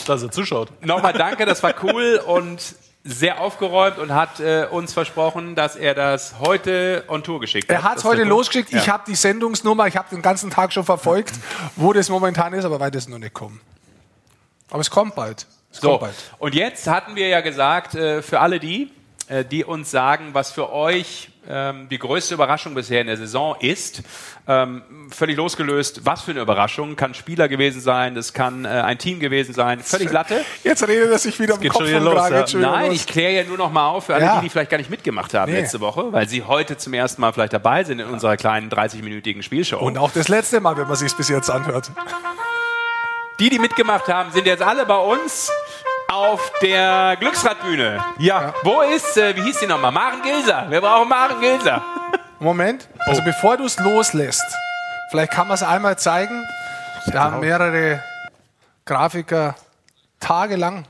Dass 0.06 0.22
er 0.22 0.30
zuschaut. 0.30 0.68
Nochmal 0.84 1.12
danke, 1.12 1.44
das 1.44 1.62
war 1.62 1.74
cool 1.82 2.20
und 2.24 2.60
sehr 3.04 3.40
aufgeräumt 3.40 3.98
und 3.98 4.14
hat 4.14 4.38
äh, 4.38 4.66
uns 4.70 4.92
versprochen, 4.92 5.56
dass 5.56 5.74
er 5.74 5.94
das 5.94 6.38
heute 6.38 7.02
on 7.08 7.24
Tour 7.24 7.40
geschickt 7.40 7.68
hat. 7.68 7.76
Er 7.76 7.82
hat 7.82 7.98
es 7.98 8.04
heute 8.04 8.22
losgeschickt. 8.22 8.72
Ich 8.72 8.86
Ja. 8.86 8.92
habe 8.92 9.02
die 9.08 9.16
Sendungsnummer, 9.16 9.88
ich 9.88 9.96
habe 9.96 10.08
den 10.10 10.22
ganzen 10.22 10.50
Tag 10.50 10.72
schon 10.72 10.84
verfolgt, 10.84 11.32
wo 11.76 11.92
das 11.92 12.08
momentan 12.08 12.52
ist, 12.52 12.64
aber 12.64 12.78
weit 12.78 12.94
ist 12.94 13.08
noch 13.08 13.18
nicht 13.18 13.34
kommen. 13.34 13.60
Aber 14.70 14.80
es 14.80 14.90
kommt 14.90 15.16
bald. 15.16 15.46
Es 15.72 15.80
So, 15.80 15.88
kommt 15.88 16.00
bald. 16.02 16.14
und 16.38 16.54
jetzt 16.54 16.86
hatten 16.86 17.16
wir 17.16 17.26
ja 17.26 17.40
gesagt, 17.40 17.96
äh, 17.96 18.22
für 18.22 18.38
alle 18.38 18.60
die, 18.60 18.92
äh, 19.26 19.44
die 19.44 19.64
uns 19.64 19.90
sagen, 19.90 20.28
was 20.32 20.52
für 20.52 20.72
euch 20.72 21.30
ähm, 21.48 21.88
die 21.90 21.98
größte 21.98 22.34
Überraschung 22.34 22.74
bisher 22.74 23.00
in 23.00 23.06
der 23.08 23.16
Saison 23.16 23.56
ist, 23.60 24.02
ähm, 24.46 24.82
völlig 25.10 25.36
losgelöst, 25.36 26.02
was 26.04 26.22
für 26.22 26.30
eine 26.32 26.40
Überraschung, 26.40 26.94
kann 26.96 27.14
Spieler 27.14 27.48
gewesen 27.48 27.80
sein, 27.80 28.14
das 28.14 28.32
kann 28.32 28.64
äh, 28.64 28.68
ein 28.68 28.98
Team 28.98 29.18
gewesen 29.20 29.52
sein, 29.54 29.80
völlig 29.80 30.10
Latte. 30.12 30.44
Jetzt 30.64 30.86
redet 30.86 31.10
er 31.10 31.18
sich 31.18 31.38
wieder 31.40 31.56
Geht 31.58 31.72
Kopf 31.72 31.80
schon 31.82 31.88
wieder 31.88 32.00
los, 32.00 32.28
ja. 32.30 32.46
Schon 32.46 32.60
Nein, 32.60 32.86
los. 32.90 32.94
ich 32.96 33.06
kläre 33.06 33.32
ja 33.32 33.44
nur 33.44 33.58
noch 33.58 33.72
mal 33.72 33.88
auf 33.88 34.06
für 34.06 34.14
alle 34.14 34.24
Ja. 34.24 34.36
die, 34.36 34.42
die 34.42 34.48
vielleicht 34.50 34.70
gar 34.70 34.78
nicht 34.78 34.90
mitgemacht 34.90 35.34
haben 35.34 35.50
Nee. 35.52 35.60
letzte 35.60 35.80
Woche, 35.80 36.12
weil 36.12 36.28
sie 36.28 36.42
heute 36.44 36.76
zum 36.76 36.94
ersten 36.94 37.20
Mal 37.20 37.32
vielleicht 37.32 37.52
dabei 37.52 37.84
sind 37.84 37.98
in 38.00 38.06
unserer 38.06 38.36
kleinen 38.36 38.70
30-minütigen 38.70 39.42
Spielshow. 39.42 39.78
Und 39.78 39.98
auch 39.98 40.10
das 40.12 40.28
letzte 40.28 40.60
Mal, 40.60 40.76
wenn 40.76 40.86
man 40.86 40.96
sich 40.96 41.14
bis 41.16 41.28
jetzt 41.28 41.50
anhört. 41.50 41.90
Die, 43.40 43.48
die 43.50 43.58
mitgemacht 43.58 44.06
haben, 44.08 44.30
sind 44.30 44.46
jetzt 44.46 44.62
alle 44.62 44.86
bei 44.86 44.96
uns 44.98 45.50
auf 46.12 46.52
der 46.60 47.16
Glücksradbühne. 47.18 48.04
Ja. 48.18 48.52
Wo 48.62 48.82
ist, 48.82 49.16
äh, 49.16 49.34
wie 49.34 49.42
hieß 49.42 49.60
die 49.60 49.66
nochmal? 49.66 49.92
Maren 49.92 50.20
Gilser. 50.22 50.66
Wir 50.68 50.80
brauchen 50.82 51.08
Maren 51.08 51.40
Gilser. 51.40 51.82
Moment, 52.38 52.86
also 53.06 53.22
bevor 53.22 53.56
du 53.56 53.64
es 53.64 53.78
loslässt, 53.78 54.44
vielleicht 55.10 55.32
kann 55.32 55.48
man 55.48 55.54
es 55.54 55.62
einmal 55.62 55.96
zeigen. 55.98 56.44
Da 57.12 57.24
haben 57.24 57.40
mehrere 57.40 58.02
Grafiker 58.84 59.54
tagelang 60.20 60.84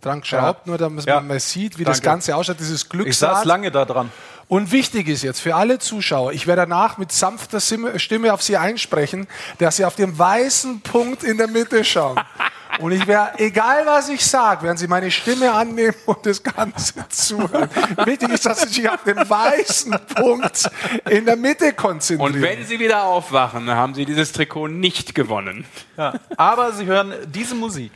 dran 0.00 0.20
geschraubt, 0.20 0.66
nur 0.68 0.78
damit 0.78 1.06
Ja. 1.06 1.16
man 1.16 1.26
mal 1.26 1.40
sieht, 1.40 1.78
wie 1.78 1.84
das 1.84 1.96
Danke. 1.98 2.10
Ganze 2.10 2.36
ausschaut, 2.36 2.60
dieses 2.60 2.82
Ich 2.84 2.88
Glücksrad. 2.88 3.36
saß 3.38 3.44
lange 3.46 3.70
da 3.72 3.84
dran. 3.84 4.12
Und 4.46 4.70
wichtig 4.70 5.08
ist 5.08 5.22
jetzt 5.22 5.40
für 5.40 5.56
alle 5.56 5.78
Zuschauer, 5.78 6.32
ich 6.32 6.46
werde 6.46 6.62
danach 6.62 6.98
mit 6.98 7.10
sanfter 7.10 7.58
Stimme 7.60 8.32
auf 8.32 8.42
Sie 8.42 8.56
einsprechen, 8.56 9.26
dass 9.58 9.76
Sie 9.76 9.84
auf 9.84 9.96
den 9.96 10.16
weißen 10.18 10.82
Punkt 10.82 11.24
in 11.24 11.36
der 11.36 11.48
Mitte 11.48 11.84
schauen. 11.84 12.20
Und 12.78 12.92
ich 12.92 13.06
werde, 13.06 13.38
egal 13.38 13.84
was 13.86 14.08
ich 14.08 14.24
sage, 14.24 14.62
werden 14.62 14.76
Sie 14.76 14.86
meine 14.86 15.10
Stimme 15.10 15.52
annehmen 15.52 15.94
und 16.06 16.24
das 16.24 16.42
Ganze 16.42 16.94
zuhören. 17.08 17.68
Wichtig 18.04 18.30
ist, 18.30 18.46
dass 18.46 18.62
Sie 18.62 18.68
sich 18.68 18.88
auf 18.88 19.02
den 19.04 19.16
weißen 19.16 19.96
Punkt 20.14 20.70
in 21.10 21.24
der 21.24 21.36
Mitte 21.36 21.72
konzentrieren. 21.72 22.34
Und 22.34 22.42
wenn 22.42 22.64
sie 22.66 22.78
wieder 22.78 23.04
aufwachen, 23.04 23.66
dann 23.66 23.76
haben 23.76 23.94
sie 23.94 24.04
dieses 24.04 24.32
Trikot 24.32 24.68
nicht 24.68 25.14
gewonnen. 25.14 25.64
Ja. 25.96 26.14
Aber 26.36 26.72
sie 26.72 26.86
hören 26.86 27.14
diese 27.26 27.54
Musik. 27.54 27.92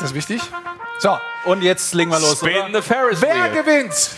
Das 0.00 0.10
ist 0.10 0.14
wichtig. 0.14 0.42
So. 0.98 1.18
Und 1.44 1.62
jetzt 1.62 1.94
legen 1.94 2.10
wir 2.10 2.18
los. 2.20 2.38
Spin 2.38 2.56
oder? 2.56 2.80
the 2.80 2.86
Ferris 2.86 3.20
Wer 3.22 3.52
wheel. 3.52 3.62
gewinnt? 3.62 4.10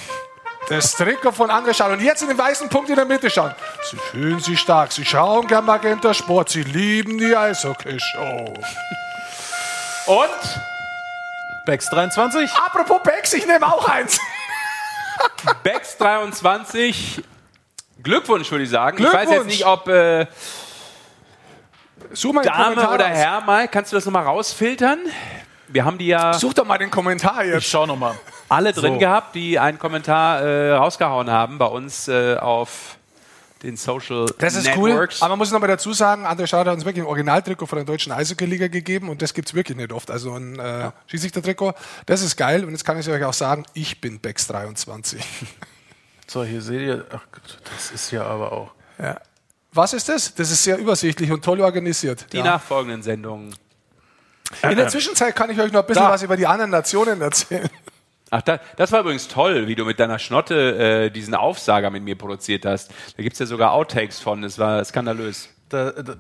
Das 0.69 0.93
Trikot 0.97 1.33
von 1.33 1.51
André 1.51 1.75
Schall. 1.75 1.93
Und 1.93 2.01
jetzt 2.01 2.23
in 2.23 2.29
den 2.29 2.39
weißen 2.39 2.69
Punkt 2.71 2.89
in 2.89 2.97
der 2.97 3.05
Mitte 3.05 3.29
schauen. 3.29 3.55
Sie 3.91 3.97
fühlen 3.97 4.41
sich 4.41 4.59
stark. 4.59 4.93
Sie 4.93 5.05
schauen 5.05 5.47
gern 5.47 5.65
Magenta 5.67 6.15
Sport. 6.15 6.49
Sie 6.49 6.63
lieben 6.63 7.19
die 7.19 7.37
Eishockey-Show. 7.37 8.55
Und 10.07 10.29
Bex 11.67 11.89
23. 11.89 12.51
Apropos 12.67 13.01
Becks, 13.03 13.33
ich 13.33 13.47
nehme 13.47 13.67
auch 13.67 13.89
eins. 13.89 14.21
Bex 15.63 15.97
23. 15.97 17.23
Glückwunsch, 18.03 18.51
würde 18.51 18.65
ich 18.65 18.71
sagen. 18.71 18.99
Ich 18.99 19.05
weiß 19.05 19.13
jetzt 19.15 19.29
Glückwunsch. 19.29 19.47
nicht, 19.53 19.67
ob 19.67 19.89
äh, 19.89 20.27
Such 22.13 22.33
mal 22.35 22.43
den 22.43 22.53
Dame 22.53 22.65
Kommentar 22.75 22.95
oder. 22.95 23.07
Herr 23.07 23.41
mal. 23.41 23.67
Kannst 23.69 23.93
du 23.93 23.97
das 23.97 24.05
nochmal 24.05 24.25
rausfiltern? 24.25 24.99
Wir 25.69 25.85
haben 25.87 25.97
die 25.97 26.09
ja 26.09 26.35
Such 26.35 26.53
doch 26.53 26.67
mal 26.67 26.77
den 26.79 26.91
Kommentar 26.91 27.43
Ich 27.45 27.53
jetzt. 27.53 27.67
schau 27.71 27.87
noch 27.87 27.97
mal. 27.97 28.15
alle 28.51 28.73
drin 28.75 28.95
So. 28.95 28.99
gehabt, 28.99 29.35
die 29.35 29.59
einen 29.59 29.79
Kommentar 29.79 30.43
äh, 30.43 30.73
rausgehauen 30.73 31.31
haben 31.31 31.57
bei 31.57 31.67
uns 31.67 32.09
äh, 32.09 32.37
auf 32.37 32.99
den 33.65 33.77
Social 33.77 34.27
Das 34.39 34.55
ist 34.55 34.65
Networks. 34.67 35.17
cool. 35.17 35.25
Aber 35.25 35.31
man 35.31 35.39
muss 35.39 35.51
noch 35.51 35.61
mal 35.61 35.67
dazu 35.67 35.93
sagen, 35.93 36.25
André 36.27 36.47
Schauder 36.47 36.71
hat 36.71 36.77
uns 36.77 36.85
wirklich 36.85 37.03
ein 37.05 37.09
Originaltrikot 37.09 37.67
von 37.67 37.77
der 37.77 37.85
deutschen 37.87 38.13
Eishockey-Liga 38.13 38.69
gegeben 38.69 39.09
und 39.09 39.21
das 39.23 39.35
gibt 39.35 39.49
es 39.49 39.55
wirklich 39.55 39.77
nicht 39.77 39.93
oft. 39.93 40.11
Also 40.11 40.35
ein 40.35 40.59
äh, 40.59 40.91
Schiedsrichter-Trikot, 41.07 41.73
das 42.07 42.23
ist 42.23 42.37
geil. 42.37 42.65
Und 42.65 42.71
jetzt 42.71 42.85
kann 42.85 42.99
ich 43.01 43.09
euch 43.09 43.25
auch 43.25 43.33
sagen, 43.35 43.65
ich 43.75 44.01
bin 44.01 44.21
Becks 44.21 44.47
23. 44.47 45.25
So, 46.27 46.43
hier 46.43 46.63
seht 46.63 46.81
ihr. 46.81 47.05
Ach 47.11 47.21
Gott, 47.31 47.59
das 47.75 47.91
ist 47.91 48.11
ja 48.11 48.25
aber 48.25 48.51
auch. 48.53 48.71
Ja. 48.99 49.21
Was 49.73 49.93
ist 49.93 50.09
das? 50.09 50.35
Das 50.35 50.51
ist 50.51 50.63
sehr 50.65 50.79
übersichtlich 50.79 51.31
und 51.31 51.45
toll 51.45 51.61
organisiert. 51.61 52.27
die 52.33 52.39
Ja. 52.39 52.45
nachfolgenden 52.45 53.03
Sendungen. 53.03 53.55
In 54.63 54.77
der 54.77 54.89
Zwischenzeit 54.89 55.37
kann 55.37 55.51
ich 55.51 55.61
euch 55.61 55.71
noch 55.71 55.81
ein 55.83 55.87
bisschen 55.87 56.03
Da. 56.05 56.11
was 56.11 56.23
über 56.23 56.39
die 56.39 56.47
anderen 56.47 56.71
Nationen 56.71 57.21
erzählen. 57.21 57.69
Ach, 58.31 58.43
da, 58.43 58.59
das 58.77 58.91
war 58.91 59.01
übrigens 59.01 59.29
toll, 59.29 59.69
wie 59.69 59.75
du 59.75 59.85
mit 59.85 60.01
deiner 60.01 60.19
Schnotte 60.19 61.05
äh, 61.07 61.11
diesen 61.11 61.35
Aufsager 61.35 61.91
mit 61.91 62.03
mir 62.03 62.17
produziert 62.17 62.65
hast. 62.65 62.91
Da 63.17 63.23
gibt 63.23 63.35
es 63.35 63.39
ja 63.41 63.47
sogar 63.47 63.73
Outtakes 63.73 64.19
von. 64.21 64.43
Es 64.45 64.59
war 64.59 64.85
skandalös. 64.85 65.51
Da, 65.69 65.93
da 65.93 66.17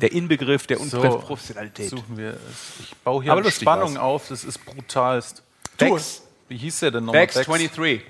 Der 0.00 0.12
Inbegriff 0.12 0.66
der 0.66 0.78
so, 0.78 1.00
Unprofessionalität. 1.00 1.90
suchen 1.90 2.16
wir 2.16 2.30
es. 2.30 2.80
Ich 2.80 2.96
baue 2.96 3.22
hier 3.22 3.34
eine 3.34 3.50
Spannung 3.50 3.94
war's. 3.94 4.02
auf. 4.02 4.28
Das 4.28 4.44
ist 4.44 4.64
brutalst. 4.64 5.42
Bex, 5.76 6.22
Wie 6.48 6.56
hieß 6.56 6.80
der 6.80 6.92
denn 6.92 7.04
nochmal? 7.04 7.22
Bex 7.22 7.34
23. 7.34 8.02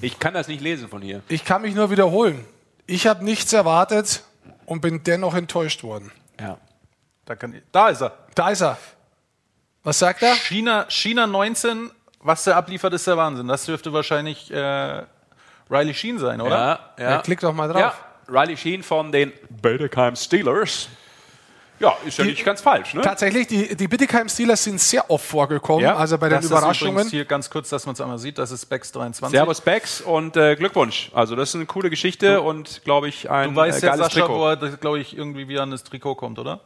Ich 0.00 0.18
kann 0.18 0.34
das 0.34 0.48
nicht 0.48 0.60
lesen 0.60 0.88
von 0.88 1.02
hier. 1.02 1.22
Ich 1.28 1.44
kann 1.44 1.62
mich 1.62 1.74
nur 1.74 1.90
wiederholen. 1.90 2.44
Ich 2.86 3.06
habe 3.06 3.24
nichts 3.24 3.52
erwartet 3.52 4.22
und 4.66 4.80
bin 4.80 5.02
dennoch 5.02 5.34
enttäuscht 5.34 5.82
worden. 5.82 6.12
Ja. 6.40 6.58
Da, 7.24 7.36
kann, 7.36 7.60
da 7.72 7.88
ist 7.90 8.00
er. 8.02 8.16
Da 8.34 8.50
ist 8.50 8.62
er. 8.62 8.78
Was 9.84 9.98
sagt 9.98 10.22
er? 10.22 10.34
China, 10.34 10.86
China 10.88 11.26
19. 11.26 11.90
Was 12.20 12.44
der 12.44 12.56
abliefert, 12.56 12.92
ist 12.94 13.06
der 13.06 13.16
Wahnsinn. 13.16 13.46
Das 13.48 13.64
dürfte 13.64 13.92
wahrscheinlich 13.92 14.50
äh, 14.50 15.02
Riley 15.70 15.94
Sheen 15.94 16.18
sein, 16.18 16.40
oder? 16.40 16.50
Ja, 16.98 17.04
ja. 17.04 17.10
Ja, 17.12 17.18
klick 17.22 17.40
doch 17.40 17.52
mal 17.52 17.68
drauf. 17.68 17.78
Ja, 17.80 17.94
Riley 18.28 18.56
Sheen 18.56 18.82
von 18.82 19.12
den 19.12 19.32
Bödekheim 19.48 20.16
Steelers. 20.16 20.88
Ja, 21.80 21.96
ist 22.04 22.18
ja 22.18 22.24
Die- 22.24 22.30
nicht 22.30 22.44
ganz 22.44 22.60
falsch, 22.60 22.92
ne? 22.94 23.02
Tatsächlich, 23.02 23.46
die, 23.46 23.76
die 23.76 23.86
Bittigheim 23.86 24.28
Steelers 24.28 24.64
sind 24.64 24.80
sehr 24.80 25.08
oft 25.08 25.24
vorgekommen. 25.24 25.84
Ja, 25.84 25.94
also 25.94 26.18
bei 26.18 26.28
den 26.28 26.34
Das 26.38 26.44
ist 26.46 26.50
übrigens 26.50 26.64
Überraschungen. 26.80 27.08
hier 27.08 27.24
ganz 27.24 27.48
kurz, 27.48 27.68
dass 27.68 27.86
man 27.86 27.92
es 27.92 28.00
einmal 28.00 28.18
sieht. 28.18 28.36
Das 28.36 28.50
ist 28.50 28.66
Bex 28.66 28.90
23. 28.90 29.38
Servus 29.38 29.60
Bex 29.60 30.00
und 30.00 30.36
äh, 30.36 30.56
Glückwunsch. 30.56 31.12
Also 31.14 31.36
das 31.36 31.50
ist 31.50 31.54
eine 31.54 31.66
coole 31.66 31.88
Geschichte 31.88 32.42
und 32.42 32.82
glaube 32.82 33.08
ich 33.08 33.30
ein 33.30 33.50
Du 33.50 33.56
weißt 33.56 33.80
äh, 33.84 33.86
ja, 33.86 33.92
geiles 33.92 34.06
Sascha, 34.12 34.26
Trikot. 34.26 34.38
wo 34.40 34.46
er, 34.48 34.56
glaube 34.56 34.98
ich, 34.98 35.16
irgendwie 35.16 35.46
wieder 35.46 35.62
an 35.62 35.70
das 35.70 35.84
Trikot 35.84 36.16
kommt, 36.16 36.40
oder? 36.40 36.58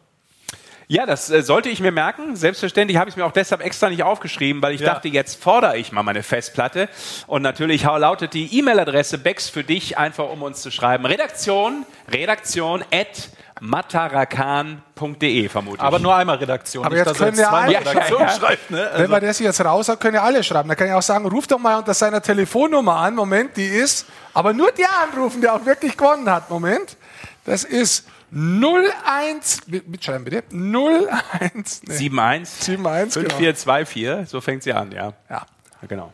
Ja, 0.93 1.06
das 1.06 1.31
äh, 1.31 1.43
sollte 1.43 1.70
ich 1.70 1.81
mir 1.81 1.90
merken. 1.90 2.36
Selbstverständlich 2.36 2.98
habe 2.98 3.09
ich 3.09 3.14
es 3.14 3.16
mir 3.16 3.24
auch 3.24 3.32
deshalb 3.32 3.62
extra 3.64 3.89
nicht 3.89 4.02
aufgeschrieben, 4.02 4.60
weil 4.60 4.74
ich 4.74 4.82
Ja. 4.82 4.93
dachte, 4.93 5.09
jetzt 5.09 5.43
fordere 5.43 5.78
ich 5.78 5.90
mal 5.90 6.02
meine 6.02 6.23
Festplatte. 6.23 6.86
Und 7.27 7.40
natürlich 7.40 7.86
hau- 7.86 7.97
lautet 7.97 8.35
die 8.35 8.59
E-Mail-Adresse 8.59 9.16
Bex 9.16 9.48
für 9.48 9.64
dich, 9.64 9.97
einfach 9.97 10.28
um 10.28 10.43
uns 10.43 10.60
zu 10.60 10.70
schreiben. 10.70 11.06
Redaktion, 11.06 11.86
redaktion 12.12 12.85
at 12.93 13.31
matarakan.de 13.60 15.48
vermutlich. 15.48 15.81
Aber 15.81 15.98
nur 15.98 16.14
einmal 16.14 16.36
Redaktion. 16.36 16.85
Aber 16.85 16.94
nicht, 16.94 17.06
jetzt 17.06 17.16
können 17.16 17.36
wir 17.39 17.44
zweimal 17.44 17.74
alle- 17.77 17.86
Redaktion 17.90 18.20
Ja, 18.20 18.27
ja. 18.27 18.32
schreibt. 18.39 18.70
Ne? 18.70 18.77
Wenn 18.93 19.01
Also, 19.01 19.10
man 19.12 19.20
das 19.23 19.39
jetzt 19.39 19.64
raus 19.64 19.89
hat, 19.89 19.98
können 20.01 20.16
ja 20.16 20.23
alle 20.23 20.44
schreiben. 20.44 20.69
Da 20.69 20.74
kann 20.74 20.89
ich 20.89 20.93
auch 20.93 21.01
sagen, 21.01 21.27
ruf 21.27 21.47
doch 21.47 21.59
mal 21.59 21.78
unter 21.78 21.94
seiner 21.94 22.20
Telefonnummer 22.20 22.97
an. 22.97 23.14
Moment, 23.14 23.56
die 23.56 23.66
ist. 23.66 24.06
Aber 24.35 24.52
nur 24.52 24.70
der 24.73 24.89
anrufen, 25.02 25.40
der 25.40 25.55
auch 25.55 25.64
wirklich 25.64 25.97
gewonnen 25.97 26.28
hat. 26.31 26.51
Moment. 26.51 26.98
Das 27.44 27.64
ist 27.64 28.06
01. 28.33 29.67
mit- 29.67 29.89
Mitschreiben 29.89 30.25
bitte. 30.25 30.43
01. 30.51 31.83
Nee. 31.87 31.95
71 31.95 32.79
71, 32.79 32.79
genau. 33.15 33.37
5424, 33.37 34.29
so 34.29 34.41
fängt 34.41 34.63
sie 34.63 34.73
an, 34.73 34.91
ja. 34.93 35.13
Ja. 35.29 35.47
Genau. 35.89 36.13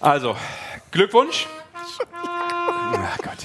Also, 0.00 0.36
Glückwunsch. 0.90 1.46
Ach 2.12 3.18
Gott. 3.18 3.38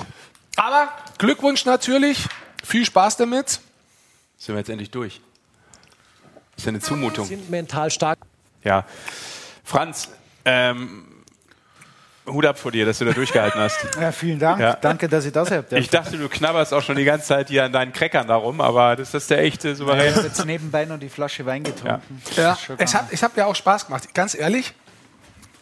Aber 0.56 0.90
Glückwunsch 1.18 1.66
natürlich. 1.66 2.26
Viel 2.64 2.86
Spaß 2.86 3.18
damit. 3.18 3.60
Sind 4.38 4.56
wir 4.56 4.60
jetzt 4.60 4.70
endlich 4.70 4.92
durch? 4.92 5.22
Ist 6.58 6.66
ja 6.66 6.70
eine 6.70 6.80
Zumutung. 6.80 7.26
sind 7.26 7.50
mental 7.50 7.90
stark. 7.92 8.20
Ja. 8.64 8.86
Franz, 9.64 10.10
ähm, 10.46 11.08
Hut 12.28 12.46
ab 12.46 12.60
vor 12.60 12.72
dir, 12.72 12.86
dass 12.86 13.00
du 13.00 13.06
da 13.06 13.12
durchgehalten 13.14 13.60
hast. 13.60 13.80
Ja, 14.00 14.12
vielen 14.12 14.38
Dank. 14.40 14.60
Ja. 14.62 14.74
Danke, 14.74 15.10
dass 15.10 15.26
ich 15.26 15.32
das 15.32 15.50
habt. 15.50 15.72
Ich 15.74 15.90
dachte, 15.90 16.18
du 16.18 16.30
knabberst 16.30 16.74
auch 16.74 16.82
schon 16.84 16.96
die 16.96 17.04
ganze 17.04 17.26
Zeit 17.28 17.50
hier 17.50 17.64
an 17.66 17.72
deinen 17.72 17.92
Crackern 17.94 18.28
darum, 18.28 18.62
aber 18.62 18.96
das 18.96 19.14
ist 19.14 19.30
der 19.30 19.40
echte 19.40 19.70
ich 19.70 19.78
Souverän. 19.78 20.14
habe 20.16 20.28
jetzt 20.28 20.46
nebenbei 20.46 20.86
noch 20.86 21.00
die 21.00 21.10
Flasche 21.10 21.46
Wein 21.46 21.64
getrunken. 21.64 22.22
Ja, 22.36 22.56
schon 22.56 22.78
es 22.80 22.94
hat, 22.94 23.06
es 23.12 23.24
hat 23.24 23.36
mir 23.36 23.48
auch 23.48 23.56
Spaß 23.56 23.88
gemacht. 23.88 24.14
Ganz 24.14 24.36
ehrlich, 24.36 24.74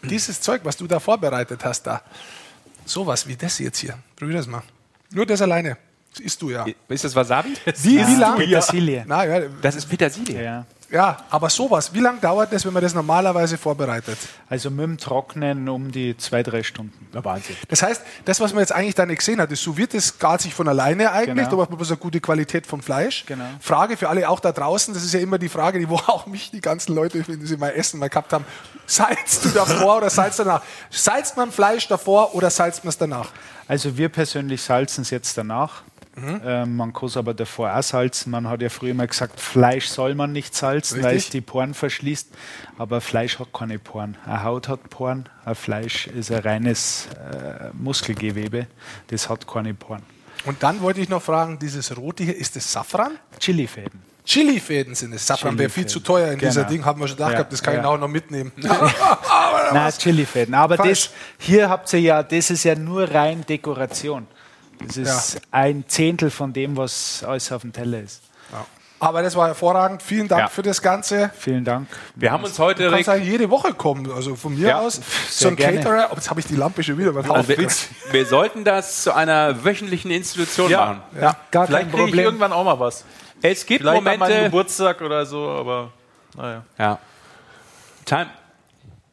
dieses 0.04 0.42
Zeug, 0.42 0.62
was 0.64 0.76
du 0.78 0.86
da 0.88 1.00
vorbereitet 1.00 1.64
hast, 1.64 1.84
da, 1.84 2.02
sowas 2.86 3.28
wie 3.28 3.36
das 3.36 3.60
jetzt 3.60 3.80
hier, 3.80 3.98
probier 4.18 4.36
das 4.36 4.48
mal. 4.48 4.62
Nur 5.12 5.26
das 5.26 5.42
alleine. 5.42 5.78
Das 6.12 6.20
isst 6.22 6.42
du 6.42 6.50
ja. 6.50 6.66
Ist 6.88 7.04
das 7.04 7.16
Wasabi? 7.16 7.54
Wie, 7.84 8.06
wie 8.06 8.16
lang? 8.16 8.36
Petersilie. 8.36 9.06
Na, 9.08 9.26
ja, 9.26 9.48
Das 9.62 9.76
ist 9.76 9.88
Petersilie. 9.88 10.44
Ja. 10.44 10.66
Ja, 10.92 11.18
aber 11.30 11.50
sowas. 11.50 11.94
Wie 11.94 12.00
lange 12.00 12.20
dauert 12.20 12.52
das, 12.52 12.66
wenn 12.66 12.74
man 12.74 12.82
das 12.82 12.94
normalerweise 12.94 13.58
vorbereitet? 13.58 14.18
Also 14.50 14.72
mit 14.72 14.86
dem 14.86 14.98
Trocknen 14.98 15.70
um 15.70 15.92
die 15.92 16.18
zwei, 16.18 16.42
drei 16.42 16.64
Stunden. 16.64 17.08
Ja, 17.14 17.24
Wahnsinn. 17.24 17.56
Das 17.68 17.84
heißt, 17.84 18.02
das, 18.26 18.40
was 18.40 18.54
man 18.54 18.62
jetzt 18.62 18.72
eigentlich 18.72 18.96
da 18.96 19.06
nicht 19.06 19.20
gesehen 19.20 19.40
hat, 19.40 19.52
das 19.52 19.62
sous 19.62 19.78
vide, 19.78 19.98
das 19.98 20.18
gart 20.18 20.42
sich 20.42 20.54
von 20.54 20.68
alleine 20.68 21.12
eigentlich. 21.12 21.36
Genau. 21.36 21.50
Da 21.50 21.56
macht 21.58 21.70
man 21.70 21.78
bloß 21.78 21.92
eine 21.92 21.98
gute 21.98 22.20
Qualität 22.20 22.66
vom 22.66 22.82
Fleisch. 22.82 23.26
Genau. 23.28 23.46
Frage 23.60 23.98
für 23.98 24.10
alle 24.10 24.28
auch 24.28 24.40
da 24.40 24.52
draußen, 24.52 24.94
das 24.94 25.04
ist 25.04 25.14
ja 25.14 25.20
immer 25.20 25.38
die 25.38 25.50
Frage, 25.50 25.78
die 25.78 25.90
wo 25.90 25.96
auch 26.08 26.26
mich 26.26 26.50
die 26.50 26.62
ganzen 26.62 26.96
Leute, 26.96 27.24
wenn 27.28 27.46
sie 27.46 27.58
mal 27.58 27.70
Essen 27.70 28.00
mal 28.00 28.10
gehabt 28.10 28.34
haben, 28.34 28.46
salzt 28.88 29.46
du 29.46 29.50
davor 29.50 29.98
oder 29.98 30.10
salzt 30.10 30.40
danach? 30.40 30.64
Salzt 30.90 31.38
man 31.38 31.52
Fleisch 31.52 31.88
davor 31.88 32.34
oder 32.34 32.50
salzt 32.50 32.84
man 32.84 32.90
es 32.90 32.98
danach? 32.98 33.30
Also 33.68 33.96
wir 33.98 34.10
persönlich 34.10 34.64
salzen 34.64 35.04
es 35.04 35.12
jetzt 35.12 35.38
danach. 35.38 35.84
Mhm. 36.22 36.42
Ähm, 36.46 36.76
man 36.76 36.94
kann 36.94 37.08
es 37.08 37.18
aber 37.18 37.34
davor 37.34 37.76
auch 37.76 37.84
salzen. 37.84 38.32
Man 38.32 38.48
hat 38.48 38.62
ja 38.62 38.70
früher 38.70 38.92
immer 38.92 39.08
gesagt, 39.08 39.40
Fleisch 39.40 39.88
soll 39.88 40.16
man 40.16 40.32
nicht 40.32 40.56
salzen, 40.56 41.02
weil 41.04 41.16
es 41.18 41.30
die 41.30 41.42
Poren 41.42 41.74
verschließt. 41.74 42.30
Aber 42.78 43.02
Fleisch 43.02 43.40
hat 43.40 43.54
keine 43.54 43.80
Poren. 43.80 44.18
Eine 44.26 44.44
Haut 44.44 44.68
hat 44.68 44.90
Poren, 44.90 45.28
ein 45.46 45.56
Fleisch 45.56 46.08
ist 46.08 46.32
ein 46.32 46.40
reines 46.40 47.08
äh, 47.16 47.70
Muskelgewebe. 47.74 48.68
Das 49.08 49.30
hat 49.30 49.48
keine 49.48 49.74
Poren. 49.74 50.04
Und 50.46 50.64
dann 50.64 50.82
wollte 50.82 51.02
ich 51.02 51.10
noch 51.10 51.22
fragen, 51.22 51.60
dieses 51.60 51.96
rote 51.98 52.24
hier, 52.24 52.36
ist 52.38 52.56
das 52.56 52.72
Safran? 52.72 53.12
Chilifäden. 53.40 54.02
Chilifäden 54.26 54.94
sind 54.96 55.12
es. 55.14 55.26
Safran 55.26 55.58
wäre 55.58 55.70
viel 55.70 55.88
zu 55.88 56.00
teuer 56.02 56.32
in 56.32 56.40
dieser 56.40 56.62
Genau. 56.62 56.70
Ding, 56.70 56.86
haben 56.86 57.02
wir 57.02 57.08
schon 57.08 57.18
gedacht 57.18 57.32
Ja, 57.32 57.38
gehabt, 57.40 57.52
das 57.54 57.64
kann 57.64 57.74
ich 57.76 57.82
ja. 57.82 57.88
auch 57.88 57.98
noch 57.98 58.08
mitnehmen. 58.08 58.52
Nein, 59.74 59.92
Chilifäden. 59.98 60.54
Aber 60.54 60.78
Falsch. 60.78 61.10
das, 61.10 61.14
hier 61.40 61.70
habt 61.70 61.92
ihr 61.94 62.00
ja, 62.00 62.24
das 62.24 62.50
ist 62.52 62.64
ja 62.64 62.76
nur 62.76 63.10
rein 63.12 63.44
Dekoration. 63.48 64.28
Das 64.86 64.98
ist 64.98 65.42
ein 65.52 65.84
Zehntel 65.88 66.30
von 66.32 66.54
dem, 66.54 66.78
was 66.78 67.24
alles 67.24 67.52
auf 67.52 67.62
dem 67.62 67.74
Teller 67.74 68.00
ist. 68.02 68.24
Aber 69.02 69.22
das 69.22 69.34
war 69.38 69.48
hervorragend. 69.48 70.04
Vielen 70.04 70.28
Dank 70.28 70.42
Ja. 70.42 70.48
für 70.50 70.62
das 70.62 70.82
Ganze. 70.82 71.32
Vielen 71.38 71.64
Dank. 71.64 71.88
Wir 72.16 72.34
haben 72.34 72.44
uns 72.44 72.60
heute 72.60 72.84
Du 72.84 72.90
kannst 72.90 73.08
Rick, 73.08 73.16
eigentlich 73.16 73.30
jede 73.32 73.50
Woche 73.50 73.74
kommen. 73.74 74.12
Also 74.12 74.36
von 74.36 74.54
mir 74.54 74.68
Ja, 74.68 74.80
aus. 74.82 75.00
So 75.30 75.48
ein 75.48 75.56
gerne. 75.56 75.78
Caterer. 75.78 76.10
Oh, 76.12 76.16
jetzt 76.16 76.30
habe 76.30 76.42
ich 76.42 76.48
die 76.48 76.58
Lampe 76.58 76.84
schon 76.84 76.98
wieder. 76.98 77.16
also 77.16 77.48
wir, 77.48 77.70
wir 78.12 78.26
sollten 78.26 78.66
das 78.66 79.04
zu 79.04 79.16
einer 79.16 79.64
wöchentlichen 79.64 80.12
Institution 80.12 80.70
Ja. 80.70 80.86
machen. 80.86 81.02
ja. 81.22 81.36
Gar 81.50 81.68
Vielleicht 81.68 81.92
kein 81.94 82.04
kriege 82.06 82.18
ich 82.18 82.24
irgendwann 82.26 82.52
auch 82.52 82.66
mal 82.66 82.78
was. 82.78 83.06
Es 83.42 83.66
gibt 83.66 83.84
Vielleicht 83.84 84.04
Momente. 84.04 84.44
Geburtstag 84.44 85.00
oder 85.00 85.26
so, 85.26 85.48
aber 85.48 85.94
naja. 86.36 86.64
Ja. 86.78 87.00
Time, 88.04 88.28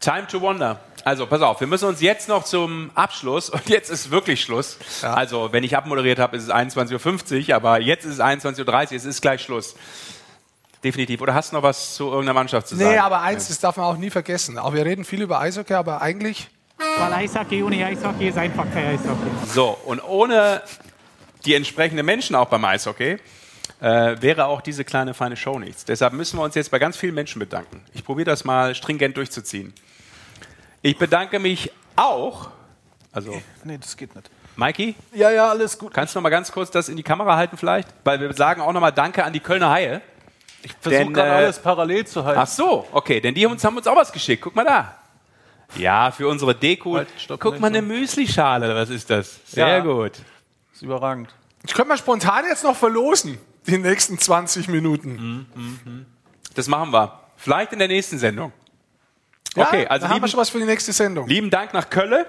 time 0.01 0.27
to 0.27 0.41
wonder. 0.41 0.81
Also, 1.07 1.29
pass 1.29 1.41
auf, 1.41 1.61
wir 1.61 1.69
müssen 1.69 1.85
uns 1.85 2.01
jetzt 2.01 2.29
noch 2.29 2.43
zum 2.43 2.91
Abschluss, 2.97 3.49
und 3.49 3.69
jetzt 3.69 3.91
ist 3.91 4.11
wirklich 4.11 4.43
Schluss. 4.43 4.77
Also, 5.03 5.53
wenn 5.53 5.63
ich 5.63 5.77
abmoderiert 5.77 6.19
habe, 6.19 6.37
ist 6.37 6.43
es 6.43 6.51
21.50 6.51 7.49
Uhr, 7.49 7.55
aber 7.55 7.81
jetzt 7.81 8.05
ist 8.05 8.15
es 8.15 8.21
21.30 8.21 8.67
Uhr, 8.67 8.93
es 8.97 9.05
ist 9.05 9.23
gleich 9.23 9.41
Schluss. 9.41 9.77
Definitiv. 10.83 11.21
Oder 11.21 11.33
hast 11.33 11.53
du 11.53 11.57
noch 11.57 11.63
was 11.63 11.95
zu 11.95 12.07
irgendeiner 12.07 12.35
Mannschaft 12.35 12.67
zu 12.67 12.75
sagen? 12.75 12.91
Nee, 12.91 12.99
aber 12.99 13.21
eins, 13.21 13.47
das 13.47 13.61
darf 13.61 13.77
man 13.77 13.87
auch 13.87 13.97
nie 13.97 14.11
vergessen. 14.11 14.59
Auch 14.59 14.75
wir 14.75 14.85
reden 14.85 15.05
viel 15.05 15.23
über 15.23 15.39
Eishockey, 15.39 15.75
aber 15.75 16.03
eigentlich. 16.03 16.49
Weil 16.99 17.13
Eishockey 17.13 17.63
ohne 17.63 17.87
Eishockey 17.87 18.31
ist 18.31 18.37
einfach 18.37 18.67
kein 18.73 18.99
Eishockey. 18.99 19.31
So, 19.55 19.79
und 19.85 20.03
ohne 20.03 20.61
die 21.45 21.55
entsprechenden 21.55 22.05
Menschen 22.05 22.35
auch 22.35 22.49
beim 22.49 22.65
Eishockey 22.65 23.19
äh, 23.81 24.17
wäre 24.21 24.47
auch 24.47 24.61
diese 24.61 24.85
kleine 24.85 25.15
feine 25.15 25.37
Show 25.37 25.61
nichts. 25.61 25.85
Deshalb 25.85 26.15
müssen 26.15 26.37
wir 26.37 26.43
uns 26.43 26.57
jetzt 26.57 26.73
bei 26.73 26.81
ganz 26.81 26.97
vielen 26.97 27.15
Menschen 27.15 27.39
bedanken. 27.39 27.81
Ich 27.95 28.05
probiere 28.05 28.27
das 28.29 28.45
mal 28.45 28.75
stringent 28.75 29.17
durchzuziehen. 29.17 29.73
Ich 30.87 30.97
bedanke 30.99 31.39
mich 31.41 31.73
auch, 31.97 32.49
also 33.13 33.41
Nee, 33.65 33.79
das 33.79 33.97
geht 33.97 34.15
nicht. 34.15 34.31
Mikey, 34.57 34.95
Ja, 35.13 35.31
ja, 35.31 35.49
alles 35.51 35.77
gut. 35.79 35.93
kannst 35.93 36.15
du 36.15 36.19
noch 36.19 36.23
mal 36.23 36.31
ganz 36.31 36.53
kurz 36.53 36.71
das 36.71 36.89
in 36.89 36.97
die 36.97 37.03
Kamera 37.03 37.37
halten 37.37 37.57
vielleicht? 37.57 37.89
Weil 38.05 38.21
wir 38.21 38.33
sagen 38.35 38.61
auch 38.61 38.73
noch 38.73 38.81
mal 38.81 38.93
Danke 38.93 39.25
an 39.25 39.33
die 39.33 39.41
Kölner 39.41 39.71
Haie. 39.71 40.01
Ich 40.63 40.73
versuche 40.81 41.13
gerade 41.13 41.29
äh, 41.31 41.33
alles 41.35 41.59
parallel 41.59 42.07
zu 42.07 42.25
halten. 42.25 42.41
Ach 42.41 42.47
so, 42.47 42.87
okay, 42.93 43.21
denn 43.21 43.35
die 43.35 43.45
uns, 43.47 43.65
haben 43.65 43.77
uns 43.77 43.87
auch 43.87 43.97
was 43.97 44.13
geschickt. 44.13 44.43
Guck 44.43 44.55
mal 44.55 44.65
da. 44.65 44.97
Ja, 45.77 46.11
für 46.13 46.29
unsere 46.29 46.55
Deko. 46.55 46.97
Halt, 46.99 47.09
stopp, 47.19 47.41
Guck 47.41 47.59
mal, 47.61 47.67
eine 47.67 47.83
Müslischale. 47.83 48.75
Was 48.75 48.89
ist 48.91 49.11
das? 49.11 49.41
Sehr 49.47 49.67
Ja. 49.69 49.79
gut. 49.81 50.13
ist 50.73 50.83
überragend. 50.83 51.35
Ich 51.67 51.75
könnte 51.75 51.89
mal 51.89 51.99
spontan 51.99 52.45
jetzt 52.49 52.63
noch 52.63 52.77
verlosen. 52.77 53.39
Die 53.67 53.77
nächsten 53.79 54.19
20 54.19 54.69
Minuten. 54.69 55.47
Das 56.55 56.69
machen 56.69 56.93
wir. 56.93 57.19
Vielleicht 57.37 57.73
in 57.73 57.81
der 57.81 57.89
nächsten 57.89 58.19
Sendung. 58.19 58.53
Ja, 59.57 59.67
Okay, 59.69 59.87
also 59.87 60.05
da 60.05 60.09
haben 60.11 60.15
wir 60.15 60.15
lieben, 60.17 60.29
schon 60.29 60.41
was 60.41 60.51
für 60.51 60.59
die 60.59 60.65
nächste 60.65 60.93
Sendung. 60.93 61.27
lieben 61.29 61.51
Dank 61.51 61.73
nach 61.75 61.89
Kölle. 61.91 62.27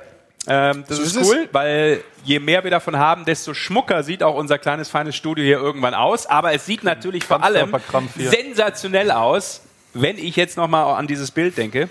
Ähm, 0.49 0.85
das 0.87 0.97
So 0.97 1.03
ist 1.03 1.15
ist 1.15 1.21
es. 1.23 1.27
cool, 1.29 1.49
weil 1.51 2.01
je 2.23 2.39
mehr 2.39 2.63
wir 2.63 2.71
davon 2.71 2.97
haben, 2.97 3.25
desto 3.25 3.53
schmucker 3.53 4.03
sieht 4.03 4.23
auch 4.23 4.35
unser 4.35 4.57
kleines, 4.57 4.87
feines 4.89 5.15
Studio 5.15 5.43
hier 5.43 5.57
irgendwann 5.57 5.93
aus. 5.93 6.25
Aber 6.25 6.53
es 6.53 6.65
sieht 6.65 6.83
natürlich 6.85 7.25
vor 7.25 7.43
allem 7.43 7.75
sensationell 8.17 9.11
aus, 9.11 9.61
wenn 9.93 10.17
ich 10.17 10.35
jetzt 10.35 10.57
nochmal 10.57 10.95
an 10.95 11.07
dieses 11.07 11.31
Bild 11.31 11.57
denke 11.57 11.89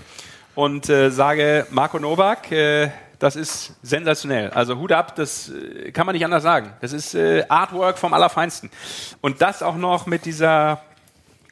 und 0.54 0.88
äh, 0.88 1.10
sage, 1.10 1.66
Marco 1.70 1.98
Novak, 1.98 2.50
äh, 2.50 2.90
das 3.18 3.36
ist 3.36 3.74
sensationell. 3.82 4.50
Also 4.50 4.76
Hut 4.78 4.92
ab, 4.92 5.16
das 5.16 5.50
äh, 5.50 5.90
kann 5.92 6.06
man 6.06 6.14
nicht 6.14 6.24
anders 6.24 6.42
sagen. 6.42 6.72
Das 6.80 6.92
ist 6.92 7.14
äh, 7.14 7.44
Artwork 7.48 7.98
vom 7.98 8.14
Allerfeinsten. 8.14 8.70
Und 9.20 9.42
das 9.42 9.62
auch 9.62 9.76
noch 9.76 10.06
mit 10.06 10.24
dieser, 10.24 10.80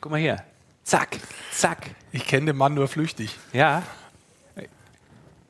guck 0.00 0.12
mal 0.12 0.20
hier, 0.20 0.36
zack, 0.84 1.18
zack. 1.50 1.90
Ich 2.12 2.26
kenne 2.26 2.46
den 2.46 2.56
Mann 2.56 2.74
nur 2.74 2.88
flüchtig. 2.88 3.36
Ja. 3.52 3.82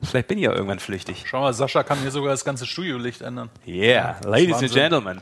Vielleicht 0.01 0.27
bin 0.27 0.37
ich 0.37 0.43
ja 0.43 0.51
irgendwann 0.51 0.79
flüchtig. 0.79 1.23
Schau 1.25 1.41
mal, 1.41 1.53
Sascha 1.53 1.83
kann 1.83 1.99
hier 1.99 2.11
sogar 2.11 2.31
das 2.31 2.45
ganze 2.45 2.65
Studiolicht 2.65 3.21
ändern. 3.21 3.49
Yeah, 3.65 4.19
ladies 4.23 4.57
and 4.57 4.71
gentlemen. 4.71 5.21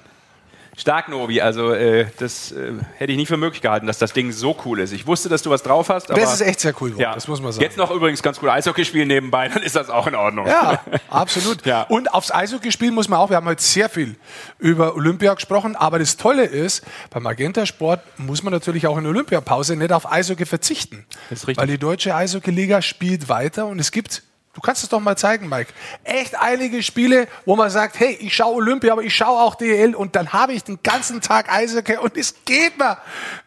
Stark, 0.76 1.08
Novi. 1.10 1.41
Also, 1.41 1.72
äh, 1.72 2.08
das 2.18 2.52
äh, 2.52 2.74
hätte 2.98 3.12
ich 3.12 3.18
nicht 3.18 3.28
für 3.28 3.38
möglich 3.38 3.62
gehalten, 3.62 3.86
dass 3.88 3.98
das 4.00 4.14
Ding 4.14 4.32
so 4.32 4.58
cool 4.66 4.80
ist. 4.80 4.91
Ich 4.91 5.06
wusste, 5.06 5.30
dass 5.30 5.41
du 5.44 5.50
was 5.50 5.62
drauf 5.64 5.90
hast. 5.90 6.10
Aber 6.10 6.20
Das 6.20 6.34
ist 6.34 6.41
echt 6.41 6.60
sehr 6.60 6.74
cool, 6.82 6.94
ja. 6.98 7.14
das 7.14 7.28
muss 7.28 7.41
man 7.41 7.52
sagen. 7.52 7.64
Jetzt 7.64 7.78
noch 7.78 7.91
übrigens 7.91 8.24
ganz 8.24 8.41
cool 8.41 8.50
Eishockey 8.50 8.84
spielen 8.86 9.08
nebenbei, 9.08 9.48
dann 9.50 9.62
ist 9.64 9.76
das 9.76 9.90
auch 9.90 10.08
in 10.08 10.16
Ordnung. 10.16 10.48
Ja, 10.48 10.82
absolut. 11.10 11.64
Ja. 11.66 11.84
Und 11.84 12.14
aufs 12.14 12.32
Eishockey 12.32 12.72
spielen 12.72 12.94
muss 12.94 13.08
man 13.08 13.20
auch. 13.20 13.30
Wir 13.30 13.38
haben 13.38 13.45
heute 13.45 13.62
sehr 13.62 13.88
viel 13.88 14.16
über 14.60 14.95
Olympia 14.95 15.34
gesprochen, 15.34 15.76
aber 15.76 15.98
das 16.00 16.18
Tolle 16.18 16.44
ist, 16.44 16.84
beim 17.10 17.24
Magenta 17.24 17.66
Sport 17.66 18.02
muss 18.18 18.44
man 18.44 18.52
natürlich 18.52 18.88
auch 18.88 18.98
in 18.98 19.04
der 19.04 19.12
Olympiapause 19.12 19.76
nicht 19.76 19.94
auf 19.94 20.12
Eishockey 20.12 20.45
verzichten. 20.45 21.06
Das 21.30 21.40
ist 21.40 21.48
richtig. 21.48 21.62
Weil 21.62 21.68
die 21.68 21.78
deutsche 21.78 22.16
Eishockey-Liga 22.16 22.82
spielt 22.82 23.30
weiter 23.30 23.68
und 23.68 23.80
es 23.80 23.91
gibt, 23.91 24.24
du 24.54 24.62
kannst 24.62 24.84
es 24.84 24.90
doch 24.90 25.00
mal 25.00 25.18
zeigen, 25.18 25.50
Mike, 25.50 25.74
echt 26.04 26.40
einige 26.40 26.82
Spiele, 26.84 27.28
wo 27.46 27.56
man 27.56 27.70
sagt, 27.70 28.00
hey, 28.00 28.14
ich 28.20 28.36
schaue 28.36 28.56
Olympia, 28.56 28.94
aber 28.94 29.04
ich 29.04 29.16
schaue 29.16 29.42
auch 29.42 29.56
DEL 29.56 29.96
und 29.96 30.16
dann 30.16 30.32
habe 30.34 30.54
ich 30.54 30.64
den 30.64 30.80
ganzen 30.84 31.22
Tag 31.22 31.52
Eishockey 31.52 31.98
und 31.98 32.16
es 32.18 32.36
geht 32.46 32.78
mir 32.78 32.98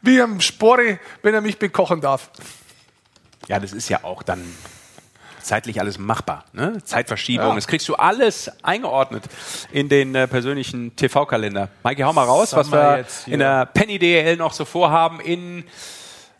wie 0.02 0.20
am 0.20 0.40
Sporre, 0.40 0.98
wenn 1.22 1.34
er 1.34 1.40
mich 1.40 1.58
bekochen 1.58 2.00
darf. 2.00 2.30
Ja, 3.48 3.60
das 3.60 3.72
ist 3.72 3.88
ja 3.88 4.02
auch 4.02 4.22
dann 4.24 4.42
zeitlich 5.40 5.78
alles 5.78 5.96
machbar. 5.98 6.44
Ne? 6.52 6.82
Zeitverschiebung, 6.82 7.50
Ja. 7.50 7.54
das 7.54 7.68
kriegst 7.68 7.88
du 7.88 7.94
alles 7.94 8.50
eingeordnet 8.64 9.22
in 9.70 9.88
den 9.88 10.12
äh, 10.16 10.26
persönlichen 10.26 10.96
TV-Kalender. 10.96 11.68
Maike, 11.84 12.02
hau 12.04 12.12
mal 12.12 12.24
raus, 12.24 12.52
was 12.54 12.72
haben 12.72 13.04
wir 13.26 13.32
in 13.32 13.38
der 13.38 13.66
Penny 13.66 14.00
DL 14.00 14.36
noch 14.36 14.52
so 14.52 14.64
vorhaben 14.64 15.20
in 15.20 15.62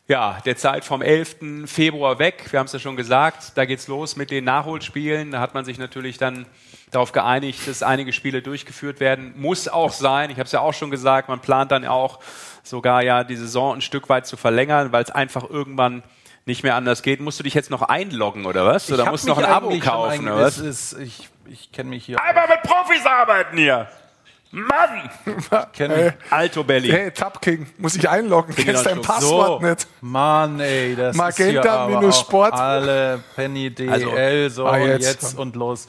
ja, 0.09 0.39
der 0.45 0.57
Zeit 0.57 0.85
vom 0.85 1.03
11. 1.03 1.67
Februar 1.67 2.19
weg. 2.19 2.47
Wir 2.51 2.61
haben 2.61 2.67
es 2.67 2.73
ja 2.73 2.79
schon 2.79 2.97
gesagt, 2.97 3.53
da 3.57 3.65
geht's 3.65 3.89
los 3.89 4.17
mit 4.17 4.31
den 4.31 4.45
Nachholspielen. 4.45 5.33
Da 5.33 5.41
hat 5.41 5.55
man 5.55 5.65
sich 5.65 5.79
natürlich 5.79 6.17
dann 6.17 6.47
darauf 6.93 7.13
geeinigt, 7.13 7.67
dass 7.67 7.83
einige 7.83 8.13
Spiele 8.13 8.43
durchgeführt 8.43 9.01
werden. 9.01 9.35
Muss 9.37 9.67
auch 9.67 9.93
sein. 9.93 10.31
Ich 10.31 10.37
habe 10.37 10.45
es 10.45 10.53
ja 10.53 10.61
auch 10.61 10.75
schon 10.75 10.91
gesagt, 10.91 11.29
man 11.29 11.41
plant 11.41 11.73
dann 11.73 11.85
auch 11.85 12.21
sogar 12.63 13.03
ja 13.03 13.25
die 13.25 13.37
Saison 13.37 13.77
ein 13.77 13.81
Stück 13.81 14.09
weit 14.09 14.27
zu 14.27 14.37
verlängern, 14.37 14.93
weil 14.93 15.03
es 15.03 15.11
einfach 15.11 15.49
irgendwann 15.49 16.05
nicht 16.45 16.63
mehr 16.63 16.77
anders 16.77 17.03
geht. 17.03 17.21
Musst 17.21 17.41
du 17.41 17.43
dich 17.43 17.55
jetzt 17.55 17.71
noch 17.71 17.83
einloggen 17.83 18.47
oder 18.47 18.65
was? 18.65 18.91
Oder 18.93 19.11
musst 19.11 19.25
du 19.25 19.29
noch 19.31 19.39
ein 19.39 19.45
Abo 19.45 19.77
kaufen 19.81 20.29
oder 20.29 20.39
was? 20.39 20.59
Ist, 20.59 20.93
ich 21.01 21.29
ich 21.49 21.73
kenne 21.73 21.91
mich 21.91 22.05
hier. 22.05 22.21
Einmal 22.23 22.49
mit 22.49 22.63
Profis 22.63 23.05
arbeiten 23.05 23.57
hier. 23.57 23.89
Mann! 24.57 25.11
Kenn 25.73 26.13
Alto 26.31 26.65
Belly. 26.65 26.89
Hey, 26.89 27.11
Tap 27.11 27.43
King, 27.43 27.67
muss 27.77 27.95
ich 27.95 28.09
einloggen, 28.09 28.55
kennst 28.55 28.87
dein 28.87 29.03
Passwort 29.03 29.61
so. 29.61 29.67
nicht. 29.67 29.87
Mann, 30.01 30.59
ey, 30.61 30.97
das 30.97 31.15
Magenta 31.15 31.59
ist 31.59 31.63
hier 31.63 31.73
aber 31.73 32.01
minus 32.01 32.17
auch 32.17 32.21
Sport. 32.21 32.55
Alle 32.55 33.21
Penny 33.35 33.71
DL, 33.71 33.91
Also, 33.91 34.49
so 34.49 34.67
ah, 34.67 34.79
jetzt. 34.79 35.05
jetzt. 35.05 35.39
und 35.39 35.57
los. 35.57 35.89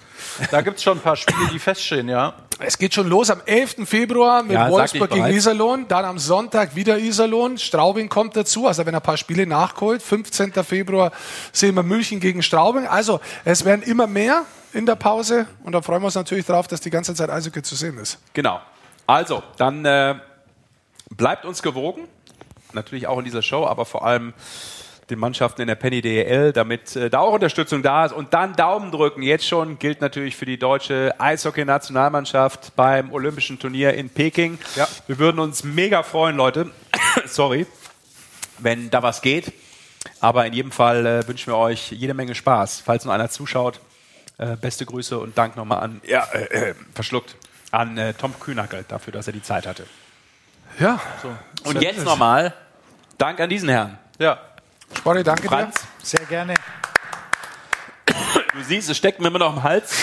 Da 0.52 0.62
gibt 0.62 0.78
es 0.78 0.84
schon 0.84 0.98
ein 0.98 1.02
paar 1.02 1.16
Spiele, 1.16 1.48
die 1.54 1.60
feststehen, 1.60 2.10
ja. 2.10 2.34
Es 2.60 2.78
geht 2.78 2.94
schon 2.94 3.08
los 3.08 3.30
am 3.30 3.42
11. 3.46 3.88
Februar 3.88 4.42
mit 4.44 4.54
Ja, 4.54 4.70
Wolfsburg 4.70 5.12
gegen. 5.12 5.28
Iserlohn. 5.28 5.88
Dann 5.88 6.06
am 6.06 6.18
Sonntag 6.18 6.76
wieder 6.76 6.98
Iserlohn. 6.98 7.58
Straubing 7.60 8.10
kommt 8.10 8.36
dazu. 8.36 8.68
Also 8.68 8.84
wenn 8.86 8.96
er 8.96 9.00
ein 9.00 9.04
paar 9.04 9.18
Spiele 9.18 9.46
nachgeholt. 9.46 10.02
15. 10.02 10.52
Februar 10.64 11.12
sehen 11.52 11.76
wir 11.76 11.84
München 11.84 12.20
gegen 12.20 12.42
Straubing. 12.42 12.88
Also 12.88 13.20
es 13.46 13.64
werden 13.64 13.84
immer 13.84 14.08
mehr 14.08 14.44
in 14.74 14.86
der 14.86 14.96
Pause. 14.96 15.48
Und 15.64 15.74
da 15.74 15.82
freuen 15.82 16.02
wir 16.02 16.08
uns 16.08 16.16
natürlich 16.16 16.46
drauf, 16.46 16.68
dass 16.68 16.82
die 16.82 16.90
ganze 16.90 17.14
Zeit 17.14 17.30
Eishockey 17.30 17.62
zu 17.62 17.76
sehen 17.76 17.98
ist. 17.98 18.20
Genau. 18.34 18.62
Also, 19.06 19.44
dann 19.58 19.86
äh, 19.86 20.16
bleibt 21.16 21.46
uns 21.46 21.62
gewogen. 21.62 22.08
Natürlich 22.74 23.08
auch 23.08 23.18
in 23.18 23.26
dieser 23.26 23.42
Show, 23.42 23.66
aber 23.66 23.86
vor 23.86 24.06
allem 24.06 24.34
den 25.10 25.20
Mannschaften 25.20 25.62
in 25.62 25.68
der 25.68 25.76
Penny 25.76 26.02
DEL, 26.02 26.52
damit 26.52 26.96
äh, 26.96 27.10
da 27.10 27.20
auch 27.20 27.34
Unterstützung 27.34 27.82
da 27.82 28.06
ist. 28.06 28.12
Und 28.12 28.34
dann 28.34 28.56
Daumen 28.56 28.92
drücken. 28.92 29.22
Jetzt 29.22 29.48
schon 29.48 29.80
gilt 29.80 30.02
natürlich 30.02 30.36
für 30.36 30.46
die 30.46 30.60
deutsche 30.60 31.16
Eishockey-Nationalmannschaft 31.18 32.76
beim 32.76 33.14
Olympischen 33.14 33.58
Turnier 33.58 33.94
in 33.94 34.10
Peking. 34.10 34.58
Ja. 34.76 34.88
Wir 35.08 35.18
würden 35.18 35.40
uns 35.40 35.64
mega 35.64 36.04
freuen, 36.04 36.36
Leute. 36.36 36.72
Sorry, 37.26 37.66
wenn 38.60 38.90
da 38.90 39.02
was 39.02 39.22
geht. 39.22 39.54
Aber 40.20 40.46
in 40.46 40.54
jedem 40.54 40.72
Fall 40.72 41.06
äh, 41.06 41.28
wünschen 41.28 41.54
wir 41.54 41.58
euch 41.58 41.92
jede 41.92 42.14
Menge 42.14 42.36
Spaß. 42.36 42.82
Falls 42.86 43.06
nur 43.06 43.14
einer 43.14 43.30
zuschaut, 43.30 43.80
äh, 44.38 44.56
beste 44.56 44.86
Grüße 44.86 45.18
und 45.18 45.38
Dank 45.38 45.56
nochmal 45.56 45.80
an, 45.80 46.02
ja, 46.06 46.24
äh, 46.34 46.70
äh, 46.70 46.76
verschluckt, 46.94 47.36
an 47.72 47.98
äh, 47.98 48.14
Tom 48.14 48.40
Kühnackel 48.40 48.86
dafür, 48.88 49.14
dass 49.14 49.28
er 49.28 49.34
die 49.34 49.42
Zeit 49.42 49.66
hatte. 49.66 49.86
Ja. 50.80 51.00
Und 51.64 51.82
jetzt 51.82 52.04
nochmal 52.04 52.54
Dank 53.18 53.40
an 53.40 53.50
diesen 53.50 53.70
Herrn. 53.70 53.98
Ja. 54.20 54.40
Sporty, 54.96 55.24
danke 55.24 55.48
Franz, 55.48 55.76
Sehr 56.02 56.26
gerne. 56.26 56.54
du 58.06 58.64
siehst, 58.64 58.90
es 58.90 58.98
steckt 58.98 59.20
mir 59.20 59.28
immer 59.28 59.40
noch 59.40 59.56
im 59.56 59.64
Hals. 59.64 59.96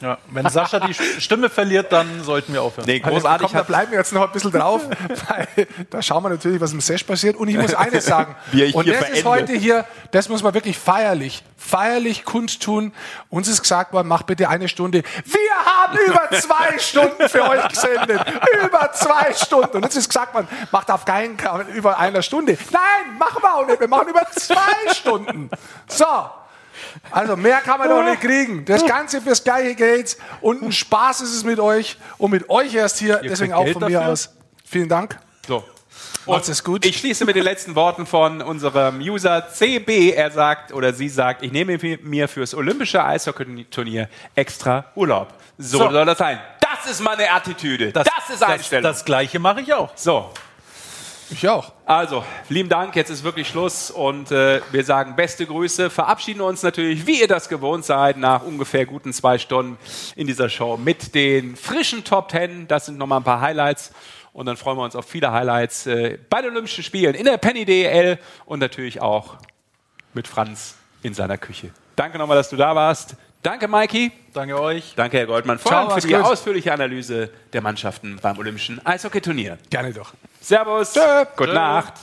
Ja, 0.00 0.16
wenn 0.30 0.48
Sascha 0.48 0.80
die 0.80 0.94
Stimme 0.94 1.50
verliert, 1.50 1.92
dann 1.92 2.24
sollten 2.24 2.52
wir 2.54 2.62
aufhören. 2.62 2.86
Nee, 2.86 3.02
Also, 3.04 3.16
großartig. 3.16 3.46
komm, 3.48 3.56
da 3.56 3.62
bleiben 3.64 3.90
wir 3.92 3.98
jetzt 3.98 4.12
noch 4.12 4.22
ein 4.22 4.32
bisschen 4.32 4.50
drauf, 4.50 4.82
weil 5.28 5.66
da 5.90 6.00
schauen 6.00 6.22
wir 6.22 6.30
natürlich, 6.30 6.60
was 6.60 6.72
im 6.72 6.80
Sesh 6.80 7.04
passiert. 7.04 7.36
Und 7.36 7.48
ich 7.48 7.56
muss 7.58 7.74
eines 7.74 8.06
sagen, 8.06 8.34
Wie 8.52 8.62
ich 8.64 8.74
und 8.74 8.84
hier 8.84 8.94
das 8.98 9.10
ist 9.10 9.20
verende. 9.20 9.28
heute 9.52 9.52
hier, 9.60 9.84
das 10.10 10.28
muss 10.30 10.42
man 10.42 10.54
wirklich 10.54 10.78
feierlich, 10.78 11.44
feierlich 11.58 12.24
kundtun. 12.24 12.92
Uns 13.28 13.46
ist 13.48 13.60
gesagt 13.60 13.92
worden, 13.92 14.08
mach 14.08 14.22
bitte 14.22 14.48
eine 14.48 14.68
Stunde. 14.68 15.02
Wir 15.24 15.50
haben 15.66 15.98
über 16.06 16.30
zwei 16.40 16.78
Stunden 16.78 17.28
für 17.28 17.42
euch 17.48 17.68
gesendet. 17.68 18.22
Über 18.64 18.92
zwei 18.92 19.34
Stunden. 19.34 19.76
Und 19.76 19.84
uns 19.84 19.96
ist 19.96 20.08
gesagt 20.08 20.32
worden, 20.34 20.48
macht 20.72 20.90
auf 20.90 21.04
keinen 21.04 21.38
Fall 21.38 21.66
über 21.74 21.98
einer 21.98 22.22
Stunde. 22.22 22.56
Nein, 22.70 23.18
machen 23.18 23.42
wir 23.42 23.54
auch 23.54 23.66
nicht. 23.66 23.78
Wir 23.80 23.88
machen 23.88 24.08
über 24.08 24.26
zwei 24.32 24.92
Stunden. 24.94 25.50
So. 25.88 26.06
Also 27.10 27.36
mehr 27.36 27.58
kann 27.58 27.78
man 27.78 27.88
doch 27.88 28.02
nicht 28.02 28.20
kriegen. 28.20 28.64
Das 28.64 28.84
Ganze 28.86 29.20
fürs 29.20 29.42
gleiche 29.44 29.74
Geld 29.74 30.16
und 30.40 30.62
ein 30.62 30.72
Spaß 30.72 31.20
ist 31.22 31.34
es 31.34 31.44
mit 31.44 31.58
euch 31.60 31.96
und 32.18 32.30
mit 32.30 32.48
euch 32.50 32.74
erst 32.74 32.98
hier. 32.98 33.16
Deswegen 33.22 33.52
kriegt 33.52 33.54
auch 33.54 33.64
Geld 33.64 33.78
von 33.78 33.84
mir 33.88 33.98
dafür? 33.98 34.12
aus. 34.12 34.30
Vielen 34.64 34.88
Dank. 34.88 35.18
So. 35.46 35.64
Macht's 36.26 36.48
es 36.48 36.62
gut. 36.62 36.84
Ich 36.84 36.98
schließe 36.98 37.24
mit 37.24 37.34
den 37.34 37.42
letzten 37.42 37.74
Worten 37.74 38.06
von 38.06 38.42
unserem 38.42 39.00
User 39.00 39.48
CB. 39.48 40.10
Er 40.12 40.30
sagt 40.30 40.72
oder 40.72 40.92
sie 40.92 41.08
sagt, 41.08 41.42
ich 41.42 41.50
nehme 41.50 41.78
mir 42.02 42.28
fürs 42.28 42.54
Olympische 42.54 43.02
Eishockey-Turnier 43.04 44.08
extra 44.34 44.84
Urlaub. 44.94 45.32
So, 45.58 45.78
So. 45.78 45.90
soll 45.90 46.04
das 46.04 46.18
sein. 46.18 46.38
Das 46.60 46.90
ist 46.90 47.00
meine 47.00 47.30
Attitüde. 47.30 47.90
Das, 47.92 48.06
ist 48.32 48.42
Einstellung. 48.42 48.82
Das, 48.84 48.98
das 48.98 49.04
gleiche 49.04 49.38
mache 49.38 49.60
ich 49.62 49.74
auch. 49.74 49.90
so, 49.96 50.30
Ich 51.30 51.48
auch. 51.48 51.72
also, 51.86 52.24
lieben 52.48 52.68
Dank. 52.68 52.96
Jetzt 52.96 53.10
ist 53.10 53.22
wirklich 53.22 53.48
Schluss 53.48 53.90
und 53.90 54.30
äh, 54.32 54.60
wir 54.72 54.84
sagen 54.84 55.16
beste 55.16 55.46
Grüße. 55.46 55.90
Verabschieden 55.90 56.40
uns 56.40 56.62
natürlich, 56.62 57.06
wie 57.06 57.20
ihr 57.20 57.28
das 57.28 57.48
gewohnt 57.48 57.84
seid, 57.84 58.16
nach 58.16 58.42
ungefähr 58.42 58.84
guten 58.86 59.12
zwei 59.12 59.38
Stunden 59.38 59.78
in 60.16 60.26
dieser 60.26 60.48
Show 60.48 60.76
mit 60.76 61.14
den 61.14 61.56
frischen 61.56 62.04
Top 62.04 62.28
Ten. 62.28 62.66
Das 62.68 62.86
sind 62.86 62.98
nochmal 62.98 63.20
ein 63.20 63.24
paar 63.24 63.40
Highlights. 63.40 63.92
Und 64.32 64.46
dann 64.46 64.56
freuen 64.56 64.78
wir 64.78 64.84
uns 64.84 64.94
auf 64.96 65.06
viele 65.06 65.32
Highlights 65.32 65.86
äh, 65.86 66.18
bei 66.28 66.42
den 66.42 66.50
Olympischen 66.50 66.84
Spielen 66.84 67.14
in 67.14 67.24
der 67.24 67.36
Penny 67.36 67.64
DEL 67.64 68.18
und 68.46 68.60
natürlich 68.60 69.00
auch 69.00 69.36
mit 70.14 70.28
Franz 70.28 70.76
in 71.02 71.14
seiner 71.14 71.38
Küche. 71.38 71.70
Danke 71.96 72.18
nochmal, 72.18 72.36
dass 72.36 72.48
du 72.48 72.56
da 72.56 72.74
warst. 72.74 73.16
Danke, 73.42 73.68
Maiki. 73.68 74.12
Danke 74.34 74.60
euch. 74.60 74.92
Danke, 74.96 75.18
Herr 75.18 75.26
Goldmann, 75.26 75.58
vor 75.58 75.72
Ciao, 75.72 75.88
allem 75.88 76.00
für 76.00 76.06
die 76.06 76.14
gut. 76.14 76.24
ausführliche 76.24 76.72
Analyse 76.72 77.30
der 77.52 77.62
Mannschaften 77.62 78.18
beim 78.20 78.38
Olympischen 78.38 78.84
Eishockeyturnier. 78.84 79.58
Gerne 79.70 79.92
doch. 79.92 80.12
Servus. 80.40 80.94
Gute 81.36 81.52
Nacht. 81.52 81.94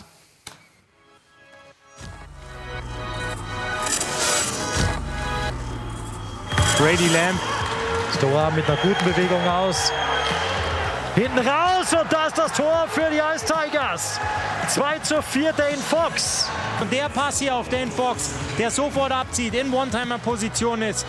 Brady 6.78 7.08
Lamb. 7.08 7.40
Stoa 8.16 8.52
mit 8.52 8.68
einer 8.68 8.78
guten 8.78 9.04
Bewegung 9.04 9.48
aus. 9.48 9.92
Hinten 11.16 11.40
raus 11.40 11.92
und 11.94 12.14
da 12.14 12.28
ist 12.28 12.38
das 12.38 12.54
Tor 12.54 12.88
für 12.90 13.10
die 13.10 13.18
Ice 13.18 13.46
Tigers. 13.46 14.20
2 14.70 15.00
zu 15.00 15.22
4 15.22 15.54
Dane 15.54 15.78
Fox. 15.78 16.48
Und 16.80 16.94
der 16.94 17.10
Pass 17.10 17.40
hier 17.40 17.56
auf 17.56 17.68
Dan 17.70 17.92
Fox, 17.92 18.30
der 18.60 18.70
sofort 18.70 19.12
abzieht, 19.12 19.56
in 19.56 19.74
One-Timer-Position 19.74 20.84
ist. 20.84 21.08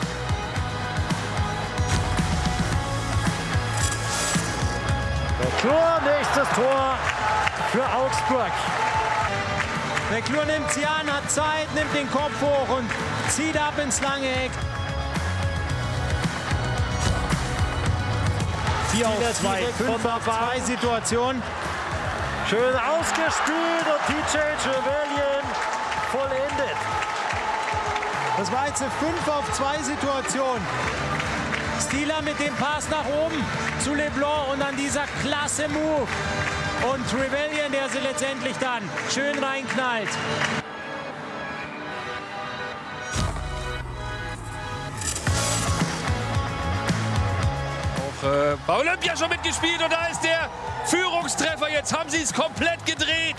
Klur, 5.61 6.01
nächstes 6.05 6.49
Tor 6.55 6.97
für 7.73 7.85
Augsburg. 7.85 8.53
Der 10.11 10.23
Klur 10.23 10.45
nimmt 10.47 10.71
sie 10.73 10.87
an, 10.87 11.13
hat 11.13 11.31
Zeit, 11.31 11.73
nimmt 11.75 11.95
den 11.95 12.11
Kopf 12.11 12.33
hoch 12.41 12.79
und 12.79 12.89
zieht 13.29 13.57
ab 13.59 13.75
ins 13.83 14.01
lange 14.01 14.27
Eck. 14.27 14.51
4 18.93 19.07
auf 19.07 19.35
2, 19.41 19.65
5 19.77 20.05
auf 20.07 20.25
2 20.25 20.61
Situation. 20.61 21.43
Schön 22.49 22.75
ausgespielt 22.75 23.85
und 23.85 24.07
TJ 24.07 24.39
Trevelyan 24.63 25.45
vollendet. 26.11 26.77
Das 28.39 28.51
war 28.51 28.67
jetzt 28.67 28.81
eine 28.81 28.91
5 28.93 29.29
auf 29.29 29.53
2 29.53 29.83
Situation. 29.83 30.59
Stieler 31.87 32.23
mit 32.23 32.41
dem 32.41 32.55
Pass 32.55 32.89
nach 32.89 33.05
oben 33.07 33.45
zu 33.85 33.95
Leblanc 33.95 34.53
und 34.53 34.61
dann 34.61 34.77
dieser 34.77 35.05
klasse 35.23 35.69
Move. 35.69 36.09
Und 36.83 37.09
Trevelyan, 37.11 37.73
der 37.73 37.89
sie 37.89 37.99
letztendlich 37.99 38.57
dann 38.59 38.83
schön 39.13 39.39
reinknallt. 39.43 40.09
Auch 47.97 48.27
äh, 48.27 48.57
bei 48.67 48.79
Olympia 48.79 49.17
schon 49.17 49.29
mitgespielt 49.29 49.83
und 49.83 49.93
da 49.93 50.07
ist 50.07 50.23
der 50.23 50.49
Führungstreffer. 50.87 51.69
Jetzt 51.69 51.97
haben 51.97 52.09
sie 52.11 52.23
es 52.23 52.33
komplett 52.33 52.85
gedreht. 52.87 53.37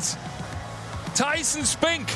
Tyson 1.16 1.66
Spink. 1.66 2.08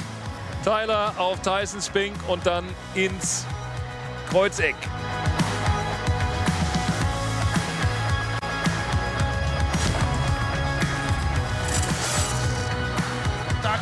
Tyler 0.63 1.13
auf 1.17 1.39
Tyson 1.41 1.81
Spink 1.81 2.15
und 2.27 2.45
dann 2.45 2.65
ins 2.95 3.45
Kreuzeck. 4.29 4.75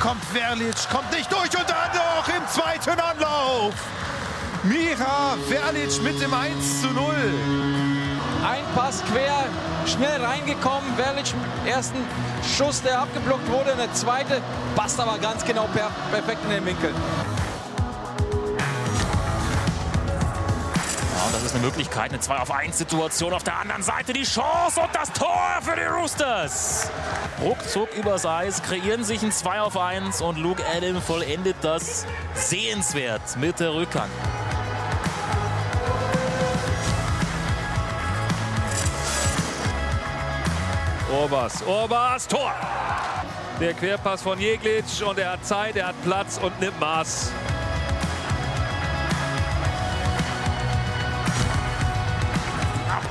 Kommt 0.01 0.23
Verlic, 0.25 0.89
kommt 0.89 1.11
nicht 1.11 1.31
durch 1.31 1.55
und 1.55 1.69
dann 1.69 1.91
noch 1.93 2.27
im 2.27 2.47
zweiten 2.47 2.99
Anlauf. 2.99 3.73
Mira 4.63 5.37
Verlic 5.47 6.01
mit 6.01 6.19
dem 6.19 6.33
1 6.33 6.81
zu 6.81 6.87
0. 6.87 7.13
Ein 8.43 8.63
Pass 8.75 9.03
quer, 9.11 9.45
schnell 9.85 10.23
reingekommen. 10.23 10.95
Verlic, 10.97 11.31
ersten 11.65 11.99
Schuss, 12.57 12.81
der 12.81 12.99
abgeblockt 12.99 13.47
wurde. 13.51 13.75
Der 13.77 13.93
zweite 13.93 14.41
passt 14.75 14.99
aber 14.99 15.19
ganz 15.19 15.45
genau 15.45 15.67
per 15.67 15.91
perfekt 16.11 16.43
in 16.45 16.49
den 16.49 16.65
Winkel. 16.65 16.93
Ja, 21.21 21.27
und 21.27 21.35
das 21.35 21.43
ist 21.43 21.53
eine 21.53 21.63
Möglichkeit, 21.63 22.09
eine 22.09 22.19
2 22.19 22.37
auf 22.37 22.49
1 22.51 22.79
Situation. 22.79 23.31
Auf 23.33 23.43
der 23.43 23.55
anderen 23.59 23.83
Seite 23.83 24.11
die 24.11 24.23
Chance 24.23 24.79
und 24.81 24.89
das 24.93 25.13
Tor 25.13 25.59
für 25.61 25.75
die 25.75 25.85
Roosters. 25.85 26.89
Ruckzuck 27.39 27.93
übers 27.95 28.25
Eis, 28.25 28.63
kreieren 28.63 29.03
sich 29.03 29.21
ein 29.21 29.31
2 29.31 29.61
auf 29.61 29.77
1 29.77 30.21
und 30.21 30.39
Luke 30.39 30.63
Adam 30.75 30.99
vollendet 30.99 31.57
das 31.61 32.07
sehenswert 32.33 33.21
mit 33.37 33.59
der 33.59 33.71
Rückhand. 33.71 34.11
Orbas, 41.13 41.61
Orbas, 41.63 42.27
Tor! 42.27 42.51
Der 43.59 43.75
Querpass 43.75 44.23
von 44.23 44.39
Jeglic 44.39 44.85
und 45.07 45.19
er 45.19 45.33
hat 45.33 45.45
Zeit, 45.45 45.75
er 45.75 45.89
hat 45.89 46.03
Platz 46.03 46.39
und 46.41 46.59
nimmt 46.59 46.79
Maß. 46.79 47.31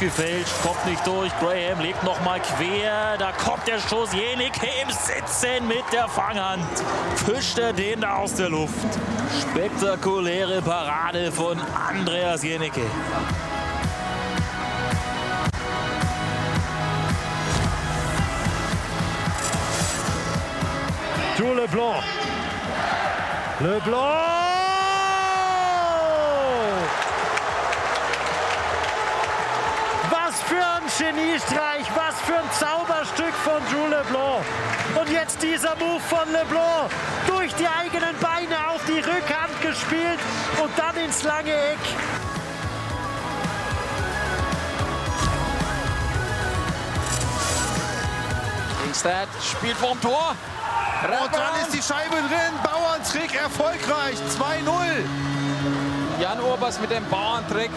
gefälscht, 0.00 0.52
kommt 0.62 0.84
nicht 0.86 1.06
durch. 1.06 1.30
Graham 1.38 1.80
legt 1.80 2.02
nochmal 2.02 2.40
quer. 2.40 3.16
Da 3.18 3.32
kommt 3.32 3.68
der 3.68 3.78
Schuss. 3.78 4.12
Jenicke 4.12 4.66
im 4.82 4.90
Sitzen 4.90 5.68
mit 5.68 5.84
der 5.92 6.08
Fanghand. 6.08 6.64
Fischt 7.26 7.58
er 7.58 7.72
den 7.72 8.00
da 8.00 8.16
aus 8.16 8.34
der 8.34 8.48
Luft. 8.48 8.74
Spektakuläre 9.40 10.62
Parade 10.62 11.30
von 11.30 11.58
Andreas 11.88 12.42
Jenicke. 12.42 12.82
Jules 21.38 21.56
Leblanc. 21.56 22.02
Leblanc! 23.60 24.39
Geniestreich, 31.00 31.86
was 31.94 32.20
für 32.20 32.36
ein 32.36 32.50
Zauberstück 32.52 33.32
von 33.42 33.62
Jules 33.72 34.04
Leblanc. 34.04 34.44
Und 35.00 35.10
jetzt 35.10 35.42
dieser 35.42 35.74
Move 35.76 35.98
von 35.98 36.30
Leblanc. 36.30 36.90
Durch 37.26 37.54
die 37.54 37.66
eigenen 37.66 38.14
Beine 38.20 38.68
auf 38.68 38.84
die 38.84 38.98
Rückhand 38.98 39.62
gespielt 39.62 40.18
und 40.62 40.70
dann 40.76 40.94
ins 41.02 41.22
lange 41.22 41.52
Eck. 41.52 41.78
Ingstad 48.84 49.28
spielt 49.42 49.78
vorm 49.78 49.98
Tor. 50.02 50.36
Und 51.02 51.34
dann 51.34 51.62
ist 51.62 51.72
die 51.72 51.82
Scheibe 51.82 52.16
drin. 52.16 52.52
Bauerntrick 52.62 53.34
erfolgreich. 53.40 54.18
2-0. 54.38 56.20
Jan 56.20 56.40
Urbas 56.42 56.78
mit 56.78 56.90
dem 56.90 57.08
Bauerntrick. 57.08 57.70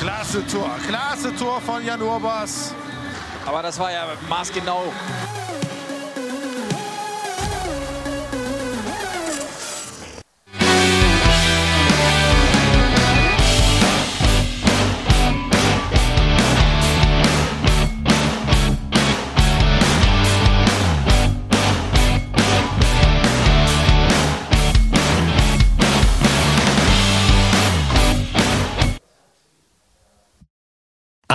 Klasse 0.00 0.46
Tor. 0.46 0.70
Klasse 0.86 1.34
Tor 1.36 1.60
von 1.60 1.84
Jan 1.84 2.02
Urbas. 2.02 2.74
Aber 3.46 3.62
das 3.62 3.78
war 3.78 3.92
ja 3.92 4.06
maßgenau. 4.28 4.92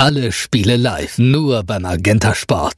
Alle 0.01 0.31
Spiele 0.31 0.77
live, 0.77 1.17
nur 1.17 1.61
beim 1.63 1.81
Magenta 1.81 2.33
Sport. 2.33 2.77